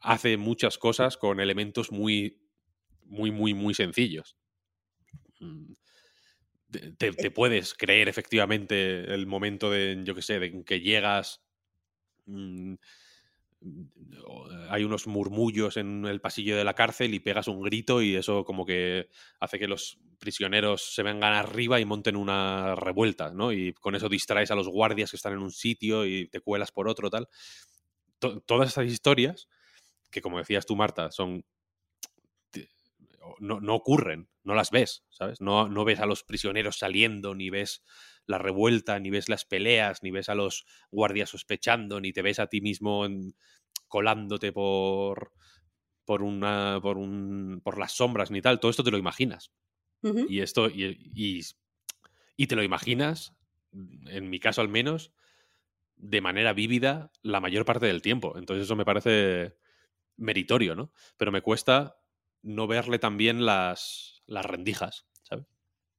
hace 0.01 0.37
muchas 0.37 0.77
cosas 0.77 1.17
con 1.17 1.41
elementos 1.41 1.91
muy, 1.91 2.43
muy, 3.05 3.31
muy, 3.31 3.55
muy 3.55 3.73
sencillos. 3.73 4.37
Mm, 6.73 6.95
te- 6.97 7.31
puedes 7.31 7.75
creer 7.75 8.09
efectivamente 8.09 9.13
el 9.15 9.27
momento 9.27 9.71
de, 9.71 10.01
yo 10.05 10.15
qué 10.15 10.23
sé, 10.23 10.39
de 10.39 10.65
que 10.65 10.81
llegas. 10.81 11.43
mm, 12.27 12.75
o- 14.27 14.49
hay 14.71 14.85
unos 14.85 15.07
murmullos 15.07 15.77
en 15.77 16.05
el 16.07 16.21
pasillo 16.21 16.57
de 16.57 16.65
la 16.65 16.75
cárcel 16.75 17.15
y 17.15 17.21
pegas 17.21 17.49
un 17.49 17.63
grito 17.63 18.03
y 18.03 18.17
eso 18.17 18.45
como 18.45 18.65
que 18.67 19.09
hace 19.41 19.59
que 19.59 19.69
los 19.69 19.99
prisioneros 20.19 20.95
se 20.95 21.03
vengan 21.03 21.33
arriba 21.33 21.81
y 21.81 21.85
monten 21.85 22.17
una 22.17 22.75
revuelta, 22.75 23.33
¿no? 23.33 23.53
Y 23.53 23.73
con 23.75 23.95
eso 23.95 24.09
distraes 24.09 24.51
a 24.51 24.55
los 24.55 24.69
guardias 24.69 25.11
que 25.11 25.17
están 25.17 25.33
en 25.35 25.41
un 25.41 25.51
sitio 25.53 26.07
y 26.07 26.29
te 26.29 26.41
cuelas 26.41 26.73
por 26.73 26.89
otro, 26.89 27.11
tal. 27.11 27.29
To- 28.21 28.41
todas 28.43 28.71
esas 28.71 28.87
historias, 28.87 29.49
que 30.11 30.23
como 30.23 30.39
decías 30.39 30.67
tú, 30.67 30.77
Marta, 30.77 31.11
son 31.13 31.45
no, 33.41 33.61
no 33.61 33.75
ocurren, 33.75 34.29
no 34.45 34.55
las 34.55 34.71
ves, 34.71 35.05
¿sabes? 35.11 35.41
No, 35.41 35.69
no 35.69 35.85
ves 35.85 36.01
a 36.01 36.07
los 36.07 36.25
prisioneros 36.25 36.79
saliendo, 36.79 37.35
ni 37.35 37.51
ves 37.51 37.83
la 38.27 38.39
revuelta, 38.39 38.99
ni 39.01 39.11
ves 39.11 39.29
las 39.29 39.45
peleas, 39.45 40.03
ni 40.03 40.11
ves 40.11 40.29
a 40.29 40.35
los 40.35 40.65
guardias 40.91 41.31
sospechando, 41.31 42.01
ni 42.01 42.13
te 42.13 42.23
ves 42.23 42.39
a 42.39 42.47
ti 42.49 42.61
mismo 42.61 43.05
en- 43.07 43.35
colándote 43.89 44.53
por 44.53 45.33
por 46.07 46.23
una 46.23 46.81
por 46.83 46.99
un 46.99 47.61
por 47.65 47.79
las 47.79 47.93
sombras 47.93 48.31
ni 48.31 48.43
tal, 48.43 48.61
todo 48.61 48.71
esto 48.71 48.85
te 48.85 48.91
lo 48.93 48.99
imaginas. 48.99 49.53
Y 50.27 50.41
esto 50.41 50.69
y, 50.71 50.85
y, 51.15 51.43
y 52.37 52.47
te 52.47 52.57
lo 52.57 52.63
imaginas, 52.63 53.35
en 53.73 54.31
mi 54.31 54.41
caso 54.41 54.61
al 54.61 54.69
menos, 54.69 55.13
de 55.97 56.21
manera 56.21 56.53
vívida 56.53 57.13
la 57.23 57.41
mayor 57.41 57.65
parte 57.65 57.87
del 57.87 58.03
tiempo. 58.03 58.39
Entonces 58.39 58.65
eso 58.65 58.77
me 58.77 58.85
parece 58.85 59.57
meritorio, 60.17 60.77
¿no? 60.77 60.93
Pero 61.19 61.33
me 61.33 61.43
cuesta 61.43 61.97
no 62.43 62.67
verle 62.67 62.99
también 62.99 63.47
las, 63.47 64.23
las 64.27 64.45
rendijas, 64.45 65.07
¿sabes? 65.23 65.47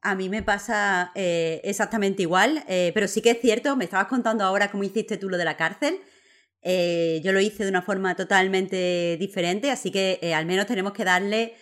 A 0.01 0.15
mí 0.15 0.27
me 0.27 0.43
pasa 0.43 1.11
eh, 1.15 1.61
exactamente 1.63 2.23
igual, 2.23 2.63
eh, 2.67 2.91
pero 2.93 3.07
sí 3.07 3.21
que 3.21 3.31
es 3.31 3.41
cierto, 3.41 3.77
me 3.77 3.85
estabas 3.85 4.07
contando 4.07 4.43
ahora 4.43 4.69
cómo 4.69 4.83
hiciste 4.83 5.17
tú 5.17 5.29
lo 5.29 5.37
de 5.37 5.45
la 5.45 5.55
cárcel. 5.55 5.99
Eh, 6.61 7.21
yo 7.23 7.31
lo 7.31 7.39
hice 7.39 7.63
de 7.63 7.69
una 7.69 7.81
forma 7.81 8.15
totalmente 8.15 9.17
diferente, 9.17 9.71
así 9.71 9.91
que 9.91 10.19
eh, 10.21 10.33
al 10.33 10.45
menos 10.45 10.65
tenemos 10.65 10.93
que 10.93 11.05
darle, 11.05 11.55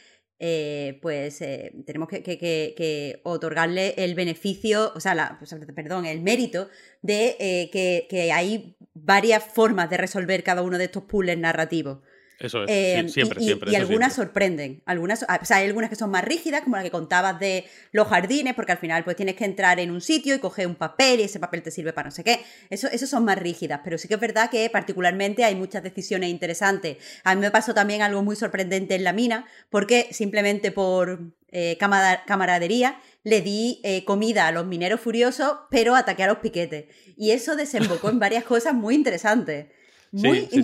pues, 1.01 1.37
tenemos 1.85 2.09
que, 2.09 3.21
otorgarle 3.23 3.93
el 3.97 4.15
beneficio, 4.15 4.91
o 4.95 4.99
sea, 4.99 5.37
sea, 5.43 5.59
perdón, 5.75 6.05
el 6.07 6.21
mérito 6.21 6.67
de 7.03 7.69
que, 7.71 8.07
que 8.09 8.31
hay 8.31 8.75
varias 8.95 9.43
formas 9.43 9.89
de 9.91 9.97
resolver 9.97 10.43
cada 10.43 10.63
uno 10.63 10.79
de 10.79 10.85
estos 10.85 11.03
puzzles 11.03 11.37
narrativos. 11.37 11.99
Eso 12.41 12.63
es, 12.63 12.69
Eh, 12.69 13.03
sí, 13.05 13.13
siempre, 13.13 13.41
y, 13.41 13.45
siempre. 13.45 13.71
y 13.71 13.75
algunas 13.75 14.13
siempre. 14.13 14.27
sorprenden. 14.29 14.81
Algunas, 14.85 15.23
o 15.23 15.45
sea, 15.45 15.57
hay 15.57 15.67
algunas 15.67 15.89
que 15.89 15.95
son 15.95 16.11
más 16.11 16.23
rígidas, 16.23 16.61
como 16.61 16.75
la 16.75 16.83
que 16.83 16.91
contabas 16.91 17.39
de 17.39 17.65
los 17.91 18.07
jardines, 18.07 18.53
porque 18.55 18.71
al 18.71 18.77
final 18.77 19.03
pues 19.03 19.15
tienes 19.15 19.35
que 19.35 19.45
entrar 19.45 19.79
en 19.79 19.91
un 19.91 20.01
sitio 20.01 20.35
y 20.35 20.39
coger 20.39 20.67
un 20.67 20.75
papel 20.75 21.19
y 21.19 21.23
ese 21.23 21.39
papel 21.39 21.61
te 21.61 21.71
sirve 21.71 21.93
para 21.93 22.09
no 22.09 22.11
sé 22.11 22.23
qué. 22.23 22.39
Eso, 22.69 22.87
eso 22.87 23.07
son 23.07 23.25
más 23.25 23.37
rígidas, 23.37 23.81
pero 23.83 23.97
sí 23.97 24.07
que 24.07 24.15
es 24.15 24.19
verdad 24.19 24.49
que 24.49 24.69
particularmente 24.69 25.43
hay 25.43 25.55
muchas 25.55 25.83
decisiones 25.83 26.29
interesantes. 26.29 26.97
A 27.23 27.35
mí 27.35 27.41
me 27.41 27.51
pasó 27.51 27.73
también 27.73 28.01
algo 28.01 28.23
muy 28.23 28.35
sorprendente 28.35 28.95
en 28.95 29.03
la 29.03 29.13
mina, 29.13 29.45
porque 29.69 30.07
simplemente 30.11 30.71
por 30.71 31.19
eh, 31.51 31.77
camaradería 31.77 32.99
le 33.23 33.41
di 33.41 33.81
eh, 33.83 34.03
comida 34.05 34.47
a 34.47 34.51
los 34.51 34.65
mineros 34.65 34.99
furiosos, 35.01 35.53
pero 35.69 35.95
ataqué 35.95 36.23
a 36.23 36.27
los 36.27 36.37
piquetes. 36.37 36.85
Y 37.17 37.31
eso 37.31 37.55
desembocó 37.55 38.09
en 38.09 38.19
varias 38.19 38.43
cosas 38.43 38.73
muy 38.73 38.95
interesantes. 38.95 39.67
Muy 40.11 40.39
Sí, 40.39 40.41
sí, 40.41 40.47
sí. 40.51 40.61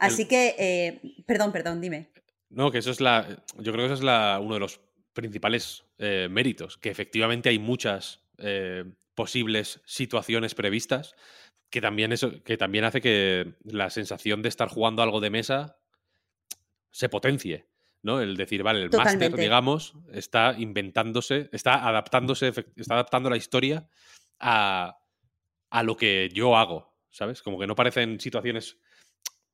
Así 0.00 0.22
El- 0.22 0.28
que, 0.28 0.54
eh, 0.58 1.00
perdón, 1.26 1.52
perdón, 1.52 1.80
dime. 1.80 2.10
No, 2.48 2.70
que 2.70 2.78
eso 2.78 2.90
es 2.90 3.00
la. 3.00 3.26
Yo 3.58 3.72
creo 3.72 3.86
que 3.86 3.92
eso 3.92 3.94
es 3.94 4.02
la, 4.02 4.40
uno 4.42 4.54
de 4.54 4.60
los 4.60 4.80
principales 5.12 5.84
eh, 5.98 6.28
méritos, 6.30 6.78
que 6.78 6.90
efectivamente 6.90 7.48
hay 7.48 7.58
muchas 7.58 8.22
eh, 8.38 8.84
posibles 9.14 9.80
situaciones 9.84 10.54
previstas, 10.54 11.14
que 11.68 11.80
también 11.80 12.12
eso, 12.12 12.42
que 12.42 12.56
también 12.56 12.84
hace 12.84 13.00
que 13.00 13.54
la 13.64 13.90
sensación 13.90 14.42
de 14.42 14.48
estar 14.48 14.68
jugando 14.68 15.02
algo 15.02 15.20
de 15.20 15.30
mesa 15.30 15.76
se 16.90 17.08
potencie. 17.08 17.66
¿no? 18.02 18.20
El 18.20 18.36
decir, 18.36 18.62
vale, 18.62 18.82
el 18.82 18.90
máster, 18.90 19.36
digamos, 19.36 19.94
está 20.10 20.54
inventándose, 20.56 21.50
está 21.52 21.86
adaptándose, 21.86 22.48
está 22.48 22.94
adaptando 22.94 23.28
la 23.28 23.36
historia 23.36 23.88
a, 24.38 24.98
a 25.68 25.82
lo 25.82 25.96
que 25.96 26.30
yo 26.32 26.56
hago, 26.56 26.96
¿sabes? 27.10 27.42
Como 27.42 27.58
que 27.58 27.66
no 27.66 27.74
parecen 27.74 28.18
situaciones 28.18 28.78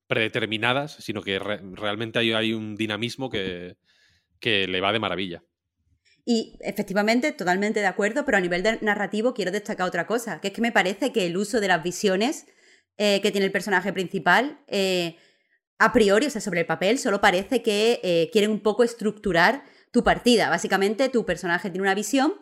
predeterminadas, 0.07 0.97
sino 1.01 1.23
que 1.23 1.39
re- 1.39 1.61
realmente 1.73 2.19
hay, 2.19 2.33
hay 2.33 2.53
un 2.53 2.77
dinamismo 2.77 3.29
que, 3.31 3.77
que 4.41 4.67
le 4.67 4.81
va 4.81 4.93
de 4.93 4.99
maravilla. 5.01 5.43
Y 6.25 6.59
efectivamente, 6.61 7.31
totalmente 7.33 7.81
de 7.81 7.87
acuerdo, 7.87 8.25
pero 8.25 8.39
a 8.39 8.41
nivel 8.41 8.63
de 8.63 8.79
narrativo 8.83 9.33
quiero 9.33 9.53
destacar 9.53 9.87
otra 9.87 10.07
cosa, 10.09 10.41
que 10.41 10.49
es 10.49 10.55
que 10.55 10.61
me 10.61 10.73
parece 10.73 11.13
que 11.13 11.27
el 11.27 11.37
uso 11.37 11.61
de 11.61 11.69
las 11.69 11.83
visiones 11.83 12.47
eh, 12.99 13.21
que 13.21 13.31
tiene 13.31 13.47
el 13.47 13.53
personaje 13.53 13.93
principal, 13.93 14.59
eh, 14.67 15.17
a 15.79 15.93
priori, 15.93 16.27
o 16.27 16.31
sea, 16.31 16.41
sobre 16.41 16.61
el 16.61 16.67
papel, 16.67 16.99
solo 16.99 17.21
parece 17.21 17.63
que 17.63 18.01
eh, 18.03 18.31
quieren 18.33 18.51
un 18.51 18.61
poco 18.61 18.83
estructurar 18.83 19.63
tu 19.93 20.03
partida. 20.03 20.49
Básicamente, 20.49 21.09
tu 21.11 21.25
personaje 21.25 21.71
tiene 21.71 21.83
una 21.83 21.95
visión 21.95 22.35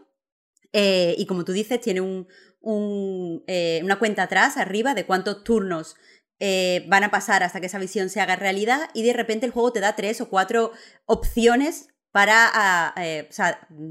y, 0.72 1.26
como 1.26 1.44
tú 1.44 1.52
dices, 1.52 1.80
tiene 1.80 2.00
un, 2.00 2.26
un, 2.60 3.44
una 3.82 3.98
cuenta 4.00 4.24
atrás, 4.24 4.56
arriba, 4.56 4.94
de 4.94 5.06
cuántos 5.06 5.44
turnos 5.44 5.94
eh, 6.40 6.84
van 6.88 7.04
a 7.04 7.10
pasar 7.10 7.42
hasta 7.42 7.60
que 7.60 7.66
esa 7.66 7.78
visión 7.78 8.10
se 8.10 8.20
haga 8.20 8.36
realidad 8.36 8.90
y 8.94 9.02
de 9.02 9.12
repente 9.12 9.46
el 9.46 9.52
juego 9.52 9.72
te 9.72 9.80
da 9.80 9.96
tres 9.96 10.20
o 10.20 10.28
cuatro 10.28 10.72
opciones 11.06 11.88
para 12.10 12.50
ah, 12.52 12.94
eh, 12.96 13.28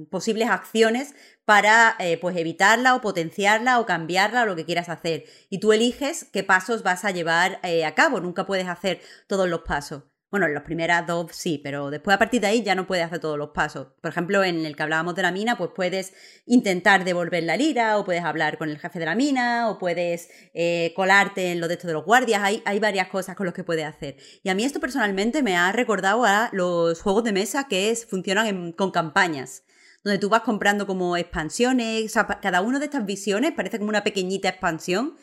posibles 0.09 0.49
acciones 0.49 1.13
para 1.45 1.95
eh, 1.99 2.17
pues 2.19 2.37
evitarla 2.37 2.95
o 2.95 3.01
potenciarla 3.01 3.79
o 3.79 3.85
cambiarla 3.85 4.43
o 4.43 4.45
lo 4.45 4.55
que 4.55 4.65
quieras 4.65 4.89
hacer. 4.89 5.25
Y 5.49 5.59
tú 5.59 5.73
eliges 5.73 6.25
qué 6.31 6.43
pasos 6.43 6.83
vas 6.83 7.03
a 7.03 7.11
llevar 7.11 7.59
a 7.63 7.95
cabo. 7.95 8.21
Nunca 8.21 8.45
puedes 8.45 8.67
hacer 8.67 9.01
todos 9.27 9.49
los 9.49 9.61
pasos. 9.61 10.03
Bueno, 10.33 10.47
en 10.47 10.55
las 10.55 10.63
primeras 10.63 11.05
dos 11.05 11.27
sí, 11.31 11.61
pero 11.63 11.91
después 11.91 12.15
a 12.15 12.17
partir 12.17 12.41
de 12.41 12.47
ahí 12.47 12.63
ya 12.63 12.73
no 12.73 12.87
puedes 12.87 13.05
hacer 13.05 13.19
todos 13.19 13.37
los 13.37 13.49
pasos. 13.49 13.89
Por 14.01 14.09
ejemplo, 14.09 14.43
en 14.43 14.65
el 14.65 14.75
que 14.75 14.81
hablábamos 14.81 15.13
de 15.13 15.21
la 15.21 15.31
mina, 15.31 15.59
pues 15.59 15.69
puedes 15.75 16.11
intentar 16.47 17.03
devolver 17.05 17.43
la 17.43 17.55
lira, 17.55 17.99
o 17.99 18.03
puedes 18.03 18.23
hablar 18.23 18.57
con 18.57 18.67
el 18.67 18.79
jefe 18.79 18.97
de 18.97 19.05
la 19.05 19.13
mina, 19.13 19.69
o 19.69 19.77
puedes 19.77 20.31
eh, 20.55 20.91
colarte 20.95 21.51
en 21.51 21.61
lo 21.61 21.67
de 21.67 21.75
esto 21.75 21.85
de 21.85 21.93
los 21.93 22.03
guardias. 22.03 22.41
Hay, 22.41 22.79
varias 22.79 23.09
cosas 23.09 23.35
con 23.35 23.45
las 23.45 23.53
que 23.53 23.63
puedes 23.63 23.85
hacer. 23.85 24.17
Y 24.41 24.49
a 24.49 24.55
mí 24.55 24.63
esto 24.63 24.79
personalmente 24.79 25.43
me 25.43 25.55
ha 25.55 25.71
recordado 25.71 26.25
a 26.25 26.49
los 26.51 26.99
juegos 26.99 27.23
de 27.25 27.31
mesa 27.31 27.67
que 27.67 27.91
es, 27.91 28.07
funcionan 28.07 28.71
con 28.71 28.89
campañas 28.89 29.61
donde 30.03 30.17
tú 30.17 30.29
vas 30.29 30.41
comprando 30.41 30.87
como 30.87 31.15
expansiones, 31.15 32.05
o 32.05 32.09
sea, 32.09 32.27
cada 32.41 32.59
una 32.61 32.79
de 32.79 32.85
estas 32.85 33.05
visiones 33.05 33.53
parece 33.53 33.77
como 33.77 33.89
una 33.89 34.03
pequeñita 34.03 34.49
expansión 34.49 35.15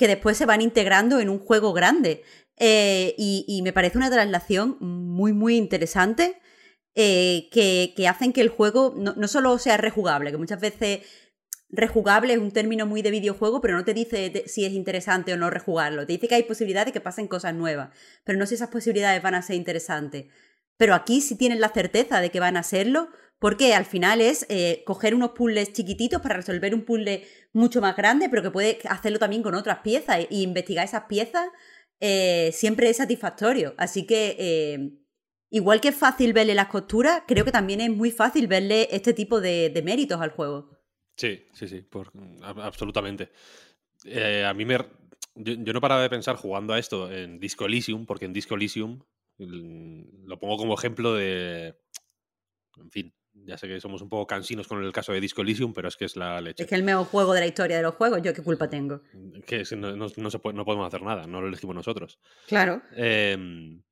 que 0.00 0.08
después 0.08 0.38
se 0.38 0.46
van 0.46 0.62
integrando 0.62 1.20
en 1.20 1.28
un 1.28 1.38
juego 1.38 1.74
grande. 1.74 2.22
Eh, 2.56 3.14
y, 3.18 3.60
me 3.62 3.74
parece 3.74 3.98
una 3.98 4.10
traslación 4.10 4.78
muy, 4.80 5.34
muy 5.34 5.56
interesante 5.56 6.40
eh, 6.94 7.50
que, 7.52 8.08
hacen 8.08 8.32
que 8.32 8.40
el 8.40 8.48
juego 8.48 8.94
no, 8.96 9.12
no, 9.14 9.28
solo 9.28 9.58
sea 9.58 9.76
rejugable, 9.76 10.30
que 10.30 10.38
muchas 10.38 10.58
veces 10.58 11.00
rejugable 11.68 12.32
es 12.32 12.38
un 12.38 12.50
término 12.50 12.86
muy 12.86 13.02
de 13.02 13.10
videojuego, 13.10 13.60
pero 13.60 13.76
no 13.76 13.84
te 13.84 13.92
dice 13.92 14.44
si 14.46 14.64
es 14.64 14.72
interesante 14.72 15.34
o 15.34 15.36
no 15.36 15.50
rejugarlo. 15.50 16.06
Te 16.06 16.14
dice 16.14 16.28
que 16.28 16.36
hay 16.36 16.44
posibilidades 16.44 16.86
de 16.86 16.92
que 16.92 17.02
pasen 17.02 17.28
cosas 17.28 17.54
nuevas, 17.54 17.90
pero 18.24 18.38
no 18.38 18.46
sé 18.46 18.50
si 18.50 18.54
esas 18.54 18.70
posibilidades 18.70 19.22
van 19.22 19.34
a 19.34 19.42
ser 19.42 19.56
interesantes. 19.56 20.28
Pero 20.78 20.94
aquí 20.94 21.20
sí 21.20 21.36
tienes 21.36 21.60
la 21.60 21.68
certeza 21.68 22.22
de 22.22 22.30
que 22.30 22.40
van 22.40 22.56
a 22.56 22.62
serlo, 22.62 23.10
porque 23.40 23.74
al 23.74 23.86
final 23.86 24.20
es 24.20 24.46
eh, 24.48 24.84
coger 24.86 25.14
unos 25.14 25.30
puzzles 25.30 25.72
chiquititos 25.72 26.22
para 26.22 26.36
resolver 26.36 26.74
un 26.74 26.84
puzzle 26.84 27.26
mucho 27.52 27.80
más 27.80 27.96
grande, 27.96 28.28
pero 28.28 28.42
que 28.42 28.50
puede 28.52 28.78
hacerlo 28.88 29.18
también 29.18 29.42
con 29.42 29.54
otras 29.54 29.78
piezas 29.78 30.18
e, 30.18 30.28
investigar 30.30 30.84
esas 30.84 31.04
piezas 31.08 31.48
eh, 32.00 32.50
siempre 32.52 32.88
es 32.88 32.96
satisfactorio. 32.96 33.74
Así 33.76 34.06
que, 34.06 34.36
eh, 34.38 34.90
igual 35.50 35.80
que 35.80 35.88
es 35.88 35.96
fácil 35.96 36.32
verle 36.32 36.54
las 36.54 36.68
costuras, 36.68 37.22
creo 37.26 37.44
que 37.44 37.52
también 37.52 37.80
es 37.80 37.90
muy 37.90 38.10
fácil 38.10 38.46
verle 38.46 38.88
este 38.90 39.12
tipo 39.12 39.40
de, 39.40 39.80
méritos 39.84 40.20
al 40.20 40.30
juego. 40.30 40.70
Sí, 41.16 41.44
sí, 41.52 41.68
sí, 41.68 41.86
absolutamente. 42.42 43.30
Eh, 44.04 44.44
a 44.46 44.54
mí 44.54 44.64
me. 44.64 44.78
Yo, 45.34 45.72
no 45.72 45.80
paraba 45.80 46.02
de 46.02 46.10
pensar 46.10 46.36
jugando 46.36 46.72
a 46.72 46.78
esto 46.78 47.12
en 47.12 47.38
Disco 47.38 47.66
Elysium, 47.66 48.06
porque 48.06 48.24
en 48.24 48.32
Disco 48.32 48.54
Elysium 48.54 49.00
lo 49.38 50.38
pongo 50.38 50.56
como 50.56 50.74
ejemplo 50.74 51.14
de. 51.14 51.78
En 52.78 52.90
fin, 52.90 53.12
ya 53.46 53.58
sé 53.58 53.68
que 53.68 53.80
somos 53.80 54.02
un 54.02 54.08
poco 54.08 54.26
cansinos 54.26 54.68
con 54.68 54.82
el 54.82 54.92
caso 54.92 55.12
de 55.12 55.20
Disco 55.20 55.42
Elysium, 55.42 55.72
pero 55.72 55.88
es 55.88 55.96
que 55.96 56.04
es 56.04 56.16
la 56.16 56.40
leche. 56.40 56.62
Es 56.62 56.68
que 56.68 56.74
el 56.74 56.82
mejor 56.82 57.06
juego 57.06 57.32
de 57.32 57.40
la 57.40 57.46
historia 57.46 57.76
de 57.76 57.82
los 57.82 57.94
juegos, 57.94 58.20
¿yo 58.22 58.32
qué 58.32 58.42
culpa 58.42 58.68
tengo? 58.68 59.02
Que 59.46 59.64
no, 59.76 60.30
se 60.30 60.38
puede, 60.38 60.56
no 60.56 60.64
podemos 60.64 60.86
hacer 60.86 61.02
nada, 61.02 61.26
no 61.26 61.40
lo 61.40 61.48
elegimos 61.48 61.74
nosotros. 61.74 62.18
Claro. 62.46 62.82
Em, 62.92 63.82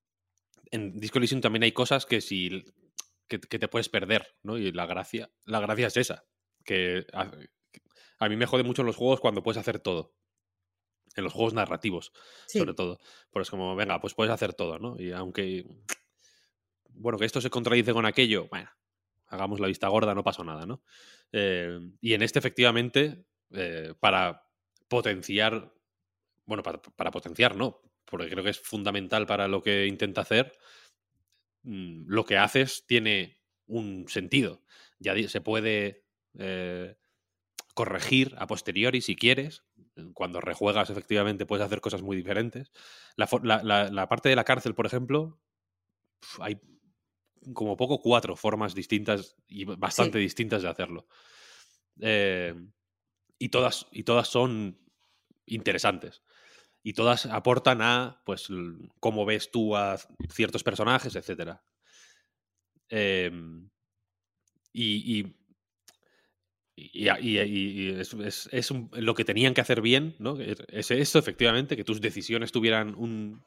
en 0.70 0.98
Disco 0.98 1.18
Elysium 1.18 1.40
también 1.40 1.62
hay 1.62 1.72
cosas 1.72 2.06
que, 2.06 2.20
si, 2.20 2.64
que, 3.26 3.38
te 3.38 3.68
puedes 3.68 3.88
perder, 3.88 4.36
¿no? 4.42 4.58
Y 4.58 4.72
la 4.72 4.86
gracia, 4.86 5.30
la 5.44 5.60
gracia 5.60 5.86
es 5.88 5.96
esa, 5.96 6.24
que 6.64 7.06
a, 7.12 8.28
mí 8.28 8.36
me 8.36 8.46
jode 8.46 8.64
mucho 8.64 8.82
en 8.82 8.86
los 8.86 8.96
juegos 8.96 9.20
cuando 9.20 9.42
puedes 9.42 9.58
hacer 9.58 9.78
todo. 9.78 10.14
En 11.16 11.24
los 11.24 11.32
juegos 11.32 11.54
narrativos, 11.54 12.12
sobre 12.46 12.74
todo. 12.74 13.00
Pues 13.30 13.46
es 13.46 13.50
como, 13.50 13.74
venga, 13.74 14.00
pues 14.00 14.14
puedes 14.14 14.32
hacer 14.32 14.54
todo, 14.54 14.78
¿no? 14.78 14.94
Y 15.00 15.10
aunque 15.10 15.64
bueno, 16.98 17.18
que 17.18 17.24
esto 17.24 17.40
se 17.40 17.50
contradice 17.50 17.92
con 17.92 18.06
aquello, 18.06 18.48
bueno, 18.48 18.68
hagamos 19.28 19.60
la 19.60 19.68
vista 19.68 19.88
gorda, 19.88 20.14
no 20.14 20.24
pasó 20.24 20.44
nada, 20.44 20.66
¿no? 20.66 20.82
Eh, 21.32 21.78
y 22.00 22.14
en 22.14 22.22
este, 22.22 22.38
efectivamente, 22.38 23.24
eh, 23.52 23.94
para 24.00 24.48
potenciar, 24.88 25.72
bueno, 26.46 26.62
para, 26.62 27.10
potenciar, 27.10 27.56
no, 27.56 27.80
porque 28.04 28.28
creo 28.28 28.44
que 28.44 28.50
es 28.50 28.60
fundamental 28.60 29.26
para 29.26 29.48
lo 29.48 29.62
que 29.62 29.86
intenta 29.86 30.22
hacer, 30.22 30.58
mm, 31.62 32.04
lo 32.06 32.24
que 32.24 32.38
haces 32.38 32.84
tiene 32.86 33.38
un 33.66 34.08
sentido. 34.08 34.62
Ya 34.98 35.14
se 35.28 35.40
puede 35.40 36.04
eh, 36.38 36.96
corregir 37.74 38.34
a 38.38 38.46
posteriori 38.46 39.00
si 39.00 39.14
quieres. 39.14 39.62
Cuando 40.14 40.40
rejuegas, 40.40 40.90
efectivamente, 40.90 41.46
puedes 41.46 41.64
hacer 41.64 41.80
cosas 41.80 42.02
muy 42.02 42.16
diferentes. 42.16 42.72
La, 43.16 43.28
parte 44.08 44.28
de 44.28 44.36
la 44.36 44.44
cárcel, 44.44 44.74
por 44.74 44.86
ejemplo, 44.86 45.40
hay 46.40 46.60
como 47.54 47.76
poco 47.76 48.00
cuatro 48.00 48.36
formas 48.36 48.74
distintas 48.74 49.36
y 49.46 49.64
bastante 49.64 50.18
distintas 50.18 50.62
de 50.62 50.68
hacerlo. 50.68 51.06
Eh, 52.00 52.54
y, 53.38 53.48
todas, 53.48 53.86
y 53.92 54.04
todas 54.04 54.28
son 54.28 54.78
interesantes. 55.46 56.22
Y 56.82 56.92
todas 56.92 57.26
aportan 57.26 57.82
a, 57.82 58.22
pues, 58.24 58.48
cómo 59.00 59.24
ves 59.24 59.50
tú 59.50 59.76
a 59.76 59.98
ciertos 60.32 60.62
personajes, 60.62 61.16
etc. 61.16 61.58
Em, 62.88 63.68
y, 64.72 65.18
y, 65.18 65.34
y, 66.76 67.88
es, 67.90 68.72
lo 68.92 69.14
que 69.14 69.24
tenían 69.24 69.54
que 69.54 69.60
hacer 69.60 69.80
bien, 69.80 70.14
¿no? 70.18 70.38
Es 70.40 70.90
eso, 70.90 71.18
efectivamente, 71.18 71.76
que 71.76 71.84
tus 71.84 72.00
decisiones 72.00 72.52
tuvieran 72.52 72.94
un, 72.94 73.44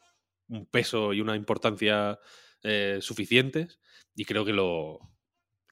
un 0.49 0.65
peso 0.65 1.14
y 1.14 1.22
una 1.22 1.36
importancia 1.36 2.19
eh, 2.64 3.00
suficientes 3.02 3.80
y 4.16 4.26
creo 4.26 4.46
que 4.46 4.54
lo, 4.54 5.00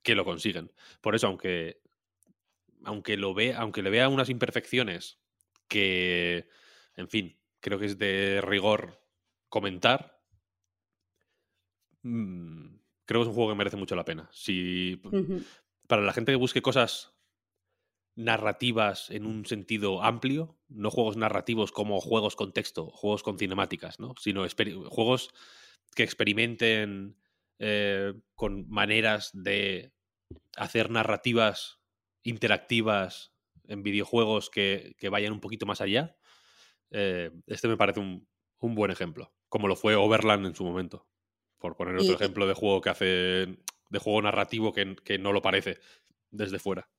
que 0.04 0.16
lo 0.16 0.26
consiguen. 0.26 0.72
Por 1.02 1.16
eso, 1.16 1.28
aunque, 1.28 1.82
aunque, 2.84 3.18
lo 3.18 3.34
ve, 3.34 3.54
aunque 3.54 3.82
le 3.82 3.90
vea 3.90 4.10
unas 4.10 4.30
imperfecciones 4.30 5.20
que, 5.68 6.48
en 6.96 7.10
fin, 7.10 7.40
creo 7.60 7.80
que 7.80 7.86
es 7.86 7.98
de 7.98 8.42
rigor 8.42 9.04
comentar, 9.50 10.22
mm, 12.02 12.76
creo 13.06 13.22
que 13.22 13.24
es 13.24 13.28
un 13.28 13.36
juego 13.36 13.52
que 13.52 13.58
merece 13.58 13.78
mucho 13.78 13.96
la 13.96 14.06
pena. 14.06 14.30
Si, 14.32 15.02
Para 15.88 16.02
la 16.02 16.14
gente 16.14 16.32
que 16.32 16.38
busque 16.38 16.62
cosas 16.62 17.16
narrativas 18.16 19.10
en 19.12 19.26
un 19.26 19.46
sentido 19.46 20.04
amplio, 20.04 20.58
no 20.68 20.92
juegos 20.92 21.18
narrativos 21.18 21.72
como 21.72 22.02
juegos 22.02 22.36
con 22.36 22.52
texto, 22.52 22.90
juegos 22.92 23.24
con 23.24 23.40
cinemáticas, 23.40 24.00
¿no? 24.00 24.14
sino 24.20 24.46
juegos 24.90 25.30
que 25.96 26.04
experimenten 26.04 27.18
eh, 27.60 28.14
con 28.36 28.70
maneras 28.70 29.32
de 29.34 29.92
hacer 30.56 30.90
narrativas 30.90 31.80
interactivas 32.24 33.34
en 33.68 33.84
videojuegos 33.84 34.50
que, 34.50 34.96
vayan 35.10 35.34
un 35.34 35.42
poquito 35.42 35.66
más 35.66 35.82
allá, 35.82 36.16
eh, 36.92 37.32
este 37.48 37.68
me 37.68 37.78
parece 37.78 38.00
un, 38.00 38.28
buen 38.60 38.92
ejemplo, 38.92 39.34
como 39.48 39.68
lo 39.68 39.76
fue 39.76 39.96
Overland 39.96 40.46
en 40.46 40.56
su 40.56 40.64
momento, 40.64 41.08
por 41.58 41.76
poner 41.76 41.96
otro 41.98 42.16
ejemplo 42.16 42.48
de 42.48 42.54
juego 42.54 42.82
que 42.82 42.90
hace, 42.90 43.06
de 43.06 44.00
juego 44.00 44.22
narrativo 44.22 44.74
que, 44.74 44.96
que 45.04 45.18
no 45.18 45.34
lo 45.34 45.42
parece 45.42 45.80
desde 46.32 46.60
fuera. 46.60 46.90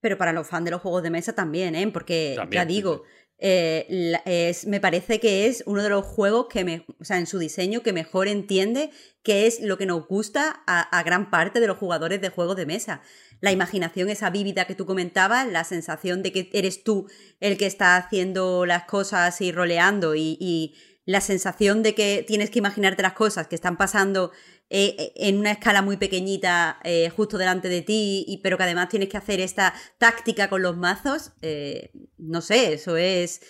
Pero 0.00 0.16
para 0.16 0.32
los 0.32 0.48
fans 0.48 0.64
de 0.64 0.70
los 0.70 0.80
juegos 0.80 1.02
de 1.02 1.10
mesa 1.10 1.34
también, 1.34 1.74
¿eh? 1.74 1.88
Porque 1.88 2.36
ya 2.50 2.64
digo, 2.64 3.02
eh, 3.40 4.56
me 4.66 4.80
parece 4.80 5.20
que 5.20 5.46
es 5.46 5.62
uno 5.66 5.82
de 5.82 5.88
los 5.88 6.04
juegos 6.04 6.46
que, 6.50 6.64
me, 6.64 6.84
en 7.08 7.26
su 7.26 7.38
diseño, 7.38 7.82
que 7.82 7.92
mejor 7.92 8.28
entiende 8.28 8.90
qué 9.22 9.46
es 9.46 9.60
lo 9.60 9.78
que 9.78 9.86
nos 9.86 10.06
gusta 10.06 10.62
a, 10.66 11.02
gran 11.02 11.30
parte 11.30 11.60
de 11.60 11.66
los 11.66 11.78
jugadores 11.78 12.20
de 12.20 12.30
juegos 12.30 12.56
de 12.56 12.66
mesa. 12.66 13.00
La 13.40 13.52
imaginación 13.52 14.08
esa 14.08 14.30
vívida 14.30 14.66
que 14.66 14.74
tú 14.74 14.86
comentabas, 14.86 15.46
la 15.46 15.64
sensación 15.64 16.22
de 16.22 16.32
que 16.32 16.50
eres 16.52 16.82
tú 16.82 17.08
el 17.40 17.56
que 17.56 17.66
está 17.66 17.96
haciendo 17.96 18.66
las 18.66 18.84
cosas 18.84 19.40
y 19.40 19.52
roleando 19.52 20.14
y 20.16 20.74
la 21.08 21.22
sensación 21.22 21.82
de 21.82 21.94
que 21.94 22.22
tienes 22.26 22.50
que 22.50 22.58
imaginarte 22.58 23.02
las 23.02 23.14
cosas 23.14 23.46
que 23.46 23.54
están 23.54 23.78
pasando 23.78 24.30
eh, 24.70 24.94
eh, 24.98 25.12
en 25.16 25.38
una 25.38 25.52
escala 25.52 25.80
muy 25.80 25.96
pequeñita 25.96 26.78
eh, 26.84 27.08
justo 27.08 27.38
delante 27.38 27.70
de 27.70 27.80
ti, 27.80 28.24
y, 28.28 28.38
pero 28.38 28.58
que 28.58 28.64
además 28.64 28.90
tienes 28.90 29.08
que 29.08 29.16
hacer 29.16 29.40
esta 29.40 29.72
táctica 29.96 30.50
con 30.50 30.60
los 30.60 30.76
mazos, 30.76 31.32
no 32.18 32.42
sé, 32.42 32.74
eso 32.74 32.96
es 32.96 33.40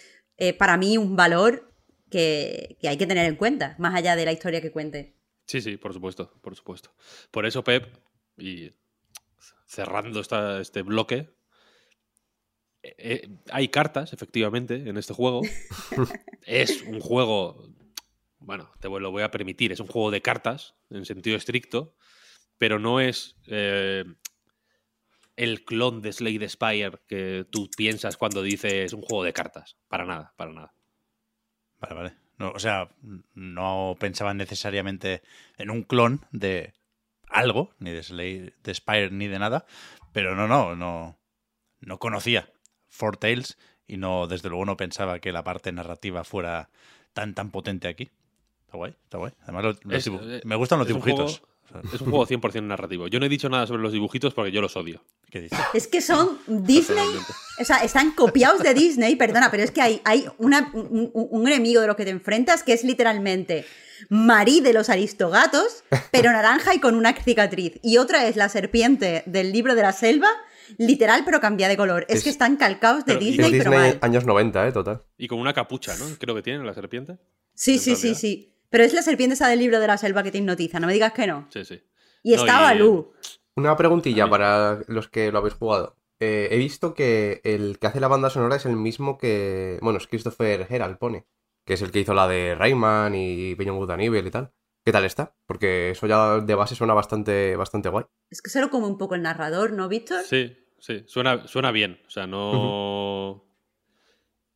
para 0.58 0.76
mí 0.76 0.96
un 0.96 1.16
valor 1.16 1.74
que, 2.10 2.78
hay 2.84 2.96
que 2.96 3.06
tener 3.06 3.26
en 3.26 3.34
cuenta, 3.34 3.74
más 3.78 3.94
allá 3.94 4.14
de 4.14 4.24
la 4.24 4.32
historia 4.32 4.60
que 4.60 4.70
cuente. 4.70 5.16
Sí, 5.46 5.60
sí, 5.60 5.76
por 5.76 5.92
supuesto, 5.92 6.32
por 6.40 6.54
supuesto. 6.54 6.94
Por 7.32 7.46
eso, 7.46 7.64
Pep, 7.64 7.96
y 8.36 8.70
cerrando 9.66 10.20
esta, 10.20 10.60
este 10.60 10.82
bloque, 10.82 11.34
hay 13.50 13.68
cartas, 13.68 14.12
efectivamente, 14.12 14.88
en 14.88 14.96
este 14.96 15.14
juego. 15.14 15.42
es 16.46 16.82
un 16.82 17.00
juego 17.00 17.68
bueno, 18.40 18.70
te 18.80 18.88
lo 18.88 19.10
voy 19.10 19.22
a 19.22 19.30
permitir, 19.30 19.72
es 19.72 19.80
un 19.80 19.86
juego 19.86 20.10
de 20.10 20.22
cartas 20.22 20.74
en 20.90 21.04
sentido 21.04 21.36
estricto, 21.36 21.94
pero 22.58 22.78
no 22.78 23.00
es 23.00 23.36
eh, 23.46 24.04
el 25.36 25.64
clon 25.64 26.02
de 26.02 26.12
Slade 26.12 26.48
Spire 26.48 26.98
que 27.06 27.46
tú 27.50 27.70
piensas 27.76 28.16
cuando 28.16 28.42
dices 28.42 28.92
un 28.92 29.02
juego 29.02 29.24
de 29.24 29.32
cartas. 29.32 29.76
Para 29.88 30.04
nada, 30.04 30.34
para 30.36 30.52
nada. 30.52 30.74
Vale, 31.80 31.94
vale. 31.94 32.14
O 32.54 32.58
sea, 32.58 32.90
no 33.34 33.96
pensaba 33.98 34.32
necesariamente 34.34 35.22
en 35.56 35.70
un 35.70 35.82
clon 35.82 36.24
de 36.30 36.72
algo, 37.28 37.74
ni 37.78 37.90
de 37.90 38.02
Slade 38.02 38.54
de 38.62 38.74
Spire 38.74 39.10
ni 39.10 39.26
de 39.26 39.38
nada, 39.38 39.66
pero 40.12 40.34
no, 40.34 40.46
no, 40.46 40.76
no, 40.76 41.18
no 41.80 41.98
conocía 41.98 42.52
Four 42.88 43.16
Tales 43.16 43.58
y 43.86 43.96
no, 43.96 44.26
desde 44.26 44.48
luego 44.48 44.64
no 44.64 44.76
pensaba 44.76 45.18
que 45.18 45.32
la 45.32 45.44
parte 45.44 45.72
narrativa 45.72 46.24
fuera 46.24 46.70
tan, 47.12 47.34
tan 47.34 47.50
potente 47.50 47.88
aquí. 47.88 48.10
Está 48.68 48.76
guay, 48.76 48.92
está 49.04 49.16
guay. 49.18 49.32
Además, 49.44 49.64
los- 49.64 49.84
los 49.84 49.94
Es- 49.94 50.06
dibu- 50.12 50.20
eh, 50.22 50.40
me 50.44 50.56
gustan 50.56 50.78
los 50.78 50.88
es 50.88 50.94
un 50.94 51.00
dibujitos. 51.00 51.38
juego- 51.40 51.48
O 51.64 51.70
sea, 51.70 51.80
Es 51.94 52.00
un 52.00 52.10
juego 52.10 52.26
100% 52.26 52.62
narrativo. 52.66 53.08
Yo 53.08 53.18
no 53.20 53.26
he 53.26 53.28
dicho 53.28 53.48
nada 53.50 53.66
sobre 53.66 53.82
los 53.82 53.92
dibujitos 53.92 54.32
porque 54.34 54.50
yo 54.52 54.60
los 54.62 54.74
odio. 54.76 55.02
¿Qué 55.30 55.40
dices? 55.42 55.58
Es 55.74 55.86
que 55.86 56.00
son 56.00 56.38
Disney, 56.46 57.06
o 57.60 57.64
sea, 57.64 57.78
están 57.78 58.12
copiados 58.12 58.62
de 58.62 58.72
Disney, 58.72 59.16
perdona, 59.16 59.50
pero 59.50 59.62
es 59.62 59.70
que 59.70 59.82
hay, 59.82 60.00
hay 60.04 60.26
una- 60.38 60.70
un, 60.72 61.46
enemigo 61.46 61.80
de 61.82 61.86
lo 61.86 61.96
que 61.96 62.04
te 62.04 62.10
enfrentas 62.10 62.62
que 62.62 62.72
es 62.72 62.84
literalmente 62.84 63.66
Marí 64.10 64.60
de 64.60 64.72
los 64.72 64.88
Aristogatos, 64.90 65.84
pero 66.10 66.30
naranja 66.32 66.74
y 66.74 66.78
con 66.80 66.94
una 66.94 67.12
cicatriz. 67.14 67.78
Y 67.82 67.96
otra 67.98 68.26
es 68.28 68.36
la 68.36 68.48
serpiente 68.48 69.22
del 69.26 69.52
libro 69.52 69.74
de 69.74 69.82
la 69.82 69.92
selva, 69.92 70.28
literal, 70.78 71.22
pero 71.24 71.40
cambia 71.40 71.68
de 71.68 71.76
color. 71.76 72.06
Es, 72.08 72.16
Es- 72.18 72.24
que 72.24 72.30
están 72.30 72.56
calcados 72.56 73.04
de 73.04 73.14
pero- 73.14 73.20
Es 73.20 73.26
Disney, 73.26 73.50
pero 73.50 73.70
Disney 73.72 73.90
mal. 73.90 73.98
años 74.02 74.24
90, 74.24 74.66
¿eh? 74.68 74.72
Total. 74.72 75.02
Y 75.18 75.26
con 75.28 75.38
una 75.38 75.52
capucha, 75.52 75.96
¿no? 75.98 76.06
Creo 76.18 76.34
que 76.34 76.42
tiene 76.42 76.64
la 76.64 76.72
serpiente. 76.74 77.18
Sí, 77.54 77.78
sí, 77.78 77.94
sí, 77.96 78.14
sí. 78.14 78.54
Pero 78.70 78.84
es 78.84 78.92
la 78.94 79.02
serpiente 79.02 79.34
esa 79.34 79.48
del 79.48 79.58
libro 79.60 79.80
de 79.80 79.86
la 79.86 79.96
selva 79.98 80.22
que 80.22 80.30
te 80.30 80.38
hipnotiza, 80.38 80.78
no 80.80 80.86
me 80.86 80.92
digas 80.92 81.12
que 81.12 81.26
no. 81.26 81.46
Sí, 81.50 81.64
sí. 81.64 81.82
Y 82.22 82.34
No, 82.36 82.44
y- 82.44 82.46
Balú. 82.48 83.12
Una 83.56 83.76
preguntilla 83.76 84.28
para 84.28 84.80
los 84.86 85.08
que 85.08 85.32
lo 85.32 85.38
habéis 85.38 85.54
jugado. 85.54 85.96
Eh, 86.20 86.48
he 86.50 86.58
visto 86.58 86.94
que 86.94 87.40
el 87.44 87.78
que 87.78 87.86
hace 87.86 88.00
la 88.00 88.08
banda 88.08 88.30
sonora 88.30 88.56
es 88.56 88.66
el 88.66 88.76
mismo 88.76 89.18
que. 89.18 89.78
Bueno, 89.82 89.98
es 89.98 90.06
Christopher 90.06 90.66
Herald, 90.68 90.98
pone. 90.98 91.26
Que 91.64 91.74
es 91.74 91.82
el 91.82 91.90
que 91.90 92.00
hizo 92.00 92.14
la 92.14 92.28
de 92.28 92.54
Rayman 92.54 93.14
y 93.14 93.54
Beyond 93.54 93.78
Good 93.78 93.90
and 93.90 94.02
Evil 94.02 94.26
y 94.26 94.30
tal. 94.30 94.52
¿Qué 94.84 94.92
tal 94.92 95.04
está? 95.04 95.34
Porque 95.46 95.90
eso 95.90 96.06
ya 96.06 96.38
de 96.40 96.54
base 96.54 96.74
suena 96.74 96.94
bastante, 96.94 97.56
bastante 97.56 97.88
guay. 97.88 98.06
Es 98.30 98.40
que 98.42 98.50
se 98.50 98.60
lo 98.60 98.70
come 98.70 98.86
un 98.86 98.96
poco 98.96 99.14
el 99.16 99.22
narrador, 99.22 99.72
¿no, 99.72 99.88
Víctor? 99.88 100.22
Sí, 100.24 100.56
sí. 100.78 101.04
Suena, 101.06 101.46
suena 101.46 101.72
bien. 101.72 102.00
O 102.06 102.10
sea, 102.10 102.26
no. 102.26 103.44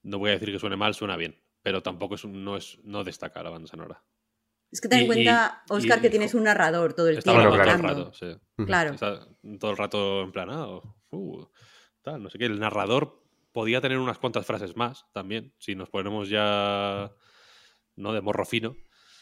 No 0.03 0.19
voy 0.19 0.31
a 0.31 0.35
decir 0.35 0.51
que 0.53 0.59
suene 0.59 0.77
mal, 0.77 0.95
suena 0.95 1.17
bien. 1.17 1.42
Pero 1.63 1.83
tampoco 1.83 2.15
es 2.17 2.25
un- 2.25 2.45
no, 2.45 2.57
es, 2.57 2.79
no 2.85 3.05
destaca 3.05 3.43
la 3.43 3.51
banda 3.51 3.69
sonora. 3.69 4.03
Es 4.71 4.81
que 4.81 4.89
ten 4.89 5.01
en 5.01 5.07
cuenta, 5.07 5.63
y- 5.69 5.73
Oscar, 5.73 5.99
y- 5.99 6.03
que 6.03 6.11
tienes 6.11 6.35
un 6.35 6.45
narrador 6.45 6.95
todo 6.95 7.09
el 7.09 7.19
Está 7.19 7.33
tiempo. 7.33 7.49
Bueno, 7.51 7.65
todo 7.65 7.75
el 7.75 7.83
rato, 7.83 8.13
sí. 8.15 8.65
Claro. 8.67 8.95
Está 8.95 9.29
todo 9.61 9.71
el 9.71 9.77
rato 9.77 10.23
en 10.23 10.33
plan, 10.33 10.49
ah, 10.51 10.81
uh, 11.11 11.47
tal, 12.03 12.23
no 12.23 12.31
sé 12.31 12.39
qué. 12.39 12.47
El 12.47 12.59
narrador 12.59 13.23
podía 13.53 13.81
tener 13.83 13.99
unas 13.99 14.19
cuantas 14.19 14.47
frases 14.47 14.77
más 14.77 15.05
también, 15.13 15.55
si 15.59 15.75
nos 15.75 15.91
ponemos 15.91 16.29
ya, 16.31 17.13
¿no? 17.97 18.13
De 18.15 18.21
morro 18.23 18.47
fino. 18.47 18.75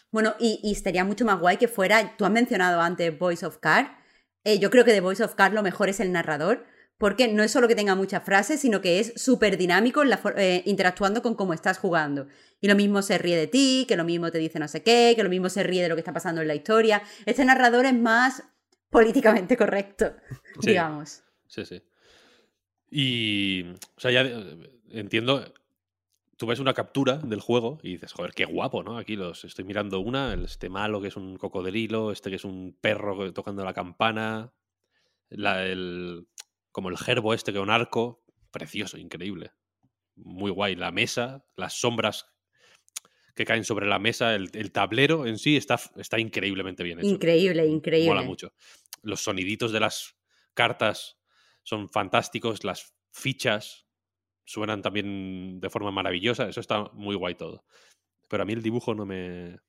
Bueno, 0.09 0.35
y, 0.39 0.59
y 0.63 0.71
estaría 0.71 1.03
mucho 1.03 1.25
más 1.25 1.39
guay 1.39 1.57
que 1.57 1.67
fuera, 1.67 2.15
tú 2.17 2.25
has 2.25 2.31
mencionado 2.31 2.81
antes 2.81 3.17
Voice 3.17 3.45
of 3.45 3.57
Car, 3.57 3.97
eh, 4.45 4.57
yo 4.59 4.69
creo 4.69 4.83
que 4.85 4.91
de 4.93 5.01
Voice 5.01 5.23
of 5.23 5.35
Car 5.35 5.53
lo 5.53 5.63
mejor 5.63 5.89
es 5.89 5.99
el 5.99 6.11
narrador, 6.13 6.65
porque 7.01 7.27
no 7.27 7.43
es 7.43 7.51
solo 7.51 7.67
que 7.67 7.75
tenga 7.75 7.95
muchas 7.95 8.23
frases, 8.23 8.61
sino 8.61 8.79
que 8.79 8.99
es 8.99 9.11
súper 9.17 9.57
dinámico 9.57 10.03
eh, 10.37 10.63
interactuando 10.65 11.21
con 11.21 11.35
cómo 11.35 11.53
estás 11.53 11.77
jugando. 11.79 12.27
Y 12.61 12.67
lo 12.69 12.75
mismo 12.75 13.01
se 13.01 13.17
ríe 13.17 13.35
de 13.35 13.47
ti, 13.47 13.85
que 13.89 13.97
lo 13.97 14.05
mismo 14.05 14.31
te 14.31 14.37
dice 14.37 14.59
no 14.59 14.67
sé 14.69 14.83
qué, 14.83 15.13
que 15.15 15.23
lo 15.23 15.29
mismo 15.29 15.49
se 15.49 15.63
ríe 15.63 15.81
de 15.83 15.89
lo 15.89 15.95
que 15.95 16.01
está 16.01 16.13
pasando 16.13 16.41
en 16.41 16.47
la 16.47 16.55
historia. 16.55 17.01
Este 17.25 17.43
narrador 17.43 17.85
es 17.85 17.93
más 17.95 18.43
políticamente 18.89 19.57
correcto, 19.57 20.13
Sí. 20.61 20.69
digamos. 20.69 21.23
Sí, 21.47 21.65
sí. 21.65 21.81
Y, 22.89 23.63
o 23.71 23.99
sea, 23.99 24.11
ya 24.11 24.21
eh, 24.21 24.57
entiendo, 24.91 25.43
tú 26.37 26.45
ves 26.47 26.59
una 26.59 26.73
captura 26.73 27.17
del 27.17 27.39
juego 27.39 27.79
y 27.83 27.93
dices, 27.93 28.11
joder, 28.13 28.33
qué 28.33 28.45
guapo, 28.45 28.83
¿no? 28.83 28.97
Aquí 28.97 29.15
los 29.15 29.43
estoy 29.45 29.65
mirando 29.65 29.99
una, 29.99 30.33
este 30.33 30.69
malo 30.69 31.01
que 31.01 31.07
es 31.07 31.15
un 31.15 31.37
cocodrilo, 31.37 32.11
este 32.11 32.29
que 32.29 32.35
es 32.35 32.45
un 32.45 32.77
perro 32.79 33.31
tocando 33.33 33.63
la 33.63 33.73
campana, 33.73 34.53
la- 35.29 35.65
el, 35.65 36.27
como 36.71 36.89
el 36.89 36.97
gerbo 36.97 37.33
este 37.33 37.51
que 37.51 37.57
es 37.57 37.63
un 37.63 37.69
arco, 37.69 38.23
precioso, 38.51 38.97
increíble. 38.97 39.51
Muy 40.15 40.51
guay. 40.51 40.75
La 40.75 40.91
mesa, 40.91 41.45
las 41.55 41.73
sombras 41.73 42.27
que 43.35 43.45
caen 43.45 43.63
sobre 43.63 43.87
la 43.87 43.99
mesa, 43.99 44.35
el, 44.35 44.49
el 44.53 44.71
tablero 44.71 45.25
en 45.25 45.37
sí 45.37 45.55
está, 45.55 45.79
está 45.95 46.19
increíblemente 46.19 46.83
bien 46.83 46.99
hecho. 46.99 47.07
Increíble, 47.07 47.65
increíble. 47.65 48.09
Mola 48.09 48.23
mucho. 48.23 48.53
Los 49.03 49.21
soniditos 49.21 49.71
de 49.71 49.79
las 49.79 50.17
cartas 50.53 51.17
son 51.63 51.89
fantásticos, 51.89 52.63
las 52.63 52.93
fichas 53.11 53.87
suenan 54.45 54.81
también 54.81 55.59
de 55.59 55.69
forma 55.69 55.91
maravillosa, 55.91 56.49
eso 56.49 56.59
está 56.59 56.89
muy 56.93 57.15
guay 57.15 57.35
todo. 57.35 57.63
Pero 58.27 58.43
a 58.43 58.45
mí 58.45 58.53
el 58.53 58.61
dibujo 58.61 58.93
no 58.93 59.05
me... 59.05 59.59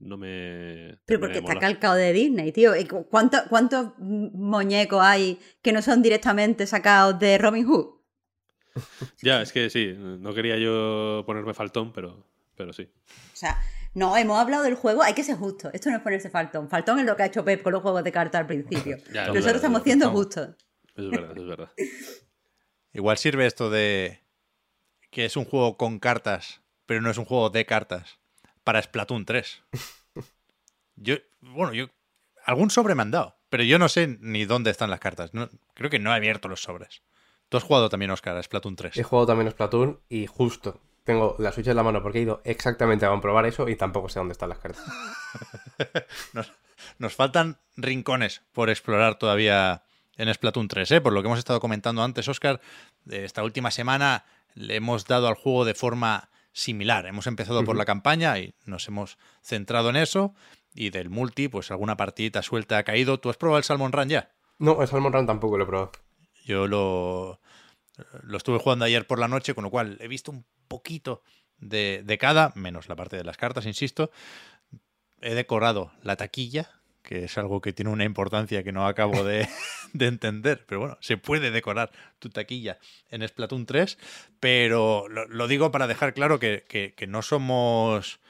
No 0.00 0.16
me... 0.16 0.98
Pero 1.06 1.20
me 1.20 1.26
porque 1.26 1.38
está 1.38 1.48
mola. 1.54 1.60
calcado 1.60 1.94
de 1.94 2.12
Disney, 2.12 2.52
tío. 2.52 2.74
¿Y 2.74 2.86
cu- 2.86 3.06
¿Cuánto- 3.08 3.42
¿Cuántos 3.48 3.92
muñecos 3.98 5.00
hay 5.02 5.38
que 5.62 5.72
no 5.72 5.82
son 5.82 6.02
directamente 6.02 6.66
sacados 6.66 7.18
de 7.18 7.38
Robin 7.38 7.66
Hood? 7.66 8.00
Ya, 9.22 9.42
es 9.42 9.52
que 9.52 9.68
sí, 9.70 9.94
no 9.96 10.32
quería 10.32 10.56
yo 10.56 11.22
ponerme 11.26 11.52
faltón, 11.54 11.92
pero, 11.92 12.24
pero 12.56 12.72
sí. 12.72 12.88
O 13.32 13.36
sea, 13.36 13.60
no, 13.94 14.16
hemos 14.16 14.38
hablado 14.38 14.62
del 14.62 14.74
juego, 14.74 15.02
hay 15.02 15.12
que 15.12 15.24
ser 15.24 15.36
justo. 15.36 15.70
Esto 15.72 15.90
no 15.90 15.96
es 15.96 16.02
ponerse 16.02 16.30
faltón. 16.30 16.68
Faltón 16.70 16.98
es 17.00 17.04
lo 17.06 17.16
que 17.16 17.24
ha 17.24 17.26
hecho 17.26 17.44
Pep 17.44 17.62
con 17.62 17.72
los 17.72 17.82
juegos 17.82 18.02
de 18.04 18.12
cartas 18.12 18.40
al 18.40 18.46
principio. 18.46 18.96
Ya, 19.12 19.22
es 19.22 19.28
Nosotros 19.28 19.34
verdad, 19.44 19.56
estamos 19.56 19.78
es 19.80 19.84
siendo 19.84 20.06
verdad. 20.06 20.16
justos. 20.18 20.48
Es 20.96 21.10
verdad, 21.10 21.36
es 21.38 21.46
verdad. 21.46 21.70
Igual 22.92 23.18
sirve 23.18 23.46
esto 23.46 23.68
de 23.70 24.20
que 25.10 25.24
es 25.24 25.36
un 25.36 25.44
juego 25.44 25.76
con 25.76 25.98
cartas, 25.98 26.62
pero 26.86 27.00
no 27.02 27.10
es 27.10 27.18
un 27.18 27.24
juego 27.24 27.50
de 27.50 27.66
cartas, 27.66 28.19
para 28.70 28.82
Splatoon 28.82 29.24
3. 29.24 29.62
Yo, 30.94 31.16
bueno, 31.40 31.72
yo. 31.72 31.86
Algún 32.44 32.70
sobre 32.70 32.94
me 32.94 33.02
han 33.02 33.10
dado, 33.10 33.36
pero 33.48 33.64
yo 33.64 33.78
no 33.80 33.88
sé 33.88 34.18
ni 34.20 34.44
dónde 34.44 34.70
están 34.70 34.90
las 34.90 35.00
cartas. 35.00 35.34
No- 35.34 35.48
creo 35.74 35.90
que 35.90 35.98
no 35.98 36.12
he 36.12 36.14
abierto 36.14 36.46
los 36.46 36.62
sobres. 36.62 37.02
Tú 37.48 37.56
has 37.56 37.64
jugado 37.64 37.88
también, 37.88 38.12
Oscar, 38.12 38.36
a 38.36 38.42
Splatoon 38.42 38.76
3. 38.76 38.96
He 38.96 39.02
jugado 39.02 39.26
también 39.26 39.48
a 39.48 39.50
Splatoon 39.50 39.98
y 40.08 40.26
justo 40.28 40.80
tengo 41.02 41.34
la 41.40 41.50
Switch 41.50 41.66
en 41.66 41.74
la 41.74 41.82
mano 41.82 42.00
porque 42.00 42.18
he 42.18 42.22
ido 42.22 42.42
exactamente 42.44 43.06
a 43.06 43.08
comprobar 43.08 43.44
eso 43.46 43.68
y 43.68 43.74
tampoco 43.74 44.08
sé 44.08 44.20
dónde 44.20 44.32
están 44.32 44.50
las 44.50 44.58
cartas. 44.58 44.84
Nos, 46.32 46.52
nos 46.98 47.14
faltan 47.14 47.58
rincones 47.76 48.42
por 48.52 48.70
explorar 48.70 49.16
todavía 49.18 49.82
en 50.16 50.32
Splatoon 50.32 50.68
3, 50.68 50.90
¿eh? 50.92 51.00
por 51.00 51.12
lo 51.12 51.22
que 51.22 51.26
hemos 51.26 51.38
estado 51.40 51.58
comentando 51.60 52.04
antes, 52.04 52.28
Oscar. 52.28 52.60
Esta 53.10 53.42
última 53.42 53.70
semana 53.72 54.24
le 54.54 54.76
hemos 54.76 55.06
dado 55.06 55.26
al 55.28 55.34
juego 55.34 55.64
de 55.64 55.74
forma 55.74 56.28
similar. 56.52 57.06
Hemos 57.06 57.26
empezado 57.26 57.64
por 57.64 57.76
la 57.76 57.84
campaña 57.84 58.38
y 58.38 58.54
nos 58.64 58.86
hemos 58.88 59.18
centrado 59.42 59.90
en 59.90 59.96
eso. 59.96 60.34
Y 60.74 60.90
del 60.90 61.10
multi, 61.10 61.48
pues 61.48 61.70
alguna 61.70 61.96
partidita 61.96 62.42
suelta 62.42 62.78
ha 62.78 62.84
caído. 62.84 63.18
¿Tú 63.18 63.30
has 63.30 63.36
probado 63.36 63.58
el 63.58 63.64
Salmon 63.64 63.92
Run 63.92 64.08
ya? 64.08 64.30
No, 64.58 64.82
el 64.82 64.88
Salmon 64.88 65.12
Run 65.12 65.26
tampoco 65.26 65.58
lo 65.58 65.64
he 65.64 65.66
probado. 65.66 65.92
Yo 66.44 66.66
lo, 66.66 67.40
lo 68.22 68.36
estuve 68.36 68.58
jugando 68.58 68.84
ayer 68.84 69.06
por 69.06 69.18
la 69.18 69.28
noche, 69.28 69.54
con 69.54 69.64
lo 69.64 69.70
cual 69.70 69.98
he 70.00 70.08
visto 70.08 70.30
un 70.30 70.44
poquito 70.68 71.22
de, 71.58 72.02
de 72.04 72.18
cada, 72.18 72.52
menos 72.54 72.88
la 72.88 72.96
parte 72.96 73.16
de 73.16 73.24
las 73.24 73.36
cartas, 73.36 73.66
insisto. 73.66 74.10
He 75.20 75.34
decorado 75.34 75.92
la 76.02 76.16
taquilla, 76.16 76.79
que 77.02 77.24
es 77.24 77.38
algo 77.38 77.60
que 77.60 77.72
tiene 77.72 77.90
una 77.90 78.04
importancia 78.04 78.62
que 78.62 78.72
no 78.72 78.86
acabo 78.86 79.24
de, 79.24 79.48
de 79.92 80.06
entender, 80.06 80.64
pero 80.66 80.80
bueno, 80.80 80.98
se 81.00 81.16
puede 81.16 81.50
decorar 81.50 81.90
tu 82.18 82.28
taquilla 82.30 82.78
en 83.08 83.26
Splatoon 83.26 83.66
3, 83.66 83.98
pero 84.38 85.08
lo, 85.08 85.26
lo 85.28 85.48
digo 85.48 85.70
para 85.70 85.86
dejar 85.86 86.14
claro 86.14 86.38
que, 86.38 86.64
que- 86.68 86.94
que 86.94 87.06
no 87.06 87.22
somos 87.22 88.20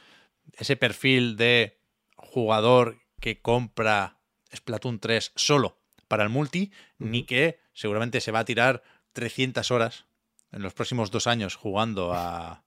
ese 0.55 0.77
perfil 0.77 1.37
de 1.37 1.79
jugador 2.17 2.99
que 3.21 3.41
compra 3.41 4.19
Splatoon 4.55 4.99
3 5.01 5.33
solo 5.37 5.79
para 6.09 6.23
el 6.25 6.29
multi, 6.29 6.73
ni 6.99 7.25
que 7.25 7.61
seguramente 7.73 8.21
se 8.21 8.33
va 8.33 8.41
a 8.41 8.45
tirar 8.45 8.83
300 9.13 9.71
horas 9.71 10.07
en 10.53 10.63
los 10.63 10.75
próximos 10.75 11.11
dos 11.11 11.27
años 11.27 11.55
jugando 11.55 12.13
a 12.13 12.65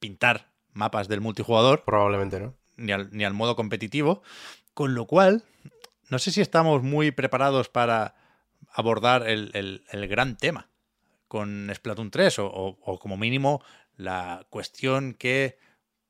pintar 0.00 0.52
mapas 0.72 1.08
del 1.08 1.20
multijugador 1.22 1.84
Probablemente 1.84 2.40
no. 2.40 2.54
ni 2.76 2.92
al, 2.92 3.08
ni 3.12 3.24
al 3.24 3.32
modo 3.32 3.56
competitivo. 3.56 4.22
Con 4.74 4.94
lo 4.94 5.06
cual, 5.06 5.44
no 6.10 6.18
sé 6.18 6.32
si 6.32 6.40
estamos 6.40 6.82
muy 6.82 7.12
preparados 7.12 7.68
para 7.68 8.16
abordar 8.72 9.28
el, 9.28 9.82
gran 10.08 10.36
tema 10.36 10.68
con 11.28 11.70
Splatoon 11.72 12.10
3 12.10 12.36
o, 12.40 12.98
como 13.00 13.16
mínimo 13.16 13.62
la 13.96 14.46
cuestión 14.50 15.14
que 15.14 15.58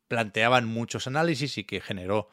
planteaban 0.09 0.67
muchos 0.67 1.07
análisis 1.07 1.59
y 1.59 1.65
que 1.65 1.81
generó 1.83 2.29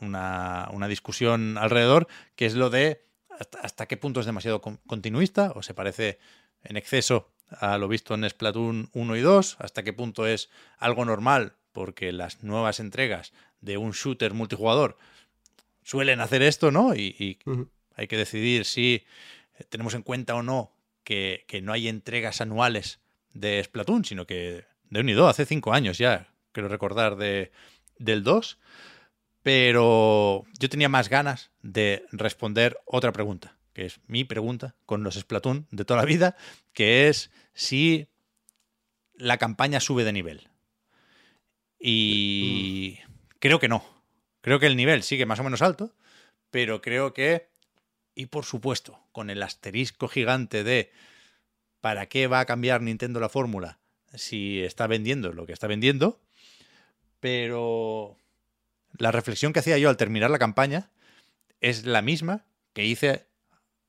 una, 0.00 0.68
discusión 0.88 1.56
alrededor, 1.56 2.08
que 2.34 2.46
es 2.46 2.54
lo 2.54 2.68
de 2.70 3.04
hasta, 3.30 3.60
hasta 3.60 3.86
qué 3.86 3.96
punto 3.96 4.20
es 4.20 4.26
demasiado 4.26 4.60
con- 4.60 4.78
continuista 4.86 5.52
o 5.54 5.62
se 5.62 5.74
parece 5.74 6.18
en 6.64 6.76
exceso 6.76 7.30
a 7.50 7.78
lo 7.78 7.88
visto 7.88 8.14
en 8.14 8.28
Splatoon 8.28 8.90
1 8.92 9.16
y 9.16 9.20
2, 9.20 9.56
hasta 9.60 9.82
qué 9.84 9.92
punto 9.92 10.26
es 10.26 10.50
algo 10.78 11.04
normal, 11.04 11.54
porque 11.72 12.12
las 12.12 12.42
nuevas 12.42 12.80
entregas 12.80 13.32
de 13.60 13.76
un 13.76 13.92
shooter 13.92 14.34
multijugador 14.34 14.96
suelen 15.84 16.20
hacer 16.20 16.42
esto, 16.42 16.72
¿no? 16.72 16.94
Y, 16.94 17.38
hay 17.96 18.08
que 18.08 18.16
decidir 18.16 18.64
si 18.64 19.04
eh, 19.56 19.64
tenemos 19.68 19.94
en 19.94 20.02
cuenta 20.02 20.34
o 20.34 20.42
no 20.42 20.72
que, 21.04 21.44
que 21.46 21.62
no 21.62 21.72
hay 21.72 21.86
entregas 21.86 22.40
anuales 22.40 22.98
de 23.34 23.62
Splatoon, 23.62 24.04
sino 24.04 24.26
que 24.26 24.64
de 24.90 25.00
un 25.00 25.08
y 25.08 25.12
dos, 25.12 25.30
hace 25.30 25.46
cinco 25.46 25.72
años 25.72 25.98
ya, 25.98 26.28
quiero 26.52 26.68
recordar, 26.68 27.16
de, 27.16 27.52
del 27.98 28.22
2. 28.22 28.58
Pero 29.42 30.44
yo 30.58 30.68
tenía 30.70 30.88
más 30.88 31.10
ganas 31.10 31.50
de 31.62 32.06
responder 32.12 32.78
otra 32.86 33.12
pregunta, 33.12 33.58
que 33.74 33.84
es 33.84 34.00
mi 34.06 34.24
pregunta 34.24 34.74
con 34.86 35.02
los 35.02 35.16
Splatoon 35.16 35.66
de 35.70 35.84
toda 35.84 36.00
la 36.00 36.06
vida, 36.06 36.36
que 36.72 37.08
es 37.08 37.30
si 37.52 38.08
la 39.16 39.36
campaña 39.36 39.80
sube 39.80 40.04
de 40.04 40.12
nivel. 40.12 40.48
Y 41.78 43.00
creo 43.38 43.58
que 43.58 43.68
no. 43.68 43.84
Creo 44.44 44.60
que 44.60 44.66
el 44.66 44.76
nivel 44.76 45.02
sigue 45.02 45.24
más 45.24 45.40
o 45.40 45.42
menos 45.42 45.62
alto, 45.62 45.94
pero 46.50 46.82
creo 46.82 47.14
que, 47.14 47.48
y 48.14 48.26
por 48.26 48.44
supuesto, 48.44 49.00
con 49.10 49.30
el 49.30 49.42
asterisco 49.42 50.06
gigante 50.06 50.62
de 50.62 50.92
¿para 51.80 52.10
qué 52.10 52.26
va 52.26 52.40
a 52.40 52.44
cambiar 52.44 52.82
Nintendo 52.82 53.20
la 53.20 53.30
fórmula 53.30 53.78
si 54.12 54.60
está 54.60 54.86
vendiendo 54.86 55.32
lo 55.32 55.46
que 55.46 55.54
está 55.54 55.66
vendiendo? 55.66 56.20
Pero 57.20 58.18
la 58.98 59.10
reflexión 59.12 59.54
que 59.54 59.60
hacía 59.60 59.78
yo 59.78 59.88
al 59.88 59.96
terminar 59.96 60.30
la 60.30 60.38
campaña 60.38 60.90
es 61.62 61.86
la 61.86 62.02
misma 62.02 62.44
que 62.74 62.84
hice 62.84 63.26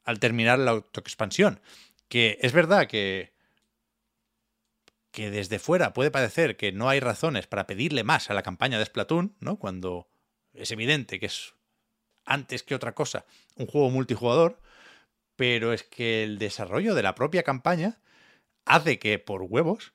al 0.06 0.22
terminar 0.22 0.58
la 0.58 0.72
autoexpansión. 0.72 1.60
Que 2.08 2.40
es 2.42 2.54
verdad 2.54 2.88
que, 2.88 3.34
que 5.12 5.32
desde 5.32 5.60
fuera 5.60 5.92
puede 5.92 6.12
parecer 6.12 6.56
que 6.56 6.72
no 6.72 6.88
hay 6.88 7.02
razones 7.02 7.46
para 7.46 7.68
pedirle 7.68 8.06
más 8.06 8.30
a 8.30 8.34
la 8.34 8.42
campaña 8.42 8.80
de 8.80 8.86
Splatoon, 8.86 9.36
¿no? 9.42 9.60
Cuando 9.60 10.08
es 10.56 10.72
evidente 10.72 11.20
que 11.20 11.28
es 11.28 11.54
antes 12.26 12.64
que 12.64 12.76
otra 12.76 12.96
cosa 12.96 13.26
un 13.56 13.68
juego 13.68 13.90
multijugador, 13.90 14.60
pero 15.36 15.74
es 15.74 15.84
que 15.84 16.24
el 16.24 16.38
desarrollo 16.38 16.96
de 16.96 17.04
la 17.04 17.16
propia 17.16 17.44
campaña 17.44 18.00
hace 18.66 19.00
que 19.00 19.20
por 19.20 19.44
huevos, 19.44 19.94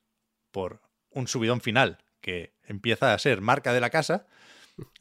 por 0.50 0.80
un 1.10 1.28
subidón 1.28 1.60
final 1.60 1.98
que 2.20 2.54
empieza 2.64 3.14
a 3.14 3.18
ser 3.18 3.40
marca 3.40 3.72
de 3.72 3.80
la 3.80 3.90
casa, 3.90 4.26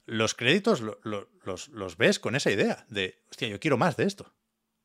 los 0.05 0.33
créditos 0.33 0.81
los, 0.81 1.27
los, 1.43 1.97
ves 1.97 2.19
con 2.19 2.35
esa 2.35 2.51
idea 2.51 2.85
de, 2.89 3.21
hostia, 3.29 3.47
yo 3.47 3.59
quiero 3.59 3.77
más 3.77 3.97
de 3.97 4.05
esto. 4.05 4.33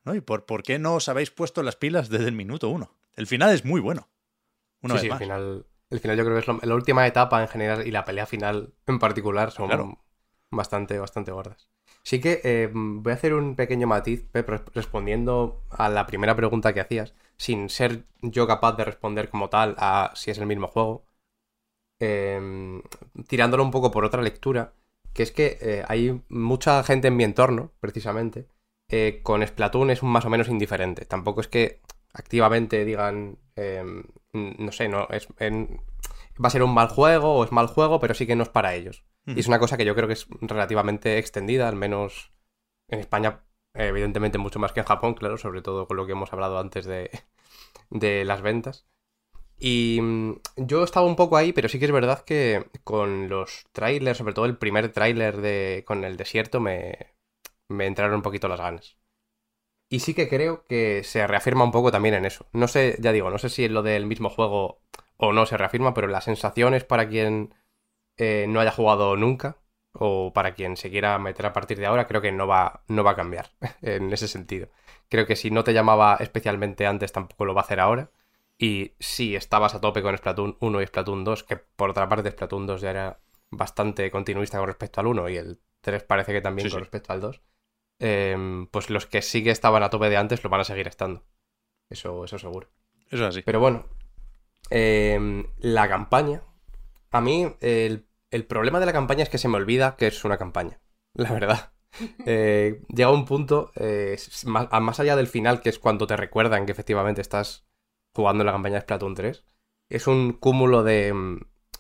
¿no? 0.04 0.14
¿Y 0.14 0.20
por, 0.20 0.44
por 0.44 0.62
qué 0.62 0.78
no 0.78 0.94
os 0.94 1.08
habéis 1.08 1.30
puesto 1.30 1.62
las 1.62 1.76
pilas 1.76 2.08
desde 2.08 2.26
el 2.26 2.32
minuto 2.32 2.68
uno? 2.68 2.96
El 3.14 3.26
final 3.26 3.52
es 3.54 3.64
muy 3.64 3.80
bueno. 3.80 4.10
Una 4.82 4.98
sí, 4.98 5.06
El, 5.06 5.16
final, 5.16 5.66
el 5.88 6.00
final 6.00 6.16
yo 6.18 6.24
creo 6.24 6.36
que 6.36 6.50
es 6.50 6.68
la 6.68 6.74
última 6.74 7.06
etapa 7.06 7.40
en 7.40 7.48
general 7.48 7.86
y 7.86 7.90
la 7.90 8.04
pelea 8.04 8.26
final 8.26 8.74
en 8.86 8.98
particular 8.98 9.50
son 9.50 9.96
bastante, 10.56 10.98
bastante 10.98 11.32
gordas. 11.32 11.68
Sí 12.02 12.20
que 12.20 12.40
eh, 12.44 12.70
voy 12.72 13.12
a 13.12 13.14
hacer 13.14 13.34
un 13.34 13.56
pequeño 13.56 13.86
matiz, 13.86 14.26
respondiendo 14.74 15.62
a 15.70 15.88
la 15.88 16.06
primera 16.06 16.36
pregunta 16.36 16.72
que 16.74 16.80
hacías, 16.80 17.14
sin 17.36 17.70
ser 17.70 18.04
yo 18.22 18.46
capaz 18.46 18.72
de 18.76 18.84
responder 18.84 19.30
como 19.30 19.48
tal 19.48 19.74
a 19.78 20.12
si 20.14 20.30
es 20.30 20.38
el 20.38 20.46
mismo 20.46 20.68
juego, 20.68 21.06
em, 22.00 22.82
tirándolo 23.28 23.62
un 23.64 23.70
poco 23.70 23.90
por 23.90 24.04
otra 24.04 24.22
lectura, 24.22 24.74
que 25.12 25.22
es 25.22 25.32
que 25.32 25.58
eh, 25.60 25.84
hay 25.88 26.20
mucha 26.28 26.82
gente 26.84 27.08
en 27.08 27.16
mi 27.16 27.24
entorno, 27.24 27.72
precisamente, 27.80 28.48
eh, 28.90 29.20
con 29.22 29.46
Splatoon 29.46 29.90
es 29.90 30.02
más 30.02 30.24
o 30.24 30.30
menos 30.30 30.48
indiferente. 30.48 31.04
Tampoco 31.06 31.40
es 31.40 31.48
que 31.48 31.80
activamente 32.12 32.84
digan, 32.84 33.38
em, 33.56 34.04
no 34.32 34.72
sé, 34.72 34.88
no 34.88 35.08
es, 35.10 35.28
va 36.42 36.48
a 36.48 36.50
ser 36.50 36.62
un 36.62 36.74
mal 36.74 36.88
juego 36.88 37.34
o 37.36 37.44
es 37.44 37.52
mal 37.52 37.66
juego, 37.66 38.00
pero 38.00 38.14
sí 38.14 38.26
que 38.26 38.36
no 38.36 38.42
es 38.44 38.48
para 38.48 38.74
ellos. 38.74 39.04
Y 39.26 39.40
es 39.40 39.48
una 39.48 39.58
cosa 39.58 39.76
que 39.76 39.84
yo 39.84 39.94
creo 39.94 40.06
que 40.08 40.14
es 40.14 40.26
relativamente 40.40 41.18
extendida, 41.18 41.68
al 41.68 41.76
menos 41.76 42.32
en 42.88 43.00
España, 43.00 43.44
evidentemente 43.74 44.38
mucho 44.38 44.58
más 44.58 44.72
que 44.72 44.80
en 44.80 44.86
Japón, 44.86 45.14
claro, 45.14 45.38
sobre 45.38 45.62
todo 45.62 45.86
con 45.88 45.96
lo 45.96 46.06
que 46.06 46.12
hemos 46.12 46.32
hablado 46.32 46.58
antes 46.58 46.84
de, 46.86 47.10
de 47.90 48.24
las 48.24 48.42
ventas. 48.42 48.86
Y 49.58 50.00
mm, 50.02 50.34
yo 50.56 50.84
estaba 50.84 51.06
un 51.06 51.16
poco 51.16 51.36
ahí, 51.36 51.52
pero 51.52 51.68
sí 51.68 51.78
que 51.78 51.86
es 51.86 51.92
verdad 51.92 52.24
que 52.24 52.66
con 52.84 53.28
los 53.28 53.64
trailers, 53.72 54.18
sobre 54.18 54.34
todo 54.34 54.46
el 54.46 54.58
primer 54.58 54.92
tráiler 54.92 55.38
de 55.38 55.84
con 55.86 56.04
el 56.04 56.16
desierto, 56.16 56.60
me, 56.60 57.14
me 57.68 57.86
entraron 57.86 58.16
un 58.16 58.22
poquito 58.22 58.48
las 58.48 58.60
ganas. 58.60 58.98
Y 59.88 60.00
sí 60.00 60.14
que 60.14 60.28
creo 60.28 60.64
que 60.66 61.04
se 61.04 61.26
reafirma 61.26 61.64
un 61.64 61.72
poco 61.72 61.92
también 61.92 62.14
en 62.14 62.24
eso. 62.24 62.46
No 62.52 62.68
sé, 62.68 62.96
ya 63.00 63.12
digo, 63.12 63.30
no 63.30 63.38
sé 63.38 63.48
si 63.48 63.64
es 63.64 63.70
lo 63.70 63.82
del 63.82 64.06
mismo 64.06 64.30
juego 64.30 64.80
o 65.16 65.32
no 65.32 65.46
se 65.46 65.56
reafirma, 65.56 65.94
pero 65.94 66.08
las 66.08 66.24
sensaciones 66.24 66.84
para 66.84 67.08
quien 67.08 67.54
eh, 68.16 68.46
no 68.48 68.60
haya 68.60 68.70
jugado 68.70 69.16
nunca 69.16 69.58
o 69.92 70.32
para 70.32 70.54
quien 70.54 70.76
se 70.76 70.90
quiera 70.90 71.18
meter 71.18 71.46
a 71.46 71.52
partir 71.52 71.78
de 71.78 71.86
ahora, 71.86 72.06
creo 72.06 72.20
que 72.20 72.32
no 72.32 72.46
va, 72.46 72.82
no 72.88 73.04
va 73.04 73.12
a 73.12 73.16
cambiar 73.16 73.50
en 73.82 74.12
ese 74.12 74.28
sentido. 74.28 74.68
Creo 75.08 75.26
que 75.26 75.36
si 75.36 75.50
no 75.50 75.62
te 75.64 75.72
llamaba 75.72 76.16
especialmente 76.20 76.86
antes, 76.86 77.12
tampoco 77.12 77.44
lo 77.44 77.54
va 77.54 77.60
a 77.60 77.64
hacer 77.64 77.80
ahora. 77.80 78.10
Y 78.58 78.92
si 78.98 79.36
estabas 79.36 79.74
a 79.74 79.80
tope 79.80 80.02
con 80.02 80.16
Splatoon 80.16 80.56
1 80.60 80.82
y 80.82 80.86
Splatoon 80.86 81.24
2, 81.24 81.44
que 81.44 81.56
por 81.56 81.90
otra 81.90 82.08
parte 82.08 82.30
Splatoon 82.30 82.66
2 82.66 82.80
ya 82.80 82.90
era 82.90 83.20
bastante 83.50 84.10
continuista 84.10 84.58
con 84.58 84.66
respecto 84.66 85.00
al 85.00 85.06
1 85.08 85.28
y 85.28 85.36
el 85.36 85.60
3 85.80 86.02
parece 86.04 86.32
que 86.32 86.40
también 86.40 86.70
con 86.70 86.80
respecto 86.80 87.12
al 87.12 87.20
2, 87.20 87.40
em, 88.00 88.66
pues 88.68 88.90
los 88.90 89.06
que 89.06 89.22
sí 89.22 89.44
que 89.44 89.50
estaban 89.50 89.82
a 89.82 89.90
tope 89.90 90.08
de 90.08 90.16
antes 90.16 90.42
lo 90.42 90.50
van 90.50 90.60
a 90.60 90.64
seguir 90.64 90.88
estando. 90.88 91.24
Eso, 91.90 92.24
eso 92.24 92.38
seguro. 92.38 92.68
Eso 93.10 93.24
es 93.24 93.28
así. 93.28 93.42
Pero 93.42 93.60
bueno, 93.60 93.86
em, 94.70 95.46
la 95.58 95.88
campaña, 95.88 96.42
a 97.14 97.20
mí 97.20 97.46
el, 97.60 98.06
problema 98.48 98.80
de 98.80 98.86
la 98.86 98.92
campaña 98.92 99.22
es 99.22 99.28
que 99.28 99.38
se 99.38 99.46
me 99.46 99.56
olvida 99.56 99.94
que 99.96 100.08
es 100.08 100.24
una 100.24 100.36
campaña, 100.36 100.80
la 101.14 101.32
verdad. 101.32 101.70
Eh, 102.26 102.82
llega 102.88 103.12
un 103.12 103.24
punto, 103.24 103.70
eh, 103.76 104.16
más, 104.46 104.98
allá 104.98 105.14
del 105.14 105.28
final, 105.28 105.60
que 105.60 105.68
es 105.68 105.78
cuando 105.78 106.08
te 106.08 106.16
recuerdan 106.16 106.66
que 106.66 106.72
efectivamente 106.72 107.20
estás 107.20 107.68
jugando 108.12 108.42
la 108.42 108.50
campaña 108.50 108.74
de 108.74 108.80
Splatoon 108.80 109.14
3, 109.14 109.44
es 109.88 110.08
un 110.08 110.32
cúmulo 110.32 110.82
de, 110.82 111.14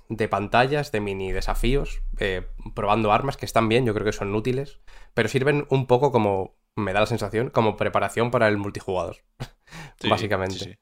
de 0.08 0.28
pantallas, 0.28 0.92
de 0.92 1.00
mini 1.00 1.32
desafíos, 1.32 2.00
eh, 2.20 2.46
probando 2.76 3.10
armas 3.10 3.36
que 3.36 3.44
están 3.44 3.68
bien, 3.68 3.86
yo 3.86 3.92
creo 3.92 4.06
que 4.06 4.12
son 4.12 4.32
útiles, 4.36 4.78
pero 5.14 5.28
sirven 5.28 5.66
un 5.68 5.88
poco 5.88 6.12
como, 6.12 6.54
me 6.76 6.92
da 6.92 7.00
la 7.00 7.06
sensación, 7.06 7.50
como 7.50 7.76
preparación 7.76 8.30
para 8.30 8.46
el 8.46 8.56
multijugador, 8.56 9.16
básicamente. 10.08 10.78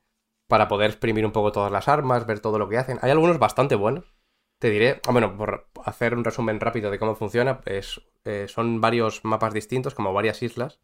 Para 0.47 0.69
poder 0.69 0.91
exprimir 0.91 1.25
un 1.25 1.33
poco 1.33 1.53
todas 1.53 1.73
las 1.73 1.89
armas, 1.89 2.27
ver 2.27 2.41
todo 2.41 2.59
lo 2.59 2.69
que 2.69 2.77
hacen. 2.77 2.99
Hay 3.01 3.11
algunos 3.11 3.39
bastante 3.39 3.77
buenos, 3.77 4.13
te 4.63 4.71
diré, 4.71 5.01
ah, 5.09 5.11
bueno, 5.11 5.37
por 5.37 5.67
hacer 5.85 6.15
un 6.15 6.23
resumen 6.23 6.61
rápido 6.61 6.93
de 6.93 7.01
cómo 7.01 7.17
funciona, 7.17 7.61
pues 7.61 8.01
son 8.47 8.81
varios 8.81 9.25
mapas 9.25 9.53
distintos, 9.53 9.93
como 9.93 10.13
varias 10.13 10.41
islas, 10.41 10.79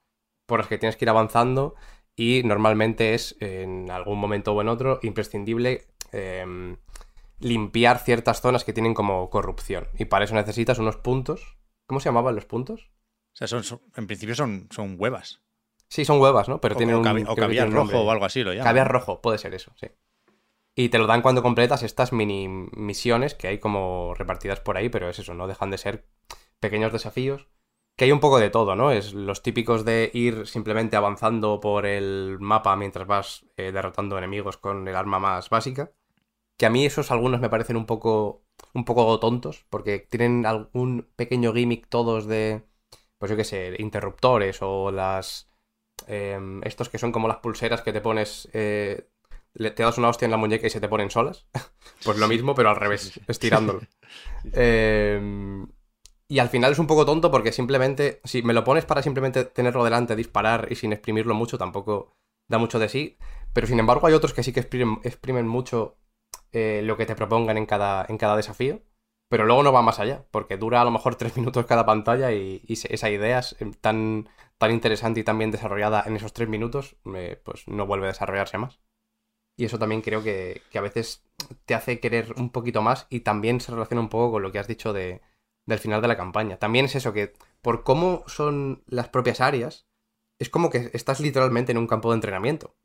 por 0.46 0.58
las 0.58 0.66
que 0.66 0.78
tienes 0.78 0.96
que 0.96 1.04
ir 1.04 1.10
avanzando 1.10 1.76
y 2.16 2.42
normalmente 2.44 3.14
es 3.14 3.36
en 3.38 3.88
algún 3.92 4.18
momento 4.18 4.52
o 4.52 4.60
en 4.60 4.68
otro 4.68 4.98
imprescindible 5.04 5.86
em, 6.10 6.78
limpiar 7.38 8.00
ciertas 8.00 8.40
zonas 8.40 8.64
que 8.64 8.72
tienen 8.72 8.94
como 8.94 9.30
corrupción. 9.30 9.86
Y 9.96 10.06
para 10.06 10.24
eso 10.24 10.34
necesitas 10.34 10.80
unos 10.80 10.96
puntos. 10.96 11.56
¿Cómo 11.86 12.00
se 12.00 12.08
llamaban 12.08 12.34
los 12.34 12.46
puntos? 12.46 12.90
O 13.34 13.46
sea, 13.46 13.46
son, 13.46 13.80
en 13.94 14.08
principio 14.08 14.34
son, 14.34 14.66
son 14.72 14.96
huevas. 14.98 15.40
Sí, 15.86 16.04
son 16.04 16.20
huevas, 16.20 16.48
¿no? 16.48 16.60
Pero 16.60 16.74
tienen 16.74 16.96
un. 16.96 17.28
O 17.28 17.36
caviar 17.36 17.70
rojo 17.70 18.00
o 18.00 18.10
algo 18.10 18.24
así 18.24 18.42
lo 18.42 18.50
llaman. 18.52 18.64
Caviar 18.64 18.90
rojo, 18.90 19.22
puede 19.22 19.38
ser 19.38 19.54
eso, 19.54 19.72
sí. 19.76 19.86
Y 20.78 20.90
te 20.90 20.98
lo 20.98 21.08
dan 21.08 21.22
cuando 21.22 21.42
completas 21.42 21.82
estas 21.82 22.12
mini 22.12 22.46
misiones 22.46 23.34
que 23.34 23.48
hay 23.48 23.58
como 23.58 24.14
repartidas 24.14 24.60
por 24.60 24.76
ahí, 24.76 24.88
pero 24.88 25.08
es 25.08 25.18
eso, 25.18 25.34
no 25.34 25.48
dejan 25.48 25.72
de 25.72 25.78
ser 25.78 26.06
pequeños 26.60 26.92
desafíos. 26.92 27.48
Que 27.96 28.04
hay 28.04 28.12
un 28.12 28.20
poco 28.20 28.38
de 28.38 28.48
todo, 28.48 28.76
¿no? 28.76 28.92
Es 28.92 29.12
los 29.12 29.42
típicos 29.42 29.84
de 29.84 30.08
ir 30.14 30.46
simplemente 30.46 30.94
avanzando 30.94 31.58
por 31.58 31.84
el 31.84 32.36
mapa 32.38 32.76
mientras 32.76 33.08
vas 33.08 33.44
eh, 33.56 33.72
derrotando 33.72 34.18
enemigos 34.18 34.56
con 34.56 34.86
el 34.86 34.94
arma 34.94 35.18
más 35.18 35.50
básica. 35.50 35.90
Que 36.56 36.66
a 36.66 36.70
mí 36.70 36.86
esos 36.86 37.10
algunos 37.10 37.40
me 37.40 37.50
parecen 37.50 37.76
un 37.76 37.86
poco, 37.86 38.44
un 38.72 38.84
poco 38.84 39.18
tontos, 39.18 39.66
porque 39.70 39.98
tienen 39.98 40.46
algún 40.46 41.08
pequeño 41.16 41.52
gimmick 41.54 41.88
todos 41.88 42.26
de, 42.26 42.62
pues 43.18 43.30
yo 43.30 43.36
qué 43.36 43.44
sé, 43.44 43.74
interruptores 43.80 44.58
o 44.62 44.92
las... 44.92 45.50
Em, 46.06 46.62
estos 46.62 46.88
que 46.88 46.98
son 46.98 47.10
como 47.10 47.26
las 47.26 47.38
pulseras 47.38 47.82
que 47.82 47.92
te 47.92 48.00
pones 48.00 48.48
eh, 48.52 49.08
te 49.58 49.82
das 49.82 49.98
una 49.98 50.08
hostia 50.08 50.26
en 50.26 50.30
la 50.30 50.36
muñeca 50.36 50.66
y 50.66 50.70
se 50.70 50.80
te 50.80 50.88
ponen 50.88 51.10
solas. 51.10 51.46
pues 52.04 52.18
lo 52.18 52.28
mismo, 52.28 52.54
pero 52.54 52.70
al 52.70 52.76
revés, 52.76 53.20
estirándolo. 53.26 53.80
Em, 54.52 55.66
y 56.28 56.38
al 56.38 56.48
final 56.48 56.72
es 56.72 56.78
un 56.78 56.86
poco 56.86 57.04
tonto 57.04 57.30
porque 57.30 57.52
simplemente, 57.52 58.20
si 58.24 58.42
me 58.42 58.54
lo 58.54 58.64
pones 58.64 58.84
para 58.84 59.02
simplemente 59.02 59.44
tenerlo 59.44 59.84
delante, 59.84 60.16
disparar 60.16 60.68
y 60.70 60.76
sin 60.76 60.92
exprimirlo 60.92 61.34
mucho, 61.34 61.58
tampoco 61.58 62.16
da 62.48 62.58
mucho 62.58 62.78
de 62.78 62.88
sí. 62.88 63.18
Pero 63.52 63.66
sin 63.66 63.80
embargo 63.80 64.06
hay 64.06 64.14
otros 64.14 64.32
que 64.32 64.42
sí 64.42 64.52
que 64.52 64.60
exprimen, 64.60 65.48
mucho 65.48 65.98
eh, 66.52 66.82
lo 66.84 66.96
que 66.96 67.06
te 67.06 67.16
propongan 67.16 67.58
en 67.58 67.66
cada, 67.66 68.06
en 68.08 68.18
cada 68.18 68.36
desafío. 68.36 68.82
Pero 69.28 69.44
luego 69.44 69.62
no 69.62 69.72
va 69.72 69.82
más 69.82 69.98
allá, 69.98 70.24
porque 70.30 70.56
dura 70.56 70.80
a 70.80 70.84
lo 70.84 70.90
mejor 70.90 71.16
tres 71.16 71.36
minutos 71.36 71.66
cada 71.66 71.84
pantalla 71.84 72.32
y, 72.32 72.62
esa 72.68 73.10
idea 73.10 73.40
es 73.40 73.56
tan, 73.80 74.28
tan 74.58 74.70
interesante 74.70 75.20
y 75.20 75.24
tan 75.24 75.38
bien 75.38 75.50
desarrollada 75.50 76.04
en 76.06 76.16
esos 76.16 76.32
tres 76.32 76.48
minutos, 76.48 76.96
pues 77.44 77.68
no 77.68 77.86
vuelve 77.86 78.06
a 78.06 78.08
desarrollarse 78.08 78.58
más. 78.58 78.80
Y 79.58 79.64
eso 79.64 79.76
también 79.76 80.02
creo 80.02 80.22
que, 80.22 80.62
a 80.72 80.80
veces 80.80 81.24
te 81.66 81.74
hace 81.74 81.98
querer 81.98 82.32
un 82.36 82.50
poquito 82.50 82.80
más 82.80 83.08
y 83.10 83.20
también 83.20 83.60
se 83.60 83.72
relaciona 83.72 84.00
un 84.00 84.08
poco 84.08 84.30
con 84.30 84.42
lo 84.42 84.52
que 84.52 84.60
has 84.60 84.68
dicho 84.68 84.92
de, 84.92 85.20
del 85.66 85.80
final 85.80 86.00
de 86.00 86.06
la 86.06 86.16
campaña. 86.16 86.58
También 86.58 86.84
es 86.84 86.94
eso, 86.94 87.12
que 87.12 87.34
por 87.60 87.82
cómo 87.82 88.22
son 88.28 88.84
las 88.86 89.08
propias 89.08 89.40
áreas, 89.40 89.88
es 90.38 90.48
como 90.48 90.70
que 90.70 90.90
estás 90.92 91.18
literalmente 91.18 91.72
en 91.72 91.78
un 91.78 91.88
campo 91.88 92.10
de 92.10 92.14
entrenamiento, 92.14 92.76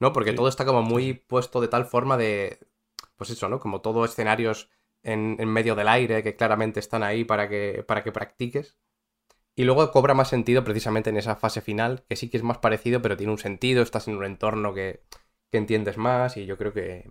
¿no? 0.00 0.14
Porque 0.14 0.32
todo 0.32 0.48
está 0.48 0.64
como 0.64 0.80
muy 0.80 1.12
puesto 1.12 1.60
de 1.60 1.68
tal 1.68 1.84
forma 1.84 2.16
de, 2.16 2.60
pues 3.18 3.28
eso, 3.28 3.50
¿no? 3.50 3.60
Como 3.60 3.82
todo 3.82 4.02
escenarios 4.06 4.70
en, 5.02 5.36
en, 5.38 5.50
medio 5.50 5.74
del 5.74 5.88
aire 5.88 6.22
que 6.22 6.34
claramente 6.34 6.80
están 6.80 7.02
ahí 7.02 7.24
para 7.24 7.50
que, 7.50 7.84
para 7.86 8.02
que 8.02 8.10
practiques. 8.10 8.78
Y 9.54 9.64
luego 9.64 9.90
cobra 9.90 10.14
más 10.14 10.30
sentido 10.30 10.64
precisamente 10.64 11.10
en 11.10 11.18
esa 11.18 11.36
fase 11.36 11.60
final, 11.60 12.04
que 12.08 12.16
sí 12.16 12.30
que 12.30 12.38
es 12.38 12.42
más 12.42 12.56
parecido, 12.56 13.02
pero 13.02 13.18
tiene 13.18 13.32
un 13.32 13.38
sentido, 13.38 13.82
estás 13.82 14.08
en 14.08 14.16
un 14.16 14.24
entorno 14.24 14.72
que, 14.72 15.02
que 15.52 15.58
entiendes 15.58 15.96
más 15.98 16.36
y 16.36 16.46
yo 16.46 16.58
creo 16.58 16.72
que, 16.72 17.10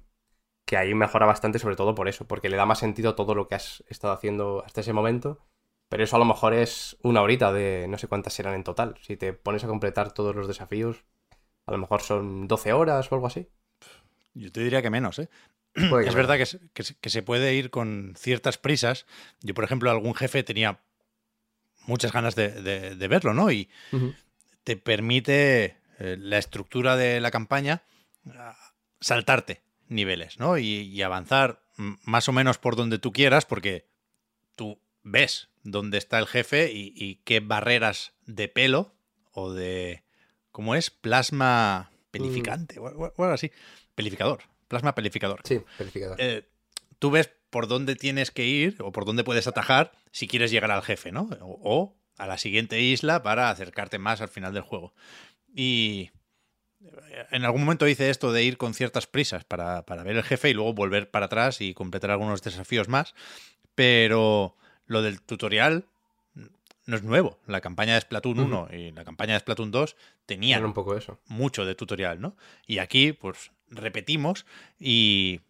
que 0.66 0.76
ahí 0.78 0.94
mejora 0.94 1.26
bastante 1.26 1.60
sobre 1.60 1.76
todo 1.78 1.96
por 1.96 2.10
eso, 2.10 2.28
porque 2.28 2.50
le 2.50 2.58
da 2.58 2.66
más 2.66 2.80
sentido 2.80 3.12
a 3.12 3.16
todo 3.16 3.36
lo 3.36 3.48
que 3.48 3.56
has 3.56 3.84
estado 3.88 4.14
haciendo 4.14 4.64
hasta 4.66 4.82
ese 4.82 4.94
momento. 4.94 5.40
Pero 5.90 6.04
eso 6.04 6.16
a 6.16 6.20
lo 6.20 6.26
mejor 6.26 6.54
es 6.54 6.98
una 7.04 7.22
horita 7.22 7.52
de 7.54 7.86
no 7.90 7.98
sé 7.98 8.08
cuántas 8.08 8.34
serán 8.34 8.56
en 8.56 8.64
total. 8.64 8.96
Si 9.02 9.18
te 9.18 9.34
pones 9.34 9.64
a 9.64 9.68
completar 9.68 10.14
todos 10.14 10.36
los 10.36 10.48
desafíos, 10.48 11.04
a 11.68 11.72
lo 11.72 11.78
mejor 11.78 12.02
son 12.02 12.48
12 12.48 12.74
horas 12.74 13.12
o 13.12 13.16
algo 13.16 13.28
así. 13.28 13.48
Yo 14.34 14.52
te 14.52 14.62
diría 14.64 14.82
que 14.82 14.90
menos, 14.90 15.20
¿eh? 15.20 15.30
Que 15.74 15.82
es 15.84 15.90
menos. 15.92 16.16
verdad 16.16 16.38
que 16.38 16.46
se, 16.46 16.60
que 16.74 16.84
se- 16.84 16.96
que 16.96 17.10
se 17.10 17.22
puede 17.24 17.54
ir 17.56 17.70
con 17.70 18.14
ciertas 18.18 18.58
prisas. 18.58 19.06
Yo, 19.42 19.54
por 19.54 19.66
ejemplo, 19.66 19.92
algún 19.92 20.16
jefe 20.16 20.44
tenía 20.44 20.80
muchas 21.86 22.12
ganas 22.14 22.36
de, 22.36 22.50
de- 22.62 22.96
de 22.96 23.08
verlo, 23.08 23.34
¿no? 23.34 23.52
Y 23.52 23.70
te 24.64 24.78
permite 24.78 25.76
eh, 26.00 26.16
la 26.20 26.38
estructura 26.38 26.96
de 26.96 27.20
la 27.20 27.32
campaña 27.32 27.84
saltarte 29.00 29.62
niveles, 29.88 30.40
¿no? 30.40 30.58
Y, 30.58 30.66
y 30.66 31.02
avanzar 31.02 31.62
mm, 31.78 31.94
más 32.06 32.30
o 32.30 32.32
menos 32.32 32.58
por 32.58 32.76
donde 32.76 33.00
tú 33.00 33.12
quieras, 33.12 33.46
porque 33.46 33.88
tú 34.56 34.80
ves 35.04 35.50
dónde 35.64 35.98
está 35.98 36.20
el 36.20 36.28
jefe 36.28 36.72
y, 36.72 36.94
y 36.96 37.16
qué 37.24 37.40
barreras 37.40 38.14
de 38.26 38.48
pelo 38.48 38.94
o 39.32 39.52
de. 39.52 40.04
¿Cómo 40.52 40.76
es? 40.76 40.90
Plasma 40.90 41.92
pelificante 42.12 42.80
o, 42.80 42.84
o- 42.86 43.06
algo 43.06 43.34
así. 43.34 43.52
Pelificador. 43.96 44.44
Plasma 44.68 44.96
pelificador. 44.96 45.42
Sí, 45.44 45.62
verificador. 45.78 46.18
Eh, 46.20 46.48
tú 47.00 47.12
ves 47.12 47.30
por 47.50 47.68
dónde 47.68 47.96
tienes 47.96 48.32
que 48.32 48.46
ir 48.46 48.78
o 48.82 48.92
por 48.92 49.06
dónde 49.06 49.24
puedes 49.24 49.48
atajar 49.48 49.92
si 50.12 50.28
quieres 50.28 50.52
llegar 50.52 50.72
al 50.72 50.82
jefe, 50.84 51.12
¿no? 51.12 51.30
O, 51.42 51.60
o 51.64 51.98
a 52.18 52.28
la 52.28 52.38
siguiente 52.38 52.80
isla 52.82 53.24
para 53.24 53.50
acercarte 53.50 53.98
más 53.98 54.22
al 54.22 54.30
final 54.30 54.54
del 54.54 54.64
juego. 54.64 54.94
Y 55.54 56.12
en 57.32 57.46
algún 57.46 57.62
momento 57.62 57.88
hice 57.88 58.10
esto 58.10 58.32
de 58.32 58.44
ir 58.44 58.58
con 58.58 58.74
ciertas 58.74 59.08
prisas 59.08 59.44
para, 59.44 59.84
para 59.86 60.04
ver 60.04 60.18
el 60.18 60.24
jefe 60.24 60.50
y 60.50 60.54
luego 60.54 60.74
volver 60.74 61.10
para 61.10 61.28
atrás 61.28 61.62
y 61.62 61.74
completar 61.74 62.12
algunos 62.12 62.42
desafíos 62.42 62.88
más. 62.88 63.14
Pero 63.76 64.56
lo 64.86 65.02
del 65.02 65.22
tutorial 65.22 65.86
no 66.86 66.96
es 66.96 67.04
nuevo. 67.04 67.40
La 67.48 67.62
campaña 67.62 67.94
de 67.94 68.02
Splatoon 68.02 68.40
1 68.40 68.68
y 68.74 68.92
la 68.92 69.06
campaña 69.06 69.34
de 69.34 69.40
Splatoon 69.40 69.72
2 69.72 69.96
tenían 70.26 70.60
Era 70.60 70.68
un 70.68 70.74
poco 70.74 70.96
eso. 70.96 71.20
mucho 71.28 71.66
de 71.66 71.76
tutorial, 71.76 72.20
¿no? 72.20 72.36
Y 72.66 72.80
aquí, 72.80 73.14
pues, 73.14 73.52
repetimos 73.70 74.46
y, 74.80 75.42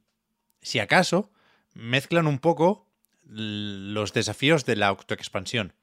si 0.61 0.79
acaso, 0.79 1.31
mezclan 1.73 2.27
un 2.27 2.39
poco 2.39 2.87
los 3.23 4.13
desafíos 4.13 4.65
de 4.65 4.75
la 4.75 4.87
autoexpansión. 4.87 5.73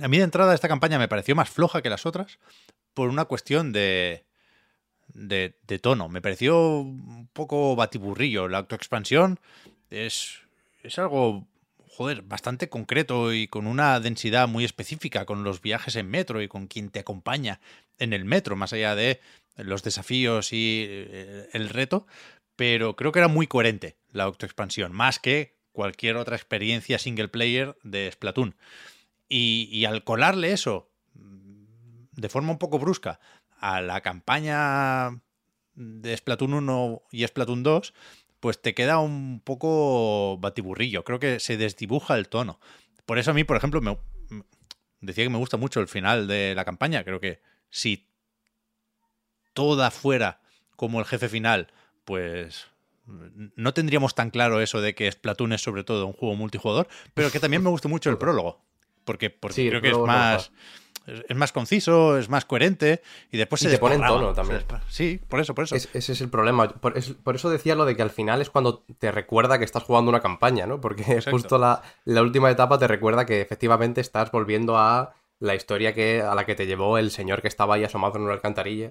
A 0.00 0.08
mí 0.08 0.18
de 0.18 0.24
entrada 0.24 0.54
esta 0.54 0.68
campaña 0.68 0.98
me 0.98 1.08
pareció 1.08 1.34
más 1.34 1.48
floja 1.48 1.82
que 1.82 1.90
las 1.90 2.06
otras 2.06 2.38
por 2.94 3.08
una 3.08 3.24
cuestión 3.24 3.72
de, 3.72 4.27
de, 5.14 5.78
tono. 5.80 6.08
Me 6.08 6.20
pareció 6.20 6.78
un 6.78 7.28
poco 7.32 7.76
batiburrillo. 7.76 8.48
La 8.48 8.58
autoexpansión 8.58 9.40
es, 9.90 10.40
es 10.82 10.98
algo, 10.98 11.46
joder, 11.88 12.22
bastante 12.22 12.68
concreto 12.68 13.32
y 13.32 13.48
con 13.48 13.66
una 13.66 14.00
densidad 14.00 14.48
muy 14.48 14.64
específica, 14.64 15.26
con 15.26 15.44
los 15.44 15.60
viajes 15.60 15.96
en 15.96 16.08
metro 16.08 16.42
y 16.42 16.48
con 16.48 16.66
quien 16.66 16.90
te 16.90 17.00
acompaña 17.00 17.60
en 17.98 18.12
el 18.12 18.24
metro, 18.24 18.56
más 18.56 18.72
allá 18.72 18.94
de 18.94 19.20
los 19.56 19.82
desafíos 19.82 20.52
y 20.52 20.84
eh, 20.88 21.48
el 21.52 21.68
reto. 21.68 22.06
Pero 22.56 22.96
creo 22.96 23.12
que 23.12 23.20
era 23.20 23.28
muy 23.28 23.46
coherente 23.46 23.96
la 24.12 24.24
autoexpansión, 24.24 24.92
más 24.92 25.18
que 25.18 25.56
cualquier 25.72 26.16
otra 26.16 26.36
experiencia 26.36 26.98
single 26.98 27.28
player 27.28 27.76
de 27.84 28.10
Splatoon. 28.10 28.56
Y, 29.28 29.68
y 29.70 29.84
al 29.84 30.02
colarle 30.04 30.52
eso 30.52 30.90
mm, 31.14 31.58
de 32.12 32.28
forma 32.28 32.50
un 32.50 32.58
poco 32.58 32.78
brusca 32.78 33.20
a 33.60 33.80
la 33.80 34.00
campaña 34.00 35.20
de 35.74 36.16
Splatoon 36.16 36.54
1 36.54 37.02
y 37.12 37.26
Splatoon 37.26 37.62
2, 37.62 37.94
pues 38.40 38.60
te 38.60 38.74
queda 38.74 38.98
un 38.98 39.40
poco 39.40 40.38
batiburrillo. 40.38 41.04
Creo 41.04 41.18
que 41.18 41.40
se 41.40 41.56
desdibuja 41.56 42.16
el 42.16 42.28
tono. 42.28 42.60
Por 43.06 43.18
eso 43.18 43.30
a 43.30 43.34
mí, 43.34 43.44
por 43.44 43.56
ejemplo, 43.56 43.80
me, 43.80 43.96
decía 45.00 45.24
que 45.24 45.30
me 45.30 45.38
gusta 45.38 45.56
mucho 45.56 45.80
el 45.80 45.88
final 45.88 46.26
de 46.26 46.54
la 46.54 46.64
campaña. 46.64 47.04
Creo 47.04 47.20
que 47.20 47.40
si 47.70 48.08
toda 49.52 49.90
fuera 49.90 50.40
como 50.76 51.00
el 51.00 51.06
jefe 51.06 51.28
final, 51.28 51.72
pues 52.04 52.66
no 53.56 53.72
tendríamos 53.72 54.14
tan 54.14 54.30
claro 54.30 54.60
eso 54.60 54.80
de 54.80 54.94
que 54.94 55.10
Splatoon 55.10 55.52
es 55.52 55.62
sobre 55.62 55.84
todo 55.84 56.06
un 56.06 56.12
juego 56.12 56.36
multijugador, 56.36 56.88
pero 57.14 57.30
que 57.30 57.40
también 57.40 57.62
me 57.62 57.70
gusta 57.70 57.88
mucho 57.88 58.10
el 58.10 58.18
prólogo. 58.18 58.62
Porque, 59.04 59.30
porque 59.30 59.54
Sí, 59.54 59.68
creo 59.68 59.80
que 59.80 59.90
es 59.90 59.98
más, 59.98 60.52
es 61.28 61.36
más 61.36 61.52
conciso, 61.52 62.18
es 62.18 62.28
más 62.28 62.44
coherente 62.44 63.02
y 63.30 63.36
después 63.38 63.62
Y 63.62 63.66
se 63.66 63.70
te 63.72 63.78
pone 63.78 63.94
en 63.96 64.02
tono 64.02 64.32
también. 64.34 64.62
Sí, 64.88 65.20
por 65.28 65.40
eso, 65.40 65.54
por 65.54 65.64
eso. 65.64 65.74
Es- 65.76 65.88
ese 65.94 66.12
es 66.12 66.20
el 66.20 66.28
problema. 66.28 66.68
Por, 66.68 66.96
es- 66.98 67.10
por 67.14 67.34
eso 67.36 67.50
decía 67.50 67.74
lo 67.74 67.84
de 67.84 67.96
que 67.96 68.02
al 68.02 68.10
final 68.10 68.40
es 68.40 68.50
cuando 68.50 68.84
te 68.98 69.10
recuerda 69.10 69.58
que 69.58 69.64
estás 69.64 69.82
jugando 69.84 70.08
una 70.10 70.20
campaña, 70.20 70.66
¿no? 70.66 70.80
Porque 70.80 71.02
Exacto. 71.12 71.30
justo 71.32 71.58
la, 71.58 71.82
la 72.04 72.22
última 72.22 72.50
etapa 72.50 72.78
te 72.78 72.86
recuerda 72.88 73.26
que 73.26 73.40
efectivamente 73.40 74.00
estás 74.00 74.30
volviendo 74.30 74.78
a 74.78 75.14
la 75.40 75.54
historia 75.54 75.94
que, 75.94 76.20
a 76.22 76.34
la 76.34 76.44
que 76.44 76.54
te 76.54 76.66
llevó 76.66 76.98
el 76.98 77.10
señor 77.10 77.42
que 77.42 77.48
estaba 77.48 77.76
ahí 77.76 77.84
asomado 77.84 78.16
en 78.16 78.22
una 78.22 78.32
alcantarilla. 78.34 78.90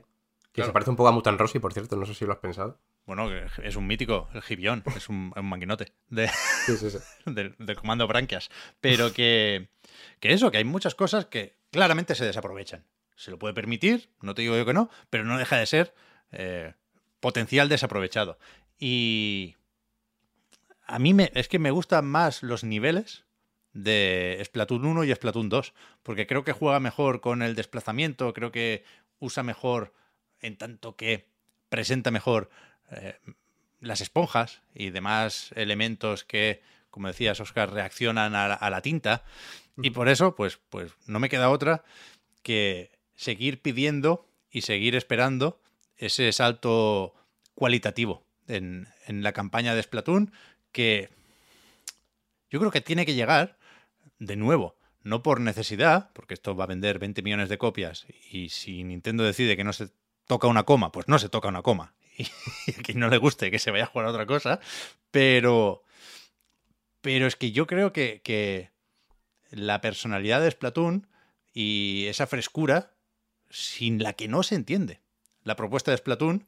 Que 0.54 0.62
Claro. 0.64 0.70
se 0.70 0.74
parece 0.74 0.90
un 0.90 0.96
poco 0.96 1.10
a 1.10 1.12
Mutant 1.12 1.40
Rossi, 1.40 1.60
por 1.60 1.72
cierto, 1.72 1.98
no 1.98 2.06
sé 2.08 2.16
si 2.16 2.26
lo 2.26 2.32
has 2.32 2.40
pensado. 2.40 2.80
Bueno, 3.06 3.30
es 3.64 3.76
un 3.76 3.86
mítico, 3.86 4.28
el 4.34 4.42
Gibión, 4.42 4.82
es 4.96 5.08
un, 5.08 5.32
un 5.36 5.46
manguinote 5.46 5.92
de, 6.10 6.28
Sí, 6.66 6.76
sí, 6.78 6.90
sí. 6.90 6.98
del, 7.26 7.54
del 7.60 7.76
comando 7.76 8.08
Branquias. 8.08 8.50
Pero 8.82 9.14
que, 9.14 9.70
que 10.20 10.34
eso, 10.34 10.50
que 10.50 10.58
hay 10.58 10.64
muchas 10.64 10.96
cosas 10.96 11.26
que 11.28 11.56
claramente 11.78 12.16
se 12.16 12.26
desaprovechan. 12.26 12.84
Se 13.16 13.30
lo 13.30 13.38
puede 13.38 13.54
permitir, 13.54 14.10
no 14.22 14.34
te 14.34 14.42
digo 14.42 14.58
yo 14.58 14.66
que 14.66 14.74
no, 14.74 14.90
pero 15.12 15.26
no 15.26 15.38
deja 15.38 15.58
de 15.58 15.68
ser 15.68 15.94
eh, 16.32 16.74
potencial 17.20 17.70
desaprovechado. 17.70 18.40
Y 18.80 19.58
a 20.88 20.98
mí 20.98 21.14
me, 21.14 21.32
es 21.36 21.48
que 21.48 21.60
me 21.60 21.70
gustan 21.70 22.08
más 22.08 22.42
los 22.42 22.64
niveles 22.64 23.26
de 23.74 24.42
Splatoon 24.44 24.86
1 24.86 25.04
y 25.04 25.14
Splatoon 25.14 25.50
2, 25.50 25.76
porque 26.02 26.26
creo 26.26 26.44
que 26.44 26.52
juega 26.52 26.80
mejor 26.80 27.22
con 27.22 27.44
el 27.44 27.54
desplazamiento, 27.54 28.34
creo 28.34 28.52
que 28.52 28.84
usa 29.20 29.44
mejor 29.44 29.94
en 30.40 30.58
tanto 30.58 30.96
que 30.96 31.30
presenta 31.70 32.10
mejor 32.10 32.50
eh, 32.90 33.20
las 33.82 34.02
esponjas 34.02 34.64
y 34.74 34.90
demás 34.90 35.52
elementos 35.56 36.24
que, 36.24 36.64
como 36.90 37.08
decías, 37.08 37.40
Oscar, 37.40 37.72
reaccionan 37.72 38.34
a 38.34 38.48
la, 38.48 38.56
a 38.56 38.70
la 38.72 38.82
tinta. 38.82 39.24
Y 39.78 39.92
por 39.92 40.10
eso, 40.10 40.36
pues, 40.36 40.60
pues 40.70 40.92
no 41.06 41.20
me 41.20 41.30
queda 41.30 41.50
otra 41.50 41.84
que 42.42 42.92
seguir 43.16 43.62
pidiendo 43.62 44.28
y 44.50 44.62
seguir 44.62 44.96
esperando 44.96 45.60
ese 45.98 46.32
salto 46.32 47.14
cualitativo 47.54 48.24
en, 48.48 48.88
en 49.06 49.24
la 49.24 49.34
campaña 49.34 49.76
de 49.76 49.84
Splatoon 49.84 50.32
que 50.72 51.10
yo 52.50 52.60
creo 52.60 52.72
que 52.72 52.82
tiene 52.82 53.06
que 53.06 53.16
llegar 53.16 53.58
de 54.20 54.36
nuevo, 54.36 54.76
no 55.04 55.22
por 55.22 55.42
necesidad, 55.42 56.12
porque 56.14 56.34
esto 56.34 56.56
va 56.56 56.64
a 56.64 56.68
vender 56.68 57.00
20 57.00 57.22
millones 57.22 57.50
de 57.50 57.58
copias 57.58 58.06
y 58.32 58.50
si 58.50 58.84
Nintendo 58.84 59.24
decide 59.24 59.58
que 59.58 59.64
no 59.64 59.74
se 59.74 59.90
toca 60.28 60.48
una 60.48 60.64
coma, 60.64 60.92
pues 60.92 61.08
no 61.08 61.20
se 61.20 61.30
toca 61.30 61.50
una 61.50 61.62
coma. 61.62 61.94
Y, 62.18 62.24
y 62.68 62.80
a 62.80 62.84
quien 62.84 63.00
no 63.00 63.10
le 63.10 63.18
guste 63.18 63.52
que 63.52 63.60
se 63.60 63.72
vaya 63.72 63.84
a 63.84 63.88
jugar 63.88 64.08
a 64.08 64.12
otra 64.12 64.26
cosa, 64.26 64.60
pero 65.12 65.84
pero 67.02 67.28
es 67.28 67.36
que 67.36 67.52
yo 67.52 67.68
creo 67.68 67.94
que, 67.94 68.22
que 68.24 68.72
la 69.52 69.82
personalidad 69.82 70.42
de 70.42 70.52
Splatoon 70.52 71.08
y 71.54 72.06
esa 72.08 72.28
frescura 72.28 72.94
sin 73.50 74.04
la 74.04 74.14
que 74.14 74.28
no 74.28 74.44
se 74.44 74.56
entiende 74.56 75.02
la 75.44 75.56
propuesta 75.56 75.92
de 75.92 75.98
Splatoon, 75.98 76.46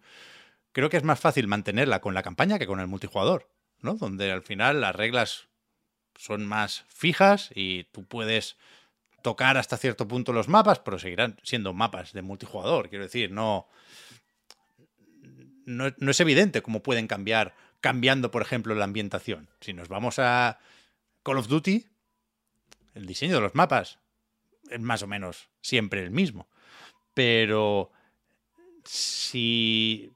creo 0.72 0.90
que 0.90 0.98
es 0.98 1.04
más 1.04 1.20
fácil 1.20 1.48
mantenerla 1.48 2.02
con 2.02 2.14
la 2.14 2.24
campaña 2.24 2.60
que 2.60 2.68
con 2.68 2.80
el 2.80 2.88
multijugador, 2.88 3.50
¿no? 3.82 3.96
Donde 3.96 4.32
al 4.32 4.44
final 4.44 4.82
las 4.82 4.96
reglas 4.96 5.48
son 6.16 6.46
más 6.46 6.86
fijas 6.90 7.50
y 7.56 7.86
tú 7.86 8.06
puedes 8.06 8.58
tocar 9.24 9.58
hasta 9.58 9.78
cierto 9.78 10.08
punto 10.08 10.34
los 10.34 10.50
mapas, 10.50 10.80
pero 10.80 11.00
seguirán 11.00 11.38
siendo 11.44 11.74
mapas 11.74 12.14
de 12.14 12.22
multijugador, 12.22 12.90
quiero 12.90 13.06
decir, 13.06 13.32
no 13.32 13.68
no, 15.66 15.94
no 15.98 16.12
es 16.12 16.20
evidente 16.20 16.62
cómo 16.62 16.82
pueden 16.82 17.08
cambiar 17.08 17.56
cambiando, 17.80 18.32
por 18.32 18.42
ejemplo, 18.42 18.76
la 18.76 18.84
ambientación. 18.84 19.50
Si 19.62 19.74
nos 19.74 19.88
vamos 19.88 20.20
a 20.20 20.60
Call 21.24 21.38
of 21.38 21.48
Duty, 21.48 21.86
el 22.94 23.06
diseño 23.06 23.36
de 23.36 23.42
los 23.42 23.56
mapas 23.56 24.00
es 24.70 24.80
más 24.80 25.02
o 25.02 25.08
menos 25.08 25.50
siempre 25.62 26.04
el 26.04 26.12
mismo. 26.12 26.48
Pero 27.14 27.92
si 28.84 30.12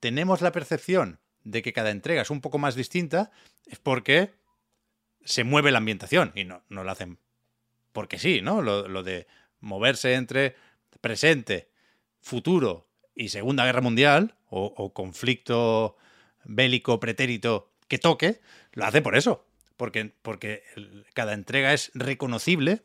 tenemos 0.00 0.40
la 0.40 0.52
percepción 0.52 1.20
de 1.44 1.62
que 1.62 1.72
cada 1.72 1.90
entrega 1.90 2.22
es 2.22 2.30
un 2.30 2.40
poco 2.40 2.58
más 2.58 2.74
distinta, 2.74 3.30
es 3.66 3.78
porque 3.78 4.34
se 5.24 5.44
mueve 5.44 5.70
la 5.70 5.78
ambientación 5.78 6.32
y 6.34 6.44
no, 6.44 6.62
no 6.68 6.84
lo 6.84 6.90
hacen 6.90 7.18
porque 7.92 8.18
sí, 8.18 8.42
¿no? 8.42 8.62
Lo, 8.62 9.02
de 9.02 9.26
moverse 9.60 10.14
entre 10.14 10.54
presente, 11.00 11.68
futuro 12.20 12.86
y 13.14 13.30
Segunda 13.30 13.64
Guerra 13.64 13.80
Mundial 13.80 14.36
o, 14.48 14.66
o 14.76 14.92
conflicto 14.92 15.96
bélico 16.44 17.00
pretérito 17.00 17.72
que 17.88 17.98
toque, 17.98 18.40
lo 18.72 18.84
hace 18.84 19.02
por 19.02 19.16
eso. 19.16 19.47
Porque, 19.78 20.12
porque 20.20 20.62
cada 21.14 21.32
entrega 21.32 21.72
es 21.72 21.90
reconocible 21.94 22.82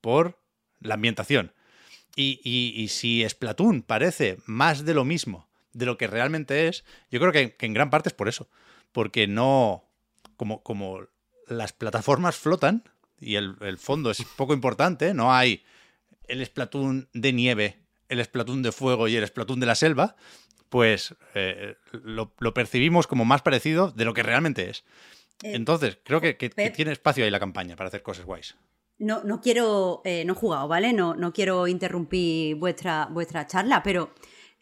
por 0.00 0.40
la 0.80 0.94
ambientación. 0.94 1.52
Y, 2.16 2.40
y- 2.42 2.72
y 2.82 2.88
si 2.88 3.28
Splatoon 3.28 3.82
parece 3.82 4.38
más 4.46 4.86
de 4.86 4.94
lo 4.94 5.04
mismo 5.04 5.46
de 5.74 5.84
lo 5.84 5.98
que 5.98 6.06
realmente 6.06 6.66
es, 6.68 6.84
yo 7.10 7.20
creo 7.20 7.30
que, 7.32 7.54
que 7.54 7.66
en 7.66 7.74
gran 7.74 7.90
parte 7.90 8.08
es 8.08 8.14
por 8.14 8.28
eso. 8.28 8.48
Porque 8.92 9.26
no. 9.26 9.84
Como, 10.36 10.62
como 10.62 11.00
las 11.48 11.72
plataformas 11.72 12.36
flotan 12.36 12.84
y 13.20 13.34
el, 13.34 13.56
el 13.60 13.76
fondo 13.78 14.10
es 14.10 14.22
poco 14.36 14.54
importante, 14.54 15.12
no 15.14 15.34
hay 15.34 15.64
el 16.28 16.44
Splatoon 16.46 17.08
de 17.12 17.32
nieve, 17.32 17.78
el 18.08 18.24
Splatoon 18.24 18.62
de 18.62 18.70
fuego 18.70 19.08
y 19.08 19.16
el 19.16 19.26
Splatoon 19.26 19.58
de 19.60 19.66
la 19.66 19.74
selva, 19.74 20.14
pues 20.68 21.14
eh, 21.34 21.74
lo, 21.90 22.32
lo 22.38 22.54
percibimos 22.54 23.06
como 23.08 23.24
más 23.24 23.42
parecido 23.42 23.90
de 23.90 24.04
lo 24.04 24.14
que 24.14 24.22
realmente 24.22 24.70
es. 24.70 24.84
Eh, 25.42 25.52
Entonces, 25.54 25.98
creo 26.02 26.20
que, 26.20 26.36
que- 26.36 26.50
que 26.50 26.54
Pep. 26.54 26.74
tiene 26.74 26.92
espacio 26.92 27.24
ahí 27.24 27.30
la 27.30 27.38
campaña 27.40 27.76
para 27.76 27.88
hacer 27.88 28.02
cosas 28.02 28.24
guays. 28.26 28.56
No, 28.98 29.22
no 29.22 29.40
quiero, 29.40 30.02
eh, 30.04 30.24
no 30.24 30.32
he 30.32 30.36
jugado, 30.36 30.66
¿vale? 30.66 30.92
No, 30.92 31.14
no 31.14 31.32
quiero 31.32 31.68
interrumpir 31.68 32.56
vuestra, 32.56 33.06
vuestra 33.10 33.46
charla, 33.46 33.82
pero 33.84 34.10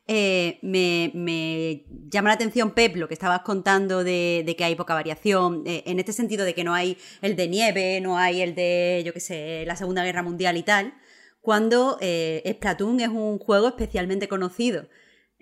eh, 0.06 0.58
me, 0.60 1.10
me 1.14 1.84
llama 2.10 2.28
la 2.28 2.34
atención, 2.34 2.72
Pep, 2.72 2.96
lo 2.96 3.08
que 3.08 3.14
estabas 3.14 3.40
contando 3.40 4.04
de, 4.04 4.42
de 4.44 4.54
que 4.54 4.64
hay 4.64 4.74
poca 4.74 4.92
variación, 4.92 5.62
eh, 5.66 5.82
en 5.86 5.98
este 5.98 6.12
sentido 6.12 6.44
de 6.44 6.54
que 6.54 6.64
no 6.64 6.74
hay 6.74 6.98
el 7.22 7.34
de 7.34 7.48
nieve, 7.48 8.00
no 8.02 8.18
hay 8.18 8.42
el 8.42 8.54
de, 8.54 9.02
yo 9.06 9.14
qué 9.14 9.20
sé, 9.20 9.64
la 9.66 9.74
Segunda 9.76 10.04
Guerra 10.04 10.22
Mundial 10.22 10.58
y 10.58 10.62
tal, 10.62 10.92
cuando 11.40 11.96
eh, 12.02 12.42
Splatoon 12.56 13.00
es 13.00 13.08
un 13.08 13.38
juego 13.38 13.68
especialmente 13.68 14.28
conocido. 14.28 14.86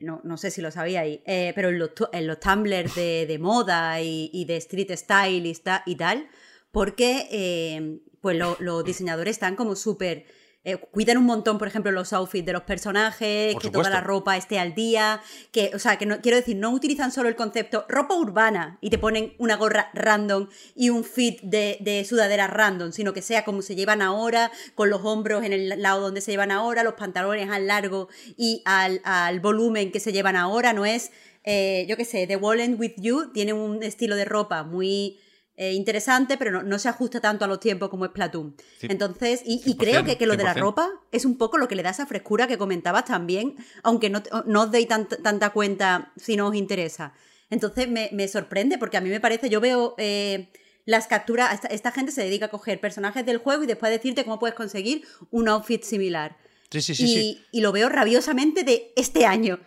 No, 0.05 0.21
no 0.25 0.37
sé 0.37 0.51
si 0.51 0.61
lo 0.61 0.71
sabíais, 0.71 1.21
eh, 1.27 1.53
pero 1.55 1.71
en 1.71 1.79
los, 1.79 1.91
en 2.13 2.27
los 2.27 2.39
tumblers 2.39 2.95
de, 2.95 3.27
de 3.27 3.39
moda 3.39 4.01
y, 4.01 4.31
de 4.45 4.57
street 4.59 4.91
style 4.97 5.47
y, 5.47 5.97
tal, 5.97 6.29
porque 6.71 7.27
eh, 7.33 7.99
pues 8.21 8.37
lo- 8.37 8.57
los 8.61 8.85
diseñadores 8.85 9.33
están 9.37 9.57
como 9.57 9.75
súper... 9.77 10.27
eh, 10.65 10.79
cuidan 10.79 11.19
un 11.19 11.25
montón, 11.25 11.59
por 11.59 11.69
ejemplo, 11.69 11.93
los 11.93 12.15
outfits 12.15 12.47
de 12.47 12.55
los 12.55 12.63
personajes, 12.63 13.53
Por 13.53 13.63
que 13.63 13.71
toda 13.71 13.91
la 13.91 14.01
ropa 14.01 14.37
esté 14.37 14.59
al 14.59 14.75
día, 14.75 15.21
que, 15.53 15.71
o 15.75 15.79
sea, 15.79 15.99
que 15.99 16.07
no, 16.07 16.23
quiero 16.23 16.39
decir, 16.39 16.57
no 16.57 16.71
utilizan 16.71 17.13
solo 17.13 17.29
el 17.29 17.37
concepto 17.37 17.85
ropa 17.87 18.15
urbana 18.15 18.79
y 18.81 18.89
te 18.89 18.97
ponen 18.97 19.35
una 19.39 19.57
gorra 19.57 19.91
random 19.93 20.49
y 20.75 20.89
un 20.89 21.05
fit 21.05 21.41
de, 21.43 21.77
de 21.81 22.05
sudadera 22.07 22.47
random, 22.47 22.93
sino 22.93 23.13
que 23.13 23.21
sea 23.21 23.45
como 23.45 23.61
se 23.61 23.77
llevan 23.77 24.01
ahora, 24.01 24.51
con 24.75 24.89
los 24.89 25.03
hombros 25.05 25.45
en 25.45 25.53
el 25.53 25.83
lado 25.83 26.01
donde 26.01 26.23
se 26.23 26.31
llevan 26.31 26.51
ahora, 26.51 26.83
los 26.83 26.95
pantalones 26.95 27.51
al 27.51 27.67
largo 27.67 28.09
y 28.37 28.63
al, 28.65 29.03
al 29.05 29.41
volumen 29.41 29.93
que 29.93 30.01
se 30.01 30.13
llevan 30.13 30.37
ahora, 30.37 30.73
no 30.73 30.87
es, 30.87 31.11
eh, 31.45 31.85
yo 31.91 31.99
qué 31.99 32.07
sé, 32.07 32.27
The 32.27 32.37
Wallen 32.37 32.77
With 32.81 32.95
You 32.97 33.33
tiene 33.33 33.53
un 33.53 33.83
estilo 33.83 34.17
de 34.17 34.25
ropa 34.25 34.63
muy 34.63 35.19
eh, 35.57 35.73
interesante, 35.73 36.37
pero 36.37 36.51
no, 36.51 36.63
no 36.63 36.79
se 36.79 36.89
ajusta 36.89 37.21
tanto 37.21 37.45
a 37.45 37.49
los 37.49 37.61
tiempos 37.61 37.89
como 37.89 38.05
es 38.05 38.11
Platoon. 38.11 38.57
Sí. 38.79 38.89
Entonces, 38.91 39.43
y, 39.45 39.63
y 39.65 39.75
100%, 39.75 39.79
creo 39.79 40.05
que, 40.05 40.17
que 40.19 40.27
lo 40.27 40.37
de 40.37 40.45
la 40.45 40.55
100%. 40.55 40.61
ropa 40.61 40.91
es 41.13 41.25
un 41.25 41.39
poco 41.39 41.59
lo 41.59 41.69
que 41.69 41.77
le 41.77 41.83
da 41.83 41.91
esa 41.91 42.07
frescura 42.07 42.47
que 42.47 42.59
comentabas 42.59 43.05
también, 43.05 43.55
aunque 43.83 44.11
no, 44.11 44.23
no 44.47 44.63
os 44.63 44.71
deis 44.73 44.89
tant- 44.89 45.23
tanta 45.23 45.51
cuenta 45.51 46.13
si 46.17 46.37
no 46.37 46.49
os 46.49 46.55
interesa. 46.57 47.13
Entonces 47.51 47.89
me, 47.89 48.11
me 48.13 48.27
sorprende 48.27 48.79
porque 48.79 48.97
a 48.97 49.01
mí 49.01 49.11
me 49.11 49.21
parece, 49.21 49.49
yo 49.49 49.61
veo 49.61 49.95
eh, 49.99 50.51
las 50.87 51.07
capturas, 51.07 51.55
esta, 51.55 51.69
esta 51.69 51.93
gente 51.93 52.11
se 52.11 52.25
dedica 52.25 52.47
a 52.47 52.49
coger 52.49 52.81
personajes 52.81 53.25
del 53.25 53.39
juego 53.39 53.63
y 53.63 53.67
después 53.67 53.93
decirte 53.93 54.25
cómo 54.25 54.39
puedes 54.41 54.57
conseguir 54.57 55.05
un 55.31 55.49
outfit 55.49 55.83
similar. 55.85 56.37
Sí, 56.71 56.83
sí, 56.83 56.95
sí, 56.97 57.05
y, 57.05 57.07
sí. 57.15 57.45
y 57.53 57.61
lo 57.61 57.71
veo 57.71 57.89
rabiosamente 57.89 58.65
de 58.65 58.93
este 58.97 59.25
año. 59.27 59.61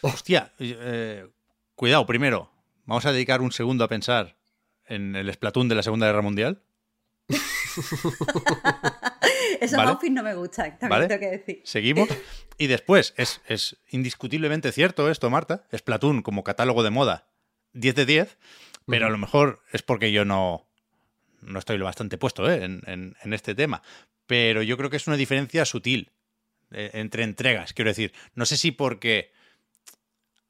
Hostia, 0.00 0.52
eh, 0.58 1.26
cuidado, 1.74 2.06
primero, 2.06 2.50
vamos 2.86 3.04
a 3.04 3.12
dedicar 3.12 3.42
un 3.42 3.52
segundo 3.52 3.84
a 3.84 3.88
pensar 3.88 4.36
en 4.90 5.16
el 5.16 5.32
Splatoon 5.32 5.68
de 5.68 5.74
la 5.76 5.82
Segunda 5.82 6.06
Guerra 6.06 6.20
Mundial. 6.22 6.62
Esos 9.60 9.76
Vale. 9.76 9.90
outfits 9.90 10.12
no 10.12 10.22
me 10.22 10.34
gustan, 10.34 10.78
también 10.78 10.90
¿Vale? 10.90 11.08
tengo 11.08 11.20
que 11.20 11.30
decir. 11.38 11.60
Seguimos. 11.64 12.08
Y 12.60 12.66
después, 12.66 13.14
es, 13.16 13.40
es 13.46 13.78
indiscutiblemente 13.88 14.70
cierto 14.70 15.10
esto, 15.10 15.30
Marta. 15.30 15.64
Splatoon 15.74 16.20
como 16.20 16.44
catálogo 16.44 16.82
de 16.82 16.90
moda, 16.90 17.26
10 17.72 17.94
de 17.94 18.04
10, 18.04 18.38
pero 18.86 19.06
a 19.06 19.08
lo 19.08 19.16
mejor 19.16 19.62
es 19.72 19.80
porque 19.80 20.12
yo 20.12 20.26
no, 20.26 20.68
no 21.40 21.58
estoy 21.58 21.78
lo 21.78 21.86
bastante 21.86 22.18
puesto 22.18 22.50
¿eh? 22.52 22.62
en, 22.62 22.82
en- 22.86 23.16
en 23.24 23.32
este 23.32 23.54
tema. 23.54 23.80
Pero 24.26 24.60
yo 24.60 24.76
creo 24.76 24.90
que 24.90 24.98
es 24.98 25.06
una 25.06 25.16
diferencia 25.16 25.64
sutil 25.64 26.12
eh, 26.70 26.90
entre 26.92 27.22
entregas. 27.22 27.72
Quiero 27.72 27.88
decir, 27.92 28.12
no 28.34 28.44
sé 28.44 28.58
si 28.58 28.72
porque, 28.72 29.32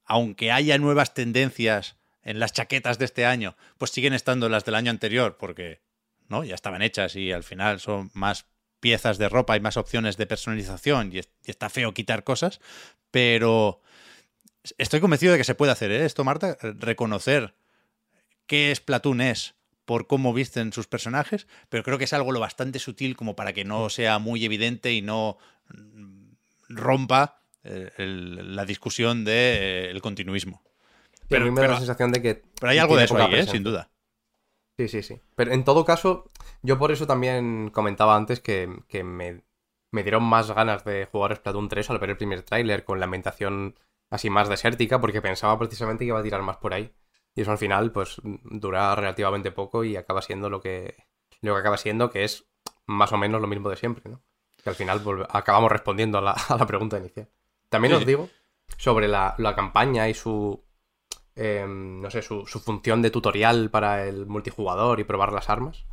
aunque 0.05 0.51
haya 0.51 0.77
nuevas 0.79 1.15
tendencias 1.15 1.95
en 2.23 2.39
las 2.39 2.53
chaquetas 2.53 2.99
de 2.99 3.05
este 3.07 3.25
año, 3.27 3.57
pues 3.79 3.91
siguen 3.91 4.13
estando 4.15 4.49
las 4.49 4.65
del 4.65 4.75
año 4.75 4.91
anterior, 4.91 5.37
porque 5.39 5.81
¿no? 6.29 6.45
ya 6.45 6.55
estaban 6.55 6.83
hechas 6.83 7.17
y 7.17 7.33
al 7.33 7.43
final 7.45 7.81
son 7.81 8.11
más 8.15 8.47
piezas 8.81 9.19
de 9.19 9.29
ropa 9.29 9.57
y 9.57 9.61
más 9.61 9.77
opciones 9.77 10.17
de 10.17 10.27
personalización 10.27 11.13
y, 11.13 11.19
es- 11.19 11.29
y 11.45 11.51
está 11.51 11.69
feo 11.71 11.93
quitar 11.95 12.25
cosas, 12.25 12.61
pero 13.11 13.81
estoy 14.79 15.01
convencido 15.01 15.33
de 15.33 15.39
que 15.39 15.45
se 15.45 15.55
puede 15.55 15.73
hacer 15.73 15.91
¿eh? 15.91 16.05
esto, 16.05 16.25
Marta, 16.25 16.57
reconocer 16.63 17.55
qué 18.47 18.73
Splatoon 18.75 19.21
es 19.21 19.55
por 19.85 20.07
cómo 20.07 20.33
visten 20.33 20.73
sus 20.73 20.87
personajes, 20.87 21.47
pero 21.69 21.83
creo 21.83 21.99
que 21.99 22.05
es 22.05 22.13
algo 22.13 22.33
lo 22.33 22.41
bastante 22.41 22.79
sutil 22.79 23.17
como 23.17 23.35
para 23.35 23.53
que 23.53 23.65
no 23.65 23.91
sea 23.91 24.19
muy 24.19 24.45
evidente 24.45 24.93
y 24.93 25.03
no 25.03 25.37
mm, 25.75 26.31
rompa 26.69 27.43
eh, 27.65 27.91
el- 27.99 28.55
la 28.57 28.65
discusión 28.65 29.25
del 29.25 30.01
continuismo. 30.01 30.63
A 31.31 31.39
Pero- 31.39 31.45
mí 31.45 31.51
me 31.51 31.57
da 31.61 31.63
pero- 31.63 31.73
la 31.75 31.79
sensación 31.79 32.13
de 32.13 32.23
que. 32.23 32.43
Pero 32.61 32.71
hay 32.71 32.79
algo 32.79 32.97
de 32.97 33.05
eso 33.05 33.17
ahí, 33.17 33.35
¿eh? 33.35 33.47
sin 33.47 33.63
duda. 33.63 33.91
Sí, 34.79 34.89
sí, 34.89 35.03
sí. 35.03 35.21
Pero 35.37 35.53
en 35.53 35.65
todo 35.65 35.85
caso, 35.85 36.31
yo 36.63 36.79
por 36.79 36.91
eso 36.91 37.07
también 37.07 37.71
comentaba 37.71 38.17
antes 38.17 38.41
que, 38.41 38.69
que 38.89 39.05
me, 39.05 39.43
me 39.93 40.03
dieron 40.03 40.23
más 40.23 40.51
ganas 40.51 40.85
de 40.85 41.07
jugar 41.11 41.37
Splatoon 41.37 41.69
3 41.69 41.91
al 41.91 41.99
ver 41.99 42.11
el 42.11 42.17
primer 42.17 42.43
tráiler 42.43 42.85
con 42.85 42.99
la 42.99 43.05
ambientación 43.05 43.79
así 44.11 44.31
más 44.31 44.49
desértica, 44.49 45.01
porque 45.01 45.21
pensaba 45.23 45.59
precisamente 45.59 46.05
que 46.05 46.09
iba 46.09 46.19
a 46.19 46.23
tirar 46.23 46.43
más 46.43 46.57
por 46.57 46.73
ahí. 46.75 46.93
Y 47.35 47.43
eso 47.43 47.53
al 47.53 47.59
final, 47.59 47.93
pues, 47.93 48.21
dura 48.25 48.95
relativamente 48.97 49.53
poco 49.53 49.85
y 49.85 49.97
acaba 49.97 50.23
siendo 50.23 50.51
lo 50.51 50.61
que, 50.61 50.97
lo 51.43 51.55
que 51.55 51.61
acaba 51.61 51.77
siendo, 51.77 52.11
que 52.11 52.25
es 52.25 52.49
más 52.87 53.13
o 53.13 53.19
menos 53.19 53.41
lo 53.41 53.47
mismo 53.47 53.69
de 53.71 53.77
siempre, 53.77 54.11
¿no? 54.11 54.23
Que 54.65 54.71
al 54.71 54.75
final 54.77 55.01
acabamos 55.31 55.71
respondiendo 55.71 56.19
a 56.19 56.23
la, 56.23 56.31
a 56.49 56.57
la 56.57 56.67
pregunta 56.67 56.99
inicial. 56.99 57.29
También 57.69 57.93
Sí, 57.95 58.01
os 58.01 58.07
digo 58.07 58.29
sobre 58.79 59.09
la, 59.09 59.35
la 59.39 59.55
campaña 59.55 60.09
y 60.09 60.15
su, 60.15 60.65
eh, 61.37 61.67
no 61.69 62.11
sé, 62.11 62.23
su, 62.23 62.45
función 62.47 63.03
de 63.03 63.11
tutorial 63.11 63.71
para 63.71 64.07
el 64.07 64.27
multijugador 64.27 65.01
y 65.01 65.05
probar 65.05 65.33
las 65.33 65.51
armas. 65.51 65.87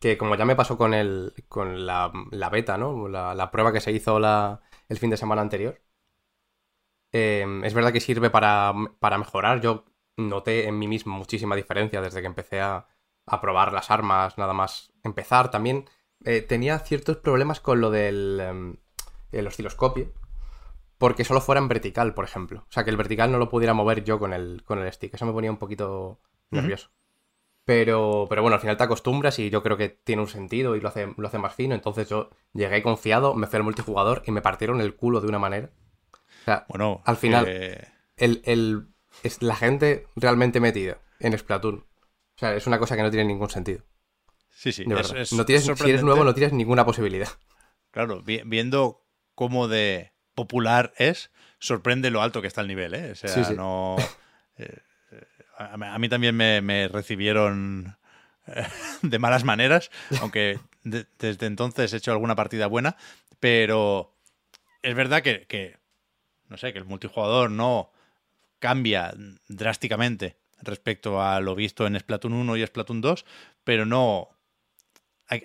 Que 0.00 0.18
como 0.18 0.36
ya 0.36 0.44
me 0.46 0.56
pasó 0.56 0.78
con 0.78 0.94
el 0.94 1.34
con 1.48 1.86
la, 1.86 2.12
la 2.32 2.50
beta, 2.50 2.78
¿no? 2.78 3.08
La, 3.08 3.34
la 3.34 3.50
prueba 3.52 3.72
que 3.72 3.80
se 3.80 3.92
hizo 3.92 4.20
la, 4.20 4.62
el 4.88 4.98
fin 4.98 5.10
de 5.10 5.16
semana 5.18 5.42
anterior. 5.42 5.80
eh, 7.12 7.46
es 7.64 7.74
verdad 7.74 7.92
que 7.92 8.00
sirve 8.00 8.30
para, 8.30 8.72
para 8.98 9.18
mejorar. 9.18 9.60
Yo 9.60 9.84
noté 10.16 10.66
en 10.68 10.78
mí 10.78 10.88
mismo 10.88 11.16
muchísima 11.16 11.56
diferencia 11.56 12.00
desde 12.00 12.20
que 12.20 12.26
empecé 12.26 12.60
a, 12.60 12.86
a 13.26 13.40
probar 13.40 13.72
las 13.72 13.90
armas, 13.90 14.38
nada 14.38 14.52
más 14.54 14.92
empezar. 15.04 15.50
También 15.50 15.88
eh, 16.24 16.42
tenía 16.42 16.78
ciertos 16.78 17.18
problemas 17.18 17.60
con 17.60 17.80
lo 17.80 17.90
del 17.90 18.40
em, 18.40 18.76
el 19.32 19.46
osciloscopio. 19.46 20.12
Porque 21.02 21.24
solo 21.24 21.40
fuera 21.40 21.60
en 21.60 21.66
vertical, 21.66 22.14
por 22.14 22.24
ejemplo. 22.24 22.60
O 22.68 22.72
sea, 22.72 22.84
que 22.84 22.90
el 22.90 22.96
vertical 22.96 23.32
no 23.32 23.38
lo 23.38 23.48
pudiera 23.48 23.74
mover 23.74 24.04
yo 24.04 24.20
con 24.20 24.32
el, 24.32 24.62
con 24.64 24.78
el 24.78 24.92
stick. 24.92 25.12
Eso 25.12 25.26
me 25.26 25.32
ponía 25.32 25.50
un 25.50 25.56
poquito 25.56 26.20
nervioso. 26.50 26.90
Pero, 27.64 28.26
pero 28.28 28.40
bueno, 28.42 28.54
al 28.54 28.60
final 28.60 28.76
te 28.76 28.84
acostumbras 28.84 29.36
y 29.40 29.50
yo 29.50 29.64
creo 29.64 29.76
que 29.76 29.88
tiene 29.88 30.22
un 30.22 30.28
sentido 30.28 30.76
y 30.76 30.80
lo 30.80 30.86
hace, 30.88 31.12
lo 31.16 31.26
hace 31.26 31.38
más 31.38 31.56
fino. 31.56 31.74
Entonces 31.74 32.08
yo 32.08 32.30
llegué 32.52 32.84
confiado, 32.84 33.34
me 33.34 33.48
fui 33.48 33.56
al 33.56 33.64
multijugador 33.64 34.22
y 34.26 34.30
me 34.30 34.42
partieron 34.42 34.80
el 34.80 34.94
culo 34.94 35.20
de 35.20 35.26
una 35.26 35.40
manera. 35.40 35.70
O 36.42 36.44
sea, 36.44 36.66
Bueno, 36.68 37.02
al 37.04 37.16
final, 37.16 37.46
eh, 37.48 37.84
el, 38.16 38.40
el- 38.44 38.86
es 39.24 39.42
la 39.42 39.56
gente 39.56 40.06
realmente 40.14 40.60
metida 40.60 40.98
en 41.18 41.36
Splatoon. 41.36 41.78
O 41.80 42.38
sea, 42.38 42.54
es 42.54 42.68
una 42.68 42.78
cosa 42.78 42.94
que 42.94 43.02
no 43.02 43.10
tiene 43.10 43.26
ningún 43.26 43.50
sentido. 43.50 43.82
sí, 44.50 44.70
sí. 44.70 44.84
De 44.84 45.00
es- 45.00 45.32
no 45.32 45.44
tienes, 45.44 45.64
si 45.64 45.90
eres 45.90 46.04
nuevo, 46.04 46.22
no 46.22 46.32
tienes 46.32 46.52
ninguna 46.52 46.84
posibilidad. 46.86 47.28
Claro, 47.90 48.22
vi- 48.22 48.42
viendo 48.46 49.04
cómo 49.34 49.66
de 49.66 50.11
popular 50.34 50.92
es, 50.96 51.30
sorprende 51.58 52.10
lo 52.10 52.22
alto 52.22 52.40
que 52.40 52.48
está 52.48 52.60
el 52.60 52.68
nivel, 52.68 52.94
¿eh? 52.94 53.10
O 53.12 53.14
sea, 53.14 53.30
Sí, 53.34 53.44
sí. 53.44 53.54
no... 53.54 53.96
eh, 54.56 54.78
eh, 55.12 55.26
a, 55.58 55.74
a 55.94 55.98
mí 55.98 56.08
también 56.08 56.36
me, 56.36 56.60
me 56.60 56.88
recibieron 56.88 57.96
eh, 58.46 58.66
de 59.02 59.18
malas 59.18 59.44
maneras, 59.44 59.90
aunque 60.20 60.58
de- 60.84 61.06
desde 61.18 61.46
entonces 61.46 61.92
he 61.92 61.96
hecho 61.98 62.12
alguna 62.12 62.34
partida 62.34 62.66
buena, 62.66 62.96
pero 63.40 64.16
es 64.82 64.94
verdad 64.94 65.22
que, 65.22 65.46
que, 65.46 65.78
no 66.48 66.56
sé, 66.56 66.72
que 66.72 66.78
el 66.78 66.84
multijugador 66.84 67.50
no 67.50 67.92
cambia 68.58 69.12
drásticamente 69.48 70.36
respecto 70.62 71.20
a 71.20 71.40
lo 71.40 71.54
visto 71.54 71.86
en 71.86 71.98
Splatoon 71.98 72.32
1 72.34 72.56
y 72.56 72.66
Splatoon 72.66 73.00
2, 73.00 73.24
pero 73.64 73.84
no... 73.86 74.28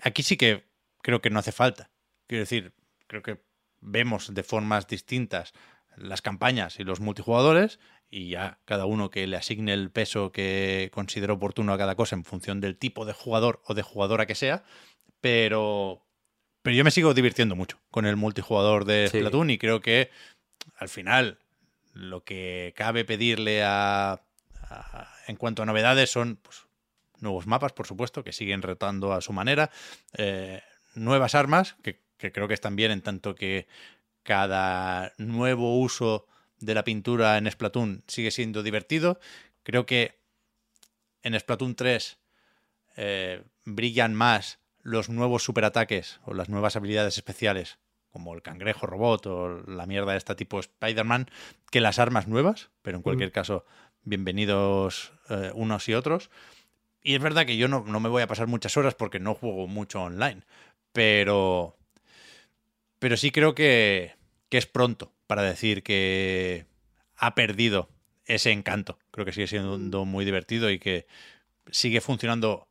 Aquí 0.03 0.21
sí 0.21 0.37
que 0.37 0.65
creo 1.01 1.21
que 1.21 1.29
no 1.29 1.39
hace 1.39 1.51
falta. 1.51 1.89
Quiero 2.27 2.41
decir, 2.41 2.73
creo 3.07 3.23
que 3.23 3.39
vemos 3.81 4.33
de 4.33 4.43
formas 4.43 4.87
distintas 4.87 5.53
las 5.97 6.21
campañas 6.21 6.79
y 6.79 6.83
los 6.83 6.99
multijugadores 6.99 7.79
y 8.09 8.29
ya 8.29 8.59
cada 8.65 8.85
uno 8.85 9.09
que 9.09 9.25
le 9.27 9.35
asigne 9.37 9.73
el 9.73 9.89
peso 9.91 10.31
que 10.31 10.89
considere 10.93 11.33
oportuno 11.33 11.73
a 11.73 11.77
cada 11.77 11.95
cosa 11.95 12.15
en 12.15 12.23
función 12.23 12.61
del 12.61 12.77
tipo 12.77 13.05
de 13.05 13.13
jugador 13.13 13.61
o 13.65 13.73
de 13.73 13.81
jugadora 13.81 14.25
que 14.27 14.35
sea, 14.35 14.63
pero 15.21 16.03
pero 16.61 16.75
yo 16.75 16.83
me 16.83 16.91
sigo 16.91 17.13
divirtiendo 17.13 17.55
mucho 17.55 17.79
con 17.91 18.05
el 18.05 18.15
multijugador 18.17 18.85
de 18.85 19.07
Sí. 19.11 19.19
Splatoon 19.19 19.49
y 19.49 19.57
creo 19.57 19.79
que 19.81 20.09
al 20.75 20.89
final 20.89 21.39
lo 21.93 22.23
que 22.23 22.73
cabe 22.75 23.05
pedirle 23.05 23.63
a, 23.63 24.21
a- 24.69 25.07
en 25.27 25.35
cuanto 25.37 25.63
a 25.63 25.65
novedades 25.65 26.11
son 26.11 26.35
pues, 26.41 26.67
nuevos 27.19 27.47
mapas, 27.47 27.71
por 27.73 27.87
supuesto, 27.87 28.23
que 28.23 28.33
siguen 28.33 28.61
retando 28.61 29.13
a 29.13 29.21
su 29.21 29.33
manera, 29.33 29.71
eh, 30.17 30.61
nuevas 30.93 31.35
armas, 31.35 31.75
que, 31.83 32.01
que 32.17 32.31
creo 32.31 32.47
que 32.47 32.53
están 32.53 32.75
bien 32.75 32.91
en 32.91 33.01
tanto 33.01 33.35
que 33.35 33.67
cada 34.23 35.13
nuevo 35.17 35.79
uso 35.79 36.27
de 36.59 36.73
la 36.73 36.83
pintura 36.83 37.37
en 37.37 37.49
Splatoon 37.49 38.03
sigue 38.07 38.31
siendo 38.31 38.63
divertido. 38.63 39.19
Creo 39.63 39.85
que 39.85 40.19
en 41.23 41.39
Splatoon 41.39 41.75
3 41.75 42.17
eh, 42.97 43.43
brillan 43.65 44.15
más 44.15 44.59
los 44.81 45.09
nuevos 45.09 45.43
superataques 45.43 46.19
o 46.25 46.33
las 46.33 46.49
nuevas 46.49 46.75
habilidades 46.75 47.17
especiales, 47.17 47.77
como 48.09 48.33
el 48.33 48.41
cangrejo 48.41 48.87
robot 48.87 49.27
o 49.27 49.61
la 49.67 49.85
mierda 49.85 50.13
de 50.13 50.17
este 50.17 50.35
tipo 50.35 50.59
Spider-Man, 50.59 51.29
que 51.69 51.81
las 51.81 51.99
armas 51.99 52.27
nuevas, 52.27 52.69
pero 52.81 52.97
en 52.97 53.03
cualquier 53.03 53.31
caso, 53.31 53.65
bienvenidos 54.03 55.11
eh, 55.29 55.51
unos 55.53 55.87
y 55.89 55.93
otros. 55.93 56.31
Y 57.01 57.15
es 57.15 57.21
verdad 57.21 57.45
que 57.45 57.57
yo 57.57 57.67
no, 57.67 57.83
no 57.85 57.99
me 57.99 58.09
voy 58.09 58.23
a 58.23 58.27
pasar 58.27 58.47
muchas 58.47 58.75
horas 58.77 58.95
porque 58.95 59.19
no 59.19 59.35
juego 59.35 59.67
mucho 59.67 60.01
online, 60.01 60.41
pero, 60.91 61.76
pero 62.99 63.17
sí 63.17 63.31
creo 63.31 63.55
que, 63.55 64.15
que 64.49 64.57
es 64.57 64.65
pronto 64.65 65.13
para 65.27 65.41
decir 65.43 65.83
que 65.83 66.65
ha 67.15 67.35
perdido 67.35 67.89
ese 68.25 68.51
encanto. 68.51 68.99
Creo 69.11 69.25
que 69.25 69.31
sigue 69.31 69.47
siendo 69.47 70.05
muy 70.05 70.25
divertido 70.25 70.69
y 70.69 70.79
que 70.79 71.07
sigue 71.71 72.01
funcionando 72.01 72.67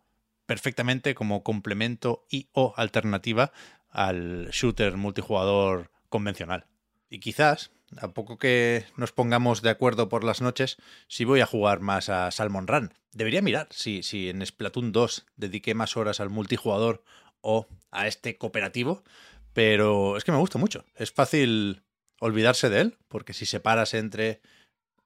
perfectamente 0.46 1.14
como 1.14 1.42
complemento 1.42 2.24
y 2.30 2.48
o 2.52 2.72
alternativa 2.76 3.52
al 3.90 4.48
shooter 4.50 4.96
multijugador 4.96 5.90
convencional. 6.08 6.66
Y 7.08 7.20
quizás, 7.20 7.72
a 7.96 8.08
poco 8.08 8.38
que 8.38 8.84
nos 8.96 9.12
pongamos 9.12 9.62
de 9.62 9.70
acuerdo 9.70 10.08
por 10.08 10.24
las 10.24 10.40
noches, 10.40 10.76
si 11.08 11.24
voy 11.24 11.40
a 11.40 11.46
jugar 11.46 11.80
más 11.80 12.08
a 12.08 12.30
Salmon 12.30 12.66
Run. 12.66 12.94
Debería 13.12 13.42
mirar 13.42 13.68
si, 13.70 14.02
si 14.02 14.28
en 14.28 14.44
Splatoon 14.44 14.92
2 14.92 15.26
dediqué 15.36 15.74
más 15.74 15.96
horas 15.96 16.20
al 16.20 16.30
multijugador 16.30 17.02
o 17.40 17.66
a 17.90 18.06
este 18.06 18.36
cooperativo, 18.36 19.02
pero 19.56 20.18
es 20.18 20.24
que 20.24 20.32
me 20.32 20.38
gusta 20.38 20.58
mucho. 20.58 20.84
Es 20.96 21.12
fácil 21.12 21.82
olvidarse 22.20 22.68
de 22.68 22.82
él, 22.82 22.98
porque 23.08 23.32
si 23.32 23.46
separas 23.46 23.94
entre 23.94 24.42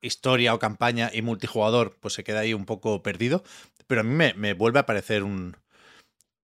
historia 0.02 0.54
o 0.54 0.58
campaña 0.58 1.08
y 1.14 1.22
multijugador, 1.22 1.96
pues 2.00 2.14
se 2.14 2.24
queda 2.24 2.40
ahí 2.40 2.52
un 2.52 2.66
poco 2.66 3.00
perdido. 3.00 3.44
Pero 3.86 4.00
a 4.00 4.04
mí 4.04 4.12
me, 4.12 4.34
me 4.34 4.54
vuelve 4.54 4.80
a 4.80 4.86
parecer 4.86 5.22
un, 5.22 5.56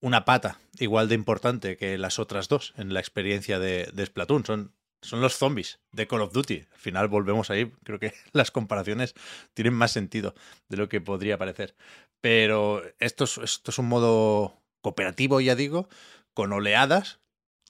una 0.00 0.24
pata 0.24 0.60
igual 0.78 1.08
de 1.08 1.16
importante 1.16 1.76
que 1.76 1.98
las 1.98 2.20
otras 2.20 2.48
dos 2.48 2.74
en 2.76 2.94
la 2.94 3.00
experiencia 3.00 3.58
de, 3.58 3.90
de 3.92 4.06
Splatoon. 4.06 4.46
Son, 4.46 4.72
son 5.02 5.20
los 5.20 5.34
zombies 5.34 5.80
de 5.90 6.06
Call 6.06 6.22
of 6.22 6.32
Duty. 6.32 6.64
Al 6.74 6.78
final 6.78 7.08
volvemos 7.08 7.50
ahí. 7.50 7.72
Creo 7.82 7.98
que 7.98 8.14
las 8.32 8.52
comparaciones 8.52 9.14
tienen 9.52 9.74
más 9.74 9.90
sentido 9.90 10.36
de 10.68 10.76
lo 10.76 10.88
que 10.88 11.00
podría 11.00 11.38
parecer. 11.38 11.74
Pero 12.20 12.84
esto 13.00 13.24
es, 13.24 13.36
esto 13.38 13.72
es 13.72 13.78
un 13.80 13.88
modo 13.88 14.62
cooperativo, 14.80 15.40
ya 15.40 15.56
digo, 15.56 15.88
con 16.34 16.52
oleadas, 16.52 17.18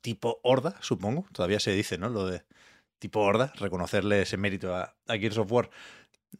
tipo 0.00 0.40
horda, 0.42 0.76
supongo. 0.80 1.26
Todavía 1.32 1.60
se 1.60 1.72
dice, 1.72 1.98
¿no? 1.98 2.08
Lo 2.08 2.26
de 2.26 2.44
tipo 2.98 3.20
horda, 3.20 3.52
reconocerle 3.56 4.22
ese 4.22 4.36
mérito 4.36 4.74
a, 4.74 4.96
a 5.06 5.16
Gears 5.18 5.38
of 5.38 5.50
War. 5.50 5.70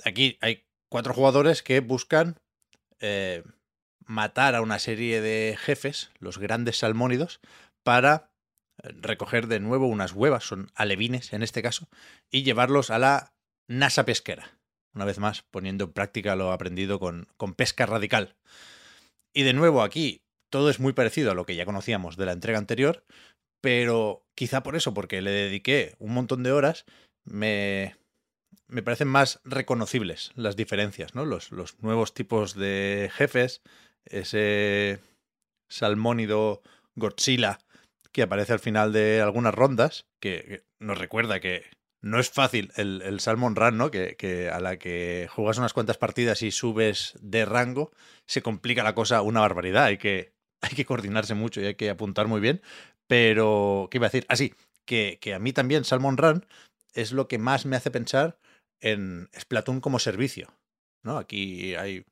Aquí 0.05 0.39
hay 0.41 0.67
cuatro 0.89 1.15
jugadores 1.15 1.63
que 1.63 1.81
buscan 1.81 2.41
eh, 3.01 3.43
matar 4.07 4.55
a 4.55 4.63
una 4.63 4.79
serie 4.79 5.21
de 5.21 5.57
jefes, 5.59 6.11
los 6.19 6.39
grandes 6.39 6.79
salmónidos, 6.79 7.41
para 7.83 8.31
eh, 8.83 8.89
recoger 9.01 9.47
de 9.49 9.61
nuevo 9.61 9.87
unas 9.87 10.13
huevas, 10.13 10.45
son 10.45 10.71
alevines 10.75 11.33
en 11.33 11.43
este 11.43 11.63
caso, 11.63 11.89
y 12.31 12.43
llevarlos 12.43 12.91
a 12.91 12.99
la 12.99 13.35
NASA 13.69 14.05
pesquera. 14.05 14.59
Una 14.95 15.05
vez 15.05 15.19
más, 15.19 15.43
poniendo 15.51 15.85
en 15.85 15.93
práctica 15.93 16.37
lo 16.37 16.53
aprendido 16.53 16.99
con, 16.99 17.29
con 17.37 17.55
pesca 17.55 17.85
radical. 17.85 18.37
Y 19.35 19.43
de 19.43 19.53
nuevo 19.53 19.83
aquí, 19.83 20.23
todo 20.51 20.71
es 20.71 20.81
muy 20.81 20.95
parecido 20.95 21.31
a 21.31 21.35
lo 21.35 21.45
que 21.45 21.57
ya 21.57 21.67
conocíamos 21.67 22.17
de 22.17 22.25
la 22.25 22.33
entrega 22.33 22.59
anterior, 22.59 23.05
pero 23.67 24.25
quizá 24.37 24.63
por 24.63 24.77
eso, 24.77 24.95
porque 24.95 25.21
le 25.21 25.33
dediqué 25.33 25.97
un 25.99 26.15
montón 26.15 26.45
de 26.45 26.53
horas, 26.53 26.85
me, 27.25 27.97
me 28.69 28.81
parecen 28.81 29.09
más 29.09 29.41
reconocibles 29.43 30.31
las 30.37 30.55
diferencias, 30.55 31.17
¿no? 31.17 31.25
Los, 31.25 31.51
los 31.51 31.77
nuevos 31.83 32.15
tipos 32.15 32.55
de 32.55 33.11
jefes, 33.13 33.63
ese 34.05 35.01
salmónido 35.69 36.63
Godzilla 36.95 37.59
que 38.13 38.23
aparece 38.23 38.53
al 38.53 38.61
final 38.61 38.93
de 38.93 39.21
algunas 39.21 39.53
rondas, 39.53 40.07
que, 40.21 40.63
nos 40.79 40.99
recuerda 40.99 41.41
que 41.41 41.65
no 42.01 42.21
es 42.21 42.31
fácil 42.31 42.71
el, 42.77 43.03
el 43.03 43.19
Salmon 43.19 43.57
Run, 43.57 43.79
¿no? 43.79 43.91
Que, 43.91 44.15
que, 44.15 44.49
a 44.49 44.61
la 44.61 44.79
que 44.79 45.29
juegas 45.29 45.59
unas 45.59 45.73
cuantas 45.73 45.99
partidas 45.99 46.41
y 46.43 46.53
subes 46.53 47.15
de 47.21 47.45
rango, 47.45 47.91
se 48.27 48.43
complica 48.43 48.85
la 48.85 48.95
cosa 48.95 49.23
una 49.23 49.41
barbaridad. 49.41 49.99
Que, 49.99 50.37
hay 50.61 50.75
que 50.75 50.85
coordinarse 50.85 51.35
mucho 51.35 51.61
y 51.61 51.67
hay 51.67 51.75
que 51.75 51.91
apuntar 51.91 52.27
muy 52.27 52.41
bien. 52.41 52.63
Pero, 53.07 53.89
¿qué 53.91 53.99
iba 53.99 54.07
a 54.07 54.11
decir? 54.11 54.27
Así, 54.29 54.55
que, 54.85 55.19
que 55.21 55.35
a 55.35 55.39
mí 55.39 55.53
también 55.53 55.85
Salmon 55.85 56.17
Run 56.17 56.47
es 56.93 57.13
lo 57.13 57.29
que 57.29 57.39
más 57.39 57.67
me 57.67 57.77
hace 57.77 57.91
pensar 57.91 58.39
en 58.81 59.29
Splatoon 59.39 59.81
como 59.81 59.99
servicio. 59.99 60.53
¿no? 61.03 61.19
Aquí 61.19 61.75
hay 61.75 62.05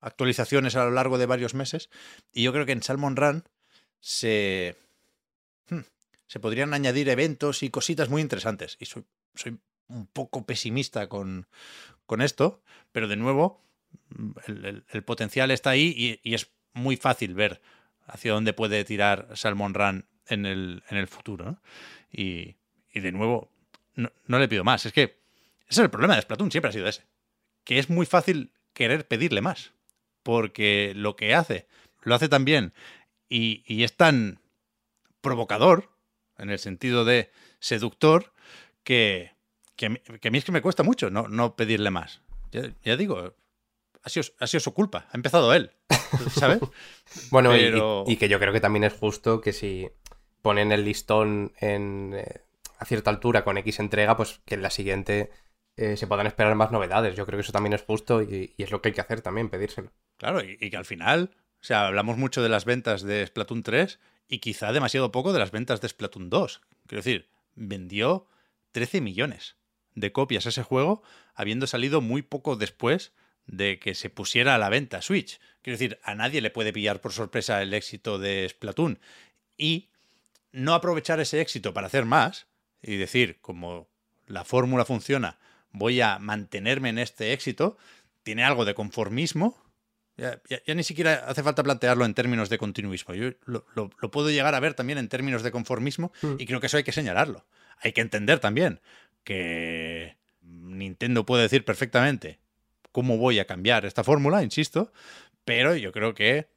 actualizaciones 0.00 0.74
a 0.76 0.84
lo 0.84 0.90
largo 0.90 1.18
de 1.18 1.26
varios 1.26 1.54
meses 1.54 1.90
y 2.32 2.42
yo 2.42 2.52
creo 2.52 2.66
que 2.66 2.72
en 2.72 2.82
Salmon 2.82 3.16
Run 3.16 3.44
se, 4.00 4.76
hmm, 5.68 5.80
se 6.26 6.40
podrían 6.40 6.74
añadir 6.74 7.08
eventos 7.08 7.62
y 7.62 7.70
cositas 7.70 8.08
muy 8.08 8.22
interesantes. 8.22 8.76
Y 8.80 8.86
soy, 8.86 9.04
soy 9.34 9.58
un 9.88 10.06
poco 10.06 10.44
pesimista 10.46 11.08
con, 11.08 11.46
con 12.06 12.20
esto, 12.22 12.62
pero 12.90 13.06
de 13.06 13.16
nuevo, 13.16 13.62
el, 14.46 14.64
el, 14.64 14.84
el 14.88 15.04
potencial 15.04 15.50
está 15.50 15.70
ahí 15.70 15.94
y, 15.96 16.20
y, 16.28 16.34
es 16.34 16.50
muy 16.72 16.96
fácil 16.96 17.34
ver 17.34 17.60
hacia 18.06 18.32
dónde 18.32 18.54
puede 18.54 18.84
tirar 18.84 19.28
Salmon 19.34 19.74
Run 19.74 20.06
en 20.28 20.46
el, 20.46 20.82
en 20.88 20.98
el 20.98 21.06
futuro. 21.06 21.44
¿no? 21.44 21.58
Y, 22.10 22.56
y, 22.92 23.00
de 23.00 23.12
nuevo, 23.12 23.50
no, 23.94 24.12
no, 24.26 24.38
le 24.38 24.48
pido 24.48 24.64
más. 24.64 24.86
Es 24.86 24.92
que 24.92 25.02
ese 25.02 25.80
es 25.80 25.84
el 25.84 25.90
problema 25.90 26.16
de 26.16 26.22
Splatoon, 26.22 26.50
siempre 26.50 26.70
ha 26.70 26.72
sido 26.72 26.88
ese. 26.88 27.04
Que 27.64 27.78
es 27.78 27.88
muy 27.90 28.06
fácil 28.06 28.52
querer 28.72 29.06
pedirle 29.06 29.40
más. 29.40 29.72
Porque 30.22 30.92
lo 30.94 31.16
que 31.16 31.34
hace, 31.34 31.66
lo 32.02 32.14
hace 32.14 32.28
tan 32.28 32.44
bien 32.44 32.72
y, 33.28 33.64
y 33.66 33.82
es 33.82 33.96
tan 33.96 34.38
provocador, 35.20 35.88
en 36.36 36.50
el 36.50 36.58
sentido 36.58 37.04
de 37.04 37.30
seductor, 37.60 38.32
que, 38.84 39.32
que, 39.76 39.86
a, 39.86 39.88
mí, 39.88 39.98
que 40.20 40.28
a 40.28 40.30
mí 40.30 40.38
es 40.38 40.44
que 40.44 40.52
me 40.52 40.60
cuesta 40.60 40.82
mucho 40.82 41.08
no, 41.08 41.28
no 41.28 41.56
pedirle 41.56 41.90
más. 41.90 42.20
Ya, 42.50 42.70
ya 42.84 42.96
digo, 42.96 43.34
ha 44.02 44.08
sido, 44.08 44.26
ha 44.38 44.46
sido, 44.46 44.60
su 44.60 44.74
culpa, 44.74 45.06
ha 45.10 45.16
empezado 45.16 45.54
él, 45.54 45.72
¿sabes? 46.38 46.60
bueno, 47.30 47.50
Pero... 47.50 48.04
y, 48.06 48.12
y, 48.12 48.16
que 48.16 48.28
yo 48.28 48.38
creo 48.38 48.52
que 48.52 48.60
también 48.60 48.84
es 48.84 48.92
justo 48.92 49.40
que 49.40 49.52
si 49.52 49.88
ponen 50.42 50.72
el 50.72 50.84
listón 50.84 51.52
en, 51.58 52.14
eh, 52.14 52.42
a 52.78 52.84
cierta 52.84 53.10
altura 53.10 53.44
con 53.44 53.56
X 53.58 53.80
entrega, 53.80 54.16
pues 54.16 54.40
que 54.44 54.56
en 54.56 54.62
la 54.62 54.70
siguiente 54.70 55.30
eh, 55.76 55.96
se 55.96 56.06
puedan 56.06 56.26
esperar 56.26 56.54
más 56.54 56.72
novedades. 56.72 57.16
Yo 57.16 57.24
creo 57.24 57.38
que 57.38 57.42
eso 57.42 57.52
también 57.52 57.72
es 57.72 57.82
justo 57.82 58.22
y, 58.22 58.54
es 58.58 58.70
lo 58.70 58.82
que 58.82 58.90
hay 58.90 58.94
que 58.94 59.00
hacer 59.00 59.22
también, 59.22 59.48
pedírselo. 59.48 59.92
Claro, 60.18 60.44
y, 60.44 60.58
y, 60.60 60.70
que 60.70 60.76
al 60.76 60.84
final, 60.84 61.30
o 61.60 61.64
sea, 61.64 61.86
hablamos 61.86 62.18
mucho 62.18 62.42
de 62.42 62.48
las 62.48 62.64
ventas 62.64 63.02
de 63.02 63.26
Splatoon 63.26 63.62
3 63.62 63.98
y 64.28 64.38
quizá 64.38 64.72
demasiado 64.72 65.12
poco 65.12 65.32
de 65.32 65.38
las 65.38 65.50
ventas 65.50 65.80
de 65.80 65.88
Splatoon 65.88 66.28
2. 66.28 66.60
Quiero 66.86 67.02
decir, 67.02 67.28
vendió 67.54 68.26
13 68.72 69.00
millones 69.00 69.56
de 69.94 70.12
copias 70.12 70.46
ese 70.46 70.62
juego, 70.62 71.02
habiendo 71.34 71.66
salido 71.66 72.00
muy 72.00 72.22
poco 72.22 72.56
después 72.56 73.12
de 73.46 73.78
que 73.78 73.94
se 73.94 74.10
pusiera 74.10 74.54
a 74.54 74.58
la 74.58 74.68
venta 74.68 75.02
Switch. 75.02 75.40
Quiero 75.62 75.78
decir, 75.78 75.98
a 76.02 76.14
nadie 76.14 76.40
le 76.40 76.50
puede 76.50 76.72
pillar 76.72 77.00
por 77.00 77.12
sorpresa 77.12 77.62
el 77.62 77.74
éxito 77.74 78.18
de 78.18 78.48
Splatoon. 78.48 78.98
Y 79.56 79.90
no 80.52 80.74
aprovechar 80.74 81.20
ese 81.20 81.40
éxito 81.40 81.74
para 81.74 81.86
hacer 81.86 82.04
más 82.04 82.46
y 82.82 82.96
decir, 82.96 83.38
como 83.40 83.88
la 84.26 84.44
fórmula 84.44 84.84
funciona, 84.84 85.38
voy 85.72 86.00
a 86.00 86.18
mantenerme 86.18 86.90
en 86.90 86.98
este 86.98 87.32
éxito, 87.32 87.76
tiene 88.22 88.44
algo 88.44 88.64
de 88.64 88.74
conformismo. 88.74 89.60
Ya, 90.16 90.40
ya, 90.48 90.62
ya 90.66 90.74
ni 90.74 90.84
siquiera 90.84 91.24
hace 91.26 91.42
falta 91.42 91.62
plantearlo 91.62 92.04
en 92.04 92.14
términos 92.14 92.50
de 92.50 92.58
continuismo. 92.58 93.14
Yo 93.14 93.30
lo, 93.44 93.64
lo, 93.74 93.90
lo 93.98 94.10
puedo 94.10 94.30
llegar 94.30 94.54
a 94.54 94.60
ver 94.60 94.74
también 94.74 94.98
en 94.98 95.08
términos 95.08 95.42
de 95.42 95.50
conformismo 95.50 96.12
mm. 96.20 96.34
y 96.38 96.46
creo 96.46 96.60
que 96.60 96.66
eso 96.66 96.76
hay 96.76 96.84
que 96.84 96.92
señalarlo. 96.92 97.46
Hay 97.80 97.92
que 97.92 98.02
entender 98.02 98.38
también 98.38 98.80
que 99.24 100.16
Nintendo 100.42 101.24
puede 101.24 101.42
decir 101.42 101.64
perfectamente 101.64 102.38
cómo 102.92 103.16
voy 103.16 103.38
a 103.38 103.46
cambiar 103.46 103.84
esta 103.86 104.04
fórmula, 104.04 104.42
insisto, 104.42 104.92
pero 105.44 105.74
yo 105.74 105.92
creo 105.92 106.14
que 106.14 106.48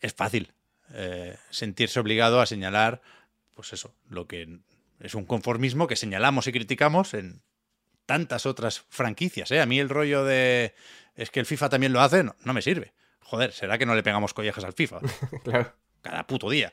es 0.00 0.14
fácil 0.14 0.52
eh, 0.92 1.36
sentirse 1.50 1.98
obligado 1.98 2.40
a 2.40 2.46
señalar, 2.46 3.00
pues 3.58 3.72
eso, 3.72 3.92
lo 4.08 4.28
que 4.28 4.60
es 5.00 5.16
un 5.16 5.24
conformismo 5.24 5.88
que 5.88 5.96
señalamos 5.96 6.46
y 6.46 6.52
criticamos 6.52 7.12
en 7.12 7.42
tantas 8.06 8.46
otras 8.46 8.84
franquicias. 8.88 9.50
¿eh? 9.50 9.60
A 9.60 9.66
mí 9.66 9.80
el 9.80 9.88
rollo 9.88 10.24
de 10.24 10.76
es 11.16 11.32
que 11.32 11.40
el 11.40 11.46
FIFA 11.46 11.68
también 11.68 11.92
lo 11.92 12.00
hace, 12.00 12.22
no, 12.22 12.36
no 12.44 12.52
me 12.52 12.62
sirve. 12.62 12.92
Joder, 13.18 13.50
¿será 13.50 13.76
que 13.76 13.84
no 13.84 13.96
le 13.96 14.04
pegamos 14.04 14.32
collejas 14.32 14.62
al 14.62 14.74
FIFA? 14.74 15.00
claro. 15.42 15.74
Cada 16.02 16.24
puto 16.24 16.48
día. 16.48 16.72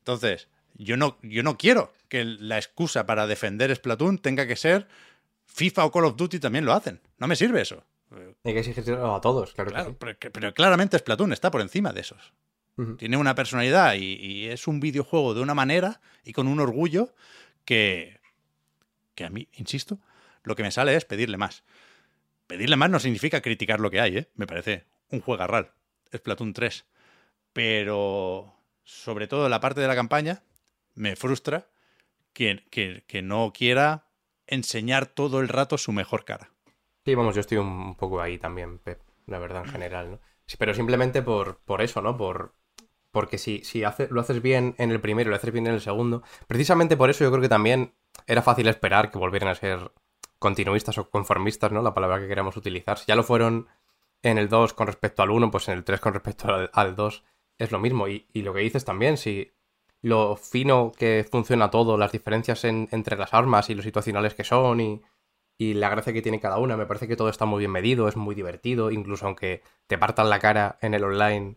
Entonces, 0.00 0.48
yo 0.74 0.98
no, 0.98 1.16
yo 1.22 1.42
no 1.42 1.56
quiero 1.56 1.90
que 2.10 2.22
la 2.22 2.58
excusa 2.58 3.06
para 3.06 3.26
defender 3.26 3.74
Splatoon 3.74 4.18
tenga 4.18 4.46
que 4.46 4.56
ser 4.56 4.88
FIFA 5.46 5.86
o 5.86 5.90
Call 5.90 6.04
of 6.04 6.16
Duty 6.16 6.38
también 6.38 6.66
lo 6.66 6.74
hacen. 6.74 7.00
No 7.16 7.28
me 7.28 7.34
sirve 7.34 7.62
eso. 7.62 7.82
Hay 8.44 8.52
que 8.52 8.58
exigirlo 8.58 9.14
a 9.14 9.22
todos, 9.22 9.54
claro, 9.54 9.70
Claro, 9.70 9.86
que 9.86 9.92
sí. 9.92 10.14
pero, 10.20 10.32
pero 10.34 10.52
claramente 10.52 10.98
Splatoon 10.98 11.32
está 11.32 11.50
por 11.50 11.62
encima 11.62 11.94
de 11.94 12.02
esos. 12.02 12.34
Tiene 12.96 13.16
una 13.18 13.34
personalidad 13.34 13.94
y, 13.94 14.14
y 14.14 14.46
es 14.48 14.66
un 14.66 14.80
videojuego 14.80 15.34
de 15.34 15.42
una 15.42 15.54
manera 15.54 16.00
y 16.24 16.32
con 16.32 16.48
un 16.48 16.60
orgullo 16.60 17.14
que, 17.64 18.20
que 19.14 19.24
a 19.24 19.30
mí, 19.30 19.48
insisto, 19.52 19.98
lo 20.44 20.56
que 20.56 20.62
me 20.62 20.70
sale 20.70 20.94
es 20.96 21.04
pedirle 21.04 21.36
más. 21.36 21.62
Pedirle 22.46 22.76
más 22.76 22.90
no 22.90 22.98
significa 22.98 23.42
criticar 23.42 23.80
lo 23.80 23.90
que 23.90 24.00
hay, 24.00 24.16
¿eh? 24.18 24.28
Me 24.34 24.46
parece 24.46 24.86
un 25.10 25.20
juegarral. 25.20 25.72
Splatoon 26.14 26.52
3. 26.54 26.86
Pero, 27.52 28.54
sobre 28.84 29.26
todo 29.26 29.48
la 29.48 29.60
parte 29.60 29.80
de 29.80 29.88
la 29.88 29.94
campaña, 29.94 30.42
me 30.94 31.16
frustra 31.16 31.68
que, 32.32 32.64
que- 32.70 33.04
que 33.06 33.22
no 33.22 33.52
quiera 33.52 34.06
enseñar 34.46 35.06
todo 35.06 35.40
el 35.40 35.48
rato 35.48 35.78
su 35.78 35.92
mejor 35.92 36.24
cara. 36.24 36.50
Sí, 37.04 37.14
vamos, 37.14 37.34
yo 37.34 37.40
estoy 37.40 37.58
un 37.58 37.94
poco 37.96 38.20
ahí 38.20 38.38
también, 38.38 38.78
Pep, 38.78 39.00
la 39.26 39.38
verdad, 39.38 39.64
en 39.64 39.70
general, 39.72 40.10
¿no? 40.12 40.20
Sí, 40.46 40.56
pero 40.58 40.74
simplemente 40.74 41.22
por, 41.22 41.58
por 41.58 41.82
eso, 41.82 42.02
¿no? 42.02 42.16
Por, 42.16 42.54
porque 43.12 43.38
si, 43.38 43.62
si 43.64 43.82
lo 44.10 44.20
haces 44.20 44.42
bien 44.42 44.74
en 44.78 44.90
el 44.90 45.00
primero 45.00 45.28
y 45.28 45.30
lo 45.30 45.36
haces 45.36 45.52
bien 45.52 45.66
en 45.66 45.74
el 45.74 45.80
segundo, 45.80 46.22
precisamente 46.46 46.96
por 46.96 47.10
eso 47.10 47.24
yo 47.24 47.30
creo 47.30 47.42
que 47.42 47.48
también 47.48 47.94
era 48.26 48.42
fácil 48.42 48.68
esperar 48.68 49.10
que 49.10 49.18
volvieran 49.18 49.48
a 49.50 49.54
ser 49.54 49.92
continuistas 50.38 50.98
o 50.98 51.10
conformistas, 51.10 51.72
¿no? 51.72 51.82
La 51.82 51.94
palabra 51.94 52.20
que 52.20 52.28
queremos 52.28 52.56
utilizar. 52.56 52.98
Si 52.98 53.06
ya 53.06 53.16
lo 53.16 53.22
fueron 53.24 53.68
en 54.22 54.38
el 54.38 54.48
2 54.48 54.74
con 54.74 54.86
respecto 54.86 55.22
al 55.22 55.30
1, 55.30 55.50
pues 55.50 55.68
en 55.68 55.74
el 55.74 55.84
3 55.84 56.00
con 56.00 56.14
respecto 56.14 56.48
al, 56.52 56.70
al 56.72 56.96
2 56.96 57.24
es 57.58 57.72
lo 57.72 57.78
mismo. 57.78 58.08
Y, 58.08 58.26
y 58.32 58.42
lo 58.42 58.52
que 58.54 58.60
dices 58.60 58.84
también, 58.84 59.16
si 59.16 59.52
lo 60.02 60.36
fino 60.36 60.92
que 60.96 61.26
funciona 61.30 61.70
todo, 61.70 61.98
las 61.98 62.12
diferencias 62.12 62.64
en- 62.64 62.88
entre 62.90 63.16
las 63.16 63.34
armas 63.34 63.68
y 63.70 63.74
los 63.74 63.84
situacionales 63.84 64.34
que 64.34 64.44
son 64.44 64.80
y, 64.80 65.02
y 65.58 65.74
la 65.74 65.90
gracia 65.90 66.12
que 66.12 66.22
tiene 66.22 66.40
cada 66.40 66.58
una. 66.58 66.76
Me 66.76 66.86
parece 66.86 67.06
que 67.08 67.16
todo 67.16 67.28
está 67.28 67.44
muy 67.44 67.58
bien 67.60 67.70
medido, 67.70 68.08
es 68.08 68.16
muy 68.16 68.34
divertido, 68.34 68.90
incluso 68.90 69.26
aunque 69.26 69.62
te 69.86 69.98
partan 69.98 70.30
la 70.30 70.38
cara 70.38 70.78
en 70.80 70.94
el 70.94 71.04
online, 71.04 71.56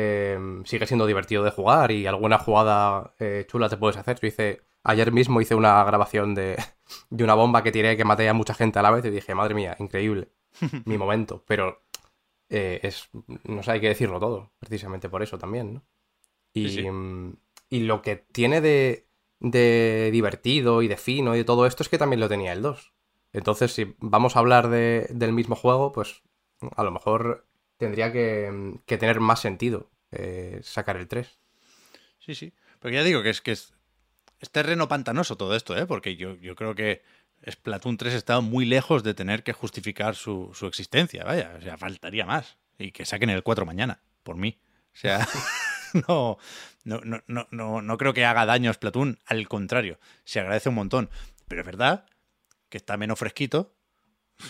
eh, 0.00 0.38
sigue 0.64 0.86
siendo 0.86 1.06
divertido 1.06 1.42
de 1.44 1.50
jugar 1.50 1.90
y 1.90 2.06
alguna 2.06 2.38
jugada 2.38 3.14
eh, 3.18 3.46
chula 3.48 3.68
te 3.68 3.76
puedes 3.76 3.96
hacer. 3.96 4.18
Yo 4.20 4.28
hice, 4.28 4.62
ayer 4.84 5.12
mismo 5.12 5.40
hice 5.40 5.54
una 5.56 5.82
grabación 5.84 6.34
de, 6.34 6.56
de 7.10 7.24
una 7.24 7.34
bomba 7.34 7.62
que 7.62 7.72
tiré 7.72 7.96
que 7.96 8.04
maté 8.04 8.28
a 8.28 8.34
mucha 8.34 8.54
gente 8.54 8.78
a 8.78 8.82
la 8.82 8.90
vez 8.90 9.04
y 9.04 9.10
dije, 9.10 9.34
madre 9.34 9.54
mía, 9.54 9.76
increíble, 9.78 10.28
mi 10.84 10.98
momento. 10.98 11.44
Pero 11.46 11.82
eh, 12.50 12.80
es, 12.82 13.10
no 13.44 13.62
sé, 13.62 13.72
hay 13.72 13.80
que 13.80 13.88
decirlo 13.88 14.20
todo, 14.20 14.52
precisamente 14.60 15.08
por 15.10 15.22
eso 15.22 15.38
también, 15.38 15.74
¿no? 15.74 15.84
Y, 16.54 16.68
Sí, 16.68 16.82
sí. 16.82 16.90
mm, 16.90 17.36
y 17.70 17.80
lo 17.80 18.02
que 18.02 18.16
tiene 18.16 18.60
de, 18.60 19.08
de 19.40 20.10
divertido 20.12 20.82
y 20.82 20.88
de 20.88 20.96
fino 20.96 21.34
y 21.34 21.38
de 21.38 21.44
todo 21.44 21.66
esto 21.66 21.82
es 21.82 21.88
que 21.88 21.98
también 21.98 22.20
lo 22.20 22.28
tenía 22.28 22.52
el 22.52 22.62
2. 22.62 22.94
Entonces, 23.32 23.72
si 23.74 23.96
vamos 24.00 24.36
a 24.36 24.40
hablar 24.40 24.68
de- 24.68 25.08
del 25.10 25.32
mismo 25.32 25.56
juego, 25.56 25.92
pues 25.92 26.22
a 26.76 26.82
lo 26.84 26.90
mejor 26.92 27.47
tendría 27.78 28.12
que, 28.12 28.74
que 28.84 28.98
tener 28.98 29.20
más 29.20 29.40
sentido 29.40 29.90
eh, 30.12 30.60
sacar 30.62 30.96
el 30.96 31.08
3. 31.08 31.38
Sí, 32.18 32.34
sí. 32.34 32.52
Porque 32.78 32.96
ya 32.96 33.04
digo 33.04 33.22
que 33.22 33.30
es 33.30 33.40
que 33.40 33.52
es, 33.52 33.72
es 34.40 34.50
terreno 34.50 34.88
pantanoso 34.88 35.36
todo 35.36 35.56
esto, 35.56 35.76
¿eh? 35.76 35.86
Porque 35.86 36.16
yo, 36.16 36.36
yo 36.36 36.54
creo 36.54 36.74
que 36.74 37.02
Splatoon 37.48 37.96
3 37.96 38.14
está 38.14 38.40
muy 38.40 38.64
lejos 38.64 39.02
de 39.02 39.14
tener 39.14 39.42
que 39.42 39.52
justificar 39.52 40.14
su, 40.14 40.50
su 40.54 40.66
existencia, 40.66 41.24
vaya. 41.24 41.54
O 41.58 41.62
sea, 41.62 41.76
faltaría 41.76 42.26
más. 42.26 42.58
Y 42.78 42.92
que 42.92 43.04
saquen 43.04 43.30
el 43.30 43.42
4 43.42 43.66
mañana, 43.66 44.00
por 44.22 44.36
mí. 44.36 44.60
O 44.92 44.96
sea, 44.96 45.26
no, 46.08 46.38
no, 46.84 47.00
no, 47.04 47.22
no, 47.26 47.48
no, 47.50 47.82
no 47.82 47.98
creo 47.98 48.14
que 48.14 48.24
haga 48.24 48.46
daño 48.46 48.70
a 48.70 48.74
Splatoon. 48.74 49.18
Al 49.26 49.48
contrario, 49.48 49.98
se 50.24 50.40
agradece 50.40 50.68
un 50.68 50.76
montón. 50.76 51.10
Pero 51.48 51.62
es 51.62 51.66
verdad 51.66 52.06
que 52.68 52.78
está 52.78 52.96
menos 52.96 53.18
fresquito. 53.18 53.74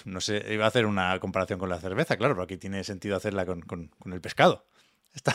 No 0.04 0.20
sé, 0.20 0.44
iba 0.52 0.64
a 0.64 0.68
hacer 0.68 0.86
una 0.86 1.18
comparación 1.20 1.58
con 1.58 1.68
la 1.68 1.80
cerveza, 1.80 2.16
claro, 2.16 2.34
pero 2.34 2.44
aquí 2.44 2.56
tiene 2.56 2.84
sentido 2.84 3.16
hacerla 3.16 3.46
con, 3.46 3.62
con- 3.62 3.90
el 4.12 4.20
pescado. 4.20 4.66
Está, 5.14 5.34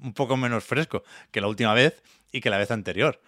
un 0.00 0.14
poco 0.14 0.36
menos 0.36 0.64
fresco 0.64 1.04
que 1.30 1.40
la 1.40 1.46
última 1.46 1.74
vez 1.74 2.02
y 2.32 2.40
que 2.40 2.50
la 2.50 2.58
vez 2.58 2.70
anterior. 2.70 3.20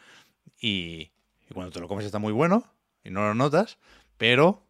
Y, 0.58 1.12
cuando 1.52 1.70
te 1.70 1.80
lo 1.80 1.88
comes 1.88 2.06
está 2.06 2.18
muy 2.18 2.32
bueno 2.32 2.64
y 3.04 3.10
no 3.10 3.20
lo 3.20 3.34
notas, 3.34 3.78
pero 4.16 4.66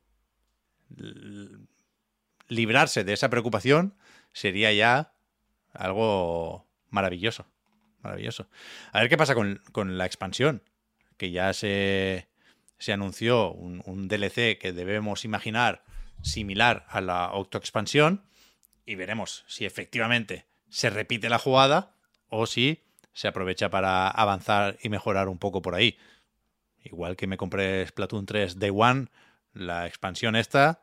librarse 2.49 3.05
de 3.05 3.13
esa 3.13 3.31
preocupación 3.31 3.95
sería 4.33 4.73
ya 4.73 5.13
algo 5.73 6.67
maravilloso. 6.91 7.47
Maravilloso. 8.03 8.49
A 8.93 9.01
ver 9.01 9.09
qué 9.09 9.17
pasa 9.17 9.35
con, 9.35 9.63
con 9.73 9.97
la 9.97 10.05
expansión, 10.05 10.63
que 11.17 11.31
ya 11.31 11.53
se, 11.55 12.29
se 12.79 12.93
anunció 12.93 13.53
un, 13.53 14.09
DLC 14.09 14.59
que 14.59 14.73
debemos 14.73 15.25
imaginar 15.25 15.85
similar 16.23 16.87
a 16.89 17.01
la 17.01 17.25
autoexpansión 17.25 18.25
y 18.87 18.95
veremos 18.95 19.45
si 19.47 19.65
efectivamente 19.65 20.47
se 20.69 20.91
repite 20.91 21.29
la 21.29 21.39
jugada 21.39 21.95
o 22.29 22.47
si 22.47 22.83
se 23.13 23.29
aprovecha 23.29 23.71
para 23.71 24.09
avanzar 24.09 24.77
y 24.83 24.89
mejorar 24.89 25.29
un 25.29 25.39
poco 25.39 25.63
por 25.63 25.75
ahí. 25.75 25.97
Igual 26.83 27.17
que 27.17 27.27
me 27.27 27.37
compré 27.37 27.87
Splatoon 27.87 28.27
3 28.27 28.59
Day 28.59 28.71
One, 28.75 29.07
la 29.53 29.87
expansión 29.87 30.37
esta, 30.37 30.81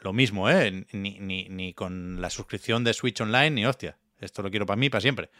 lo 0.00 0.12
mismo, 0.12 0.48
¿eh? 0.48 0.86
Ni, 0.92 1.20
ni, 1.20 1.48
ni 1.48 1.74
con 1.74 2.20
la 2.20 2.30
suscripción 2.30 2.82
de 2.84 2.94
Switch 2.94 3.20
Online, 3.20 3.50
ni 3.50 3.66
hostia. 3.66 3.98
Esto 4.20 4.42
lo 4.42 4.50
quiero 4.50 4.66
para 4.66 4.76
mí, 4.76 4.88
para 4.88 5.02
siempre. 5.02 5.30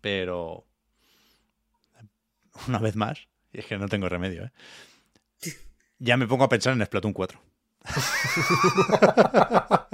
Pero, 0.00 0.66
una 2.66 2.78
vez 2.78 2.96
más, 2.96 3.28
y 3.52 3.58
es 3.60 3.66
que 3.66 3.78
no 3.78 3.88
tengo 3.88 4.08
remedio, 4.08 4.44
¿eh? 4.44 4.52
Ya 6.00 6.16
me 6.16 6.26
pongo 6.26 6.44
a 6.44 6.48
pensar 6.48 6.72
en 6.72 6.84
Splatoon 6.84 7.12
4. 7.12 7.38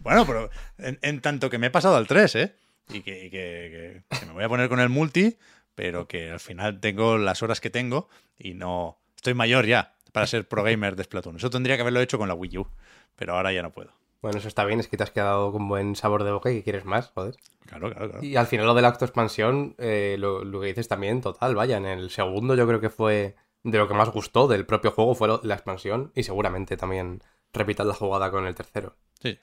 bueno, 0.00 0.26
pero 0.26 0.50
en, 0.78 0.98
en 1.02 1.20
tanto 1.20 1.50
que 1.50 1.58
me 1.58 1.68
he 1.68 1.70
pasado 1.70 1.96
al 1.96 2.06
3, 2.06 2.34
¿eh? 2.36 2.54
Y 2.90 3.00
que, 3.02 3.26
y 3.26 3.30
que- 3.30 4.02
que- 4.10 4.18
que 4.20 4.26
me 4.26 4.32
voy 4.32 4.44
a 4.44 4.48
poner 4.48 4.68
con 4.68 4.80
el 4.80 4.88
multi, 4.88 5.36
pero 5.74 6.08
que 6.08 6.30
al 6.30 6.40
final 6.40 6.80
tengo 6.80 7.18
las 7.18 7.42
horas 7.42 7.60
que 7.60 7.70
tengo 7.70 8.08
y 8.38 8.54
no... 8.54 8.98
Estoy 9.16 9.34
mayor 9.34 9.66
ya 9.66 9.94
para 10.12 10.26
ser 10.26 10.48
pro 10.48 10.62
gamer 10.62 10.96
de 10.96 11.04
Splatoon. 11.04 11.36
Eso 11.36 11.50
tendría 11.50 11.76
que 11.76 11.82
haberlo 11.82 12.00
hecho 12.00 12.18
con 12.18 12.28
la 12.28 12.34
Wii 12.34 12.58
U, 12.58 12.66
pero 13.16 13.34
ahora 13.34 13.52
ya 13.52 13.62
no 13.62 13.72
puedo. 13.72 13.92
Bueno, 14.22 14.38
eso 14.38 14.48
está 14.48 14.64
bien, 14.64 14.80
es 14.80 14.88
que 14.88 14.96
te 14.96 15.02
has 15.02 15.10
quedado 15.10 15.52
con 15.52 15.68
buen 15.68 15.94
sabor 15.96 16.24
de 16.24 16.32
boca 16.32 16.50
y 16.50 16.56
que 16.56 16.64
quieres 16.64 16.84
más, 16.84 17.10
joder. 17.14 17.36
Claro, 17.66 17.90
claro, 17.90 18.10
claro. 18.10 18.24
Y 18.24 18.36
al 18.36 18.46
final 18.46 18.66
lo 18.66 18.74
de 18.74 18.82
la 18.82 18.88
autoexpansión, 18.88 19.74
eh, 19.78 20.16
lo, 20.18 20.44
lo 20.44 20.60
que 20.60 20.68
dices 20.68 20.88
también, 20.88 21.20
total, 21.20 21.54
vaya, 21.54 21.76
en 21.76 21.86
el 21.86 22.10
segundo 22.10 22.54
yo 22.54 22.66
creo 22.66 22.80
que 22.80 22.90
fue 22.90 23.36
de 23.62 23.78
lo 23.78 23.88
que 23.88 23.94
más 23.94 24.10
gustó 24.10 24.46
del 24.48 24.66
propio 24.66 24.90
juego 24.92 25.14
fue 25.14 25.28
la 25.42 25.54
expansión 25.54 26.12
y 26.14 26.22
seguramente 26.22 26.76
también 26.76 27.22
repitas 27.52 27.86
la 27.86 27.94
jugada 27.94 28.30
con 28.30 28.46
el 28.46 28.54
tercero. 28.54 28.96
Sí. 29.20 29.38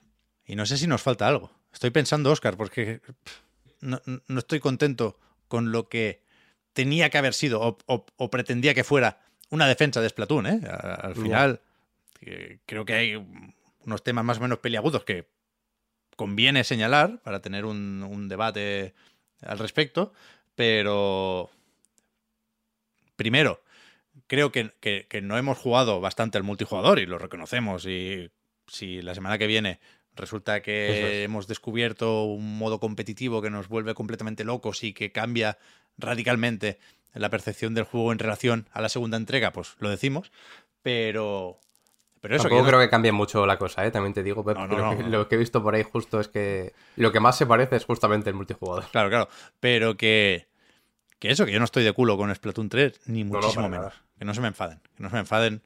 Y 0.46 0.56
no 0.56 0.64
sé 0.66 0.78
si 0.78 0.86
nos 0.86 1.02
falta 1.02 1.26
algo. 1.28 1.50
Estoy 1.72 1.90
pensando, 1.90 2.30
Oscar, 2.30 2.56
porque 2.56 3.00
no, 3.80 4.00
no 4.06 4.38
estoy 4.38 4.60
contento 4.60 5.18
con 5.48 5.72
lo 5.72 5.88
que 5.88 6.22
tenía 6.72 7.10
que 7.10 7.18
haber 7.18 7.34
sido 7.34 7.60
o, 7.60 7.78
o- 7.86 8.06
o 8.16 8.30
pretendía 8.30 8.74
que 8.74 8.84
fuera 8.84 9.20
una 9.50 9.66
defensa 9.66 10.00
de 10.00 10.08
Splatoon, 10.08 10.46
¿eh? 10.46 10.60
Al 10.68 11.14
final, 11.14 11.60
eh, 12.20 12.58
creo 12.66 12.84
que 12.84 12.94
hay 12.94 13.14
unos 13.84 14.02
temas 14.02 14.24
más 14.24 14.38
o 14.38 14.40
menos 14.40 14.58
peliagudos 14.58 15.04
que 15.04 15.28
conviene 16.16 16.64
señalar 16.64 17.20
para 17.22 17.40
tener 17.40 17.64
un, 17.64 18.02
un 18.02 18.28
debate 18.28 18.94
al 19.42 19.58
respecto, 19.58 20.12
pero 20.54 21.50
primero, 23.16 23.62
creo 24.26 24.52
que, 24.52 24.72
que- 24.80 25.06
que 25.08 25.20
no 25.22 25.36
hemos 25.38 25.58
jugado 25.58 26.00
bastante 26.00 26.38
al 26.38 26.44
multijugador 26.44 26.98
y 26.98 27.06
lo 27.06 27.18
reconocemos 27.18 27.86
y 27.86 28.30
si 28.66 29.00
la 29.02 29.14
semana 29.14 29.38
que 29.38 29.46
viene 29.46 29.78
resulta 30.14 30.62
que 30.62 31.20
es. 31.20 31.24
hemos 31.24 31.46
descubierto 31.46 32.24
un 32.24 32.58
modo 32.58 32.80
competitivo 32.80 33.42
que 33.42 33.50
nos 33.50 33.68
vuelve 33.68 33.94
completamente 33.94 34.44
locos 34.44 34.82
y 34.82 34.92
que 34.94 35.12
cambia 35.12 35.58
radicalmente 35.98 36.78
la 37.14 37.30
percepción 37.30 37.74
del 37.74 37.84
juego 37.84 38.12
en 38.12 38.18
relación 38.18 38.68
a 38.72 38.80
la 38.80 38.88
segunda 38.88 39.16
entrega, 39.16 39.52
pues 39.52 39.76
lo 39.78 39.88
decimos, 39.90 40.32
pero... 40.82 41.58
Pero 42.20 42.34
eso, 42.36 42.44
que 42.44 42.48
Tampoco 42.48 42.62
no- 42.62 42.68
creo 42.68 42.80
que 42.80 42.90
cambie 42.90 43.12
mucho 43.12 43.46
la 43.46 43.56
cosa, 43.58 43.86
¿eh? 43.86 43.90
También 43.90 44.12
te 44.14 44.22
digo, 44.22 44.44
Pep, 44.44 44.56
No, 44.56 44.66
lo, 44.66 44.96
que, 44.96 45.02
no. 45.04 45.08
lo 45.10 45.28
que 45.28 45.34
he 45.36 45.38
visto 45.38 45.62
por 45.62 45.74
ahí 45.74 45.82
justo 45.84 46.18
es 46.18 46.28
que 46.28 46.72
lo 46.96 47.12
que 47.12 47.20
más 47.20 47.36
se 47.38 47.46
parece 47.46 47.76
es 47.76 47.84
justamente 47.84 48.30
el 48.30 48.34
multijugador. 48.36 48.84
Claro, 48.90 49.10
claro. 49.10 49.28
Pero 49.60 49.96
que, 49.96 50.46
que 51.20 51.30
eso, 51.30 51.44
que 51.46 51.52
yo 51.52 51.58
no 51.58 51.66
estoy 51.66 51.84
de 51.84 51.92
culo 51.92 52.16
con 52.16 52.34
Splatoon 52.34 52.68
3, 52.68 53.00
ni 53.06 53.22
muchísimo 53.22 53.68
menos. 53.68 53.92
nada. 53.92 54.02
Que 54.18 54.24
no 54.24 54.34
se 54.34 54.40
me 54.40 54.48
enfaden. 54.48 54.80
Que 54.96 55.02
no 55.02 55.08
se 55.10 55.14
me 55.14 55.20
enfaden 55.20 55.62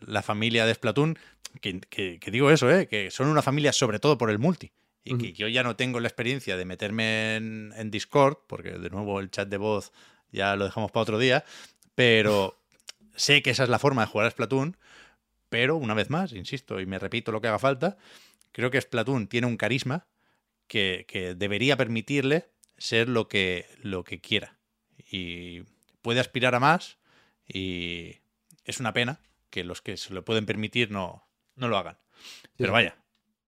la 0.00 0.22
familia 0.22 0.66
de 0.66 0.74
Splatoon. 0.74 1.18
Que, 1.60 1.80
que- 1.80 2.18
que 2.20 2.30
digo 2.30 2.50
eso, 2.50 2.70
¿eh? 2.70 2.86
Que 2.88 3.10
son 3.10 3.28
una 3.28 3.42
familia 3.42 3.72
sobre 3.72 3.98
todo 3.98 4.18
por 4.18 4.30
el 4.30 4.38
multi. 4.38 4.72
Y 5.04 5.16
que 5.16 5.32
yo 5.32 5.48
ya 5.48 5.62
no 5.62 5.74
tengo 5.76 6.00
la 6.00 6.08
experiencia 6.08 6.56
de 6.58 6.64
meterme 6.66 7.36
en, 7.36 7.72
en 7.76 7.90
Discord, 7.90 8.36
porque 8.46 8.72
de 8.72 8.90
nuevo 8.90 9.20
el 9.20 9.30
chat 9.30 9.48
de 9.48 9.56
voz 9.56 9.90
ya 10.30 10.54
lo 10.56 10.66
dejamos 10.66 10.90
para 10.90 11.02
otro 11.04 11.18
día. 11.18 11.44
Pero 11.94 12.60
sé 13.16 13.42
que 13.42 13.50
esa 13.50 13.62
es 13.64 13.70
la 13.70 13.78
forma 13.78 14.02
de 14.02 14.08
jugar 14.08 14.26
a 14.26 14.30
Splatoon. 14.30 14.76
Pero 15.48 15.76
una 15.76 15.94
vez 15.94 16.10
más, 16.10 16.32
insisto, 16.34 16.78
y 16.78 16.84
me 16.84 16.98
repito 16.98 17.32
lo 17.32 17.40
que 17.40 17.48
haga 17.48 17.58
falta, 17.58 17.96
creo 18.52 18.70
que 18.70 18.78
Splatoon 18.80 19.28
tiene 19.28 19.46
un 19.46 19.56
carisma 19.56 20.06
que, 20.66 21.06
que 21.08 21.34
debería 21.34 21.78
permitirle 21.78 22.50
ser 22.76 23.08
lo 23.08 23.28
que, 23.28 23.64
lo 23.82 24.04
que 24.04 24.20
quiera. 24.20 24.58
Y 25.10 25.62
puede 26.02 26.20
aspirar 26.20 26.54
a 26.54 26.60
más 26.60 26.97
y 27.48 28.18
es 28.64 28.78
una 28.80 28.92
pena 28.92 29.20
que 29.50 29.64
los 29.64 29.82
que 29.82 29.96
se 29.96 30.12
lo 30.14 30.24
pueden 30.24 30.46
permitir 30.46 30.90
no, 30.90 31.26
no 31.56 31.68
lo 31.68 31.78
hagan. 31.78 31.98
Pero 32.56 32.72
vaya, 32.72 32.96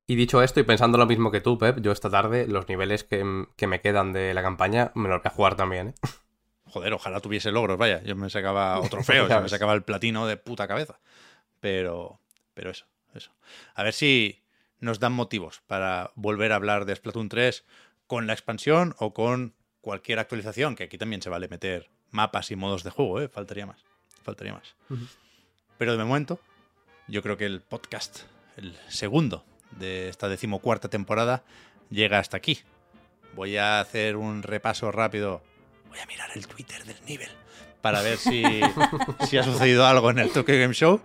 Y 0.06 0.16
dicho 0.16 0.42
esto, 0.42 0.60
y 0.60 0.64
pensando 0.64 0.98
lo 0.98 1.06
mismo 1.06 1.30
que 1.30 1.40
tú, 1.40 1.58
Pep, 1.58 1.80
yo 1.80 1.92
esta 1.92 2.10
tarde, 2.10 2.46
los 2.48 2.68
niveles 2.68 3.04
que, 3.04 3.46
que 3.56 3.66
me 3.66 3.80
quedan 3.80 4.12
de 4.12 4.34
la 4.34 4.42
campaña, 4.42 4.92
me 4.94 5.08
los 5.08 5.22
voy 5.22 5.26
a 5.26 5.34
jugar 5.34 5.56
también, 5.56 5.88
¿eh? 5.88 5.94
joder, 6.70 6.92
ojalá 6.92 7.20
tuviese 7.20 7.50
logros, 7.50 7.76
vaya. 7.76 8.02
Yo 8.02 8.16
me 8.16 8.30
sacaba 8.30 8.80
otro 8.80 9.02
feo, 9.02 9.28
me 9.40 9.48
sacaba 9.48 9.74
el 9.74 9.82
platino 9.82 10.26
de 10.26 10.36
puta 10.36 10.66
cabeza. 10.66 11.00
Pero, 11.60 12.20
pero 12.54 12.70
eso, 12.70 12.86
eso. 13.14 13.32
A 13.74 13.82
ver 13.82 13.92
si 13.92 14.42
nos 14.78 14.98
dan 14.98 15.12
motivos 15.12 15.62
para 15.66 16.12
volver 16.14 16.52
a 16.52 16.56
hablar 16.56 16.86
de 16.86 16.96
Splatoon 16.96 17.28
3 17.28 17.64
con 18.06 18.26
la 18.26 18.32
expansión 18.32 18.94
o 18.98 19.12
con 19.12 19.54
cualquier 19.80 20.18
actualización, 20.18 20.74
que 20.74 20.84
aquí 20.84 20.96
también 20.96 21.22
se 21.22 21.30
vale 21.30 21.48
meter 21.48 21.90
mapas 22.10 22.50
y 22.50 22.56
modos 22.56 22.82
de 22.82 22.90
juego, 22.90 23.20
¿eh? 23.20 23.28
Faltaría 23.28 23.66
más. 23.66 23.84
Faltaría 24.23 24.52
más. 24.52 24.74
Pero 25.78 25.97
de 25.97 26.05
momento, 26.05 26.40
yo 27.08 27.23
creo 27.23 27.36
que 27.36 27.47
el 27.47 27.60
podcast, 27.60 28.20
el 28.57 28.76
segundo 28.89 29.44
de 29.78 30.08
esta 30.08 30.28
decimocuarta 30.28 30.89
temporada, 30.89 31.42
llega 31.90 32.18
hasta 32.18 32.36
aquí. 32.36 32.60
Voy 33.34 33.57
a 33.57 33.81
hacer 33.81 34.16
un 34.16 34.42
repaso 34.42 34.90
rápido. 34.92 35.42
Voy 35.89 35.99
a 35.99 36.07
mirar 36.07 36.31
el 36.34 36.47
Twitter 36.47 36.84
del 36.84 37.05
nivel 37.07 37.31
para 37.81 38.02
ver 38.02 38.18
si, 38.18 38.42
si 39.28 39.39
ha 39.39 39.42
sucedido 39.42 39.86
algo 39.86 40.10
en 40.10 40.18
el 40.18 40.31
Tokyo 40.31 40.58
Game 40.58 40.74
Show, 40.74 41.00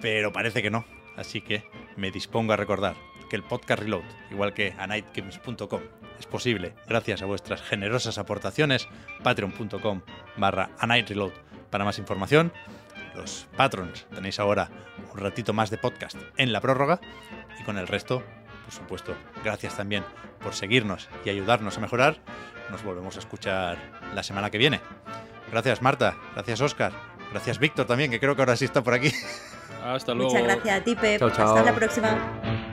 pero 0.00 0.32
parece 0.32 0.62
que 0.62 0.70
no. 0.70 0.84
Así 1.16 1.40
que 1.40 1.64
me 1.96 2.10
dispongo 2.10 2.52
a 2.52 2.56
recordar 2.56 2.96
que 3.28 3.36
el 3.36 3.42
podcast 3.42 3.82
Reload, 3.82 4.04
igual 4.30 4.54
que 4.54 4.74
anightgames.com, 4.78 5.80
es 6.18 6.26
posible 6.26 6.74
gracias 6.86 7.22
a 7.22 7.26
vuestras 7.26 7.62
generosas 7.62 8.18
aportaciones. 8.18 8.88
Patreon.com 9.22 10.02
barra 10.36 10.70
anightreload 10.78 11.32
para 11.76 11.84
más 11.84 11.98
información. 11.98 12.54
Los 13.14 13.48
patrons 13.54 14.06
tenéis 14.14 14.40
ahora 14.40 14.70
un 15.12 15.20
ratito 15.20 15.52
más 15.52 15.68
de 15.68 15.76
podcast 15.76 16.16
en 16.38 16.50
la 16.50 16.62
prórroga 16.62 17.00
y 17.60 17.64
con 17.64 17.76
el 17.76 17.86
resto, 17.86 18.22
por 18.64 18.72
supuesto, 18.72 19.14
gracias 19.44 19.76
también 19.76 20.02
por 20.40 20.54
seguirnos 20.54 21.10
y 21.22 21.28
ayudarnos 21.28 21.76
a 21.76 21.80
mejorar. 21.82 22.16
Nos 22.70 22.82
volvemos 22.82 23.16
a 23.16 23.18
escuchar 23.18 23.76
la 24.14 24.22
semana 24.22 24.48
que 24.48 24.56
viene. 24.56 24.80
Gracias 25.52 25.82
Marta, 25.82 26.16
gracias 26.32 26.62
Oscar, 26.62 26.92
gracias 27.30 27.58
Víctor 27.58 27.84
también, 27.84 28.10
que 28.10 28.20
creo 28.20 28.34
que 28.34 28.40
ahora 28.40 28.56
sí 28.56 28.64
está 28.64 28.82
por 28.82 28.94
aquí. 28.94 29.12
Hasta 29.84 30.14
luego. 30.14 30.30
Muchas 30.30 30.44
gracias 30.44 30.80
a 30.80 30.82
ti, 30.82 30.96
Pep. 30.96 31.18
Chao, 31.18 31.30
chao. 31.30 31.56
Hasta 31.56 31.72
la 31.72 31.76
próxima. 31.76 32.72